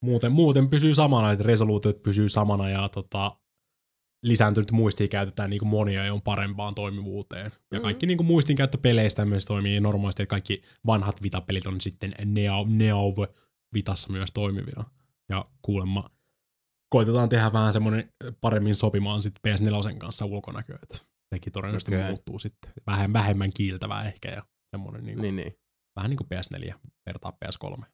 Muuten, 0.03 0.31
muuten 0.31 0.69
pysyy 0.69 0.93
samana, 0.93 1.31
että 1.31 1.43
resoluutiot 1.43 2.03
pysyy 2.03 2.29
samana 2.29 2.69
ja 2.69 2.89
tota, 2.89 3.37
lisääntynyt 4.23 4.71
muistia 4.71 5.07
käytetään 5.07 5.49
niin 5.49 5.67
monia 5.67 6.13
on 6.13 6.21
parempaan 6.21 6.75
toimivuuteen. 6.75 7.51
Ja 7.73 7.79
Mm. 7.79 7.83
kaikki 7.83 8.05
niin 8.07 8.25
muistin 8.25 8.55
käyttö 8.55 8.77
peleistä 8.77 9.25
myös 9.25 9.45
toimii 9.45 9.79
normaalisti, 9.79 10.23
että 10.23 10.29
kaikki 10.29 10.61
vanhat 10.85 11.23
Vita-pelit 11.23 11.67
on 11.67 11.81
sitten 11.81 12.11
Neo, 12.25 12.65
Neo 12.69 13.13
Vitassa 13.73 14.11
myös 14.11 14.31
toimivia. 14.33 14.83
Ja 15.29 15.45
kuulemma 15.61 16.09
koitetaan 16.89 17.29
tehdä 17.29 17.53
vähän 17.53 17.73
semmoinen 17.73 18.13
paremmin 18.41 18.75
sopimaan 18.75 19.21
sitten 19.21 19.53
PS4 19.57 19.97
kanssa 19.97 20.25
ulkonäkö, 20.25 20.77
että 20.83 20.97
sekin 21.35 21.53
todennäköisesti 21.53 21.95
Okei. 21.95 22.07
muuttuu 22.07 22.39
sitten. 22.39 22.71
Vähän 22.87 23.13
vähemmän 23.13 23.51
kiiltävää 23.53 24.03
ehkä 24.03 24.29
ja 24.29 24.43
semmoinen 24.75 25.05
niin 25.05 25.21
Niin, 25.21 25.35
niin. 25.35 25.53
vähän 25.95 26.09
niin 26.09 26.17
kuin 26.17 26.27
PS4 26.27 26.75
vertaa 27.05 27.31
PS3. 27.45 27.85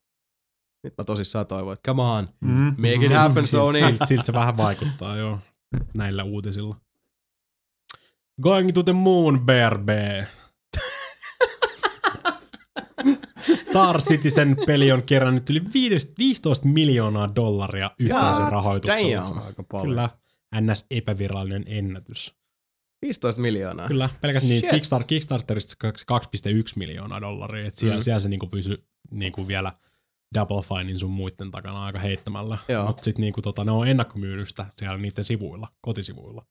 Nyt 0.83 0.93
mä 0.97 1.03
tosissaan 1.03 1.47
toivon, 1.47 1.73
että 1.73 1.87
come 1.91 2.01
on, 2.01 2.27
Mm. 2.41 2.75
make 2.77 3.05
it 3.05 3.11
happen 3.13 3.47
Sony. 3.47 3.79
Siltä, 3.79 4.05
siltä 4.05 4.25
se 4.25 4.33
vähän 4.33 4.57
vaikuttaa 4.57 5.17
joo 5.17 5.39
näillä 5.93 6.23
uutisilla. 6.23 6.75
Going 8.41 8.71
to 8.73 8.83
the 8.83 8.93
moon, 8.93 9.39
Bear 9.45 9.77
Bear. 9.77 10.25
Star 13.53 14.01
Citizen 14.01 14.57
peli 14.65 14.91
on 14.91 15.03
kerännyt 15.03 15.49
yli 15.49 15.61
15 16.19 16.67
miljoonaa 16.67 17.35
dollaria 17.35 17.91
yhteisen 17.99 18.45
damn. 18.87 19.37
Aika 19.45 19.63
paljon. 19.63 19.87
Kyllä, 19.87 20.09
NS 20.61 20.85
epävirallinen 20.91 21.63
ennätys. 21.67 22.35
15 23.01 23.41
miljoonaa. 23.41 23.87
Kyllä, 23.87 24.09
pelkät 24.21 24.43
niin 24.43 24.59
Shit. 24.59 24.71
Kickstar, 24.71 25.03
Kickstarterista 25.03 25.75
2,1 25.87 25.93
miljoonaa 26.75 27.21
dollaria, 27.21 27.67
et 27.67 27.75
siellä, 27.75 27.95
Mm. 27.95 27.99
mm. 27.99 28.03
siellä 28.03 28.19
se 28.19 28.29
niinku 28.29 28.47
pysyi 28.47 28.77
niinku 29.11 29.47
vielä 29.47 29.71
Double 30.35 30.61
Finein 30.61 30.99
sun 30.99 31.11
muiden 31.11 31.51
takana 31.51 31.85
aika 31.85 31.99
heittämällä. 31.99 32.57
Mutta 32.87 33.03
sitten 33.03 33.21
niinku 33.21 33.41
tota, 33.41 33.65
ne 33.65 33.71
on 33.71 33.87
ennakkomyydystä 33.87 34.65
siellä 34.69 34.97
niiden 34.97 35.23
sivuilla, 35.25 35.67
kotisivuilla. 35.81 36.45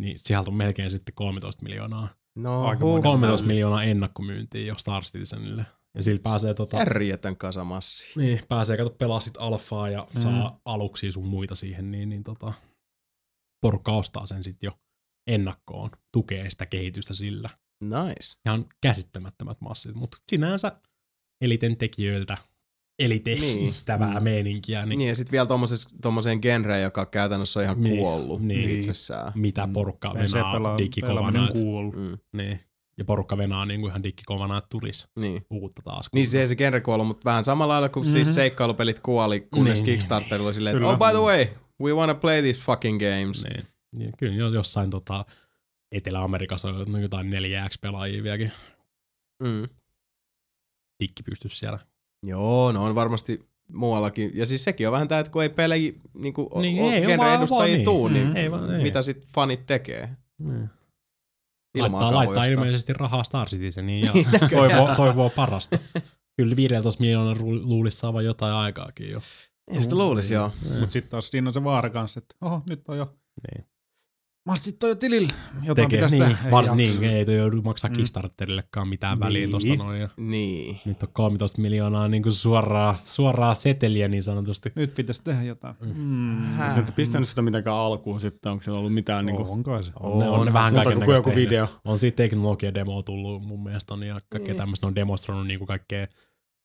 Niin 0.00 0.18
sieltä 0.18 0.50
on 0.50 0.56
melkein 0.56 0.90
sitten 0.90 1.14
13 1.14 1.62
miljoonaa. 1.62 2.08
No, 2.36 2.66
Aikamoinen. 2.66 3.02
13 3.02 3.46
miljoonaa 3.46 3.84
ennakkomyyntiä 3.84 4.66
jo 4.66 4.74
Star 4.78 5.02
Citizenille. 5.02 5.66
Ja 5.94 6.02
sillä 6.02 6.20
pääsee 6.22 6.54
tota, 6.54 6.76
Järjetön 6.76 7.36
kasamassi. 7.36 8.18
niin, 8.20 8.40
pääsee 8.48 8.76
kato 8.76 8.90
pelaa 8.90 9.20
sit 9.20 9.34
alfaa 9.38 9.88
ja 9.88 10.06
Mm. 10.14 10.20
saa 10.20 10.60
aluksi 10.64 11.12
sun 11.12 11.26
muita 11.26 11.54
siihen, 11.54 11.90
niin, 11.90 12.08
niin 12.08 12.24
tota, 12.24 12.52
porukka 13.60 13.92
ostaa 13.92 14.26
sen 14.26 14.44
sitten 14.44 14.66
jo 14.68 14.72
ennakkoon, 15.26 15.90
tukee 16.12 16.50
sitä 16.50 16.66
kehitystä 16.66 17.14
sillä. 17.14 17.50
Nice. 17.84 18.40
Ihan 18.46 18.66
käsittämättömät 18.82 19.60
massit, 19.60 19.94
mutta 19.94 20.18
sinänsä 20.30 20.72
eliten 21.40 21.76
tekijöiltä 21.76 22.36
elitestävää 23.00 24.14
Niin. 24.14 24.22
meininkiä, 24.22 24.86
niin, 24.86 24.98
Niin, 24.98 25.08
ja 25.08 25.14
sitten 25.14 25.32
vielä 25.32 25.46
tommoseen 26.02 26.38
genreen, 26.42 26.82
joka 26.82 27.06
käytännössä 27.06 27.60
on 27.60 27.64
ihan 27.64 27.82
Niin, 27.82 27.98
kuollut 27.98 28.42
niin. 28.42 28.70
itsessään. 28.70 29.32
mitä 29.34 29.66
Mm. 29.66 29.72
porukka 29.72 30.12
se 30.26 30.36
venaa 30.38 30.52
pelaa, 30.52 30.78
digikovana. 30.78 31.48
et- 31.48 31.52
kuollut. 31.62 31.94
Mm, 31.96 32.18
Niin. 32.32 32.60
Ja 32.98 33.04
porukka 33.04 33.38
venaa 33.38 33.66
niin 33.66 33.80
kuin 33.80 33.90
ihan 33.90 34.02
digikovana, 34.02 34.58
että 34.58 34.68
tulisi 34.70 35.06
niin. 35.18 35.46
uutta 35.50 35.82
taas. 35.82 36.08
Niin 36.14 36.26
se 36.26 36.40
ei 36.40 36.48
se 36.48 36.56
genre 36.56 36.80
kuollut, 36.80 37.06
mutta 37.06 37.24
vähän 37.24 37.44
samalla 37.44 37.72
lailla 37.72 37.88
kuin 37.88 38.04
mm-hmm. 38.06 38.12
siis 38.12 38.34
seikkailupelit 38.34 39.00
kuoli, 39.00 39.40
kunnes 39.40 39.54
Niin, 39.54 39.64
niin, 39.74 39.84
niin, 39.86 39.94
Kickstarter 39.98 40.42
oli 40.42 40.54
silleen, 40.54 40.76
että 40.76 40.88
oh 40.88 40.98
by 40.98 41.04
the 41.10 41.18
way, 41.24 41.46
we 41.82 41.92
wanna 41.92 42.14
play 42.14 42.42
these 42.42 42.60
fucking 42.60 42.98
games. 43.00 43.44
Niin. 43.44 43.66
niin. 43.98 44.12
Kyllä 44.18 44.34
jo- 44.36 44.48
jossain 44.48 44.90
tota, 44.90 45.24
Etelä-Amerikassa 45.92 46.68
on 46.68 47.02
jotain 47.02 47.30
4X-pelaajia 47.30 48.22
vieläkin 48.22 48.52
Mm. 49.42 49.68
dikki 51.02 51.22
pysty 51.22 51.48
siellä. 51.48 51.78
Joo, 52.26 52.72
no 52.72 52.84
on 52.84 52.94
varmasti 52.94 53.48
muuallakin. 53.72 54.30
Ja 54.34 54.46
siis 54.46 54.64
sekin 54.64 54.88
on 54.88 54.92
vähän 54.92 55.08
tää, 55.08 55.20
että 55.20 55.32
kun 55.32 55.42
ei 55.42 55.48
pelejä 55.48 55.92
niin 56.14 56.34
kuin, 56.34 56.48
Niin, 56.54 56.76
niin, 56.76 56.94
ei, 56.94 57.34
edustajia 57.36 57.74
niin. 57.76 57.84
tuu, 57.84 58.08
niin, 58.08 58.26
Mm, 58.26 58.36
ei 58.36 58.50
vaan- 58.50 58.74
ei. 58.74 58.82
mitä 58.82 59.02
sit 59.02 59.26
fanit 59.34 59.66
tekee? 59.66 60.08
Niin. 60.38 60.70
Ilmaa 61.74 62.00
Laittaa, 62.00 62.18
laittaa 62.24 62.44
ilmeisesti 62.44 62.92
rahaa 62.92 63.24
Star 63.24 63.48
Citizeniin 63.48 64.04
ja 64.06 64.12
Niin, 64.12 64.26
toivoo, 64.52 64.94
toivoo 64.96 65.30
parasta. 65.30 65.78
Kyllä 66.36 66.56
15 66.56 67.00
miljoonaa 67.00 67.34
luulisi 67.40 67.96
saavan 67.96 68.24
jotain 68.24 68.54
aikaakin 68.54 69.10
jo. 69.10 69.20
Ei 69.74 69.82
sitä 69.82 69.96
luulisi, 69.96 70.34
joo. 70.34 70.50
Mutta 70.80 70.92
sitten 70.92 71.10
taas 71.10 71.28
siinä 71.28 71.48
on 71.48 71.54
se 71.54 71.64
vaara 71.64 71.90
kanssa, 71.90 72.18
että 72.18 72.34
oho, 72.40 72.62
nyt 72.68 72.82
on 72.88 72.98
jo 72.98 73.14
Niin. 73.54 73.66
Massit 74.46 74.82
on 74.82 74.88
jo 74.88 74.94
tilillä. 74.94 75.28
Jotain 75.62 75.74
Tekee, 75.88 75.96
pitäisi 75.98 76.18
niin, 76.18 76.36
tehdä. 76.36 76.56
Jaksa. 76.56 76.74
niin, 76.74 77.04
ei 77.04 77.24
toi 77.24 77.36
joudu 77.36 77.62
maksaa 77.62 77.90
Mm. 77.90 77.94
Kickstarterillekaan 77.96 78.88
mitään 78.88 79.20
väliä 79.20 79.40
Niin. 79.40 79.50
tosta 79.50 79.74
noin. 79.74 80.00
Ja 80.00 80.08
Niin. 80.16 80.80
nyt 80.84 81.02
on 81.02 81.08
13 81.12 81.62
miljoonaa 81.62 82.08
niin 82.08 82.22
kuin 82.22 82.32
suoraa, 82.32 82.94
suoraa 82.96 83.54
seteliä 83.54 84.08
niin 84.08 84.22
sanotusti. 84.22 84.72
Nyt 84.74 84.94
pitäisi 84.94 85.24
tehdä 85.24 85.42
jotain. 85.42 85.74
Mm. 85.94 86.36
Häh. 86.42 86.74
Sitten 86.74 86.94
pistänyt 86.94 87.28
sitä 87.28 87.42
mitenkään 87.42 87.76
alkuun 87.76 88.20
sitten, 88.20 88.52
onko 88.52 88.62
siellä 88.62 88.78
ollut 88.78 88.94
mitään 88.94 89.26
niinku, 89.26 89.52
On 89.52 89.62
kai 89.62 89.84
se. 89.84 89.92
On, 90.00 90.18
ne, 90.18 90.28
on 90.28 90.46
ne 90.46 90.52
vähän 90.52 90.74
kaiken 90.74 91.04
kuin 91.04 91.14
joku 91.14 91.34
video. 91.34 91.66
On 91.84 91.98
siitä 91.98 92.16
teknologiademoa 92.16 93.02
tullut 93.02 93.42
mun 93.42 93.62
mielestä 93.62 93.94
on, 93.94 94.02
ja 94.02 94.18
kaikkea 94.30 94.52
Niin. 94.52 94.56
tämmöistä 94.60 94.86
on 94.86 94.94
demonstroinut 94.94 95.46
niinku 95.46 95.66
kaikkea 95.66 96.06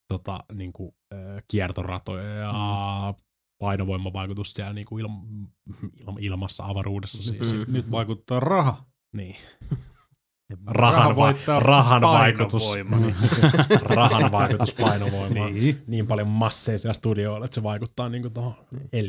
tota, 0.08 0.40
niinku, 0.54 0.95
äh, 1.14 1.20
kiertoratoja 1.48 2.24
ja 2.30 2.52
mm. 2.54 3.26
Painovoimavaikutusta 3.59 4.56
siellä 4.56 4.74
niinku 4.74 4.98
ilma, 4.98 5.22
ilma, 6.01 6.19
ilmassa 6.19 6.66
avaruudessa 6.66 7.24
siis. 7.24 7.53
Mm. 7.53 7.59
Mm. 7.59 7.74
Nyt 7.74 7.92
vaikuttaa 7.92 8.40
raha. 8.40 8.85
Niin. 9.14 9.35
Rahan, 10.67 10.75
Raha 10.75 11.15
va- 11.15 11.59
rahan 11.59 12.01
vaikutus. 12.01 12.64
rahan 13.95 14.32
vaikutus 14.32 14.74
painovoimaan. 14.74 15.53
Niin. 15.53 15.83
niin 15.88 16.07
paljon 16.07 16.27
masseisia 16.27 16.93
studioilla, 16.93 17.45
että 17.45 17.56
se 17.56 17.64
vaikuttaa 17.64 18.09
niinku 18.09 18.30
tuohon 18.30 18.53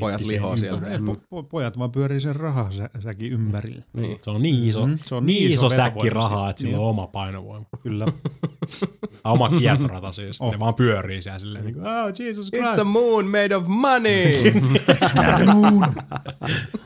Pojat 0.01 0.21
lihoo 0.27 0.57
siellä. 0.57 0.89
Ei, 0.89 0.99
po- 0.99 1.17
po- 1.31 1.43
pojat 1.43 1.79
vaan 1.79 1.91
pyörii 1.93 2.21
sen 2.21 2.37
rahasäkin 2.37 3.33
ympärillä. 3.33 3.83
Niin. 3.93 4.19
Se 4.23 4.31
on 4.31 4.43
niin 4.43 4.69
iso, 4.69 4.87
Mm, 4.87 4.93
mm, 4.93 4.99
se 5.03 5.15
on 5.15 5.27
niin 5.27 5.41
niin 5.41 5.53
iso 5.53 5.67
iso 5.67 5.77
säkki 5.77 6.11
rahaa, 6.11 6.51
että 6.51 6.61
sillä 6.61 6.71
Niin. 6.73 6.81
on 6.85 6.91
oma 6.91 7.07
painovoima. 7.07 7.67
Kyllä. 7.83 8.07
Oma 9.25 9.49
kiertorata 9.49 10.13
siis. 10.13 10.41
Oh. 10.41 10.53
Ne 10.53 10.59
vaan 10.59 10.75
pyörii 10.75 11.23
siellä 11.23 11.39
silleen 11.39 11.65
niin 11.65 11.75
kuin, 11.75 11.87
oh 11.87 12.13
Jesus 12.27 12.47
It's 12.53 12.59
Christ. 12.59 12.79
a 12.79 12.85
moon 12.85 13.25
made 13.27 13.57
of 13.57 13.67
money! 13.67 14.27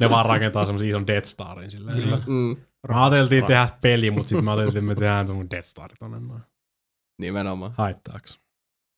ne 0.00 0.10
vaan 0.10 0.26
rakentaa 0.26 0.66
semmoisen 0.66 0.88
ison 0.88 1.06
Death 1.06 1.26
Starin 1.28 1.70
silleen. 1.70 2.02
Kyllä. 2.02 2.18
mm, 2.26 2.56
Me 2.88 2.94
ajateltiin 3.00 3.46
tehdä 3.46 3.68
peli, 3.82 4.10
mutta 4.10 4.28
sitten 4.28 4.44
me 4.44 4.50
ajateltiin, 4.50 4.78
että 4.84 4.88
me 4.88 4.94
tehdään 4.94 5.26
semmoinen 5.26 5.50
Death 5.50 5.66
Star 5.68 5.90
tonne 5.98 6.20
noin. 6.20 6.42
nimenomaan. 7.20 7.72
Haittaaks? 7.78 8.38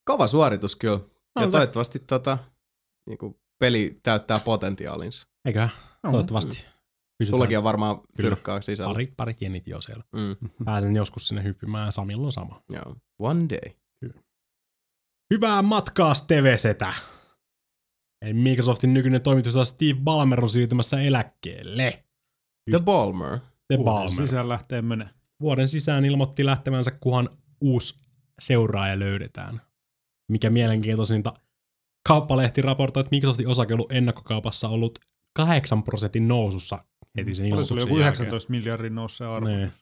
Kova 0.05 0.27
suoritus 0.27 0.77
kyllä. 0.77 1.01
Ja 1.37 1.43
On 1.45 1.51
se. 1.51 1.51
toivottavasti 1.57 1.99
tota, 1.99 2.39
niinku, 3.09 3.41
peli 3.61 4.01
täyttää 4.03 4.39
potentiaalinsa. 4.45 5.29
Eiköhän? 5.45 5.71
No. 6.03 6.11
Toivottavasti. 6.11 6.51
Pysytään. 6.55 7.31
Sullakin 7.31 7.59
on 7.59 7.65
varmaan 7.65 8.01
fyrkkaa 8.17 8.61
sisällä. 8.61 8.93
Pari, 8.93 9.13
pari 9.17 9.35
jenit 9.41 9.67
jo 9.67 9.81
siellä. 9.81 10.05
Mm, 10.13 10.37
Pääsen 10.65 10.97
joskus 10.97 11.29
sinne 11.29 11.43
hyppimään 11.45 11.87
ja 11.87 11.91
Samilla 11.91 12.27
on 12.27 12.33
sama. 12.33 12.63
joo. 12.71 12.97
One 13.19 13.47
day. 13.49 13.77
Hyvää 15.35 15.63
matkaa 15.63 16.15
Stevesetä. 16.15 16.93
Eli 18.25 18.35
Microsoftin 18.35 18.95
nykyinen 18.95 19.23
toimitusjohtaja 19.23 19.65
Steve 19.65 19.99
Ballmer 20.05 20.41
on 20.41 20.51
siirtymässä 20.51 21.01
eläkkeelle. 21.01 22.05
The 22.71 22.79
Balmer. 22.85 23.39
The 23.77 23.79
Vuoden 23.79 23.95
Ballmer. 23.95 24.27
Sisään 24.27 24.49
lähtee 24.49 24.83
menee. 24.83 25.09
Vuoden 25.41 25.69
sisään 25.69 26.05
ilmoitti 26.05 26.47
lähtevänsä, 26.47 26.91
kunhan 26.91 27.29
uusi 27.61 27.95
seuraaja 28.41 28.99
löydetään. 28.99 29.61
Mikä 30.29 30.51
mielenkiintoisinta, 30.51 31.35
kauppalehti 32.09 32.63
raportoi, 32.63 33.01
että 33.01 33.11
Microsoftin 33.11 33.49
osake 33.49 33.75
on 33.75 33.81
ollut 33.81 33.93
ennakkokaupassa 33.93 34.69
ollut 34.69 34.99
8 35.37 35.83
prosentin 35.83 36.29
nousussa 36.29 36.79
heti 37.19 37.35
sen 37.35 37.51
Paljon 37.51 37.65
se 37.65 37.75
oli 37.75 37.81
ilmoituksen 37.81 37.89
joku 37.89 38.01
jälkeen. 38.01 38.27
19 38.27 38.51
miljardin 38.51 38.95
nousi 38.95 39.17
se 39.17 39.25
arvo. 39.25 39.49
Niin. 39.49 39.73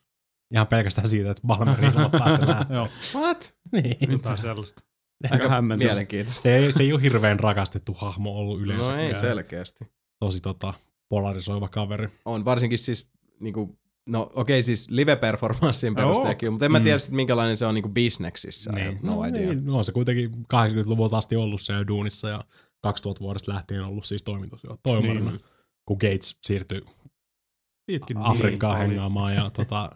Ihan 0.55 0.67
pelkästään 0.67 1.09
siitä, 1.09 1.31
että 1.31 1.47
Balmer 1.47 1.85
ilmoittaa, 1.85 2.29
että 2.29 2.41
se 2.41 2.47
lähtee. 2.53 2.77
Joo, 2.77 2.89
What? 3.15 3.55
niin. 3.73 4.13
jotain 4.13 4.39
sellaista. 4.39 4.83
Aika 5.31 5.49
hämmentävä. 5.49 5.89
Mielenkiintoista. 5.89 6.43
Se 6.43 6.57
ei, 6.57 6.73
se 6.73 6.83
ei 6.83 6.93
ole 6.93 7.03
hirveän 7.03 7.41
rakastettu 7.41 7.95
hahmo 7.95 8.31
ollut 8.31 8.61
yleensä. 8.61 8.91
No 8.91 8.97
ei 8.97 9.15
selkeästi. 9.15 9.85
Tosi 10.21 10.41
tota, 10.41 10.75
polarisoiva 11.09 11.69
kaveri. 11.69 12.09
On 12.25 12.45
varsinkin 12.45 12.79
siis 12.79 13.11
niinku, 13.41 13.80
no 14.11 14.23
okei 14.23 14.41
okay, 14.41 14.63
siis 14.63 14.91
live-performanssin 14.91 15.87
Joo. 15.87 15.95
perusteekin, 15.95 16.53
mutta 16.53 16.65
en 16.67 16.73
mä 16.73 16.79
Mm. 16.79 16.83
tiedä 16.83 16.99
sit 16.99 17.13
minkälainen 17.15 17.57
se 17.57 17.67
on 17.67 17.75
niinku 17.75 17.89
bisneksissä. 17.89 18.73
Niin. 18.73 18.99
No, 19.03 19.25
idea. 19.25 19.41
Niin, 19.41 19.65
no 19.67 19.79
on 19.79 19.85
se 19.85 19.93
kuitenkin 19.93 20.31
80-luvulta 20.55 21.19
asti 21.19 21.37
ollut 21.37 21.61
siellä 21.61 21.87
duunissa 21.87 22.29
ja 22.29 22.45
2000 22.83 23.21
vuodesta 23.25 23.53
lähtien 23.55 23.83
ollut 23.85 24.05
siis 24.05 24.23
toimitusjohtajamarina, 24.23 25.31
Niin. 25.31 25.41
kun 25.87 25.97
Gates 26.01 26.37
siirtyi 26.43 26.85
Pitkin 27.87 28.17
Afrikkaan 28.19 28.79
niin 28.79 28.89
hengaamaan 28.91 29.35
ja 29.35 29.51
tota, 29.57 29.91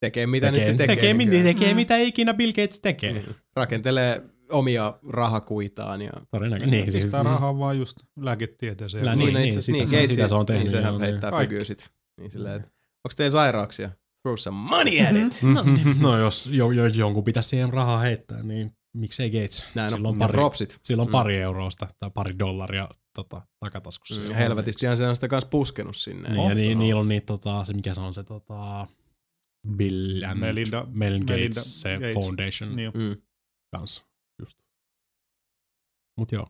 Tekee 0.00 0.26
mitä 0.26 0.46
tekee, 0.46 0.58
nyt 0.58 0.66
se 0.66 0.72
tekee. 0.72 0.96
tekee, 0.96 1.14
nykyään. 1.14 1.44
tekee 1.44 1.74
mitä 1.74 1.96
ikinä 1.96 2.34
Bill 2.34 2.52
Gates 2.52 2.80
tekee. 2.80 3.12
Niin. 3.12 3.34
Rakentelee 3.56 4.22
omia 4.50 4.98
rahakuitaan. 5.08 6.02
Ja... 6.02 6.10
Todennäköisesti. 6.30 6.76
Niin, 6.76 6.92
siis, 6.92 7.04
Pistää 7.04 7.22
rahaa 7.22 7.58
vaan 7.58 7.78
just 7.78 7.96
lääketieteeseen. 8.20 9.04
Lä- 9.04 9.16
niin, 9.16 9.18
niin, 9.26 9.32
no 9.34 9.38
niin, 9.38 9.48
itse 9.48 9.60
sitä 9.60 9.72
niin, 9.78 9.88
se 9.88 9.96
on- 9.96 10.02
Gates, 10.02 10.14
sitä 10.16 10.28
se 10.28 10.34
on 10.34 10.46
tehnyt, 10.46 10.62
niin 10.62 10.70
sehän 10.70 10.92
joo, 10.94 10.98
heittää 11.00 11.30
Kaikki. 11.30 11.54
fygyysit. 11.54 11.90
Niin 12.20 12.30
silleen, 12.30 12.56
että 12.56 12.68
onko 13.04 13.14
teillä 13.16 13.30
sairauksia? 13.32 13.90
Throw 14.22 14.36
some 14.36 14.58
money 14.70 15.00
at 15.06 15.16
it. 15.16 15.42
no, 15.42 15.64
no 16.00 16.18
jos 16.18 16.46
jo, 16.46 16.70
jo, 16.70 16.86
jonkun 16.86 17.24
pitäisi 17.24 17.48
siihen 17.48 17.72
rahaa 17.72 17.98
heittää, 17.98 18.42
niin 18.42 18.70
miksei 18.96 19.30
Gates? 19.30 19.64
Näin 19.74 19.90
Sillä 19.90 20.08
on, 20.08 20.14
on 20.14 20.18
pari, 20.18 20.32
propsit. 20.32 20.80
sillä 20.84 21.00
on 21.02 21.08
Mm. 21.08 21.12
pari 21.12 21.36
eurosta 21.36 21.86
tai 21.98 22.10
pari 22.14 22.38
dollaria 22.38 22.88
tota, 23.14 23.42
takataskussa. 23.60 24.20
Mm, 24.20 24.34
helvetistihan 24.34 24.96
se 24.96 25.08
on 25.08 25.14
sitä 25.16 25.28
kanssa 25.28 25.48
puskenut 25.50 25.96
sinne. 25.96 26.28
Niin, 26.28 26.36
ja 26.36 26.42
Oh, 26.42 26.52
niin, 26.54 26.78
niillä 26.78 27.00
on 27.00 27.06
niitä, 27.06 27.26
tota, 27.26 27.64
se 27.64 27.72
mikä 27.74 27.94
se 27.94 28.00
on 28.00 28.14
se 28.14 28.24
tota, 28.24 28.86
Bill 29.76 30.24
and 30.24 30.38
Melinda- 30.38 30.40
Melinda 30.40 30.86
Melinda 30.92 31.32
Gates 31.32 31.80
se 31.82 31.94
Gates. 31.94 32.14
Foundation 32.14 32.76
Niin, 32.76 32.90
Mm. 32.94 33.16
kanssa. 33.76 34.02
Just. 34.42 34.58
Mut 36.18 36.32
joo. 36.32 36.46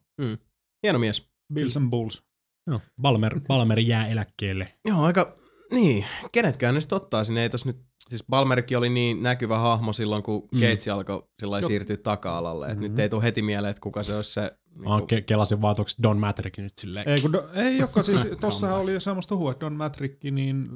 Hieno 0.83 0.99
mies. 0.99 1.29
Bills 1.55 1.77
and 1.77 1.91
Bulls. 1.91 2.23
joo. 2.67 2.81
Balmer, 3.03 3.41
Balmer 3.41 3.79
jää 3.79 4.07
eläkkeelle. 4.09 4.75
Joo, 4.89 5.03
aika, 5.05 5.37
niin, 5.73 6.05
kenetkään 6.33 6.75
ne 6.75 6.81
ottaa 6.97 7.25
sinne, 7.25 7.43
ei 7.43 7.51
tos 7.51 7.67
nyt, 7.67 7.77
siis 8.09 8.25
Balmerkin 8.31 8.79
oli 8.79 8.89
niin 8.89 9.23
näkyvä 9.23 9.59
hahmo 9.59 9.93
silloin, 9.93 10.23
kun 10.23 10.49
Mm. 10.53 10.61
Gates 10.61 10.89
alkoi 10.89 11.23
sillä 11.41 11.63
siirtyä 11.63 11.97
taka-alalle, 11.97 12.67
että 12.67 12.81
Mhm. 12.81 12.91
nyt 12.91 12.99
ei 12.99 13.09
tule 13.09 13.23
heti 13.23 13.43
mieleen, 13.43 13.71
että 13.71 13.81
kuka 13.81 14.03
se 14.03 14.15
olisi 14.17 14.33
se, 14.33 14.41
Mä 14.75 14.97
niinku, 14.97 15.15
ke- 15.15 15.23
kelasin 15.23 15.63
vaan, 15.63 15.73
että 15.73 15.83
onko 15.83 15.91
Don 16.03 16.19
Matrick 16.19 16.59
nyt 16.59 16.73
silleen. 16.79 17.09
Ei, 17.09 17.21
kun, 17.21 17.33
do, 17.33 17.49
ei 17.55 17.79
joka 17.79 18.03
siis, 18.03 18.27
tossahan 18.41 18.81
oli 18.81 19.01
semmoista 19.01 19.35
huhua, 19.35 19.51
että 19.53 19.61
Don 19.67 19.77
Matrikki, 19.77 20.31
niin 20.31 20.69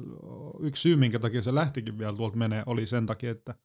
yksi 0.59 0.81
syy, 0.81 0.95
minkä 0.95 1.19
takia 1.19 1.41
se 1.41 1.55
lähtikin 1.55 1.97
vielä 1.99 2.13
tuolta 2.17 2.37
menee, 2.37 2.63
oli 2.65 2.85
sen 2.85 3.05
takia, 3.05 3.31
että 3.31 3.55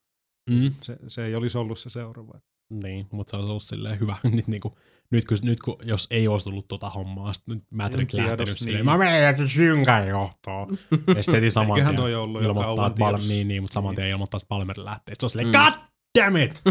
Mm. 0.51 0.71
se, 0.83 0.97
se 1.09 1.25
ei 1.25 1.35
olisi 1.35 1.59
ollut 1.59 1.79
se 1.79 1.91
seuraava. 1.91 2.41
Niin, 2.83 3.07
mutta 3.13 3.31
se 3.31 3.37
olisi 3.37 3.51
ollut 3.51 3.63
silleen 3.63 4.01
hyvä. 4.01 4.17
nyt, 4.33 4.47
niinku, 4.49 4.73
nyt, 5.11 5.25
kun, 5.25 5.39
nyt 5.43 5.61
kun, 5.61 5.77
jos 5.83 6.07
ei 6.11 6.29
olisi 6.29 6.45
tullut 6.45 6.67
tota 6.67 6.91
hommaa, 6.91 7.33
sitten 7.33 7.55
nyt 7.55 7.65
Matrick 7.71 8.13
lähtenyt 8.13 8.39
niin. 8.49 8.57
silleen, 8.57 8.85
mä 8.85 8.99
menen 8.99 9.49
synkän 9.49 10.09
johtoon. 10.09 10.69
ja 10.91 11.23
sitten 11.23 11.35
heti 11.35 11.51
saman 11.61 11.77
Eiköhän 11.79 11.95
tien 11.95 12.03
toi 12.03 12.15
ollut 12.15 12.43
jo 12.43 12.49
ilmoittaa, 12.49 12.75
kauan 12.77 12.91
että 12.91 12.99
Palmer, 13.01 13.21
niin, 13.29 13.49
niin, 13.49 13.63
mutta 13.63 13.75
saman 13.75 13.95
tien 13.95 14.09
ilmoittaa, 14.09 14.39
että 14.39 14.49
Palmer 14.49 14.77
lähtee. 14.79 15.15
Sitten 15.15 15.21
se 15.21 15.27
on 15.27 15.31
silleen, 15.31 15.49
Mm. 15.49 15.53
god 15.53 15.73
damn 16.19 16.37
it! 16.37 16.63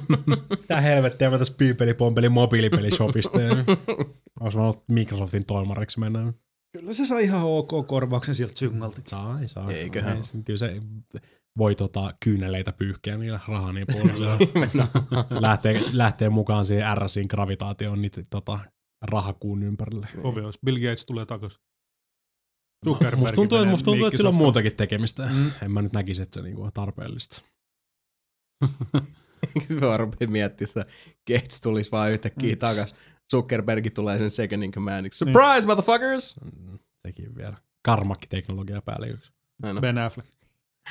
Tää 0.68 0.80
helvettiä 0.80 1.30
mä 1.30 1.38
tässä 1.38 1.54
pyypeli-pompeli 1.58 2.28
mobiilipelisopista. 2.28 3.40
ja 3.40 3.50
Olisi 4.40 4.58
voinut 4.58 4.84
Microsoftin 4.90 5.44
toimariksi 5.46 6.00
mennä. 6.00 6.32
Kyllä 6.78 6.92
se 6.92 7.06
sai 7.06 7.24
ihan 7.24 7.42
ok 7.44 7.86
korvauksen 7.86 8.34
sieltä 8.34 8.58
syngalta. 8.58 9.00
Sai, 9.06 9.48
sai. 9.48 9.74
Eiköhän. 9.74 10.16
Ei, 10.16 10.42
Kyllä 10.44 10.58
se 10.58 10.80
voi 11.58 11.74
tota, 11.74 12.14
kyyneleitä 12.24 12.72
pyyhkiä 12.72 13.18
niillä 13.18 13.40
rahaa 13.48 13.72
niin 13.72 13.86
puolella. 13.92 14.38
lähtee, 15.40 15.80
lähtee 15.92 16.28
mukaan 16.28 16.66
siihen 16.66 16.96
RSin 16.98 17.26
gravitaatioon 17.30 18.02
niitä 18.02 18.22
tota, 18.30 18.58
rahakuun 19.02 19.62
ympärille. 19.62 20.08
Ovi 20.22 20.40
olisi. 20.40 20.58
Bill 20.64 20.76
Gates 20.76 21.06
tulee 21.06 21.26
takaisin. 21.26 21.60
No, 22.86 22.92
Zuckerberg 22.92 23.20
musta 23.20 23.34
tuntuu, 23.34 23.58
että, 23.58 23.70
musta 23.70 23.84
tuntuu, 23.84 24.06
että 24.06 24.16
sillä 24.16 24.28
on 24.28 24.34
muutakin 24.36 24.76
tekemistä. 24.76 25.28
Mm. 25.32 25.50
En 25.62 25.72
mä 25.72 25.82
nyt 25.82 25.92
näkisi, 25.92 26.22
että 26.22 26.34
se 26.34 26.42
niinku 26.42 26.62
on 26.62 26.72
tarpeellista. 26.72 27.42
mä 29.80 29.96
rupean 29.96 30.32
miettimään, 30.32 30.70
että 30.86 30.94
Gates 31.32 31.60
tulisi 31.60 31.92
vaan 31.92 32.12
yhtäkkiä 32.12 32.52
Mm. 32.54 32.58
takas. 32.58 32.94
Zuckerberg 33.30 33.86
tulee 33.94 34.18
sen 34.18 34.30
second 34.30 34.62
in 34.62 34.70
commandiksi. 34.70 35.18
Surprise, 35.18 35.66
motherfuckers! 35.66 36.36
Mm, 36.58 36.78
Sekin 36.98 37.36
vielä. 37.36 37.56
Karmakki-teknologia 37.84 38.82
päälle 38.82 39.06
yksi. 39.06 39.32
Ben 39.80 39.98
Affleck. 39.98 40.28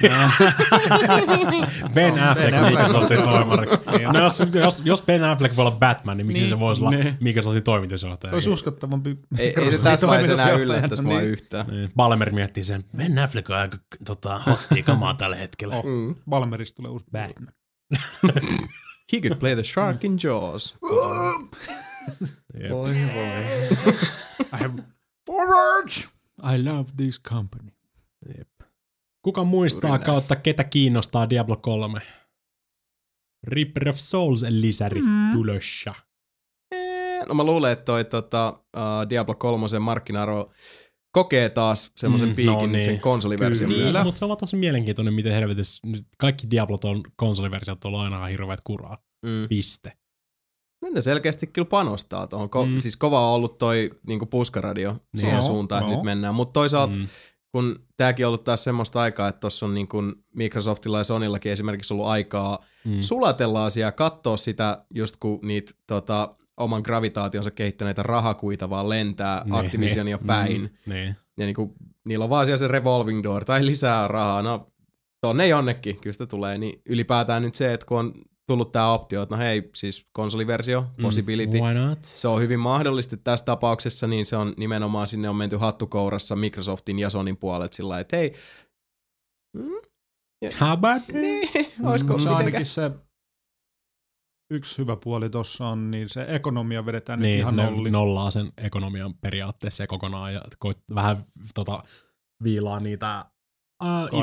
Ben 1.94 2.20
Affleck 2.20 2.52
Ben 2.52 2.64
Microsoftin 2.64 3.24
toimariksi. 3.24 3.78
No 4.14 4.20
jos, 4.24 4.44
jos, 4.54 4.82
jos 4.86 5.02
Ben 5.02 5.24
Affleck 5.24 5.56
voi 5.56 5.66
olla 5.66 5.78
Batman, 5.78 6.18
niin 6.18 6.28
miksi 6.28 6.42
Niin, 6.42 6.50
se 6.50 6.60
voisi 6.60 6.82
olla 6.82 6.92
niin. 6.92 7.18
Microsoftin 7.20 7.64
toimitusjohtaja? 7.64 8.34
Olisi 8.34 8.50
uskottavampi. 8.50 9.18
Ei, 9.40 9.54
ei 9.58 9.72
se 9.72 9.78
tässä 9.78 10.08
vaiheessa 10.12 10.44
enää 10.44 10.56
yllättäisi 10.56 11.04
mua 11.04 11.18
niin. 11.18 11.30
yhtään. 11.30 11.68
Niin, 11.68 11.92
Balmer 11.96 12.32
miettii 12.32 12.64
sen, 12.64 12.84
Ben 12.98 13.20
Affleck 13.20 13.50
on 13.50 13.56
aika 13.56 13.78
tota, 14.06 14.40
hottia 14.40 14.84
kamaa 14.84 15.14
tällä 15.14 15.36
hetkellä. 15.36 15.76
Oh. 15.76 15.86
Mm. 15.86 16.16
Balmerista 16.30 16.76
tulee 16.76 16.92
uusi 16.92 17.06
Batman. 17.12 17.54
He 19.14 19.22
could 19.22 19.40
play 19.40 19.56
the 19.56 19.64
shark 19.64 20.04
in 20.04 20.18
Jaws. 20.24 20.76
Voi 22.70 22.70
voi. 22.70 22.92
I 24.54 24.58
have 24.62 24.74
forward. 25.28 25.90
I 26.44 26.58
love 26.64 26.92
this 26.98 27.22
company. 27.22 27.72
Kuka 29.24 29.44
muistaa 29.44 29.90
Juuri 29.90 30.06
kautta, 30.06 30.36
ketä 30.36 30.64
kiinnostaa 30.64 31.30
Diablo 31.30 31.56
3? 31.58 32.02
Reaper 33.48 33.90
of 33.90 33.96
Souls 33.98 34.46
lisäri 34.50 35.02
mm. 35.02 35.32
tulossa. 35.32 35.94
Eh, 36.76 37.26
No 37.28 37.34
mä 37.36 37.44
luulen, 37.44 37.72
että 37.72 37.86
toi 37.86 38.06
tota, 38.06 38.50
uh, 38.78 39.10
Diablo 39.10 39.36
3 39.36 39.68
markkina-arvo 39.80 40.52
kokee 41.12 41.50
taas 41.50 41.92
semmoisen 41.96 42.30
Mm, 42.30 42.36
piikin 42.36 42.54
no 42.54 42.62
no 42.62 42.72
niin. 42.72 42.86
sen 42.86 43.00
konsoliversion 43.00 43.70
Kyllä. 43.70 43.84
myötä. 43.84 44.00
Niin, 44.00 44.06
mutta 44.08 44.20
se 44.20 44.26
on 44.26 44.38
tosi 44.38 44.56
mielenkiintoinen, 44.56 45.14
miten 45.14 45.34
helvetissä 45.34 45.88
nyt 45.88 46.06
kaikki 46.18 46.48
Diablot 46.52 46.86
on 46.86 47.04
konsoliversiot 47.16 47.86
on 47.86 47.96
aina 47.96 48.26
hirveät 48.26 48.60
kuraa. 48.64 48.98
Mm. 49.26 49.48
Piste. 49.50 49.98
Niitä 50.86 51.02
selkeästi 51.02 51.48
kyllä 51.48 51.66
panostaa 51.68 52.28
tuohon. 52.28 52.50
Ko- 52.56 52.66
Mm. 52.66 52.80
Siis 52.80 52.98
kova 52.98 53.20
on 53.28 53.34
ollut 53.36 53.58
toi 53.58 53.90
niinku 54.08 54.26
puskaradio 54.26 54.96
siihen 55.16 55.34
Joo, 55.36 55.42
suuntaan, 55.42 55.82
että 55.82 55.92
joo. 55.92 55.98
nyt 56.00 56.06
mennään. 56.06 56.36
Mutta 56.36 56.54
toisaalta, 56.54 57.00
mm. 57.00 57.08
Kun 57.54 57.80
tääkin 57.98 58.26
on 58.26 58.28
ollut 58.28 58.44
taas 58.44 58.64
semmoista 58.64 59.02
aikaa, 59.02 59.28
että 59.28 59.40
tuossa 59.40 59.66
on 59.66 59.74
niinku 59.74 60.04
Microsoftilla 60.36 60.98
ja 60.98 61.04
Sonyllakin 61.04 61.52
esimerkiksi 61.52 61.94
ollut 61.94 62.08
aikaa 62.08 62.60
Mm. 62.86 63.02
sulatella 63.02 63.66
asiaa, 63.66 63.92
katsoa 63.92 64.38
sitä 64.38 64.86
just 64.96 65.18
kun 65.18 65.40
niitä 65.44 65.72
tota, 65.88 66.36
oman 66.58 66.82
gravitaationsa 66.86 67.52
kehittäneitä 67.52 68.04
rahakuita 68.04 68.70
vaan 68.70 68.90
lentää 68.90 69.42
Niin, 69.46 69.56
Activisionia 69.56 70.18
niin. 70.18 70.28
päin. 70.28 70.62
Mm, 70.62 70.94
niin. 70.94 71.16
Ja 71.38 71.46
niinku, 71.46 71.74
niillä 72.06 72.24
on 72.24 72.30
vaan 72.30 72.46
siellä 72.46 72.58
se 72.58 72.68
revolving 72.68 73.24
door 73.24 73.46
tai 73.46 73.66
lisää 73.66 74.08
rahaa. 74.08 74.42
No, 74.42 74.72
tonne 75.22 75.48
jonnekin, 75.48 76.00
kyllä 76.00 76.14
sitä 76.14 76.26
tulee. 76.26 76.58
Niin 76.58 76.82
ylipäätään 76.86 77.42
nyt 77.42 77.54
se, 77.54 77.74
että 77.74 77.86
kun 77.86 78.00
on 78.00 78.14
tullut 78.54 78.72
tämä 78.72 78.94
optio, 78.94 79.22
että 79.22 79.36
no 79.36 79.40
hei, 79.42 79.70
siis 79.76 80.08
konsoliversio, 80.12 80.86
possibility, 81.02 81.58
Mm, 81.58 81.64
Why 81.64 81.74
not? 81.74 82.00
se 82.04 82.28
on 82.28 82.42
hyvin 82.42 82.60
mahdollista 82.60 83.18
tässä 83.18 83.46
tapauksessa, 83.46 84.08
niin 84.08 84.26
se 84.26 84.38
on 84.38 84.54
nimenomaan 84.58 85.08
sinne 85.08 85.30
on 85.30 85.36
menty 85.36 85.58
hattukourassa 85.58 86.36
Microsoftin 86.36 87.00
ja 87.00 87.10
Sonin 87.10 87.38
puolet 87.38 87.74
sillä 87.74 87.90
lailla, 87.90 88.02
että 88.02 88.18
hei, 88.18 88.34
How 90.62 90.70
about 90.72 91.04
niin, 91.22 91.50
olisiko 91.84 92.14
Mm, 92.14 92.20
se 92.20 92.30
ainakin 92.30 92.66
se 92.66 92.92
yksi 94.52 94.78
hyvä 94.78 94.96
puoli 95.04 95.30
tossa 95.30 95.68
on, 95.68 95.92
niin 95.92 96.10
se 96.10 96.26
ekonomia 96.30 96.86
vedetään 96.86 97.20
nyt 97.20 97.26
Niin, 97.28 97.40
ihan 97.40 97.56
ne 97.56 97.66
nolli. 97.72 97.92
nollaa 97.92 98.32
sen 98.32 98.52
ekonomian 98.58 99.14
periaatteessa 99.14 99.88
kokonaan 99.88 100.34
ja 100.34 100.42
koit 100.60 100.78
vähän 100.96 101.18
tota, 101.56 101.84
viilaa 102.44 102.80
niitä. 102.80 103.26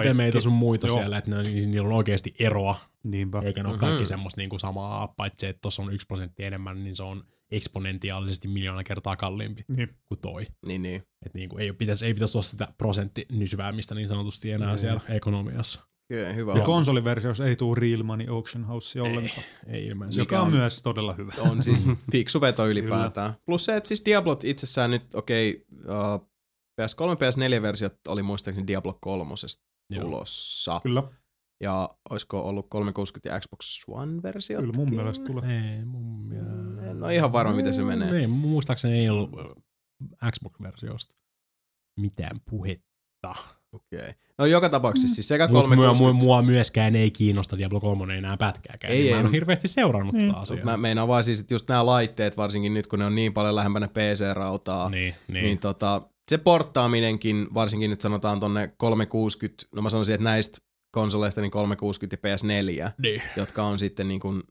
Itemeitä 0.01 0.41
sun 0.41 0.53
muita 0.53 0.87
Joo. 0.87 0.97
siellä, 0.97 1.19
että 1.19 1.31
ne, 1.31 1.43
niillä 1.43 1.89
on 1.89 1.95
oikeasti 1.95 2.35
eroa, 2.39 2.77
Niinpä. 3.07 3.41
eikä 3.45 3.63
ne 3.63 3.69
ole 3.69 3.79
kaikki 3.79 4.07
semmoista 4.07 4.41
niinku 4.41 4.59
samaa, 4.59 5.09
paitsi 5.09 5.47
että 5.47 5.61
tuossa 5.61 5.83
on 5.83 5.93
yksi 5.95 6.07
prosentti 6.07 6.45
enemmän, 6.45 6.85
niin 6.85 6.97
se 6.97 7.03
on 7.03 7.25
eksponentiaalisesti 7.51 8.49
miljoona 8.49 8.85
kertaa 8.85 9.17
kalliimpi 9.17 9.65
Niin. 9.69 9.89
kuin 10.09 10.19
toi. 10.21 10.47
Niin, 10.67 10.83
niin. 10.83 11.03
Et 11.27 11.35
niinku 11.35 11.59
ei, 11.59 11.73
pitäisi, 11.73 12.07
ei 12.07 12.15
pitäisi 12.15 12.39
olla 12.39 12.43
sitä 12.43 12.69
prosenttinysyväämistä 12.79 13.95
niin 13.95 14.09
sanotusti 14.09 14.51
enää 14.53 14.73
Ei. 14.73 14.79
siellä 14.79 15.01
ekonomiassa. 15.09 15.81
Kyllä, 16.09 16.33
hyvä 16.33 16.53
Ja 16.53 16.61
konsoliversiossa 16.65 17.47
ei 17.47 17.57
tule 17.57 17.79
Real 17.81 18.03
Money 18.03 18.27
Auction 18.29 18.65
House 18.65 19.01
ollenkaan, 19.01 19.43
Ei 19.67 19.87
ilmeisesti. 19.87 20.35
joka 20.35 20.43
on 20.43 20.53
myös 20.53 20.83
todella 20.83 21.13
hyvä. 21.13 21.33
on 21.39 21.63
siis 21.63 21.87
fiksu 22.13 22.41
veto 22.41 22.69
ylipäätään. 22.69 23.35
Plus 23.47 23.65
se, 23.65 23.77
että 23.77 23.89
siis 23.89 24.03
Diablot 24.05 24.45
itsessään 24.45 24.91
nyt, 24.91 25.15
okei, 25.15 25.65
okay, 25.85 26.15
uh, 26.15 26.30
PS3 26.85 27.15
PS4-versiot 27.17 27.99
oli 28.09 28.23
muistaakseni 28.23 28.67
Diablo 28.67 28.99
3 29.01 29.35
Joo. 29.91 30.05
tulossa. 30.05 30.81
Kyllä, 30.83 31.03
Ja 31.63 31.89
olisiko 32.11 32.41
ollut 32.49 32.67
360 32.71 33.29
ja 33.29 33.41
Xbox 33.41 33.85
One-versiot? 33.89 34.61
kyllä 34.61 34.73
mun 34.77 34.91
mielestä 34.91 35.27
tulee. 35.27 35.75
Ei, 35.79 35.85
mun 35.85 36.21
mielestä. 36.29 36.91
En 36.91 37.03
ole 37.05 37.15
ihan 37.15 37.33
varma, 37.33 37.53
miten 37.55 37.75
se 37.75 37.83
menee. 37.83 38.21
Ei, 38.21 38.27
muistaakseni 38.27 38.99
ei 38.99 39.09
ollut 39.09 39.31
ö, 39.39 39.55
Xbox-versiosta 40.31 41.15
mitään 42.01 42.41
puhetta. 42.51 43.35
Okei. 43.73 43.99
Okay. 44.01 44.13
No 44.39 44.47
joka 44.47 44.69
tapauksessa 44.69 45.15
siis 45.15 45.29
sekä 45.29 45.49
Mutta 45.49 45.69
mua, 45.69 45.77
mua, 45.77 45.85
360... 45.87 46.25
mua, 46.25 46.43
myöskään 46.43 46.97
ei 46.97 47.11
kiinnosta 47.11 47.59
Diablo 47.59 47.81
3 47.81 48.19
enää 48.19 48.37
pätkääkään. 48.37 48.93
Ei, 48.93 49.07
Ei, 49.09 49.15
mä 49.15 49.21
en 49.21 49.27
ole 49.27 49.33
hirveästi 49.35 49.69
seurannut 49.69 50.15
Niin. 50.15 50.29
tätä 50.29 50.41
asiaa. 50.41 50.65
Mä 50.65 50.77
meinaan 50.77 51.09
vaan 51.09 51.25
siis, 51.25 51.41
että 51.41 51.55
just 51.55 51.69
nämä 51.69 51.87
laitteet, 51.87 52.37
varsinkin 52.37 52.75
nyt 52.75 52.87
kun 52.87 52.99
ne 52.99 53.05
on 53.05 53.15
niin 53.15 53.33
paljon 53.33 53.55
lähempänä 53.57 53.89
PC-rautaa, 53.89 54.91
niin, 54.91 55.01
niin, 55.01 55.15
niin. 55.35 55.45
niin 55.45 55.59
tota, 55.59 56.03
se 56.31 56.39
porttaaminenkin, 56.39 57.49
varsinkin 57.55 57.91
nyt 57.91 58.01
sanotaan 58.01 58.41
tonne 58.41 58.73
360, 58.77 59.65
no 59.75 59.83
mä 59.83 59.91
sanoisin, 59.91 60.15
että 60.15 60.25
näistä 60.25 60.59
konsoleista 60.95 61.41
niin 61.41 61.51
360 61.51 62.29
ja 62.29 62.37
PS4, 62.37 62.93
niin. 62.99 63.23
jotka 63.37 63.63
on 63.63 63.79
sitten 63.79 64.09
niin 64.09 64.21
kuin 64.21 64.43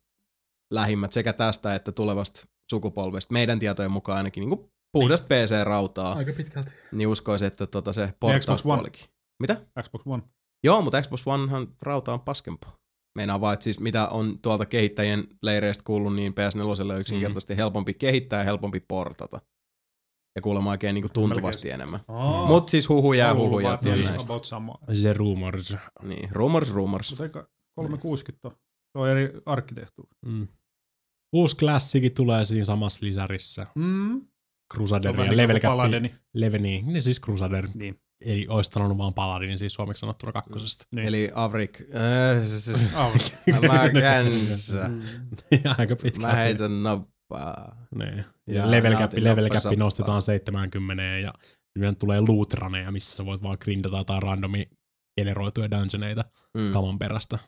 lähimmät 0.71 1.11
sekä 1.11 1.33
tästä 1.33 1.75
että 1.75 1.91
tulevasta 1.91 2.47
sukupolvesta, 2.69 3.33
meidän 3.33 3.59
tietojen 3.59 3.91
mukaan 3.91 4.17
ainakin 4.17 4.41
niin 4.41 4.57
kuin 4.57 4.71
puhdasta 4.91 5.27
PC-rautaa, 5.27 6.13
Aika 6.13 6.33
pitkälti. 6.37 6.71
niin 6.91 7.07
uskoisin, 7.07 7.47
että 7.47 7.67
tota 7.67 7.93
se 7.93 8.07
Xbox 8.07 8.23
One. 8.23 8.33
porttauspuolikin. 8.33 9.05
Mitä? 9.39 9.57
Xbox 9.81 10.01
One. 10.05 10.23
Joo, 10.63 10.81
mutta 10.81 11.01
Xbox 11.01 11.23
Onehan 11.25 11.67
rauta 11.81 12.13
on 12.13 12.19
paskempaa. 12.19 12.73
Meinaa 13.15 13.41
vaan, 13.41 13.53
että 13.53 13.63
siis 13.63 13.79
mitä 13.79 14.07
on 14.07 14.39
tuolta 14.41 14.65
kehittäjien 14.65 15.27
leireistä 15.41 15.83
kuullut, 15.83 16.15
niin 16.15 16.33
PS4 16.33 16.91
on 16.93 16.99
yksinkertaisesti 16.99 17.57
helpompi 17.57 17.93
kehittää 17.93 18.39
ja 18.39 18.43
helpompi 18.43 18.79
portata. 18.79 19.41
Ja 20.35 20.41
kuulemma 20.41 20.69
oikein 20.69 20.93
niin 20.93 21.03
kuin 21.03 21.11
tuntuvasti 21.11 21.69
enemmän. 21.71 21.99
Aa. 22.07 22.47
Mutta 22.47 22.71
siis 22.71 22.89
huhuja 22.89 23.25
ja 23.25 23.33
luulen 23.33 23.49
huhuja 23.49 23.63
vaan, 23.67 23.75
että 23.75 23.83
tien 23.83 23.99
ne 23.99 24.05
on 24.05 24.09
näistä. 24.11 24.31
about 24.33 24.45
samaa. 24.45 24.77
Se 24.93 25.13
rumors. 25.13 25.75
Niin, 26.03 26.29
rumors, 26.31 26.73
rumors. 26.73 27.09
Mutta 27.11 27.23
eikä 27.23 27.47
360 27.75 28.47
on. 28.47 28.53
Se 28.91 28.99
on 28.99 29.09
eri 29.09 29.33
arkkitehtuuri. 29.45 30.11
Mm. 30.25 30.47
Uusi 31.35 31.55
klassikin 31.55 32.13
tulee 32.13 32.45
siinä 32.45 32.65
samassa 32.65 33.05
lisärissä. 33.05 33.67
Mm. 33.75 34.21
Crusader 34.73 35.19
ja 35.19 35.23
niin 35.25 35.37
Level 35.37 35.59
Cap. 35.59 35.71
Paladini. 35.71 36.15
Leveni, 36.33 36.81
niin 36.85 37.01
siis 37.01 37.21
Crusader. 37.21 37.67
Niin. 37.75 37.99
Eli 38.25 38.45
olisi 38.49 38.71
sanonut 38.73 38.97
vaan 38.97 39.13
Paladin, 39.13 39.59
siis 39.59 39.73
suomeksi 39.73 39.99
sanottuna 39.99 40.31
kakkosesta. 40.31 40.83
Niin. 40.95 41.07
Eli 41.07 41.31
Avrik. 41.35 41.81
Äh, 41.81 42.43
s- 42.45 42.65
s- 42.65 42.89
s- 42.89 42.93
Ah, 42.95 43.11
mä 43.61 43.89
känsä. 44.01 44.89
Aika 45.77 45.95
pitkälti. 45.95 46.19
Mä 46.27 46.33
heitän 46.35 46.83
noppaa. 46.83 47.18
Niin. 47.95 48.25
Ja 48.47 48.55
Ja 48.55 48.71
level 48.71 48.95
cap, 48.97 49.11
level 49.13 49.49
cap 49.49 49.77
nostetaan 49.77 50.21
soppaa. 50.21 50.35
70 50.37 51.03
ja 51.03 51.33
nyt 51.75 51.99
tulee 51.99 52.21
lootraneja, 52.21 52.91
missä 52.91 53.17
sä 53.17 53.25
voit 53.25 53.43
vaan 53.43 53.57
grindata 53.61 53.97
jotain 53.97 54.23
randomi 54.23 54.69
generoituja 55.19 55.71
dungeoneita 55.71 56.23
Mm. 56.57 56.73
kaman 56.73 56.99
perästä. 56.99 57.39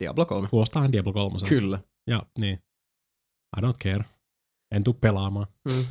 Diablo 0.00 0.26
3. 0.26 0.48
Kuulostaa 0.48 0.92
Diablo 0.92 1.12
3. 1.12 1.38
Kyllä. 1.48 1.78
Ja 2.06 2.22
niin. 2.38 2.58
I 3.58 3.60
don't 3.60 3.78
care. 3.84 4.04
En 4.74 4.84
tuu 4.84 4.94
pelaamaan. 4.94 5.46
Mm. 5.68 5.84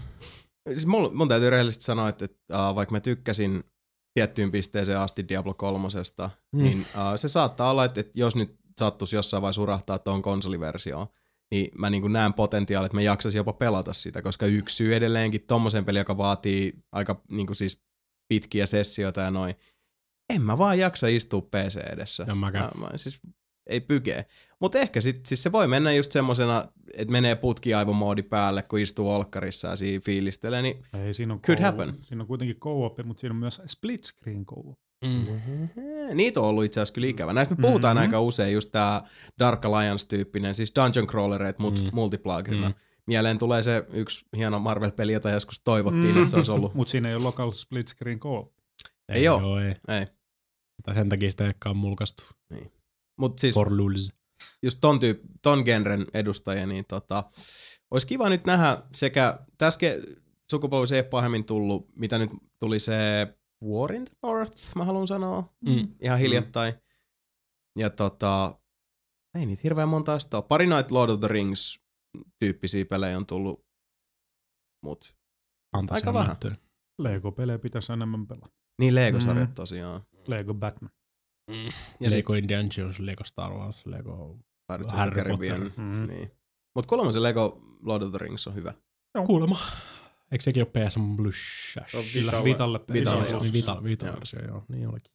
Siis 0.70 0.86
mun, 0.86 1.18
mun 1.18 1.28
täytyy 1.28 1.50
rehellisesti 1.50 1.84
sanoa, 1.86 2.10
että, 2.10 2.26
että 2.26 2.70
uh, 2.70 2.76
vaikka 2.76 2.96
mä 2.96 3.00
tykkäsin 3.00 3.64
tiettyyn 4.14 4.52
pisteeseen 4.52 5.00
asti 5.00 5.28
Diablo 5.28 5.54
3, 5.54 5.88
Mm. 6.54 6.64
niin 6.64 6.80
uh, 6.82 6.86
se 7.16 7.28
saattaa 7.28 7.72
olla, 7.72 7.86
että, 7.86 8.00
että 8.00 8.20
jos 8.20 8.36
nyt 8.36 8.56
sattuisi 8.80 9.16
jossain 9.16 9.42
vaiheessa 9.42 9.62
urahtaa 9.62 10.00
tuohon 10.00 10.22
konsoliversioon, 10.22 11.08
niin 11.52 11.72
mä 11.78 11.90
niin 11.90 12.14
näen 12.14 12.34
potentiaalit, 12.34 12.86
että 12.86 12.98
mä 12.98 13.02
jaksaisin 13.02 13.40
jopa 13.40 13.54
pelata 13.54 13.94
sitä, 13.94 14.22
koska 14.22 14.46
yksi 14.46 14.76
syy 14.76 14.96
edelleenkin 14.96 15.42
tommosen 15.48 15.86
peli, 15.86 15.98
joka 15.98 16.18
vaatii 16.18 16.74
aika 16.92 17.22
niin 17.32 17.56
siis 17.56 17.82
pitkiä 18.28 18.66
sessioita 18.66 19.22
ja 19.22 19.32
noin, 19.32 19.56
en 20.34 20.42
mä 20.42 20.58
vaan 20.58 20.80
jaksa 20.80 21.08
istua 21.08 21.42
PC 21.42 21.78
edessä. 21.78 22.26
En 22.30 22.38
mäkään. 22.38 22.70
Mä, 22.76 22.82
mä, 22.82 22.98
siis 22.98 23.20
ei 23.68 23.82
pykee. 23.82 24.26
Mutta 24.60 24.80
ehkä 24.80 25.02
sit, 25.02 25.26
siis 25.26 25.44
se 25.44 25.52
voi 25.52 25.68
mennä 25.68 25.92
just 25.92 26.12
semmosena, 26.12 26.66
että 26.94 27.12
menee 27.12 27.36
putkiaivomoodi 27.36 28.24
päälle, 28.24 28.64
kun 28.64 28.80
istuu 28.80 29.12
olkkarissa 29.12 29.68
ja 29.68 29.76
siinä 29.76 30.02
fiilistelee, 30.06 30.62
niin 30.62 30.84
Ei, 30.94 31.14
siinä 31.14 31.34
on 31.34 31.42
Could 31.42 31.58
co- 31.58 31.64
happen. 31.64 31.94
Siinä 31.94 32.24
on 32.24 32.28
kuitenkin 32.28 32.60
co 32.60 32.96
mutta 33.06 33.22
siinä 33.22 33.34
on 33.34 33.40
myös 33.40 33.62
split 33.68 34.04
screen 34.04 34.46
co 34.46 34.76
Mm. 35.06 35.26
niitä 36.14 36.40
on 36.40 36.46
ollut 36.46 36.64
itse 36.66 36.80
asiassa 36.80 36.94
kyllä 36.94 37.08
ikävä. 37.08 37.34
Näistä 37.34 37.56
me 37.56 37.62
puhutaan 37.62 37.98
Mhm. 37.98 38.02
aika 38.02 38.22
usein, 38.22 38.54
just 38.54 38.72
tää 38.72 39.02
Dark 39.40 39.66
Alliance-tyyppinen, 39.66 40.56
siis 40.56 40.72
dungeon 40.76 41.08
crawlereet, 41.08 41.60
mut 41.60 41.80
Mm. 41.84 41.90
multiplagerina. 41.94 42.70
Mm. 42.70 42.76
Mieleen 43.08 43.38
tulee 43.38 43.62
se 43.62 43.86
yksi 43.94 44.26
hieno 44.38 44.60
Marvel-peli, 44.60 45.14
jota 45.14 45.30
joskus 45.30 45.60
toivottiin, 45.64 46.16
mm. 46.16 46.18
että 46.18 46.28
se 46.32 46.36
olisi 46.38 46.52
ollut. 46.52 46.74
Mutta 46.74 46.92
siinä 46.92 47.10
ei 47.10 47.16
ole 47.16 47.24
local 47.24 47.52
split 47.52 47.88
screen 47.88 48.20
co 48.20 48.54
Ei 49.10 49.28
oo. 49.28 49.40
Joo, 49.42 49.60
ei. 49.60 49.76
Ei. 49.88 50.06
Tai 50.84 50.94
sen 50.96 51.10
takia 51.10 51.32
sitä 51.32 51.44
ei 51.44 51.48
olekaan 51.48 51.78
mulkaistu. 51.78 52.24
Mut 53.18 53.40
siis 53.40 53.56
For 53.56 53.78
lulz. 53.78 54.10
just 54.64 54.78
ton, 54.82 55.00
tyyp, 55.00 55.22
ton 55.42 55.62
genren 55.66 56.06
edustajia, 56.14 56.66
niin 56.66 56.86
tota, 56.86 57.24
olisi 57.92 58.08
kiva 58.08 58.30
nyt 58.30 58.46
nähdä 58.46 58.78
sekä 58.96 59.40
tässä 59.58 59.80
sukupolvissa 60.52 60.96
ei 60.96 61.02
ole 61.02 61.08
pahemmin 61.10 61.46
tullut, 61.46 61.92
mitä 61.96 62.18
nyt 62.18 62.30
tuli 62.60 62.80
se 62.80 62.94
War 63.64 63.94
in 63.96 64.06
the 64.06 64.14
North, 64.24 64.76
mä 64.76 64.86
haluan 64.86 65.08
sanoa, 65.08 65.54
Mm. 65.66 65.96
ihan 66.02 66.20
hiljattain. 66.20 66.74
Ja 67.80 67.90
tota, 67.90 68.60
ei 69.40 69.46
niitä 69.46 69.62
hirveän 69.64 69.90
monta 69.90 70.20
sitä 70.20 70.38
ole. 70.38 70.46
Pari 70.48 70.68
noita 70.68 70.96
Lord 70.96 71.10
of 71.12 71.20
the 71.20 71.28
Rings 71.28 71.80
tyyppisiä 72.40 72.86
pelejä 72.86 73.18
on 73.18 73.26
tullut, 73.26 73.66
mut 74.84 75.16
Antaa 75.74 75.96
Aika 75.96 76.14
vähän. 76.14 76.36
Lego-pelejä 77.02 77.60
pitäisi 77.60 77.94
enemmän 77.94 78.28
pelaa. 78.28 78.50
niin 78.82 78.96
Lego-sarjat 78.96 79.50
Mm. 79.50 79.54
tosiaan. 79.56 80.02
Lego 80.28 80.54
Batman. 80.54 80.92
Ja 82.00 82.12
Lego 82.12 82.34
sit 82.34 82.42
Indiana 82.44 82.70
Jones, 82.78 83.00
Lego 83.00 83.24
Star 83.24 83.54
Wars, 83.54 83.86
Lego... 83.86 84.38
Pirates 84.72 84.94
Harry. 84.94 85.24
Potter. 85.32 85.60
Mm. 85.78 86.08
Niin. 86.08 86.32
Mut 86.76 86.86
kolmosen 86.86 87.24
Lego 87.24 87.62
Lord 87.84 88.04
of 88.04 88.12
the 88.12 88.18
Rings 88.18 88.48
on 88.48 88.56
hyvä. 88.56 88.74
Kuulemma. 89.28 89.60
Eikö 90.32 90.44
sekin 90.44 90.64
ole 90.64 90.88
PS 90.88 90.96
Plus? 91.16 91.36
Se 91.88 91.98
on 91.98 92.04
Kyllä, 92.14 92.44
Vitalle. 92.44 92.80
Vitalle. 92.94 93.24
Vitalle, 93.54 93.84
Vitalle. 93.84 94.48
joo. 94.48 94.64
Niin. 94.70 94.80
Niin 94.80 94.90
olikin. 94.90 95.12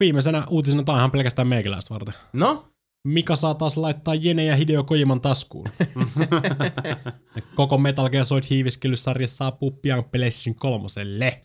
Viimeisenä 0.00 0.46
uutisena 0.50 0.82
tää 0.82 0.94
on 0.94 0.98
ihan 0.98 1.10
pelkästään 1.10 1.48
meikäläistä 1.48 1.94
varten. 1.94 2.14
No, 2.32 2.72
Mika 3.08 3.36
saa 3.36 3.54
taas 3.54 3.76
laittaa 3.76 4.14
Jene 4.14 4.44
ja 4.44 4.56
Hideo 4.56 4.84
Kojiman 4.84 5.20
taskuun. 5.20 5.66
Koko 7.56 7.78
Metal 7.78 8.10
Gear 8.10 8.26
Solid 8.26 8.44
hiiviskelyssarja 8.50 9.28
saapuu 9.28 9.70
pian 9.70 10.04
PlayStation 10.04 10.54
3. 10.54 11.42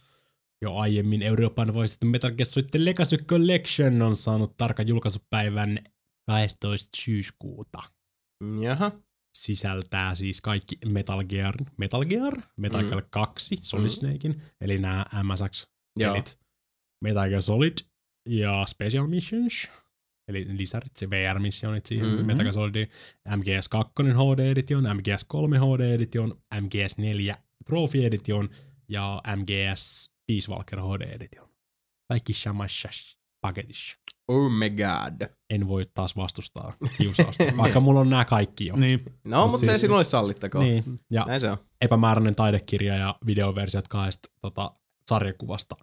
Jo 0.61 0.75
aiemmin 0.75 1.22
Euroopan 1.22 1.74
voisittu 1.74 2.07
Metal 2.07 2.32
Gear 2.32 2.45
Solid 2.45 2.69
Legacy 2.77 3.17
Collection 3.17 4.01
on 4.01 4.16
saanut 4.17 4.57
tarkan 4.57 4.88
julkaisupäivän 4.88 5.80
12. 6.25 6.90
syyskuuta. 6.98 7.80
jaha. 8.61 8.91
Sisältää 9.41 10.16
siis 10.16 10.41
kaikki 10.41 10.77
Metal 10.85 11.24
Gear, 11.24 11.56
Metal 11.77 12.06
Gear, 12.06 12.41
Metal 12.57 12.83
Gear 12.83 13.01
2, 13.09 13.57
Solid 13.61 13.83
Mm. 13.85 13.90
Snakein, 13.90 14.41
eli 14.61 14.77
nämä 14.77 15.06
MSX 15.24 15.67
Joo. 15.99 16.14
pelit. 16.14 16.40
Metal 17.03 17.30
Gear 17.30 17.41
Solid 17.41 17.77
ja 18.30 18.66
Special 18.67 19.07
Missions, 19.07 19.72
eli 20.27 20.45
lisärit, 20.57 20.95
se 20.95 21.09
VR-missionit 21.09 21.85
siihen 21.85 22.06
Mhm. 22.06 22.14
mm-hmm. 22.16 22.27
Metal 22.27 22.43
Gear 22.43 22.53
Solidiin, 22.53 22.88
MGS2 23.30 24.14
HD 24.14 24.40
Edition, 24.40 24.83
MGS3 24.83 25.57
HD 25.59 25.82
Edition, 25.93 26.41
MGS4 26.56 27.35
Trophy 27.66 28.06
Edition 28.06 28.49
ja 28.90 29.22
MGS 29.35 30.14
Peace 30.27 30.51
Walker 30.51 30.80
HD 30.80 31.01
Edition. 31.01 31.49
Kaikki 32.09 32.33
samassa 32.33 32.90
paketissa. 33.41 33.98
Oh 34.27 34.51
my 34.51 34.69
god. 34.69 35.30
En 35.49 35.67
voi 35.67 35.83
taas 35.93 36.15
vastustaa 36.15 36.73
kiusausta, 36.97 37.43
vaikka 37.57 37.80
mulla 37.80 37.99
on 37.99 38.09
nämä 38.09 38.25
kaikki 38.25 38.65
jo. 38.65 38.75
Niin. 38.75 39.03
No, 39.25 39.41
Mut 39.41 39.51
mutta 39.51 39.65
se 39.65 39.72
siis- 39.72 39.81
sinulle 39.81 40.03
sallittakoon. 40.03 40.64
Niin. 40.65 40.83
Ja 41.11 41.25
Näin 41.27 41.41
se 41.41 41.51
on. 41.51 41.57
epämääräinen 41.81 42.35
taidekirja 42.35 42.95
ja 42.95 43.15
videoversiot 43.25 43.88
kahdesta 43.88 44.30
tota, 44.41 44.72
sarjakuvasta 45.09 45.75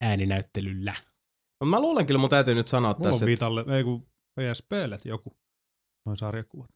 ääninäyttelyllä. 0.00 0.94
No, 1.60 1.66
mä 1.66 1.80
luulen 1.80 2.06
kyllä, 2.06 2.18
mun 2.20 2.30
täytyy 2.30 2.54
nyt 2.54 2.66
sanoa 2.66 2.92
Mulla 2.92 3.02
tässä, 3.10 3.24
on 3.24 3.30
että 3.30 3.44
Vitalle, 3.44 3.76
ei 3.76 3.84
kun 3.84 4.06
PSPlle 4.40 4.98
joku. 5.04 5.36
Noin 6.06 6.18
sarjakuvat. 6.18 6.70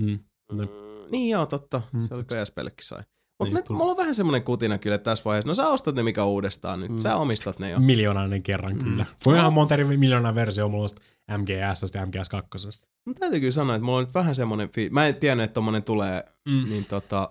Mm. 0.00 0.18
Mm, 0.52 0.68
niin 1.10 1.30
joo, 1.30 1.46
totta. 1.46 1.82
Mm. 1.92 2.08
Se 2.08 2.14
oli 2.14 2.24
PSPllekin 2.24 2.86
sai. 2.86 3.02
Mutta 3.38 3.54
Niin, 3.54 3.64
niin, 3.68 3.76
mulla 3.78 3.90
on 3.90 3.96
vähän 3.96 4.14
semmoinen 4.14 4.42
kutina 4.42 4.78
kyllä 4.78 4.98
tässä 4.98 5.24
vaiheessa. 5.24 5.48
No 5.48 5.54
sä 5.54 5.68
ostat 5.68 5.94
ne 5.96 6.02
mikä 6.02 6.24
uudestaan 6.24 6.80
nyt. 6.80 6.90
Mm. 6.90 6.98
Sä 6.98 7.16
omistat 7.16 7.58
ne 7.58 7.70
jo. 7.70 7.80
Miljoonainen 7.80 8.42
kerran 8.42 8.78
kyllä. 8.78 9.04
Mm. 9.04 9.10
Voi 9.26 9.36
ihan 9.38 9.52
monta 9.52 9.74
eri 9.74 9.84
miljoonaa 9.84 10.34
versiota 10.34 10.68
mulla 10.70 10.86
on 11.30 11.40
MGS 11.40 11.94
ja 11.94 12.04
MGS2. 12.06 12.86
Mutta 13.06 13.20
täytyy 13.20 13.40
kyllä 13.40 13.50
sanoa, 13.52 13.76
että 13.76 13.84
mulla 13.84 13.98
on 13.98 14.04
nyt 14.04 14.14
vähän 14.14 14.34
semmoinen 14.34 14.68
fi- 14.74 14.90
Mä 14.90 15.06
en 15.06 15.14
tiennyt, 15.14 15.44
että 15.44 15.54
tommonen 15.54 15.82
tulee, 15.82 16.24
Mm. 16.48 16.68
niin 16.68 16.84
tota... 16.84 17.30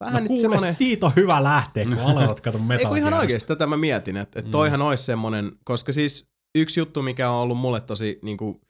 Vähän 0.00 0.14
No 0.14 0.20
nyt 0.20 0.26
kuule, 0.28 0.40
semmonen... 0.40 0.74
siitä 0.74 1.06
on 1.06 1.12
hyvä 1.16 1.42
lähteä, 1.42 1.84
kun 1.84 1.98
aloitat 1.98 2.40
kato 2.46 2.58
Ei 2.58 2.60
kun 2.60 2.66
Metal 2.68 2.84
ihan 2.84 2.96
Gearista. 2.96 3.16
oikeesti, 3.20 3.48
tätä 3.48 3.66
mä 3.66 3.76
mietin, 3.76 4.16
että, 4.16 4.38
että 4.38 4.48
Mm. 4.48 4.52
toihan 4.52 4.82
olisi 4.82 5.04
semmonen, 5.04 5.52
koska 5.64 5.92
siis 5.92 6.28
yksi 6.54 6.80
juttu, 6.80 7.02
mikä 7.02 7.30
on 7.30 7.36
ollut 7.36 7.58
mulle 7.58 7.80
tosi 7.80 8.18
niinku, 8.22 8.60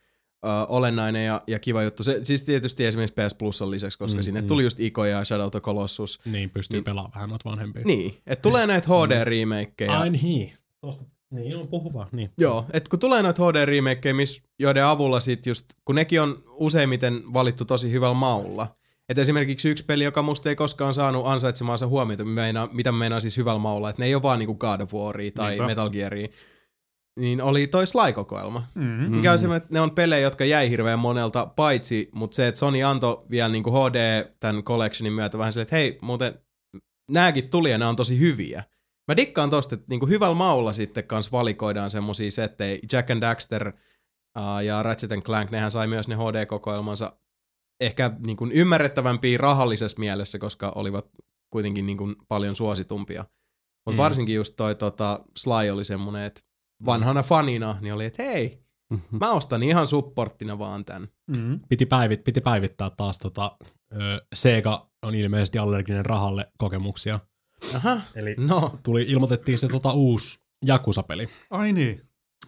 ö, 0.45 0.49
olennainen 0.69 1.27
ja, 1.27 1.43
ja 1.47 1.59
kiva 1.59 1.83
juttu, 1.83 2.05
se, 2.05 2.21
siis 2.23 2.45
tietysti 2.45 2.87
esimerkiksi 2.87 3.15
PS 3.27 3.35
Plusan 3.35 3.71
lisäksi, 3.71 3.99
koska 3.99 4.17
Mm, 4.17 4.19
mm, 4.19 4.23
sinne 4.23 4.41
mm. 4.41 4.47
tuli 4.47 4.63
just 4.65 4.81
Ico 4.81 5.05
ja 5.05 5.25
Shadow 5.25 5.47
of 5.47 5.51
the 5.51 5.61
Colossus. 5.61 6.21
Niin, 6.25 6.51
pystyy 6.51 6.77
Niin. 6.77 6.85
pelaamaan 6.85 7.13
vähän 7.15 7.29
noita 7.31 7.51
vanhempia. 7.51 7.83
Niin, 7.87 8.15
että 8.27 8.43
tulee 8.43 8.67
näitä 8.67 8.89
HD-remakeja. 8.89 9.99
Ai 10.01 10.11
niin. 10.11 10.53
Tuosta. 10.81 11.05
Niin, 11.31 11.57
on 11.57 11.69
puhu 11.69 11.93
vaan. 11.95 12.09
Niin. 12.13 12.31
Joo, 12.39 12.65
että 12.73 12.91
kun 12.91 12.99
tulee 12.99 13.23
noita 13.23 13.43
HD-remakeja, 13.43 14.15
miss, 14.15 14.43
joiden 14.59 14.85
avulla 14.85 15.21
sit 15.21 15.47
just, 15.47 15.65
kun 15.85 15.95
nekin 15.95 16.21
on 16.21 16.43
useimmiten 16.49 17.23
valittu 17.33 17.65
tosi 17.65 17.93
hyvällä 17.93 18.15
maulla. 18.15 18.67
että 19.09 19.21
esimerkiksi 19.21 19.69
yksi 19.69 19.85
peli, 19.85 20.05
joka 20.05 20.23
musta 20.23 20.49
ei 20.49 20.57
koskaan 20.57 20.95
saanut 20.95 21.27
ansaitsemaansa 21.27 21.87
huomiota, 21.87 22.25
meina, 22.25 22.69
mitä 22.73 22.93
mä 22.93 22.99
meinaan 22.99 23.21
siis 23.21 23.37
hyvällä 23.37 23.59
maulla, 23.59 23.91
että 23.91 24.03
ne 24.03 24.07
ei 24.07 24.15
ole 24.15 24.23
vaan 24.23 24.39
niinku 24.39 24.55
God 24.55 24.81
of 24.81 24.95
Waria 24.95 25.31
tai 25.31 25.51
Niinpä. 25.51 25.67
Metal 25.67 25.91
Gearia, 25.91 26.29
niin 27.17 27.43
oli 27.43 27.67
toi 27.67 27.87
Sly-kokoelma. 27.87 28.63
Mm-hmm. 28.75 29.17
Mikä 29.17 29.33
on 29.33 29.39
semmoinen, 29.39 29.63
että 29.63 29.75
ne 29.75 29.81
on 29.81 29.91
pelejä, 29.91 30.21
jotka 30.21 30.45
jäi 30.45 30.71
hirveän 30.71 30.99
monelta, 30.99 31.47
paitsi, 31.47 32.09
mutta 32.15 32.35
se, 32.35 32.49
että 32.49 32.59
Sony 32.59 32.83
antoi 32.83 33.25
vielä 33.31 33.49
niinku 33.49 33.71
HD 33.71 34.25
tämän 34.41 34.63
collectionin 34.63 35.13
myötä 35.13 35.39
vähän 35.39 35.53
silleen, 35.53 35.63
että 35.63 35.77
hei, 35.77 35.99
muuten 36.03 36.35
nääkin 37.11 37.49
tuli 37.51 37.71
ja 37.71 37.79
nämä 37.79 37.89
on 37.89 37.97
tosi 37.97 38.19
hyviä. 38.19 38.65
Mä 39.09 39.17
dikkaan 39.17 39.51
tosta, 39.51 39.75
että 39.75 39.87
niinku 39.89 40.07
hyvällä 40.07 40.35
maulla 40.35 40.73
sitten 40.73 41.05
kans 41.05 41.33
valikoidaan 41.33 41.91
semmosia 41.91 42.31
settejä. 42.31 42.79
Jack 42.93 43.11
and 43.11 43.21
Daxter 43.21 43.69
uh, 44.39 44.61
ja 44.65 44.83
Ratchet 44.83 45.13
and 45.13 45.23
Clank, 45.23 45.51
nehän 45.51 45.71
sai 45.71 45.87
myös 45.87 46.09
ne 46.09 46.15
HD-kokoelmansa 46.15 47.13
ehkä 47.81 48.11
niinku 48.27 48.49
ymmärrettävämpiä 48.53 49.39
rahallisessa 49.39 49.99
mielessä, 49.99 50.39
koska 50.39 50.73
olivat 50.75 51.07
kuitenkin 51.53 51.87
niinku 51.87 52.15
paljon 52.29 52.57
suositumpia. 52.57 53.21
Mutta 53.21 53.91
Mm. 53.91 53.95
mm. 53.95 53.97
varsinkin 53.97 54.35
just 54.35 54.55
toi 54.57 54.75
tota, 54.75 55.25
Sly 55.39 55.71
oli 55.71 55.85
semmonen, 55.85 56.25
että 56.25 56.41
vanhana 56.87 57.23
fanina, 57.23 57.77
niin 57.81 57.95
oli, 57.95 58.05
että 58.05 58.23
hei, 58.23 58.65
mä 59.11 59.33
ostan 59.33 59.63
ihan 59.63 59.87
supporttina 59.87 60.59
vaan 60.59 60.85
tän. 60.85 61.09
Mm-hmm. 61.27 61.61
Piti, 61.69 61.87
päivit, 61.87 62.25
piti 62.25 62.41
päivittää 62.41 62.91
taas 62.91 63.19
tota, 63.19 63.57
ö, 63.93 64.27
Sega 64.35 64.91
on 65.03 65.15
ilmeisesti 65.15 65.59
allerginen 65.59 66.07
rahalle 66.07 66.53
kokemuksia. 66.59 67.21
Aha, 67.77 68.01
Eli 68.15 68.35
no, 68.39 68.79
tuli, 68.83 69.03
ilmoitettiin 69.09 69.59
se 69.59 69.69
tota 69.69 69.93
uusi 69.93 70.39
Jakusa-peli. 70.67 71.29
Ai 71.51 71.73
niin. 71.73 72.01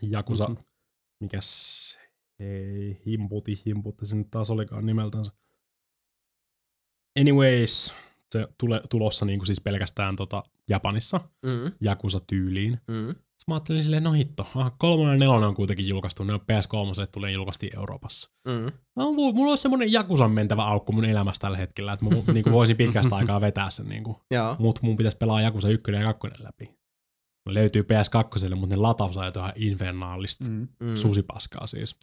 Jakusa, 0.03 0.45
Mhm. 0.45 0.53
mm-hmm. 0.53 0.67
mikäs, 1.21 1.99
ei, 2.41 3.03
himputi, 3.07 3.63
himputi 3.67 4.07
se 4.07 4.17
nyt 4.17 4.31
taas 4.31 4.51
olikaan 4.51 4.87
nimeltänsä. 4.87 5.33
Anyways, 7.21 7.95
se 8.31 8.49
tule, 8.61 8.83
tulossa 8.91 9.25
niinku 9.25 9.45
siis 9.47 9.61
pelkästään 9.61 10.17
tota 10.17 10.43
Japanissa, 10.69 11.21
mm, 11.43 11.73
Jakusa-tyyliin. 11.81 12.79
mm, 12.89 13.15
Sitten 13.43 13.53
mä 13.53 13.57
ajattelin 13.57 13.83
silleen, 13.83 14.03
no 14.03 14.13
hitto, 14.13 14.47
aha, 14.55 14.71
kolmonen 14.79 15.13
ja 15.13 15.19
nelonen 15.19 15.49
on 15.49 15.55
kuitenkin 15.55 15.89
julkaistu, 15.89 16.25
ne 16.25 16.35
on 16.35 16.41
PS3, 16.41 17.07
tulee 17.13 17.31
julkaistiin 17.31 17.77
Euroopassa. 17.79 18.31
mm. 18.47 18.73
No, 18.97 19.11
mu- 19.11 19.35
mulla 19.35 19.51
on 19.53 19.59
semmonen 19.59 19.93
Jakusan 19.93 20.31
mentävä 20.31 20.65
aukko 20.65 20.93
mun 20.93 21.05
elämässä 21.05 21.41
tällä 21.41 21.57
hetkellä, 21.57 21.93
että 21.93 22.05
mä 22.05 22.11
mu- 22.11 22.33
niinku 22.33 22.51
voisin 22.51 22.77
pitkästä 22.77 23.17
aikaa 23.17 23.41
vetää 23.41 23.71
sen, 23.71 23.89
niinku. 23.89 24.21
Joo. 24.31 24.57
mut 24.59 24.83
mun 24.83 24.97
pitäisi 24.97 25.17
pelaa 25.17 25.41
Jakusa 25.41 25.69
1 25.69 25.93
ja 25.93 26.03
2 26.03 26.43
läpi. 26.43 26.65
Ne 27.47 27.55
löytyy 27.55 27.83
PS2, 27.83 28.55
mutta 28.55 28.77
ne 28.77 28.81
latausajat 28.83 29.37
on 29.37 29.43
ihan 29.43 29.53
infernaalista 29.57 30.51
mm. 30.51 30.69
Mm. 30.81 30.95
Susipaskaa 30.95 31.67
siis. 31.67 31.97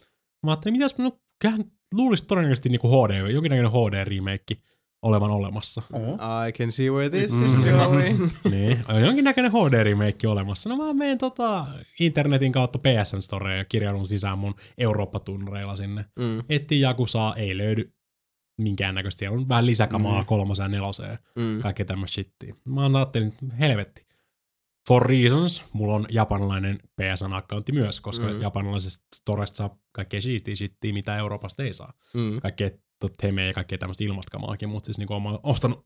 Mä 0.46 0.50
ajattelin, 0.50 0.72
mitäs 0.78 0.98
mä 0.98 1.04
no, 1.04 1.12
kyllähän 1.42 1.64
luulisi 1.94 2.26
todennäköisesti 2.26 2.68
niinku 2.68 2.88
HD, 2.88 3.30
jonkinnäköinen 3.30 3.72
HD-remake 3.72 4.62
olevan 5.02 5.30
olemassa. 5.30 5.82
Oho. 5.92 6.18
I 6.48 6.52
can 6.52 6.72
see 6.72 6.90
where 6.90 7.10
this 7.10 7.32
Mm. 7.32 7.46
is 7.46 7.56
going. 7.66 8.18
niin, 8.50 8.84
on 8.88 9.02
jonkinnäköinen 9.02 9.52
HD-remake 9.52 10.28
olemassa. 10.28 10.68
No 10.68 10.76
mä 10.76 10.92
menen 10.92 11.18
tota 11.18 11.66
internetin 12.00 12.52
kautta 12.52 12.78
PSN 12.78 13.22
Storeen 13.22 13.58
ja 13.58 13.64
kirjaudun 13.64 14.06
sisään 14.06 14.38
mun 14.38 14.54
Eurooppa-tunnereilla 14.78 15.76
sinne. 15.76 16.04
mm, 16.18 16.42
Etti 16.48 16.80
Jakusaa, 16.80 17.34
ei 17.36 17.56
löydy 17.58 17.92
minkäännäköistä. 18.58 19.18
Siellä 19.18 19.38
on 19.38 19.48
vähän 19.48 19.66
lisäkamaa 19.66 20.20
Mm. 20.20 20.26
kolmoseen 20.26 20.64
ja 20.64 20.68
neloseen. 20.78 21.18
mm. 21.36 21.62
kaikkea 21.62 21.86
tämmöistä 21.86 22.14
shittiä. 22.14 22.54
Mä 22.64 22.86
ajattelin, 22.98 23.28
että 23.28 23.46
helvetti. 23.60 24.04
For 24.88 25.06
reasons, 25.06 25.64
mulla 25.72 25.94
on 25.94 26.06
japanilainen 26.10 26.78
PSN-accountti 27.00 27.72
myös, 27.72 28.00
koska 28.00 28.26
mm. 28.26 28.40
Japanilaisesta 28.40 29.06
storesta 29.16 29.56
saa 29.56 29.78
kaikkea 29.92 30.20
shittiä, 30.20 30.54
shittiä, 30.56 30.92
mitä 30.92 31.16
Euroopasta 31.16 31.62
ei 31.62 31.72
saa. 31.72 31.92
Mm. 32.14 32.40
Kaikkea 32.40 32.70
temejä 33.08 33.46
ja 33.48 33.52
kaikkea 33.54 33.78
tämmöistä 33.78 34.04
ilmastkamaakin, 34.04 34.68
mutta 34.68 34.86
siis 34.86 34.98
niinku 34.98 35.20
mä 35.20 35.38
ostanut, 35.42 35.82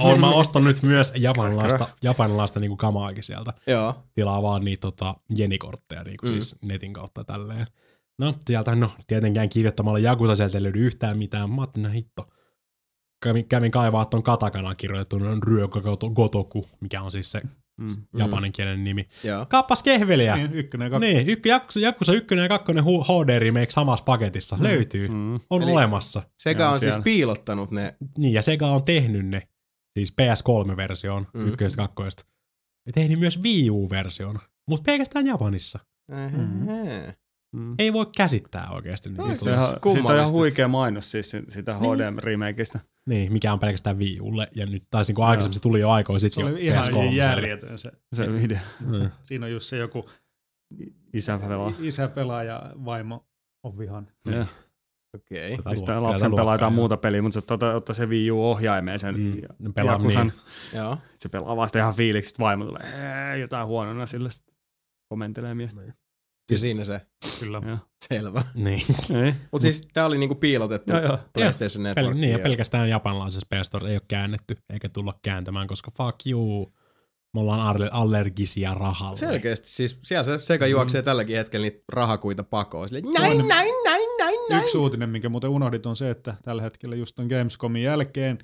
oon 0.00 0.20
mä 0.20 0.30
ostanut 0.30 0.66
nyt 0.66 0.82
myös 0.82 1.12
japanilaista, 1.16 1.88
japanilaista 2.02 2.60
niinku 2.60 2.76
kamaakin 2.76 3.22
sieltä. 3.24 3.52
Joo. 3.66 3.94
Tilaa 4.14 4.42
vaan 4.42 4.64
niitä 4.64 4.80
tota, 4.80 5.14
jenikortteja 5.36 6.04
niinku 6.04 6.26
Mm. 6.26 6.32
siis 6.32 6.58
netin 6.62 6.92
kautta 6.92 7.24
tälleen. 7.24 7.66
No, 8.18 8.34
sieltä, 8.46 8.74
no, 8.74 8.90
tietenkään 9.06 9.48
kirjoittamalla 9.48 9.98
Jakusa 9.98 10.36
sieltä 10.36 10.58
ei 10.58 10.62
löydy 10.62 10.78
yhtään 10.78 11.18
mitään. 11.18 11.50
Mä 11.50 11.62
ajattelin, 11.62 11.88
no 11.88 11.92
hitto. 11.92 12.28
Kävin, 13.22 13.48
kävin 13.48 13.70
kaivaa 13.70 14.04
ton 14.04 14.22
katakana 14.22 14.74
kirjoitettu 14.74 15.18
Ryökö 15.42 15.80
Gotoku, 16.14 16.66
mikä 16.80 17.02
on 17.02 17.12
siis 17.12 17.30
se 17.30 17.42
Mm. 17.82 18.18
japaninkielinen 18.18 18.84
nimi. 18.84 19.08
Joo. 19.24 19.46
Kappas 19.46 19.82
kehveliä. 19.82 20.36
Niin, 20.36 20.52
ykkönen 20.52 20.86
ja 20.86 20.90
kakkonen. 20.90 21.16
Niin, 21.16 21.28
ykk, 21.28 21.46
Jakusa, 21.46 21.80
Jakusa 21.80 22.12
1 22.12 22.34
ja 22.34 22.48
2 22.48 22.72
HD 22.72 23.38
remake 23.38 23.70
samassa 23.70 24.04
paketissa. 24.04 24.56
Mm. 24.56 24.62
Löytyy. 24.62 25.08
Mm. 25.08 25.34
On 25.50 25.62
Eli- 25.62 25.72
olemassa. 25.72 26.22
Sega 26.38 26.66
on 26.68 26.72
siis 26.80 26.82
siellä. 26.82 27.04
piilottanut 27.04 27.70
ne. 27.70 27.94
Niin, 28.18 28.32
ja 28.32 28.42
Sega 28.42 28.66
on 28.66 28.82
tehnyt 28.82 29.26
ne. 29.26 29.48
Siis 29.94 30.14
PS3-version 30.20 31.26
Mm. 31.34 31.40
mm. 31.42 31.48
ykkösestä 31.48 31.82
kakkoista. 31.82 32.24
Ja 32.86 32.92
tehnyt 32.92 33.18
myös 33.18 33.42
Wii 33.42 33.70
U-version. 33.70 34.38
Mutta 34.68 34.82
pelkästään 34.86 35.26
Japanissa. 35.26 35.78
Ehe. 36.12 37.16
Mm. 37.52 37.74
Ei 37.78 37.92
voi 37.92 38.06
käsittää 38.16 38.70
oikeasti. 38.70 39.10
No, 39.10 39.26
Niin, 39.26 39.36
se 39.36 39.44
Se 39.44 39.50
on 39.50 39.54
ihan, 39.56 39.64
siitä 39.66 39.76
on 39.76 39.80
kummallista. 39.80 40.14
ihan 40.14 40.30
huikea 40.32 40.68
mainos 40.68 41.10
siis 41.10 41.30
si- 41.30 41.44
sitä 41.48 41.74
HD-remakeista. 41.74 42.78
niin, 42.78 42.91
mikä 43.06 43.52
on 43.52 43.60
pelkästään 43.60 43.98
Wii 43.98 44.20
Ulle. 44.20 44.48
Ja 44.54 44.66
nyt 44.66 44.84
taisi 44.90 45.10
niin 45.10 45.14
kuin 45.16 45.26
aikaisemmin 45.26 45.54
se 45.54 45.60
tuli 45.60 45.80
jo 45.80 45.90
aikoja 45.90 46.18
Se 46.18 46.28
sitten 46.28 46.40
jo 46.46 46.52
oli 46.52 46.66
ihan 46.66 46.84
PS3. 46.86 47.12
järjetön 47.14 47.78
se. 47.78 47.92
Se 48.12 48.32
video. 48.32 48.58
Mm. 48.80 49.10
Siinä 49.24 49.46
on 49.46 49.52
just 49.52 49.66
se 49.66 49.76
joku 49.76 50.06
Isä 51.14 51.38
pelaa. 51.38 51.72
isä 51.80 52.08
pelaa 52.08 52.42
ja 52.42 52.72
vaimo 52.84 53.26
on 53.62 53.78
vihan. 53.78 54.08
Ja. 54.26 54.46
Okei. 55.14 55.56
Tätä 55.56 55.74
Sitten 55.74 56.02
lapsen 56.02 56.34
pelaa 56.34 56.54
jotain 56.54 56.72
muuta 56.72 56.96
peliä, 56.96 57.22
mutta 57.22 57.40
se 57.40 57.52
ottaa, 57.52 57.74
ottaa 57.74 57.94
se 57.94 58.06
Wii 58.06 58.30
U-ohjaimeen 58.30 58.98
sen 58.98 59.16
Mm, 59.58 59.72
pelaa 59.74 59.98
niin. 59.98 60.32
Joo. 60.74 60.98
Se 61.14 61.28
pelaa 61.28 61.56
vasta 61.56 61.78
ihan 61.78 61.94
fiiliksi, 61.94 62.34
vaimo 62.38 62.64
tulee 62.64 62.82
"Ee, 62.94 63.38
jotain 63.38 63.66
huonona 63.66 64.06
sille. 64.06 64.30
sit 64.30 64.44
Komentelee 65.08 65.54
miestä. 65.54 65.80
Ja 66.50 66.58
siinä 66.58 66.84
se. 66.84 67.00
Kyllä. 67.40 67.62
Joo. 67.66 67.78
Selvä. 68.08 68.42
Niin. 68.54 68.80
Mutta 69.52 69.62
siis 69.62 69.88
tää 69.92 70.06
oli 70.06 70.18
niinku 70.18 70.34
piilotettu 70.34 70.92
Joo, 70.92 71.02
joo. 71.02 71.18
PlayStation 71.34 71.84
Pel- 71.84 71.88
Network. 71.94 72.16
niin, 72.16 72.32
ja 72.32 72.38
pelkästään 72.38 72.88
japanilaisessa 72.88 73.46
PS 73.54 73.66
Store 73.66 73.88
ei 73.88 73.94
ole 73.94 74.02
käännetty, 74.08 74.56
eikä 74.72 74.88
tulla 74.88 75.18
kääntämään, 75.22 75.66
koska 75.66 75.90
fuck 75.98 76.26
you. 76.26 76.70
Me 77.34 77.40
ollaan 77.40 77.60
alle- 77.60 77.88
allergisia 77.92 78.74
rahalle. 78.74 79.16
Selkeästi, 79.16 79.68
siis 79.68 79.98
siellä 80.02 80.24
se 80.24 80.38
Sega 80.38 80.66
juoksee 80.66 81.02
tälläkin 81.02 81.36
hetkellä 81.36 81.64
niitä 81.64 81.82
rahakuita 81.92 82.44
pakoon. 82.44 82.88
Silleen, 82.88 83.04
näin, 83.14 83.32
Toinen- 83.32 83.48
näin, 83.48 83.72
näin, 83.84 84.08
näin, 84.18 84.38
näin. 84.50 84.62
Yksi 84.64 84.78
uutinen, 84.78 85.08
minkä 85.08 85.28
muuten 85.28 85.50
unohdit, 85.50 85.86
on 85.86 85.96
se, 85.96 86.10
että 86.10 86.34
tällä 86.42 86.62
hetkellä 86.62 86.96
just 86.96 87.18
on 87.18 87.26
Gamescomin 87.26 87.82
jälkeen 87.82 88.38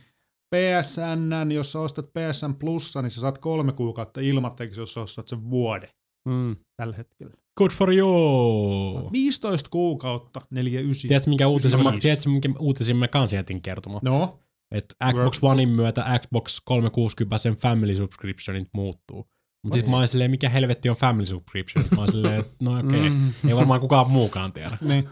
PSN, 0.55 1.53
jos 1.55 1.73
sä 1.73 1.81
ostat 1.81 2.07
PSN 2.07 2.55
Plussa, 2.55 3.03
niin 3.03 3.11
sä 3.11 3.21
saat 3.21 3.39
kolme 3.39 3.73
kuukautta 3.73 4.21
ilmatteeksi, 4.21 4.81
jos 4.81 4.93
sä 4.95 5.01
ostat 5.01 5.29
sen 5.29 5.51
vuoden 5.51 5.89
Mm. 6.29 6.57
tällä 6.77 6.97
hetkellä. 6.97 7.35
Good 7.59 7.71
for 7.71 7.95
you! 7.95 9.11
15 9.13 9.71
kuukautta, 9.71 10.41
49. 10.51 11.09
Tiedätkö, 11.09 11.31
minkä 11.31 11.49
uutisen, 11.49 11.83
mä, 11.83 11.91
Viisi. 11.91 12.03
tiedätkö, 12.03 12.31
minkä 12.31 12.49
uutisen 12.59 12.97
mä 12.97 13.09
kans 13.09 13.33
jätin 13.33 13.63
kertomaan? 13.63 14.01
No, 14.05 14.39
Että 14.71 14.95
Xbox 15.13 15.39
Onein 15.43 15.69
myötä 15.69 16.21
Xbox 16.23 16.61
360 16.65 17.39
sen 17.39 17.57
Family 17.57 17.97
Subscriptionit 17.97 18.69
muuttuu. 18.73 19.29
Mutta 19.65 19.79
sit 19.79 19.89
mä 19.89 19.97
oon 19.97 20.09
silleen, 20.09 20.31
mikä 20.31 20.49
helvetti 20.49 20.89
on 20.89 20.97
family 20.97 21.27
subscription? 21.27 21.85
Mä 21.91 21.99
oon 21.99 22.13
silleen, 22.13 22.41
että 22.41 22.57
no 22.63 22.79
okei, 22.79 23.01
okay. 23.01 23.13
ei 23.49 23.57
varmaan 23.57 23.81
kukaan 23.81 24.11
muukaan 24.11 24.53
tiedä. 24.53 24.79
Niin. 24.81 25.09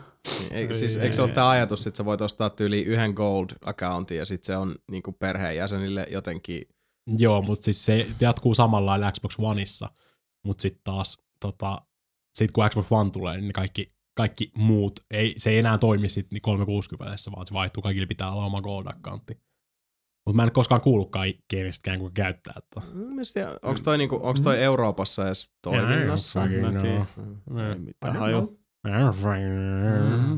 Eikö, 0.50 0.75
siis, 0.75 0.97
eikö 0.97 1.16
se 1.16 1.23
ole 1.23 1.31
tämä 1.31 1.49
ajatus, 1.49 1.86
että 1.86 1.97
sä 1.97 2.05
voit 2.05 2.20
ostaa 2.20 2.50
tyyli 2.50 2.83
yhden 2.83 3.10
gold-accountin 3.10 4.16
ja 4.16 4.25
sitten 4.25 4.47
se 4.47 4.57
on 4.57 4.75
niinku 4.91 5.12
perheenjäsenille 5.12 6.07
jotenkin... 6.10 6.62
Joo, 7.18 7.42
mutta 7.42 7.65
siis 7.65 7.86
se 7.86 8.07
jatkuu 8.20 8.55
samalla 8.55 8.91
lailla 8.91 9.12
Xbox 9.12 9.34
Oneissa, 9.39 9.91
mutta 10.44 10.62
sitten 10.62 10.81
taas 10.84 11.23
tota, 11.41 11.83
sit 12.36 12.52
kun 12.52 12.70
Xbox 12.70 12.86
One 12.90 13.10
tulee, 13.10 13.40
niin 13.40 13.52
kaikki, 13.52 13.89
kaikki 14.16 14.50
muut, 14.56 15.00
ei, 15.10 15.34
se 15.39 15.50
ei 15.50 15.58
enää 15.58 15.78
toimi 15.78 16.08
sitten 16.08 16.34
niin 16.34 16.42
360, 16.42 17.16
vaan 17.36 17.47
se 17.47 17.52
vaihtuu, 17.52 17.82
kaikille 17.82 18.06
pitää 18.06 18.32
olla 18.32 18.44
oma 18.44 18.60
gold-accountti. 18.60 19.47
Mutta 20.26 20.36
mä 20.36 20.42
en 20.42 20.52
koskaan 20.52 20.81
kuullutkaan 20.81 21.26
kenestäkään, 21.48 21.98
kuka 21.98 22.10
käyttää 22.15 22.55
tota. 22.55 22.86
Onko 23.62 23.81
toi, 23.84 23.98
niinku, 23.98 24.20
onks 24.23 24.40
toi 24.40 24.62
Euroopassa 24.62 25.26
edes 25.26 25.52
toiminnassa? 25.62 26.40
Jaa, 26.40 26.73
Mä 26.73 26.81
tiedän. 26.81 27.06
no. 27.50 27.68
Ei 27.68 27.78
mitään 27.78 28.16
haju. 28.16 28.58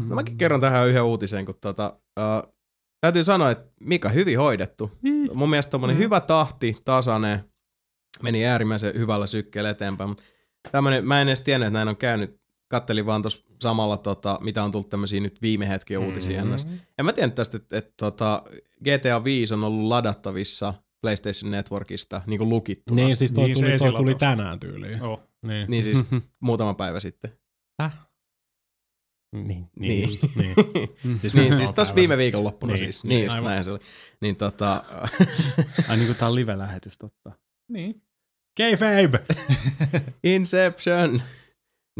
No 0.08 0.14
mäkin 0.14 0.36
kerron 0.38 0.60
tähän 0.60 0.88
yhden 0.88 1.02
uutisen, 1.04 1.46
kun 1.46 1.54
tota, 1.60 2.00
uh, 2.20 2.54
täytyy 3.00 3.24
sanoa, 3.24 3.50
että 3.50 3.72
Mika, 3.80 4.08
hyvin 4.08 4.38
hoidettu. 4.38 4.90
Mun 5.34 5.50
mielestä 5.50 5.70
tommonen 5.70 5.98
hyvä 5.98 6.20
tahti, 6.20 6.76
tasainen, 6.84 7.40
meni 8.22 8.46
äärimmäisen 8.46 8.94
hyvällä 8.94 9.26
sykkeellä 9.26 9.70
eteenpäin. 9.70 10.10
Mut 10.10 10.22
Tämmönen, 10.72 11.06
mä 11.06 11.20
en 11.20 11.28
edes 11.28 11.40
tiennyt, 11.40 11.66
että 11.66 11.78
näin 11.78 11.88
on 11.88 11.96
käynyt. 11.96 12.38
Kattelin 12.68 13.06
vaan 13.06 13.22
tuossa 13.22 13.44
samalla, 13.62 13.96
tota, 13.96 14.38
mitä 14.42 14.64
on 14.64 14.72
tullut 14.72 14.88
tämmöisiä 14.88 15.20
nyt 15.20 15.42
viime 15.42 15.68
hetken 15.68 15.98
uutisia 15.98 16.44
mm-hmm. 16.44 16.78
En 16.98 17.04
mä 17.04 17.12
tiennyt 17.12 17.34
tästä, 17.34 17.56
että, 17.56 17.78
että 17.78 17.92
tota, 17.96 18.42
GTA 18.84 19.24
5 19.24 19.54
on 19.54 19.64
ollut 19.64 19.88
ladattavissa 19.88 20.74
PlayStation 21.00 21.50
Networkista 21.50 22.22
niin 22.26 22.38
kuin 22.38 22.50
lukittuna. 22.50 23.02
Niin, 23.02 23.16
siis 23.16 23.32
toi, 23.32 23.44
Niin, 23.44 23.54
tuli, 23.56 23.78
toi 23.78 23.92
tuli 23.92 24.14
tänään 24.14 24.60
tyyliin. 24.60 25.02
Oh. 25.02 25.22
Niin. 25.42 25.70
Niin 25.70 25.82
siis 25.84 26.04
muutama 26.40 26.74
päivä 26.74 27.00
sitten. 27.00 27.32
Niin, 29.32 29.46
niin, 29.46 29.70
Niin. 29.78 30.02
just, 30.08 30.36
niin. 30.36 30.54
Siis, 31.20 31.34
niin, 31.34 31.56
siis 31.56 31.72
päivä 31.72 31.94
viime 31.94 32.18
viikonloppuna 32.18 32.72
Niin, 32.72 32.78
siis. 32.78 33.04
niin, 33.04 33.08
Niin, 33.08 33.24
just 33.24 33.36
aivan. 33.36 33.50
näin 33.50 33.64
se 33.64 33.70
oli. 33.70 33.78
Niin 34.20 34.36
tota, 34.36 34.84
Ai 35.88 35.96
niinku 35.96 36.14
tää 36.14 36.28
on 36.28 36.34
live-lähetys, 36.34 36.98
totta. 36.98 37.32
Niin. 37.68 38.02
Kayfabe! 38.58 39.24
Inception. 40.34 41.22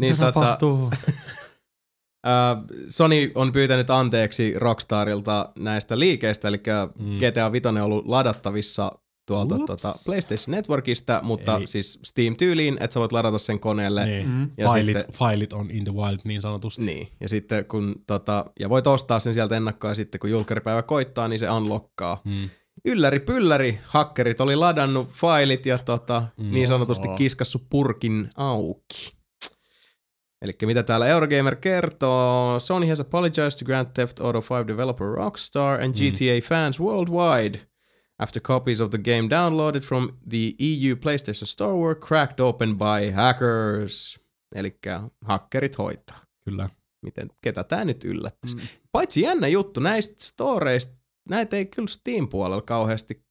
Niin 0.01 0.17
tota, 0.17 0.31
tapahtuu? 0.31 0.89
ää, 2.25 2.57
Sony 2.89 3.31
on 3.35 3.51
pyytänyt 3.51 3.89
anteeksi 3.89 4.53
Rockstarilta 4.57 5.51
näistä 5.59 5.99
liikeistä, 5.99 6.47
eli 6.47 6.57
Mm. 6.99 7.17
GTA 7.17 7.51
5 7.51 7.67
on 7.67 7.77
ollut 7.77 8.05
ladattavissa 8.05 8.91
tuolta 9.27 9.59
tota 9.67 9.93
PlayStation 10.05 10.55
Networkista, 10.55 11.19
mutta 11.23 11.57
Ei. 11.57 11.67
Siis 11.67 11.99
Steam-tyyliin, 12.03 12.77
että 12.79 12.93
sä 12.93 12.99
voit 12.99 13.11
ladata 13.11 13.37
sen 13.37 13.59
koneelle. 13.59 14.05
Niin. 14.05 14.27
Mm. 14.29 14.49
Ja 14.57 14.67
Failit, 14.67 14.97
sitten- 14.99 15.15
failit 15.15 15.53
on 15.53 15.71
in 15.71 15.83
the 15.83 15.93
wild 15.93 16.19
niin 16.23 16.41
sanotusti. 16.41 16.85
Niin, 16.85 17.07
ja 17.21 17.29
sitten 17.29 17.65
kun 17.65 17.95
tota, 18.07 18.45
ja 18.59 18.69
voit 18.69 18.87
ostaa 18.87 19.19
sen 19.19 19.33
sieltä 19.33 19.57
ennakkoa 19.57 19.89
ja 19.91 19.93
sitten 19.95 20.19
kun 20.19 20.29
julkkaripäivä 20.29 20.81
koittaa, 20.81 21.27
niin 21.27 21.39
se 21.39 21.49
unlockkaa. 21.51 22.21
Mm. 22.25 22.49
Ylläri 22.85 23.19
pylläri, 23.19 23.79
hakkerit 23.85 24.41
oli 24.41 24.55
ladannut 24.55 25.09
failit 25.09 25.65
ja 25.65 25.77
tota, 25.77 26.23
Mm. 26.37 26.51
niin 26.51 26.67
sanotusti 26.67 27.07
Oho. 27.07 27.17
kiskassu 27.17 27.61
purkin 27.69 28.29
auki. 28.37 29.13
Eli 30.41 30.51
mitä 30.65 30.83
täällä 30.83 31.07
Eurogamer 31.07 31.55
kertoo, 31.55 32.59
Sony 32.59 32.87
has 32.87 32.99
apologized 32.99 33.59
to 33.59 33.65
Grand 33.65 33.87
Theft 33.93 34.19
Auto 34.19 34.41
5 34.41 34.67
developer 34.67 35.07
Rockstar 35.07 35.81
and 35.81 35.93
GTA 35.95 36.47
fans 36.49 36.79
worldwide 36.79 37.59
after 38.19 38.41
copies 38.41 38.81
of 38.81 38.89
the 38.89 38.97
game 38.97 39.29
downloaded 39.29 39.81
from 39.81 40.09
the 40.29 40.53
EU 40.59 40.95
PlayStation 40.95 41.47
Store 41.47 41.73
were 41.73 41.95
cracked 41.95 42.39
open 42.39 42.77
by 42.77 43.11
hackers. 43.11 44.19
Eli 44.55 44.73
hakkerit 45.25 45.77
hoitaa. 45.77 46.19
Kyllä. 46.45 46.69
Miten, 47.01 47.29
ketä 47.41 47.63
tää 47.63 47.85
nyt 47.85 48.03
yllättäisi? 48.03 48.55
Mm. 48.55 48.61
Paitsi 48.91 49.21
jännä 49.21 49.47
juttu, 49.47 49.79
näistä 49.79 50.15
storeista, 50.23 50.98
näitä 51.29 51.57
ei 51.57 51.65
kyllä 51.65 51.87
Steam-puolella 51.87 52.61
kauheasti 52.61 53.29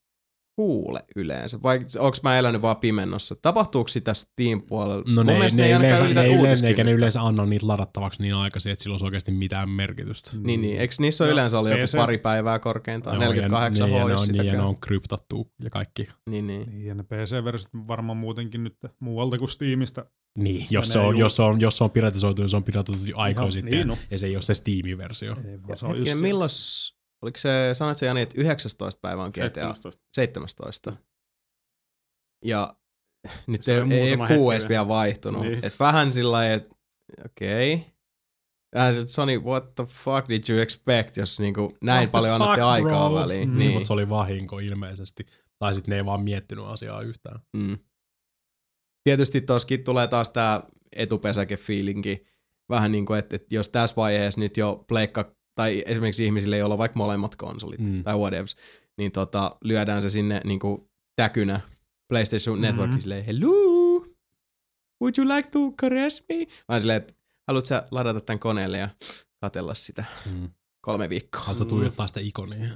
kuule 0.56 1.04
yleensä. 1.16 1.58
Vai 1.62 1.80
onko 1.98 2.16
mä 2.22 2.38
elänyt 2.38 2.62
vaan 2.62 2.76
pimennossa? 2.76 3.36
Tapahtuuko 3.42 3.88
sitä 3.88 4.14
Steam-puolella? 4.14 5.04
No 5.14 5.22
ne, 5.22 5.38
ne, 5.38 5.48
ne, 5.54 5.70
yleensä, 5.72 6.08
ne, 6.08 6.26
yleensä, 6.40 6.66
eikä 6.66 6.84
ne 6.84 6.90
yleensä 6.92 7.22
anna 7.22 7.46
niitä 7.46 7.66
ladattavaksi 7.66 8.22
niin 8.22 8.34
aikaisin, 8.34 8.72
että 8.72 8.82
sillä 8.82 8.94
olisi 8.94 9.04
oikeasti 9.04 9.32
mitään 9.32 9.68
merkitystä. 9.70 10.30
Niin, 10.40 10.60
niin. 10.60 10.78
Eikö 10.80 10.94
niissä 10.98 11.24
ole 11.24 11.30
No, 11.30 11.32
yleensä 11.32 11.58
ollut 11.58 11.72
joku 11.72 11.82
PC. 11.84 11.96
pari 11.96 12.18
päivää 12.18 12.58
korkeintaan? 12.58 13.14
Ja- 13.20 13.28
48 13.28 13.88
niin, 13.88 13.96
ja 13.98 14.04
H, 14.04 14.08
ne 14.08 14.14
niin, 14.14 14.20
ja 14.20 14.26
ne 14.26 14.42
sitäkään. 14.42 14.66
on 14.68 14.80
kryptattu 14.80 15.52
ja 15.64 15.70
kaikki. 15.70 16.08
Niin, 16.30 16.46
niin. 16.46 16.70
Niin, 16.70 16.86
ja 16.86 16.94
ne 16.94 17.02
PC-versiot 17.02 17.88
varmaan 17.88 18.16
muutenkin 18.18 18.64
nyt 18.64 18.76
muualta 19.00 19.38
kuin 19.38 19.48
Steamista. 19.48 20.06
Niin, 20.38 20.66
jos 20.70 20.88
se, 20.92 20.98
on, 20.98 21.16
jos, 21.18 21.36
se 21.36 21.42
on, 21.42 21.60
jos 21.60 21.78
se 21.78 21.84
on 21.84 21.90
piratisoitu, 21.90 22.42
niin 22.42 22.50
se 22.50 22.56
on 22.56 22.64
piratisoitu 22.64 23.20
Ihan- 23.30 23.52
sitten, 23.52 23.70
niin, 23.70 23.78
ja, 23.80 23.86
no. 23.86 23.96
ja 24.10 24.18
se 24.18 24.26
ei 24.26 24.36
ole 24.36 24.42
se 24.42 24.54
Steam-versio. 24.54 25.36
Ei 25.44 25.62
vaan, 25.62 25.78
se 25.78 25.86
on 25.86 25.92
Hetkinen, 25.92 26.22
milloin, 26.22 26.50
oliko 27.22 27.38
se, 27.38 27.70
sanoit 27.72 27.98
sä 27.98 28.06
Jani, 28.06 28.20
että 28.20 28.40
19 28.40 29.00
päivä 29.00 29.22
on 29.22 29.30
GTA? 29.30 29.42
17. 29.42 30.04
17. 30.14 30.96
Ja 32.44 32.76
nyt 33.46 33.62
Se 33.62 33.82
ei, 33.90 33.92
ei 33.92 34.16
kuu 34.28 34.50
edes 34.50 34.68
vielä 34.68 34.88
vaihtunut. 34.88 35.42
Niin. 35.42 35.64
Et 35.64 35.80
vähän 35.80 36.12
sillä 36.12 36.32
lailla, 36.32 36.54
että 36.54 36.76
okei. 37.24 37.74
Okay. 37.74 37.86
Vähän 38.74 38.94
se, 38.94 39.08
Sony, 39.08 39.38
what 39.38 39.74
the 39.74 39.84
fuck 39.84 40.28
did 40.28 40.42
you 40.48 40.58
expect, 40.58 41.16
jos 41.16 41.40
niinku 41.40 41.76
näin 41.84 42.00
What 42.00 42.12
paljon 42.12 42.34
annatte 42.34 42.60
fuck, 42.60 42.66
aikaa 42.66 43.10
bro? 43.10 43.20
väliin. 43.20 43.48
Niin, 43.48 43.58
Niin, 43.58 43.72
mutta 43.72 43.86
se 43.86 43.92
oli 43.92 44.08
vahinko 44.08 44.58
ilmeisesti. 44.58 45.26
Tai 45.58 45.74
sitten 45.74 45.92
ne 45.92 45.96
ei 45.96 46.04
vaan 46.04 46.20
miettinyt 46.20 46.64
asiaa 46.64 47.02
yhtään. 47.02 47.40
mm. 47.56 47.78
Tietysti 49.04 49.40
toskin 49.40 49.84
tulee 49.84 50.08
taas 50.08 50.30
tää 50.30 50.62
etupesäke-fiilinki. 50.96 52.26
Vähän 52.68 52.92
niin 52.92 53.06
kuin, 53.06 53.18
että, 53.18 53.36
että 53.36 53.54
jos 53.54 53.68
tässä 53.68 53.96
vaiheessa 53.96 54.40
nyt 54.40 54.56
jo 54.56 54.84
pleikka, 54.88 55.36
tai 55.58 55.82
esimerkiksi 55.86 56.24
ihmisille, 56.24 56.56
joilla 56.56 56.74
on 56.74 56.78
vaikka 56.78 56.98
molemmat 56.98 57.36
konsolit 57.36 57.80
Mm. 57.80 58.02
tai 58.04 58.16
whatevs, 58.16 58.56
niin 58.98 59.12
tota, 59.12 59.56
lyödään 59.64 60.02
se 60.02 60.10
sinne 60.10 60.40
niin 60.44 60.60
kuin 60.60 60.88
täkynä 61.16 61.60
PlayStation. 62.08 62.60
Networkiin 62.60 63.00
silleen, 63.00 63.24
hello, 63.24 63.50
would 65.02 65.14
you 65.18 65.28
like 65.36 65.48
to 65.50 65.58
caress 65.80 66.24
me? 66.28 66.46
Mä 66.68 66.80
silleen, 66.80 66.96
että 66.96 67.14
haluat 67.48 67.66
sä 67.66 67.86
ladata 67.90 68.20
tämän 68.20 68.38
koneelle 68.38 68.78
ja 68.78 68.88
katella 69.40 69.74
sitä 69.74 70.04
Mm. 70.32 70.48
kolme 70.80 71.08
viikkoa. 71.08 71.40
Haluatko 71.40 71.64
tuijottaa 71.64 72.06
sitä 72.06 72.20
ikonia? 72.20 72.68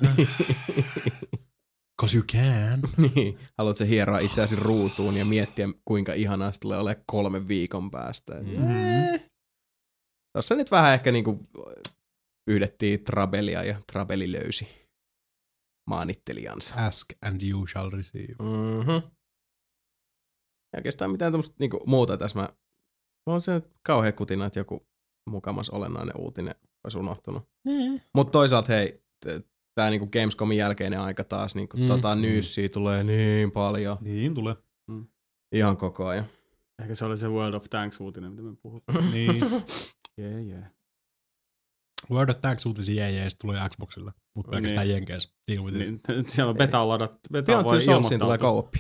Cause 2.01 2.17
you 2.17 2.25
can. 2.33 2.81
niin, 3.15 3.39
haluat 3.59 3.77
sä 3.77 3.85
hieroa 3.85 4.19
itseäsi 4.19 4.57
ruutuun 4.57 5.17
ja 5.17 5.25
miettiä, 5.25 5.69
kuinka 5.85 6.13
ihanaa 6.13 6.53
se 6.53 6.61
tulee 6.61 6.79
olemaan 6.79 7.05
kolmen 7.07 7.49
viikon 7.49 7.91
päästä. 7.91 8.35
Mhm. 8.41 8.63
Mm. 8.63 9.21
Tuossa 10.37 10.55
nyt 10.55 10.71
vähän 10.71 10.95
ehkä 10.95 11.13
niinku 11.13 11.41
pyydettiin 12.45 13.05
Trabelia 13.05 13.65
ja 13.65 13.81
Trabeli 13.93 14.33
löysi 14.33 14.69
maanittelijansa. 15.91 16.75
Ask 16.87 17.07
and 17.23 17.43
you 17.51 17.67
shall 17.67 17.91
receive. 17.91 18.35
Mm-hmm. 18.43 19.03
Ja 20.73 20.77
oikeastaan 20.77 21.11
mitään 21.11 21.33
tämmöistä 21.33 21.57
niinku 21.59 21.81
muuta 21.87 22.17
tässä 22.17 22.39
mä... 22.39 22.49
Mä 23.31 23.35
on 23.35 23.41
se 23.41 23.63
kauhean 23.87 24.15
kutina, 24.15 24.47
että 24.47 24.61
joku 24.61 24.87
mukamas 25.31 25.71
olennainen 25.71 26.17
uutinen 26.19 26.55
olisi 26.85 26.99
unohtunut. 26.99 27.43
Mutta 28.15 28.31
toisaalta 28.31 28.73
hei, 28.73 29.05
t- 29.27 29.47
tää 29.75 29.91
niinku 29.91 30.07
Gamescomin 30.07 30.59
jälkeinen 30.59 31.01
aika 31.01 31.25
taas, 31.25 31.55
niinku 31.55 31.77
Mm. 31.77 31.83
mm. 31.83 31.89
tota 31.89 32.15
Mm. 32.15 32.23
nyyssiä 32.23 32.69
tulee 32.69 33.05
niin 33.05 33.51
paljon. 33.51 33.97
Niin 34.01 34.35
tulee. 34.35 34.55
Ihan 35.55 35.77
koko 35.77 36.07
ajan. 36.07 36.25
Ehkä 36.83 36.95
se 36.95 37.05
oli 37.05 37.17
se 37.17 37.29
World 37.29 37.55
of 37.55 37.65
Tanks 37.71 38.01
uutinen, 38.01 38.31
mitä 38.31 38.43
me 38.43 38.57
puhuttiin. 38.63 39.11
Niin. 39.13 39.41
Jee, 40.19 40.43
jee. 40.43 40.71
Word 42.11 42.29
of 42.29 42.41
Thanks 42.41 42.67
uutisia 42.67 43.09
jees 43.11 43.35
tulee 43.37 43.69
Xboxille, 43.69 44.13
mutta 44.35 44.51
Niin. 44.51 44.57
pelkästään 44.57 44.89
Jenkeissä. 44.89 45.29
Deal 45.51 45.65
with 45.65 45.77
this. 45.77 45.89
Niin, 46.09 46.29
siellä 46.29 46.51
on 46.51 46.57
beta 46.57 46.89
ladat. 46.89 47.19
Beta 47.33 47.47
Beyond 47.47 47.65
voi 47.65 47.71
Two 47.73 47.81
Soulsiin 47.81 48.21
tulee 48.21 48.37
ilmoittautua. 48.37 48.63
kooppi. 48.63 48.79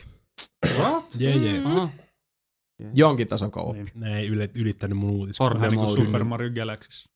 Jee, 1.18 1.36
jee. 1.36 1.62
Aha. 1.64 1.88
Jonkin 2.94 3.26
tason 3.28 3.50
kooppi. 3.50 3.82
niin. 3.82 3.88
Ne 3.94 4.18
ei 4.18 4.28
ylittänyt 4.56 4.98
mun 4.98 5.10
uutis. 5.10 5.40
Horde 5.40 5.58
mode. 5.58 5.70
niinku 5.70 5.88
Super 5.94 6.24
Mario 6.24 6.50
Galaxy. 6.50 7.08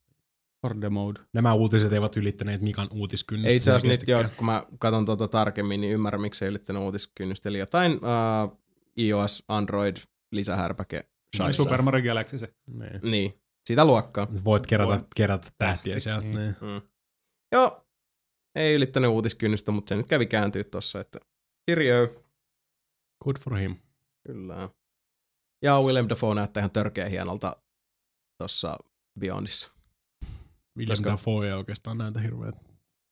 Horde 0.62 0.88
mode. 0.88 1.20
Nämä 1.32 1.54
uutiset 1.54 1.92
eivät 1.92 2.16
ylittäneet 2.16 2.62
Mikan 2.62 2.88
uutiskynnystä. 2.94 3.48
Ei 3.48 3.56
itse 3.56 3.70
asiassa 3.70 3.88
nyt 3.88 4.08
jo, 4.08 4.16
selkeästikään. 4.16 4.36
kun 4.36 4.46
mä 4.46 4.64
katson 4.78 5.06
tuota 5.06 5.28
tarkemmin, 5.28 5.80
niin 5.80 5.92
ymmärrän, 5.92 6.20
miksi 6.22 6.44
ei 6.44 6.48
ylittänyt 6.50 6.82
uutiskynnystä. 6.82 7.48
Eli 7.48 7.58
jotain 7.58 7.92
uh, 7.92 8.58
iOS, 8.98 9.44
Android, 9.48 9.96
lisähärpäke, 10.32 11.04
shaissa. 11.36 11.62
Super 11.62 11.82
Mario 11.82 12.04
Galaxy 12.04 12.38
se. 12.38 12.54
Niin. 12.66 13.00
Niin, 13.10 13.40
sitä 13.66 13.84
luokkaa. 13.84 14.26
Voit 14.44 14.66
kerätä, 14.66 14.88
Voit. 14.88 15.04
kerätä 15.16 15.48
tähtiä 15.58 15.92
Tähti, 15.92 16.00
sieltä. 16.00 16.20
niin. 16.26 16.34
Niin. 16.36 16.56
Mm. 16.60 16.88
Joo, 17.52 17.86
ei 18.54 18.74
ylittänyt 18.74 19.10
uutiskynnystä, 19.10 19.72
mutta 19.72 19.88
se 19.88 19.96
nyt 19.96 20.06
kävi 20.06 20.26
kääntyä 20.26 20.64
tossa, 20.64 21.00
että 21.00 21.18
Kirjo. 21.70 22.08
Good 23.24 23.36
for 23.44 23.56
him. 23.58 23.76
Kyllä. 24.26 24.68
Ja 25.64 25.80
Willem 25.80 26.06
Dafoe 26.08 26.34
näyttää 26.34 26.60
ihan 26.60 26.70
törkeä 26.70 27.08
hienolta 27.08 27.56
tossa 28.42 28.76
Beyondissa. 29.20 29.70
William 30.78 30.92
Koska- 30.96 31.10
Dafoe 31.10 31.46
ei 31.46 31.52
oikeastaan 31.52 31.98
näytä 31.98 32.20
hirveän 32.20 32.52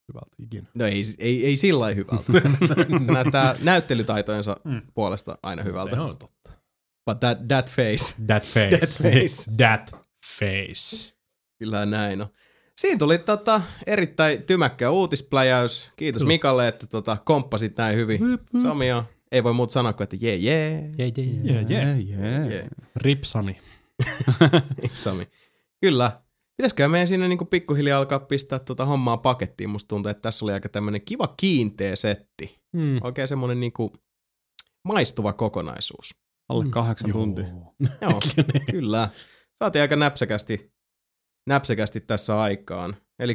hyvältä 0.08 0.36
ikinä. 0.42 0.66
No 0.74 0.86
ei, 0.86 1.02
ei, 1.18 1.46
ei 1.46 1.56
sillä 1.56 1.80
lailla 1.80 1.96
hyvältä. 1.96 2.32
se 2.68 2.74
näyttää 3.12 3.56
näyttelytaitojensa 3.62 4.56
Mm. 4.64 4.82
puolesta 4.94 5.38
aina 5.42 5.62
hyvältä. 5.62 5.96
Se 5.96 6.00
on 6.00 6.18
totta. 6.18 6.50
But 7.10 7.20
that, 7.20 7.38
that 7.48 7.70
face. 7.70 8.22
That 8.26 8.42
face. 8.44 8.76
That 8.78 9.12
face. 9.12 9.50
That 9.56 10.03
face. 10.38 11.14
Kyllä 11.58 11.86
näin 11.86 12.22
on. 12.22 12.28
Siinä 12.76 12.98
tuli 12.98 13.18
tota, 13.18 13.62
erittäin 13.86 14.42
tymäkkä 14.42 14.90
uutispläjäys. 14.90 15.90
Kiitos 15.96 16.22
Kyllä. 16.22 16.32
Mikalle, 16.32 16.68
että 16.68 16.86
tota, 16.86 17.16
komppasit 17.24 17.78
näin 17.78 17.96
hyvin. 17.96 18.20
Sami 18.62 18.92
on, 18.92 19.04
ei 19.32 19.44
voi 19.44 19.52
muuta 19.52 19.72
sanoa 19.72 19.92
kuin, 19.92 20.04
että 20.04 20.16
jee 20.20 20.36
jee. 20.36 20.90
Yeah, 21.00 21.12
yeah, 21.18 21.70
Yeah, 21.70 22.00
yeah. 22.00 22.50
Jee. 22.50 22.66
Rip 22.96 23.22
Sami. 23.24 23.60
Sami. 24.92 25.28
Kyllä. 25.80 26.12
Pitäisikö 26.56 26.88
meidän 26.88 27.06
sinne 27.08 27.28
niinku 27.28 27.44
pikkuhiljaa 27.44 27.98
alkaa 27.98 28.20
pistää 28.20 28.58
tota 28.58 28.84
hommaa 28.84 29.16
pakettiin? 29.16 29.70
Musta 29.70 29.88
tuntuu, 29.88 30.10
että 30.10 30.20
tässä 30.20 30.44
oli 30.44 30.52
aika 30.52 30.68
tämmönen 30.68 31.00
kiva 31.00 31.34
kiinteä 31.36 31.96
setti. 31.96 32.60
Mm. 32.72 33.00
Oikein 33.02 33.28
semmonen 33.28 33.60
niinku 33.60 33.92
maistuva 34.84 35.32
kokonaisuus. 35.32 36.14
Alle 36.48 36.64
kahdeksan 36.70 37.12
tuntia. 37.12 37.46
Joo, 38.00 38.20
kyllä. 38.70 39.08
Saatiin 39.58 39.82
aika 39.82 39.96
näpsäkästi, 39.96 40.72
näpsäkästi 41.46 42.00
tässä 42.00 42.40
aikaan. 42.40 42.96
Eli 43.18 43.34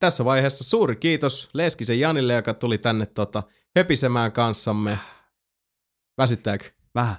tässä 0.00 0.24
vaiheessa 0.24 0.64
suuri 0.64 0.96
kiitos 0.96 1.48
Leskisen 1.54 2.00
Janille, 2.00 2.32
joka 2.34 2.54
tuli 2.54 2.78
tänne 2.78 3.06
tota, 3.06 3.42
höpisemään 3.76 4.32
kanssamme. 4.32 4.98
Väsyttääkö? 6.18 6.64
Vähän. 6.94 7.16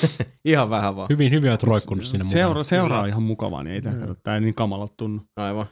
Ihan 0.44 0.70
vähän 0.70 0.96
vaan. 0.96 1.08
Hyvin, 1.10 1.32
hyvin 1.32 1.50
olet 1.50 1.62
roikkunut 1.62 2.04
sinne 2.04 2.18
mukaan. 2.24 2.32
Seura, 2.32 2.62
seura 2.62 3.00
on 3.00 3.08
ihan 3.08 3.22
mukavaa, 3.22 3.62
niin 3.62 3.74
ei 3.74 3.82
tää, 3.82 3.92
tää 4.22 4.34
ei 4.34 4.40
niin 4.40 4.54
kamalat 4.54 4.96
tunnu. 4.96 5.22
Aivan. 5.36 5.66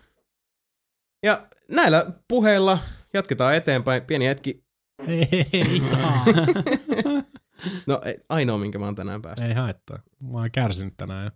Ja 1.22 1.48
näillä 1.74 2.10
puheilla 2.28 2.78
jatketaan 3.14 3.54
eteenpäin. 3.54 4.02
Pieni 4.02 4.26
hetki. 4.26 4.64
Ei 5.06 5.82
taas. 5.90 6.46
No 7.86 8.00
ei- 8.04 8.18
ainoa, 8.28 8.58
minkä 8.58 8.78
mä 8.78 8.84
oon 8.84 8.94
tänään 8.94 9.22
päästä. 9.22 9.46
ei 9.46 9.54
haittaa. 9.54 9.98
Mä 10.20 10.38
oon 10.38 10.50
kärsinyt 10.50 10.94
tänään 10.96 11.24
jo. 11.24 11.30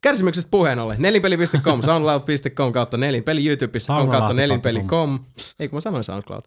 Kärsimyksestä 0.00 0.50
puheen 0.50 0.78
ollen. 0.78 1.02
Nelinpeli.com, 1.02 1.82
soundcloud.com 1.86 2.72
kautta 2.72 2.96
nelinpeli, 2.96 3.46
youtube.com 3.46 4.08
kautta 4.08 4.32
nelinpeli.com. 4.34 5.18
Ei 5.60 5.68
kun 5.68 5.76
mä 5.76 5.80
sanoin 5.80 6.04
soundcloud. 6.04 6.42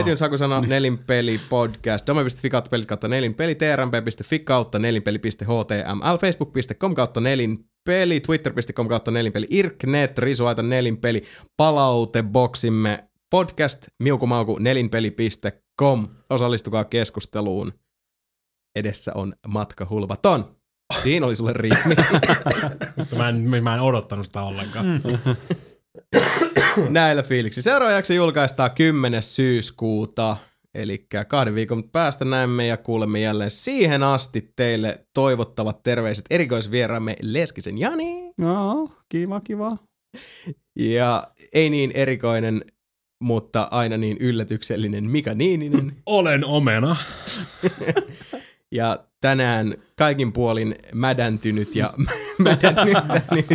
iTunes 0.00 0.20
hakusana 0.20 0.60
nelinpeli 0.60 1.40
podcast, 1.48 2.06
dome.fi 2.06 2.50
kautta 2.50 2.70
pelit 2.70 2.86
kautta 2.86 3.08
nelinpeli, 3.08 3.54
trmp.fi 3.54 4.38
kautta 4.38 4.78
nelinpeli.html, 4.78 6.16
facebook.com 6.20 6.94
kautta 6.94 7.20
nelinpeli, 7.20 8.20
twitter.com 8.20 8.88
kautta 8.88 9.10
nelinpeli, 9.10 9.46
irknet, 9.50 10.18
risuaita 10.18 10.62
nelinpeli, 10.62 11.22
palauteboksimme 11.56 13.08
podcast, 13.30 13.86
miukumauku 14.02 14.58
nelinpeli.com. 14.58 16.08
Osallistukaa 16.30 16.84
keskusteluun. 16.84 17.72
Edessä 18.76 19.12
on 19.14 19.32
matka 19.48 19.86
hulvaton. 19.90 20.53
Siinä 21.02 21.26
oli 21.26 21.36
sulle 21.36 21.52
riimi. 21.52 21.94
Mä 23.16 23.28
en, 23.28 23.62
mä 23.62 23.74
en 23.74 23.80
odottanut 23.80 24.26
sitä 24.26 24.42
ollenkaan. 24.42 24.86
Mm. 24.86 25.00
Näillä 26.88 27.22
fiiliksi. 27.22 27.62
Seuraavaksi 27.62 28.14
julkaistaan 28.14 28.70
10. 28.70 29.22
syyskuuta, 29.22 30.36
eli 30.74 31.06
kahden 31.28 31.54
viikon 31.54 31.90
päästä 31.90 32.24
näemme 32.24 32.66
ja 32.66 32.76
kuulemme 32.76 33.20
jälleen 33.20 33.50
siihen 33.50 34.02
asti 34.02 34.52
teille 34.56 35.06
toivottavat 35.14 35.82
terveiset 35.82 36.24
erikoisvieraamme 36.30 37.16
Leskisen 37.22 37.80
Jani 37.80 38.32
No, 38.36 38.88
kiva, 39.08 39.40
kiva. 39.40 39.76
ja 40.78 41.28
ei 41.52 41.70
niin 41.70 41.90
erikoinen, 41.94 42.64
mutta 43.22 43.68
aina 43.70 43.96
niin 43.96 44.16
yllätyksellinen 44.20 45.10
Mika 45.10 45.34
Niininen. 45.34 45.92
Olen 46.06 46.44
omena. 46.44 46.96
Ja 48.74 49.04
tänään 49.20 49.74
kaikin 49.96 50.32
puolin 50.32 50.76
mädäntynyt 50.94 51.76
ja 51.76 51.94
mädännyttänyt 52.38 53.46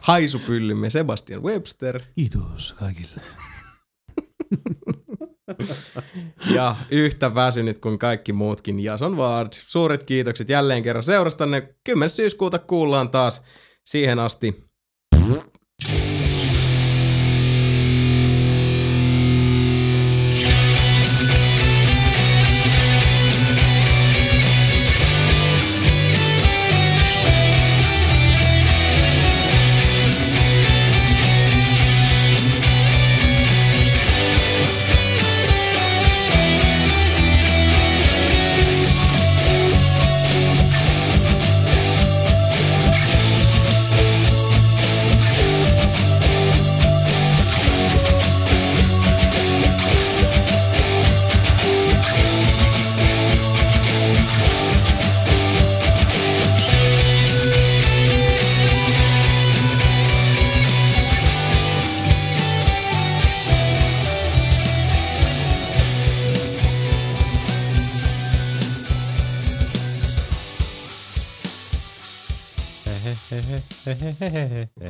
haisupyllymme 0.00 0.90
Sebastian 0.90 1.42
Webster. 1.42 2.00
Kiitos 2.14 2.72
kaikille. 2.72 3.20
Ja 6.54 6.76
yhtä 6.90 7.34
väsynyt 7.34 7.78
kuin 7.78 7.98
kaikki 7.98 8.32
muutkin 8.32 8.80
Jason 8.80 9.16
Ward. 9.16 9.48
Suuret 9.52 10.04
kiitokset 10.04 10.48
jälleen 10.48 10.82
kerran 10.82 11.02
seurastanne. 11.02 11.74
10. 11.84 12.10
syyskuuta 12.10 12.58
kuullaan 12.58 13.10
taas. 13.10 13.42
Siihen 13.84 14.18
asti. 14.18 14.64